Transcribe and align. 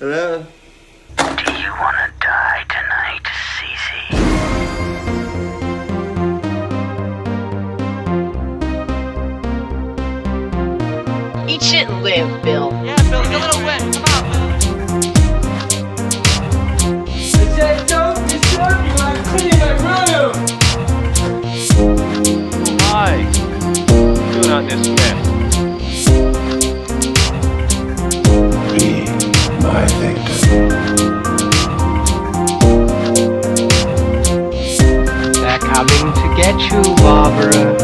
Hello? 0.00 0.44
Do 1.16 1.22
you 1.22 1.70
want 1.78 1.96
to 2.02 2.10
die 2.18 2.64
tonight, 2.68 3.22
Cece? 3.54 4.00
Eat 11.48 11.62
shit 11.62 11.88
and 11.88 12.02
live, 12.02 12.42
Bill. 12.42 12.72
Yeah, 12.84 12.96
Bill, 13.08 13.22
get 13.22 13.34
a 13.34 13.38
little 13.38 13.62
wet. 13.64 13.80
Come 13.94 14.04
on. 14.04 14.24
Hi. 22.90 23.14
Do 24.32 24.40
not 24.48 24.68
dismiss. 24.68 25.33
My 29.84 29.90
victim. 30.00 30.68
They're 35.34 35.58
coming 35.58 36.12
to 36.14 36.34
get 36.36 36.58
you, 36.72 36.80
Barbara. 37.02 37.74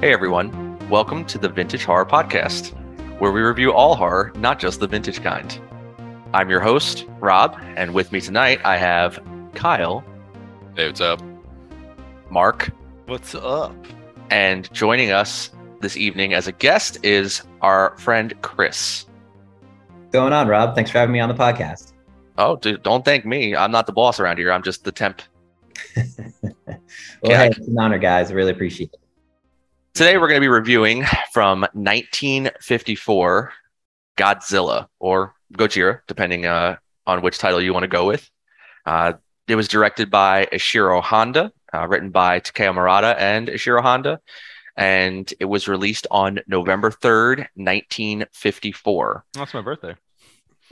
Hey 0.00 0.12
everyone, 0.12 0.78
welcome 0.88 1.24
to 1.26 1.38
the 1.38 1.48
Vintage 1.48 1.84
Horror 1.84 2.06
Podcast, 2.06 2.70
where 3.20 3.30
we 3.30 3.40
review 3.40 3.72
all 3.72 3.94
horror, 3.94 4.32
not 4.36 4.58
just 4.58 4.80
the 4.80 4.88
vintage 4.88 5.22
kind. 5.22 5.60
I'm 6.34 6.50
your 6.50 6.60
host, 6.60 7.06
Rob, 7.20 7.56
and 7.76 7.94
with 7.94 8.10
me 8.10 8.20
tonight 8.20 8.60
I 8.64 8.78
have 8.78 9.20
Kyle, 9.54 10.02
Hey, 10.74 10.86
what's 10.86 11.00
up? 11.00 11.22
Mark, 12.30 12.70
What's 13.06 13.34
up? 13.36 13.76
and 14.30 14.72
joining 14.72 15.12
us 15.12 15.50
this 15.80 15.96
evening 15.96 16.34
as 16.34 16.48
a 16.48 16.52
guest 16.52 16.98
is 17.04 17.42
our 17.60 17.96
friend 17.98 18.34
Chris. 18.42 19.06
Going 20.10 20.32
on, 20.32 20.48
Rob? 20.48 20.74
Thanks 20.74 20.90
for 20.90 20.98
having 20.98 21.12
me 21.12 21.20
on 21.20 21.28
the 21.28 21.34
podcast. 21.34 21.92
Oh, 22.38 22.56
dude, 22.56 22.82
don't 22.82 23.04
thank 23.04 23.24
me. 23.24 23.54
I'm 23.54 23.70
not 23.70 23.86
the 23.86 23.92
boss 23.92 24.18
around 24.20 24.38
here. 24.38 24.52
I'm 24.52 24.62
just 24.62 24.84
the 24.84 24.92
temp. 24.92 25.22
Well, 27.22 27.36
hey, 27.36 27.48
it's 27.48 27.68
an 27.68 27.78
honor, 27.78 27.98
guys. 27.98 28.30
I 28.30 28.34
really 28.34 28.52
appreciate 28.52 28.90
it. 28.94 29.00
Today 29.92 30.16
we're 30.16 30.28
going 30.28 30.40
to 30.40 30.44
be 30.44 30.48
reviewing 30.48 31.04
from 31.32 31.60
1954 31.74 33.52
Godzilla 34.16 34.86
or 34.98 35.34
Gojira, 35.52 36.00
depending 36.06 36.46
uh, 36.46 36.76
on 37.06 37.20
which 37.20 37.36
title 37.36 37.60
you 37.60 37.74
want 37.74 37.82
to 37.84 37.88
go 37.88 38.06
with. 38.06 38.30
Uh, 38.86 39.14
it 39.48 39.54
was 39.54 39.68
directed 39.68 40.10
by 40.10 40.46
Ishiro 40.46 41.02
Honda, 41.02 41.52
uh, 41.74 41.86
written 41.86 42.10
by 42.10 42.38
Takeo 42.38 42.72
Murata 42.72 43.20
and 43.20 43.48
Ishiro 43.48 43.82
Honda, 43.82 44.20
and 44.80 45.32
it 45.38 45.44
was 45.44 45.68
released 45.68 46.06
on 46.10 46.40
November 46.46 46.90
3rd, 46.90 47.46
1954. 47.54 49.24
That's 49.34 49.52
my 49.52 49.60
birthday. 49.60 49.94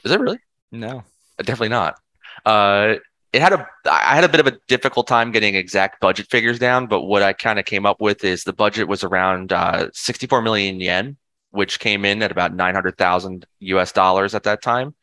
Is 0.03 0.11
it 0.11 0.19
really? 0.19 0.39
No. 0.73 1.05
Uh, 1.39 1.43
Definitely 1.43 1.69
not. 1.69 2.01
Uh, 2.47 2.95
it 3.35 3.43
had 3.43 3.53
a 3.53 3.69
I 3.85 4.15
had 4.15 4.25
a 4.25 4.29
bit 4.29 4.41
of 4.41 4.47
a 4.47 4.59
difficult 4.69 5.07
time 5.07 5.31
getting 5.31 5.55
exact 5.55 6.01
budget 6.01 6.31
figures 6.31 6.59
down, 6.59 6.87
but 6.87 7.03
what 7.03 7.23
I 7.23 7.35
kind 7.35 7.59
of 7.59 7.67
came 7.67 7.85
up 7.85 8.01
with 8.01 8.25
is 8.25 8.45
the 8.45 8.55
budget 8.55 8.89
was 8.89 9.05
around 9.05 9.53
uh, 9.53 9.91
64 9.93 10.41
million 10.41 10.81
yen, 10.81 11.19
which 11.51 11.79
came 11.79 12.07
in 12.07 12.23
at 12.23 12.33
about 12.33 12.55
900,000 12.55 13.47
US 13.61 13.93
dollars 13.93 14.35
at 14.35 14.45
that 14.45 14.63
time. 14.63 14.95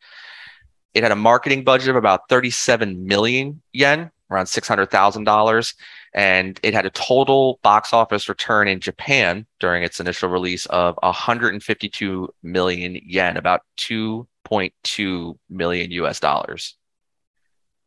It 0.95 1.03
had 1.03 1.11
a 1.11 1.15
marketing 1.15 1.63
budget 1.63 1.89
of 1.89 1.97
about 1.97 2.27
37 2.29 3.05
million 3.05 3.61
yen, 3.71 4.09
around 4.31 4.45
$600,000, 4.45 5.73
and 6.13 6.59
it 6.63 6.73
had 6.73 6.85
a 6.85 6.89
total 6.89 7.59
box 7.61 7.93
office 7.93 8.27
return 8.27 8.67
in 8.67 8.79
Japan 8.79 9.45
during 9.59 9.83
its 9.83 9.99
initial 9.99 10.29
release 10.29 10.65
of 10.67 10.97
152 11.03 12.29
million 12.41 12.99
yen, 13.05 13.37
about 13.37 13.61
2.2 13.77 15.37
million 15.49 15.91
US 15.91 16.19
dollars. 16.19 16.75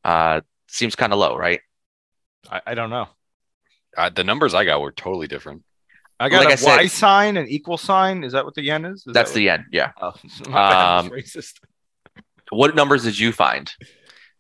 Uh, 0.05 0.41
seems 0.69 0.95
kind 0.95 1.13
of 1.13 1.19
low, 1.19 1.37
right? 1.37 1.61
I, 2.51 2.61
I 2.69 2.75
don't 2.75 2.91
know. 2.91 3.09
Uh, 3.97 4.11
the 4.11 4.25
numbers 4.25 4.55
I 4.55 4.65
got 4.65 4.81
were 4.81 4.93
totally 4.93 5.27
different. 5.27 5.65
I 6.21 6.29
got 6.29 6.39
Like 6.41 6.49
a 6.49 6.53
I 6.53 6.57
said- 6.57 6.77
Y 6.79 6.87
sign, 6.87 7.37
and 7.37 7.49
equal 7.49 7.79
sign. 7.79 8.25
Is 8.25 8.33
that 8.33 8.45
what 8.45 8.55
the 8.55 8.63
yen 8.63 8.85
is? 8.85 9.07
Is 9.07 9.13
That's 9.13 9.31
that 9.31 9.35
the 9.37 9.43
yen. 9.45 9.67
Yeah. 9.73 9.91
what... 9.99 10.21
Oh, 10.47 10.51
my 10.51 10.99
Um, 10.99 11.11
it's 11.15 11.35
racist. 11.37 11.55
What 12.51 12.75
numbers 12.75 13.05
did 13.05 13.19
you 13.19 13.31
find? 13.33 13.71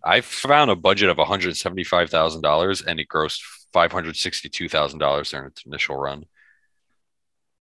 I 0.04 0.20
found 0.20 0.70
a 0.70 0.76
budget 0.76 1.08
of 1.08 1.16
$175,000 1.16 2.86
and 2.86 3.00
it 3.00 3.08
grossed 3.08 3.40
$562,000 3.74 5.30
during 5.30 5.46
its 5.46 5.64
initial 5.66 5.96
run. 5.96 6.24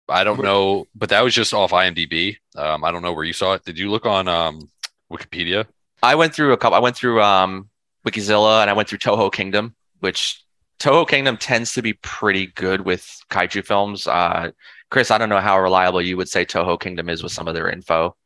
I 0.09 0.25
don't 0.25 0.43
know, 0.43 0.87
but 0.95 1.11
that 1.11 1.23
was 1.23 1.35
just 1.35 1.55
off 1.55 1.71
IMDb. 1.71 2.37
Um, 2.57 2.85
I 2.85 2.91
don't 2.91 3.03
know 3.03 3.13
where 3.13 3.25
you 3.25 3.33
saw 3.33 3.55
it. 3.55 3.65
Did 3.65 3.79
you 3.79 3.91
look 3.91 4.05
on 4.05 4.29
um, 4.29 4.71
Wikipedia? 5.11 5.67
I 6.03 6.17
went 6.17 6.35
through 6.35 6.53
a 6.53 6.57
couple. 6.57 6.77
I 6.77 6.81
went 6.81 6.97
through 6.97 7.23
um, 7.23 7.71
Wikizilla 8.07 8.61
and 8.61 8.69
I 8.69 8.73
went 8.73 8.89
through 8.89 8.99
Toho 8.99 9.33
Kingdom, 9.33 9.75
which 10.01 10.43
Toho 10.81 11.09
Kingdom 11.09 11.37
tends 11.37 11.73
to 11.75 11.83
be 11.83 11.93
pretty 11.95 12.47
good 12.49 12.81
with 12.81 13.09
kaiju 13.31 13.65
films. 13.65 14.07
Uh, 14.07 14.51
Chris, 14.91 15.11
I 15.11 15.19
don't 15.19 15.29
know 15.29 15.41
how 15.41 15.61
reliable 15.61 16.03
you 16.03 16.17
would 16.17 16.29
say 16.29 16.45
Toho 16.45 16.79
Kingdom 16.79 17.09
is 17.09 17.23
with 17.23 17.33
some 17.33 17.47
of 17.47 17.55
their 17.55 17.71
info. 17.71 18.17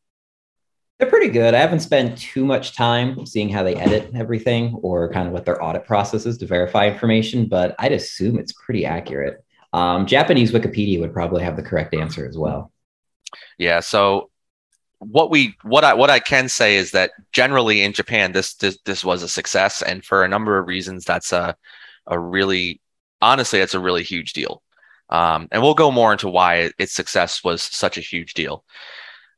They're 0.98 1.10
pretty 1.10 1.28
good. 1.28 1.54
I 1.54 1.58
haven't 1.58 1.80
spent 1.80 2.16
too 2.16 2.44
much 2.44 2.74
time 2.74 3.26
seeing 3.26 3.50
how 3.50 3.62
they 3.62 3.74
edit 3.74 4.10
everything 4.14 4.74
or 4.82 5.12
kind 5.12 5.26
of 5.26 5.34
what 5.34 5.44
their 5.44 5.62
audit 5.62 5.84
process 5.84 6.24
is 6.24 6.38
to 6.38 6.46
verify 6.46 6.88
information, 6.88 7.46
but 7.46 7.74
I'd 7.78 7.92
assume 7.92 8.38
it's 8.38 8.52
pretty 8.52 8.86
accurate. 8.86 9.44
Um, 9.74 10.06
Japanese 10.06 10.52
Wikipedia 10.52 11.00
would 11.00 11.12
probably 11.12 11.42
have 11.42 11.56
the 11.56 11.62
correct 11.62 11.94
answer 11.94 12.26
as 12.26 12.38
well. 12.38 12.72
Yeah. 13.58 13.80
So 13.80 14.30
what 14.98 15.30
we 15.30 15.54
what 15.62 15.84
I 15.84 15.92
what 15.92 16.08
I 16.08 16.18
can 16.18 16.48
say 16.48 16.76
is 16.76 16.92
that 16.92 17.10
generally 17.32 17.82
in 17.82 17.92
Japan 17.92 18.32
this 18.32 18.54
this 18.54 18.78
this 18.86 19.04
was 19.04 19.22
a 19.22 19.28
success, 19.28 19.82
and 19.82 20.02
for 20.02 20.24
a 20.24 20.28
number 20.28 20.58
of 20.58 20.66
reasons, 20.66 21.04
that's 21.04 21.32
a 21.32 21.56
a 22.06 22.18
really 22.18 22.80
honestly 23.20 23.58
that's 23.58 23.74
a 23.74 23.80
really 23.80 24.02
huge 24.02 24.32
deal. 24.32 24.62
Um, 25.10 25.48
and 25.52 25.62
we'll 25.62 25.74
go 25.74 25.90
more 25.90 26.12
into 26.12 26.28
why 26.28 26.70
its 26.78 26.92
success 26.92 27.44
was 27.44 27.62
such 27.62 27.98
a 27.98 28.00
huge 28.00 28.34
deal. 28.34 28.64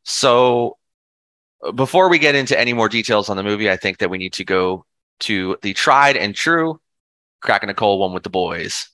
So 0.04 0.78
before 1.74 2.08
we 2.08 2.18
get 2.18 2.34
into 2.34 2.58
any 2.58 2.72
more 2.72 2.88
details 2.88 3.28
on 3.28 3.36
the 3.36 3.42
movie, 3.42 3.70
I 3.70 3.76
think 3.76 3.98
that 3.98 4.10
we 4.10 4.18
need 4.18 4.32
to 4.34 4.44
go 4.44 4.84
to 5.20 5.56
the 5.62 5.74
tried 5.74 6.16
and 6.16 6.34
true 6.34 6.80
cracking 7.40 7.68
a 7.68 7.74
cold 7.74 8.00
one 8.00 8.12
with 8.12 8.22
the 8.22 8.30
boys. 8.30 8.88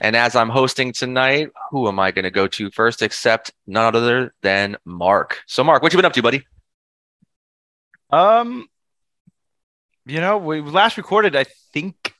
And 0.00 0.14
as 0.14 0.36
I'm 0.36 0.50
hosting 0.50 0.92
tonight, 0.92 1.50
who 1.70 1.88
am 1.88 1.98
I 1.98 2.10
going 2.10 2.24
to 2.24 2.30
go 2.30 2.46
to 2.48 2.70
first 2.70 3.02
except 3.02 3.52
none 3.66 3.96
other 3.96 4.34
than 4.42 4.76
Mark? 4.84 5.40
So, 5.46 5.64
Mark, 5.64 5.82
what 5.82 5.92
you 5.92 5.96
been 5.96 6.04
up 6.04 6.12
to, 6.12 6.22
buddy? 6.22 6.46
Um, 8.10 8.68
you 10.04 10.20
know, 10.20 10.36
we 10.36 10.60
last 10.60 10.96
recorded, 10.96 11.34
I 11.34 11.44
think, 11.72 12.14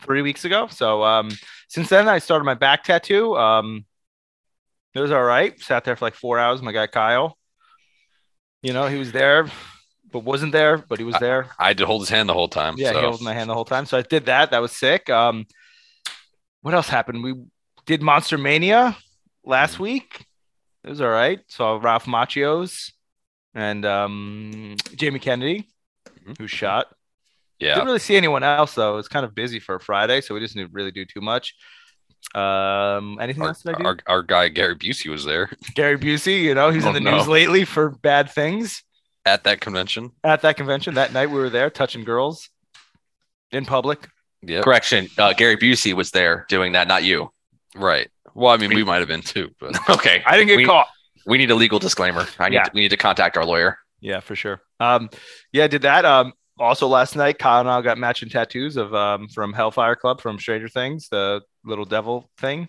three 0.00 0.22
weeks 0.22 0.44
ago. 0.44 0.68
So, 0.70 1.02
um, 1.02 1.30
since 1.68 1.88
then, 1.88 2.08
I 2.08 2.18
started 2.18 2.44
my 2.44 2.54
back 2.54 2.84
tattoo. 2.84 3.36
Um, 3.36 3.86
it 4.94 5.00
was 5.00 5.10
all 5.10 5.24
right. 5.24 5.58
Sat 5.60 5.84
there 5.84 5.96
for 5.96 6.04
like 6.04 6.14
four 6.14 6.38
hours. 6.38 6.60
My 6.60 6.72
guy 6.72 6.86
Kyle, 6.88 7.37
you 8.62 8.72
know, 8.72 8.86
he 8.86 8.96
was 8.98 9.12
there, 9.12 9.48
but 10.12 10.20
wasn't 10.20 10.52
there, 10.52 10.78
but 10.78 10.98
he 10.98 11.04
was 11.04 11.16
there. 11.20 11.48
I 11.58 11.68
had 11.68 11.78
to 11.78 11.86
hold 11.86 12.02
his 12.02 12.08
hand 12.08 12.28
the 12.28 12.34
whole 12.34 12.48
time. 12.48 12.74
Yeah, 12.76 12.92
so. 12.92 12.96
he 12.96 13.00
held 13.02 13.22
my 13.22 13.34
hand 13.34 13.48
the 13.50 13.54
whole 13.54 13.64
time. 13.64 13.86
So 13.86 13.98
I 13.98 14.02
did 14.02 14.26
that. 14.26 14.50
That 14.50 14.60
was 14.60 14.72
sick. 14.72 15.08
Um, 15.10 15.46
what 16.62 16.74
else 16.74 16.88
happened? 16.88 17.22
We 17.22 17.34
did 17.86 18.02
Monster 18.02 18.38
Mania 18.38 18.96
last 19.44 19.78
week. 19.78 20.26
It 20.84 20.90
was 20.90 21.00
all 21.00 21.08
right. 21.08 21.40
Saw 21.48 21.78
Ralph 21.80 22.06
Macchios 22.06 22.92
and 23.54 23.84
um, 23.84 24.76
Jamie 24.96 25.18
Kennedy, 25.18 25.68
Mhm. 26.24 26.38
who 26.38 26.46
shot. 26.46 26.86
Yeah. 27.58 27.74
Didn't 27.74 27.86
really 27.86 27.98
see 27.98 28.16
anyone 28.16 28.42
else 28.42 28.74
though. 28.74 28.94
It 28.94 28.96
was 28.96 29.08
kind 29.08 29.24
of 29.24 29.34
busy 29.34 29.58
for 29.58 29.74
a 29.76 29.80
Friday, 29.80 30.20
so 30.20 30.34
we 30.34 30.40
just 30.40 30.54
didn't 30.54 30.72
really 30.72 30.92
do 30.92 31.04
too 31.04 31.20
much. 31.20 31.54
Um, 32.34 33.18
anything 33.20 33.42
Our, 33.42 33.48
else 33.48 33.62
that 33.62 33.76
I 33.76 33.78
do? 33.78 33.84
our, 33.86 33.96
our 34.06 34.22
guy 34.22 34.48
Gary 34.48 34.76
Busey 34.76 35.10
was 35.10 35.24
there 35.24 35.50
Gary 35.74 35.96
Busey, 35.98 36.42
you 36.42 36.54
know, 36.54 36.70
he's 36.70 36.84
Oh, 36.84 36.88
in 36.88 36.94
the 36.94 37.00
no. 37.00 37.16
news 37.16 37.26
lately 37.28 37.64
for 37.64 37.90
bad 37.90 38.30
things. 38.30 38.82
at 39.24 39.44
that 39.44 39.60
convention. 39.60 40.10
At 40.24 40.42
that 40.42 40.56
convention 40.56 40.94
that 40.94 41.12
night, 41.12 41.30
we 41.30 41.38
were 41.38 41.50
there 41.50 41.70
touching 41.70 42.04
girls 42.04 42.50
in 43.50 43.64
public. 43.64 44.08
Yeah. 44.42 44.60
Correction, 44.62 45.08
uh, 45.18 45.32
Gary 45.32 45.56
Busey 45.56 45.94
was 45.94 46.10
there 46.10 46.44
doing 46.48 46.72
that, 46.72 46.86
not 46.86 47.02
you. 47.02 47.30
Right. 47.74 48.08
Well, 48.34 48.52
I 48.52 48.56
mean, 48.58 48.74
we 48.74 48.84
might 48.84 48.98
have 48.98 49.08
been 49.08 49.22
too, 49.22 49.50
but 49.58 49.76
Okay, 49.90 50.22
I 50.26 50.36
didn't 50.36 50.48
get 50.48 50.56
we, 50.58 50.64
caught. 50.66 50.86
We 51.26 51.38
need 51.38 51.50
a 51.50 51.54
legal 51.54 51.78
disclaimer. 51.78 52.26
I 52.38 52.48
need 52.50 52.56
Yeah. 52.56 52.64
to, 52.64 52.70
we 52.74 52.80
need 52.82 52.90
to 52.90 52.96
contact 52.96 53.36
our 53.36 53.44
lawyer. 53.44 53.78
Yeah, 54.00 54.20
for 54.20 54.36
sure. 54.36 54.60
Um, 54.80 55.10
yeah, 55.52 55.66
did 55.66 55.82
that. 55.82 56.04
Um, 56.04 56.32
also 56.58 56.86
last 56.88 57.16
night, 57.16 57.38
Kyle 57.38 57.60
and 57.60 57.68
I 57.68 57.80
got 57.82 57.98
matching 57.98 58.28
tattoos 58.28 58.76
of 58.76 58.94
um 58.94 59.28
from 59.28 59.52
Hellfire 59.52 59.96
Club 59.96 60.20
from 60.20 60.38
Stranger 60.38 60.68
Things, 60.68 61.08
the 61.08 61.40
little 61.68 61.84
devil 61.84 62.28
thing, 62.38 62.68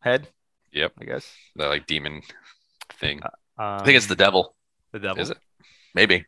head. 0.00 0.28
Yep. 0.72 0.92
I 1.00 1.04
guess. 1.04 1.30
the 1.56 1.66
like 1.68 1.86
demon 1.86 2.22
thing. 2.98 3.20
Um, 3.22 3.30
I 3.58 3.84
think 3.84 3.96
it's 3.96 4.06
the 4.06 4.16
devil. 4.16 4.54
the 4.92 4.98
devil. 5.00 5.20
Is 5.22 5.30
it? 5.30 5.38
Maybe. 5.94 6.24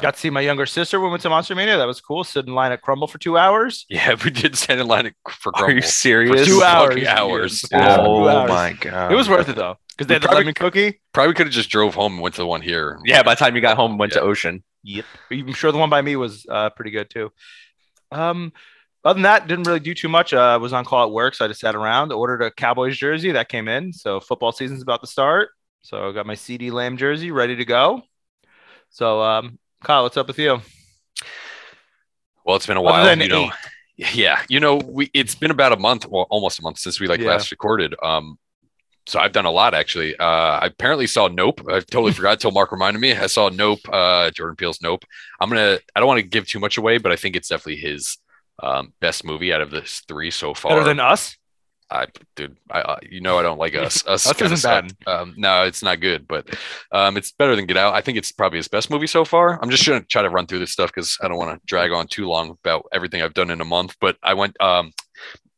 Got 0.00 0.14
to 0.14 0.20
see 0.20 0.30
my 0.30 0.40
younger 0.40 0.64
sister 0.64 0.98
when 0.98 1.08
we 1.08 1.10
went 1.10 1.22
to 1.24 1.28
Monster 1.28 1.54
Mania. 1.54 1.76
That 1.76 1.86
was 1.86 2.00
cool. 2.00 2.24
Stood 2.24 2.46
in 2.48 2.54
line 2.54 2.72
at 2.72 2.80
Crumbl 2.80 3.10
for 3.10 3.18
two 3.18 3.36
hours. 3.36 3.84
Yeah, 3.90 4.14
we 4.24 4.30
did 4.30 4.56
stand 4.56 4.80
in 4.80 4.86
line 4.86 5.12
for 5.28 5.52
Are 5.54 5.68
you 5.68 5.74
Grumble. 5.74 5.82
serious? 5.88 6.46
Two 6.46 6.62
hours. 6.62 6.94
Fucking 6.94 7.06
hours. 7.08 7.64
Yeah, 7.70 7.96
Oh 8.00 8.22
two 8.22 8.28
hours. 8.30 8.48
my 8.48 8.72
god. 8.80 9.12
It 9.12 9.16
was 9.16 9.28
worth 9.28 9.50
it 9.50 9.56
though. 9.56 9.76
Because 9.90 10.06
they 10.06 10.14
had 10.14 10.22
the 10.22 10.28
Probably- 10.28 10.44
lemon 10.44 10.54
cookie. 10.54 11.00
Probably 11.12 11.34
could 11.34 11.46
have 11.48 11.52
just 11.52 11.68
drove 11.68 11.94
home 11.94 12.14
and 12.14 12.22
went 12.22 12.36
to 12.36 12.40
the 12.40 12.46
one 12.46 12.62
here. 12.62 12.98
Yeah, 13.04 13.22
by 13.22 13.34
the 13.34 13.38
time 13.40 13.54
you 13.54 13.60
got 13.60 13.76
home, 13.76 13.98
went 13.98 14.12
to 14.12 14.22
Ocean. 14.22 14.64
Yep. 14.84 15.04
I'm 15.30 15.52
sure 15.52 15.70
the 15.72 15.76
one 15.78 15.90
by 15.90 16.00
me 16.00 16.16
was 16.16 16.46
uh, 16.48 16.70
pretty 16.70 16.90
good 16.90 17.10
too. 17.10 17.30
Um, 18.10 18.54
other 19.04 19.14
than 19.14 19.22
that, 19.24 19.48
didn't 19.48 19.66
really 19.66 19.80
do 19.80 19.94
too 19.94 20.08
much. 20.08 20.32
Uh, 20.32 20.58
was 20.60 20.72
on 20.72 20.84
call 20.84 21.04
at 21.04 21.12
work, 21.12 21.34
so 21.34 21.44
I 21.44 21.48
just 21.48 21.60
sat 21.60 21.74
around. 21.74 22.12
Ordered 22.12 22.42
a 22.42 22.50
Cowboys 22.50 22.96
jersey 22.96 23.32
that 23.32 23.48
came 23.48 23.68
in. 23.68 23.92
So 23.92 24.20
football 24.20 24.52
season's 24.52 24.82
about 24.82 25.00
to 25.00 25.06
start. 25.06 25.50
So 25.82 26.08
I 26.08 26.12
got 26.12 26.26
my 26.26 26.34
CeeDee 26.34 26.70
Lamb 26.70 26.96
jersey 26.96 27.30
ready 27.32 27.56
to 27.56 27.64
go. 27.64 28.02
So 28.90 29.20
um, 29.22 29.58
Kyle, 29.82 30.04
what's 30.04 30.16
up 30.16 30.28
with 30.28 30.38
you? 30.38 30.60
Well, 32.44 32.56
it's 32.56 32.66
been 32.66 32.76
a 32.76 32.82
while. 32.82 33.16
You 33.16 33.28
know, 33.28 33.50
yeah, 33.96 34.42
you 34.48 34.60
know, 34.60 34.76
we 34.76 35.10
it's 35.14 35.34
been 35.34 35.50
about 35.50 35.72
a 35.72 35.76
month, 35.76 36.06
well, 36.06 36.26
almost 36.30 36.58
a 36.58 36.62
month 36.62 36.78
since 36.78 37.00
we 37.00 37.06
like 37.08 37.20
Yeah. 37.20 37.28
last 37.28 37.50
recorded. 37.50 37.94
Um, 38.02 38.38
so 39.06 39.18
I've 39.18 39.32
done 39.32 39.46
a 39.46 39.50
lot 39.50 39.74
actually. 39.74 40.16
Uh, 40.16 40.24
I 40.60 40.66
apparently 40.66 41.06
saw 41.08 41.28
Nope. 41.28 41.62
I 41.68 41.80
totally 41.80 42.12
forgot 42.18 42.40
till 42.40 42.52
Mark 42.52 42.70
reminded 42.72 43.00
me. 43.00 43.14
I 43.14 43.26
saw 43.26 43.48
Nope. 43.48 43.80
Uh, 43.92 44.30
Jordan 44.30 44.56
Peele's 44.56 44.80
Nope. 44.82 45.04
I'm 45.40 45.48
gonna. 45.48 45.78
I 45.94 46.00
don't 46.00 46.06
want 46.06 46.18
to 46.18 46.26
give 46.26 46.46
too 46.46 46.60
much 46.60 46.78
away, 46.78 46.98
but 46.98 47.10
I 47.12 47.16
think 47.16 47.34
it's 47.36 47.48
definitely 47.48 47.76
his 47.80 48.18
um, 48.62 48.92
best 49.00 49.24
movie 49.24 49.52
out 49.52 49.60
of 49.60 49.70
the 49.70 49.82
three 50.08 50.30
so 50.30 50.54
far. 50.54 50.72
Better 50.72 50.84
than 50.84 51.00
us? 51.00 51.36
I, 51.90 52.06
dude, 52.36 52.56
I, 52.70 52.80
uh, 52.80 52.96
you 53.02 53.20
know, 53.20 53.38
I 53.38 53.42
don't 53.42 53.58
like 53.58 53.74
us. 53.74 54.02
Us, 54.06 54.26
Us 54.26 54.32
kinda 54.32 54.54
isn't 54.54 54.70
bad. 54.70 54.96
Um, 55.06 55.34
no, 55.36 55.64
it's 55.64 55.82
not 55.82 56.00
good, 56.00 56.26
but 56.26 56.48
um, 56.90 57.18
it's 57.18 57.32
better 57.32 57.54
than 57.54 57.66
Get 57.66 57.76
Out. 57.76 57.92
I 57.92 58.00
think 58.00 58.16
it's 58.16 58.32
probably 58.32 58.58
his 58.58 58.68
best 58.68 58.88
movie 58.88 59.06
so 59.06 59.26
far. 59.26 59.62
I'm 59.62 59.68
just 59.68 59.86
gonna 59.86 60.00
try 60.00 60.22
to 60.22 60.30
run 60.30 60.46
through 60.46 60.60
this 60.60 60.72
stuff 60.72 60.90
because 60.90 61.18
I 61.22 61.28
don't 61.28 61.36
want 61.36 61.60
to 61.60 61.66
drag 61.66 61.92
on 61.92 62.06
too 62.06 62.26
long 62.26 62.50
about 62.50 62.86
everything 62.92 63.20
I've 63.20 63.34
done 63.34 63.50
in 63.50 63.60
a 63.60 63.64
month. 63.66 63.96
But 64.00 64.16
I 64.22 64.32
went. 64.34 64.58
Um, 64.60 64.92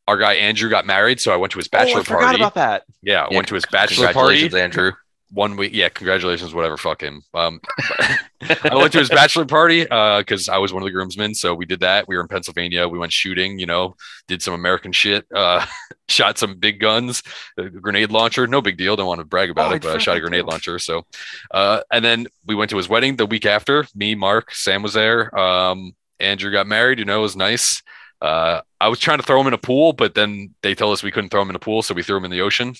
our 0.07 0.17
guy 0.17 0.33
Andrew 0.33 0.69
got 0.69 0.85
married, 0.85 1.19
so 1.19 1.33
I 1.33 1.37
went 1.37 1.51
to 1.53 1.57
his 1.57 1.67
bachelor 1.67 1.97
oh, 1.97 2.01
I 2.01 2.03
forgot 2.03 2.21
party. 2.21 2.35
about 2.35 2.53
that. 2.55 2.83
yeah, 3.01 3.23
I 3.23 3.27
Yeah, 3.31 3.37
went 3.37 3.47
to 3.47 3.55
his 3.55 3.65
bachelor 3.71 4.11
party 4.13 4.41
Congratulations, 4.41 4.55
Andrew. 4.55 4.91
One 5.31 5.57
week. 5.57 5.71
Yeah, 5.73 5.89
congratulations, 5.89 6.53
whatever. 6.53 6.77
Fuck 6.77 7.01
him. 7.01 7.21
Um, 7.33 7.59
I 8.41 8.75
went 8.75 8.91
to 8.93 8.99
his 8.99 9.09
bachelor 9.09 9.45
party 9.45 9.83
because 9.83 10.49
I 10.49 10.57
was 10.57 10.71
one 10.71 10.83
of 10.83 10.85
the 10.85 10.91
groomsmen. 10.91 11.33
So 11.35 11.53
we 11.55 11.65
did 11.65 11.79
that. 11.81 12.07
We 12.07 12.15
were 12.15 12.21
in 12.21 12.27
Pennsylvania. 12.27 12.87
We 12.87 12.99
went 12.99 13.11
shooting. 13.11 13.59
You 13.59 13.65
know, 13.65 13.95
did 14.27 14.41
some 14.41 14.53
American 14.53 14.91
shit. 14.91 15.25
Uh, 15.33 15.65
shot 16.07 16.37
some 16.37 16.55
big 16.55 16.79
guns, 16.79 17.23
a 17.57 17.69
grenade 17.69 18.11
launcher. 18.11 18.47
No 18.47 18.61
big 18.61 18.77
deal. 18.77 18.95
Don't 18.95 19.07
want 19.07 19.19
to 19.19 19.25
brag 19.25 19.49
about 19.49 19.71
Oh, 19.71 19.75
it, 19.75 19.81
but 19.81 19.91
I 19.91 19.95
I 19.95 19.97
shot 19.97 20.17
a 20.17 20.21
grenade 20.21 20.45
launcher. 20.45 20.77
So, 20.79 21.05
uh, 21.51 21.81
and 21.91 22.05
then 22.05 22.27
we 22.45 22.55
went 22.55 22.69
to 22.71 22.77
his 22.77 22.87
wedding 22.87 23.15
the 23.15 23.25
week 23.25 23.45
after. 23.45 23.85
Me, 23.95 24.15
Mark, 24.15 24.53
Sam 24.53 24.83
was 24.83 24.93
there. 24.93 25.37
Um, 25.37 25.93
Andrew 26.19 26.51
got 26.51 26.67
married. 26.67 26.99
You 26.99 27.05
know, 27.05 27.19
it 27.19 27.23
was 27.23 27.35
nice. 27.35 27.81
Uh, 28.21 28.61
I 28.79 28.87
was 28.87 28.99
trying 28.99 29.17
to 29.19 29.23
throw 29.25 29.41
him 29.41 29.47
in 29.47 29.53
a 29.53 29.57
pool, 29.57 29.91
but 29.93 30.15
then 30.15 30.55
they 30.61 30.73
told 30.75 30.93
us 30.93 31.03
we 31.03 31.11
couldn't 31.11 31.29
throw 31.29 31.41
him 31.41 31.49
in 31.49 31.55
a 31.55 31.59
pool, 31.59 31.81
so 31.81 31.93
we 31.93 32.03
threw 32.03 32.17
him 32.17 32.25
in 32.25 32.31
the 32.31 32.41
ocean. 32.41 32.73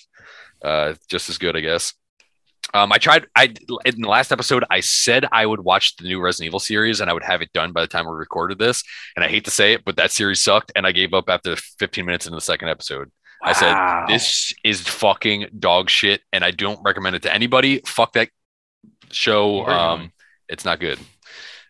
Uh, 0.61 0.93
just 1.09 1.29
as 1.29 1.37
good, 1.37 1.55
I 1.55 1.59
guess. 1.59 1.93
Um, 2.73 2.91
I 2.91 2.97
tried. 2.97 3.27
I 3.35 3.53
in 3.85 4.01
the 4.01 4.09
last 4.09 4.31
episode, 4.31 4.65
I 4.69 4.79
said 4.81 5.25
I 5.31 5.45
would 5.45 5.61
watch 5.61 5.95
the 5.95 6.05
new 6.05 6.19
Resident 6.19 6.47
Evil 6.47 6.59
series 6.59 6.99
and 6.99 7.09
I 7.09 7.13
would 7.13 7.23
have 7.23 7.41
it 7.41 7.53
done 7.53 7.71
by 7.71 7.81
the 7.81 7.87
time 7.87 8.05
we 8.05 8.13
recorded 8.13 8.59
this. 8.59 8.83
And 9.15 9.23
I 9.23 9.27
hate 9.27 9.45
to 9.45 9.51
say 9.51 9.73
it, 9.73 9.85
but 9.85 9.95
that 9.97 10.11
series 10.11 10.41
sucked, 10.41 10.71
and 10.75 10.85
I 10.85 10.91
gave 10.91 11.13
up 11.13 11.29
after 11.29 11.55
15 11.55 12.05
minutes 12.05 12.25
into 12.25 12.35
the 12.35 12.41
second 12.41 12.69
episode. 12.69 13.11
I 13.43 13.53
said 13.53 14.05
this 14.07 14.53
is 14.63 14.81
fucking 14.81 15.47
dog 15.59 15.89
shit, 15.89 16.21
and 16.33 16.43
I 16.43 16.51
don't 16.51 16.79
recommend 16.83 17.15
it 17.15 17.21
to 17.23 17.33
anybody. 17.33 17.81
Fuck 17.85 18.13
that 18.13 18.29
show. 19.11 19.65
Um, 19.67 20.11
it's 20.49 20.65
not 20.65 20.79
good. 20.79 20.99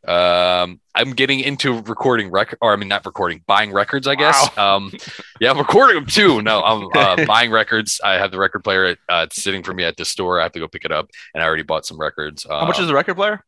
Um, 0.07 0.79
I'm 0.93 1.11
getting 1.11 1.39
into 1.39 1.81
recording 1.81 2.31
record, 2.31 2.59
or 2.61 2.71
I 2.73 2.75
mean, 2.75 2.87
not 2.87 3.05
recording, 3.05 3.43
buying 3.47 3.71
records. 3.73 4.07
I 4.07 4.15
guess. 4.15 4.55
Um, 4.57 4.91
yeah, 5.39 5.51
I'm 5.51 5.57
recording 5.57 5.95
them 5.95 6.05
too. 6.05 6.41
No, 6.41 6.61
I'm 6.63 6.87
uh, 6.95 7.25
buying 7.27 7.51
records. 7.51 7.99
I 8.03 8.13
have 8.13 8.31
the 8.31 8.37
record 8.39 8.63
player 8.63 8.95
uh, 9.09 9.25
it's 9.27 9.41
sitting 9.41 9.63
for 9.63 9.73
me 9.73 9.83
at 9.83 9.97
the 9.97 10.05
store. 10.05 10.39
I 10.39 10.43
have 10.43 10.51
to 10.53 10.59
go 10.59 10.67
pick 10.67 10.85
it 10.85 10.91
up, 10.91 11.09
and 11.33 11.41
I 11.43 11.45
already 11.45 11.63
bought 11.63 11.85
some 11.85 11.99
records. 11.99 12.45
How 12.49 12.65
much 12.65 12.79
is 12.79 12.87
the 12.87 12.93
record 12.93 13.15
player? 13.15 13.43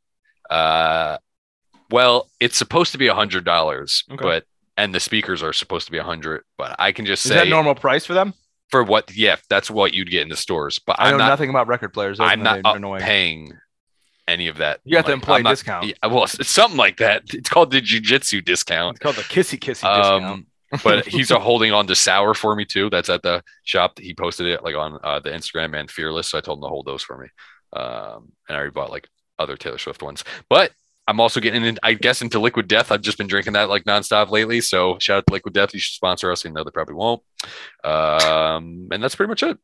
Uh, 0.49 1.17
well, 1.89 2.29
it's 2.39 2.57
supposed 2.57 2.91
to 2.93 2.97
be 2.97 3.07
a 3.07 3.13
hundred 3.15 3.45
dollars, 3.45 4.03
Okay. 4.11 4.23
but 4.23 4.43
and 4.77 4.93
the 4.93 4.99
speakers 4.99 5.41
are 5.43 5.53
supposed 5.53 5.85
to 5.85 5.91
be 5.91 5.97
a 5.97 6.03
hundred. 6.03 6.43
But 6.57 6.75
I 6.79 6.91
can 6.91 7.05
just 7.05 7.25
Is 7.25 7.31
say 7.31 7.35
that 7.35 7.47
normal 7.47 7.75
price 7.75 8.05
for 8.05 8.13
them? 8.13 8.33
for 8.69 8.83
what? 8.83 9.09
Yeah, 9.15 9.37
that's 9.49 9.71
what 9.71 9.93
you'd 9.93 10.11
get 10.11 10.23
in 10.23 10.29
the 10.29 10.35
stores. 10.35 10.79
But 10.79 10.99
I 10.99 11.05
I'm 11.05 11.11
know 11.11 11.17
not. 11.19 11.29
nothing 11.29 11.49
about 11.49 11.67
record 11.67 11.93
players. 11.93 12.19
I'm 12.19 12.43
not 12.43 12.59
annoying. 12.65 13.01
paying 13.01 13.53
any 14.27 14.47
of 14.47 14.57
that. 14.57 14.79
You 14.83 14.93
got 14.93 15.05
the 15.05 15.11
Like, 15.11 15.15
employee 15.15 15.43
not- 15.43 15.49
discount. 15.51 15.85
Yeah, 15.85 15.93
well, 16.07 16.23
it's 16.25 16.49
something 16.49 16.77
like 16.77 16.97
that. 16.97 17.23
It's 17.33 17.49
called 17.49 17.71
the 17.71 17.81
jujitsu 17.81 18.43
discount. 18.43 18.95
It's 18.97 19.03
called 19.03 19.15
the 19.15 19.21
kissy 19.23 19.57
kissy 19.57 19.81
discount. 19.81 20.23
Um, 20.25 20.47
but 20.83 21.07
he's 21.07 21.31
uh, 21.31 21.39
holding 21.39 21.71
on 21.71 21.87
to 21.87 21.95
sour 21.95 22.33
for 22.33 22.53
me 22.55 22.65
too. 22.65 22.89
That's 22.89 23.09
at 23.09 23.23
the 23.23 23.41
shop. 23.63 23.95
That 23.95 24.03
he 24.03 24.13
posted 24.13 24.47
it 24.47 24.63
like 24.63 24.75
on 24.75 24.99
uh, 25.03 25.19
the 25.19 25.29
Instagram 25.29 25.79
and 25.79 25.89
Fearless. 25.89 26.27
So 26.29 26.37
I 26.37 26.41
told 26.41 26.57
him 26.59 26.63
to 26.63 26.67
hold 26.67 26.85
those 26.85 27.01
for 27.03 27.17
me. 27.17 27.27
Um, 27.73 28.31
and 28.49 28.55
I 28.55 28.55
already 28.55 28.71
bought 28.71 28.91
like 28.91 29.07
other 29.39 29.55
Taylor 29.55 29.77
Swift 29.77 30.01
ones. 30.03 30.25
But 30.49 30.71
I'm 31.07 31.21
also 31.21 31.39
getting 31.39 31.63
in, 31.63 31.79
I 31.83 31.93
guess, 31.93 32.21
into 32.21 32.37
Liquid 32.39 32.67
Death. 32.67 32.91
I've 32.91 33.01
just 33.01 33.17
been 33.17 33.27
drinking 33.27 33.53
that 33.53 33.69
like 33.69 33.85
nonstop 33.85 34.29
lately. 34.29 34.59
So 34.59 34.97
shout 34.99 35.19
out 35.19 35.27
to 35.27 35.33
Liquid 35.33 35.53
Death. 35.53 35.73
You 35.73 35.79
should 35.79 35.93
sponsor 35.95 36.33
us. 36.33 36.43
Even 36.45 36.55
though 36.55 36.65
they 36.65 36.71
probably 36.71 36.95
won't. 36.95 37.23
Um, 37.85 38.89
and 38.91 39.01
that's 39.01 39.15
pretty 39.15 39.29
much 39.29 39.43
it. 39.43 39.57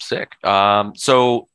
Sick. 0.00 0.32
Um, 0.44 0.94
so 0.96 1.46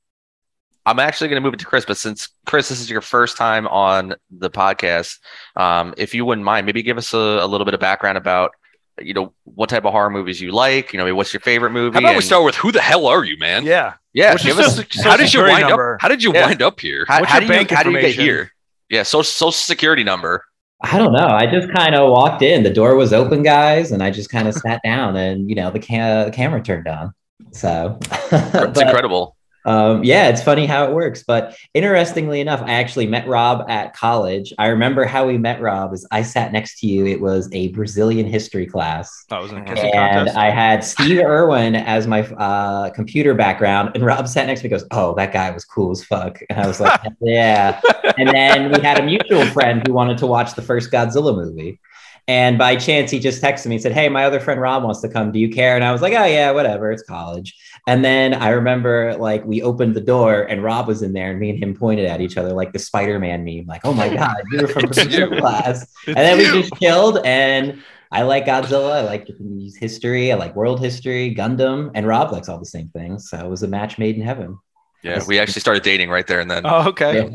I'm 0.85 0.99
actually 0.99 1.29
going 1.29 1.41
to 1.41 1.45
move 1.45 1.53
it 1.55 1.59
to 1.61 1.65
Chris, 1.65 1.85
but 1.85 1.97
since 1.97 2.29
Chris, 2.45 2.69
this 2.69 2.79
is 2.79 2.89
your 2.89 3.01
first 3.01 3.37
time 3.37 3.67
on 3.67 4.13
the 4.29 4.49
podcast, 4.49 5.19
um, 5.55 5.93
if 5.97 6.13
you 6.13 6.25
wouldn't 6.25 6.45
mind, 6.45 6.65
maybe 6.65 6.83
give 6.83 6.97
us 6.97 7.13
a, 7.13 7.17
a 7.17 7.47
little 7.47 7.65
bit 7.65 7.73
of 7.73 7.79
background 7.79 8.17
about, 8.17 8.51
you 8.99 9.13
know, 9.13 9.33
what 9.43 9.69
type 9.69 9.83
of 9.85 9.91
horror 9.93 10.09
movies 10.11 10.39
you 10.39 10.51
like. 10.51 10.93
You 10.93 10.99
know, 10.99 11.15
what's 11.15 11.33
your 11.33 11.39
favorite 11.41 11.71
movie? 11.71 11.95
How 11.95 11.99
about 12.01 12.15
we 12.15 12.21
start 12.21 12.43
with 12.45 12.55
who 12.55 12.71
the 12.71 12.81
hell 12.81 13.07
are 13.07 13.23
you, 13.25 13.37
man? 13.39 13.65
yeah. 13.65 13.93
Yeah, 14.13 14.31
What's 14.31 14.45
give 14.45 14.57
us. 14.59 14.77
social- 14.77 15.03
How 15.03 15.17
did 15.17 15.33
you 15.33 15.41
wind 15.43 15.67
number? 15.67 15.95
up? 15.95 16.01
How 16.01 16.07
did 16.07 16.23
you 16.23 16.31
Yeah. 16.33 16.47
wind 16.47 16.61
up 16.61 16.79
here? 16.79 17.03
How, 17.05 17.19
What's 17.19 17.31
how 17.33 17.39
your 17.39 17.47
do 17.49 17.53
you 17.53 17.59
bank 17.59 17.71
how 17.71 17.83
do 17.83 17.89
you 17.89 17.95
get 17.97 18.05
information? 18.11 18.23
here? 18.23 18.51
Yeah, 18.89 19.03
social 19.03 19.23
social 19.25 19.51
security 19.51 20.05
number. 20.05 20.45
I 20.81 20.97
don't 20.97 21.11
know. 21.11 21.27
I 21.27 21.47
just 21.47 21.69
kind 21.73 21.95
of 21.95 22.09
walked 22.11 22.41
in. 22.41 22.63
The 22.63 22.69
door 22.69 22.95
was 22.95 23.11
open, 23.11 23.43
guys, 23.43 23.91
and 23.91 24.01
I 24.01 24.11
just 24.11 24.29
kind 24.29 24.47
of 24.47 24.53
sat 24.53 24.79
down, 24.85 25.17
and 25.17 25.49
you 25.49 25.55
know, 25.55 25.69
the, 25.71 25.79
ca- 25.79 26.25
the 26.25 26.31
camera 26.31 26.61
turned 26.61 26.87
on. 26.87 27.13
So, 27.51 27.97
It's 28.31 28.79
incredible. 28.79 29.34
Um, 29.65 30.03
yeah, 30.03 30.27
it's 30.29 30.43
funny 30.43 30.65
how 30.65 30.85
it 30.85 30.93
works. 30.93 31.23
But 31.23 31.57
interestingly 31.73 32.39
enough, 32.39 32.61
I 32.61 32.73
actually 32.73 33.07
met 33.07 33.27
Rob 33.27 33.65
at 33.67 33.95
college. 33.95 34.53
I 34.59 34.67
remember 34.67 35.05
how 35.05 35.25
we 35.25 35.37
met 35.37 35.59
Rob 35.59 35.93
is 35.93 36.07
I 36.11 36.21
sat 36.21 36.51
next 36.51 36.79
to 36.81 36.87
you. 36.87 37.05
It 37.05 37.19
was 37.19 37.49
a 37.51 37.69
Brazilian 37.69 38.27
history 38.27 38.67
class. 38.67 39.25
Oh, 39.31 39.41
was 39.41 39.51
in 39.51 39.57
a 39.57 39.65
kissing 39.65 39.91
and 39.93 40.17
contest. 40.17 40.37
I 40.37 40.51
had 40.51 40.83
Steve 40.83 41.19
Irwin 41.19 41.75
as 41.75 42.05
my 42.05 42.21
uh, 42.21 42.91
computer 42.91 43.33
background, 43.33 43.91
and 43.95 44.05
Rob 44.05 44.27
sat 44.27 44.45
next 44.45 44.61
to 44.61 44.67
me. 44.67 44.69
Goes, 44.69 44.85
"Oh, 44.91 45.15
that 45.15 45.33
guy 45.33 45.49
was 45.49 45.65
cool 45.65 45.91
as 45.91 46.03
fuck," 46.03 46.39
and 46.49 46.59
I 46.59 46.67
was 46.67 46.79
like, 46.79 46.99
"Yeah." 47.21 47.81
And 48.17 48.29
then 48.29 48.71
we 48.71 48.81
had 48.81 48.99
a 48.99 49.03
mutual 49.03 49.45
friend 49.47 49.85
who 49.85 49.93
wanted 49.93 50.19
to 50.19 50.27
watch 50.27 50.53
the 50.53 50.61
first 50.61 50.91
Godzilla 50.91 51.35
movie, 51.35 51.79
and 52.27 52.57
by 52.57 52.75
chance 52.75 53.09
he 53.09 53.19
just 53.19 53.41
texted 53.41 53.67
me 53.67 53.75
and 53.75 53.81
said, 53.81 53.93
"Hey, 53.93 54.09
my 54.09 54.25
other 54.25 54.39
friend 54.39 54.61
Rob 54.61 54.83
wants 54.83 55.01
to 55.01 55.09
come. 55.09 55.31
Do 55.31 55.39
you 55.39 55.49
care?" 55.49 55.75
And 55.75 55.83
I 55.83 55.91
was 55.91 56.03
like, 56.03 56.13
"Oh 56.13 56.25
yeah, 56.25 56.51
whatever. 56.51 56.91
It's 56.91 57.03
college." 57.03 57.55
And 57.87 58.03
then 58.03 58.33
I 58.33 58.49
remember 58.49 59.15
like 59.17 59.45
we 59.45 59.61
opened 59.61 59.95
the 59.95 60.01
door 60.01 60.41
and 60.43 60.63
Rob 60.63 60.87
was 60.87 61.03
in 61.03 61.13
there, 61.13 61.29
and 61.29 61.39
me 61.39 61.51
and 61.51 61.59
him 61.63 61.75
pointed 61.75 62.05
at 62.07 62.19
each 62.19 62.37
other 62.37 62.51
like 62.51 62.73
the 62.73 62.79
Spider-Man 62.79 63.43
meme, 63.43 63.65
like, 63.67 63.81
"Oh 63.83 63.93
my 63.93 64.09
god, 64.15 64.37
you 64.51 64.61
were 64.61 64.67
from 64.67 64.85
you. 65.09 65.27
class." 65.39 65.83
It's 65.83 66.07
and 66.07 66.17
then 66.17 66.39
you. 66.39 66.53
we 66.53 66.61
just 66.61 66.75
killed 66.79 67.19
and 67.25 67.83
I 68.11 68.21
like 68.23 68.45
Godzilla. 68.45 68.93
I 68.93 69.01
like 69.01 69.27
Japanese 69.27 69.75
history. 69.75 70.31
I 70.31 70.35
like 70.35 70.55
world 70.55 70.79
history, 70.79 71.35
Gundam, 71.35 71.91
and 71.95 72.07
Rob 72.07 72.31
likes 72.31 72.49
all 72.49 72.59
the 72.59 72.65
same 72.65 72.87
things. 72.89 73.29
So 73.29 73.37
it 73.37 73.49
was 73.49 73.63
a 73.63 73.67
match 73.67 73.97
made 73.97 74.15
in 74.15 74.21
heaven. 74.21 74.57
Yeah, 75.05 75.23
we 75.27 75.39
actually 75.39 75.61
started 75.61 75.83
dating 75.83 76.09
right 76.09 76.25
there 76.25 76.39
and 76.39 76.49
then. 76.49 76.63
Oh, 76.65 76.89
okay. 76.89 77.29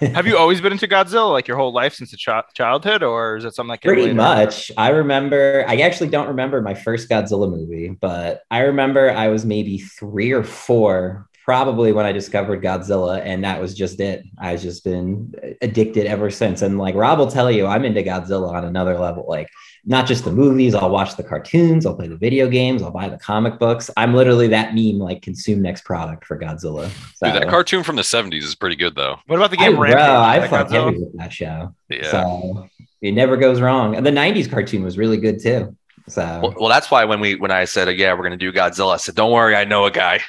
Yeah. 0.00 0.08
Have 0.14 0.26
you 0.26 0.36
always 0.36 0.60
been 0.60 0.72
into 0.72 0.88
Godzilla 0.88 1.30
like 1.30 1.46
your 1.46 1.56
whole 1.56 1.72
life 1.72 1.94
since 1.94 2.12
a 2.12 2.16
chi- 2.16 2.42
childhood, 2.54 3.02
or 3.02 3.36
is 3.36 3.44
it 3.44 3.54
something 3.54 3.70
that 3.70 3.80
came 3.80 3.90
Pretty 3.90 4.02
later? 4.02 4.14
much. 4.14 4.72
I 4.76 4.88
remember, 4.90 5.64
I 5.68 5.76
actually 5.76 6.10
don't 6.10 6.28
remember 6.28 6.60
my 6.62 6.74
first 6.74 7.08
Godzilla 7.08 7.48
movie, 7.50 7.88
but 7.90 8.42
I 8.50 8.60
remember 8.60 9.10
I 9.10 9.28
was 9.28 9.44
maybe 9.44 9.78
three 9.78 10.32
or 10.32 10.42
four, 10.42 11.28
probably 11.44 11.92
when 11.92 12.06
I 12.06 12.12
discovered 12.12 12.62
Godzilla, 12.62 13.20
and 13.24 13.44
that 13.44 13.60
was 13.60 13.74
just 13.74 14.00
it. 14.00 14.24
I've 14.38 14.60
just 14.60 14.82
been 14.84 15.32
addicted 15.62 16.06
ever 16.06 16.30
since. 16.30 16.62
And 16.62 16.76
like 16.78 16.94
Rob 16.96 17.18
will 17.20 17.30
tell 17.30 17.50
you, 17.50 17.66
I'm 17.66 17.84
into 17.84 18.02
Godzilla 18.02 18.52
on 18.52 18.64
another 18.64 18.98
level. 18.98 19.26
Like, 19.28 19.48
not 19.84 20.06
just 20.06 20.24
the 20.24 20.32
movies, 20.32 20.74
I'll 20.74 20.90
watch 20.90 21.16
the 21.16 21.22
cartoons, 21.22 21.86
I'll 21.86 21.94
play 21.94 22.08
the 22.08 22.16
video 22.16 22.48
games, 22.48 22.82
I'll 22.82 22.90
buy 22.90 23.08
the 23.08 23.18
comic 23.18 23.58
books. 23.58 23.90
I'm 23.96 24.14
literally 24.14 24.48
that 24.48 24.74
meme, 24.74 24.98
like, 24.98 25.22
consume 25.22 25.62
next 25.62 25.84
product 25.84 26.24
for 26.24 26.38
Godzilla. 26.38 26.84
Dude, 27.22 27.34
that 27.34 27.48
cartoon 27.48 27.82
from 27.82 27.96
the 27.96 28.02
70s 28.02 28.42
is 28.42 28.54
pretty 28.54 28.76
good 28.76 28.94
though. 28.94 29.16
What 29.26 29.36
about 29.36 29.50
the 29.50 29.58
I, 29.58 29.68
game 29.68 29.76
bro, 29.76 29.90
I 29.90 30.38
That 30.40 30.50
fucked 30.50 30.72
heavy 30.72 30.98
with 30.98 31.16
that 31.18 31.32
show. 31.32 31.74
Yeah. 31.88 32.10
So 32.10 32.68
it 33.00 33.12
never 33.12 33.36
goes 33.36 33.60
wrong. 33.60 33.96
And 33.96 34.04
the 34.04 34.10
90s 34.10 34.50
cartoon 34.50 34.82
was 34.82 34.98
really 34.98 35.16
good 35.16 35.40
too. 35.40 35.76
So 36.08 36.40
Well, 36.42 36.54
well, 36.58 36.68
that's 36.68 36.90
why 36.90 37.04
when 37.04 37.20
we 37.20 37.34
when 37.34 37.50
I 37.50 37.66
said, 37.66 37.94
"Yeah, 37.98 38.14
we're 38.14 38.22
gonna 38.22 38.38
do 38.38 38.50
Godzilla," 38.52 38.94
I 38.94 38.96
said, 38.96 39.14
"Don't 39.14 39.30
worry, 39.30 39.54
I 39.54 39.64
know 39.64 39.84
a 39.84 39.90
guy. 39.90 40.20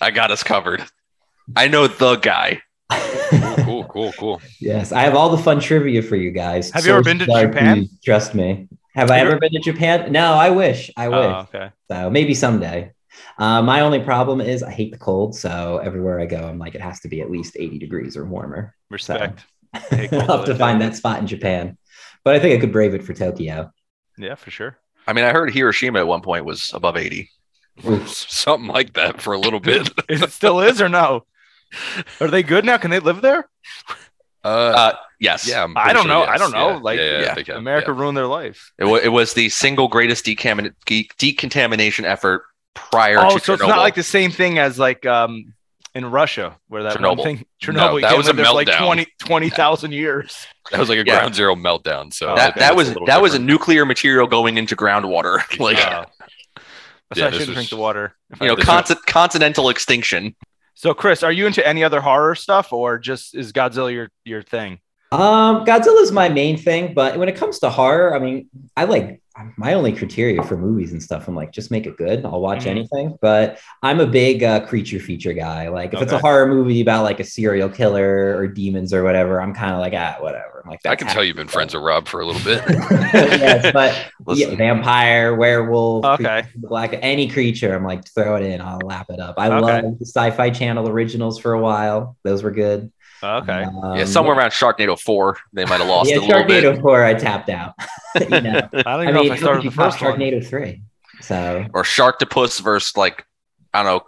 I 0.00 0.10
got 0.10 0.32
us 0.32 0.42
covered. 0.42 0.84
I 1.54 1.68
know 1.68 1.86
the 1.86 2.16
guy." 2.16 2.62
cool, 3.88 4.12
cool, 4.12 4.38
cool. 4.38 4.42
yes, 4.60 4.92
I 4.92 5.02
have 5.02 5.14
all 5.14 5.30
the 5.30 5.42
fun 5.42 5.60
trivia 5.60 6.02
for 6.02 6.16
you 6.16 6.30
guys. 6.30 6.70
Have 6.70 6.86
you 6.86 6.92
ever 6.92 7.02
been 7.02 7.18
to 7.18 7.26
Japan? 7.26 7.78
please, 7.80 8.00
Trust 8.04 8.34
me. 8.34 8.68
Have 8.94 9.10
I 9.10 9.18
ever 9.18 9.38
been 9.38 9.52
to 9.52 9.60
Japan? 9.60 10.12
No, 10.12 10.34
I 10.34 10.50
wish. 10.50 10.90
I 10.96 11.08
wish. 11.08 11.18
Oh, 11.18 11.48
okay. 11.52 11.70
So 11.90 12.10
maybe 12.10 12.34
someday. 12.34 12.92
Uh, 13.38 13.62
my 13.62 13.80
only 13.80 14.00
problem 14.00 14.40
is 14.40 14.62
I 14.62 14.70
hate 14.70 14.92
the 14.92 14.98
cold, 14.98 15.34
so 15.34 15.78
everywhere 15.78 16.20
I 16.20 16.26
go, 16.26 16.46
I'm 16.46 16.58
like 16.58 16.74
it 16.74 16.80
has 16.80 17.00
to 17.00 17.08
be 17.08 17.20
at 17.20 17.30
least 17.30 17.56
80 17.58 17.78
degrees 17.78 18.16
or 18.16 18.24
warmer. 18.24 18.74
Respect. 18.90 19.44
I'll 19.74 20.38
have 20.38 20.44
to 20.46 20.54
find 20.54 20.80
that 20.80 20.94
spot 20.94 21.18
in 21.18 21.26
Japan, 21.26 21.76
but 22.24 22.34
I 22.34 22.38
think 22.38 22.56
I 22.56 22.60
could 22.60 22.72
brave 22.72 22.94
it 22.94 23.02
for 23.02 23.12
Tokyo. 23.14 23.72
Yeah, 24.16 24.36
for 24.36 24.50
sure. 24.50 24.78
I 25.06 25.12
mean, 25.12 25.24
I 25.24 25.32
heard 25.32 25.52
Hiroshima 25.52 25.98
at 25.98 26.06
one 26.06 26.22
point 26.22 26.44
was 26.44 26.72
above 26.72 26.96
80. 26.96 27.28
Something 28.06 28.68
like 28.68 28.94
that 28.94 29.20
for 29.20 29.34
a 29.34 29.38
little 29.38 29.60
bit. 29.60 29.90
It 30.08 30.30
still 30.30 30.60
is 30.60 30.80
or 30.80 30.88
no? 30.88 31.26
Are 32.20 32.28
they 32.28 32.42
good 32.42 32.64
now? 32.64 32.76
Can 32.78 32.90
they 32.90 32.98
live 33.00 33.20
there? 33.22 33.48
Uh, 34.44 34.48
Uh, 34.48 34.92
yes. 35.20 35.48
yeah, 35.48 35.64
I'm 35.64 35.76
I 35.76 35.84
pretty 35.84 35.94
don't 35.94 36.02
sure, 36.04 36.12
know. 36.14 36.20
yes. 36.24 36.30
I 36.30 36.36
don't 36.38 36.52
know. 36.52 36.70
Yeah, 36.70 36.76
Like, 36.76 36.98
yeah, 36.98 37.04
yeah, 37.04 37.34
yeah, 37.36 37.42
can, 37.42 37.56
America 37.56 37.92
yeah. 37.92 38.00
ruined 38.00 38.16
their 38.16 38.26
life. 38.26 38.72
It, 38.78 38.84
wa- 38.84 39.00
it 39.02 39.08
was 39.08 39.32
the 39.34 39.48
single 39.48 39.88
greatest 39.88 40.24
decamin- 40.26 40.74
de- 40.86 41.08
decontamination 41.18 42.04
effort 42.04 42.44
prior 42.74 43.18
Oh, 43.20 43.38
to 43.38 43.44
so 43.44 43.52
it's 43.54 43.62
not 43.62 43.78
like 43.78 43.94
the 43.94 44.02
same 44.02 44.30
thing 44.30 44.58
as 44.58 44.78
like 44.78 45.06
um 45.06 45.54
in 45.94 46.04
Russia 46.10 46.56
where 46.68 46.82
that 46.82 47.00
one 47.00 47.16
Chernobyl. 47.16 47.22
thing 47.22 47.46
Chernobyl 47.62 47.74
No, 47.76 47.94
you 47.96 48.00
that 48.02 48.08
can't 48.08 48.18
was 48.18 48.26
a 48.26 48.30
live 48.30 48.36
there 48.36 48.46
for 48.46 48.52
like 48.54 48.66
meltdown. 48.68 48.84
20 48.86 49.06
20,000 49.20 49.92
years. 49.92 50.46
That 50.72 50.80
was 50.80 50.88
like 50.88 50.98
a 50.98 51.04
Yeah. 51.06 51.18
ground 51.20 51.34
zero 51.36 51.54
meltdown. 51.54 52.12
So 52.12 52.30
Oh, 52.32 52.36
that 52.36 52.50
okay. 52.50 52.60
that 52.60 52.74
was 52.74 52.88
a 52.88 52.92
little 52.92 53.06
that 53.06 53.22
was 53.22 53.34
a 53.34 53.38
nuclear 53.38 53.86
material 53.86 54.26
going 54.26 54.58
into 54.58 54.74
groundwater. 54.76 55.38
like 55.60 55.76
Uh, 55.78 56.06
so 57.14 57.20
Yeah, 57.20 57.26
I 57.26 57.30
shouldn't 57.30 57.48
was- 57.48 57.54
drink 57.56 57.70
the 57.70 57.76
water. 57.76 58.16
if 58.30 58.42
I 58.42 58.44
you 58.46 58.50
know, 58.50 58.56
did. 58.56 58.64
conti- 58.66 58.94
continental 59.06 59.68
extinction. 59.68 60.34
So 60.74 60.94
Chris, 60.94 61.22
are 61.22 61.32
you 61.32 61.46
into 61.46 61.66
any 61.66 61.82
other 61.84 62.00
horror 62.00 62.34
stuff 62.34 62.72
or 62.72 62.98
just 62.98 63.34
is 63.34 63.52
Godzilla 63.52 63.92
your 63.92 64.10
your 64.24 64.42
thing? 64.42 64.78
Um, 65.12 65.64
is 65.68 66.10
my 66.12 66.28
main 66.28 66.56
thing, 66.56 66.92
but 66.92 67.16
when 67.18 67.28
it 67.28 67.36
comes 67.36 67.60
to 67.60 67.70
horror, 67.70 68.16
I 68.16 68.18
mean, 68.18 68.48
I 68.76 68.84
like 68.84 69.20
my 69.56 69.74
only 69.74 69.92
criteria 69.92 70.42
for 70.42 70.56
movies 70.56 70.92
and 70.92 71.02
stuff. 71.02 71.28
I'm 71.28 71.36
like, 71.36 71.52
just 71.52 71.70
make 71.70 71.86
it 71.86 71.96
good. 71.96 72.24
I'll 72.24 72.40
watch 72.40 72.64
Mhm. 72.64 72.68
anything. 72.68 73.18
But 73.20 73.58
I'm 73.82 74.00
a 74.00 74.06
big 74.06 74.42
uh, 74.42 74.66
creature 74.66 74.98
feature 74.98 75.32
guy. 75.32 75.68
Like, 75.68 75.94
if 75.94 76.02
it's 76.02 76.12
a 76.12 76.18
horror 76.18 76.46
movie 76.46 76.80
about 76.80 77.04
like 77.04 77.20
a 77.20 77.24
serial 77.24 77.68
killer 77.68 78.36
or 78.36 78.46
demons 78.48 78.92
or 78.92 79.02
whatever, 79.04 79.40
I'm 79.40 79.54
kind 79.54 79.72
of 79.74 79.80
like, 79.80 79.94
ah, 79.96 80.16
whatever. 80.20 80.53
I'm 80.64 80.70
like, 80.70 80.80
I 80.84 80.90
that's 80.90 81.02
can 81.02 81.12
tell 81.12 81.22
you've 81.22 81.36
been 81.36 81.46
friends 81.48 81.74
with 81.74 81.82
Rob 81.82 82.08
for 82.08 82.20
a 82.20 82.26
little 82.26 82.42
bit. 82.42 82.62
yes, 83.12 83.70
but 83.72 84.10
yeah, 84.38 84.54
vampire, 84.54 85.34
werewolf, 85.34 86.04
Okay. 86.04 86.24
creature 86.42 86.48
from 86.52 86.60
the 86.62 86.68
black, 86.68 86.98
any 87.02 87.28
creature. 87.28 87.74
I'm 87.74 87.84
like, 87.84 88.08
throw 88.08 88.36
it 88.36 88.42
in. 88.44 88.60
I'll 88.62 88.78
lap 88.78 89.06
it 89.10 89.20
up. 89.20 89.34
I 89.38 89.48
Okay. 89.48 89.60
love 89.82 89.96
Sci-Fi 90.00 90.50
Channel 90.50 90.88
originals 90.88 91.38
for 91.38 91.52
a 91.52 91.60
while. 91.60 92.16
Those 92.24 92.42
were 92.42 92.50
good. 92.50 92.90
Okay. 93.22 93.62
Um, 93.64 93.96
yeah, 93.96 94.04
somewhere 94.04 94.36
around 94.36 94.50
Sharknado 94.50 94.98
4, 94.98 95.36
they 95.52 95.64
might 95.66 95.80
have 95.80 95.88
lost 95.88 96.08
yeah, 96.10 96.16
it 96.16 96.22
a 96.22 96.26
little 96.26 96.44
bit. 96.44 96.64
Sharknado 96.64 96.80
4, 96.80 97.04
I 97.04 97.14
tapped 97.14 97.48
out. 97.50 97.74
you 98.20 98.40
know. 98.40 98.68
I 98.72 98.82
don't 98.82 99.02
even 99.02 99.08
I 99.08 99.10
know 99.10 99.22
mean, 99.22 99.26
if 99.26 99.32
I 99.32 99.36
started 99.36 99.64
the 99.64 99.70
first 99.70 100.00
one. 100.00 100.18
Sharknado 100.18 100.46
3. 100.46 100.82
So 101.20 101.66
Or 101.74 101.82
Sharktopus 101.84 102.60
versus 102.60 102.96
like 102.96 103.24
I 103.72 103.82
don't 103.82 103.96
know, 103.98 104.06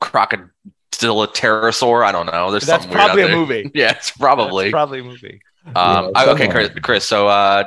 crocodile 0.00 0.48
pterosaur. 0.92 2.04
I 2.04 2.12
don't 2.12 2.26
know. 2.26 2.50
There's 2.50 2.66
That's 2.66 2.84
something 2.84 2.90
weird 2.98 3.06
probably 3.06 3.22
out 3.22 3.26
a 3.26 3.30
there. 3.32 3.36
movie. 3.36 3.70
Yeah, 3.74 3.92
it's 3.92 4.10
probably. 4.12 4.64
That's 4.66 4.72
probably 4.72 5.00
a 5.00 5.04
movie. 5.04 5.40
Um, 5.74 5.74
Yeah, 6.04 6.10
I- 6.14 6.28
okay. 6.30 6.48
Chris. 6.48 6.70
Chris 6.82 7.04
so 7.04 7.28
uh, 7.28 7.64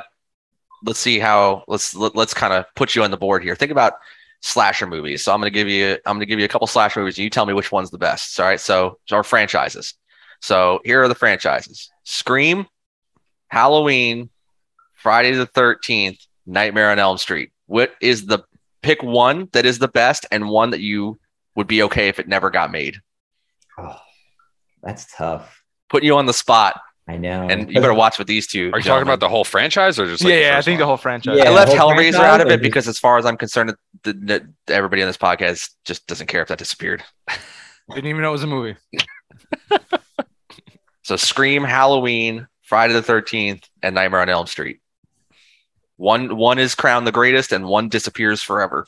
let's 0.84 0.98
see 0.98 1.18
how 1.18 1.64
let's 1.68 1.94
let, 1.94 2.16
let's 2.16 2.34
kind 2.34 2.52
of 2.52 2.64
put 2.74 2.94
you 2.94 3.02
on 3.02 3.10
the 3.10 3.16
board 3.16 3.42
here. 3.42 3.54
Think 3.54 3.72
about 3.72 3.94
slasher 4.40 4.86
movies. 4.86 5.22
So 5.22 5.32
I'm 5.32 5.40
gonna 5.40 5.50
give 5.50 5.68
you 5.68 5.98
I'm 6.06 6.16
gonna 6.16 6.26
give 6.26 6.38
you 6.38 6.44
a 6.44 6.48
couple 6.48 6.66
slasher 6.66 7.00
movies, 7.00 7.18
and 7.18 7.24
you 7.24 7.30
tell 7.30 7.46
me 7.46 7.52
which 7.52 7.70
one's 7.72 7.90
the 7.90 7.98
best. 7.98 8.38
All 8.40 8.46
right. 8.46 8.60
So 8.60 8.98
our 9.12 9.22
franchises. 9.22 9.94
So 10.40 10.80
here 10.84 11.02
are 11.02 11.08
the 11.08 11.14
franchises: 11.14 11.90
Scream, 12.04 12.66
Halloween, 13.48 14.30
Friday 14.94 15.32
the 15.32 15.46
Thirteenth, 15.46 16.18
Nightmare 16.46 16.90
on 16.90 16.98
Elm 16.98 17.18
Street. 17.18 17.50
What 17.66 17.92
is 18.00 18.26
the 18.26 18.44
pick 18.82 19.02
one 19.02 19.48
that 19.52 19.66
is 19.66 19.78
the 19.78 19.88
best, 19.88 20.26
and 20.30 20.48
one 20.48 20.70
that 20.70 20.80
you 20.80 21.18
would 21.54 21.66
be 21.66 21.82
okay 21.82 22.08
if 22.08 22.18
it 22.18 22.28
never 22.28 22.48
got 22.50 22.72
made? 22.72 22.96
oh, 23.78 24.00
that's 24.82 25.14
tough. 25.14 25.62
Putting 25.90 26.06
you 26.06 26.16
on 26.16 26.24
the 26.26 26.32
spot, 26.32 26.80
I 27.08 27.16
know. 27.16 27.48
and 27.48 27.68
you 27.68 27.80
better 27.80 27.94
watch 27.94 28.18
with 28.18 28.28
these 28.28 28.46
two. 28.46 28.70
Are 28.72 28.78
you 28.78 28.84
talking 28.84 29.02
about 29.02 29.18
the 29.20 29.28
whole 29.28 29.42
franchise 29.44 29.98
or 29.98 30.06
just 30.06 30.22
like 30.22 30.30
yeah, 30.30 30.36
the 30.36 30.42
yeah, 30.42 30.52
I 30.52 30.54
first 30.56 30.66
think 30.66 30.78
the 30.78 30.86
whole 30.86 30.96
franchise. 30.96 31.38
Yeah. 31.38 31.50
I 31.50 31.54
left 31.54 31.72
whole 31.72 31.90
Hellraiser 31.90 32.14
out 32.20 32.40
of 32.40 32.46
it 32.48 32.50
just- 32.50 32.62
because, 32.62 32.88
as 32.88 32.98
far 32.98 33.18
as 33.18 33.26
I'm 33.26 33.36
concerned, 33.36 33.74
the, 34.04 34.12
the, 34.12 34.52
everybody 34.72 35.02
on 35.02 35.08
this 35.08 35.16
podcast 35.16 35.70
just 35.84 36.06
doesn't 36.06 36.28
care 36.28 36.42
if 36.42 36.48
that 36.48 36.58
disappeared. 36.58 37.02
Didn't 37.94 38.06
even 38.06 38.22
know 38.22 38.28
it 38.28 38.32
was 38.32 38.44
a 38.44 38.46
movie. 38.46 38.76
So, 41.02 41.16
Scream, 41.16 41.64
Halloween, 41.64 42.46
Friday 42.62 42.92
the 42.92 43.02
Thirteenth, 43.02 43.68
and 43.82 43.96
Nightmare 43.96 44.20
on 44.20 44.28
Elm 44.28 44.46
Street. 44.46 44.80
One 45.96 46.36
one 46.36 46.60
is 46.60 46.76
crowned 46.76 47.04
the 47.04 47.10
greatest, 47.10 47.50
and 47.50 47.66
one 47.66 47.88
disappears 47.88 48.42
forever. 48.42 48.86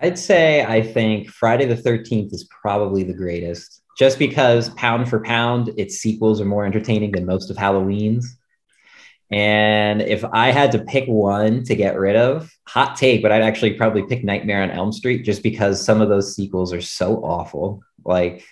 I'd 0.00 0.20
say 0.20 0.64
I 0.64 0.82
think 0.82 1.30
Friday 1.30 1.64
the 1.64 1.74
13th 1.74 2.32
is 2.32 2.44
probably 2.44 3.02
the 3.02 3.14
greatest, 3.14 3.82
just 3.96 4.18
because 4.18 4.70
pound 4.70 5.08
for 5.08 5.20
pound, 5.20 5.72
its 5.76 5.96
sequels 5.96 6.40
are 6.40 6.44
more 6.44 6.66
entertaining 6.66 7.12
than 7.12 7.26
most 7.26 7.50
of 7.50 7.56
Halloween's. 7.56 8.36
And 9.30 10.02
if 10.02 10.24
I 10.24 10.52
had 10.52 10.70
to 10.72 10.78
pick 10.78 11.08
one 11.08 11.64
to 11.64 11.74
get 11.74 11.98
rid 11.98 12.14
of, 12.14 12.52
hot 12.68 12.96
take, 12.96 13.22
but 13.22 13.32
I'd 13.32 13.42
actually 13.42 13.74
probably 13.74 14.04
pick 14.04 14.22
Nightmare 14.22 14.62
on 14.62 14.70
Elm 14.70 14.92
Street 14.92 15.24
just 15.24 15.42
because 15.42 15.84
some 15.84 16.00
of 16.00 16.08
those 16.08 16.36
sequels 16.36 16.72
are 16.72 16.80
so 16.80 17.16
awful. 17.24 17.82
Like, 18.04 18.44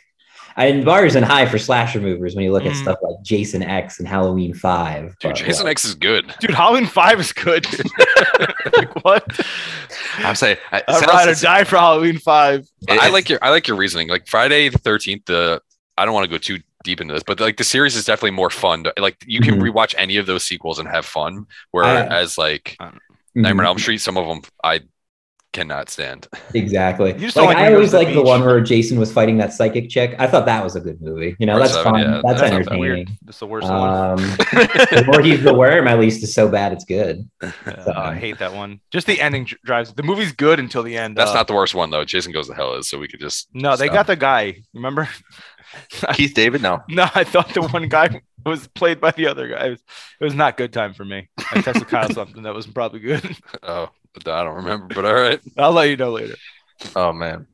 and 0.56 0.84
bars 0.84 1.14
and 1.16 1.24
high 1.24 1.46
for 1.46 1.58
slasher 1.58 2.00
movies 2.00 2.34
when 2.34 2.44
you 2.44 2.52
look 2.52 2.64
at 2.64 2.72
Mhm. 2.72 2.82
stuff 2.82 2.98
like 3.02 3.16
Jason 3.22 3.62
X 3.62 3.98
and 3.98 4.06
Halloween 4.08 4.54
5. 4.54 5.02
Dude, 5.18 5.30
but, 5.30 5.34
Jason 5.36 5.64
like, 5.64 5.72
X 5.72 5.84
is 5.84 5.94
good. 5.94 6.32
Dude, 6.40 6.50
Halloween 6.52 6.86
5 6.86 7.20
is 7.20 7.32
good. 7.32 7.66
like, 8.76 9.04
what? 9.04 9.24
I'm 10.18 10.34
saying, 10.34 10.56
I- 10.72 10.78
it 10.78 10.84
I'd 10.88 10.94
sounds- 10.94 11.06
ride 11.12 11.28
or 11.28 11.34
die 11.34 11.64
for 11.64 11.76
Halloween 11.76 12.18
5. 12.18 12.60
it- 12.88 13.00
I 13.00 13.08
like 13.08 13.28
your 13.28 13.38
I 13.42 13.50
like 13.50 13.66
your 13.68 13.76
reasoning. 13.76 14.08
Like 14.08 14.26
Friday 14.26 14.68
the 14.68 14.78
Thirteenth. 14.78 15.24
The 15.26 15.60
I 15.96 16.04
don't 16.04 16.14
want 16.14 16.24
to 16.24 16.30
go 16.30 16.38
too 16.38 16.58
deep 16.82 17.00
into 17.00 17.14
this, 17.14 17.22
but 17.22 17.40
like 17.40 17.56
the 17.56 17.64
series 17.64 17.96
is 17.96 18.04
definitely 18.04 18.32
more 18.32 18.50
fun. 18.50 18.84
To, 18.84 18.92
like 18.98 19.16
you 19.26 19.40
can 19.40 19.60
Mhm. 19.60 19.70
rewatch 19.72 19.94
any 19.96 20.16
of 20.18 20.26
those 20.26 20.44
sequels 20.44 20.78
and 20.78 20.88
have 20.88 21.06
fun. 21.06 21.46
Whereas 21.70 22.36
like 22.38 22.76
mhm. 22.80 22.98
Nightmare 23.34 23.64
on 23.64 23.70
Elm 23.70 23.78
Street, 23.78 23.98
some 23.98 24.16
of 24.16 24.26
them 24.26 24.42
I 24.62 24.80
cannot 25.54 25.88
stand. 25.88 26.28
Exactly. 26.52 27.12
You 27.14 27.20
just 27.20 27.36
like, 27.36 27.46
like 27.46 27.56
I 27.56 27.62
when 27.62 27.74
always 27.74 27.92
goes 27.92 28.00
to 28.04 28.06
the 28.06 28.14
like 28.14 28.14
the 28.14 28.28
one 28.28 28.44
where 28.44 28.60
Jason 28.60 28.98
was 28.98 29.10
fighting 29.10 29.38
that 29.38 29.54
psychic 29.54 29.88
chick. 29.88 30.14
I 30.18 30.26
thought 30.26 30.44
that 30.44 30.62
was 30.62 30.76
a 30.76 30.80
good 30.80 31.00
movie. 31.00 31.34
You 31.38 31.46
know, 31.46 31.54
Part 31.54 31.62
that's 31.62 31.74
seven, 31.74 31.92
fun. 31.92 32.00
yeah, 32.00 32.10
that's 32.10 32.22
that's 32.24 32.40
not 32.40 32.50
that 32.50 32.52
entertaining. 32.52 33.18
That's 33.22 33.38
the 33.38 33.46
worst 33.46 33.68
one. 33.68 33.88
Um, 33.90 34.16
the 34.18 35.04
more 35.06 35.22
he's 35.22 35.42
the 35.42 35.54
worm, 35.54 35.88
at 35.88 35.98
least 35.98 36.22
is 36.22 36.34
so 36.34 36.48
bad 36.48 36.72
it's 36.72 36.84
good. 36.84 37.26
Uh, 37.40 37.50
I 37.96 38.14
hate 38.16 38.38
that 38.38 38.52
one. 38.52 38.80
Just 38.90 39.06
the 39.06 39.20
ending 39.20 39.48
drives. 39.64 39.94
The 39.94 40.02
movie's 40.02 40.32
good 40.32 40.58
until 40.58 40.82
the 40.82 40.98
end. 40.98 41.16
That's 41.16 41.30
uh, 41.30 41.34
not 41.34 41.46
the 41.46 41.54
worst 41.54 41.74
one 41.74 41.90
though. 41.90 42.04
Jason 42.04 42.32
Goes 42.32 42.48
to 42.48 42.54
Hell 42.54 42.74
is, 42.74 42.90
so 42.90 42.98
we 42.98 43.08
could 43.08 43.20
just 43.20 43.48
No, 43.54 43.76
they 43.76 43.86
stop. 43.86 43.94
got 43.94 44.06
the 44.08 44.16
guy. 44.16 44.62
Remember? 44.74 45.08
Keith 46.14 46.34
David. 46.34 46.62
No, 46.62 46.82
No, 46.88 47.08
I 47.14 47.24
thought 47.24 47.48
the 47.54 47.62
one 47.62 47.88
guy 47.88 48.20
was 48.50 48.66
played 48.68 49.00
by 49.00 49.10
the 49.12 49.26
other 49.26 49.48
guy. 49.48 49.66
It 49.66 49.70
was, 49.70 49.80
it 50.20 50.24
was 50.24 50.34
not 50.34 50.56
good 50.56 50.72
time 50.72 50.94
for 50.94 51.04
me. 51.04 51.28
I 51.38 51.60
texted 51.60 51.88
Kyle 51.88 52.08
something 52.12 52.42
that 52.42 52.54
was 52.54 52.66
probably 52.66 53.00
good. 53.00 53.36
Oh, 53.62 53.88
I 54.26 54.44
don't 54.44 54.54
remember. 54.56 54.94
But 54.94 55.04
all 55.06 55.14
right. 55.14 55.40
I'll 55.58 55.72
let 55.72 55.88
you 55.88 55.96
know 55.96 56.12
later. 56.12 56.36
oh 56.94 57.12
man. 57.12 57.46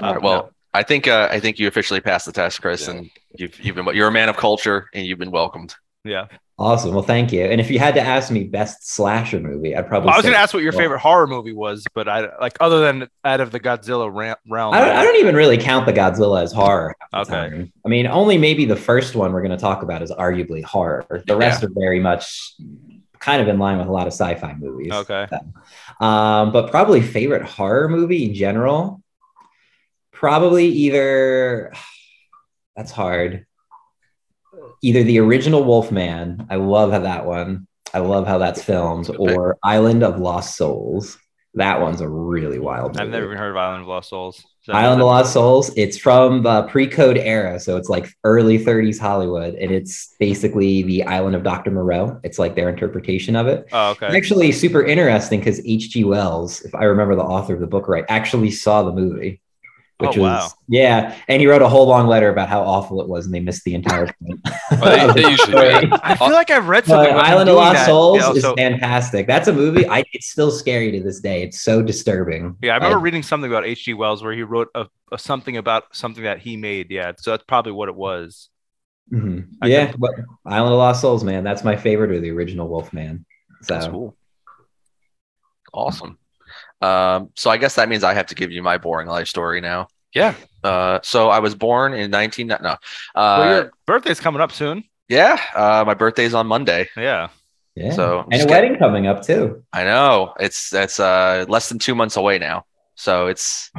All 0.00 0.14
Uh, 0.16 0.20
well, 0.20 0.42
no. 0.44 0.50
I 0.72 0.82
think 0.82 1.06
uh, 1.08 1.28
I 1.30 1.40
think 1.40 1.58
you 1.58 1.68
officially 1.68 2.00
passed 2.00 2.26
the 2.26 2.32
test, 2.32 2.60
Chris, 2.62 2.86
Yeah. 2.86 2.94
and 2.94 3.10
you've 3.38 3.58
you've 3.60 3.76
been 3.76 3.86
you're 3.94 4.08
a 4.08 4.12
man 4.12 4.28
of 4.28 4.36
culture, 4.36 4.88
and 4.94 5.06
you've 5.06 5.18
been 5.18 5.30
welcomed. 5.30 5.74
yeah. 6.04 6.26
Awesome. 6.58 6.94
Well, 6.94 7.02
thank 7.02 7.32
you. 7.32 7.44
And 7.44 7.60
if 7.60 7.70
you 7.70 7.78
had 7.78 7.94
to 7.96 8.00
ask 8.00 8.30
me 8.30 8.44
best 8.44 8.88
slasher 8.88 9.40
movie, 9.40 9.76
I'd 9.76 9.86
probably. 9.86 10.06
Well, 10.06 10.14
I 10.14 10.16
was 10.16 10.24
gonna 10.24 10.38
ask 10.38 10.54
what 10.54 10.62
your 10.62 10.72
well, 10.72 10.80
favorite 10.80 11.00
horror 11.00 11.26
movie 11.26 11.52
was, 11.52 11.84
but 11.94 12.08
I 12.08 12.34
like 12.40 12.56
other 12.60 12.80
than 12.80 13.10
out 13.24 13.40
of 13.40 13.50
the 13.50 13.60
Godzilla 13.60 14.10
ra- 14.10 14.36
realm. 14.48 14.72
I 14.72 14.80
don't, 14.80 14.96
I 14.96 15.04
don't 15.04 15.16
even 15.16 15.36
really 15.36 15.58
count 15.58 15.84
the 15.84 15.92
Godzilla 15.92 16.42
as 16.42 16.52
horror. 16.52 16.96
Okay. 17.12 17.70
I 17.84 17.88
mean, 17.88 18.06
only 18.06 18.38
maybe 18.38 18.64
the 18.64 18.76
first 18.76 19.14
one 19.14 19.34
we're 19.34 19.42
going 19.42 19.50
to 19.50 19.58
talk 19.58 19.82
about 19.82 20.00
is 20.00 20.10
arguably 20.10 20.64
horror. 20.64 21.04
The 21.26 21.36
rest 21.36 21.62
are 21.62 21.70
very 21.74 22.00
much 22.00 22.54
kind 23.18 23.42
of 23.42 23.48
in 23.48 23.58
line 23.58 23.78
with 23.78 23.88
a 23.88 23.92
lot 23.92 24.06
of 24.06 24.12
sci-fi 24.12 24.54
movies. 24.54 24.92
Okay. 24.92 25.26
Um, 26.00 26.52
but 26.52 26.70
probably 26.70 27.02
favorite 27.02 27.42
horror 27.42 27.88
movie 27.88 28.24
in 28.24 28.34
general. 28.34 29.02
Probably 30.10 30.68
either 30.68 31.72
that's 32.76 32.92
hard. 32.92 33.45
Either 34.82 35.02
the 35.02 35.18
original 35.18 35.64
Wolfman, 35.64 36.46
I 36.50 36.56
love 36.56 36.92
how 36.92 37.00
that 37.00 37.26
one. 37.26 37.66
I 37.94 38.00
love 38.00 38.26
how 38.26 38.38
that's 38.38 38.62
filmed, 38.62 39.10
or 39.18 39.56
Island 39.62 40.02
of 40.02 40.18
Lost 40.18 40.56
Souls. 40.56 41.18
That 41.54 41.80
one's 41.80 42.02
a 42.02 42.08
really 42.08 42.58
wild. 42.58 43.00
I've 43.00 43.08
never 43.08 43.24
even 43.24 43.38
heard 43.38 43.52
of 43.52 43.56
Island 43.56 43.82
of 43.82 43.88
Lost 43.88 44.10
Souls. 44.10 44.44
Island 44.68 45.00
of 45.00 45.06
Lost 45.06 45.32
Souls. 45.32 45.70
It's 45.74 45.96
from 45.96 46.42
the 46.42 46.64
pre-code 46.64 47.16
era, 47.16 47.58
so 47.58 47.78
it's 47.78 47.88
like 47.88 48.08
early 48.24 48.58
30s 48.58 48.98
Hollywood, 48.98 49.54
and 49.54 49.70
it's 49.70 50.14
basically 50.18 50.82
the 50.82 51.04
Island 51.04 51.34
of 51.34 51.42
Dr. 51.42 51.70
Moreau. 51.70 52.20
It's 52.24 52.38
like 52.38 52.56
their 52.56 52.68
interpretation 52.68 53.36
of 53.36 53.46
it. 53.46 53.66
Oh, 53.72 53.92
okay. 53.92 54.14
Actually, 54.14 54.52
super 54.52 54.84
interesting 54.84 55.40
because 55.40 55.64
H.G. 55.64 56.04
Wells, 56.04 56.60
if 56.62 56.74
I 56.74 56.84
remember 56.84 57.14
the 57.14 57.22
author 57.22 57.54
of 57.54 57.60
the 57.60 57.66
book 57.66 57.88
right, 57.88 58.04
actually 58.08 58.50
saw 58.50 58.82
the 58.82 58.92
movie. 58.92 59.40
Which 59.98 60.18
Oh, 60.18 60.22
was 60.22 60.42
wow. 60.42 60.48
yeah. 60.68 61.16
And 61.28 61.40
he 61.40 61.46
wrote 61.46 61.62
a 61.62 61.68
whole 61.68 61.86
long 61.86 62.06
letter 62.06 62.28
about 62.28 62.48
how 62.48 62.60
awful 62.62 63.00
it 63.00 63.08
was, 63.08 63.24
and 63.26 63.34
they 63.34 63.40
missed 63.40 63.64
the 63.64 63.74
entire 63.74 64.06
point. 64.06 64.40
Well, 64.80 65.14
they- 65.14 65.22
they 65.22 65.30
usually. 65.30 65.58
I 66.02 66.16
feel 66.16 66.32
like 66.32 66.50
I've 66.50 66.68
read 66.68 66.84
something. 66.86 67.06
But 67.12 67.18
about 67.18 67.24
Island 67.26 67.48
of 67.50 67.56
Lost 67.56 67.74
that. 67.74 67.86
Souls 67.86 68.18
Yeah, 68.20 68.32
is 68.32 68.42
so- 68.42 68.54
fantastic. 68.56 69.26
That's 69.26 69.48
a 69.48 69.52
movie. 69.52 69.88
I 69.88 70.02
it's 70.12 70.26
still 70.30 70.50
scary 70.50 70.90
to 70.92 71.00
this 71.02 71.20
day. 71.20 71.42
It's 71.44 71.60
so 71.62 71.82
disturbing. 71.82 72.56
yeah, 72.62 72.72
I 72.72 72.76
remember 72.76 72.98
I- 72.98 73.02
reading 73.02 73.22
something 73.22 73.50
about 73.50 73.64
H.G. 73.64 73.94
Wells 73.94 74.22
where 74.22 74.32
he 74.34 74.42
wrote 74.42 74.68
a, 74.74 74.86
a 75.12 75.18
something 75.18 75.56
about 75.56 75.84
something 75.94 76.24
that 76.24 76.40
he 76.40 76.56
made. 76.56 76.90
Yeah, 76.90 77.12
so 77.16 77.30
that's 77.30 77.44
probably 77.44 77.72
what 77.72 77.88
it 77.88 77.94
was. 77.94 78.48
Mhm. 79.12 79.46
Yeah, 79.64 79.92
but 79.96 80.10
Island 80.44 80.72
of 80.72 80.78
Lost 80.78 81.00
Souls, 81.00 81.22
man, 81.24 81.44
that's 81.44 81.62
my 81.64 81.76
favorite 81.76 82.10
or 82.10 82.20
the 82.20 82.30
original 82.32 82.68
Wolfman. 82.68 83.24
So 83.62 83.74
That's 83.74 83.86
cool. 83.86 84.16
Awesome. 85.72 86.18
Um, 86.82 87.30
so 87.36 87.50
I 87.50 87.56
guess 87.56 87.74
that 87.76 87.88
means 87.88 88.04
I 88.04 88.14
have 88.14 88.26
to 88.26 88.34
give 88.34 88.50
you 88.52 88.62
my 88.62 88.78
boring 88.78 89.08
life 89.08 89.28
story 89.28 89.60
now. 89.60 89.88
Yeah. 90.14 90.34
Uh, 90.64 91.00
so 91.02 91.28
I 91.30 91.38
was 91.40 91.54
born 91.54 91.92
in 91.94 92.10
19 92.10 92.46
no. 92.46 92.54
Uh, 92.56 92.78
well, 93.14 93.54
your 93.62 93.72
birthday's 93.86 94.20
coming 94.20 94.40
up 94.40 94.52
soon. 94.52 94.84
yeah, 95.08 95.38
uh, 95.54 95.84
my 95.86 95.94
birthday's 95.94 96.34
on 96.34 96.46
Monday. 96.46 96.88
Yeah. 96.96 97.28
yeah. 97.74 97.92
So 97.92 98.18
I'm 98.20 98.24
and 98.24 98.34
a 98.34 98.36
just 98.38 98.48
wedding 98.50 98.76
coming 98.78 99.06
up 99.06 99.22
too. 99.22 99.62
I 99.72 99.84
know 99.84 100.34
it's 100.40 100.70
that's 100.70 100.98
uh 101.00 101.44
less 101.48 101.68
than 101.68 101.78
two 101.78 101.94
months 101.94 102.16
away 102.16 102.38
now, 102.38 102.64
so 102.94 103.26
it's 103.26 103.70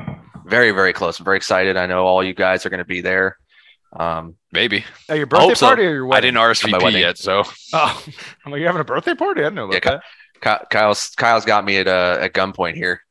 very 0.45 0.71
very 0.71 0.93
close. 0.93 1.19
I'm 1.19 1.25
very 1.25 1.37
excited. 1.37 1.75
I 1.77 1.85
know 1.87 2.05
all 2.05 2.23
you 2.23 2.33
guys 2.33 2.65
are 2.65 2.69
going 2.69 2.79
to 2.79 2.85
be 2.85 3.01
there. 3.01 3.37
Um, 3.97 4.35
Maybe. 4.51 4.85
Oh, 5.09 5.13
your 5.13 5.25
birthday 5.27 5.47
hope 5.47 5.57
so. 5.57 5.65
party 5.67 5.85
or 5.85 5.93
your 5.93 6.05
wedding? 6.05 6.35
I 6.37 6.41
wedding? 6.47 6.55
didn't 6.61 6.73
RSVP 6.79 6.83
wedding. 6.83 7.01
yet, 7.01 7.17
so 7.17 7.43
Oh, 7.73 8.03
I'm 8.45 8.51
like, 8.51 8.59
you're 8.59 8.67
having 8.67 8.81
a 8.81 8.85
birthday 8.85 9.15
party? 9.15 9.41
I 9.41 9.45
didn't 9.45 9.55
know 9.55 9.65
about 9.65 9.83
Yeah, 9.85 9.91
that. 9.91 10.03
Ky- 10.41 10.65
Kyle's 10.69 11.09
Kyle's 11.15 11.45
got 11.45 11.65
me 11.65 11.77
at 11.77 11.87
uh, 11.87 12.17
at 12.21 12.33
gunpoint 12.33 12.75
here. 12.75 13.01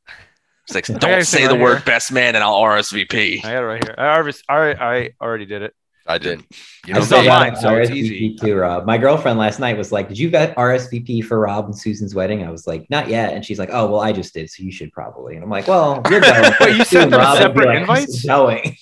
It's 0.64 0.74
like 0.74 0.86
don't 0.86 1.04
everything 1.04 1.24
say 1.24 1.46
the 1.46 1.54
right 1.54 1.62
word 1.62 1.84
best 1.84 2.12
man 2.12 2.34
and 2.34 2.42
I'll 2.42 2.60
RSVP. 2.60 3.44
I 3.44 3.52
got 3.52 3.62
it 3.62 3.66
right 3.66 3.84
here. 3.84 3.94
I 3.96 4.06
already, 4.16 4.38
I 4.48 4.54
already, 4.54 4.80
I 4.80 5.10
already 5.20 5.46
did 5.46 5.62
it. 5.62 5.74
I 6.08 6.18
did. 6.18 6.44
You 6.86 6.94
I 6.94 6.98
know, 6.98 7.04
still 7.04 7.20
me. 7.20 7.26
got 7.26 7.52
mine, 7.52 7.60
so 7.60 7.74
it's 7.74 7.90
RSVP 7.90 7.94
easy. 7.96 8.34
To 8.36 8.54
Rob. 8.54 8.86
My 8.86 8.96
girlfriend 8.96 9.38
last 9.38 9.58
night 9.58 9.76
was 9.76 9.90
like, 9.90 10.08
"Did 10.08 10.18
you 10.18 10.30
get 10.30 10.54
RSVP 10.56 11.24
for 11.24 11.40
Rob 11.40 11.64
and 11.64 11.76
Susan's 11.76 12.14
wedding?" 12.14 12.44
I 12.44 12.50
was 12.50 12.66
like, 12.66 12.88
"Not 12.90 13.08
yet," 13.08 13.32
and 13.32 13.44
she's 13.44 13.58
like, 13.58 13.70
"Oh, 13.72 13.90
well, 13.90 14.00
I 14.00 14.12
just 14.12 14.32
did, 14.32 14.48
so 14.48 14.62
you 14.62 14.70
should 14.70 14.92
probably." 14.92 15.34
And 15.34 15.42
I'm 15.42 15.50
like, 15.50 15.66
"Well, 15.66 16.02
you're 16.10 16.20
going." 16.20 16.52
Wait, 16.60 16.76
you 16.76 16.84
Soon, 16.84 17.00
sent 17.00 17.10
them 17.10 17.20
Rob 17.20 17.38
separate 17.38 17.66
like, 17.66 17.80
invites? 17.80 18.24
Going. 18.26 18.76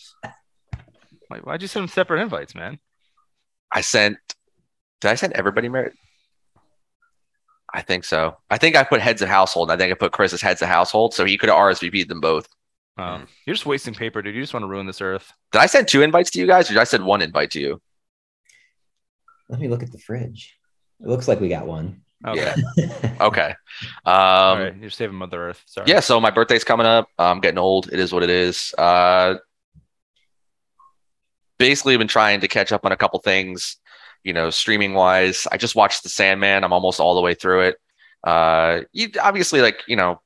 Like, 1.30 1.46
why'd 1.46 1.62
you 1.62 1.68
send 1.68 1.84
them 1.84 1.88
separate 1.88 2.20
invites, 2.20 2.54
man? 2.54 2.78
I 3.72 3.80
sent. 3.80 4.18
Did 5.00 5.10
I 5.10 5.14
send 5.14 5.32
everybody 5.32 5.68
merit? 5.70 5.94
I 7.74 7.82
think 7.82 8.04
so. 8.04 8.36
I 8.48 8.56
think 8.56 8.76
I 8.76 8.84
put 8.84 9.00
heads 9.00 9.20
of 9.20 9.28
household. 9.28 9.68
And 9.70 9.74
I 9.74 9.84
think 9.84 9.92
I 9.92 9.98
put 9.98 10.12
Chris's 10.12 10.40
heads 10.40 10.62
of 10.62 10.68
household, 10.68 11.12
so 11.12 11.24
he 11.24 11.36
could 11.36 11.48
have 11.48 11.58
RSVP'd 11.58 12.08
them 12.08 12.20
both. 12.20 12.48
Um, 12.96 13.26
you're 13.44 13.54
just 13.54 13.66
wasting 13.66 13.94
paper, 13.94 14.22
dude. 14.22 14.36
You 14.36 14.40
just 14.40 14.54
want 14.54 14.62
to 14.62 14.68
ruin 14.68 14.86
this 14.86 15.00
earth. 15.00 15.32
Did 15.50 15.58
I 15.60 15.66
send 15.66 15.88
two 15.88 16.02
invites 16.02 16.30
to 16.30 16.38
you 16.38 16.46
guys, 16.46 16.70
or 16.70 16.74
did 16.74 16.80
I 16.80 16.84
send 16.84 17.04
one 17.04 17.20
invite 17.20 17.50
to 17.50 17.60
you? 17.60 17.82
Let 19.48 19.58
me 19.58 19.66
look 19.66 19.82
at 19.82 19.90
the 19.90 19.98
fridge. 19.98 20.56
It 21.00 21.08
looks 21.08 21.26
like 21.26 21.40
we 21.40 21.48
got 21.48 21.66
one. 21.66 22.02
Okay. 22.24 22.54
Yeah. 22.76 23.10
Okay. 23.20 23.54
Um, 24.04 24.14
All 24.14 24.58
right. 24.58 24.76
You're 24.76 24.90
saving 24.90 25.16
Mother 25.16 25.48
Earth. 25.50 25.62
Sorry. 25.66 25.88
Yeah, 25.90 26.00
so 26.00 26.20
my 26.20 26.30
birthday's 26.30 26.64
coming 26.64 26.86
up. 26.86 27.08
I'm 27.18 27.40
getting 27.40 27.58
old. 27.58 27.92
It 27.92 27.98
is 27.98 28.12
what 28.12 28.22
it 28.22 28.30
is. 28.30 28.72
Uh, 28.78 29.36
basically, 31.58 31.96
been 31.96 32.08
trying 32.08 32.40
to 32.40 32.48
catch 32.48 32.70
up 32.72 32.84
on 32.86 32.92
a 32.92 32.96
couple 32.96 33.18
things, 33.20 33.76
you 34.24 34.32
know, 34.32 34.50
streaming 34.50 34.94
wise. 34.94 35.46
I 35.52 35.58
just 35.58 35.76
watched 35.76 36.02
The 36.02 36.08
Sandman. 36.08 36.64
I'm 36.64 36.72
almost 36.72 36.98
all 36.98 37.14
the 37.14 37.20
way 37.20 37.34
through 37.34 37.60
it. 37.60 37.76
Uh, 38.24 38.80
you 38.92 39.10
obviously 39.22 39.60
like, 39.60 39.82
you 39.86 39.96
know, 39.96 40.20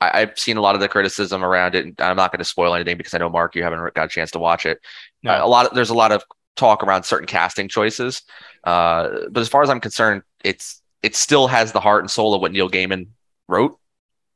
I, 0.00 0.22
I've 0.22 0.38
seen 0.38 0.56
a 0.56 0.60
lot 0.60 0.74
of 0.74 0.80
the 0.80 0.88
criticism 0.88 1.44
around 1.44 1.74
it, 1.74 1.84
and 1.84 2.00
I'm 2.00 2.16
not 2.16 2.32
going 2.32 2.40
to 2.40 2.44
spoil 2.44 2.74
anything 2.74 2.96
because 2.96 3.14
I 3.14 3.18
know 3.18 3.30
Mark, 3.30 3.54
you 3.54 3.62
haven't 3.62 3.94
got 3.94 4.06
a 4.06 4.08
chance 4.08 4.32
to 4.32 4.38
watch 4.38 4.66
it. 4.66 4.80
No. 5.22 5.30
Uh, 5.30 5.44
a 5.44 5.48
lot 5.48 5.66
of 5.66 5.74
there's 5.74 5.90
a 5.90 5.94
lot 5.94 6.12
of 6.12 6.24
talk 6.56 6.82
around 6.82 7.04
certain 7.04 7.26
casting 7.26 7.68
choices, 7.68 8.22
uh, 8.64 9.08
but 9.30 9.40
as 9.40 9.48
far 9.48 9.62
as 9.62 9.70
I'm 9.70 9.80
concerned, 9.80 10.22
it's 10.44 10.82
it 11.02 11.14
still 11.14 11.46
has 11.46 11.72
the 11.72 11.80
heart 11.80 12.02
and 12.02 12.10
soul 12.10 12.34
of 12.34 12.40
what 12.40 12.52
Neil 12.52 12.68
Gaiman 12.68 13.08
wrote, 13.48 13.78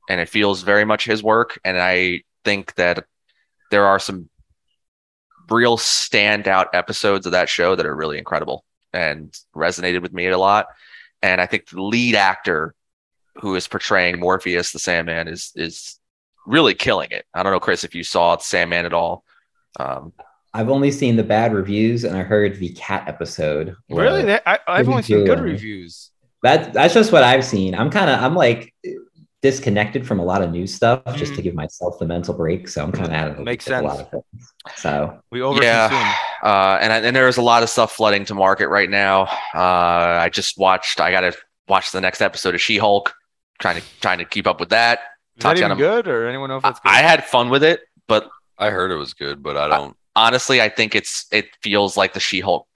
and 0.09 0.21
it 0.21 0.29
feels 0.29 0.63
very 0.63 0.85
much 0.85 1.05
his 1.05 1.23
work. 1.23 1.59
And 1.65 1.79
I 1.79 2.23
think 2.45 2.75
that 2.77 3.05
there 3.73 3.87
are 3.87 3.99
some 3.99 4.31
real 5.51 5.77
standout 5.77 6.67
episodes 6.75 7.27
of 7.27 7.33
that 7.33 7.49
show 7.49 7.75
that 7.75 7.87
are 7.87 7.95
really 7.95 8.19
incredible 8.19 8.65
and 8.93 9.33
resonated 9.55 10.03
with 10.03 10.13
me 10.13 10.27
a 10.27 10.39
lot. 10.39 10.67
And 11.23 11.41
I 11.41 11.47
think 11.47 11.69
the 11.69 11.83
lead 11.83 12.15
actor 12.15 12.75
who 13.37 13.55
is 13.55 13.69
portraying 13.69 14.19
Morpheus 14.21 14.73
the 14.73 14.79
Sandman 14.79 15.29
is 15.29 15.53
is 15.55 15.99
really 16.47 16.75
killing 16.75 17.09
it. 17.11 17.25
I 17.35 17.43
don't 17.43 17.53
know, 17.53 17.61
Chris, 17.61 17.85
if 17.85 17.95
you 17.95 18.03
saw 18.03 18.37
Sandman 18.39 18.87
at 18.87 18.93
all. 18.95 19.25
Um, 19.79 20.13
I've 20.53 20.69
only 20.69 20.91
seen 20.91 21.15
the 21.17 21.23
bad 21.23 21.55
reviews, 21.55 22.03
and 22.05 22.17
I 22.17 22.23
heard 22.23 22.57
the 22.57 22.71
cat 22.71 23.05
episode. 23.07 23.77
Really? 23.89 24.23
That- 24.25 24.43
I, 24.47 24.59
I've 24.67 24.89
only 24.89 25.03
seen 25.03 25.19
good 25.25 25.39
good. 25.39 25.41
reviews. 25.45 26.11
That 26.43 26.73
that's 26.73 26.95
just 26.95 27.13
what 27.13 27.23
I've 27.23 27.45
seen. 27.45 27.75
I'm 27.75 27.91
kind 27.91 28.11
of 28.11 28.19
I'm 28.21 28.35
like 28.35 28.75
disconnected 29.43 30.07
from 30.07 30.19
a 30.21 30.25
lot 30.25 30.43
of 30.43 30.51
new 30.51 30.67
stuff 30.67 31.03
just 31.17 31.33
Mhm. 31.33 31.37
to 31.37 31.43
give 31.43 31.55
myself 31.55 31.99
the 31.99 32.07
mental 32.07 32.35
break. 32.35 32.69
So 32.69 32.83
I'm 32.83 32.93
kind 32.93 33.07
of 33.09 33.13
out 33.15 33.31
of 33.31 33.37
the 33.37 33.43
Makes 33.45 33.69
loop 33.69 33.83
with 33.83 33.93
a 33.93 33.95
sense. 33.95 33.99
lot 33.99 34.07
of 34.07 34.11
things. 34.33 34.53
So 34.77 35.21
We 35.31 35.41
overconsume. 35.41 35.63
yeah, 35.63 36.15
uh, 36.43 36.79
and 36.81 36.93
I, 36.93 36.99
and 36.99 37.15
there's 37.15 37.37
a 37.37 37.43
lot 37.43 37.63
of 37.63 37.69
stuff 37.69 37.93
flooding 37.93 38.25
to 38.27 38.35
market 38.35 38.69
right 38.69 38.89
now. 38.89 39.23
Uh, 39.55 40.19
I 40.21 40.31
just 40.33 40.59
watched. 40.59 41.01
I 41.01 41.11
got 41.11 41.21
to 41.21 41.33
watch 41.69 41.93
the 41.93 42.01
next 42.01 42.21
episode 42.21 42.55
of 42.55 42.61
She-Hulk. 42.61 43.15
Trying 43.59 43.81
to 43.81 43.87
trying 44.01 44.19
to 44.19 44.25
keep 44.25 44.47
up 44.47 44.59
with 44.59 44.71
that. 44.71 45.01
Is 45.37 45.43
that 45.43 45.59
even 45.59 45.77
good, 45.77 46.09
or 46.09 46.29
anyone 46.29 46.49
know 46.49 46.57
if 46.57 46.65
I, 46.65 46.71
it's 46.71 46.81
good? 46.81 46.89
I 46.89 46.97
had 47.03 47.25
fun 47.27 47.51
with 47.51 47.63
it, 47.63 47.81
but 48.09 48.29
I 48.59 48.71
heard 48.71 48.91
it 48.91 48.97
was 48.97 49.13
good, 49.15 49.43
but 49.43 49.57
I 49.57 49.69
don't. 49.69 49.97
honestly, 50.17 50.61
I 50.63 50.69
think 50.71 50.95
it's 50.95 51.27
it 51.31 51.47
feels 51.63 51.97
like 51.97 52.15
the 52.15 52.21
She-Hulk 52.21 52.67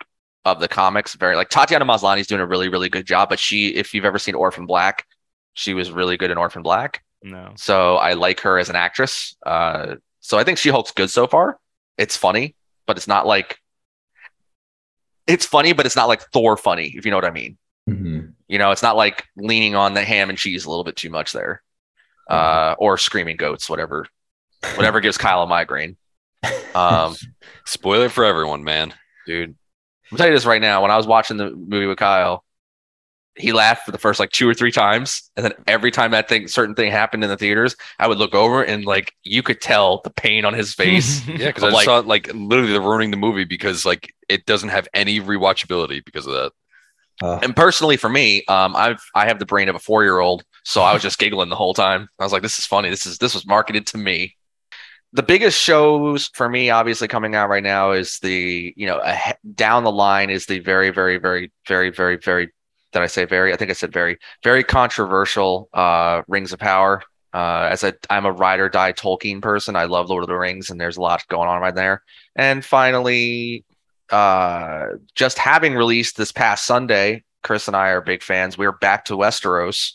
of 0.45 0.61
the 0.61 0.69
comics. 0.69 1.15
Very 1.15 1.37
like 1.37 1.49
Tatiana 1.49 1.87
Maslany's 1.87 2.27
doing 2.27 2.43
a 2.43 2.47
really 2.47 2.69
really 2.69 2.91
good 2.91 3.07
job. 3.07 3.31
But 3.31 3.39
she, 3.39 3.69
if 3.69 3.95
you've 3.95 4.05
ever 4.05 4.19
seen 4.19 4.35
Orphan 4.35 4.67
Black, 4.67 5.07
she 5.55 5.73
was 5.73 5.91
really 5.91 6.17
good 6.19 6.31
in 6.31 6.37
Orphan 6.37 6.63
Black. 6.63 7.03
no. 7.23 7.53
So 7.57 7.97
I 7.97 8.13
like 8.13 8.41
her 8.41 8.59
as 8.59 8.69
an 8.69 8.77
actress. 8.77 9.37
Uh, 9.45 9.97
so 10.21 10.39
I 10.39 10.45
think 10.45 10.59
She-Hulk's 10.59 10.93
good 10.93 11.11
so 11.11 11.27
far. 11.27 11.59
It's 11.97 12.17
funny, 12.17 12.57
but 12.87 12.97
it's 12.97 13.09
not 13.09 13.27
like 13.27 13.59
it's 15.27 15.47
funny, 15.47 15.73
but 15.73 15.87
it's 15.87 15.97
not 15.97 16.09
like 16.09 16.23
Thor 16.33 16.57
funny, 16.57 16.95
if 16.97 17.05
you 17.05 17.11
know 17.11 17.17
what 17.17 17.25
I 17.25 17.31
mean. 17.31 17.57
mhm. 17.89 18.35
You 18.47 18.59
know, 18.59 18.71
it's 18.73 18.83
not 18.83 18.97
like 18.97 19.25
leaning 19.37 19.75
on 19.75 19.95
the 19.95 20.03
ham 20.03 20.29
and 20.29 20.39
cheese 20.39 20.65
a 20.67 20.69
little 20.71 20.85
bit 20.85 20.97
too 20.97 21.11
much 21.11 21.33
there. 21.33 21.63
Uh, 22.29 22.75
or 22.79 22.97
screaming 22.99 23.37
goats, 23.37 23.69
whatever, 23.69 24.07
whatever 24.77 25.01
gives 25.01 25.19
Kyle 25.19 25.43
a 25.43 25.47
migraine. 25.47 25.97
Um, 26.75 27.15
Spoiler 27.67 28.09
for 28.09 28.25
everyone, 28.25 28.65
man. 28.65 28.95
dude. 29.27 29.55
I'm 30.11 30.19
telling 30.19 30.33
you 30.33 30.37
this 30.37 30.47
right 30.47 30.61
now. 30.61 30.83
When 30.83 30.91
I 30.91 30.97
was 30.97 31.07
watching 31.07 31.37
the 31.39 31.51
movie 31.51 31.87
with 31.87 31.99
Kyle, 31.99 32.44
he 33.37 33.53
laughed 33.53 33.85
for 33.85 33.91
the 33.93 33.99
first 33.99 34.21
like 34.21 34.31
two 34.31 34.49
or 34.49 34.55
three 34.55 34.71
times, 34.71 35.31
and 35.37 35.45
then 35.45 35.53
every 35.67 35.91
time 35.91 36.13
that 36.13 36.29
thing, 36.29 36.47
certain 36.49 36.75
thing 36.75 36.91
happened 36.93 37.25
in 37.25 37.31
the 37.31 37.37
theaters, 37.37 37.75
I 37.99 38.07
would 38.07 38.19
look 38.19 38.35
over 38.35 38.63
and 38.63 38.85
like 38.85 39.13
you 39.25 39.43
could 39.43 39.61
tell 39.61 40.01
the 40.05 40.11
pain 40.11 40.45
on 40.45 40.55
his 40.55 40.75
face. 40.75 41.27
Yeah, 41.29 41.49
because 41.49 41.65
I 41.65 41.67
I'm 41.69 41.73
like- 41.73 41.85
saw 41.85 41.99
like 41.99 42.29
literally 42.33 42.73
they're 42.73 42.81
ruining 42.81 43.11
the 43.11 43.17
movie 43.17 43.45
because 43.45 43.85
like 43.85 44.15
it 44.29 44.47
doesn't 44.47 44.69
have 44.69 44.87
any 44.95 45.21
rewatchability 45.21 46.05
because 46.05 46.27
of 46.27 46.33
that. 46.35 46.53
Uh, 47.23 47.39
and 47.43 47.55
personally, 47.55 47.97
for 47.97 48.09
me, 48.09 48.45
um, 48.49 48.75
I've 48.77 49.01
I 49.15 49.27
have 49.27 49.39
the 49.39 49.47
brain 49.47 49.69
of 49.69 49.77
a 49.77 49.79
four 49.79 50.03
year 50.03 50.19
old, 50.19 50.45
so 50.65 50.83
I 50.83 50.93
was 50.93 51.03
just 51.03 51.19
giggling 51.19 51.49
the 51.49 51.57
whole 51.57 51.75
time. 51.75 52.09
I 52.19 52.25
was 52.25 52.33
like, 52.33 52.43
"This 52.43 52.59
is 52.59 52.67
funny. 52.67 52.91
This 52.91 53.07
is 53.07 53.19
this 53.19 53.35
was 53.35 53.47
marketed 53.47 53.87
to 53.89 53.99
me." 53.99 54.37
The 55.13 55.23
biggest 55.23 55.61
shows 55.61 56.29
for 56.35 56.49
me, 56.49 56.71
obviously, 56.71 57.07
coming 57.07 57.37
out 57.37 57.49
right 57.49 57.63
now 57.63 57.93
is 57.93 58.19
the 58.19 58.75
you 58.77 58.87
know 58.89 59.01
ahe- 59.01 59.37
down 59.55 59.85
the 59.85 59.93
line 59.93 60.29
is 60.29 60.47
the 60.47 60.59
very 60.59 60.91
very 60.91 61.19
very 61.19 61.53
very 61.69 61.91
very 61.91 62.17
very 62.17 62.53
did 62.95 63.03
I 63.03 63.07
say 63.07 63.25
very? 63.25 63.53
I 63.53 63.57
think 63.57 63.71
I 63.71 63.75
said 63.75 63.93
very 63.93 64.19
very 64.43 64.65
controversial 64.65 65.69
uh, 65.75 66.23
Rings 66.29 66.53
of 66.53 66.61
Power. 66.61 67.03
Uh, 67.33 67.69
as 67.73 67.83
a 67.83 67.93
I'm 68.09 68.25
a 68.25 68.33
ride 68.33 68.61
or 68.61 68.69
die 68.69 68.93
Tolkien 68.93 69.43
person. 69.43 69.75
I 69.75 69.85
love 69.85 70.09
Lord 70.09 70.23
of 70.23 70.29
the 70.29 70.37
Rings, 70.37 70.71
and 70.71 70.81
there's 70.81 70.97
a 70.97 71.01
lot 71.01 71.27
going 71.29 71.49
on 71.49 71.61
right 71.61 71.75
there. 71.75 72.05
And 72.37 72.65
finally, 72.65 73.65
uh, 74.11 74.87
just 75.17 75.39
having 75.39 75.75
released 75.75 76.17
this 76.17 76.31
past 76.31 76.65
Sunday, 76.65 77.25
Chris 77.43 77.67
and 77.67 77.77
I 77.77 77.89
are 77.89 78.01
big 78.01 78.23
fans. 78.23 78.57
We're 78.57 78.71
back 78.71 79.07
to 79.07 79.17
Westeros, 79.17 79.95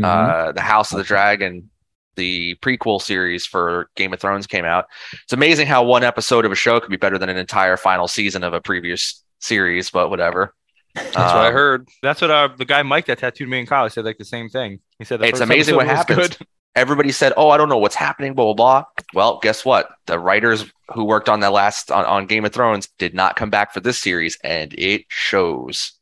mhm. 0.00 0.04
uh, 0.04 0.50
the 0.50 0.60
House 0.60 0.90
of 0.90 0.98
the 0.98 1.04
Dragon, 1.04 1.70
the 2.16 2.56
prequel 2.56 3.00
series 3.00 3.46
for 3.46 3.88
Game 3.94 4.12
of 4.12 4.18
Thrones 4.18 4.48
came 4.48 4.64
out. 4.64 4.86
It's 5.12 5.32
amazing 5.32 5.68
how 5.68 5.84
one 5.84 6.02
episode 6.02 6.44
of 6.44 6.50
a 6.50 6.56
show 6.56 6.80
could 6.80 6.90
be 6.90 6.96
better 6.96 7.18
than 7.18 7.28
an 7.28 7.36
entire 7.36 7.76
final 7.76 8.08
season 8.08 8.42
of 8.42 8.52
a 8.52 8.60
previous 8.60 9.22
series, 9.38 9.90
but 9.90 10.10
whatever. 10.10 10.52
That's 10.94 11.16
what 11.16 11.18
I 11.18 11.48
Um, 11.48 11.52
heard. 11.52 11.88
That's 12.02 12.20
what 12.20 12.30
uh, 12.30 12.48
the 12.56 12.64
guy 12.64 12.82
Mike 12.82 13.06
that 13.06 13.18
tattooed 13.18 13.48
me 13.48 13.58
in 13.60 13.66
college 13.66 13.92
said. 13.92 14.04
Like 14.04 14.18
the 14.18 14.24
same 14.24 14.48
thing. 14.48 14.80
He 14.98 15.04
said 15.04 15.20
the 15.20 15.26
It's 15.26 15.40
amazing 15.40 15.76
what 15.76 15.88
episode 15.88 16.16
was 16.18 16.28
happens. 16.28 16.48
Everybody 16.76 17.12
said, 17.12 17.32
"Oh, 17.36 17.50
I 17.50 17.56
don't 17.56 17.68
know 17.68 17.78
what's 17.78 17.94
happening." 17.94 18.34
Blah 18.34 18.52
blah 18.52 18.54
blah. 18.54 18.84
Well, 19.14 19.38
guess 19.40 19.64
what? 19.64 19.88
The 20.06 20.18
writers 20.18 20.64
who 20.92 21.04
worked 21.04 21.28
on 21.28 21.40
that 21.40 21.52
last 21.52 21.90
on, 21.92 22.04
on 22.04 22.26
Game 22.26 22.44
of 22.44 22.52
Thrones 22.52 22.88
did 22.98 23.14
not 23.14 23.36
come 23.36 23.50
back 23.50 23.72
for 23.72 23.80
this 23.80 23.98
series, 24.00 24.38
and 24.42 24.72
it 24.76 25.04
shows. 25.08 25.92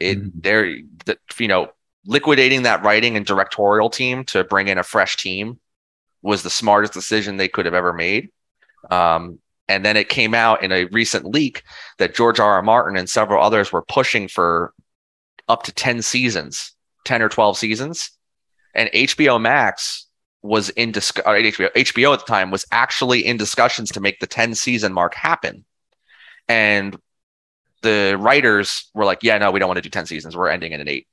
It 0.00 0.18
Mhm. 0.18 0.30
they're 0.34 0.76
the, 1.06 1.18
you 1.38 1.48
know 1.48 1.68
liquidating 2.06 2.62
that 2.62 2.82
writing 2.82 3.16
and 3.16 3.26
directorial 3.26 3.90
team 3.90 4.24
to 4.24 4.42
bring 4.42 4.68
in 4.68 4.78
a 4.78 4.82
fresh 4.82 5.16
team 5.16 5.60
was 6.22 6.42
the 6.42 6.50
smartest 6.50 6.92
decision 6.94 7.36
they 7.36 7.46
could 7.48 7.66
have 7.66 7.74
ever 7.74 7.92
made. 7.92 8.30
Um, 8.90 9.38
and 9.70 9.84
then 9.84 9.96
it 9.96 10.08
came 10.08 10.34
out 10.34 10.64
in 10.64 10.72
a 10.72 10.86
recent 10.86 11.24
leak 11.24 11.62
that 11.98 12.12
George 12.12 12.40
R. 12.40 12.54
R. 12.54 12.62
Martin 12.62 12.96
and 12.96 13.08
several 13.08 13.40
others 13.40 13.72
were 13.72 13.82
pushing 13.82 14.26
for 14.26 14.74
up 15.48 15.62
to 15.62 15.72
10 15.72 16.02
seasons, 16.02 16.72
10 17.04 17.22
or 17.22 17.28
12 17.28 17.56
seasons. 17.56 18.10
And 18.74 18.90
HBO 18.92 19.40
Max 19.40 20.08
was 20.42 20.70
in 20.70 20.90
HBO, 20.90 21.72
HBO 21.72 22.12
at 22.12 22.18
the 22.18 22.26
time 22.26 22.50
was 22.50 22.66
actually 22.72 23.24
in 23.24 23.36
discussions 23.36 23.92
to 23.92 24.00
make 24.00 24.18
the 24.18 24.26
10 24.26 24.56
season 24.56 24.92
mark 24.92 25.14
happen. 25.14 25.64
And 26.48 26.98
the 27.82 28.16
writers 28.18 28.90
were 28.92 29.04
like, 29.04 29.22
yeah, 29.22 29.38
no, 29.38 29.52
we 29.52 29.60
don't 29.60 29.68
want 29.68 29.78
to 29.78 29.82
do 29.82 29.88
10 29.88 30.06
seasons. 30.06 30.36
We're 30.36 30.48
ending 30.48 30.72
in 30.72 30.80
an 30.80 30.88
eight. 30.88 31.06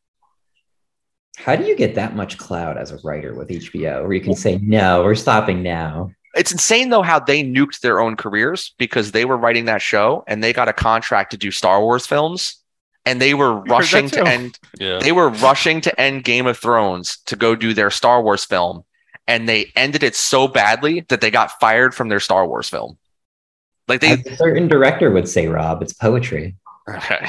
How 1.38 1.56
do 1.56 1.64
you 1.64 1.76
get 1.76 1.94
that 1.94 2.16
much 2.16 2.40
clout 2.40 2.80
as 2.80 2.92
a 2.92 2.98
writer 3.04 3.36
with 3.36 3.50
HBO 3.50 4.02
where 4.02 4.14
you 4.14 4.22
can 4.22 4.34
say, 4.34 4.58
no, 4.58 5.04
we're 5.04 5.14
stopping 5.14 5.62
now? 5.62 6.10
It's 6.38 6.52
insane 6.52 6.90
though 6.90 7.02
how 7.02 7.20
they 7.20 7.44
nuked 7.44 7.80
their 7.82 8.00
own 8.00 8.16
careers 8.16 8.74
because 8.78 9.12
they 9.12 9.26
were 9.26 9.38
writing 9.38 9.66
that 9.66 9.82
show 9.82 10.24
and 10.28 10.44
they 10.44 10.54
got 10.54 10.68
a 10.70 10.74
contract 10.74 11.32
to 11.32 11.38
do 11.38 11.52
Star 11.52 11.82
Wars 11.82 12.06
films 12.06 12.58
and 13.06 13.20
they 13.22 13.34
were 13.34 13.56
heard 13.56 13.70
rushing 13.70 14.10
to 14.12 14.26
end 14.26 14.60
Yeah. 14.80 15.00
they 15.00 15.12
were 15.12 15.30
rushing 15.30 15.82
to 15.82 16.00
end 16.00 16.24
Game 16.24 16.46
of 16.48 16.58
Thrones 16.58 17.18
to 17.26 17.36
go 17.36 17.56
do 17.56 17.74
their 17.74 17.90
Star 17.92 18.22
Wars 18.22 18.46
film 18.46 18.84
and 19.28 19.48
they 19.50 19.72
ended 19.76 20.04
it 20.04 20.16
so 20.16 20.48
badly 20.48 21.02
that 21.10 21.20
they 21.22 21.32
got 21.32 21.60
fired 21.60 21.94
from 21.96 22.10
their 22.10 22.20
Star 22.22 22.48
Wars 22.48 22.70
film. 22.70 22.98
Like 23.88 24.02
they 24.02 24.12
As 24.12 24.26
a 24.26 24.36
certain 24.36 24.68
director 24.68 25.12
would 25.12 25.28
say, 25.28 25.48
Rob, 25.48 25.82
it's 25.82 25.94
poetry. 25.94 26.56
okay. 26.90 27.28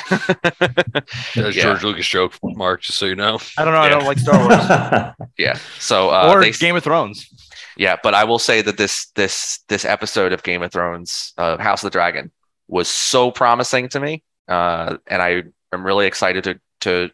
That's 0.60 1.34
Yeah. 1.36 1.50
George 1.62 1.82
Lucas 1.84 2.06
joke, 2.06 2.34
Mark, 2.42 2.82
just 2.82 2.98
so 2.98 3.06
you 3.06 3.16
know. 3.16 3.38
I 3.56 3.64
don't 3.64 3.74
know. 3.74 3.80
I 3.80 3.88
don't 3.88 4.04
like 4.04 4.18
Star 4.18 4.38
Wars 4.38 5.28
yeah. 5.38 5.58
So 5.78 6.10
uh 6.10 6.30
or 6.32 6.40
they 6.40 6.50
Game 6.52 6.76
of 6.76 6.84
Thrones. 6.84 7.28
Yeah, 7.78 7.96
but 8.02 8.12
I 8.12 8.24
will 8.24 8.40
say 8.40 8.60
that 8.60 8.76
this 8.76 9.06
this 9.14 9.60
this 9.68 9.84
episode 9.84 10.32
of 10.32 10.42
Game 10.42 10.62
of 10.62 10.72
Thrones, 10.72 11.32
uh, 11.38 11.56
House 11.58 11.82
of 11.82 11.86
the 11.86 11.96
Dragon, 11.96 12.32
was 12.66 12.88
so 12.88 13.30
promising 13.30 13.88
to 13.90 14.00
me, 14.00 14.24
uh, 14.48 14.96
and 15.06 15.22
I 15.22 15.44
am 15.72 15.86
really 15.86 16.06
excited 16.06 16.42
to 16.44 16.60
to 16.80 17.10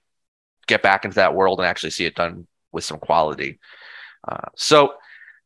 get 0.66 0.82
back 0.82 1.04
into 1.04 1.16
that 1.16 1.34
world 1.34 1.60
and 1.60 1.66
actually 1.66 1.90
see 1.90 2.06
it 2.06 2.14
done 2.14 2.46
with 2.72 2.82
some 2.82 2.98
quality. 2.98 3.58
Uh, 4.26 4.48
so 4.56 4.94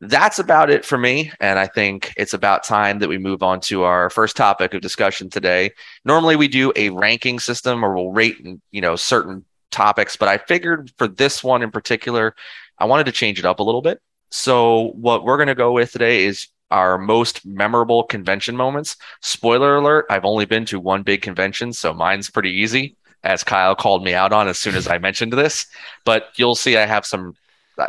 that's 0.01 0.39
about 0.39 0.71
it 0.71 0.85
for 0.85 0.97
me, 0.97 1.33
and 1.41 1.59
I 1.59 1.67
think 1.67 2.15
it's 2.17 2.33
about 2.33 2.63
time 2.63 3.01
that 3.01 3.09
we 3.09 3.19
move 3.19 3.43
on 3.43 3.59
to 3.63 3.83
our 3.83 4.11
first 4.11 4.37
topic 4.37 4.73
of 4.73 4.83
discussion 4.83 5.31
today. 5.31 5.73
Normally, 6.05 6.37
we 6.37 6.47
do 6.47 6.73
a 6.77 6.91
ranking 6.91 7.41
system, 7.41 7.85
or 7.85 7.93
we'll 7.93 8.13
rate 8.13 8.37
you 8.71 8.81
know 8.81 8.95
certain 8.95 9.45
topics, 9.73 10.17
but 10.17 10.29
I 10.29 10.39
figured 10.39 10.93
for 10.97 11.09
this 11.09 11.43
one 11.43 11.63
in 11.63 11.73
particular, 11.73 12.37
I 12.79 12.85
wanted 12.85 13.07
to 13.07 13.13
change 13.13 13.41
it 13.41 13.45
up 13.45 13.59
a 13.59 13.65
little 13.65 13.83
bit. 13.83 14.01
So 14.31 14.93
what 14.95 15.25
we're 15.25 15.37
going 15.37 15.49
to 15.49 15.55
go 15.55 15.73
with 15.73 15.93
today 15.93 16.25
is 16.25 16.49
our 16.71 16.99
most 16.99 17.47
memorable 17.47 18.03
convention 18.03 18.57
moments. 18.57 18.97
Spoiler 19.23 19.77
alert, 19.77 20.07
I've 20.11 20.25
only 20.25 20.45
been 20.45 20.67
to 20.67 20.79
one 20.79 21.03
big 21.03 21.23
convention, 21.23 21.73
so 21.73 21.95
mine's 21.95 22.31
pretty 22.31 22.51
easy 22.51 22.97
as 23.25 23.43
Kyle 23.43 23.75
called 23.75 24.05
me 24.05 24.15
out 24.15 24.33
on 24.33 24.49
as 24.49 24.59
soon 24.59 24.75
as 24.75 24.87
I 24.87 24.99
mentioned 24.99 25.33
this, 25.33 25.67
but 26.05 26.29
you'll 26.37 26.55
see 26.55 26.77
I 26.77 26.87
have 26.87 27.05
some 27.05 27.35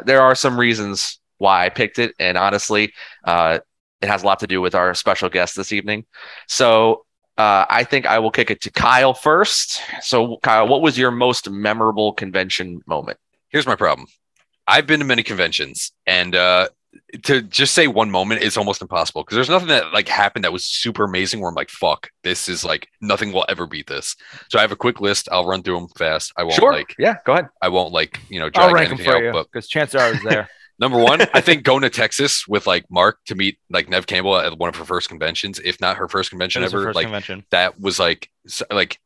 there 0.06 0.22
are 0.22 0.36
some 0.36 0.60
reasons 0.60 1.20
why 1.40 1.66
I 1.66 1.70
picked 1.70 2.00
it 2.00 2.14
and 2.20 2.38
honestly, 2.38 2.94
uh 3.24 3.60
it 4.02 4.08
has 4.08 4.24
a 4.24 4.26
lot 4.26 4.40
to 4.40 4.48
do 4.48 4.62
with 4.62 4.76
our 4.76 4.94
special 4.94 5.30
guest 5.30 5.56
this 5.56 5.72
evening. 5.72 6.06
So 6.48 7.06
uh, 7.38 7.66
I 7.70 7.84
think 7.84 8.06
I 8.06 8.20
will 8.20 8.32
kick 8.32 8.52
it 8.52 8.62
to 8.62 8.72
Kyle 8.72 9.14
first. 9.14 9.82
So, 10.02 10.38
Kyle, 10.44 10.68
what 10.68 10.82
was 10.82 10.98
your 10.98 11.12
most 11.12 11.50
memorable 11.50 12.12
convention 12.14 12.82
moment? 12.86 13.18
Here's 13.50 13.66
my 13.66 13.76
problem. 13.76 14.08
I've 14.70 14.86
been 14.88 15.00
to 15.00 15.06
many 15.06 15.24
conventions, 15.24 15.92
and 16.06 16.36
uh, 16.36 16.70
to 17.24 17.42
just 17.42 17.74
say 17.74 17.88
one 17.88 18.12
moment 18.12 18.42
is 18.42 18.56
almost 18.56 18.82
impossible 18.82 19.24
because 19.24 19.36
there's 19.36 19.50
nothing 19.50 19.68
that 19.70 19.92
like 19.94 20.08
happened 20.08 20.44
that 20.44 20.54
was 20.54 20.66
super 20.66 21.04
amazing 21.04 21.40
where 21.40 21.50
I'm 21.50 21.56
like, 21.56 21.70
fuck, 21.70 22.10
this 22.24 22.48
is 22.48 22.64
like 22.64 22.88
nothing 23.02 23.32
will 23.32 23.46
ever 23.50 23.66
beat 23.66 23.88
this. 23.88 24.16
So 24.50 24.60
I 24.60 24.62
have 24.62 24.72
a 24.72 24.76
quick 24.76 25.02
list. 25.02 25.28
I'll 25.32 25.48
run 25.48 25.64
through 25.64 25.80
them 25.80 25.88
fast. 25.98 26.32
I 26.38 26.44
won't 26.44 26.62
like 26.62 26.96
yeah, 27.00 27.18
go 27.26 27.34
ahead. 27.34 27.50
I 27.62 27.70
won't 27.70 27.94
like 27.94 28.20
you 28.30 28.40
know 28.40 28.50
I'll 28.56 28.70
drag 28.70 28.74
rank 28.74 28.90
them 28.90 29.00
anything 29.00 29.12
for 29.12 29.18
out. 29.18 29.24
you 29.24 29.32
But 29.32 29.48
because 29.52 29.68
chances 29.68 30.00
are 30.00 30.08
I 30.08 30.12
was 30.12 30.24
there. 30.24 30.50
number 30.80 31.00
one, 31.00 31.22
I 31.34 31.42
think 31.42 31.64
going 31.72 31.82
to 31.82 31.90
Texas 31.90 32.48
with 32.48 32.68
like 32.68 32.86
Mark 32.92 33.20
to 33.26 33.36
meet 33.36 33.58
like 33.70 33.90
Neve 33.90 34.08
Campbell 34.08 34.38
at 34.38 34.58
one 34.58 34.70
of 34.70 34.76
her 34.76 34.86
first 34.86 35.10
conventions, 35.10 35.60
if 35.60 35.82
not 35.82 35.98
her 35.98 36.08
first 36.08 36.30
convention 36.30 36.62
It 36.62 36.66
was 36.66 36.72
the 36.74 36.78
ever, 36.78 36.88
first 36.88 36.96
like 36.96 37.06
convention. 37.06 37.44
that 37.52 37.80
was 37.80 38.00
like 38.00 38.30
like 38.72 39.00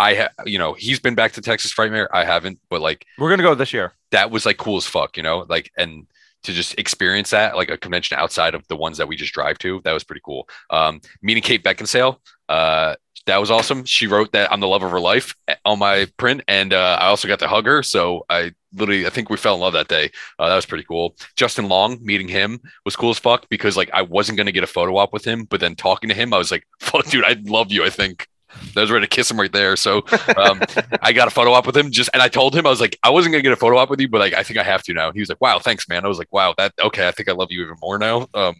I 0.00 0.14
ha- 0.14 0.30
you 0.46 0.58
know 0.58 0.72
he's 0.72 0.98
been 0.98 1.14
back 1.14 1.32
to 1.32 1.40
Texas 1.42 1.72
Frightmare. 1.72 2.08
I 2.12 2.24
haven't, 2.24 2.58
but 2.70 2.80
like 2.80 3.06
We're 3.18 3.30
gonna 3.30 3.44
go 3.44 3.54
this 3.54 3.72
year. 3.72 3.92
that 4.10 4.30
was 4.32 4.44
like 4.46 4.56
cool 4.56 4.78
as 4.78 4.86
fuck, 4.86 5.16
you 5.16 5.22
know, 5.22 5.46
like 5.48 5.70
and 5.76 6.06
to 6.42 6.52
just 6.54 6.78
experience 6.78 7.30
that 7.30 7.54
like 7.54 7.68
a 7.70 7.76
convention 7.76 8.16
outside 8.18 8.54
of 8.54 8.66
the 8.68 8.76
ones 8.76 8.96
that 8.96 9.06
we 9.06 9.14
just 9.14 9.34
drive 9.34 9.58
to, 9.58 9.80
that 9.84 9.92
was 9.92 10.04
pretty 10.04 10.22
cool. 10.24 10.48
Um, 10.70 11.02
meeting 11.20 11.42
Kate 11.42 11.62
Beckinsale, 11.62 12.16
uh, 12.48 12.96
that 13.26 13.36
was 13.36 13.50
awesome. 13.50 13.84
She 13.84 14.06
wrote 14.06 14.32
that 14.32 14.50
I'm 14.50 14.60
the 14.60 14.66
love 14.66 14.82
of 14.82 14.90
her 14.90 15.00
life 15.00 15.34
eh, 15.48 15.56
on 15.66 15.78
my 15.78 16.06
print, 16.16 16.42
and 16.48 16.72
uh, 16.72 16.96
I 16.98 17.08
also 17.08 17.28
got 17.28 17.40
to 17.40 17.48
hug 17.48 17.66
her. 17.66 17.82
So 17.82 18.24
I 18.30 18.52
literally, 18.72 19.06
I 19.06 19.10
think 19.10 19.28
we 19.28 19.36
fell 19.36 19.54
in 19.54 19.60
love 19.60 19.74
that 19.74 19.88
day. 19.88 20.10
Uh, 20.38 20.48
that 20.48 20.56
was 20.56 20.64
pretty 20.64 20.84
cool. 20.84 21.14
Justin 21.36 21.68
Long, 21.68 21.98
meeting 22.00 22.28
him 22.28 22.58
was 22.86 22.96
cool 22.96 23.10
as 23.10 23.18
fuck 23.18 23.46
because 23.50 23.76
like 23.76 23.90
I 23.92 24.00
wasn't 24.00 24.38
gonna 24.38 24.50
get 24.52 24.64
a 24.64 24.66
photo 24.66 24.96
op 24.96 25.12
with 25.12 25.26
him, 25.26 25.44
but 25.44 25.60
then 25.60 25.74
talking 25.74 26.08
to 26.08 26.14
him, 26.14 26.32
I 26.32 26.38
was 26.38 26.50
like, 26.50 26.66
"Fuck, 26.80 27.04
dude, 27.10 27.24
I 27.24 27.36
love 27.44 27.70
you." 27.70 27.84
I 27.84 27.90
think. 27.90 28.26
I 28.76 28.80
was 28.80 28.90
ready 28.90 29.06
to 29.06 29.10
kiss 29.10 29.30
him 29.30 29.38
right 29.38 29.52
there. 29.52 29.76
So 29.76 29.98
um, 30.36 30.60
I 31.02 31.12
got 31.12 31.28
a 31.28 31.30
photo 31.30 31.52
op 31.52 31.66
with 31.66 31.76
him 31.76 31.90
just, 31.90 32.10
and 32.12 32.22
I 32.22 32.28
told 32.28 32.54
him, 32.54 32.66
I 32.66 32.70
was 32.70 32.80
like, 32.80 32.98
I 33.02 33.10
wasn't 33.10 33.32
gonna 33.32 33.42
get 33.42 33.52
a 33.52 33.56
photo 33.56 33.78
op 33.78 33.90
with 33.90 34.00
you, 34.00 34.08
but 34.08 34.20
like, 34.20 34.34
I 34.34 34.42
think 34.42 34.58
I 34.58 34.62
have 34.62 34.82
to 34.84 34.94
now. 34.94 35.08
And 35.08 35.14
he 35.14 35.20
was 35.20 35.28
like, 35.28 35.40
wow, 35.40 35.58
thanks, 35.58 35.88
man. 35.88 36.04
I 36.04 36.08
was 36.08 36.18
like, 36.18 36.32
wow, 36.32 36.54
that, 36.58 36.72
okay. 36.80 37.08
I 37.08 37.10
think 37.10 37.28
I 37.28 37.32
love 37.32 37.50
you 37.50 37.62
even 37.62 37.76
more 37.80 37.98
now. 37.98 38.28
Um, 38.34 38.54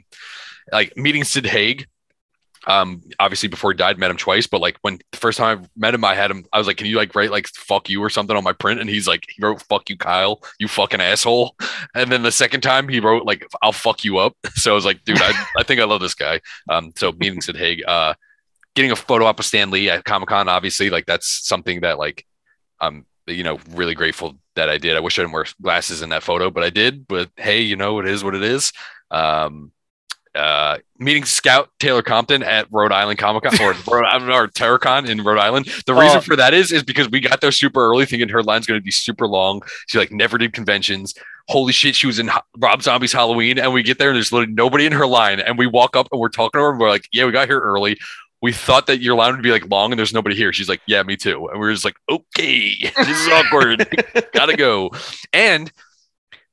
like 0.73 0.97
meeting 0.97 1.25
Sid 1.25 1.47
Haig, 1.47 1.87
um, 2.67 3.03
obviously 3.19 3.49
before 3.49 3.73
he 3.73 3.77
died, 3.77 3.99
met 3.99 4.11
him 4.11 4.17
twice, 4.17 4.47
but 4.47 4.61
like 4.61 4.77
when 4.83 4.99
the 5.13 5.19
first 5.19 5.39
time 5.39 5.63
I 5.63 5.67
met 5.77 5.95
him, 5.95 6.05
I 6.05 6.15
had 6.15 6.31
him, 6.31 6.45
I 6.53 6.59
was 6.59 6.67
like, 6.67 6.77
can 6.77 6.87
you 6.87 6.97
like 6.97 7.15
write 7.15 7.31
like 7.31 7.49
fuck 7.49 7.89
you 7.89 8.03
or 8.03 8.11
something 8.11 8.37
on 8.37 8.45
my 8.45 8.53
print? 8.53 8.81
And 8.81 8.91
he's 8.91 9.09
like, 9.09 9.25
he 9.29 9.43
wrote 9.43 9.63
fuck 9.63 9.89
you, 9.89 9.97
Kyle, 9.97 10.43
you 10.59 10.69
fucking 10.69 11.01
asshole. 11.01 11.57
And 11.95 12.13
then 12.13 12.23
the 12.23 12.31
second 12.31 12.61
time 12.61 12.89
he 12.89 13.01
wrote 13.01 13.25
like, 13.25 13.45
I'll 13.63 13.73
fuck 13.73 14.05
you 14.05 14.19
up. 14.19 14.37
So 14.55 14.71
I 14.71 14.75
was 14.75 14.85
like, 14.85 15.03
dude, 15.05 15.21
I, 15.21 15.33
I 15.59 15.63
think 15.65 15.81
I 15.81 15.85
love 15.85 16.01
this 16.01 16.15
guy. 16.15 16.41
Um, 16.69 16.93
so 16.95 17.11
meeting 17.13 17.41
Sid 17.41 17.57
Haig, 17.57 17.83
uh, 17.87 18.15
getting 18.81 18.91
a 18.93 18.97
photo 18.97 19.27
op 19.27 19.37
with 19.39 19.47
Stan 19.47 19.71
Lee 19.71 19.89
at 19.91 20.05
Comic 20.05 20.29
Con, 20.31 20.49
obviously, 20.49 20.91
like 20.91 21.07
that's 21.07 21.47
something 21.47 21.81
that 21.83 21.99
like 21.99 22.27
I'm 22.81 23.07
you 23.27 23.45
know 23.45 23.59
really 23.71 23.95
grateful 23.95 24.39
that 24.57 24.69
I 24.69 24.79
did. 24.79 24.97
I 24.97 25.01
wish 25.01 25.19
I 25.19 25.23
didn't 25.23 25.33
wear 25.35 25.47
glasses 25.63 26.03
in 26.03 26.09
that 26.11 26.23
photo, 26.23 26.51
but 26.51 26.65
I 26.65 26.71
did. 26.71 27.07
But 27.07 27.31
hey, 27.37 27.61
you 27.63 27.77
know 27.77 27.99
it 28.01 28.07
is 28.09 28.25
what 28.25 28.35
it 28.35 28.43
is. 28.43 28.73
Um, 29.11 29.73
uh, 30.35 30.79
meeting 30.97 31.25
Scout 31.25 31.71
Taylor 31.81 32.03
Compton 32.03 32.45
at 32.45 32.69
Rhode 32.71 32.93
Island 32.93 33.19
Comic 33.19 33.43
Con 33.43 33.61
or, 33.61 33.73
Rhode, 33.93 34.05
I 34.07 34.17
don't 34.19 34.31
or 34.31 34.47
TerrorCon 34.47 35.09
in 35.09 35.23
Rhode 35.25 35.39
Island. 35.41 35.67
The 35.87 35.95
reason 35.95 36.19
Oh. 36.19 36.21
for 36.21 36.37
that 36.37 36.55
is 36.55 36.71
is 36.71 36.85
because 36.85 37.09
we 37.11 37.19
got 37.21 37.41
there 37.41 37.51
super 37.51 37.81
early, 37.85 38.07
thinking 38.07 38.29
her 38.29 38.43
line's 38.43 38.67
going 38.67 38.79
to 38.79 38.85
be 38.85 38.93
super 38.93 39.27
long. 39.27 39.63
She 39.89 39.99
like 39.99 40.13
never 40.13 40.39
did 40.39 40.53
conventions. 40.53 41.15
Holy 41.49 41.73
shit, 41.73 41.97
she 41.97 42.07
was 42.07 42.21
in 42.21 42.29
Ho- 42.29 42.43
Rob 42.59 42.81
Zombie's 42.81 43.13
Halloween, 43.13 43.59
and 43.59 43.73
we 43.73 43.83
get 43.83 43.99
there 43.99 44.11
and 44.11 44.17
there's 44.17 44.31
literally 44.31 44.53
nobody 44.55 44.87
in 44.87 44.93
her 44.93 45.07
line, 45.07 45.41
and 45.41 45.59
we 45.59 45.67
walk 45.67 45.97
up 45.97 46.07
and 46.13 46.21
we're 46.21 46.29
talking 46.29 46.61
to 46.61 46.63
her, 46.65 46.71
and 46.71 46.79
we're 46.79 46.91
like, 46.91 47.09
yeah, 47.13 47.25
we 47.27 47.33
got 47.33 47.49
here 47.49 47.59
early. 47.59 47.99
We 48.43 48.53
thought 48.53 48.87
that 48.87 49.01
your 49.01 49.17
line 49.17 49.35
would 49.35 49.43
be 49.43 49.51
like 49.51 49.69
long 49.69 49.93
and 49.93 49.99
there's 49.99 50.15
nobody 50.15 50.35
here. 50.35 50.53
She's 50.53 50.69
like, 50.69 50.81
yeah, 50.87 51.03
me 51.03 51.17
too. 51.17 51.49
And 51.49 51.61
we 51.61 51.69
are 51.69 51.73
just 51.73 51.85
like, 51.85 51.97
okay, 52.11 52.75
this 52.97 53.09
is 53.09 53.29
awkward. 53.33 53.87
Gotta 54.33 54.57
go. 54.57 54.91
And 55.33 55.71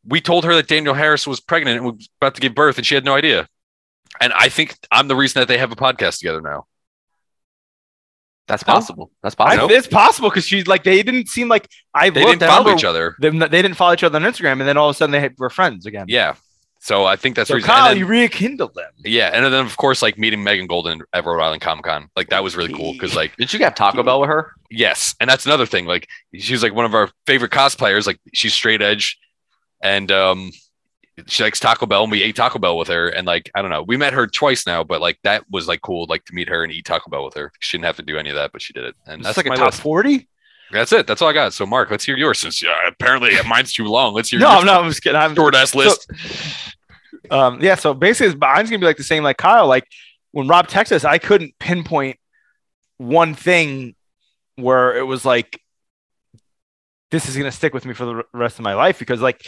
we 0.06 0.20
told 0.22 0.44
her 0.46 0.54
that 0.56 0.68
Danielle 0.68 0.94
Harris 0.96 1.26
was 1.26 1.40
pregnant 1.40 1.78
and 1.78 1.86
was 1.94 2.10
about 2.22 2.36
to 2.36 2.42
give 2.42 2.54
birth, 2.56 2.78
and 2.78 2.86
she 2.86 2.96
had 2.96 3.06
no 3.06 3.16
idea. 3.16 3.48
And 4.20 4.34
I 4.34 4.50
think 4.50 4.76
I'm 4.92 5.08
the 5.08 5.16
reason 5.16 5.40
that 5.42 5.48
they 5.48 5.58
have 5.58 5.72
a 5.72 5.76
podcast 5.76 6.20
together 6.20 6.42
now. 6.42 6.66
That's 8.48 8.64
possible. 8.64 9.12
That's 9.22 9.36
I, 9.38 9.58
possible. 9.58 9.76
it's 9.76 9.88
possible 9.88 10.30
because 10.30 10.46
she's 10.46 10.68
like 10.68 10.84
they 10.84 11.04
didn't 11.04 11.28
seem 11.28 11.50
like 11.50 11.70
I 11.94 12.10
They 12.10 12.22
looked. 12.24 12.40
didn't 12.40 12.50
follow 12.50 12.60
remember 12.66 12.80
each 12.80 12.86
other. 12.86 13.16
Them, 13.20 13.40
they 13.40 13.48
didn't 13.62 13.74
follow 13.76 13.94
each 13.94 14.04
other 14.04 14.16
on 14.18 14.24
Instagram, 14.24 14.54
and 14.54 14.62
then 14.62 14.78
all 14.78 14.90
of 14.90 14.96
a 14.96 14.98
sudden 14.98 15.12
they 15.12 15.30
were 15.38 15.50
friends 15.50 15.86
again. 15.86 16.06
Yeah. 16.08 16.36
So 16.80 17.06
I 17.06 17.16
think 17.16 17.36
that's 17.36 17.48
the 17.50 17.54
So 17.54 17.56
reason. 17.56 17.68
Kyle, 17.70 17.90
then- 17.90 17.98
you 17.98 18.06
rekindled 18.06 18.74
them. 18.76 18.92
yeah, 19.04 19.32
and 19.34 19.44
then 19.46 19.66
of 19.66 19.76
course, 19.78 20.02
like 20.02 20.18
meeting 20.18 20.44
Megan 20.44 20.68
Golden 20.68 21.02
at 21.14 21.26
Rhode 21.26 21.42
Island 21.42 21.62
Comic 21.62 21.86
Con, 21.86 22.10
like 22.16 22.30
that 22.30 22.44
was 22.44 22.56
really 22.56 22.74
cool 22.74 22.94
because 22.94 23.16
like 23.16 23.36
Did 23.38 23.52
you 23.54 23.60
have 23.60 23.76
Taco 23.76 24.04
Bell 24.04 24.20
with 24.22 24.30
her? 24.30 24.52
Yes, 24.70 25.16
and 25.20 25.30
that's 25.30 25.46
another 25.46 25.66
thing. 25.66 25.86
Like 25.86 26.08
she's 26.36 26.64
like 26.64 26.74
one 26.74 26.86
of 26.86 26.94
our 26.94 27.10
favorite 27.26 27.52
cosplayers. 27.52 28.06
Like 28.08 28.20
she's 28.34 28.54
straight 28.54 28.82
edge, 28.82 29.18
and 29.82 30.12
um, 30.12 30.52
she 31.26 31.44
likes 31.44 31.60
Taco 31.60 31.86
Bell, 31.88 32.04
and 32.04 32.12
we 32.12 32.22
ate 32.24 32.36
Taco 32.36 32.60
Bell 32.60 32.78
with 32.78 32.88
her. 32.90 33.10
And 33.10 33.26
like 33.26 33.50
I 33.56 33.62
don't 33.62 33.72
know, 33.72 33.84
we 33.84 33.98
met 33.98 34.14
her 34.14 34.28
twice 34.28 34.66
now, 34.68 34.84
but 34.84 35.02
like 35.02 35.18
that 35.24 35.44
was 35.50 35.68
like 35.68 35.82
cool, 35.82 36.06
like 36.10 36.26
to 36.26 36.34
meet 36.36 36.48
her 36.50 36.64
and 36.64 36.72
eat 36.72 36.86
Taco 36.86 37.10
Bell 37.10 37.26
with 37.26 37.34
her. 37.34 37.52
She 37.60 37.78
didn't 37.78 37.86
have 37.86 37.98
to 37.98 38.04
do 38.04 38.18
any 38.18 38.30
of 38.30 38.36
that, 38.36 38.52
but 38.52 38.62
she 38.62 38.72
did 38.74 38.86
it, 38.86 38.96
and 39.08 39.24
That's 39.24 39.36
that's 39.36 39.38
like 39.38 39.46
a 39.48 39.50
my 39.50 39.56
top 39.56 39.74
forty. 39.74 40.30
That's 40.72 40.92
it. 40.92 41.08
That's 41.08 41.22
all 41.22 41.30
I 41.30 41.34
got. 41.34 41.54
So 41.54 41.66
Mark, 41.66 41.90
let's 41.92 42.04
hear 42.04 42.18
yours. 42.18 42.40
Since 42.40 42.64
uh, 42.64 42.74
apparently 42.88 43.32
mine's 43.48 43.74
too 43.74 43.86
long, 43.86 44.14
let's 44.14 44.30
hear 44.30 44.40
No, 44.40 44.50
your 44.50 44.58
I'm 44.60 44.66
not. 44.66 44.82
I'm 44.84 44.90
just 44.90 45.02
kidding. 45.02 45.20
I'm 45.20 45.36
short 45.36 45.56
ass 45.56 45.72
so- 45.72 45.80
list. 45.80 46.12
Um, 47.30 47.62
yeah, 47.62 47.76
so 47.76 47.94
basically, 47.94 48.36
mine's 48.38 48.70
gonna 48.70 48.80
be 48.80 48.86
like 48.86 48.98
the 48.98 49.04
same 49.04 49.24
like 49.24 49.38
Kyle. 49.38 49.68
Like 49.68 49.86
when 50.32 50.48
Rob 50.48 50.68
texted 50.68 50.94
us, 50.94 51.04
I 51.06 51.18
couldn't 51.18 51.54
pinpoint 51.60 52.18
one 52.98 53.34
thing 53.36 53.96
where 54.56 54.96
it 54.98 55.04
was 55.04 55.26
like, 55.26 55.60
this 57.12 57.28
is 57.30 57.36
gonna 57.38 57.52
stick 57.52 57.74
with 57.74 57.86
me 57.86 57.94
for 57.94 58.06
the 58.06 58.24
rest 58.34 58.60
of 58.60 58.64
my 58.64 58.74
life 58.74 59.00
because 59.00 59.22
like, 59.22 59.46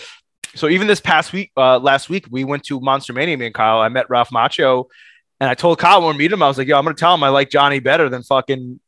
so 0.55 0.67
even 0.67 0.88
this 0.88 0.99
past 0.99 1.32
week, 1.34 1.51
uh, 1.58 1.79
last 1.79 2.10
week 2.10 2.25
we 2.29 2.43
went 2.43 2.63
to 2.65 2.79
Monster 2.79 3.13
Mania. 3.13 3.38
Me 3.38 3.45
and 3.45 3.55
Kyle, 3.55 3.79
I 3.79 3.89
met 3.89 4.10
Ralph 4.10 4.29
Macchio, 4.29 4.86
And 5.39 5.49
I 5.49 5.53
told 5.53 5.79
Kyle 5.79 6.01
when 6.01 6.15
we 6.15 6.23
meet 6.23 6.32
him, 6.32 6.41
I 6.43 6.47
was 6.47 6.58
like, 6.58 6.67
yo, 6.67 6.77
I'm 6.77 6.84
gonna 6.84 6.95
tell 6.95 7.13
him 7.13 7.23
I 7.23 7.29
like 7.29 7.49
Johnny 7.49 7.79
better 7.79 8.10
than 8.10 8.23
fucking 8.23 8.79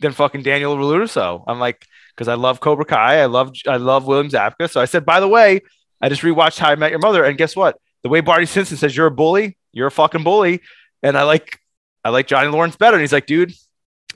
than 0.00 0.12
fucking 0.12 0.42
Daniel 0.42 0.76
Russo. 0.76 1.44
I'm 1.46 1.58
like, 1.58 1.86
because 2.14 2.28
I 2.28 2.34
love 2.34 2.60
Cobra 2.60 2.84
Kai, 2.84 3.20
I 3.20 3.26
love 3.26 3.52
I 3.66 3.76
love 3.76 4.06
William 4.06 4.28
Zabka. 4.28 4.70
So 4.70 4.80
I 4.80 4.84
said, 4.84 5.04
by 5.04 5.20
the 5.20 5.28
way, 5.28 5.60
I 6.00 6.08
just 6.08 6.22
rewatched 6.22 6.58
How 6.58 6.70
I 6.70 6.74
Met 6.76 6.90
Your 6.90 7.00
Mother, 7.00 7.24
and 7.24 7.36
guess 7.38 7.56
what? 7.56 7.78
The 8.02 8.08
way 8.08 8.20
Barney 8.20 8.46
Stinson 8.46 8.76
says 8.76 8.96
you're 8.96 9.06
a 9.06 9.10
bully, 9.10 9.56
you're 9.72 9.86
a 9.86 9.90
fucking 9.90 10.24
bully, 10.24 10.60
and 11.02 11.16
I 11.16 11.22
like 11.22 11.58
I 12.04 12.10
like 12.10 12.26
Johnny 12.26 12.48
Lawrence 12.48 12.76
better. 12.76 12.96
And 12.96 13.00
he's 13.00 13.12
like, 13.12 13.26
dude, 13.26 13.54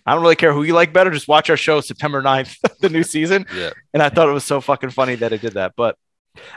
I 0.05 0.13
don't 0.13 0.23
really 0.23 0.37
care 0.37 0.53
who 0.53 0.63
you 0.63 0.75
like 0.75 0.93
better. 0.93 1.11
Just 1.11 1.29
watch 1.29 1.51
our 1.51 1.57
show 1.57 1.81
September 1.81 2.23
9th, 2.23 2.59
the 2.81 2.89
new 2.89 3.03
season. 3.03 3.47
Yeah. 3.55 3.71
And 3.95 4.03
I 4.03 4.11
thought 4.11 4.29
it 4.29 4.33
was 4.33 4.45
so 4.45 4.61
fucking 4.61 4.91
funny 4.91 5.15
that 5.17 5.33
it 5.33 5.41
did 5.41 5.55
that. 5.55 5.73
But 5.77 5.97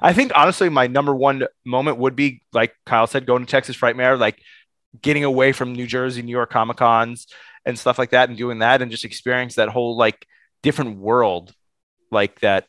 I 0.01 0.13
think 0.13 0.31
honestly, 0.35 0.69
my 0.69 0.87
number 0.87 1.15
one 1.15 1.45
moment 1.65 1.97
would 1.97 2.15
be 2.15 2.41
like 2.53 2.75
Kyle 2.85 3.07
said, 3.07 3.25
going 3.25 3.45
to 3.45 3.49
Texas 3.49 3.75
Frightmare, 3.75 4.19
like 4.19 4.41
getting 5.01 5.23
away 5.23 5.53
from 5.53 5.73
New 5.73 5.87
Jersey, 5.87 6.21
New 6.21 6.31
York 6.31 6.51
Comic 6.51 6.77
Cons 6.77 7.27
and 7.65 7.77
stuff 7.77 7.99
like 7.99 8.11
that, 8.11 8.29
and 8.29 8.37
doing 8.37 8.59
that, 8.59 8.81
and 8.81 8.91
just 8.91 9.05
experience 9.05 9.55
that 9.55 9.69
whole 9.69 9.97
like 9.97 10.25
different 10.63 10.97
world, 10.99 11.53
like 12.11 12.39
that 12.41 12.67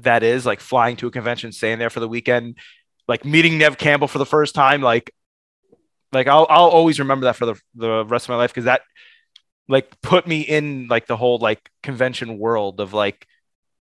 that 0.00 0.22
is 0.22 0.44
like 0.46 0.60
flying 0.60 0.96
to 0.96 1.06
a 1.06 1.10
convention, 1.10 1.52
staying 1.52 1.78
there 1.78 1.90
for 1.90 2.00
the 2.00 2.08
weekend, 2.08 2.56
like 3.08 3.24
meeting 3.24 3.58
Neve 3.58 3.78
Campbell 3.78 4.08
for 4.08 4.18
the 4.18 4.26
first 4.26 4.54
time, 4.54 4.82
like 4.82 5.12
like 6.12 6.28
I'll 6.28 6.46
I'll 6.48 6.68
always 6.68 6.98
remember 6.98 7.24
that 7.24 7.36
for 7.36 7.46
the 7.46 7.54
the 7.74 8.04
rest 8.04 8.26
of 8.26 8.30
my 8.30 8.36
life 8.36 8.50
because 8.50 8.64
that 8.64 8.82
like 9.68 10.00
put 10.02 10.26
me 10.26 10.42
in 10.42 10.86
like 10.88 11.06
the 11.06 11.16
whole 11.16 11.38
like 11.38 11.70
convention 11.82 12.38
world 12.38 12.80
of 12.80 12.92
like 12.92 13.26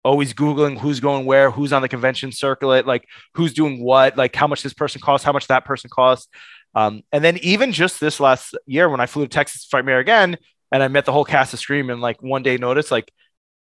always 0.04 0.32
googling 0.32 0.78
who's 0.78 1.00
going 1.00 1.26
where 1.26 1.50
who's 1.50 1.72
on 1.72 1.82
the 1.82 1.88
convention 1.88 2.32
circuit 2.32 2.86
like 2.86 3.06
who's 3.34 3.52
doing 3.52 3.82
what 3.82 4.16
like 4.16 4.34
how 4.34 4.46
much 4.46 4.62
this 4.62 4.72
person 4.72 5.00
costs 5.00 5.24
how 5.24 5.32
much 5.32 5.46
that 5.48 5.64
person 5.64 5.90
costs 5.90 6.28
um, 6.74 7.02
and 7.12 7.24
then 7.24 7.36
even 7.38 7.72
just 7.72 8.00
this 8.00 8.20
last 8.20 8.56
year 8.66 8.88
when 8.88 9.00
i 9.00 9.06
flew 9.06 9.24
to 9.24 9.28
texas 9.28 9.66
frightmare 9.72 10.00
again 10.00 10.36
and 10.72 10.82
i 10.82 10.88
met 10.88 11.04
the 11.04 11.12
whole 11.12 11.24
cast 11.24 11.52
of 11.52 11.60
scream 11.60 11.90
and 11.90 12.00
like 12.00 12.22
one 12.22 12.42
day 12.42 12.56
notice 12.56 12.90
like 12.90 13.10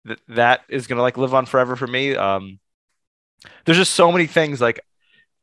th- 0.05 0.19
that 0.27 0.61
is 0.69 0.87
gonna 0.87 1.01
like 1.01 1.17
live 1.17 1.33
on 1.33 1.45
forever 1.45 1.75
for 1.75 1.87
me 1.87 2.15
um, 2.15 2.59
there's 3.65 3.77
just 3.77 3.93
so 3.93 4.11
many 4.11 4.27
things 4.27 4.59
like 4.59 4.79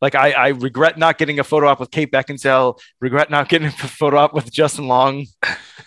like 0.00 0.14
I, 0.14 0.32
I 0.32 0.48
regret 0.48 0.98
not 0.98 1.18
getting 1.18 1.38
a 1.38 1.44
photo 1.44 1.68
op 1.68 1.80
with 1.80 1.90
Kate 1.90 2.12
Beckinsale. 2.12 2.78
Regret 3.00 3.30
not 3.30 3.48
getting 3.48 3.68
a 3.68 3.70
photo 3.72 4.18
op 4.18 4.34
with 4.34 4.52
Justin 4.52 4.88
Long. 4.88 5.26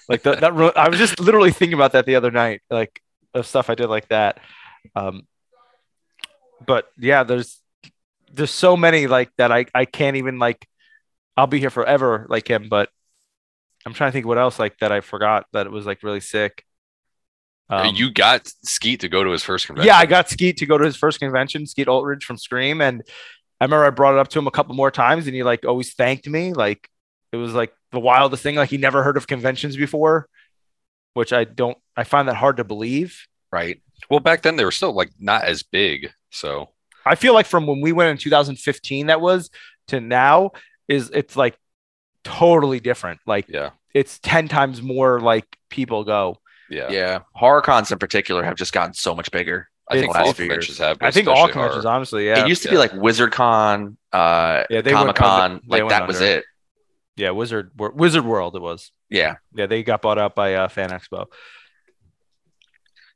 Like 0.07 0.23
that, 0.23 0.41
that 0.41 0.55
re- 0.55 0.71
I 0.75 0.89
was 0.89 0.97
just 0.97 1.19
literally 1.19 1.51
thinking 1.51 1.75
about 1.75 1.91
that 1.91 2.07
the 2.07 2.15
other 2.15 2.31
night, 2.31 2.61
like 2.69 2.99
of 3.33 3.45
stuff 3.45 3.69
I 3.69 3.75
did 3.75 3.87
like 3.87 4.07
that. 4.09 4.39
Um, 4.95 5.27
but 6.65 6.89
yeah, 6.97 7.23
there's 7.23 7.61
there's 8.31 8.51
so 8.51 8.75
many 8.75 9.05
like 9.05 9.29
that. 9.37 9.51
I 9.51 9.65
I 9.73 9.85
can't 9.85 10.17
even 10.17 10.39
like. 10.39 10.67
I'll 11.39 11.47
be 11.47 11.59
here 11.59 11.69
forever 11.69 12.25
like 12.29 12.49
him, 12.49 12.67
but 12.69 12.89
I'm 13.85 13.93
trying 13.93 14.09
to 14.09 14.13
think 14.13 14.25
what 14.25 14.37
else 14.37 14.59
like 14.59 14.77
that 14.79 14.91
I 14.91 15.01
forgot 15.01 15.45
that 15.53 15.65
it 15.65 15.71
was 15.71 15.85
like 15.85 16.03
really 16.03 16.19
sick. 16.19 16.65
Um, 17.69 17.95
you 17.95 18.11
got 18.11 18.51
Skeet 18.63 19.01
to 19.01 19.09
go 19.09 19.23
to 19.23 19.29
his 19.29 19.43
first 19.43 19.67
convention. 19.67 19.87
yeah, 19.87 19.97
I 19.97 20.05
got 20.05 20.27
Skeet 20.27 20.57
to 20.57 20.65
go 20.65 20.77
to 20.77 20.83
his 20.83 20.95
first 20.95 21.19
convention, 21.19 21.67
Skeet 21.67 21.87
Ulrich 21.87 22.25
from 22.25 22.37
Scream, 22.37 22.81
and 22.81 23.03
I 23.61 23.65
remember 23.65 23.85
I 23.85 23.91
brought 23.91 24.15
it 24.15 24.19
up 24.19 24.27
to 24.29 24.39
him 24.39 24.47
a 24.47 24.51
couple 24.51 24.75
more 24.75 24.91
times, 24.91 25.27
and 25.27 25.35
he 25.35 25.43
like 25.43 25.65
always 25.65 25.93
thanked 25.93 26.27
me. 26.27 26.53
Like 26.53 26.89
it 27.31 27.37
was 27.37 27.53
like 27.53 27.73
the 27.91 27.99
wildest 27.99 28.43
thing. 28.43 28.55
Like 28.55 28.69
he 28.69 28.77
never 28.77 29.03
heard 29.03 29.17
of 29.17 29.27
conventions 29.27 29.77
before, 29.77 30.27
which 31.13 31.31
I 31.31 31.43
don't. 31.43 31.77
I 31.95 32.03
find 32.03 32.27
that 32.27 32.35
hard 32.35 32.57
to 32.57 32.63
believe. 32.63 33.27
Right. 33.51 33.81
Well, 34.09 34.19
back 34.19 34.41
then 34.41 34.55
they 34.55 34.65
were 34.65 34.71
still 34.71 34.93
like 34.93 35.11
not 35.19 35.43
as 35.43 35.63
big. 35.63 36.11
So 36.31 36.69
I 37.05 37.15
feel 37.15 37.33
like 37.33 37.45
from 37.45 37.67
when 37.67 37.81
we 37.81 37.91
went 37.91 38.09
in 38.09 38.17
2015, 38.17 39.07
that 39.07 39.21
was 39.21 39.51
to 39.87 39.99
now 40.01 40.51
is 40.89 41.09
it's 41.13 41.37
like 41.37 41.57
totally 42.25 42.81
different. 42.81 43.21
Like 43.25 43.47
yeah, 43.47 43.69
it's 43.93 44.19
ten 44.19 44.47
times 44.49 44.81
more 44.81 45.21
like 45.21 45.45
people 45.69 46.03
go. 46.03 46.37
yeah, 46.69 46.89
Yeah. 46.91 47.19
Horror 47.33 47.61
cons 47.61 47.91
in 47.91 47.99
particular 47.99 48.43
have 48.43 48.57
just 48.57 48.73
gotten 48.73 48.93
so 48.93 49.15
much 49.15 49.31
bigger. 49.31 49.69
I 49.91 49.99
think 49.99 50.13
all 50.15 50.25
last 50.25 50.35
few 50.35 50.45
conventions 50.45 50.77
years. 50.79 50.87
have. 50.87 50.99
but 50.99 51.07
I 51.07 51.11
think 51.11 51.27
all 51.27 51.47
conventions, 51.47 51.83
horror. 51.83 51.95
honestly, 51.95 52.27
yeah, 52.27 52.43
It 52.43 52.47
used 52.47 52.61
to 52.63 52.67
yeah. 52.69 52.73
be 52.73 52.77
like 52.77 52.93
Wizard 52.93 53.31
Con, 53.31 53.97
uh, 54.13 54.63
Yeah, 54.69 54.81
Comic 54.83 55.15
Con, 55.15 55.61
like 55.65 55.79
went 55.81 55.89
that 55.89 56.07
was 56.07 56.21
it. 56.21 56.43
yeah, 57.15 57.31
Wizard 57.31 57.71
Wizard 57.75 58.23
World. 58.25 58.55
It 58.55 58.61
was. 58.61 58.91
Yeah. 59.09 59.37
Yeah, 59.55 59.65
they 59.65 59.81
got 59.81 60.01
bought 60.03 60.19
out 60.19 60.35
by 60.35 60.53
uh, 60.55 60.67
Fan 60.67 60.89
Expo. 60.91 61.25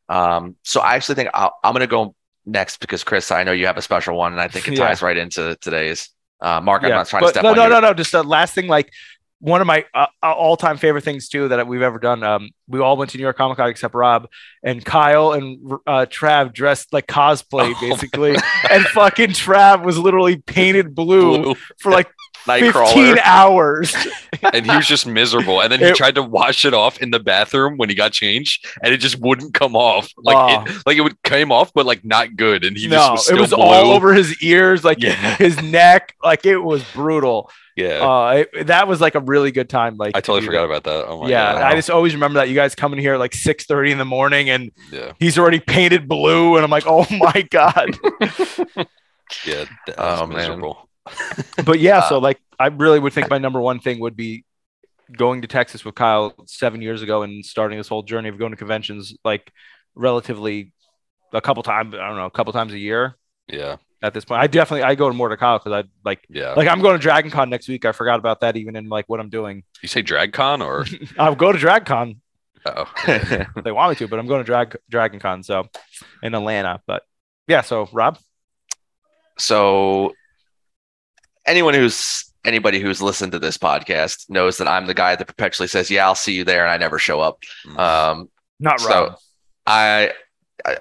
Um, 0.09 0.55
so 0.63 0.81
I 0.81 0.95
actually 0.95 1.15
think 1.15 1.29
I'll, 1.33 1.55
I'm 1.63 1.73
going 1.73 1.81
to 1.81 1.87
go 1.87 2.15
next 2.45 2.77
because 2.77 3.03
Chris, 3.03 3.31
I 3.31 3.43
know 3.43 3.51
you 3.51 3.67
have 3.67 3.77
a 3.77 3.81
special 3.81 4.17
one, 4.17 4.31
and 4.33 4.41
I 4.41 4.47
think 4.47 4.67
it 4.67 4.73
Yeah. 4.77 4.87
ties 4.87 5.01
right 5.01 5.17
into 5.17 5.55
today's. 5.61 6.09
Uh, 6.43 6.59
Mark, 6.61 6.83
I'm 6.83 6.89
not 6.89 7.07
trying 7.07 7.23
to 7.23 7.29
step 7.29 7.43
no, 7.43 7.51
on 7.51 7.55
no, 7.55 7.61
your- 7.63 7.71
no, 7.71 7.79
no. 7.79 7.93
Just 7.93 8.11
the 8.11 8.21
last 8.23 8.53
thing, 8.53 8.67
like 8.67 8.91
one 9.39 9.59
of 9.59 9.67
my 9.67 9.83
uh, 9.93 10.05
all-time 10.21 10.77
favorite 10.77 11.03
things 11.03 11.27
too 11.27 11.47
that 11.49 11.67
we've 11.67 11.81
ever 11.81 11.99
done. 11.99 12.23
Um, 12.23 12.49
we 12.67 12.79
all 12.79 12.95
went 12.95 13.11
to 13.11 13.17
New 13.17 13.23
York 13.23 13.35
Comic 13.35 13.57
Con 13.57 13.69
except 13.69 13.93
Rob 13.93 14.27
and 14.63 14.83
Kyle 14.85 15.33
and 15.33 15.71
uh, 15.85 16.05
Trav 16.09 16.53
dressed 16.53 16.93
like 16.93 17.07
cosplay 17.07 17.73
Oh, 17.75 17.79
basically, 17.81 18.35
and 18.71 18.85
fucking 18.85 19.31
Trav 19.31 19.83
was 19.83 19.97
literally 19.97 20.37
painted 20.37 20.93
blue, 20.95 21.41
Blue. 21.43 21.55
for 21.79 21.91
like 21.91 22.09
fifteen 22.45 22.71
Nightcrawler. 22.71 23.19
hours. 23.23 23.95
and 24.53 24.65
he 24.69 24.75
was 24.75 24.85
just 24.87 25.05
miserable. 25.07 25.61
And 25.61 25.71
then 25.71 25.79
he 25.79 25.85
It- 25.85 25.95
tried 25.95 26.15
to 26.15 26.23
wash 26.23 26.65
it 26.65 26.73
off 26.73 26.97
in 27.01 27.11
the 27.11 27.19
bathroom 27.19 27.77
when 27.77 27.89
he 27.89 27.95
got 27.95 28.11
changed, 28.11 28.65
and 28.83 28.93
it 28.93 28.97
just 28.97 29.19
wouldn't 29.19 29.53
come 29.53 29.75
off. 29.75 30.09
Like 30.17 30.35
Oh. 30.37 30.63
it, 30.71 30.77
like 30.85 30.97
it 30.97 31.01
would 31.01 31.21
came 31.23 31.51
off, 31.51 31.71
but 31.73 31.85
like 31.85 32.03
not 32.03 32.35
good. 32.35 32.63
And 32.65 32.75
he 32.77 32.87
just 32.87 32.91
no, 33.07 33.11
was 33.13 33.29
it 33.29 33.39
was 33.39 33.49
blue. 33.51 33.63
all 33.63 33.91
over 33.91 34.13
his 34.13 34.41
ears, 34.43 34.83
like 34.83 35.01
Yeah. 35.01 35.35
his 35.37 35.61
neck, 35.61 36.15
like 36.23 36.45
it 36.45 36.57
was 36.57 36.83
brutal. 36.93 37.49
Yeah, 37.75 38.01
Uh, 38.07 38.43
it- 38.53 38.67
that 38.67 38.87
was 38.87 39.01
like 39.01 39.15
a 39.15 39.19
really 39.19 39.51
good 39.51 39.67
time. 39.67 39.97
Like 39.97 40.15
I 40.15 40.19
totally 40.21 40.41
do 40.41 40.45
forgot 40.47 40.65
about 40.65 40.83
that. 40.83 41.05
Oh 41.07 41.23
my 41.23 41.29
yeah, 41.29 41.53
god. 41.53 41.63
I 41.63 41.75
just 41.75 41.89
always 41.89 42.13
remember 42.13 42.37
that 42.39 42.47
you 42.49 42.53
guys 42.55 42.75
coming 42.75 42.99
here 42.99 43.15
at 43.15 43.19
like 43.19 43.33
six 43.33 43.65
thirty 43.65 43.91
in 43.91 43.97
the 43.97 44.05
morning, 44.05 44.49
and 44.51 44.71
yeah, 44.91 45.13
he's 45.19 45.39
already 45.39 45.59
painted 45.59 46.07
blue, 46.07 46.55
and 46.55 46.63
I'm 46.63 46.69
like, 46.69 46.83
oh 46.85 47.07
my 47.09 47.47
god. 47.49 47.97
yeah. 49.45 49.65
That 49.87 49.97
was 49.97 50.21
Oh, 50.21 50.27
man. 50.27 50.61
but 51.65 51.79
yeah, 51.79 51.99
Uh, 51.99 52.09
so 52.09 52.17
like 52.19 52.39
I 52.59 52.67
really 52.67 52.99
would 52.99 53.13
think 53.13 53.29
my 53.29 53.37
number 53.37 53.61
one 53.61 53.79
thing 53.79 53.99
would 53.99 54.15
be 54.15 54.45
going 55.11 55.41
to 55.41 55.47
Texas 55.47 55.83
with 55.83 55.95
Kyle 55.95 56.33
seven 56.45 56.81
years 56.81 57.01
ago 57.01 57.23
and 57.23 57.45
starting 57.45 57.77
this 57.77 57.87
whole 57.87 58.03
journey 58.03 58.29
of 58.29 58.37
going 58.37 58.51
to 58.51 58.57
conventions 58.57 59.15
like 59.23 59.51
relatively 59.95 60.71
a 61.33 61.41
couple 61.41 61.63
times. 61.63 61.93
I 61.93 62.07
don't 62.07 62.17
know, 62.17 62.25
a 62.25 62.31
couple 62.31 62.53
times 62.53 62.73
a 62.73 62.79
year 62.79 63.15
Yeah, 63.47 63.77
at 64.01 64.13
this 64.13 64.25
point. 64.25 64.41
I 64.41 64.47
definitely 64.47 64.83
I 64.83 64.95
go 64.95 65.09
to 65.09 65.13
more 65.15 65.29
to 65.29 65.37
Kyle 65.37 65.59
because 65.59 65.71
I 65.71 65.89
like 66.05 66.25
yeah. 66.29 66.53
like 66.53 66.67
I'm 66.67 66.81
going 66.81 66.95
to 66.95 67.01
Dragon 67.01 67.31
Con 67.31 67.49
next 67.49 67.67
week. 67.67 67.85
I 67.85 67.91
forgot 67.91 68.19
about 68.19 68.41
that 68.41 68.55
even 68.55 68.75
in 68.75 68.89
like 68.89 69.09
what 69.09 69.19
I'm 69.19 69.29
doing. 69.29 69.63
you 69.81 69.87
say 69.87 70.01
Drag 70.01 70.33
Con 70.33 70.61
or 70.61 70.85
I'll 71.19 71.35
go 71.35 71.51
to 71.51 71.57
Dragon 71.57 71.85
Con. 71.85 72.21
oh 72.65 72.85
They 73.63 73.71
want 73.71 73.89
me 73.91 73.95
to, 73.97 74.07
but 74.07 74.19
I'm 74.19 74.27
going 74.27 74.41
to 74.41 74.45
Drag 74.45 74.77
Dragon 74.89 75.19
Con 75.19 75.43
so 75.43 75.67
in 76.21 76.33
Atlanta. 76.33 76.81
But 76.87 77.03
yeah, 77.47 77.61
so 77.61 77.89
Rob. 77.91 78.17
so 79.37 80.13
anyone 81.45 81.73
who's 81.73 82.31
anybody 82.45 82.79
who's 82.79 83.01
listened 83.01 83.31
to 83.31 83.39
this 83.39 83.57
podcast 83.57 84.29
knows 84.29 84.57
that 84.57 84.67
I'm 84.67 84.85
the 84.85 84.93
guy 84.93 85.15
that 85.15 85.27
perpetually 85.27 85.67
says, 85.67 85.89
"Yeah, 85.89 86.05
I'll 86.05 86.15
see 86.15 86.33
you 86.33 86.43
there," 86.43 86.63
and 86.63 86.71
I 86.71 86.77
never 86.77 86.99
show 86.99 87.19
up. 87.19 87.43
Mm. 87.65 87.79
Um, 87.79 88.29
Not 88.59 88.79
right. 88.81 88.81
So- 88.81 89.03
Rob. 89.05 89.15
I, 89.65 90.11
I 90.65 90.77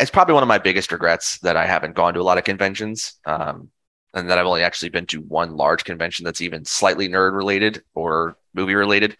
it's 0.00 0.10
probably 0.10 0.34
one 0.34 0.42
of 0.42 0.48
my 0.48 0.58
biggest 0.58 0.90
regrets 0.92 1.38
that 1.40 1.56
I 1.56 1.66
haven't 1.66 1.94
gone 1.94 2.14
to 2.14 2.20
a 2.20 2.22
lot 2.22 2.38
of 2.38 2.44
conventions. 2.44 3.14
Um, 3.24 3.70
and 4.14 4.30
that 4.30 4.38
I've 4.38 4.46
only 4.46 4.62
actually 4.62 4.90
been 4.90 5.06
to 5.06 5.20
one 5.20 5.56
large 5.56 5.84
convention 5.84 6.24
that's 6.24 6.40
even 6.40 6.64
slightly 6.64 7.08
nerd 7.08 7.34
related 7.34 7.82
or 7.94 8.36
movie 8.54 8.74
related. 8.74 9.16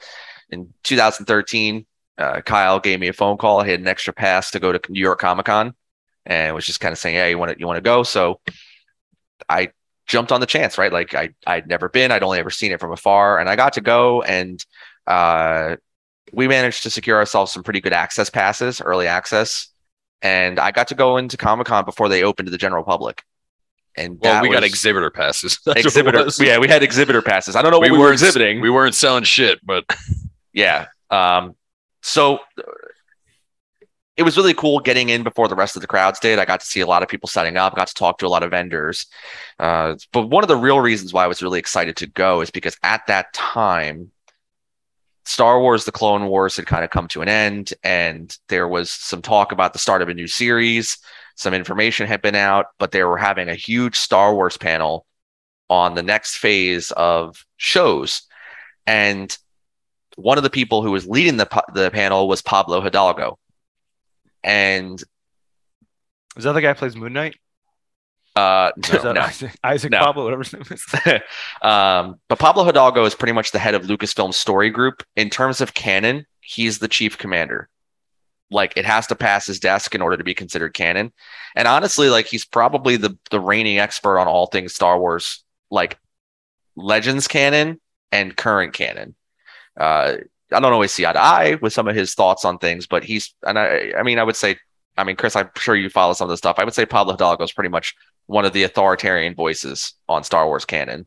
In 0.50 0.72
2013, 0.84 1.84
uh, 2.18 2.40
Kyle 2.42 2.78
gave 2.78 3.00
me 3.00 3.08
a 3.08 3.12
phone 3.12 3.36
call. 3.36 3.60
I 3.60 3.68
had 3.68 3.80
an 3.80 3.88
extra 3.88 4.12
pass 4.12 4.52
to 4.52 4.60
go 4.60 4.70
to 4.70 4.80
New 4.88 5.00
York 5.00 5.18
Comic 5.18 5.46
Con, 5.46 5.74
and 6.24 6.54
was 6.54 6.64
just 6.64 6.80
kind 6.80 6.92
of 6.92 6.98
saying, 6.98 7.16
"Yeah, 7.16 7.26
you 7.26 7.38
want 7.38 7.52
to 7.52 7.58
you 7.58 7.66
want 7.66 7.78
to 7.78 7.82
go?" 7.82 8.04
So 8.04 8.40
I 9.48 9.70
jumped 10.06 10.32
on 10.32 10.40
the 10.40 10.46
chance, 10.46 10.78
right? 10.78 10.92
Like 10.92 11.14
I 11.14 11.30
I'd 11.46 11.66
never 11.66 11.88
been. 11.88 12.12
I'd 12.12 12.22
only 12.22 12.38
ever 12.38 12.50
seen 12.50 12.72
it 12.72 12.80
from 12.80 12.92
afar, 12.92 13.38
and 13.38 13.48
I 13.48 13.56
got 13.56 13.74
to 13.74 13.80
go 13.80 14.22
and. 14.22 14.64
Uh, 15.06 15.76
we 16.32 16.48
managed 16.48 16.82
to 16.82 16.90
secure 16.90 17.18
ourselves 17.18 17.52
some 17.52 17.62
pretty 17.62 17.80
good 17.80 17.92
access 17.92 18.30
passes, 18.30 18.80
early 18.80 19.06
access, 19.06 19.68
and 20.22 20.58
I 20.58 20.70
got 20.70 20.88
to 20.88 20.94
go 20.94 21.16
into 21.18 21.36
Comic 21.36 21.66
Con 21.66 21.84
before 21.84 22.08
they 22.08 22.24
opened 22.24 22.46
to 22.46 22.50
the 22.50 22.58
general 22.58 22.82
public. 22.82 23.22
And 23.96 24.18
well, 24.20 24.42
we 24.42 24.50
got 24.50 24.64
exhibitor 24.64 25.10
passes. 25.10 25.60
That's 25.66 25.84
exhibitor. 25.84 26.26
Yeah, 26.40 26.58
we 26.58 26.66
had 26.66 26.82
exhibitor 26.82 27.22
passes. 27.22 27.54
I 27.54 27.62
don't 27.62 27.70
know 27.70 27.78
what 27.78 27.90
we 27.90 27.96
we, 27.96 28.02
were 28.02 28.12
exhibiting. 28.12 28.60
We 28.60 28.70
weren't 28.70 28.94
selling 28.94 29.24
shit, 29.24 29.60
but 29.64 29.84
yeah. 30.52 30.86
Um, 31.10 31.54
so 32.02 32.40
it 34.16 34.22
was 34.22 34.36
really 34.36 34.54
cool 34.54 34.78
getting 34.78 35.08
in 35.08 35.22
before 35.24 35.48
the 35.48 35.56
rest 35.56 35.76
of 35.76 35.82
the 35.82 35.88
crowds 35.88 36.20
did. 36.20 36.38
I 36.38 36.44
got 36.44 36.60
to 36.60 36.66
see 36.66 36.80
a 36.80 36.86
lot 36.86 37.02
of 37.02 37.08
people 37.08 37.28
setting 37.28 37.56
up, 37.56 37.74
got 37.74 37.88
to 37.88 37.94
talk 37.94 38.18
to 38.18 38.26
a 38.26 38.28
lot 38.28 38.42
of 38.44 38.50
vendors. 38.50 39.06
Uh, 39.58 39.96
but 40.12 40.28
one 40.28 40.44
of 40.44 40.48
the 40.48 40.56
real 40.56 40.80
reasons 40.80 41.12
why 41.12 41.24
I 41.24 41.26
was 41.26 41.42
really 41.42 41.58
excited 41.58 41.96
to 41.96 42.06
go 42.06 42.40
is 42.40 42.50
because 42.50 42.76
at 42.82 43.06
that 43.08 43.32
time, 43.32 44.12
Star 45.24 45.60
Wars 45.60 45.84
The 45.84 45.92
Clone 45.92 46.26
Wars 46.26 46.56
had 46.56 46.66
kind 46.66 46.84
of 46.84 46.90
come 46.90 47.08
to 47.08 47.22
an 47.22 47.28
end, 47.28 47.72
and 47.82 48.36
there 48.48 48.68
was 48.68 48.90
some 48.90 49.22
talk 49.22 49.52
about 49.52 49.72
the 49.72 49.78
start 49.78 50.02
of 50.02 50.08
a 50.08 50.14
new 50.14 50.28
series. 50.28 50.98
Some 51.34 51.54
information 51.54 52.06
had 52.06 52.22
been 52.22 52.36
out, 52.36 52.66
but 52.78 52.92
they 52.92 53.02
were 53.02 53.16
having 53.16 53.48
a 53.48 53.54
huge 53.54 53.96
Star 53.96 54.34
Wars 54.34 54.56
panel 54.58 55.06
on 55.70 55.94
the 55.94 56.02
next 56.02 56.36
phase 56.36 56.90
of 56.92 57.44
shows. 57.56 58.22
and 58.86 59.36
one 60.16 60.38
of 60.38 60.44
the 60.44 60.50
people 60.50 60.82
who 60.82 60.92
was 60.92 61.08
leading 61.08 61.36
the 61.38 61.64
the 61.74 61.90
panel 61.90 62.28
was 62.28 62.42
Pablo 62.42 62.80
Hidalgo, 62.80 63.38
and 64.44 65.02
Is 66.36 66.44
that 66.44 66.52
the 66.52 66.60
guy 66.60 66.68
who 66.68 66.74
plays 66.74 66.94
Moon 66.94 67.12
Knight? 67.12 67.36
uh, 68.36 68.72
Is 68.76 68.92
no, 68.92 68.98
that 69.02 69.14
no. 69.14 69.20
Isaac, 69.22 69.56
Isaac 69.62 69.90
No. 69.92 70.00
Pablo, 70.00 70.24
whatever 70.24 70.42
his 70.42 70.52
name 70.52 70.64
is. 70.70 70.84
um, 71.62 72.20
but 72.28 72.38
Pablo 72.38 72.64
Hidalgo 72.64 73.04
is 73.04 73.14
pretty 73.14 73.32
much 73.32 73.52
the 73.52 73.58
head 73.58 73.74
of 73.74 73.84
Lucasfilm 73.84 74.34
Story 74.34 74.70
Group. 74.70 75.02
In 75.16 75.30
terms 75.30 75.60
of 75.60 75.74
canon, 75.74 76.26
he's 76.40 76.78
the 76.80 76.88
chief 76.88 77.16
commander. 77.16 77.68
Like 78.50 78.76
it 78.76 78.84
has 78.84 79.06
to 79.08 79.14
pass 79.14 79.46
his 79.46 79.58
desk 79.60 79.94
in 79.94 80.02
order 80.02 80.16
to 80.16 80.24
be 80.24 80.34
considered 80.34 80.74
canon. 80.74 81.12
And 81.56 81.66
honestly, 81.66 82.08
like 82.08 82.26
he's 82.26 82.44
probably 82.44 82.96
the 82.96 83.16
the 83.30 83.40
reigning 83.40 83.78
expert 83.78 84.18
on 84.18 84.28
all 84.28 84.46
things 84.46 84.74
Star 84.74 84.98
Wars, 84.98 85.42
like 85.70 85.98
Legends 86.76 87.26
canon 87.26 87.80
and 88.12 88.36
current 88.36 88.72
canon. 88.74 89.14
Uh, 89.78 90.16
I 90.52 90.60
don't 90.60 90.72
always 90.72 90.92
see 90.92 91.06
eye 91.06 91.12
to 91.12 91.20
eye 91.22 91.58
with 91.60 91.72
some 91.72 91.88
of 91.88 91.96
his 91.96 92.14
thoughts 92.14 92.44
on 92.44 92.58
things, 92.58 92.86
but 92.86 93.04
he's 93.04 93.34
and 93.46 93.58
I 93.58 93.92
I 93.98 94.02
mean 94.02 94.18
I 94.18 94.22
would 94.24 94.36
say 94.36 94.56
I 94.96 95.04
mean 95.04 95.16
Chris, 95.16 95.36
I'm 95.36 95.50
sure 95.56 95.74
you 95.74 95.88
follow 95.90 96.12
some 96.12 96.26
of 96.26 96.30
the 96.30 96.36
stuff. 96.36 96.58
I 96.58 96.64
would 96.64 96.74
say 96.74 96.86
Pablo 96.86 97.14
Hidalgo 97.14 97.42
is 97.44 97.52
pretty 97.52 97.70
much 97.70 97.94
one 98.26 98.44
of 98.44 98.52
the 98.52 98.62
authoritarian 98.62 99.34
voices 99.34 99.94
on 100.08 100.24
Star 100.24 100.46
Wars 100.46 100.64
canon. 100.64 101.06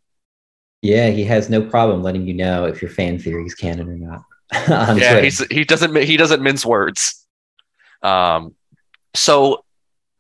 Yeah, 0.82 1.10
he 1.10 1.24
has 1.26 1.50
no 1.50 1.62
problem 1.62 2.04
letting 2.04 2.28
you 2.28 2.34
know 2.34 2.66
if 2.66 2.82
your 2.82 2.92
fan 2.92 3.18
theory 3.20 3.46
is 3.46 3.56
canon 3.56 3.90
or 3.90 3.96
not. 3.96 4.22
yeah, 4.98 5.20
he 5.52 5.64
doesn't 5.64 5.96
he 5.98 6.18
doesn't 6.18 6.42
mince 6.42 6.66
words. 6.66 7.26
Um, 8.02 8.56
so 9.14 9.64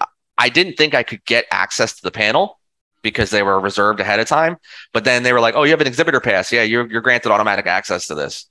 I- 0.01 0.05
I 0.37 0.49
didn't 0.49 0.73
think 0.77 0.93
I 0.95 1.03
could 1.03 1.23
get 1.25 1.45
access 1.51 1.95
to 1.95 2.01
the 2.03 2.11
panel 2.11 2.59
because 3.01 3.29
they 3.29 3.43
were 3.43 3.59
reserved 3.59 3.99
ahead 3.99 4.19
of 4.19 4.27
time. 4.27 4.57
But 4.93 5.03
then 5.03 5.23
they 5.23 5.31
were 5.33 5.39
like, 5.39 5.55
"Oh, 5.55 5.63
you 5.63 5.71
have 5.71 5.81
an 5.81 5.87
exhibitor 5.87 6.19
pass. 6.19 6.51
Yeah, 6.51 6.63
you're 6.63 6.89
you're 6.91 7.01
granted 7.01 7.31
automatic 7.31 7.67
access 7.67 8.07
to 8.07 8.15
this." 8.15 8.49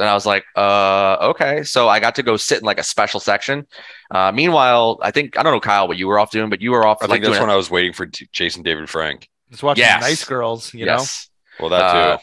And 0.00 0.08
I 0.08 0.14
was 0.14 0.26
like, 0.26 0.44
"Uh, 0.56 1.16
okay." 1.30 1.62
So 1.62 1.88
I 1.88 2.00
got 2.00 2.14
to 2.16 2.22
go 2.22 2.36
sit 2.36 2.58
in 2.58 2.64
like 2.64 2.78
a 2.80 2.82
special 2.82 3.20
section. 3.20 3.66
Uh, 4.10 4.32
meanwhile, 4.32 4.98
I 5.02 5.10
think 5.10 5.38
I 5.38 5.42
don't 5.42 5.52
know 5.52 5.60
Kyle 5.60 5.86
what 5.86 5.96
you 5.98 6.08
were 6.08 6.18
off 6.18 6.30
doing, 6.30 6.50
but 6.50 6.60
you 6.60 6.72
were 6.72 6.86
off 6.86 6.98
I 7.00 7.06
like 7.06 7.16
think 7.16 7.24
that's 7.24 7.36
doing 7.36 7.48
when 7.48 7.50
I 7.54 7.56
was 7.56 7.70
waiting 7.70 7.92
for 7.92 8.06
T- 8.06 8.28
Jason 8.32 8.62
David 8.62 8.88
Frank. 8.88 9.28
Just 9.50 9.62
watching 9.62 9.82
Yes. 9.82 10.00
Nice 10.02 10.24
Girls, 10.24 10.72
you 10.74 10.86
know 10.86 10.92
yes, 10.98 11.28
Well, 11.58 11.70
that 11.70 11.92
too. 11.92 11.98
Uh, 11.98 12.18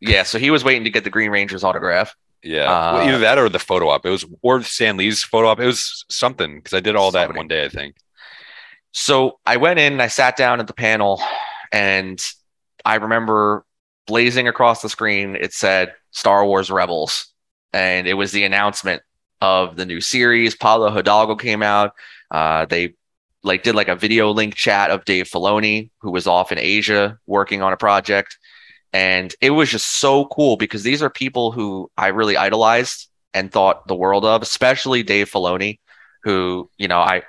yeah. 0.00 0.22
So 0.24 0.38
he 0.38 0.50
was 0.50 0.62
waiting 0.64 0.84
to 0.84 0.90
get 0.90 1.04
the 1.04 1.10
Green 1.10 1.30
Ranger's 1.30 1.64
autograph. 1.64 2.14
yeah, 2.42 2.64
uh, 2.64 2.92
well, 2.94 3.08
either 3.08 3.18
that 3.18 3.38
or 3.38 3.48
the 3.48 3.58
photo 3.58 3.88
op. 3.88 4.04
It 4.04 4.10
was 4.10 4.24
or 4.42 4.62
Stan 4.62 4.96
Lee's 4.96 5.22
photo 5.22 5.48
op. 5.48 5.60
It 5.60 5.66
was 5.66 6.04
something 6.10 6.56
because 6.56 6.74
I 6.74 6.80
did 6.80 6.96
all 6.96 7.10
that 7.12 7.30
in 7.30 7.36
one 7.36 7.48
day. 7.48 7.64
I 7.64 7.68
think. 7.68 7.96
So 8.92 9.38
I 9.44 9.56
went 9.58 9.78
in 9.78 9.92
and 9.94 10.02
I 10.02 10.08
sat 10.08 10.36
down 10.36 10.60
at 10.60 10.66
the 10.66 10.72
panel, 10.74 11.22
and 11.72 12.22
I 12.84 12.96
remember 12.96 13.64
blazing 14.06 14.48
across 14.48 14.82
the 14.82 14.88
screen. 14.88 15.36
It 15.36 15.52
said 15.52 15.94
Star 16.10 16.44
Wars 16.46 16.70
Rebels, 16.70 17.26
and 17.72 18.06
it 18.06 18.14
was 18.14 18.32
the 18.32 18.44
announcement 18.44 19.02
of 19.40 19.76
the 19.76 19.86
new 19.86 20.00
series. 20.00 20.54
Pablo 20.54 20.90
Hidalgo 20.90 21.36
came 21.36 21.62
out. 21.62 21.92
Uh, 22.30 22.64
they 22.66 22.94
like 23.42 23.62
did 23.62 23.74
like 23.74 23.88
a 23.88 23.96
video 23.96 24.30
link 24.30 24.54
chat 24.54 24.90
of 24.90 25.04
Dave 25.04 25.28
Filoni, 25.28 25.90
who 26.00 26.10
was 26.10 26.26
off 26.26 26.52
in 26.52 26.58
Asia 26.58 27.18
working 27.26 27.62
on 27.62 27.72
a 27.72 27.76
project, 27.76 28.38
and 28.92 29.34
it 29.40 29.50
was 29.50 29.70
just 29.70 29.86
so 29.86 30.26
cool 30.26 30.56
because 30.56 30.82
these 30.82 31.02
are 31.02 31.10
people 31.10 31.52
who 31.52 31.90
I 31.96 32.08
really 32.08 32.36
idolized 32.36 33.08
and 33.34 33.52
thought 33.52 33.86
the 33.86 33.94
world 33.94 34.24
of, 34.24 34.42
especially 34.42 35.02
Dave 35.02 35.30
Filoni, 35.30 35.78
who 36.22 36.70
you 36.78 36.88
know 36.88 36.98
I 36.98 37.22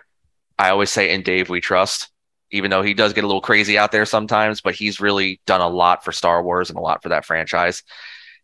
I 0.57 0.69
always 0.69 0.89
say 0.89 1.13
in 1.13 1.21
Dave 1.21 1.49
we 1.49 1.61
trust, 1.61 2.09
even 2.51 2.71
though 2.71 2.81
he 2.81 2.93
does 2.93 3.13
get 3.13 3.23
a 3.23 3.27
little 3.27 3.41
crazy 3.41 3.77
out 3.77 3.91
there 3.91 4.05
sometimes, 4.05 4.61
but 4.61 4.75
he's 4.75 5.01
really 5.01 5.41
done 5.45 5.61
a 5.61 5.67
lot 5.67 6.03
for 6.03 6.11
Star 6.11 6.41
Wars 6.41 6.69
and 6.69 6.77
a 6.77 6.81
lot 6.81 7.03
for 7.03 7.09
that 7.09 7.25
franchise. 7.25 7.83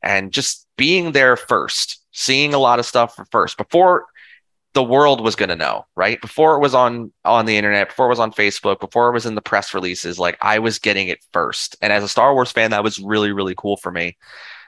And 0.01 0.31
just 0.33 0.67
being 0.77 1.13
there 1.13 1.37
first, 1.37 2.01
seeing 2.11 2.53
a 2.53 2.59
lot 2.59 2.79
of 2.79 2.85
stuff 2.85 3.17
first 3.31 3.57
before 3.57 4.05
the 4.73 4.83
world 4.83 5.21
was 5.21 5.35
going 5.35 5.49
to 5.49 5.55
know, 5.55 5.85
right? 5.95 6.19
Before 6.19 6.55
it 6.55 6.59
was 6.59 6.73
on 6.73 7.13
on 7.23 7.45
the 7.45 7.57
internet, 7.57 7.89
before 7.89 8.07
it 8.07 8.09
was 8.09 8.19
on 8.19 8.31
Facebook, 8.31 8.79
before 8.79 9.09
it 9.09 9.13
was 9.13 9.25
in 9.25 9.35
the 9.35 9.41
press 9.41 9.73
releases, 9.73 10.19
like 10.19 10.37
I 10.41 10.59
was 10.59 10.79
getting 10.79 11.07
it 11.07 11.23
first. 11.31 11.77
And 11.81 11.93
as 11.93 12.03
a 12.03 12.09
Star 12.09 12.33
Wars 12.33 12.51
fan, 12.51 12.71
that 12.71 12.83
was 12.83 12.99
really 12.99 13.31
really 13.31 13.55
cool 13.55 13.77
for 13.77 13.91
me. 13.91 14.17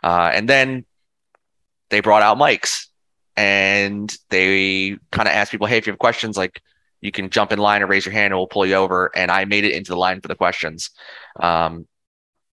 Uh, 0.04 0.30
and 0.34 0.48
then 0.48 0.86
they 1.90 2.02
brought 2.02 2.22
out 2.22 2.38
mics 2.38 2.88
and 3.36 4.16
they 4.30 4.98
kind 5.12 5.28
of 5.28 5.34
asked 5.34 5.52
people, 5.52 5.68
"Hey, 5.68 5.78
if 5.78 5.88
you 5.88 5.92
have 5.92 6.00
questions, 6.00 6.38
like 6.38 6.62
you 7.06 7.12
can 7.12 7.30
jump 7.30 7.52
in 7.52 7.60
line 7.60 7.82
or 7.82 7.88
raise 7.88 8.06
your 8.06 8.14
hand 8.14 8.34
and 8.34 8.36
we'll 8.40 8.48
pull 8.48 8.66
you 8.66 8.76
over. 8.76 9.12
And 9.16 9.32
I 9.32 9.46
made 9.46 9.64
it 9.64 9.74
into 9.74 9.92
the 9.92 9.98
line 9.98 10.22
for 10.22 10.28
the 10.28 10.36
questions. 10.36 10.90
Um, 11.40 11.88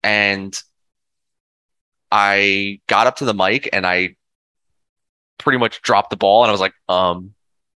and 0.02 0.58
I 2.10 2.80
got 2.86 3.06
up 3.06 3.16
to 3.16 3.24
the 3.24 3.34
mic 3.34 3.68
and 3.72 3.86
I 3.86 4.16
pretty 5.38 5.58
much 5.58 5.82
dropped 5.82 6.10
the 6.10 6.16
ball 6.16 6.42
and 6.44 6.48
I 6.48 6.52
was 6.52 6.60
like, 6.60 6.74
um, 6.88 7.34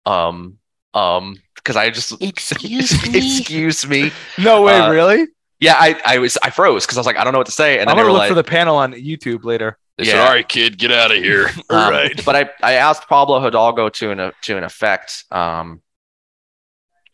um, 0.06 0.58
um, 0.94 1.38
because 1.56 1.76
I 1.76 1.90
just 1.90 2.12
Excuse 2.22 3.04
me? 3.14 3.18
excuse 3.18 3.88
me. 3.88 4.12
No 4.38 4.62
way, 4.64 4.80
Uh, 4.80 4.92
really? 4.92 5.28
Yeah, 5.60 5.74
I, 5.76 6.00
I 6.06 6.18
was 6.20 6.38
I 6.44 6.52
froze 6.52 6.86
because 6.86 6.98
I 6.98 7.00
was 7.00 7.08
like, 7.08 7.18
I 7.18 7.24
don't 7.24 7.34
know 7.34 7.40
what 7.40 7.48
to 7.48 7.52
say. 7.54 7.80
And 7.80 7.90
I'm 7.90 7.96
gonna 7.96 8.10
look 8.10 8.20
like, 8.20 8.30
for 8.30 8.36
the 8.36 8.44
panel 8.44 8.76
on 8.76 8.94
YouTube 8.94 9.44
later. 9.44 9.78
They 9.98 10.06
Yeah. 10.06 10.12
said, 10.12 10.20
"All 10.22 10.28
right, 10.34 10.48
kid, 10.48 10.78
get 10.78 10.92
out 10.92 11.12
of 11.12 11.18
here." 11.18 11.50
Um, 11.72 12.10
But 12.26 12.36
I, 12.36 12.50
I 12.62 12.74
asked 12.74 13.08
Pablo 13.10 13.40
Hidalgo 13.40 13.90
to 13.90 14.12
an 14.12 14.32
to 14.44 14.58
an 14.58 14.64
effect 14.64 15.24
um, 15.32 15.82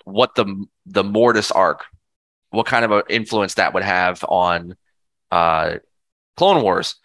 what 0.04 0.36
the 0.36 0.66
the 0.86 1.04
Mortis 1.04 1.52
arc, 1.52 1.86
what 2.50 2.66
kind 2.66 2.86
of 2.86 2.92
an 2.92 3.04
influence 3.10 3.56
that 3.56 3.74
would 3.74 3.84
have 3.84 4.24
on 4.24 4.76
uh, 5.32 5.78
Clone 6.38 6.62
Wars. 6.62 6.96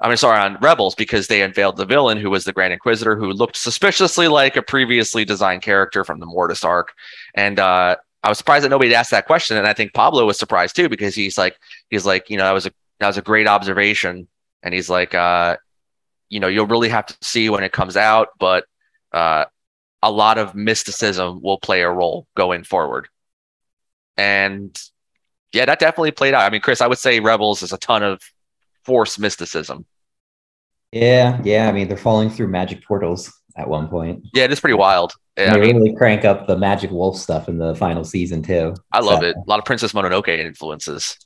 I 0.00 0.08
mean, 0.08 0.16
sorry, 0.16 0.38
on 0.38 0.58
Rebels 0.60 0.94
because 0.94 1.28
they 1.28 1.42
unveiled 1.42 1.76
the 1.76 1.86
villain 1.86 2.18
who 2.18 2.28
was 2.28 2.44
the 2.44 2.52
Grand 2.52 2.72
Inquisitor, 2.72 3.16
who 3.16 3.30
looked 3.30 3.56
suspiciously 3.56 4.28
like 4.28 4.56
a 4.56 4.62
previously 4.62 5.24
designed 5.24 5.62
character 5.62 6.04
from 6.04 6.20
the 6.20 6.26
Mortis 6.26 6.64
arc, 6.64 6.92
and 7.34 7.58
uh, 7.58 7.96
I 8.22 8.28
was 8.28 8.38
surprised 8.38 8.64
that 8.64 8.70
nobody 8.70 8.94
asked 8.94 9.10
that 9.12 9.26
question, 9.26 9.56
and 9.56 9.66
I 9.66 9.74
think 9.74 9.92
Pablo 9.92 10.24
was 10.26 10.38
surprised 10.38 10.74
too 10.76 10.88
because 10.88 11.14
he's 11.14 11.36
like, 11.36 11.58
he's 11.90 12.06
like, 12.06 12.30
you 12.30 12.38
know, 12.38 12.44
that 12.44 12.52
was 12.52 12.66
a 12.66 12.72
that 12.98 13.06
was 13.06 13.18
a 13.18 13.22
great 13.22 13.46
observation, 13.46 14.28
and 14.62 14.74
he's 14.74 14.88
like, 14.88 15.14
uh, 15.14 15.56
you 16.28 16.40
know, 16.40 16.48
you'll 16.48 16.66
really 16.66 16.88
have 16.88 17.06
to 17.06 17.16
see 17.22 17.48
when 17.50 17.64
it 17.64 17.72
comes 17.72 17.96
out, 17.96 18.28
but 18.38 18.64
uh, 19.12 19.44
a 20.04 20.10
lot 20.10 20.36
of 20.38 20.54
mysticism 20.54 21.40
will 21.42 21.58
play 21.58 21.80
a 21.80 21.90
role 21.90 22.26
going 22.36 22.62
forward. 22.62 23.08
And 24.16 24.78
yeah, 25.52 25.64
that 25.64 25.78
definitely 25.78 26.10
played 26.12 26.34
out. 26.34 26.42
I 26.42 26.50
mean, 26.50 26.60
Chris, 26.60 26.80
I 26.80 26.86
would 26.86 26.98
say 26.98 27.20
Rebels 27.20 27.62
is 27.62 27.72
a 27.72 27.78
ton 27.78 28.02
of 28.02 28.20
force 28.84 29.18
mysticism. 29.18 29.86
Yeah, 30.92 31.40
yeah. 31.42 31.68
I 31.68 31.72
mean, 31.72 31.88
they're 31.88 31.96
falling 31.96 32.30
through 32.30 32.48
magic 32.48 32.84
portals 32.84 33.32
at 33.56 33.68
one 33.68 33.88
point. 33.88 34.26
Yeah, 34.34 34.44
it 34.44 34.52
is 34.52 34.60
pretty 34.60 34.74
wild. 34.74 35.14
Yeah, 35.36 35.50
I 35.50 35.54
they 35.54 35.60
mean, 35.72 35.76
really 35.78 35.96
crank 35.96 36.24
up 36.24 36.46
the 36.46 36.56
magic 36.56 36.90
wolf 36.90 37.16
stuff 37.16 37.48
in 37.48 37.58
the 37.58 37.74
final 37.74 38.04
season 38.04 38.42
too. 38.42 38.74
I 38.92 39.00
love 39.00 39.20
So- 39.20 39.26
it. 39.26 39.36
A 39.36 39.50
lot 39.50 39.58
of 39.58 39.64
Princess 39.64 39.92
Mononoke 39.92 40.28
influences. 40.28 41.16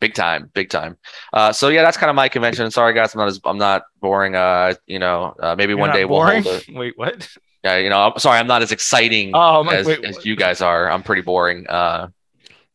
Big 0.00 0.12
time, 0.14 0.50
big 0.52 0.68
time. 0.68 0.98
Uh, 1.32 1.52
so 1.52 1.68
yeah, 1.68 1.82
that's 1.82 1.96
kind 1.96 2.10
of 2.10 2.16
my 2.16 2.28
convention. 2.28 2.70
Sorry 2.70 2.92
guys, 2.92 3.14
I'm 3.14 3.20
not 3.20 3.28
as 3.28 3.40
I'm 3.44 3.56
not 3.56 3.84
boring. 4.00 4.34
Uh, 4.34 4.74
you 4.86 4.98
know, 4.98 5.34
uh, 5.40 5.54
maybe 5.56 5.70
You're 5.70 5.78
one 5.78 5.90
not 5.90 5.94
day 5.96 6.04
we'll 6.04 6.26
hold 6.26 6.46
it. 6.46 6.66
Wait, 6.74 6.92
what? 6.96 7.26
Yeah, 7.64 7.78
you 7.78 7.88
know, 7.88 7.98
I'm 7.98 8.18
sorry, 8.18 8.38
I'm 8.38 8.46
not 8.46 8.60
as 8.62 8.72
exciting 8.72 9.30
Oh, 9.34 9.60
I'm 9.62 9.68
as, 9.70 9.86
wait, 9.86 10.04
as 10.04 10.24
you 10.26 10.36
guys 10.36 10.60
are. 10.60 10.90
I'm 10.90 11.02
pretty 11.02 11.22
boring. 11.22 11.66
Uh, 11.66 12.08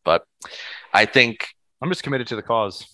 but 0.04 0.24
I 0.92 1.04
think 1.06 1.46
I'm 1.80 1.88
just 1.90 2.02
committed 2.02 2.26
to 2.28 2.36
the 2.36 2.42
cause. 2.42 2.86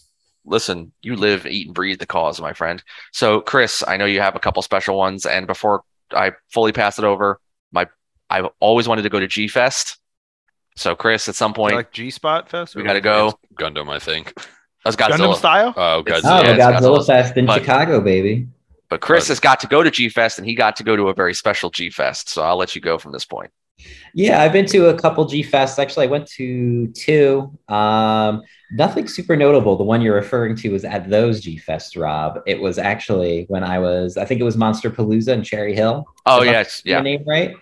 listen, 0.44 0.92
you 1.02 1.16
live, 1.16 1.46
eat, 1.46 1.66
and 1.68 1.74
breathe 1.74 1.98
the 1.98 2.06
cause, 2.06 2.40
my 2.40 2.52
friend. 2.52 2.82
So, 3.12 3.40
Chris, 3.40 3.82
I 3.86 3.96
know 3.96 4.04
you 4.04 4.20
have 4.20 4.36
a 4.36 4.38
couple 4.38 4.60
special 4.62 4.96
ones, 4.96 5.24
and 5.26 5.46
before 5.46 5.82
I 6.12 6.32
fully 6.52 6.72
pass 6.72 6.98
it 6.98 7.04
over, 7.04 7.40
my 7.72 7.86
I've 8.28 8.46
always 8.60 8.86
wanted 8.86 9.02
to 9.02 9.08
go 9.08 9.18
to 9.18 9.26
G 9.26 9.48
Fest. 9.48 9.98
So, 10.76 10.94
Chris, 10.94 11.28
at 11.30 11.34
some 11.34 11.54
point, 11.54 11.74
like 11.76 11.92
G 11.92 12.10
Spot 12.10 12.48
Fest? 12.50 12.76
we 12.76 12.82
got 12.82 12.92
to 12.92 13.00
go. 13.00 13.38
Gundam, 13.58 13.88
I 13.88 13.98
think. 13.98 14.34
That's 14.84 14.94
Gundam 14.96 15.16
Godzilla. 15.18 15.36
style? 15.36 15.74
Oh, 15.76 16.00
It's- 16.00 16.20
Godzilla. 16.20 16.40
Oh, 16.40 16.42
Yeah, 16.44 16.50
it's 16.52 16.62
Godzilla 16.84 16.98
Godzilla. 16.98 17.06
Fest 17.06 17.36
in 17.38 17.46
But- 17.46 17.60
Chicago, 17.60 18.00
baby. 18.02 18.48
But 18.88 19.00
Chris 19.00 19.24
But- 19.24 19.28
has 19.28 19.40
got 19.40 19.60
to 19.60 19.66
go 19.66 19.82
to 19.82 19.90
G 19.90 20.08
Fest, 20.08 20.38
and 20.38 20.46
he 20.46 20.54
got 20.54 20.76
to 20.76 20.84
go 20.84 20.96
to 20.96 21.08
a 21.08 21.14
very 21.14 21.34
special 21.34 21.70
G 21.70 21.90
Fest. 21.90 22.28
So 22.28 22.42
I'll 22.42 22.56
let 22.56 22.74
you 22.74 22.80
go 22.80 22.98
from 22.98 23.12
this 23.12 23.24
point. 23.24 23.50
Yeah, 24.14 24.40
I've 24.40 24.52
been 24.52 24.64
to 24.66 24.88
a 24.88 24.94
couple 24.94 25.24
G 25.26 25.42
Fests. 25.44 25.78
Actually, 25.78 26.06
I 26.06 26.10
went 26.10 26.26
to 26.28 26.86
two. 26.88 27.52
Um, 27.68 28.42
nothing 28.72 29.06
super 29.06 29.36
notable. 29.36 29.76
The 29.76 29.84
one 29.84 30.00
you're 30.00 30.14
referring 30.14 30.56
to 30.56 30.70
was 30.70 30.84
at 30.84 31.10
those 31.10 31.40
G 31.40 31.60
Fests, 31.60 32.00
Rob. 32.00 32.40
It 32.46 32.58
was 32.58 32.78
actually 32.78 33.44
when 33.48 33.62
I 33.62 33.78
was, 33.78 34.16
I 34.16 34.24
think 34.24 34.40
it 34.40 34.44
was 34.44 34.56
Monster 34.56 34.90
Palooza 34.90 35.34
in 35.34 35.42
Cherry 35.42 35.74
Hill. 35.74 36.06
Oh 36.24 36.42
yes, 36.42 36.80
getting 36.80 37.06
yeah. 37.06 37.16
name 37.18 37.24
right. 37.26 37.54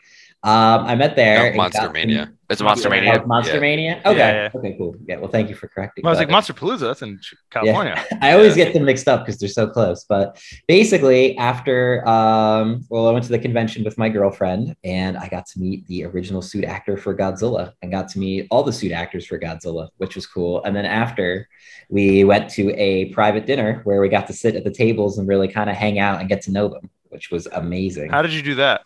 Um, 0.44 0.84
I 0.84 0.94
met 0.94 1.16
there. 1.16 1.50
No, 1.52 1.56
Monster 1.56 1.90
Mania. 1.90 2.26
meet- 2.26 2.34
It's 2.50 2.60
a 2.60 2.64
Monster 2.64 2.88
Oh, 2.88 2.90
Mania. 2.90 3.24
Monster 3.26 3.54
Yeah. 3.54 3.60
Mania. 3.60 4.02
Okay. 4.04 4.18
Yeah, 4.18 4.50
Okay. 4.54 4.74
Cool. 4.76 4.94
Yeah. 5.08 5.16
Well, 5.16 5.30
thank 5.30 5.48
you 5.48 5.54
for 5.54 5.68
correcting. 5.68 6.04
I 6.06 6.10
was 6.10 6.18
like 6.18 6.28
Monster 6.28 6.52
Palooza. 6.52 6.80
That's 6.80 7.00
in 7.00 7.18
California. 7.50 8.04
I 8.20 8.32
always 8.34 8.54
get 8.54 8.74
them 8.74 8.84
mixed 8.84 9.08
up 9.08 9.24
because 9.24 9.40
they're 9.40 9.48
so 9.48 9.66
close. 9.66 10.04
But 10.06 10.38
basically, 10.68 11.34
after 11.38 12.06
um, 12.06 12.84
well, 12.90 13.08
I 13.08 13.12
went 13.12 13.24
to 13.24 13.30
the 13.30 13.38
convention 13.38 13.84
with 13.84 13.96
my 13.96 14.10
girlfriend, 14.10 14.76
and 14.84 15.16
I 15.16 15.28
got 15.28 15.46
to 15.46 15.58
meet 15.58 15.86
the 15.86 16.04
original 16.04 16.42
suit 16.42 16.64
actor 16.64 16.98
for 16.98 17.16
Godzilla, 17.16 17.72
and 17.80 17.90
got 17.90 18.08
to 18.10 18.18
meet 18.18 18.46
all 18.50 18.62
the 18.62 18.72
suit 18.72 18.92
actors 18.92 19.24
for 19.26 19.38
Godzilla, 19.38 19.88
which 19.96 20.14
was 20.14 20.26
cool. 20.26 20.62
And 20.64 20.76
then 20.76 20.84
after, 20.84 21.48
we 21.88 22.24
went 22.24 22.50
to 22.50 22.70
a 22.74 23.06
private 23.06 23.46
dinner 23.46 23.80
where 23.84 24.02
we 24.02 24.10
got 24.10 24.26
to 24.26 24.34
sit 24.34 24.54
at 24.56 24.64
the 24.64 24.70
tables 24.70 25.16
and 25.16 25.26
really 25.26 25.48
kind 25.48 25.70
of 25.70 25.76
hang 25.76 25.98
out 25.98 26.20
and 26.20 26.28
get 26.28 26.42
to 26.42 26.52
know 26.52 26.68
them, 26.68 26.90
which 27.08 27.30
was 27.30 27.46
amazing. 27.52 28.10
How 28.10 28.20
did 28.20 28.34
you 28.34 28.42
do 28.42 28.56
that? 28.56 28.82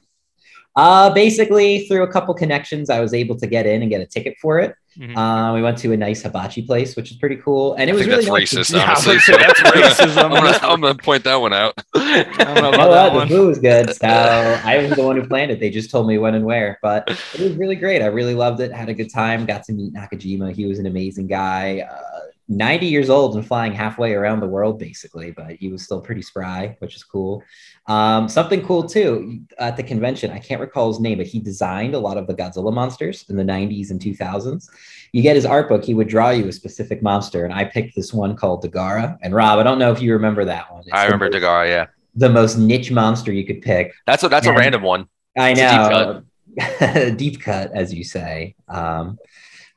Uh, 0.79 1.11
basically, 1.12 1.87
through 1.89 2.05
a 2.05 2.09
couple 2.12 2.33
connections, 2.35 2.89
I 2.89 3.01
was 3.01 3.12
able 3.12 3.37
to 3.37 3.47
get 3.47 3.66
in 3.66 3.83
and 3.83 3.91
get 3.91 4.01
a 4.01 4.07
ticket 4.07 4.37
for 4.41 4.61
it. 4.61 4.74
Mhm. 4.99 5.16
Uh, 5.16 5.55
we 5.55 5.62
went 5.62 5.76
to 5.79 5.93
a 5.93 5.97
nice 5.97 6.22
hibachi 6.22 6.62
place, 6.62 6.95
which 6.97 7.11
is 7.11 7.16
pretty 7.16 7.37
cool, 7.37 7.74
and 7.74 7.89
it 7.89 7.93
I 7.93 7.97
was 7.97 8.03
think 8.07 8.12
really 8.26 8.41
that's 8.45 8.53
nice 8.55 8.68
racist, 8.68 8.74
Yeah, 8.74 8.85
I 8.85 8.91
was 8.91 9.07
honestly. 9.07 9.35
gonna 9.37 9.55
say, 9.55 9.62
that's 9.64 10.01
racism. 10.01 10.24
I'm 10.24 10.31
gonna, 10.31 10.59
I'm 10.62 10.81
gonna 10.81 10.95
point 10.95 11.24
that 11.24 11.37
one 11.37 11.53
out. 11.53 11.74
I 11.95 12.22
don't 12.24 12.55
know 12.62 12.68
about 12.70 12.79
what? 12.79 12.95
that 12.95 13.11
The 13.12 13.18
one. 13.18 13.29
food 13.29 13.49
was 13.49 13.59
good. 13.59 13.95
So 13.95 14.07
I 14.09 14.79
was 14.79 14.91
the 14.97 15.03
one 15.03 15.16
who 15.16 15.26
planned 15.26 15.51
it. 15.51 15.59
They 15.61 15.70
just 15.70 15.91
told 15.91 16.07
me 16.09 16.18
when 16.18 16.35
and 16.35 16.45
where, 16.45 16.79
but 16.83 17.09
it 17.35 17.41
was 17.41 17.55
really 17.57 17.76
great. 17.76 18.01
I 18.03 18.07
really 18.07 18.35
loved 18.35 18.61
it. 18.61 18.72
Had 18.72 18.89
a 18.89 18.95
good 18.95 19.11
time. 19.12 19.47
Got 19.47 19.64
to 19.64 19.72
meet 19.72 19.93
Nakajima. 19.95 20.53
He 20.55 20.64
was 20.66 20.79
an 20.79 20.87
amazing 20.87 21.26
guy. 21.26 21.87
Uh, 21.91 22.20
90 22.51 22.87
years 22.87 23.11
old 23.11 23.37
and 23.37 23.47
flying 23.47 23.72
halfway 23.72 24.14
around 24.14 24.41
the 24.41 24.47
world, 24.47 24.79
basically, 24.79 25.31
but 25.33 25.51
he 25.57 25.68
was 25.68 25.83
still 25.83 26.01
pretty 26.01 26.22
spry, 26.22 26.74
which 26.79 26.97
is 26.97 27.05
cool. 27.05 27.43
Um, 27.89 28.28
something 28.28 28.64
cool 28.66 28.84
too 28.86 29.41
at 29.59 29.76
the 29.76 29.82
convention. 29.82 30.30
I 30.30 30.39
can't 30.39 30.61
recall 30.61 30.89
his 30.89 31.01
name, 31.01 31.18
but 31.18 31.26
he 31.26 31.41
designed 31.41 31.95
a 31.95 31.99
lot 31.99 32.16
of 32.18 32.26
the 32.26 32.34
Godzilla 32.34 32.72
monsters 32.72 33.24
in 33.30 33.36
the 33.36 33.43
90s 33.43 33.91
and 33.91 33.99
2000s. 33.99 34.68
You 35.12 35.22
get 35.22 35.36
his 35.36 35.47
art 35.47 35.70
book, 35.70 35.82
he 35.84 35.95
would 35.95 36.07
draw 36.09 36.28
you 36.30 36.47
a 36.49 36.53
specific 36.53 37.03
monster, 37.03 37.45
and 37.47 37.53
I 37.55 37.64
picked 37.64 37.97
this 37.97 38.12
one 38.12 38.36
called 38.36 38.62
Dagara. 38.62 39.16
And 39.22 39.34
Rob, 39.34 39.59
I 39.59 39.62
don't 39.62 39.78
know 39.78 39.91
if 39.91 40.03
you 40.03 40.12
remember 40.12 40.45
that 40.45 40.70
one. 40.70 40.82
It's 40.82 40.93
I 40.93 41.05
remember 41.05 41.30
most- 41.30 41.43
Dagara. 41.43 41.66
Yeah, 41.66 41.86
the 42.14 42.28
most 42.28 42.59
niche 42.59 42.91
monster 42.91 43.32
you 43.32 43.47
could 43.47 43.62
pick. 43.62 43.95
that's 44.07 44.22
a 44.22 44.28
that's 44.28 44.47
Yeah. 44.47 44.53
a 44.53 44.59
random 44.59 44.82
one. 44.82 45.09
I 45.36 45.51
a 45.51 45.55
deep 45.55 45.64
know. 45.64 46.22
Deep 47.16 47.41
cut. 47.41 47.70
as 47.72 47.95
you 47.95 48.03
say. 48.05 48.55
Um, 48.68 49.18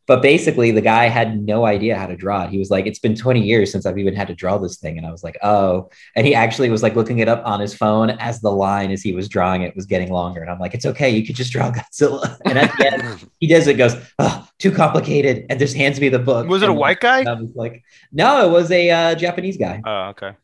but 0.08 0.22
basically, 0.22 0.72
the 0.72 0.82
guy 0.82 1.06
had 1.06 1.42
no 1.44 1.66
idea 1.66 1.98
how 1.98 2.08
to 2.08 2.16
draw 2.16 2.44
it. 2.44 2.50
He 2.50 2.58
was 2.58 2.70
like, 2.70 2.86
It's 2.86 3.00
been 3.00 3.16
20 3.16 3.42
years 3.42 3.72
since 3.72 3.86
I've 3.86 3.98
even 3.98 4.16
had 4.16 4.28
to 4.28 4.36
draw 4.36 4.58
this 4.58 4.78
thing. 4.78 4.98
And 4.98 5.06
I 5.06 5.12
was 5.12 5.24
like, 5.24 5.38
Oh. 5.44 5.90
And 6.16 6.26
he 6.26 6.34
actually 6.34 6.70
was 6.70 6.84
like 6.84 6.96
looking 6.96 7.20
it 7.20 7.28
up 7.28 7.46
on 7.46 7.60
his 7.60 7.74
phone 7.74 8.10
as 8.12 8.42
the 8.42 8.52
line 8.52 8.92
as 8.92 9.02
he 9.02 9.14
was 9.14 9.30
drawing 9.30 9.62
it 9.62 9.76
was 9.76 9.86
getting 9.86 10.12
longer. 10.12 10.42
And 10.42 10.50
I'm 10.50 10.60
like, 10.60 10.74
It's 10.74 10.86
okay. 10.86 11.10
You 11.10 11.26
could 11.26 11.36
just 11.36 11.52
draw 11.52 11.72
Godzilla. 11.72 12.38
And 12.46 12.58
at 12.58 12.76
the 12.78 12.94
end, 12.94 13.30
he 13.40 13.48
does 13.48 13.68
it, 13.68 13.76
goes, 13.76 13.96
oh, 14.20 14.48
Too 14.60 14.72
complicated. 14.72 15.46
And 15.50 15.60
just 15.60 15.76
hands 15.76 16.00
me 16.00 16.10
the 16.10 16.20
book. 16.20 16.48
Was 16.48 16.64
it 16.64 16.70
a 16.70 16.74
white 16.74 17.00
guy? 17.00 17.22
I 17.22 17.34
was 17.34 17.56
like, 17.56 17.84
No, 18.12 18.48
it 18.48 18.52
was 18.52 18.72
a 18.72 18.90
uh, 18.90 19.16
Japanese 19.16 19.58
guy. 19.58 19.82
Oh, 19.86 20.10
okay. 20.10 20.36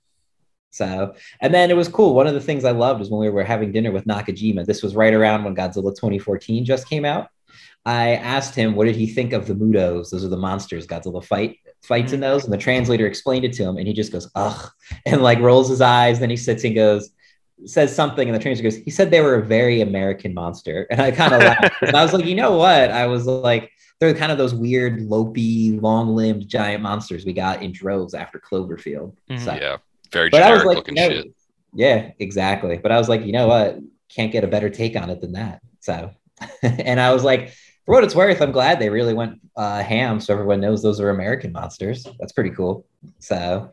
So, 0.70 1.16
and 1.42 1.54
then 1.54 1.72
it 1.72 1.76
was 1.76 1.88
cool. 1.88 2.14
One 2.14 2.28
of 2.28 2.36
the 2.36 2.42
things 2.42 2.64
I 2.64 2.72
loved 2.72 3.02
is 3.02 3.10
when 3.10 3.20
we 3.20 3.30
were 3.30 3.44
having 3.44 3.72
dinner 3.72 3.92
with 3.92 4.06
Nakajima. 4.06 4.66
This 4.66 4.84
was 4.84 4.96
right 4.96 5.14
around 5.14 5.44
when 5.44 5.56
Godzilla 5.56 5.96
2014 5.96 6.66
just 6.66 6.88
came 6.88 7.04
out. 7.04 7.30
I 7.88 8.16
asked 8.16 8.54
him, 8.54 8.76
what 8.76 8.86
did 8.86 8.98
he 8.98 9.08
think 9.08 9.32
of 9.32 9.48
the 9.48 9.54
MUTOs? 9.56 10.10
Those 10.10 10.26
are 10.26 10.28
the 10.28 10.36
monsters 10.36 10.86
Godzilla 10.86 11.24
fight 11.24 11.58
fights 11.84 12.12
in 12.12 12.20
those. 12.20 12.44
And 12.44 12.52
the 12.52 12.58
translator 12.58 13.08
explained 13.08 13.46
it 13.46 13.54
to 13.54 13.64
him, 13.64 13.78
and 13.78 13.88
he 13.88 13.94
just 13.94 14.12
goes, 14.12 14.30
ugh, 14.36 14.70
and 15.06 15.22
like 15.22 15.40
rolls 15.40 15.70
his 15.70 15.80
eyes. 15.80 16.20
Then 16.20 16.30
he 16.30 16.36
sits 16.36 16.66
and 16.66 16.76
goes, 16.76 17.12
says 17.66 17.96
something, 17.96 18.28
and 18.28 18.36
the 18.36 18.42
translator 18.42 18.70
goes, 18.70 18.84
he 18.84 18.92
said 18.92 19.10
they 19.10 19.22
were 19.22 19.36
a 19.36 19.46
very 19.46 19.80
American 19.82 20.34
monster. 20.34 20.86
And 20.92 21.02
I 21.02 21.12
kind 21.12 21.34
of 21.34 21.40
laughed. 21.40 21.76
And 21.82 21.96
I 21.96 22.04
was 22.04 22.12
like, 22.12 22.26
you 22.26 22.36
know 22.36 22.58
what? 22.58 22.92
I 22.92 23.08
was 23.08 23.26
like, 23.26 23.72
they're 24.00 24.14
kind 24.14 24.34
of 24.34 24.38
those 24.38 24.54
weird, 24.54 25.00
lopey, 25.00 25.82
long-limbed 25.82 26.48
giant 26.48 26.84
monsters 26.84 27.26
we 27.26 27.32
got 27.34 27.64
in 27.64 27.72
droves 27.72 28.14
after 28.14 28.38
Cloverfield. 28.40 29.16
Mhm. 29.32 29.40
So, 29.40 29.54
Yeah, 29.54 29.78
very 30.12 30.30
but 30.30 30.44
I 30.44 30.52
was 30.52 30.60
generic 30.60 30.68
like, 30.68 30.76
looking 30.78 30.96
no, 30.96 31.10
shit. 31.10 31.28
yeah, 31.74 32.12
exactly. 32.20 32.78
But 32.78 32.92
I 32.92 32.98
was 32.98 33.08
like, 33.08 33.26
you 33.26 33.32
know 33.32 33.48
what? 33.48 33.80
Can't 34.10 34.32
get 34.32 34.44
a 34.44 34.48
better 34.48 34.70
take 34.70 34.96
on 34.98 35.10
it 35.10 35.22
than 35.22 35.32
that. 35.34 35.62
So, 35.80 36.12
and 36.62 37.00
I 37.00 37.14
was 37.14 37.24
like, 37.24 37.54
for 37.88 37.94
what 37.94 38.04
it's 38.04 38.16
worth, 38.16 38.42
I'm 38.42 38.52
glad 38.52 38.80
they 38.80 38.90
really 38.90 39.14
went 39.14 39.40
uh, 39.56 39.82
ham, 39.82 40.20
so 40.20 40.34
everyone 40.34 40.60
knows 40.60 40.84
those 40.84 41.00
are 41.00 41.10
American 41.10 41.54
monsters. 41.54 42.06
That's 42.20 42.34
pretty 42.34 42.50
cool. 42.50 42.86
So, 43.20 43.72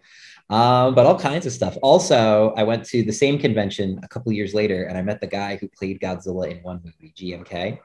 um, 0.50 0.94
but 0.94 1.04
all 1.04 1.18
kinds 1.18 1.46
of 1.46 1.52
stuff. 1.52 1.76
Also, 1.82 2.54
I 2.56 2.62
went 2.62 2.84
to 2.86 3.02
the 3.02 3.12
same 3.12 3.40
convention 3.40 3.98
a 4.04 4.08
couple 4.08 4.30
years 4.30 4.54
later, 4.54 4.84
and 4.84 4.96
I 4.96 5.02
met 5.02 5.20
the 5.20 5.26
guy 5.26 5.56
who 5.56 5.66
played 5.66 5.98
Godzilla 5.98 6.48
in 6.48 6.58
one 6.58 6.80
movie, 6.84 7.12
GMK. 7.16 7.80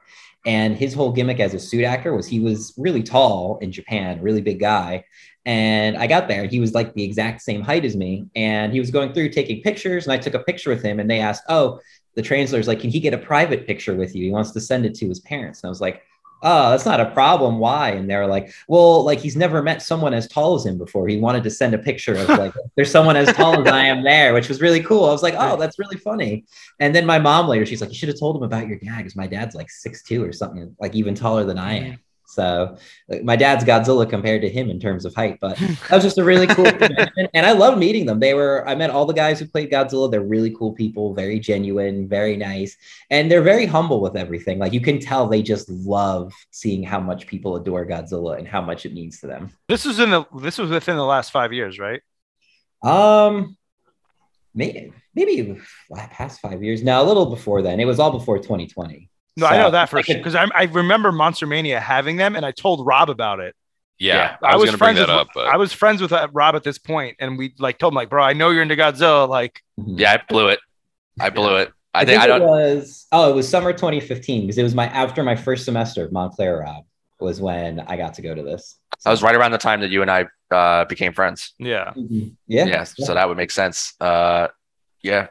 And 0.46 0.76
his 0.76 0.94
whole 0.94 1.10
gimmick 1.10 1.40
as 1.40 1.52
a 1.52 1.58
suit 1.58 1.84
actor 1.84 2.14
was 2.14 2.28
he 2.28 2.38
was 2.38 2.74
really 2.78 3.02
tall 3.02 3.58
in 3.58 3.72
Japan, 3.72 4.22
really 4.22 4.40
big 4.40 4.60
guy. 4.60 5.04
And 5.46 5.96
I 5.96 6.06
got 6.06 6.28
there, 6.28 6.46
he 6.46 6.60
was 6.60 6.74
like 6.74 6.94
the 6.94 7.02
exact 7.02 7.42
same 7.42 7.60
height 7.60 7.84
as 7.84 7.96
me. 7.96 8.26
And 8.36 8.72
he 8.72 8.78
was 8.78 8.92
going 8.92 9.14
through 9.14 9.30
taking 9.30 9.62
pictures, 9.62 10.06
and 10.06 10.12
I 10.12 10.18
took 10.18 10.34
a 10.34 10.44
picture 10.44 10.70
with 10.70 10.82
him. 10.84 11.00
And 11.00 11.10
they 11.10 11.18
asked, 11.18 11.42
"Oh, 11.48 11.80
the 12.14 12.22
translator's 12.22 12.68
like, 12.68 12.78
can 12.78 12.90
he 12.90 13.00
get 13.00 13.14
a 13.14 13.18
private 13.18 13.66
picture 13.66 13.96
with 13.96 14.14
you? 14.14 14.26
He 14.26 14.30
wants 14.30 14.52
to 14.52 14.60
send 14.60 14.86
it 14.86 14.94
to 14.94 15.08
his 15.08 15.18
parents." 15.18 15.62
And 15.62 15.68
I 15.68 15.70
was 15.70 15.80
like, 15.80 16.04
"Oh, 16.42 16.70
that's 16.70 16.84
not 16.86 17.00
a 17.00 17.10
problem. 17.10 17.58
Why?" 17.58 17.90
And 17.90 18.08
they're 18.08 18.26
like, 18.26 18.52
"Well, 18.68 19.04
like 19.04 19.20
he's 19.20 19.36
never 19.36 19.62
met 19.62 19.82
someone 19.82 20.14
as 20.14 20.28
tall 20.28 20.54
as 20.54 20.66
him 20.66 20.78
before. 20.78 21.08
He 21.08 21.18
wanted 21.18 21.42
to 21.44 21.50
send 21.50 21.74
a 21.74 21.78
picture 21.78 22.14
of 22.14 22.28
like, 22.28 22.52
there's 22.76 22.90
someone 22.90 23.16
as 23.16 23.32
tall 23.34 23.60
as 23.60 23.72
I 23.72 23.86
am 23.86 24.02
there, 24.02 24.34
which 24.34 24.48
was 24.48 24.60
really 24.60 24.82
cool. 24.82 25.06
I 25.06 25.12
was 25.12 25.22
like, 25.22 25.34
oh, 25.38 25.56
that's 25.56 25.78
really 25.78 25.98
funny." 25.98 26.44
And 26.78 26.94
then 26.94 27.06
my 27.06 27.18
mom 27.18 27.48
later, 27.48 27.66
she's 27.66 27.80
like, 27.80 27.90
"You 27.90 27.96
should 27.96 28.08
have 28.08 28.18
told 28.18 28.36
him 28.36 28.42
about 28.42 28.68
your 28.68 28.78
dad 28.78 28.98
because 28.98 29.16
my 29.16 29.26
dad's 29.26 29.54
like 29.54 29.70
six 29.70 30.02
two 30.02 30.24
or 30.24 30.32
something, 30.32 30.74
like 30.80 30.94
even 30.94 31.14
taller 31.14 31.44
than 31.44 31.58
I 31.58 31.74
am." 31.74 31.98
So 32.30 32.76
like, 33.08 33.24
my 33.24 33.36
dad's 33.36 33.64
Godzilla 33.64 34.08
compared 34.08 34.42
to 34.42 34.48
him 34.48 34.70
in 34.70 34.78
terms 34.78 35.04
of 35.04 35.14
height, 35.14 35.38
but 35.40 35.56
that 35.58 35.90
was 35.90 36.02
just 36.02 36.18
a 36.18 36.24
really 36.24 36.46
cool 36.46 36.66
and 36.66 37.46
I 37.46 37.52
loved 37.52 37.78
meeting 37.78 38.06
them. 38.06 38.20
They 38.20 38.34
were 38.34 38.66
I 38.68 38.74
met 38.74 38.90
all 38.90 39.06
the 39.06 39.12
guys 39.12 39.40
who 39.40 39.46
played 39.46 39.70
Godzilla. 39.70 40.10
They're 40.10 40.20
really 40.20 40.50
cool 40.50 40.72
people, 40.72 41.14
very 41.14 41.38
genuine, 41.40 42.08
very 42.08 42.36
nice, 42.36 42.76
and 43.10 43.30
they're 43.30 43.42
very 43.42 43.66
humble 43.66 44.00
with 44.00 44.16
everything. 44.16 44.58
Like 44.58 44.72
you 44.72 44.80
can 44.80 44.98
tell 44.98 45.26
they 45.26 45.42
just 45.42 45.68
love 45.68 46.32
seeing 46.50 46.82
how 46.82 47.00
much 47.00 47.26
people 47.26 47.56
adore 47.56 47.84
Godzilla 47.86 48.38
and 48.38 48.46
how 48.46 48.60
much 48.60 48.86
it 48.86 48.94
means 48.94 49.20
to 49.20 49.26
them. 49.26 49.50
This 49.68 49.84
was 49.84 49.98
in 49.98 50.10
the 50.10 50.24
this 50.38 50.58
was 50.58 50.70
within 50.70 50.96
the 50.96 51.04
last 51.04 51.32
five 51.32 51.52
years, 51.52 51.78
right? 51.78 52.00
Um, 52.82 53.56
maybe 54.54 54.92
maybe 55.14 55.60
past 56.10 56.40
five 56.40 56.62
years. 56.62 56.82
Now 56.82 57.02
a 57.02 57.06
little 57.06 57.26
before 57.26 57.62
then. 57.62 57.80
It 57.80 57.84
was 57.84 57.98
all 57.98 58.12
before 58.12 58.38
2020. 58.38 59.09
No, 59.36 59.46
I 59.46 59.56
know 59.56 59.70
that 59.70 59.88
for 59.88 60.02
sure 60.02 60.16
because 60.16 60.34
I, 60.34 60.46
I 60.54 60.64
remember 60.64 61.12
Monster 61.12 61.46
Mania 61.46 61.80
having 61.80 62.16
them, 62.16 62.36
and 62.36 62.44
I 62.44 62.50
told 62.52 62.86
Rob 62.86 63.10
about 63.10 63.40
it. 63.40 63.54
Yeah, 63.98 64.14
Yeah, 64.42 64.48
I 64.48 64.56
was, 64.56 64.64
gonna 64.66 64.78
bring 64.78 64.94
that 64.96 65.02
with, 65.08 65.10
up, 65.10 65.28
but 65.34 65.46
I 65.48 65.56
was 65.56 65.72
friends 65.74 66.00
with 66.00 66.12
uh, 66.12 66.26
Rob 66.32 66.56
at 66.56 66.62
this 66.64 66.78
point, 66.78 67.16
and 67.20 67.36
we 67.36 67.54
like 67.58 67.78
told 67.78 67.92
him 67.92 67.96
like, 67.96 68.08
bro, 68.08 68.22
I 68.24 68.32
know 68.32 68.48
you're 68.50 68.62
into 68.62 68.76
Godzilla. 68.76 69.28
Like, 69.28 69.62
Mhm. 69.78 69.98
Yeah, 69.98 70.14
I 70.14 70.22
blew 70.28 70.48
it. 70.48 70.58
I 71.20 71.30
blew 71.30 71.56
it. 71.56 71.70
I 71.92 72.00
I 72.00 72.04
think 72.04 72.20
think 72.20 72.32
I 72.32 72.36
it 72.36 72.38
don't. 72.38 72.48
was 72.48 73.06
oh, 73.12 73.30
it 73.30 73.34
was 73.34 73.48
summer 73.48 73.72
2015 73.72 74.42
because 74.42 74.56
it 74.58 74.62
was 74.62 74.74
my 74.74 74.86
after 74.86 75.22
my 75.22 75.36
first 75.36 75.64
semester 75.64 76.04
of 76.04 76.12
Montclair 76.12 76.58
Rob 76.58 76.84
was 77.18 77.40
when 77.40 77.80
I 77.80 77.96
got 77.96 78.14
to 78.14 78.22
go 78.22 78.34
to 78.34 78.42
this. 78.42 78.78
So. 78.98 79.10
I 79.10 79.12
was 79.12 79.22
right 79.22 79.34
around 79.34 79.52
the 79.52 79.58
time 79.58 79.80
that 79.80 79.90
you 79.90 80.00
and 80.02 80.10
I 80.10 80.26
uh, 80.54 80.84
became 80.86 81.12
friends. 81.12 81.52
yeah, 81.58 81.92
Mhm. 81.96 82.36
Yeah. 82.46 82.66
Yeah, 82.66 82.84
so 82.84 83.14
that 83.14 83.28
would 83.28 83.36
make 83.36 83.50
sense. 83.50 83.94
Uh, 84.00 84.48
yeah, 85.02 85.28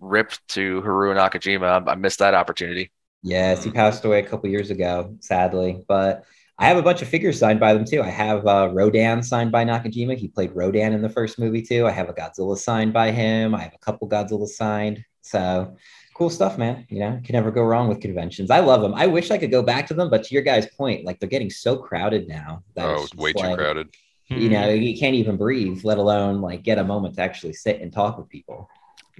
rip 0.00 0.32
to 0.48 0.80
Haru 0.82 1.14
Nakajima. 1.14 1.86
I 1.86 1.94
missed 1.96 2.20
that 2.20 2.34
opportunity. 2.34 2.90
Yes, 3.22 3.62
he 3.64 3.70
passed 3.70 4.04
away 4.04 4.20
a 4.20 4.26
couple 4.26 4.48
years 4.48 4.70
ago, 4.70 5.16
sadly. 5.20 5.84
But 5.86 6.24
I 6.58 6.66
have 6.66 6.76
a 6.76 6.82
bunch 6.82 7.02
of 7.02 7.08
figures 7.08 7.38
signed 7.38 7.60
by 7.60 7.72
them 7.74 7.84
too. 7.84 8.02
I 8.02 8.08
have 8.08 8.46
uh, 8.46 8.70
Rodan 8.72 9.22
signed 9.22 9.52
by 9.52 9.64
Nakajima. 9.64 10.16
He 10.16 10.28
played 10.28 10.52
Rodan 10.54 10.92
in 10.92 11.02
the 11.02 11.08
first 11.08 11.38
movie 11.38 11.62
too. 11.62 11.86
I 11.86 11.90
have 11.90 12.08
a 12.08 12.12
Godzilla 12.12 12.56
signed 12.56 12.92
by 12.92 13.10
him. 13.10 13.54
I 13.54 13.62
have 13.62 13.74
a 13.74 13.78
couple 13.78 14.08
Godzilla 14.08 14.46
signed. 14.46 15.04
So 15.22 15.76
cool 16.14 16.30
stuff, 16.30 16.58
man. 16.58 16.86
You 16.90 17.00
know, 17.00 17.20
can 17.24 17.32
never 17.34 17.50
go 17.50 17.62
wrong 17.62 17.88
with 17.88 18.00
conventions. 18.00 18.50
I 18.50 18.60
love 18.60 18.82
them. 18.82 18.94
I 18.94 19.06
wish 19.06 19.30
I 19.30 19.38
could 19.38 19.50
go 19.50 19.62
back 19.62 19.86
to 19.86 19.94
them, 19.94 20.10
but 20.10 20.24
to 20.24 20.34
your 20.34 20.42
guys' 20.42 20.66
point, 20.66 21.04
like 21.04 21.18
they're 21.18 21.28
getting 21.28 21.50
so 21.50 21.76
crowded 21.76 22.28
now. 22.28 22.62
that 22.74 22.86
oh, 22.86 22.92
it's 22.92 23.02
it's 23.02 23.10
just 23.12 23.22
way 23.22 23.32
too 23.32 23.46
like, 23.46 23.56
crowded. 23.56 23.88
You 24.28 24.48
know, 24.48 24.68
you 24.68 24.96
can't 24.96 25.16
even 25.16 25.36
breathe, 25.36 25.80
let 25.82 25.98
alone 25.98 26.40
like 26.40 26.62
get 26.62 26.78
a 26.78 26.84
moment 26.84 27.16
to 27.16 27.22
actually 27.22 27.52
sit 27.52 27.80
and 27.80 27.92
talk 27.92 28.16
with 28.16 28.28
people. 28.28 28.68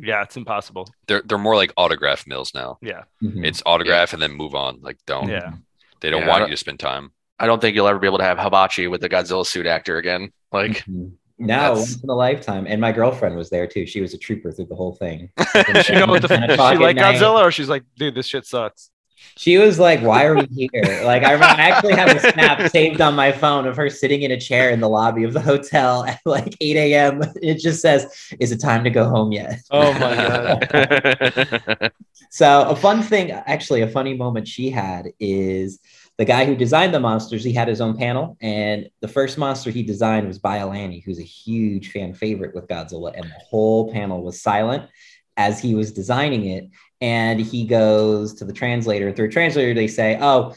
Yeah, 0.02 0.22
it's 0.22 0.36
impossible. 0.36 0.88
They're 1.06 1.22
they're 1.24 1.38
more 1.38 1.56
like 1.56 1.72
autograph 1.76 2.26
mills 2.26 2.52
now. 2.54 2.78
Yeah, 2.82 3.04
Mhm. 3.22 3.44
It's 3.46 3.62
autograph 3.66 4.12
and 4.12 4.20
then 4.22 4.32
move 4.32 4.54
on. 4.54 4.80
Like 4.82 4.98
don't. 5.06 5.28
yeah. 5.28 5.52
They 6.00 6.10
don't 6.10 6.22
Yeah, 6.22 6.28
want 6.28 6.40
don't- 6.40 6.48
you 6.48 6.54
to 6.54 6.60
spend 6.60 6.80
time. 6.80 7.12
I 7.38 7.46
don't 7.46 7.60
think 7.60 7.74
you'll 7.74 7.86
ever 7.88 7.98
be 7.98 8.06
able 8.06 8.18
to 8.18 8.24
have 8.24 8.38
Hibachi 8.38 8.86
with 8.86 9.00
the 9.00 9.08
Godzilla 9.08 9.46
suit 9.46 9.66
actor 9.66 9.96
again. 9.98 10.32
Like, 10.52 10.84
Mhm. 10.84 11.12
No, 11.38 11.72
once 11.72 12.02
in 12.02 12.10
a 12.10 12.14
lifetime. 12.14 12.66
And 12.66 12.80
my 12.82 12.92
girlfriend 12.92 13.34
was 13.34 13.48
there 13.48 13.66
too. 13.66 13.86
She 13.86 14.02
was 14.02 14.12
a 14.12 14.18
trooper 14.18 14.52
through 14.52 14.66
the 14.66 14.74
whole 14.74 14.94
thing. 14.94 15.30
Does 15.54 15.86
she 15.86 15.94
know 15.94 16.06
what 16.06 16.20
the 16.20 16.28
Ten 16.28 16.42
she 16.48 16.52
at 16.52 16.58
like 16.80 16.96
night. 16.96 17.16
Godzilla, 17.16 17.42
or 17.46 17.50
she's 17.50 17.68
like, 17.70 17.82
dude, 17.96 18.14
this 18.14 18.26
shit 18.26 18.44
sucks. 18.44 18.90
She 19.36 19.58
was 19.58 19.78
like, 19.78 20.00
"Why 20.00 20.24
are 20.26 20.34
we 20.34 20.46
here?" 20.46 21.02
Like 21.04 21.24
I, 21.24 21.32
remember, 21.32 21.60
I 21.60 21.70
actually 21.70 21.94
have 21.94 22.14
a 22.14 22.20
snap 22.32 22.70
saved 22.70 23.00
on 23.00 23.14
my 23.14 23.32
phone 23.32 23.66
of 23.66 23.76
her 23.76 23.88
sitting 23.88 24.22
in 24.22 24.30
a 24.30 24.40
chair 24.40 24.70
in 24.70 24.80
the 24.80 24.88
lobby 24.88 25.24
of 25.24 25.32
the 25.32 25.40
hotel 25.40 26.04
at 26.04 26.20
like 26.24 26.56
8 26.60 26.76
a.m. 26.76 27.22
It 27.42 27.58
just 27.58 27.80
says, 27.80 28.06
"Is 28.38 28.52
it 28.52 28.60
time 28.60 28.84
to 28.84 28.90
go 28.90 29.08
home 29.08 29.32
yet?" 29.32 29.60
Oh 29.70 29.92
my 29.94 30.14
god. 30.16 31.92
So 32.32 32.68
a 32.68 32.76
fun 32.76 33.02
thing, 33.02 33.32
actually, 33.32 33.82
a 33.82 33.88
funny 33.88 34.14
moment 34.14 34.46
she 34.46 34.70
had 34.70 35.08
is 35.18 35.80
the 36.16 36.24
guy 36.24 36.44
who 36.44 36.54
designed 36.54 36.94
the 36.94 37.00
monsters. 37.00 37.42
He 37.42 37.52
had 37.52 37.66
his 37.66 37.80
own 37.80 37.96
panel, 37.96 38.36
and 38.40 38.88
the 39.00 39.08
first 39.08 39.36
monster 39.36 39.70
he 39.70 39.82
designed 39.82 40.28
was 40.28 40.38
Biollante, 40.38 41.02
who's 41.02 41.18
a 41.18 41.24
huge 41.24 41.90
fan 41.90 42.14
favorite 42.14 42.54
with 42.54 42.68
Godzilla, 42.68 43.12
and 43.16 43.24
the 43.24 43.44
whole 43.48 43.92
panel 43.92 44.22
was 44.22 44.40
silent 44.40 44.88
as 45.36 45.60
he 45.60 45.74
was 45.74 45.92
designing 45.92 46.46
it. 46.46 46.70
And 47.00 47.40
he 47.40 47.64
goes 47.64 48.34
to 48.34 48.44
the 48.44 48.52
translator. 48.52 49.12
Through 49.12 49.26
a 49.26 49.30
translator, 49.30 49.74
they 49.74 49.88
say, 49.88 50.18
"Oh." 50.20 50.54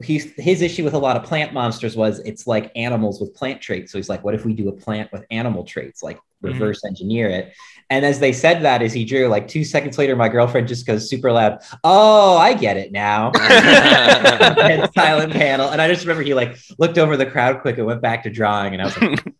He's, 0.00 0.32
his 0.36 0.62
issue 0.62 0.84
with 0.84 0.94
a 0.94 0.98
lot 0.98 1.16
of 1.16 1.24
plant 1.24 1.52
monsters 1.52 1.96
was 1.96 2.20
it's 2.20 2.46
like 2.46 2.70
animals 2.76 3.20
with 3.20 3.34
plant 3.34 3.60
traits. 3.60 3.90
So 3.90 3.98
he's 3.98 4.08
like, 4.08 4.22
what 4.22 4.32
if 4.32 4.44
we 4.44 4.52
do 4.52 4.68
a 4.68 4.72
plant 4.72 5.10
with 5.10 5.24
animal 5.32 5.64
traits, 5.64 6.04
like 6.04 6.18
mm-hmm. 6.18 6.52
reverse 6.52 6.84
engineer 6.84 7.28
it? 7.28 7.52
And 7.90 8.04
as 8.04 8.20
they 8.20 8.32
said 8.32 8.62
that, 8.62 8.82
as 8.82 8.92
he 8.92 9.04
drew, 9.04 9.28
like 9.28 9.48
two 9.48 9.64
seconds 9.64 9.96
later, 9.96 10.14
my 10.14 10.28
girlfriend 10.28 10.68
just 10.68 10.86
goes 10.86 11.08
super 11.08 11.32
loud, 11.32 11.60
"Oh, 11.84 12.36
I 12.36 12.52
get 12.52 12.76
it 12.76 12.92
now." 12.92 13.32
and 13.40 14.92
silent 14.92 15.32
panel, 15.32 15.70
and 15.70 15.80
I 15.80 15.88
just 15.88 16.02
remember 16.02 16.22
he 16.22 16.34
like 16.34 16.58
looked 16.78 16.98
over 16.98 17.16
the 17.16 17.24
crowd 17.24 17.60
quick 17.62 17.78
and 17.78 17.86
went 17.86 18.02
back 18.02 18.24
to 18.24 18.30
drawing, 18.30 18.74
and 18.74 18.82
I 18.82 18.84
was 18.86 19.00
like, 19.00 19.34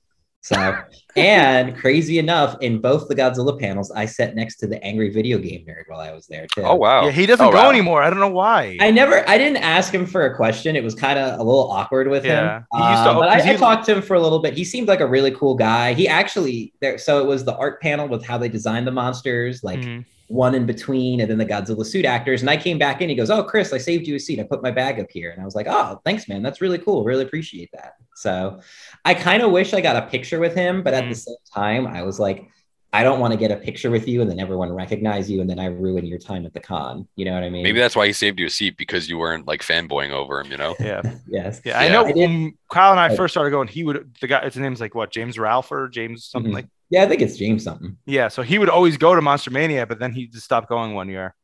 "So." 0.48 0.76
And 1.16 1.76
crazy 1.76 2.18
enough, 2.20 2.56
in 2.60 2.80
both 2.80 3.08
the 3.08 3.14
Godzilla 3.14 3.58
panels, 3.58 3.90
I 3.90 4.04
sat 4.06 4.36
next 4.36 4.56
to 4.56 4.68
the 4.68 4.80
angry 4.84 5.10
video 5.10 5.38
game 5.38 5.64
nerd 5.68 5.82
while 5.88 5.98
I 5.98 6.12
was 6.12 6.28
there 6.28 6.46
too. 6.54 6.62
Oh 6.62 6.76
wow. 6.76 7.06
Yeah, 7.06 7.10
he 7.10 7.26
doesn't 7.26 7.44
Oh, 7.44 7.50
go 7.50 7.56
wow. 7.64 7.70
anymore. 7.70 8.02
I 8.04 8.10
don't 8.10 8.20
know 8.20 8.28
why. 8.28 8.76
I 8.80 8.92
never, 8.92 9.28
I 9.28 9.36
didn't 9.36 9.56
ask 9.56 9.92
him 9.92 10.06
for 10.06 10.26
a 10.26 10.36
question. 10.36 10.76
It 10.76 10.84
was 10.84 10.94
kind 10.94 11.18
of 11.18 11.40
a 11.40 11.42
little 11.42 11.72
awkward 11.72 12.06
with 12.08 12.24
Yeah. 12.24 12.58
him. 12.58 12.66
He 12.72 12.78
used 12.78 13.02
to- 13.02 13.10
Um, 13.10 13.16
but 13.18 13.28
I, 13.30 13.38
'cause 13.38 13.46
I 13.48 13.52
he- 13.52 13.58
talked 13.58 13.86
to 13.86 13.92
him 13.96 14.02
for 14.02 14.14
a 14.14 14.20
little 14.20 14.38
bit. 14.38 14.54
He 14.54 14.64
seemed 14.64 14.86
like 14.86 15.00
a 15.00 15.06
really 15.06 15.32
cool 15.32 15.56
guy. 15.56 15.92
He 15.94 16.06
actually 16.06 16.72
there. 16.80 16.98
So 16.98 17.18
it 17.20 17.26
was 17.26 17.44
the 17.44 17.56
art 17.56 17.80
panel 17.82 18.06
with 18.06 18.24
how 18.24 18.38
they 18.38 18.48
designed 18.48 18.86
the 18.86 18.92
monsters, 18.92 19.64
like 19.64 19.80
Mhm. 19.80 20.04
One 20.28 20.54
in 20.54 20.64
between, 20.66 21.20
and 21.20 21.30
then 21.30 21.38
the 21.38 21.44
Godzilla 21.46 21.84
suit 21.84 22.04
actors. 22.04 22.42
And 22.42 22.48
I 22.50 22.56
came 22.56 22.78
back 22.78 23.00
in. 23.00 23.08
He 23.08 23.14
goes, 23.14 23.30
"Oh, 23.30 23.42
Chris, 23.42 23.72
I 23.72 23.78
saved 23.78 24.06
you 24.06 24.14
a 24.14 24.20
seat. 24.20 24.38
I 24.38 24.44
put 24.44 24.62
my 24.62 24.70
bag 24.70 25.00
up 25.00 25.10
here." 25.10 25.30
And 25.32 25.40
I 25.42 25.44
was 25.44 25.54
like, 25.54 25.66
"Oh, 25.68 26.00
thanks, 26.04 26.28
man. 26.28 26.42
That's 26.42 26.60
really 26.60 26.78
cool. 26.78 27.02
Really 27.04 27.24
appreciate 27.24 27.70
that." 27.72 27.94
So 28.14 28.60
I 29.04 29.14
kind 29.14 29.42
of 29.42 29.50
wish 29.50 29.72
I 29.74 29.80
got 29.80 29.96
a 29.96 30.02
picture 30.06 30.38
with 30.38 30.54
him, 30.54 30.82
but 30.82 30.94
at 30.94 31.04
Mhm. 31.04 31.08
the 31.10 31.14
same 31.16 31.36
time, 31.54 31.86
I 31.86 32.02
was 32.02 32.20
like. 32.20 32.46
I 32.90 33.02
don't 33.04 33.20
want 33.20 33.34
to 33.34 33.38
get 33.38 33.50
a 33.50 33.56
picture 33.56 33.90
with 33.90 34.08
you 34.08 34.22
and 34.22 34.30
then 34.30 34.40
everyone 34.40 34.72
recognize 34.72 35.30
you 35.30 35.42
and 35.42 35.50
then 35.50 35.58
I 35.58 35.66
ruin 35.66 36.06
your 36.06 36.18
time 36.18 36.46
at 36.46 36.54
the 36.54 36.60
con. 36.60 37.06
You 37.16 37.26
know 37.26 37.34
what 37.34 37.42
I 37.42 37.50
mean? 37.50 37.62
Maybe 37.62 37.78
that's 37.78 37.94
why 37.94 38.06
he 38.06 38.14
saved 38.14 38.40
you 38.40 38.46
a 38.46 38.50
seat 38.50 38.78
because 38.78 39.10
you 39.10 39.18
weren't 39.18 39.46
like 39.46 39.60
fanboying 39.60 40.08
over 40.08 40.40
him, 40.40 40.50
you 40.50 40.56
know? 40.56 40.74
Yeah. 40.80 41.02
yes. 41.28 41.60
Yeah, 41.66 41.78
I 41.78 41.88
know 41.90 42.06
I 42.06 42.12
when 42.12 42.54
Kyle 42.70 42.90
and 42.92 42.98
I 42.98 43.14
first 43.14 43.34
started 43.34 43.50
going, 43.50 43.68
he 43.68 43.84
would 43.84 44.16
the 44.22 44.26
guy 44.26 44.42
his 44.42 44.56
name's 44.56 44.80
like 44.80 44.94
what, 44.94 45.10
James 45.10 45.38
Ralph 45.38 45.70
or 45.70 45.86
James 45.88 46.24
something 46.24 46.50
Mhm. 46.50 46.54
like 46.54 46.66
Yeah, 46.90 47.02
I 47.02 47.08
think 47.08 47.20
it's 47.20 47.36
James 47.36 47.64
something. 47.64 47.96
yeah. 48.06 48.28
So 48.28 48.42
he 48.42 48.58
would 48.58 48.70
always 48.70 48.96
go 48.96 49.14
to 49.14 49.20
Monster 49.20 49.50
Mania, 49.50 49.86
but 49.86 49.98
then 49.98 50.12
he 50.12 50.26
just 50.26 50.44
stopped 50.44 50.68
going 50.68 50.94
one 50.94 51.08
year. 51.08 51.34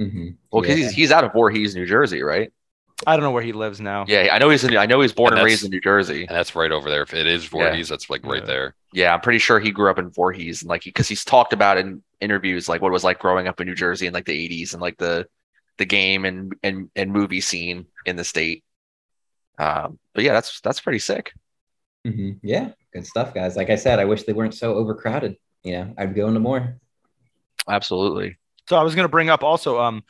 Mhm. 0.00 0.36
well, 0.50 0.62
because 0.62 0.78
Yeah. 0.78 0.86
he's, 0.86 0.94
he's 0.94 1.12
out 1.12 1.22
of 1.24 1.32
Voorhees, 1.32 1.74
New 1.76 1.86
Jersey, 1.86 2.22
right? 2.22 2.52
I 3.06 3.16
don't 3.16 3.22
know 3.24 3.30
where 3.32 3.42
he 3.42 3.52
lives 3.52 3.80
now. 3.80 4.04
Yeah, 4.06 4.28
I 4.32 4.38
know 4.38 4.48
he's 4.48 4.62
in. 4.64 4.76
I 4.76 4.86
know 4.86 5.00
he's 5.00 5.12
born 5.12 5.32
And 5.32 5.40
and, 5.40 5.46
raised 5.46 5.64
in 5.64 5.70
New 5.70 5.80
Jersey. 5.80 6.20
And 6.26 6.36
that's 6.36 6.54
right 6.54 6.70
over 6.70 6.88
there. 6.88 7.02
If 7.02 7.14
it 7.14 7.26
is 7.26 7.44
Voorhees, 7.46 7.88
that's 7.88 8.08
like 8.08 8.24
right 8.24 8.40
Yeah. 8.42 8.46
there. 8.46 8.74
Yeah, 8.92 9.12
I'm 9.14 9.20
pretty 9.20 9.38
sure 9.40 9.58
he 9.58 9.70
grew 9.72 9.90
up 9.90 9.98
in 9.98 10.10
Voorhees, 10.10 10.62
and 10.62 10.68
like 10.68 10.84
because 10.84 11.08
he's 11.08 11.24
talked 11.24 11.52
about 11.52 11.78
in 11.78 12.02
interviews 12.20 12.68
like 12.68 12.80
what 12.80 12.88
it 12.88 12.92
was 12.92 13.02
like 13.04 13.18
growing 13.18 13.48
up 13.48 13.60
in 13.60 13.66
New 13.66 13.74
Jersey 13.74 14.06
in 14.06 14.12
like 14.14 14.26
the 14.26 14.32
80s 14.32 14.72
and 14.72 14.80
like 14.80 14.98
the 14.98 15.26
the 15.78 15.84
game 15.84 16.24
and 16.24 16.52
and 16.62 16.90
and 16.94 17.12
movie 17.12 17.40
scene 17.40 17.86
in 18.06 18.14
the 18.16 18.24
state. 18.24 18.62
Um, 19.58 19.98
but 20.14 20.22
yeah, 20.24 20.32
that's 20.32 20.60
that's 20.60 20.80
pretty 20.80 21.00
sick. 21.00 21.32
Mhm. 22.06 22.38
Yeah, 22.42 22.70
good 22.92 23.06
stuff, 23.06 23.34
guys. 23.34 23.56
Like 23.56 23.70
I 23.70 23.76
said, 23.76 23.98
I 23.98 24.04
wish 24.04 24.24
they 24.24 24.32
weren't 24.32 24.54
so 24.54 24.74
overcrowded. 24.74 25.36
You 25.62 25.72
know, 25.72 25.94
I'd 25.96 26.14
go 26.14 26.28
into 26.28 26.40
more. 26.40 26.78
Absolutely. 27.68 28.38
So 28.68 28.76
I 28.76 28.82
was 28.82 28.94
going 28.94 29.04
to 29.04 29.10
bring 29.10 29.30
up 29.30 29.42
also, 29.42 29.80
um, 29.80 30.02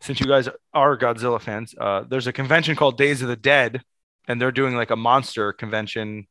since 0.00 0.20
you 0.20 0.26
guys 0.26 0.48
are 0.74 0.98
Godzilla 0.98 1.40
fans, 1.40 1.74
uh, 1.78 2.04
there's 2.08 2.26
a 2.26 2.32
convention 2.32 2.76
called 2.76 2.98
Days 2.98 3.22
of 3.22 3.28
the 3.28 3.36
Dead, 3.36 3.82
and 4.28 4.40
they're 4.40 4.52
doing 4.52 4.76
like 4.76 4.90
a 4.90 4.96
monster 4.96 5.52
convention 5.52 6.26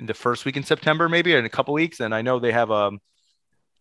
in 0.00 0.06
the 0.06 0.14
first 0.14 0.44
week 0.44 0.56
in 0.56 0.64
September, 0.64 1.08
maybe 1.08 1.34
or 1.34 1.38
in 1.38 1.44
a 1.44 1.50
couple 1.50 1.74
weeks. 1.74 2.00
And 2.00 2.14
I 2.14 2.22
know 2.22 2.38
they 2.38 2.52
have 2.52 2.70
um, 2.70 3.00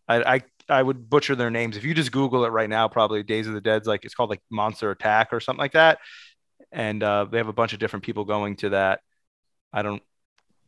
I 0.07 0.35
I 0.35 0.41
I 0.69 0.81
would 0.81 1.09
butcher 1.09 1.35
their 1.35 1.49
names 1.49 1.77
if 1.77 1.83
you 1.83 1.93
just 1.93 2.11
Google 2.11 2.45
it 2.45 2.49
right 2.49 2.69
now. 2.69 2.87
Probably 2.87 3.23
Days 3.23 3.47
of 3.47 3.53
the 3.53 3.61
Dead's 3.61 3.87
like 3.87 4.05
it's 4.05 4.15
called 4.15 4.29
like 4.29 4.41
Monster 4.49 4.91
Attack 4.91 5.29
or 5.31 5.39
something 5.39 5.59
like 5.59 5.73
that, 5.73 5.99
and 6.71 7.01
uh, 7.03 7.25
they 7.25 7.37
have 7.37 7.47
a 7.47 7.53
bunch 7.53 7.73
of 7.73 7.79
different 7.79 8.05
people 8.05 8.25
going 8.25 8.55
to 8.57 8.69
that. 8.69 9.01
I 9.71 9.81
don't. 9.81 10.03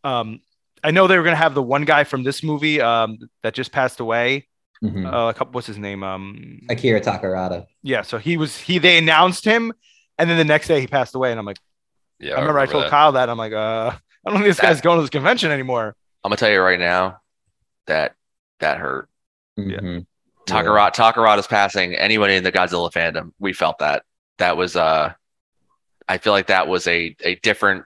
Um, 0.03 0.41
I 0.85 0.91
know 0.91 1.07
they 1.07 1.17
were 1.17 1.23
going 1.23 1.33
to 1.35 1.41
have 1.41 1.55
the 1.55 1.63
one 1.63 1.83
guy 1.85 2.03
from 2.03 2.23
this 2.23 2.43
movie 2.43 2.79
um, 2.79 3.17
that 3.43 3.53
just 3.53 3.71
passed 3.71 3.99
away. 3.99 4.47
Mhm. 4.83 5.05
Uh, 5.05 5.29
a 5.29 5.33
couple, 5.33 5.53
what's 5.53 5.67
his 5.67 5.77
name? 5.79 6.03
Um, 6.03 6.59
Akira 6.69 7.01
Takarada. 7.01 7.65
yeah, 7.81 8.01
so 8.03 8.17
he 8.17 8.37
was 8.37 8.57
he 8.57 8.77
they 8.77 8.97
announced 8.97 9.43
him, 9.45 9.73
and 10.19 10.29
then 10.29 10.37
the 10.37 10.43
next 10.45 10.67
day 10.67 10.79
he 10.81 10.85
passed 10.87 11.15
away, 11.15 11.31
and 11.31 11.39
I'm 11.39 11.45
like, 11.45 11.57
Yeah. 12.19 12.35
I 12.35 12.39
remember 12.41 12.59
I 12.59 12.65
told 12.67 12.83
that. 12.83 12.89
Kyle 12.91 13.13
that 13.13 13.29
I'm 13.29 13.37
like, 13.37 13.53
uh, 13.53 13.91
I 14.25 14.29
don't 14.29 14.35
think 14.39 14.45
this 14.45 14.59
guy's 14.59 14.81
going 14.81 14.97
to 14.97 15.01
this 15.03 15.09
convention 15.09 15.49
anymore. 15.51 15.95
I'm 16.23 16.29
gonna 16.29 16.37
tell 16.37 16.51
you 16.51 16.59
right 16.61 16.79
now 16.79 17.19
that 17.87 18.13
that 18.59 18.77
hurt. 18.77 19.09
Yeah. 19.57 19.79
Mhm. 19.79 20.05
Takarada 20.45 20.93
Takarada's 20.93 21.47
passing. 21.47 21.95
Anyone 21.95 22.29
in 22.29 22.43
the 22.43 22.51
Godzilla 22.51 22.91
fandom, 22.91 23.31
we 23.39 23.53
felt 23.53 23.79
that. 23.79 24.03
That 24.37 24.57
was 24.57 24.75
uh 24.75 25.13
I 26.07 26.17
feel 26.19 26.33
like 26.33 26.47
that 26.47 26.67
was 26.67 26.85
a 26.87 27.15
a 27.23 27.35
different 27.35 27.85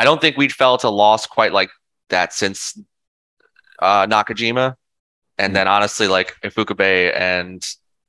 I 0.00 0.04
don't 0.04 0.20
think 0.20 0.36
we'd 0.36 0.52
felt 0.64 0.84
a 0.84 0.90
loss 1.02 1.26
quite 1.26 1.52
like 1.52 1.70
that 2.08 2.32
since 2.32 2.78
uh 3.88 4.06
Nakajima. 4.06 4.66
And 5.38 5.54
then 5.56 5.68
honestly 5.68 6.08
like 6.16 6.28
Ifukube 6.44 6.90
and 7.16 7.60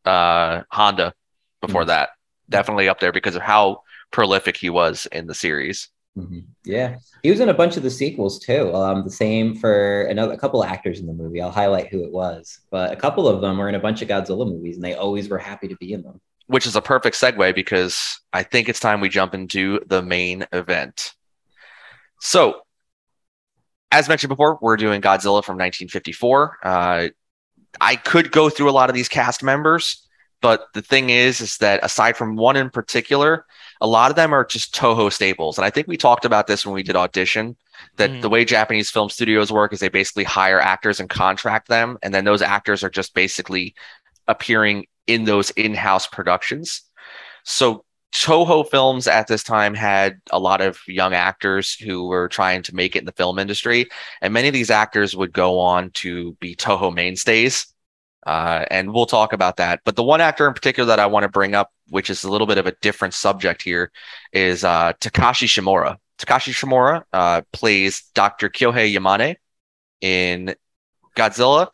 uh 0.06 0.64
Honda 0.72 1.14
before 1.62 1.86
that. 1.86 2.10
Definitely 2.50 2.88
up 2.90 3.00
there 3.00 3.12
because 3.20 3.36
of 3.36 3.42
how 3.42 3.84
prolific 4.12 4.58
he 4.58 4.70
was 4.70 5.08
in 5.12 5.28
the 5.28 5.36
series. 5.36 5.90
Mhm. 6.18 6.44
Yeah, 6.66 6.90
he 7.24 7.30
was 7.32 7.40
in 7.40 7.48
a 7.50 7.54
bunch 7.62 7.78
of 7.78 7.84
the 7.84 7.90
sequels 8.02 8.40
too. 8.40 8.74
Um, 8.76 9.04
the 9.06 9.16
same 9.24 9.56
for 9.56 10.04
another 10.14 10.34
a 10.34 10.38
couple 10.38 10.62
of 10.62 10.68
actors 10.70 11.00
in 11.00 11.08
the 11.08 11.14
movie. 11.14 11.42
I'll 11.42 11.52
highlight 11.62 11.88
who 11.92 12.04
it 12.04 12.12
was, 12.12 12.60
but 12.70 12.92
a 12.92 12.98
couple 12.98 13.30
of 13.30 13.40
them 13.42 13.58
were 13.58 13.70
in 13.70 13.76
a 13.76 13.80
bunch 13.88 14.02
of 14.02 14.10
Godzilla 14.10 14.46
movies, 14.46 14.76
and 14.76 14.84
they 14.84 14.96
always 14.96 15.30
were 15.30 15.38
happy 15.38 15.68
to 15.70 15.78
be 15.78 15.94
in 15.94 16.02
them. 16.04 16.20
which 16.48 16.68
is 16.68 16.76
a 16.76 16.82
perfect 16.94 17.16
segue 17.16 17.56
because 17.56 17.96
I 18.34 18.44
think 18.44 18.68
it's 18.68 18.82
time 18.82 19.00
we 19.00 19.08
jump 19.08 19.34
into 19.34 19.80
the 19.88 20.02
main 20.02 20.46
event. 20.52 21.14
So, 22.22 22.62
as 23.92 24.08
mentioned 24.08 24.30
before, 24.30 24.58
we're 24.62 24.78
doing 24.78 25.02
Godzilla 25.02 25.44
from 25.44 25.58
1954. 25.58 26.58
Uh, 26.64 27.08
I 27.82 27.96
could 27.96 28.32
go 28.32 28.50
through 28.50 28.70
a 28.70 28.72
lot 28.72 28.90
of 28.90 28.96
these 28.96 29.10
cast 29.10 29.44
members, 29.44 30.08
but 30.40 30.68
the 30.74 30.82
thing 30.82 31.10
is, 31.10 31.42
is 31.42 31.58
that 31.58 31.84
aside 31.84 32.16
from 32.16 32.36
one 32.36 32.56
in 32.56 32.70
particular, 32.70 33.46
a 33.82 33.88
lot 33.88 34.12
of 34.12 34.16
them 34.16 34.34
are 34.34 34.46
just 34.46 34.76
Toho 34.76 35.12
staples. 35.12 35.58
And 35.58 35.66
I 35.66 35.72
think 35.72 35.88
we 35.88 35.98
talked 35.98 36.24
about 36.24 36.48
this 36.48 36.66
when 36.66 36.76
we 36.76 36.84
did 36.84 36.96
audition. 36.96 37.58
That 37.98 38.12
Mm. 38.12 38.22
the 38.22 38.30
way 38.30 38.46
Japanese 38.46 38.92
film 38.92 39.10
studios 39.10 39.52
work 39.52 39.74
is 39.74 39.80
they 39.80 39.90
basically 39.90 40.24
hire 40.24 40.60
actors 40.60 41.00
and 41.00 41.10
contract 41.10 41.68
them, 41.68 41.98
and 42.04 42.14
then 42.14 42.24
those 42.26 42.44
actors 42.44 42.84
are 42.84 42.90
just 42.92 43.16
basically 43.16 43.74
appearing 44.28 44.86
in 45.08 45.26
those 45.26 45.50
in-house 45.52 46.06
productions. 46.08 46.84
So 47.44 47.84
Toho 48.14 48.70
Films 48.70 49.08
at 49.08 49.28
this 49.28 49.44
time 49.44 49.74
had 49.74 50.20
a 50.32 50.40
lot 50.40 50.62
of 50.62 50.80
young 50.88 51.14
actors 51.14 51.74
who 51.74 52.08
were 52.08 52.28
trying 52.28 52.62
to 52.64 52.76
make 52.76 52.96
it 52.96 53.00
in 53.00 53.06
the 53.06 53.14
film 53.14 53.40
industry, 53.40 53.88
and 54.22 54.34
many 54.34 54.48
of 54.48 54.54
these 54.54 54.70
actors 54.70 55.16
would 55.16 55.32
go 55.32 55.60
on 55.60 55.92
to 55.92 56.34
be 56.40 56.56
Toho 56.56 56.94
mainstays. 56.94 57.68
Uh, 58.26 58.66
and 58.70 58.94
we'll 58.94 59.08
talk 59.08 59.34
about 59.34 59.58
that. 59.58 59.82
But 59.84 59.96
the 59.96 60.04
one 60.04 60.22
actor 60.22 60.48
in 60.48 60.54
particular 60.54 60.88
that 60.88 61.00
I 61.00 61.08
want 61.08 61.24
to 61.24 61.30
bring 61.30 61.56
up, 61.56 61.72
which 61.90 62.10
is 62.10 62.24
a 62.24 62.30
little 62.30 62.46
bit 62.46 62.60
of 62.60 62.68
a 62.68 62.76
different 62.82 63.14
subject 63.16 63.64
here, 63.64 63.92
is 64.32 64.64
uh, 64.64 64.94
Takashi 65.00 65.48
Shimura. 65.48 65.98
Takashi 66.20 66.54
Shimura 66.54 67.04
uh, 67.14 67.42
plays 67.52 68.04
Dr. 68.14 68.50
Kyohei 68.50 68.94
Yamane 68.94 69.38
in 70.02 70.54
Godzilla. 71.16 71.68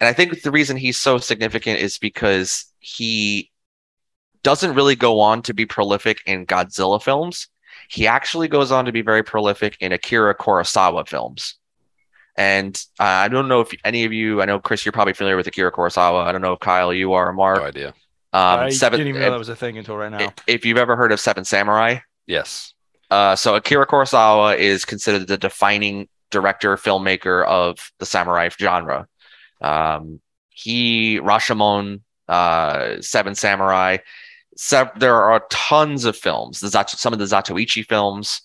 And 0.00 0.08
I 0.08 0.12
think 0.12 0.42
the 0.42 0.50
reason 0.50 0.76
he's 0.76 0.98
so 0.98 1.18
significant 1.18 1.80
is 1.80 1.98
because 1.98 2.66
he 2.80 3.50
doesn't 4.48 4.74
really 4.74 4.96
go 4.96 5.20
on 5.20 5.42
to 5.42 5.52
be 5.52 5.66
prolific 5.66 6.22
in 6.24 6.46
Godzilla 6.46 7.02
films. 7.02 7.48
He 7.90 8.06
actually 8.06 8.48
goes 8.48 8.72
on 8.72 8.86
to 8.86 8.92
be 8.92 9.02
very 9.02 9.22
prolific 9.22 9.76
in 9.78 9.92
Akira 9.92 10.34
Kurosawa 10.34 11.06
films. 11.06 11.56
And 12.34 12.74
uh, 12.98 13.02
I 13.04 13.28
don't 13.28 13.46
know 13.46 13.60
if 13.60 13.70
any 13.84 14.04
of 14.06 14.12
you, 14.14 14.40
I 14.40 14.46
know 14.46 14.58
Chris, 14.58 14.86
you're 14.86 14.94
probably 14.94 15.12
familiar 15.12 15.36
with 15.36 15.46
Akira 15.46 15.70
Kurosawa. 15.70 16.24
I 16.24 16.32
don't 16.32 16.40
know 16.40 16.54
if 16.54 16.60
Kyle, 16.60 16.94
you 16.94 17.12
are, 17.12 17.30
Mark. 17.34 17.58
No 17.58 17.64
idea. 17.64 17.88
Um, 18.32 18.60
I 18.60 18.70
seven, 18.70 19.00
didn't 19.00 19.10
even 19.10 19.20
know 19.20 19.32
that 19.32 19.38
was 19.38 19.50
a 19.50 19.56
thing 19.56 19.76
until 19.76 19.98
right 19.98 20.10
now. 20.10 20.32
if 20.46 20.64
you've 20.64 20.78
ever 20.78 20.96
heard 20.96 21.12
of 21.12 21.20
Seven 21.20 21.44
Samurai, 21.44 21.98
Yes. 22.26 22.72
uh, 23.10 23.36
so 23.36 23.54
Akira 23.54 23.86
Kurosawa 23.86 24.56
is 24.56 24.86
considered 24.86 25.26
the 25.26 25.36
defining 25.36 26.08
director, 26.30 26.74
filmmaker 26.78 27.44
of 27.44 27.92
the 27.98 28.06
samurai 28.06 28.48
genre. 28.58 29.06
Um, 29.60 30.20
he, 30.48 31.20
Rashomon, 31.20 32.00
uh, 32.28 33.02
Seven 33.02 33.34
Samurai, 33.34 33.98
So 34.60 34.90
there 34.96 35.14
are 35.14 35.44
tons 35.50 36.04
of 36.04 36.16
films. 36.16 36.58
The 36.58 36.66
Zato, 36.66 36.96
some 36.96 37.12
of 37.12 37.20
the 37.20 37.26
Zatoichi 37.26 37.86
films. 37.86 38.42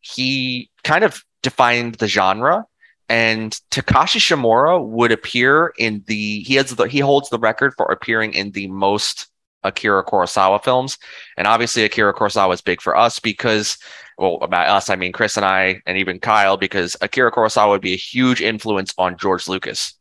He 0.00 0.68
kind 0.82 1.04
of 1.04 1.24
defined 1.44 1.94
the 1.94 2.08
genre, 2.08 2.64
and 3.08 3.52
Takashi 3.70 4.18
Shimura 4.18 4.84
would 4.84 5.12
appear 5.12 5.72
in 5.78 6.02
the. 6.08 6.40
He 6.40 6.56
has 6.56 6.74
the. 6.74 6.88
He 6.88 6.98
holds 6.98 7.28
the 7.30 7.38
record 7.38 7.72
for 7.76 7.86
appearing 7.86 8.34
in 8.34 8.50
the 8.50 8.66
most 8.66 9.28
Akira 9.62 10.04
Kurosawa 10.04 10.62
films, 10.62 10.98
and 11.36 11.46
obviously 11.46 11.84
Akira 11.84 12.12
Kurosawa 12.12 12.52
is 12.52 12.60
big 12.60 12.82
for 12.82 12.96
us 12.96 13.20
because. 13.20 13.78
Well, 14.18 14.38
about 14.42 14.68
us, 14.68 14.90
I 14.90 14.96
mean 14.96 15.12
Chris 15.12 15.36
and 15.36 15.46
I, 15.46 15.82
and 15.86 15.98
even 15.98 16.20
Kyle, 16.20 16.56
because 16.56 16.96
Akira 17.00 17.32
Kurosawa 17.32 17.70
would 17.70 17.80
be 17.80 17.94
a 17.94 17.96
huge 17.96 18.40
influence 18.40 18.94
on 18.96 19.18
George 19.18 19.48
Lucas 19.48 19.94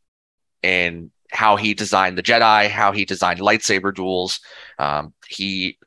and 0.62 1.10
how 1.34 1.56
he 1.56 1.74
designed 1.74 2.18
the 2.18 2.24
Jedi, 2.24 2.70
how 2.70 2.91
he 2.91 3.06
designed 3.06 3.39
lightsaber 3.39 3.93
duels. 3.93 4.39
Um, 4.80 5.14
he 5.34 5.78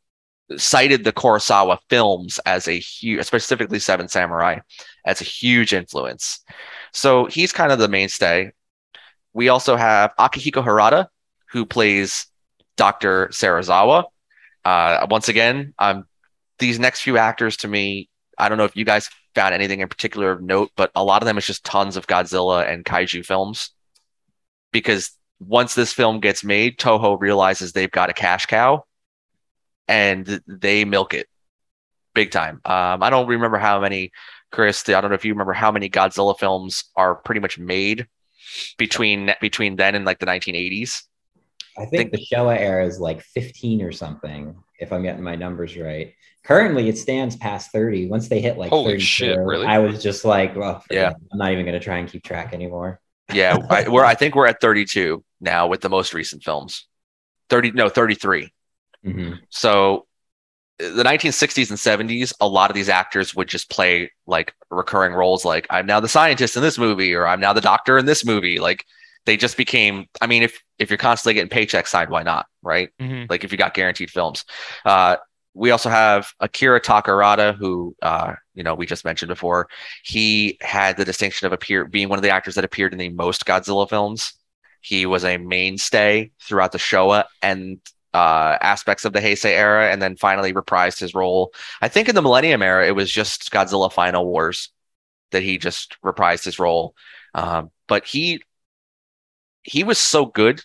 cited 0.57 1.05
the 1.05 1.13
Kurosawa 1.13 1.79
films 1.89 2.39
as 2.47 2.69
a 2.69 2.79
huge, 2.79 3.25
specifically 3.25 3.79
Seven 3.79 4.09
Samurai, 4.09 4.59
as 5.05 5.21
a 5.21 5.25
huge 5.25 5.73
influence. 5.73 6.45
So 6.93 7.27
he's 7.27 7.53
kind 7.53 7.73
of 7.73 7.79
the 7.79 7.89
mainstay. 7.89 8.53
We 9.33 9.49
also 9.49 9.77
have 9.77 10.13
Akihiko 10.19 10.63
Hirata, 10.63 11.09
who 11.51 11.67
plays 11.67 12.27
Dr. 12.77 13.29
Serizawa. 13.29 14.05
Uh, 14.65 15.07
once 15.11 15.29
again, 15.29 15.75
um, 15.79 16.05
these 16.59 16.79
next 16.79 17.03
few 17.03 17.19
actors 17.19 17.59
to 17.59 17.69
me, 17.69 18.09
I 18.39 18.49
don't 18.49 18.59
know 18.59 18.65
if 18.65 18.77
you 18.77 18.85
guys 18.85 19.11
found 19.35 19.55
anything 19.55 19.81
in 19.81 19.89
particular 19.89 20.33
of 20.33 20.43
note, 20.43 20.71
but 20.77 20.91
a 20.95 21.05
lot 21.05 21.23
of 21.23 21.27
them 21.27 21.39
is 21.39 21.47
just 21.47 21.65
tons 21.65 21.97
of 21.97 22.07
Godzilla 22.07 22.67
and 22.71 22.85
kaiju 22.85 23.25
films. 23.25 23.71
Because 24.73 25.11
once 25.39 25.75
this 25.75 25.93
film 25.93 26.21
gets 26.21 26.43
made, 26.43 26.79
Toho 26.79 27.21
realizes 27.21 27.73
they've 27.73 27.91
got 27.91 28.11
a 28.11 28.15
cash 28.15 28.47
cow 28.47 28.85
and 29.89 30.41
they 30.47 30.84
milk 30.84 31.14
it 31.14 31.28
big 32.14 32.30
time. 32.30 32.61
Um, 32.64 33.03
I 33.03 33.11
don't 33.11 33.28
remember 33.28 33.59
how 33.59 33.80
many, 33.80 34.12
Chris, 34.51 34.89
I 34.89 35.01
don't 35.01 35.11
know 35.11 35.14
if 35.14 35.24
you 35.24 35.32
remember 35.32 35.53
how 35.53 35.70
many 35.70 35.89
Godzilla 35.89 36.39
films 36.39 36.84
are 36.97 37.14
pretty 37.14 37.41
much 37.41 37.59
made 37.59 38.07
between 38.78 39.34
between 39.41 39.76
then 39.76 39.95
and 39.95 40.05
like 40.05 40.18
the 40.18 40.26
1980s. 40.26 41.03
I 41.78 41.84
think 41.84 42.11
the 42.11 42.26
Showa 42.32 42.59
era 42.59 42.87
is 42.87 42.99
like 42.99 43.20
15 43.20 43.82
or 43.82 43.93
something, 43.93 44.57
if 44.78 44.93
I'm 44.93 45.03
getting 45.03 45.22
my 45.22 45.37
numbers 45.37 45.76
right. 45.76 46.14
Currently, 46.43 46.89
it 46.89 46.97
stands 46.97 47.37
past 47.37 47.70
30. 47.72 48.09
Once 48.09 48.28
they 48.28 48.41
hit 48.41 48.57
like 48.57 48.70
Holy 48.70 48.93
34, 48.93 49.01
shit, 49.01 49.39
really? 49.39 49.66
I 49.66 49.78
was 49.78 50.03
just 50.03 50.24
like, 50.24 50.57
well, 50.57 50.82
Yeah. 50.91 51.11
it. 51.11 51.16
I'm 51.32 51.39
not 51.39 51.53
even 51.53 51.66
going 51.66 51.78
to 51.78 51.84
try 51.84 51.99
and 51.99 52.09
keep 52.09 52.22
track 52.22 52.55
anymore. 52.55 53.01
Yeah, 53.32 53.59
I, 53.68 53.89
we're 53.89 54.05
I 54.05 54.14
think 54.14 54.37
we're 54.37 54.47
at 54.47 54.61
32 54.61 55.24
now 55.41 55.66
with 55.66 55.80
the 55.80 55.89
most 55.89 56.14
recent 56.14 56.45
films. 56.45 56.87
30 57.51 57.72
no 57.72 57.89
33. 57.89 58.53
Mhm. 59.07 59.41
So 59.51 60.07
the 60.79 61.05
1960s 61.05 61.71
and 61.71 61.79
70s, 61.79 62.33
a 62.41 62.47
lot 62.49 62.71
of 62.71 62.75
these 62.75 62.89
actors 62.89 63.35
would 63.35 63.49
just 63.49 63.71
play 63.71 64.11
like 64.27 64.55
recurring 64.71 65.15
roles 65.15 65.45
like 65.45 65.67
I'm 65.71 65.87
now 65.87 66.01
the 66.01 66.09
scientist 66.09 66.57
in 66.57 66.63
this 66.63 66.77
movie 66.79 67.15
or 67.15 67.27
I'm 67.27 67.41
now 67.41 67.53
the 67.55 67.61
doctor 67.63 67.97
in 67.97 68.05
this 68.07 68.25
movie. 68.27 68.59
Like 68.59 68.85
they 69.25 69.37
just 69.37 69.57
became 69.57 70.07
I 70.21 70.27
mean 70.27 70.43
if 70.43 70.63
if 70.79 70.91
you're 70.91 70.99
constantly 70.99 71.35
getting 71.35 71.49
paycheck 71.49 71.87
signed, 71.87 72.11
why 72.11 72.23
not? 72.23 72.47
Right? 72.63 72.91
Mhm. 73.01 73.31
like 73.31 73.45
if 73.45 73.53
you 73.53 73.59
got 73.59 73.75
guaranteed 73.75 74.11
films. 74.11 74.45
Uh, 74.85 75.17
we 75.55 75.71
also 75.71 75.89
have 75.89 76.29
Akira 76.41 76.83
Takarada, 76.83 77.57
who 77.57 77.97
uh, 78.03 78.35
you 78.55 78.63
know 78.63 78.75
we 78.75 78.85
just 78.85 79.07
mentioned 79.07 79.31
before. 79.31 79.69
He 80.05 80.59
had 80.61 80.99
the 80.99 81.05
distinction 81.07 81.47
of 81.47 81.55
appear 81.55 81.87
being 81.87 82.11
one 82.11 82.19
of 82.19 82.23
the 82.23 82.29
actors 82.31 82.57
that 82.57 82.65
appeared 82.65 82.93
in 82.93 82.99
the 82.99 83.09
most 83.09 83.47
Godzilla 83.47 83.89
films. 83.89 84.35
He 84.83 85.07
was 85.07 85.25
a 85.25 85.39
mainstay 85.39 86.33
throughout 86.43 86.73
the 86.73 86.79
Showa 86.79 87.25
and 87.41 87.79
uh, 88.17 88.57
aspects 88.62 89.05
of 89.05 89.12
the 89.12 89.21
Heisei 89.21 89.51
era, 89.51 89.91
and 89.93 90.01
then 90.01 90.17
finally 90.17 90.55
reprised 90.55 90.99
his 90.99 91.14
role. 91.14 91.53
I 91.83 91.89
think 91.89 92.09
in 92.09 92.14
the 92.14 92.23
Millennium 92.23 92.62
era, 92.62 92.87
it 92.87 92.97
was 92.97 93.11
just 93.11 93.51
Godzilla 93.51 93.93
Final 93.93 94.25
Wars 94.25 94.71
that 95.33 95.43
he 95.43 95.59
just 95.59 95.97
reprised 96.03 96.45
his 96.45 96.59
role. 96.59 96.95
Um, 97.35 97.71
but 97.87 98.07
he 98.07 98.41
he 99.62 99.85
was 99.85 99.99
so 99.99 100.25
good 100.25 100.62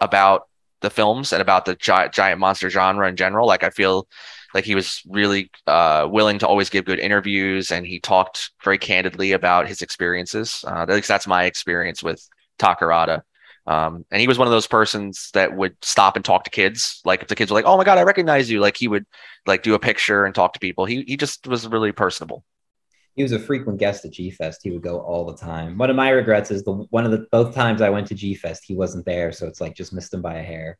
about 0.00 0.48
the 0.80 0.90
films 0.90 1.32
and 1.32 1.40
about 1.40 1.64
the 1.64 1.76
gi- 1.76 2.10
giant 2.12 2.40
monster 2.40 2.68
genre 2.68 3.08
in 3.08 3.14
general. 3.14 3.46
Like 3.46 3.62
I 3.62 3.70
feel 3.70 4.08
like 4.52 4.64
he 4.64 4.74
was 4.74 5.00
really 5.08 5.50
uh, 5.68 6.08
willing 6.10 6.40
to 6.40 6.48
always 6.48 6.70
give 6.70 6.86
good 6.86 6.98
interviews, 6.98 7.70
and 7.70 7.86
he 7.86 8.00
talked 8.00 8.50
very 8.64 8.78
candidly 8.78 9.30
about 9.30 9.68
his 9.68 9.80
experiences. 9.80 10.64
Uh, 10.66 10.82
at 10.82 10.88
least 10.88 11.08
that's 11.08 11.28
my 11.28 11.44
experience 11.44 12.02
with 12.02 12.28
Takarada. 12.58 13.22
Um, 13.66 14.04
and 14.10 14.20
he 14.20 14.28
was 14.28 14.38
one 14.38 14.46
of 14.46 14.52
those 14.52 14.66
persons 14.66 15.30
that 15.32 15.56
would 15.56 15.76
stop 15.82 16.16
and 16.16 16.24
talk 16.24 16.44
to 16.44 16.50
kids. 16.50 17.00
Like 17.04 17.22
if 17.22 17.28
the 17.28 17.34
kids 17.34 17.50
were 17.50 17.56
like, 17.56 17.64
"Oh 17.64 17.76
my 17.76 17.84
god, 17.84 17.98
I 17.98 18.02
recognize 18.02 18.50
you!" 18.50 18.60
Like 18.60 18.76
he 18.76 18.88
would 18.88 19.06
like 19.46 19.62
do 19.62 19.74
a 19.74 19.78
picture 19.78 20.24
and 20.24 20.34
talk 20.34 20.52
to 20.52 20.60
people. 20.60 20.84
He 20.84 21.02
he 21.06 21.16
just 21.16 21.46
was 21.46 21.66
really 21.66 21.92
personable. 21.92 22.44
He 23.16 23.22
was 23.22 23.32
a 23.32 23.38
frequent 23.38 23.78
guest 23.78 24.04
at 24.04 24.12
G 24.12 24.30
Fest. 24.30 24.60
He 24.62 24.70
would 24.70 24.82
go 24.82 25.00
all 25.00 25.24
the 25.24 25.36
time. 25.36 25.78
One 25.78 25.88
of 25.88 25.96
my 25.96 26.10
regrets 26.10 26.50
is 26.50 26.62
the 26.64 26.72
one 26.72 27.06
of 27.06 27.12
the 27.12 27.26
both 27.30 27.54
times 27.54 27.80
I 27.80 27.90
went 27.90 28.08
to 28.08 28.14
G 28.14 28.34
Fest, 28.34 28.64
he 28.66 28.74
wasn't 28.74 29.06
there, 29.06 29.32
so 29.32 29.46
it's 29.46 29.60
like 29.60 29.74
just 29.74 29.92
missed 29.92 30.12
him 30.12 30.20
by 30.20 30.34
a 30.34 30.42
hair. 30.42 30.78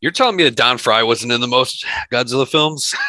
You're 0.00 0.12
telling 0.12 0.36
me 0.36 0.44
that 0.44 0.56
Don 0.56 0.78
Frye 0.78 1.02
wasn't 1.02 1.32
in 1.32 1.40
the 1.40 1.48
most 1.48 1.84
Godzilla 2.12 2.46
films? 2.46 2.94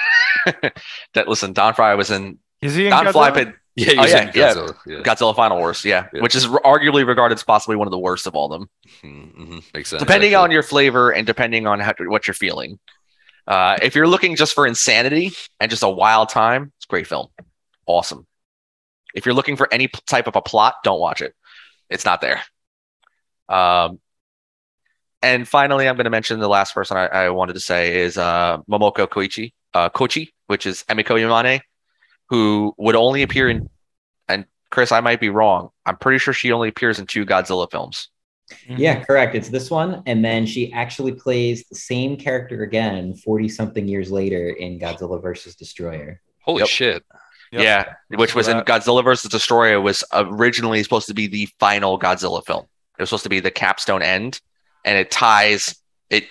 That 1.13 1.27
listen, 1.27 1.53
Don 1.53 1.73
Frye 1.73 1.95
was 1.95 2.09
in 2.09 2.39
Is 2.61 2.73
he 2.73 2.85
in 2.85 2.91
Don 2.91 3.05
Godzilla? 3.05 3.11
Fly 3.11 3.31
played 3.31 3.53
Yeah, 3.79 4.01
Oh, 4.01 4.05
yeah. 4.05 4.31
Godzilla. 4.31 4.75
Yeah. 4.85 4.97
Godzilla 4.99 5.35
Final 5.35 5.57
Wars, 5.57 5.85
yeah, 5.85 6.07
Yeah. 6.13 6.21
which 6.21 6.35
is 6.35 6.45
arguably 6.47 7.05
regarded 7.07 7.35
as 7.37 7.43
possibly 7.43 7.75
one 7.75 7.87
of 7.87 7.91
the 7.91 7.99
worst 7.99 8.27
of 8.27 8.35
all 8.35 8.51
of 8.51 8.59
them. 8.59 8.69
Mhm, 9.03 9.63
Makes 9.73 9.89
sense. 9.89 9.99
depending 9.99 10.29
actually. 10.33 10.43
on 10.43 10.51
your 10.51 10.63
flavor 10.63 11.11
and 11.11 11.25
depending 11.27 11.67
on 11.67 11.79
how, 11.79 11.93
what 11.99 12.27
you're 12.27 12.33
feeling. 12.33 12.79
Uh, 13.47 13.77
if 13.81 13.95
you're 13.95 14.07
looking 14.07 14.35
just 14.35 14.53
for 14.53 14.67
insanity 14.67 15.31
and 15.59 15.69
just 15.71 15.81
a 15.83 15.89
wild 15.89 16.29
time, 16.29 16.71
it's 16.77 16.85
a 16.85 16.89
great 16.89 17.07
film. 17.07 17.27
Awesome. 17.85 18.27
If 19.15 19.25
you're 19.25 19.33
looking 19.35 19.55
for 19.55 19.67
any 19.73 19.87
type 20.07 20.27
of 20.27 20.35
a 20.35 20.41
plot, 20.41 20.75
don't 20.83 20.99
watch 20.99 21.21
it. 21.21 21.33
It's 21.89 22.05
not 22.05 22.21
there. 22.21 22.41
Um, 23.47 23.99
and 25.21 25.47
finally, 25.47 25.87
I'm 25.87 25.95
going 25.95 26.03
to 26.05 26.09
mention 26.11 26.39
the 26.39 26.47
last 26.47 26.73
person 26.75 26.95
I, 26.97 27.07
I 27.07 27.29
wanted 27.29 27.53
to 27.53 27.59
say 27.59 27.99
is 28.01 28.17
uh, 28.17 28.59
Momoko 28.69 29.07
Koichi, 29.07 29.53
uh, 29.73 29.89
Kochi, 29.89 30.33
which 30.47 30.65
is 30.65 30.83
Emiko 30.87 31.15
Yamane, 31.19 31.59
who 32.29 32.73
would 32.77 32.95
only 32.95 33.23
appear 33.23 33.49
in. 33.49 33.69
And 34.27 34.45
Chris, 34.71 34.91
I 34.91 35.01
might 35.01 35.19
be 35.19 35.29
wrong. 35.29 35.69
I'm 35.85 35.97
pretty 35.97 36.19
sure 36.19 36.33
she 36.33 36.51
only 36.51 36.69
appears 36.69 36.99
in 36.99 37.07
two 37.07 37.25
Godzilla 37.25 37.69
films. 37.69 38.09
Yeah, 38.67 39.03
correct. 39.03 39.35
It's 39.35 39.49
this 39.49 39.69
one, 39.69 40.01
and 40.07 40.25
then 40.25 40.45
she 40.47 40.73
actually 40.73 41.11
plays 41.13 41.65
the 41.69 41.75
same 41.75 42.17
character 42.17 42.63
again 42.63 43.13
40 43.15 43.47
something 43.47 43.87
years 43.87 44.11
later 44.11 44.49
in 44.49 44.79
Godzilla 44.79 45.21
versus 45.21 45.55
Destroyer. 45.55 46.19
Holy 46.41 46.61
Yep. 46.61 46.67
shit. 46.67 47.05
Yep. 47.51 47.61
Yeah, 47.63 47.93
which 48.17 48.33
was 48.35 48.47
in. 48.47 48.57
Godzilla 48.61 49.03
vs. 49.03 49.31
Destroyer 49.31 49.81
was 49.81 50.03
originally 50.13 50.81
supposed 50.83 51.07
to 51.07 51.13
be 51.15 51.27
the 51.27 51.47
final 51.59 51.99
Godzilla 51.99 52.43
film. 52.45 52.65
It 52.97 53.01
was 53.03 53.09
supposed 53.09 53.23
to 53.23 53.29
be 53.29 53.39
the 53.39 53.51
capstone 53.51 54.01
end, 54.01 54.39
and 54.85 54.97
it 54.97 55.09
ties 55.11 55.75
it. 56.09 56.25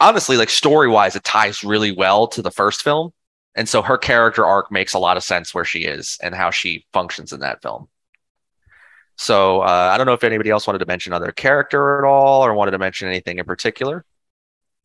Honestly, 0.00 0.36
like 0.36 0.50
story 0.50 0.88
wise, 0.88 1.16
it 1.16 1.24
ties 1.24 1.64
really 1.64 1.92
well 1.92 2.26
to 2.28 2.42
the 2.42 2.50
first 2.50 2.82
film, 2.82 3.12
and 3.58 3.68
so 3.68 3.82
her 3.82 3.98
character 3.98 4.46
arc 4.46 4.70
makes 4.72 4.94
a 4.94 4.98
lot 4.98 5.16
of 5.16 5.22
sense 5.22 5.52
where 5.54 5.64
she 5.64 5.80
is 5.84 6.16
and 6.22 6.34
how 6.34 6.50
she 6.50 6.86
functions 6.92 7.32
in 7.32 7.40
that 7.40 7.60
film. 7.60 7.88
So 9.16 9.60
uh, 9.62 9.90
I 9.92 9.96
don't 9.98 10.06
know 10.06 10.12
if 10.12 10.22
anybody 10.22 10.50
else 10.50 10.66
wanted 10.66 10.78
to 10.78 10.86
mention 10.86 11.12
other 11.12 11.32
character 11.32 11.98
at 11.98 12.04
all, 12.08 12.44
or 12.46 12.54
wanted 12.54 12.70
to 12.70 12.78
mention 12.78 13.08
anything 13.08 13.38
in 13.38 13.44
particular. 13.44 14.04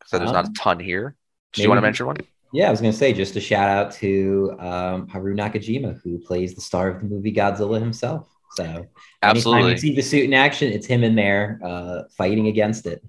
So 0.08 0.18
there's 0.18 0.32
not 0.32 0.46
a 0.46 0.48
Um, 0.48 0.54
ton 0.56 0.80
here. 0.80 1.16
Do 1.54 1.62
you 1.62 1.70
want 1.70 1.78
to 1.78 1.84
mention 1.84 2.08
one? 2.08 2.18
Yeah, 2.52 2.68
I 2.68 2.72
was 2.72 2.82
gonna 2.82 2.94
say 2.94 3.14
just 3.14 3.36
a 3.36 3.40
shout 3.40 3.70
out 3.70 3.92
to 3.94 4.56
um, 4.60 5.08
Haru 5.08 5.36
Nakajima, 5.36 6.02
who 6.02 6.20
plays 6.20 6.56
the 6.56 6.62
star 6.62 6.88
of 6.90 7.00
the 7.00 7.06
movie 7.06 7.32
Godzilla 7.34 7.80
himself. 7.80 8.28
So 8.56 8.86
Absolutely. 9.22 9.72
you 9.72 9.78
see 9.78 9.96
the 9.96 10.02
suit 10.02 10.26
in 10.26 10.34
action, 10.34 10.72
it's 10.72 10.86
him 10.86 11.04
in 11.04 11.16
there 11.16 11.60
uh, 11.64 12.04
fighting 12.18 12.48
against 12.48 12.86
it. 12.86 13.04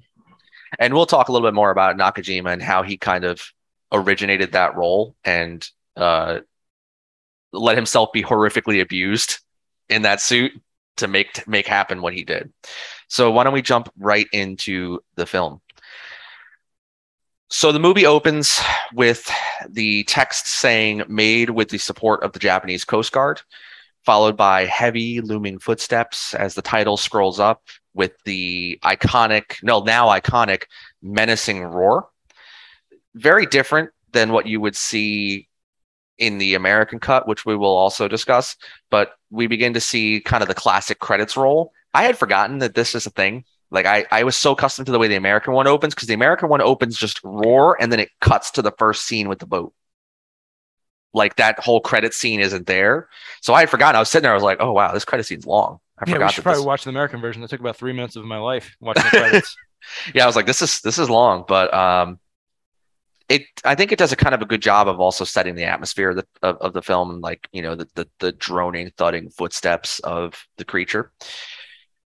and 0.78 0.92
we'll 0.94 1.06
talk 1.06 1.28
a 1.28 1.32
little 1.32 1.46
bit 1.46 1.54
more 1.54 1.70
about 1.70 1.96
Nakajima 1.96 2.52
and 2.52 2.62
how 2.62 2.82
he 2.82 2.96
kind 2.96 3.24
of 3.24 3.40
originated 3.94 4.52
that 4.52 4.76
role 4.76 5.16
and 5.24 5.66
uh, 5.96 6.40
let 7.52 7.76
himself 7.76 8.12
be 8.12 8.22
horrifically 8.22 8.82
abused 8.82 9.38
in 9.88 10.02
that 10.02 10.20
suit 10.20 10.52
to 10.96 11.08
make 11.08 11.32
to 11.34 11.48
make 11.48 11.66
happen 11.66 12.02
what 12.02 12.14
he 12.14 12.24
did. 12.24 12.52
So 13.08 13.30
why 13.30 13.44
don't 13.44 13.52
we 13.52 13.62
jump 13.62 13.90
right 13.98 14.26
into 14.32 15.00
the 15.16 15.26
film? 15.26 15.60
So 17.50 17.72
the 17.72 17.78
movie 17.78 18.06
opens 18.06 18.60
with 18.92 19.30
the 19.68 20.04
text 20.04 20.48
saying 20.48 21.04
"made 21.08 21.50
with 21.50 21.68
the 21.68 21.78
support 21.78 22.22
of 22.22 22.32
the 22.32 22.38
Japanese 22.38 22.84
Coast 22.84 23.12
Guard," 23.12 23.40
followed 24.04 24.36
by 24.36 24.66
heavy 24.66 25.20
looming 25.20 25.58
footsteps 25.58 26.34
as 26.34 26.54
the 26.54 26.62
title 26.62 26.96
scrolls 26.96 27.40
up 27.40 27.62
with 27.94 28.12
the 28.24 28.78
iconic, 28.82 29.62
no, 29.62 29.82
now 29.82 30.08
iconic, 30.08 30.64
menacing 31.00 31.62
roar. 31.62 32.08
Very 33.14 33.46
different 33.46 33.90
than 34.12 34.32
what 34.32 34.46
you 34.46 34.60
would 34.60 34.76
see 34.76 35.48
in 36.18 36.38
the 36.38 36.54
American 36.54 37.00
cut, 37.00 37.26
which 37.26 37.44
we 37.44 37.56
will 37.56 37.74
also 37.76 38.06
discuss. 38.08 38.56
But 38.90 39.12
we 39.30 39.46
begin 39.46 39.74
to 39.74 39.80
see 39.80 40.20
kind 40.20 40.42
of 40.42 40.48
the 40.48 40.54
classic 40.54 40.98
credits 41.00 41.36
roll. 41.36 41.72
I 41.92 42.04
had 42.04 42.18
forgotten 42.18 42.58
that 42.58 42.74
this 42.74 42.94
is 42.94 43.06
a 43.06 43.10
thing 43.10 43.44
Like 43.70 43.86
I, 43.86 44.04
I 44.12 44.22
was 44.24 44.36
so 44.36 44.52
accustomed 44.52 44.86
to 44.86 44.92
the 44.92 44.98
way 44.98 45.08
the 45.08 45.16
American 45.16 45.52
one 45.54 45.66
opens 45.66 45.94
because 45.94 46.08
the 46.08 46.14
American 46.14 46.48
one 46.48 46.60
opens 46.60 46.96
just 46.96 47.20
roar 47.24 47.76
and 47.80 47.90
then 47.90 47.98
it 48.00 48.10
cuts 48.20 48.50
to 48.52 48.62
the 48.62 48.72
first 48.78 49.06
scene 49.06 49.28
with 49.28 49.38
the 49.40 49.46
boat. 49.46 49.72
Like 51.12 51.36
that 51.36 51.60
whole 51.60 51.80
credit 51.80 52.12
scene 52.14 52.40
isn't 52.40 52.66
there. 52.66 53.08
So 53.40 53.54
I 53.54 53.60
had 53.60 53.70
forgotten. 53.70 53.96
I 53.96 54.00
was 54.00 54.10
sitting 54.10 54.24
there. 54.24 54.32
I 54.32 54.34
was 54.34 54.42
like, 54.42 54.58
oh 54.60 54.72
wow, 54.72 54.92
this 54.92 55.04
credit 55.04 55.24
scene's 55.24 55.46
long. 55.46 55.78
I 55.98 56.04
Yeah, 56.06 56.14
we 56.14 56.14
forgot. 56.14 56.32
should 56.32 56.42
that 56.42 56.42
probably 56.44 56.60
this- 56.60 56.66
watch 56.66 56.84
the 56.84 56.90
American 56.90 57.20
version. 57.20 57.40
That 57.42 57.48
took 57.50 57.60
about 57.60 57.76
three 57.76 57.92
minutes 57.92 58.16
of 58.16 58.24
my 58.24 58.38
life 58.38 58.76
watching 58.80 59.04
the 59.04 59.10
credits. 59.10 59.56
yeah, 60.14 60.24
I 60.24 60.26
was 60.26 60.34
like, 60.36 60.46
this 60.46 60.62
is 60.62 60.80
this 60.80 60.98
is 60.98 61.08
long, 61.08 61.44
but 61.46 61.72
um, 61.72 62.18
it 63.28 63.42
I 63.64 63.74
think 63.74 63.92
it 63.92 63.98
does 63.98 64.12
a 64.12 64.16
kind 64.16 64.34
of 64.34 64.42
a 64.42 64.46
good 64.46 64.62
job 64.62 64.88
of 64.88 65.00
also 65.00 65.24
setting 65.24 65.54
the 65.54 65.64
atmosphere 65.64 66.10
of 66.10 66.16
the 66.16 66.26
of, 66.42 66.56
of 66.58 66.72
the 66.72 66.82
film, 66.82 67.20
like 67.20 67.48
you 67.52 67.62
know 67.62 67.74
the, 67.74 67.88
the 67.94 68.08
the 68.18 68.32
droning, 68.32 68.90
thudding 68.96 69.30
footsteps 69.30 69.98
of 70.00 70.46
the 70.56 70.64
creature. 70.64 71.12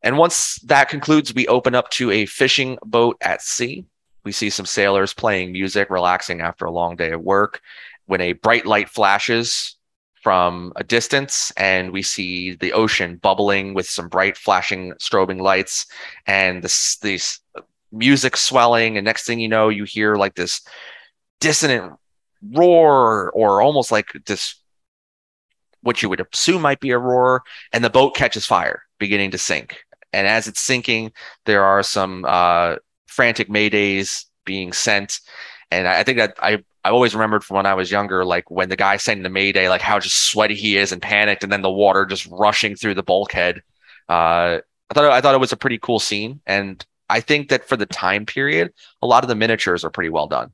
And 0.03 0.19
once 0.19 0.57
that 0.67 0.89
concludes, 0.89 1.35
we 1.35 1.47
open 1.47 1.75
up 1.75 1.89
to 1.91 2.11
a 2.11 2.27
fishing 2.27 2.79
boat 2.85 3.17
at 3.21 3.43
sea. 3.43 3.87
We 4.25 4.33
see 4.33 4.51
some 4.51 4.67
sailors 4.67 5.15
playing 5.15 5.53
music, 5.53 5.89
relaxing 5.89 6.41
after 6.41 6.65
a 6.65 6.71
long 6.71 6.97
day 6.97 7.13
of 7.13 7.23
work. 7.23 7.61
When 8.07 8.21
a 8.21 8.35
bright 8.35 8.67
light 8.67 8.91
flashes 8.91 9.77
from 10.23 10.73
a 10.77 10.85
distance, 10.85 11.53
and 11.57 11.93
we 11.93 12.03
see 12.03 12.55
the 12.55 12.73
ocean 12.73 13.17
bubbling 13.17 13.73
with 13.73 13.89
some 13.89 14.09
bright 14.09 14.37
flashing 14.37 14.93
strobing 14.95 15.41
lights, 15.41 15.87
and 16.27 16.63
this 16.63 16.99
these 16.99 17.41
music 17.93 18.37
swelling, 18.37 18.99
and 18.99 19.05
next 19.05 19.27
thing 19.27 19.39
you 19.39 19.49
know, 19.49 19.69
you 19.69 19.85
hear 19.85 20.17
like 20.17 20.35
this 20.35 20.61
dissonant 21.41 21.95
roar, 22.53 23.31
or 23.33 23.61
almost 23.63 23.91
like 23.93 24.09
this 24.27 24.57
what 25.83 26.03
you 26.03 26.09
would 26.09 26.27
assume 26.33 26.63
might 26.63 26.81
be 26.81 26.91
a 26.91 26.99
roar, 26.99 27.43
and 27.73 27.85
the 27.85 27.91
boat 27.91 28.17
catches 28.17 28.47
fire, 28.47 28.83
beginning 28.99 29.31
to 29.33 29.39
sink. 29.39 29.85
And 30.13 30.27
as 30.27 30.49
it's 30.49 30.61
sinking, 30.61 31.13
there 31.45 31.63
are 31.63 31.83
some 31.83 32.25
uh, 32.27 32.77
frantic 33.07 33.49
maydays 33.49 34.25
being 34.47 34.73
sent, 34.73 35.21
and 35.71 35.87
I 35.87 36.03
think 36.03 36.19
that 36.19 36.37
I 36.41 36.63
I 36.85 36.91
always 36.91 37.15
remembered 37.15 37.43
from 37.45 37.57
when 37.57 37.67
I 37.67 37.75
was 37.75 37.91
younger, 37.91 38.25
like 38.25 38.51
when 38.51 38.69
the 38.69 38.77
guy 38.77 38.99
sending 38.99 39.23
the 39.23 39.31
mayday, 39.31 39.69
like 39.69 39.81
how 39.81 39.99
just 39.99 40.31
sweaty 40.31 40.55
he 40.55 40.77
is 40.77 40.93
and 40.93 41.01
panicked, 41.01 41.43
and 41.43 41.51
then 41.51 41.63
the 41.63 41.71
water 41.71 42.05
just 42.05 42.27
rushing 42.31 42.77
through 42.77 42.95
the 42.95 43.03
bulkhead. 43.03 43.63
Uh, 44.09 44.61
I 44.91 44.95
thought 44.95 45.11
I 45.11 45.21
thought 45.21 45.35
it 45.35 45.41
was 45.41 45.53
a 45.53 45.57
pretty 45.57 45.79
cool 45.79 45.99
scene, 45.99 46.41
and 46.47 46.85
I 47.09 47.21
think 47.21 47.49
that 47.49 47.67
for 47.67 47.77
the 47.77 47.87
time 47.87 48.27
period, 48.27 48.73
a 49.03 49.07
lot 49.07 49.25
of 49.25 49.29
the 49.29 49.35
miniatures 49.35 49.85
are 49.85 49.91
pretty 49.91 50.11
well 50.11 50.27
done. 50.27 50.53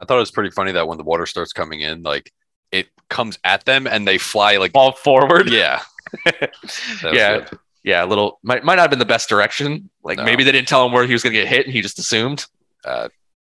I 0.00 0.04
thought 0.04 0.16
it 0.16 0.20
was 0.20 0.30
pretty 0.30 0.50
funny 0.50 0.72
that 0.72 0.86
when 0.88 0.98
the 0.98 1.04
water 1.04 1.26
starts 1.26 1.52
coming 1.52 1.80
in, 1.80 2.02
like 2.02 2.32
it 2.72 2.88
comes 3.08 3.38
at 3.44 3.64
them 3.64 3.86
and 3.86 4.06
they 4.06 4.18
fly 4.18 4.56
like 4.58 4.72
Fall 4.72 4.92
forward, 4.92 5.48
yeah. 5.50 5.82
Yeah. 7.02 7.38
good. 7.38 7.58
yeah, 7.82 8.04
a 8.04 8.06
little 8.06 8.38
might 8.42 8.64
might 8.64 8.76
not 8.76 8.82
have 8.82 8.90
been 8.90 8.98
the 8.98 9.04
best 9.04 9.28
direction. 9.28 9.90
Like 10.02 10.18
No. 10.18 10.24
maybe 10.24 10.44
they 10.44 10.52
didn't 10.52 10.68
tell 10.68 10.84
him 10.86 10.92
where 10.92 11.06
he 11.06 11.12
was 11.12 11.22
going 11.22 11.34
to 11.34 11.40
get 11.40 11.48
hit, 11.48 11.66
and 11.66 11.72
he 11.72 11.80
just 11.82 11.98
assumed. 11.98 12.46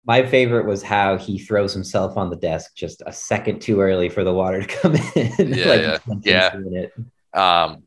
My 0.05 0.25
favorite 0.25 0.65
was 0.65 0.83
how 0.83 1.17
he 1.17 1.39
throws 1.39 1.73
himself 1.73 2.17
on 2.17 2.29
the 2.29 2.35
desk 2.35 2.75
just 2.75 3.01
a 3.05 3.13
second 3.13 3.61
too 3.61 3.79
early 3.79 4.09
for 4.09 4.25
the 4.25 4.33
water 4.33 4.61
to 4.61 4.67
come 4.67 4.95
in. 5.15 5.53
Yeah, 5.55 5.97
yeah. 6.23 6.51
Yeah. 6.63 6.87
Um, 7.33 7.83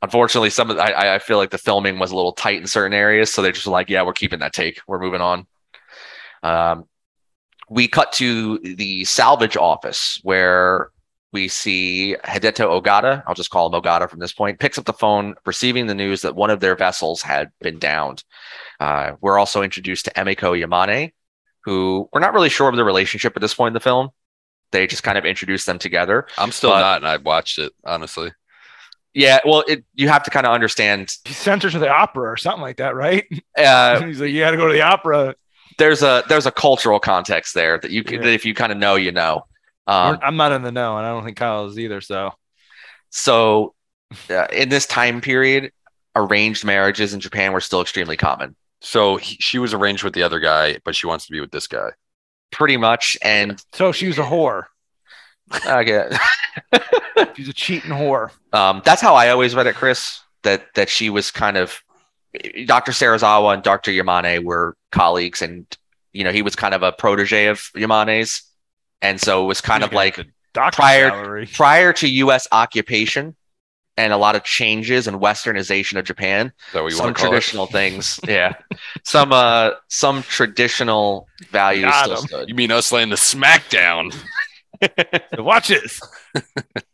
unfortunately, 0.00 0.48
some 0.50 0.70
of 0.70 0.76
the, 0.76 0.82
I 0.82 1.16
I 1.16 1.18
feel 1.18 1.36
like 1.36 1.50
the 1.50 1.58
filming 1.58 1.98
was 1.98 2.10
a 2.10 2.16
little 2.16 2.32
tight 2.32 2.58
in 2.58 2.66
certain 2.66 2.94
areas, 2.94 3.30
so 3.32 3.42
they're 3.42 3.52
just 3.52 3.66
like, 3.66 3.90
yeah, 3.90 4.02
we're 4.02 4.14
keeping 4.14 4.38
that 4.38 4.54
take. 4.54 4.80
We're 4.86 4.98
moving 4.98 5.20
on. 5.20 5.46
Um, 6.42 6.86
we 7.70 7.88
cut 7.88 8.12
to 8.12 8.58
the 8.58 9.04
salvage 9.04 9.56
office 9.56 10.18
where 10.22 10.90
we 11.32 11.48
see 11.48 12.16
Hideto 12.24 12.80
Ogata. 12.80 13.22
I'll 13.26 13.34
just 13.34 13.50
call 13.50 13.66
him 13.72 13.80
Ogata 13.80 14.08
from 14.08 14.18
this 14.18 14.32
point. 14.32 14.58
Picks 14.58 14.78
up 14.78 14.86
the 14.86 14.92
phone, 14.94 15.34
receiving 15.44 15.86
the 15.86 15.94
news 15.94 16.22
that 16.22 16.34
one 16.34 16.48
of 16.50 16.60
their 16.60 16.74
vessels 16.74 17.20
had 17.20 17.50
been 17.60 17.78
downed. 17.78 18.24
Uh, 18.80 19.12
we're 19.20 19.38
also 19.38 19.62
introduced 19.62 20.06
to 20.06 20.10
Emiko 20.12 20.58
Yamane, 20.58 21.12
who 21.64 22.08
we're 22.12 22.20
not 22.20 22.32
really 22.32 22.48
sure 22.48 22.68
of 22.68 22.76
the 22.76 22.84
relationship 22.84 23.34
at 23.36 23.42
this 23.42 23.54
point 23.54 23.68
in 23.68 23.74
the 23.74 23.80
film. 23.80 24.08
They 24.70 24.86
just 24.86 25.02
kind 25.02 25.18
of 25.18 25.24
introduced 25.26 25.66
them 25.66 25.78
together. 25.78 26.26
I'm 26.38 26.52
still 26.52 26.70
But- 26.70 26.80
not, 26.80 26.96
and 26.98 27.06
I've 27.08 27.24
watched 27.24 27.58
it 27.58 27.72
honestly. 27.84 28.32
Yeah, 29.14 29.40
well, 29.44 29.64
it, 29.66 29.84
you 29.94 30.08
have 30.08 30.22
to 30.24 30.30
kind 30.30 30.46
of 30.46 30.52
understand. 30.52 31.12
he 31.24 31.32
sent 31.32 31.62
her 31.64 31.70
to 31.70 31.78
the 31.78 31.88
opera 31.90 32.30
or 32.30 32.36
something 32.36 32.60
like 32.60 32.76
that, 32.76 32.94
right? 32.94 33.24
Uh, 33.56 34.00
He's 34.06 34.20
like, 34.20 34.30
you 34.30 34.40
got 34.40 34.52
to 34.52 34.56
go 34.56 34.68
to 34.68 34.72
the 34.72 34.82
opera. 34.82 35.34
There's 35.78 36.02
a 36.02 36.22
there's 36.28 36.46
a 36.46 36.50
cultural 36.50 37.00
context 37.00 37.54
there 37.54 37.78
that 37.78 37.90
you 37.90 38.04
Yeah. 38.08 38.18
that 38.20 38.28
if 38.32 38.44
you 38.44 38.54
kind 38.54 38.72
of 38.72 38.78
know, 38.78 38.96
you 38.96 39.12
know. 39.12 39.42
Um, 39.86 40.18
I'm 40.22 40.36
not 40.36 40.52
in 40.52 40.62
the 40.62 40.70
know, 40.72 40.98
and 40.98 41.06
I 41.06 41.10
don't 41.10 41.24
think 41.24 41.38
Kyle 41.38 41.64
is 41.66 41.78
either. 41.78 42.00
So 42.02 42.32
so 43.10 43.74
uh, 44.30 44.46
in 44.52 44.68
this 44.68 44.86
time 44.86 45.20
period, 45.20 45.72
arranged 46.14 46.64
marriages 46.64 47.14
in 47.14 47.20
Japan 47.20 47.52
were 47.52 47.60
still 47.60 47.80
extremely 47.80 48.16
common, 48.16 48.54
So 48.80 49.16
he, 49.16 49.36
she 49.40 49.58
was 49.58 49.72
arranged 49.74 50.04
with 50.04 50.12
the 50.14 50.22
other 50.22 50.40
guy, 50.40 50.78
but 50.84 50.94
she 50.94 51.06
wants 51.06 51.26
to 51.26 51.32
be 51.32 51.40
with 51.40 51.50
this 51.50 51.66
guy. 51.66 51.90
pretty 52.50 52.76
much. 52.76 53.16
And 53.22 53.62
so 53.72 53.92
she 53.92 54.06
was 54.08 54.18
a 54.18 54.22
whore. 54.24 54.64
I 55.64 55.80
okay, 55.80 56.16
She's 57.36 57.48
a 57.48 57.52
cheating 57.54 57.90
whore. 57.90 58.30
um, 58.52 58.82
that's 58.84 59.00
how 59.00 59.14
I 59.14 59.30
always 59.30 59.54
read 59.54 59.66
it, 59.66 59.74
Chris. 59.74 60.20
That 60.42 60.66
that 60.74 60.88
she 60.88 61.08
was 61.10 61.30
kind 61.30 61.56
of 61.56 61.82
Dr. 62.66 62.92
Serizawa 62.92 63.54
and 63.54 63.62
Dr. 63.62 63.90
Yamane 63.90 64.44
were 64.44 64.76
colleagues, 64.92 65.42
and 65.42 65.66
you 66.12 66.24
know 66.24 66.32
he 66.32 66.42
was 66.42 66.54
kind 66.56 66.74
of 66.74 66.82
a 66.82 66.92
protege 66.92 67.46
of 67.46 67.58
Yamane's, 67.74 68.42
and 69.02 69.20
so 69.20 69.42
it 69.44 69.46
was 69.46 69.60
kind 69.60 69.82
of 69.84 69.92
like 69.92 70.20
prior- 70.72 71.08
salary. 71.10 71.46
prior 71.52 71.92
to 71.94 72.08
U.S. 72.08 72.46
occupation 72.52 73.34
and 73.96 74.12
a 74.12 74.16
lot 74.16 74.36
of 74.36 74.44
changes 74.44 75.08
and 75.08 75.20
westernization 75.20 75.98
of 75.98 76.04
Japan. 76.04 76.52
So 76.72 76.78
that 76.78 76.82
what 76.84 76.90
you 76.92 76.96
some 76.98 77.06
want 77.06 77.16
to 77.16 77.22
traditional 77.24 77.66
things, 77.66 78.20
yeah, 78.28 78.54
some 79.04 79.32
uh, 79.32 79.70
some 79.88 80.22
traditional 80.22 81.26
values 81.50 81.84
Got 81.86 82.04
still 82.04 82.16
'em. 82.18 82.24
it? 82.24 82.28
stood. 82.28 82.48
You 82.50 82.54
mean 82.54 82.70
us 82.70 82.92
laying 82.92 83.08
the 83.08 83.16
smackdown? 83.16 84.14
The 84.80 85.42
watches. 85.42 86.00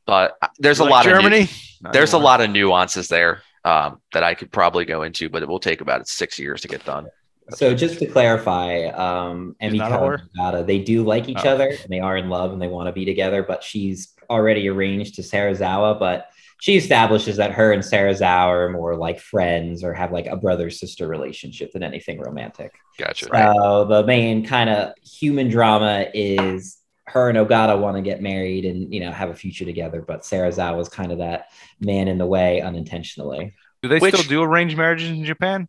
But 0.07 0.37
uh, 0.41 0.49
there's 0.59 0.79
a 0.79 0.85
Like 0.85 0.91
lot 0.91 1.07
of 1.07 1.13
nu- 1.13 1.19
Germany. 1.19 1.49
there's 1.93 2.13
a 2.13 2.19
lot 2.19 2.41
of 2.41 2.51
nuances 2.51 3.09
there 3.09 3.43
um, 3.65 4.01
that 4.13 4.23
I 4.23 4.35
could 4.35 4.53
probably 4.53 4.85
go 4.85 5.03
into, 5.03 5.29
but 5.29 5.43
it 5.43 5.49
will 5.49 5.61
take 5.61 5.81
about 5.81 6.07
six 6.09 6.39
years 6.39 6.61
to 6.63 6.69
get 6.69 6.85
done. 6.85 7.07
So 7.51 7.75
just 7.75 7.99
to 7.99 8.07
clarify, 8.07 8.85
um, 8.87 9.55
She's 9.61 9.75
not 9.75 9.93
a 9.93 9.97
Emiko 9.97 10.01
whore? 10.01 10.21
and 10.21 10.29
Nagata, 10.39 10.67
they 10.67 10.79
do 10.79 11.05
like 11.05 11.29
each 11.29 11.45
Oh. 11.45 11.51
other 11.51 11.69
and 11.69 11.89
they 11.91 12.01
are 12.01 12.17
in 12.17 12.31
love 12.31 12.53
and 12.53 12.61
they 12.63 12.69
want 12.69 12.87
to 12.89 12.93
be 12.93 13.05
together, 13.05 13.43
but 13.43 13.63
she's 13.63 14.15
already 14.31 14.67
arranged 14.69 15.17
to 15.17 15.23
Serizawa, 15.23 15.99
but 15.99 16.29
she 16.61 16.77
establishes 16.79 17.37
that 17.37 17.53
her 17.53 17.73
and 17.73 17.83
Serizawa 17.83 18.49
are 18.49 18.71
more 18.71 18.97
like 18.97 19.21
friends 19.21 19.85
or 19.85 19.93
have 19.93 20.11
like 20.13 20.27
a 20.27 20.37
brother 20.37 20.71
sister 20.71 21.07
relationship 21.07 21.73
than 21.73 21.83
anything 21.83 22.19
romantic. 22.19 22.73
Gotcha. 22.99 23.27
So 23.27 23.85
the 23.85 24.05
main 24.07 24.47
kind 24.47 24.71
of 24.71 24.95
human 25.05 25.49
drama 25.49 26.07
is 26.15 26.79
her 27.07 27.29
and 27.29 27.37
Ogata 27.39 27.79
want 27.79 27.97
to 27.97 28.03
get 28.03 28.23
married 28.23 28.65
and 28.65 28.93
you 28.93 29.01
know 29.01 29.11
have 29.13 29.31
a 29.31 29.35
future 29.35 29.65
together, 29.65 30.01
but 30.03 30.23
Serizawa 30.23 30.77
was 30.77 30.89
kind 30.89 31.13
of 31.13 31.19
that 31.19 31.51
man 31.81 32.09
in 32.09 32.19
the 32.19 32.27
way 32.27 32.61
unintentionally. 32.61 33.55
Do 33.83 33.89
they 33.89 33.99
Which- 33.99 34.15
still 34.15 34.29
do 34.29 34.43
arranged 34.43 34.77
marriages 34.77 35.11
in 35.11 35.25
Japan? 35.25 35.69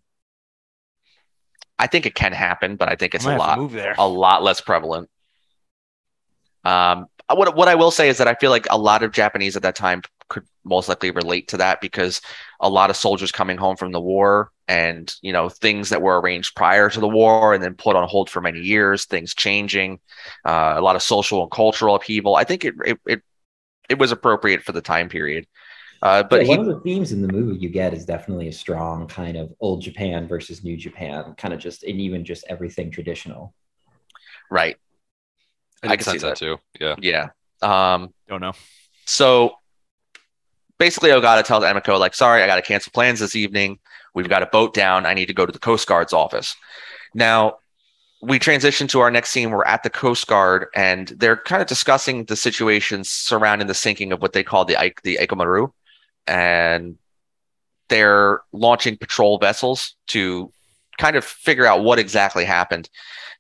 I 1.78 1.88
think 1.88 2.06
it 2.06 2.16
can 2.16 2.32
happen, 2.32 2.78
but 2.78 2.88
I 2.88 2.96
think 2.96 3.16
it's 3.16 3.26
I 3.26 3.34
a 3.34 3.38
might 3.38 3.44
have 3.46 3.56
to 3.56 3.62
lot 3.62 3.64
Move 3.64 3.72
there. 3.74 3.96
a 3.98 4.08
lot 4.08 4.44
less 4.44 4.62
prevalent. 4.62 5.10
Um, 6.64 7.08
what 7.30 7.56
what 7.56 7.68
I 7.68 7.76
will 7.76 7.92
say 7.92 8.08
is 8.08 8.18
that 8.20 8.28
I 8.30 8.36
feel 8.36 8.50
like 8.52 8.68
a 8.70 8.78
lot 8.78 9.04
of 9.04 9.12
Japanese 9.12 9.56
at 9.58 9.64
that 9.64 9.76
time 9.76 10.02
could 10.28 10.44
most 10.64 10.90
likely 10.90 11.12
relate 11.12 11.48
to 11.50 11.58
that 11.58 11.82
because 11.82 12.22
a 12.60 12.70
lot 12.70 12.90
of 12.90 12.96
soldiers 12.96 13.32
coming 13.32 13.58
home 13.58 13.76
from 13.76 13.92
the 13.92 14.02
war 14.02 14.52
and 14.68 15.14
you 15.22 15.32
know 15.32 15.50
things 15.50 15.90
that 15.90 16.02
were 16.02 16.20
arranged 16.20 16.56
prior 16.56 16.90
to 16.90 17.00
the 17.00 17.08
war 17.08 17.54
and 17.54 17.64
then 17.64 17.76
put 17.76 17.96
on 17.96 18.08
hold 18.08 18.30
for 18.30 18.42
many 18.42 18.60
years, 18.60 19.06
things 19.06 19.36
changing, 19.36 20.00
uh, 20.46 20.74
a 20.78 20.82
lot 20.82 20.96
of 20.96 21.04
social 21.04 21.44
and 21.44 21.52
cultural 21.52 21.96
upheaval. 21.96 22.36
I 22.36 22.44
think 22.44 22.66
it 22.66 22.76
it 22.86 23.00
it, 23.06 23.22
it 23.90 24.00
was 24.00 24.12
appropriate 24.12 24.64
for 24.64 24.72
the 24.72 24.82
time 24.82 25.10
period. 25.10 25.46
Uh, 26.02 26.24
but 26.24 26.42
Yeah, 26.42 26.44
he, 26.44 26.50
one 26.50 26.60
of 26.60 26.66
the 26.66 26.80
themes 26.82 27.12
in 27.12 27.22
the 27.22 27.32
movie 27.32 27.58
you 27.60 27.70
get 27.70 27.94
is 27.94 28.06
definitely 28.06 28.48
a 28.48 28.54
strong 28.54 29.08
kind 29.08 29.38
of 29.38 29.54
old 29.60 29.82
Japan 29.82 30.28
versus 30.28 30.64
new 30.64 30.78
Japan, 30.78 31.34
kind 31.38 31.54
of 31.54 31.60
just 31.60 31.84
and 31.84 32.00
even 32.02 32.26
just 32.26 32.46
everything 32.50 32.92
traditional. 32.92 33.54
right, 34.50 34.76
I, 35.84 35.88
I 35.88 35.96
can 35.96 35.98
can 35.98 36.06
see 36.06 36.20
sense 36.20 36.24
that 36.24 36.38
too. 36.38 36.58
Yeah. 36.80 36.96
yeah. 37.00 37.30
Um, 37.62 38.14
Don't 38.28 38.42
know. 38.42 38.54
So 39.06 39.56
basically, 40.78 41.10
Ogata 41.10 41.44
tells 41.44 41.64
Emiko, 41.64 42.00
like, 42.00 42.14
sorry, 42.14 42.44
I 42.44 42.48
got 42.48 42.56
to 42.56 42.62
cancel 42.62 42.92
plans 42.92 43.20
this 43.20 43.36
evening. 43.36 43.80
We've 44.14 44.30
got 44.30 44.44
a 44.44 44.48
boat 44.48 44.74
down. 44.74 45.06
I 45.06 45.14
need 45.14 45.28
to 45.28 45.34
go 45.34 45.46
to 45.46 45.52
the 45.52 45.60
Coast 45.60 45.88
Guard's 45.88 46.14
office. 46.14 46.56
Now, 47.14 47.58
we 48.22 48.40
transition 48.40 48.88
to 48.88 49.02
our 49.02 49.12
next 49.12 49.30
scene. 49.30 49.52
We're 49.52 49.66
at 49.66 49.84
the 49.84 49.90
Coast 49.90 50.28
Guard, 50.28 50.68
and 50.74 51.10
they're 51.10 51.38
kind 51.38 51.62
of 51.62 51.68
discussing 51.68 52.26
the 52.26 52.36
situations 52.36 53.10
surrounding 53.10 53.68
the 53.68 53.74
sinking 53.74 54.12
of 54.12 54.22
what 54.22 54.34
they 54.34 54.44
call 54.44 54.66
the 54.66 54.94
the 55.04 55.18
Eikomaru, 55.22 55.72
and 56.26 56.98
they're 57.90 58.42
launching 58.52 58.98
patrol 58.98 59.38
vessels 59.38 59.96
to 60.08 60.52
kind 60.98 61.16
of 61.16 61.24
figure 61.24 61.66
out 61.66 61.84
what 61.84 62.00
exactly 62.00 62.46
happened. 62.46 62.90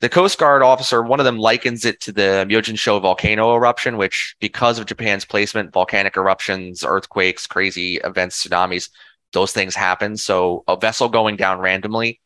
The 0.01 0.09
Coast 0.09 0.37
Guard 0.37 0.61
officer, 0.61 1.01
one 1.01 1.19
of 1.19 1.25
them 1.25 1.37
likens 1.37 1.85
it 1.85 2.01
to 2.01 2.11
the 2.11 2.45
Myojin-sho 2.49 2.99
volcano 2.99 3.55
eruption, 3.55 3.97
which, 3.97 4.35
because 4.39 4.77
of 4.77 4.85
Japan's 4.85 5.25
placement, 5.25 5.71
volcanic 5.71 6.17
eruptions, 6.17 6.83
earthquakes, 6.83 7.47
crazy 7.47 7.95
events, 7.97 8.45
tsunamis, 8.45 8.89
those 9.31 9.53
things 9.53 9.73
happen. 9.75 10.17
So 10.17 10.63
a 10.67 10.75
vessel 10.75 11.07
going 11.07 11.37
down 11.37 11.59
randomly 11.59 12.19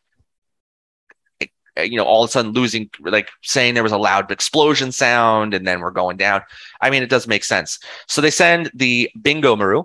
you 1.85 1.97
know, 1.97 2.03
all 2.03 2.23
of 2.23 2.29
a 2.29 2.31
sudden 2.31 2.51
losing, 2.51 2.89
like 3.01 3.29
saying 3.43 3.73
there 3.73 3.83
was 3.83 3.91
a 3.91 3.97
loud 3.97 4.31
explosion 4.31 4.91
sound 4.91 5.53
and 5.53 5.65
then 5.65 5.79
we're 5.79 5.91
going 5.91 6.17
down. 6.17 6.41
I 6.81 6.89
mean, 6.89 7.03
it 7.03 7.09
does 7.09 7.27
make 7.27 7.43
sense. 7.43 7.79
So 8.07 8.21
they 8.21 8.31
send 8.31 8.71
the 8.73 9.09
Bingo 9.21 9.55
Maru 9.55 9.83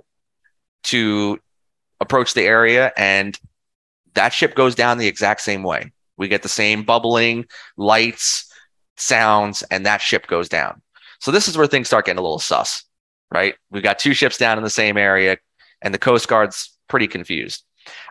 to 0.85 1.39
approach 2.01 2.35
the 2.35 2.43
area 2.43 2.93
and 2.97 3.39
that 4.15 4.33
ship 4.33 4.55
goes 4.55 4.75
down 4.75 4.99
the 4.99 5.09
exact 5.09 5.41
same 5.41 5.63
way. 5.63 5.93
We 6.17 6.29
get 6.29 6.43
the 6.43 6.49
same 6.49 6.85
bubbling, 6.85 7.47
lights, 7.77 8.51
sounds, 8.97 9.63
and 9.71 9.87
that 9.87 10.01
ship 10.01 10.27
goes 10.27 10.49
down. 10.49 10.83
So 11.21 11.31
this 11.31 11.49
is 11.49 11.57
where 11.57 11.67
things 11.67 11.87
start 11.87 12.07
getting 12.07 12.19
a 12.19 12.23
little 12.23 12.39
sus, 12.39 12.85
right? 13.33 13.55
We've 13.71 13.83
got 13.83 13.99
two 13.99 14.15
ships 14.15 14.39
down 14.39 14.59
in 14.59 14.65
the 14.65 14.71
same 14.71 14.97
area, 14.97 15.39
and 15.83 15.93
the 15.93 15.99
Coast 15.99 16.29
Guard's 16.29 16.77
pretty 16.89 17.09
confused. 17.09 17.65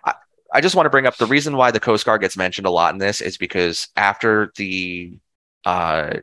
I, 0.05 0.15
I 0.53 0.61
just 0.61 0.75
want 0.75 0.85
to 0.85 0.91
bring 0.91 1.07
up 1.07 1.17
the 1.17 1.25
reason 1.25 1.57
why 1.57 1.71
the 1.71 1.79
Coast 1.79 2.05
Guard 2.05 2.21
gets 2.21 2.37
mentioned 2.37 2.67
a 2.67 2.71
lot 2.71 2.93
in 2.93 2.99
this 2.99 3.21
is 3.21 3.37
because 3.37 3.87
after 3.95 4.51
the 4.57 5.17
uh, 5.65 6.17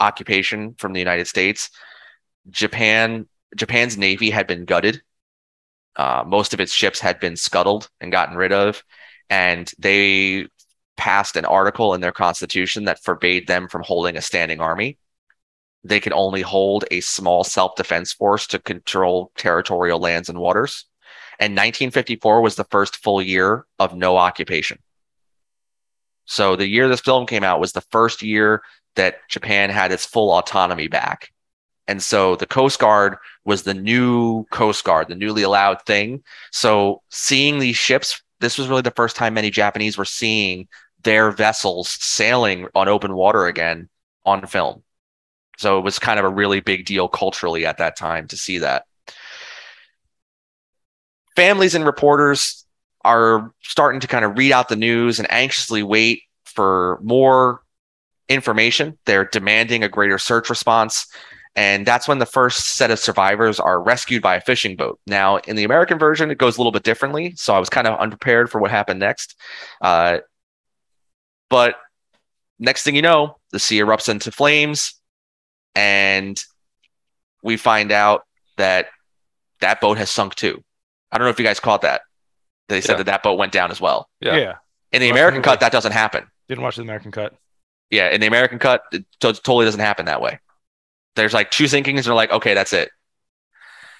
occupation 0.00 0.74
from 0.78 0.92
the 0.92 1.00
United 1.00 1.26
States, 1.26 1.70
Japan 2.50 3.26
Japan's 3.56 3.96
navy 3.96 4.30
had 4.30 4.46
been 4.46 4.64
gutted. 4.64 5.02
Uh, 5.96 6.22
most 6.26 6.54
of 6.54 6.60
its 6.60 6.72
ships 6.72 7.00
had 7.00 7.18
been 7.18 7.36
scuttled 7.36 7.88
and 8.00 8.12
gotten 8.12 8.36
rid 8.36 8.52
of, 8.52 8.84
and 9.30 9.70
they 9.78 10.48
passed 10.96 11.36
an 11.36 11.44
article 11.44 11.94
in 11.94 12.00
their 12.00 12.12
constitution 12.12 12.84
that 12.84 13.02
forbade 13.02 13.46
them 13.46 13.68
from 13.68 13.82
holding 13.82 14.16
a 14.16 14.22
standing 14.22 14.60
army. 14.60 14.98
They 15.84 16.00
could 16.00 16.12
only 16.12 16.42
hold 16.42 16.84
a 16.90 17.00
small 17.00 17.44
self 17.44 17.76
defense 17.76 18.12
force 18.12 18.46
to 18.48 18.58
control 18.58 19.32
territorial 19.36 20.00
lands 20.00 20.28
and 20.28 20.38
waters. 20.38 20.86
And 21.38 21.52
1954 21.52 22.42
was 22.42 22.56
the 22.56 22.64
first 22.64 22.96
full 22.96 23.22
year 23.22 23.64
of 23.78 23.94
no 23.94 24.16
occupation. 24.16 24.80
So 26.24 26.56
the 26.56 26.66
year 26.66 26.88
this 26.88 27.00
film 27.00 27.26
came 27.26 27.44
out 27.44 27.60
was 27.60 27.72
the 27.72 27.80
first 27.92 28.22
year 28.22 28.62
that 28.96 29.26
Japan 29.28 29.70
had 29.70 29.92
its 29.92 30.04
full 30.04 30.30
autonomy 30.32 30.88
back. 30.88 31.30
And 31.86 32.02
so 32.02 32.36
the 32.36 32.46
Coast 32.46 32.80
Guard 32.80 33.16
was 33.44 33.62
the 33.62 33.72
new 33.72 34.44
Coast 34.50 34.84
Guard, 34.84 35.08
the 35.08 35.14
newly 35.14 35.42
allowed 35.42 35.80
thing. 35.86 36.22
So 36.52 37.02
seeing 37.08 37.60
these 37.60 37.76
ships, 37.76 38.20
this 38.40 38.58
was 38.58 38.68
really 38.68 38.82
the 38.82 38.90
first 38.90 39.16
time 39.16 39.34
many 39.34 39.50
Japanese 39.50 39.98
were 39.98 40.04
seeing 40.04 40.68
their 41.02 41.30
vessels 41.30 41.88
sailing 41.88 42.66
on 42.74 42.88
open 42.88 43.14
water 43.14 43.46
again 43.46 43.88
on 44.24 44.46
film. 44.46 44.82
So 45.58 45.78
it 45.78 45.82
was 45.82 45.98
kind 45.98 46.18
of 46.18 46.24
a 46.24 46.30
really 46.30 46.60
big 46.60 46.86
deal 46.86 47.08
culturally 47.08 47.66
at 47.66 47.78
that 47.78 47.96
time 47.96 48.28
to 48.28 48.36
see 48.36 48.58
that. 48.58 48.84
Families 51.34 51.74
and 51.74 51.84
reporters 51.84 52.64
are 53.04 53.52
starting 53.62 54.00
to 54.00 54.06
kind 54.06 54.24
of 54.24 54.36
read 54.36 54.52
out 54.52 54.68
the 54.68 54.76
news 54.76 55.18
and 55.18 55.30
anxiously 55.30 55.82
wait 55.82 56.22
for 56.44 56.98
more 57.02 57.62
information. 58.28 58.98
They're 59.06 59.24
demanding 59.24 59.82
a 59.82 59.88
greater 59.88 60.18
search 60.18 60.50
response. 60.50 61.06
And 61.58 61.84
that's 61.84 62.06
when 62.06 62.18
the 62.20 62.26
first 62.26 62.76
set 62.76 62.92
of 62.92 63.00
survivors 63.00 63.58
are 63.58 63.82
rescued 63.82 64.22
by 64.22 64.36
a 64.36 64.40
fishing 64.40 64.76
boat. 64.76 65.00
Now, 65.08 65.38
in 65.38 65.56
the 65.56 65.64
American 65.64 65.98
version, 65.98 66.30
it 66.30 66.38
goes 66.38 66.56
a 66.56 66.60
little 66.60 66.70
bit 66.70 66.84
differently. 66.84 67.32
So 67.34 67.52
I 67.52 67.58
was 67.58 67.68
kind 67.68 67.88
of 67.88 67.98
unprepared 67.98 68.48
for 68.48 68.60
what 68.60 68.70
happened 68.70 69.00
next. 69.00 69.34
Uh, 69.80 70.18
but 71.50 71.74
next 72.60 72.84
thing 72.84 72.94
you 72.94 73.02
know, 73.02 73.38
the 73.50 73.58
sea 73.58 73.80
erupts 73.80 74.08
into 74.08 74.30
flames, 74.30 74.94
and 75.74 76.38
we 77.42 77.56
find 77.56 77.90
out 77.90 78.22
that 78.56 78.86
that 79.60 79.80
boat 79.80 79.98
has 79.98 80.10
sunk 80.10 80.36
too. 80.36 80.62
I 81.10 81.18
don't 81.18 81.24
know 81.24 81.30
if 81.30 81.38
you 81.40 81.44
guys 81.44 81.58
caught 81.58 81.82
that. 81.82 82.02
They 82.68 82.80
said 82.80 82.92
Yeah. 82.92 82.96
that 82.98 83.06
that 83.06 83.22
boat 83.24 83.38
went 83.38 83.52
down 83.52 83.70
as 83.72 83.80
well. 83.80 84.08
Yeah. 84.20 84.36
yeah. 84.36 84.54
In 84.92 85.00
the 85.00 85.08
American 85.10 85.42
cut, 85.42 85.60
that 85.60 85.72
doesn't 85.72 85.92
happen. 85.92 86.26
Didn't 86.48 86.62
watch 86.62 86.76
the 86.76 86.82
American 86.82 87.10
cut. 87.10 87.34
Yeah, 87.90 88.10
in 88.10 88.20
the 88.20 88.26
American 88.26 88.58
cut, 88.58 88.82
it 88.92 89.04
to- 89.20 89.32
totally 89.32 89.64
doesn't 89.64 89.80
happen 89.80 90.06
that 90.06 90.20
way. 90.20 90.38
There's 91.18 91.34
like 91.34 91.50
two 91.50 91.64
sinkings, 91.64 91.96
and 91.96 92.04
they're 92.04 92.14
like, 92.14 92.32
okay, 92.32 92.54
that's 92.54 92.72
it. 92.72 92.90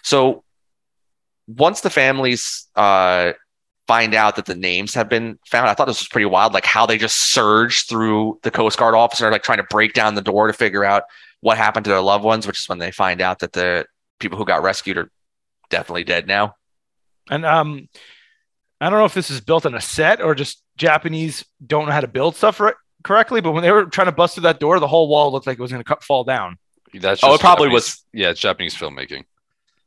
So 0.03 0.45
once 1.47 1.81
the 1.81 1.91
families 1.91 2.67
uh, 2.77 3.33
find 3.87 4.15
out 4.15 4.37
that 4.37 4.47
the 4.47 4.55
names 4.55 4.95
have 4.95 5.09
been 5.09 5.39
found, 5.47 5.69
I 5.69 5.75
thought 5.75 5.87
this 5.87 6.01
was 6.01 6.09
pretty 6.09 6.27
wild, 6.27 6.55
like 6.55 6.65
how 6.65 6.87
they 6.87 6.99
just 6.99 7.33
surged 7.33 7.89
through 7.89 8.39
the 8.43 8.51
Coast 8.51 8.79
Guard 8.79 8.95
officer, 8.95 9.31
like 9.31 9.43
trying 9.43 9.59
to 9.59 9.65
break 9.65 9.95
down 9.95 10.15
the 10.15 10.23
door 10.23 10.47
to 10.47 10.53
figure 10.53 10.85
out 10.85 11.05
what 11.41 11.57
happened 11.57 11.85
to 11.85 11.91
their 11.91 12.01
loved 12.01 12.25
ones, 12.25 12.47
which 12.47 12.59
is 12.59 12.69
when 12.69 12.79
they 12.79 12.91
find 12.91 13.21
out 13.21 13.41
that 13.41 13.53
the 13.53 13.87
people 14.19 14.39
who 14.39 14.45
got 14.45 14.63
rescued 14.63 14.99
are 14.99 15.11
definitely 15.71 16.05
dead 16.05 16.27
now. 16.27 16.55
And 17.31 17.45
um, 17.45 17.89
I 18.81 18.91
don't 18.91 18.99
know 18.99 19.05
if 19.05 19.15
this 19.15 19.31
is 19.31 19.41
built 19.41 19.67
on 19.67 19.75
a 19.75 19.81
set 19.81 20.21
or 20.21 20.35
just 20.35 20.63
Japanese 20.77 21.45
don't 21.65 21.87
know 21.87 21.93
how 21.93 22.01
to 22.01 22.09
build 22.09 22.37
stuff 22.37 22.61
right, 22.61 22.75
correctly. 23.03 23.41
But 23.41 23.53
when 23.53 23.63
they 23.63 23.73
were 23.73 23.87
trying 23.87 24.07
to 24.07 24.13
bust 24.13 24.35
through 24.35 24.43
that 24.43 24.61
door, 24.61 24.79
the 24.81 24.89
whole 24.89 25.09
wall 25.09 25.33
looked 25.33 25.47
like 25.47 25.59
it 25.59 25.63
was 25.63 25.73
going 25.73 25.83
to 25.83 25.97
fall 26.03 26.25
down. 26.25 26.59
That's 26.95 27.23
Oh, 27.25 27.35
it 27.35 27.41
probably 27.41 27.67
Japanese- 27.69 27.73
was- 27.75 28.05
Yeah, 28.13 28.31
it's 28.31 28.41
Japanese 28.41 28.75
filmmaking. 28.75 29.25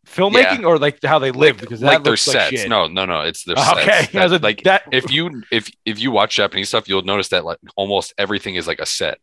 Filmmaking 0.06 0.66
or 0.66 0.78
like 0.80 1.02
how 1.04 1.20
they 1.20 1.32
live 1.32 1.58
because 1.58 1.80
that 1.80 1.86
like 1.88 2.04
their 2.04 2.12
looks 2.14 2.28
like 2.28 2.36
sets. 2.38 2.50
shit. 2.62 2.70
No, 2.70 2.88
no, 2.88 3.06
no. 3.06 3.22
It's 3.22 3.44
their 3.44 3.56
Okay, 3.56 3.86
sets. 3.86 4.16
I 4.16 4.24
was 4.24 4.32
That- 4.32 4.42
like, 4.44 4.58
like 4.58 4.64
that- 4.64 4.84
if 4.92 5.12
you 5.12 5.44
if 5.52 5.70
if 5.86 6.00
you 6.00 6.12
watch 6.12 6.36
Japanese 6.36 6.70
stuff, 6.70 6.90
you'll 6.90 7.04
notice 7.04 7.30
that 7.30 7.46
like 7.46 7.60
almost 7.76 8.14
everything 8.18 8.56
is 8.56 8.68
like 8.68 8.80
a 8.80 8.86
set. 8.86 9.20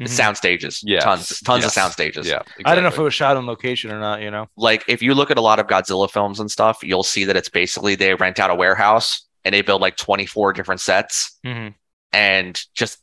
Mhm. 0.00 0.08
Sound 0.08 0.36
stages, 0.36 0.82
Yeah. 0.82 1.00
tons, 1.00 1.40
tons 1.40 1.62
of 1.64 1.72
sound 1.72 1.92
stages. 1.92 2.26
Yeah, 2.26 2.40
I 2.64 2.74
don't 2.74 2.84
know 2.84 2.88
if 2.88 2.96
it 2.96 3.02
was 3.02 3.12
shot 3.12 3.36
on 3.36 3.44
location 3.46 3.90
or 3.90 4.00
not. 4.00 4.22
You 4.22 4.30
know. 4.30 4.48
like 4.56 4.84
if 4.88 5.02
you 5.02 5.14
look 5.14 5.30
at 5.30 5.36
a 5.36 5.42
lot 5.42 5.58
of 5.58 5.66
Godzilla 5.66 6.10
films 6.10 6.40
and 6.40 6.50
stuff, 6.50 6.78
you'll 6.82 7.02
see 7.02 7.24
that 7.24 7.36
it's 7.36 7.50
basically 7.50 7.96
they 7.96 8.14
rent 8.14 8.38
out 8.38 8.48
a 8.50 8.54
warehouse 8.54 9.26
and 9.44 9.54
they 9.54 9.60
build 9.62 9.82
like 9.82 9.96
24 9.96 10.52
different 10.54 10.80
sets 10.80 11.38
Mhm. 11.44 11.74
and 12.12 12.62
just 12.74 12.98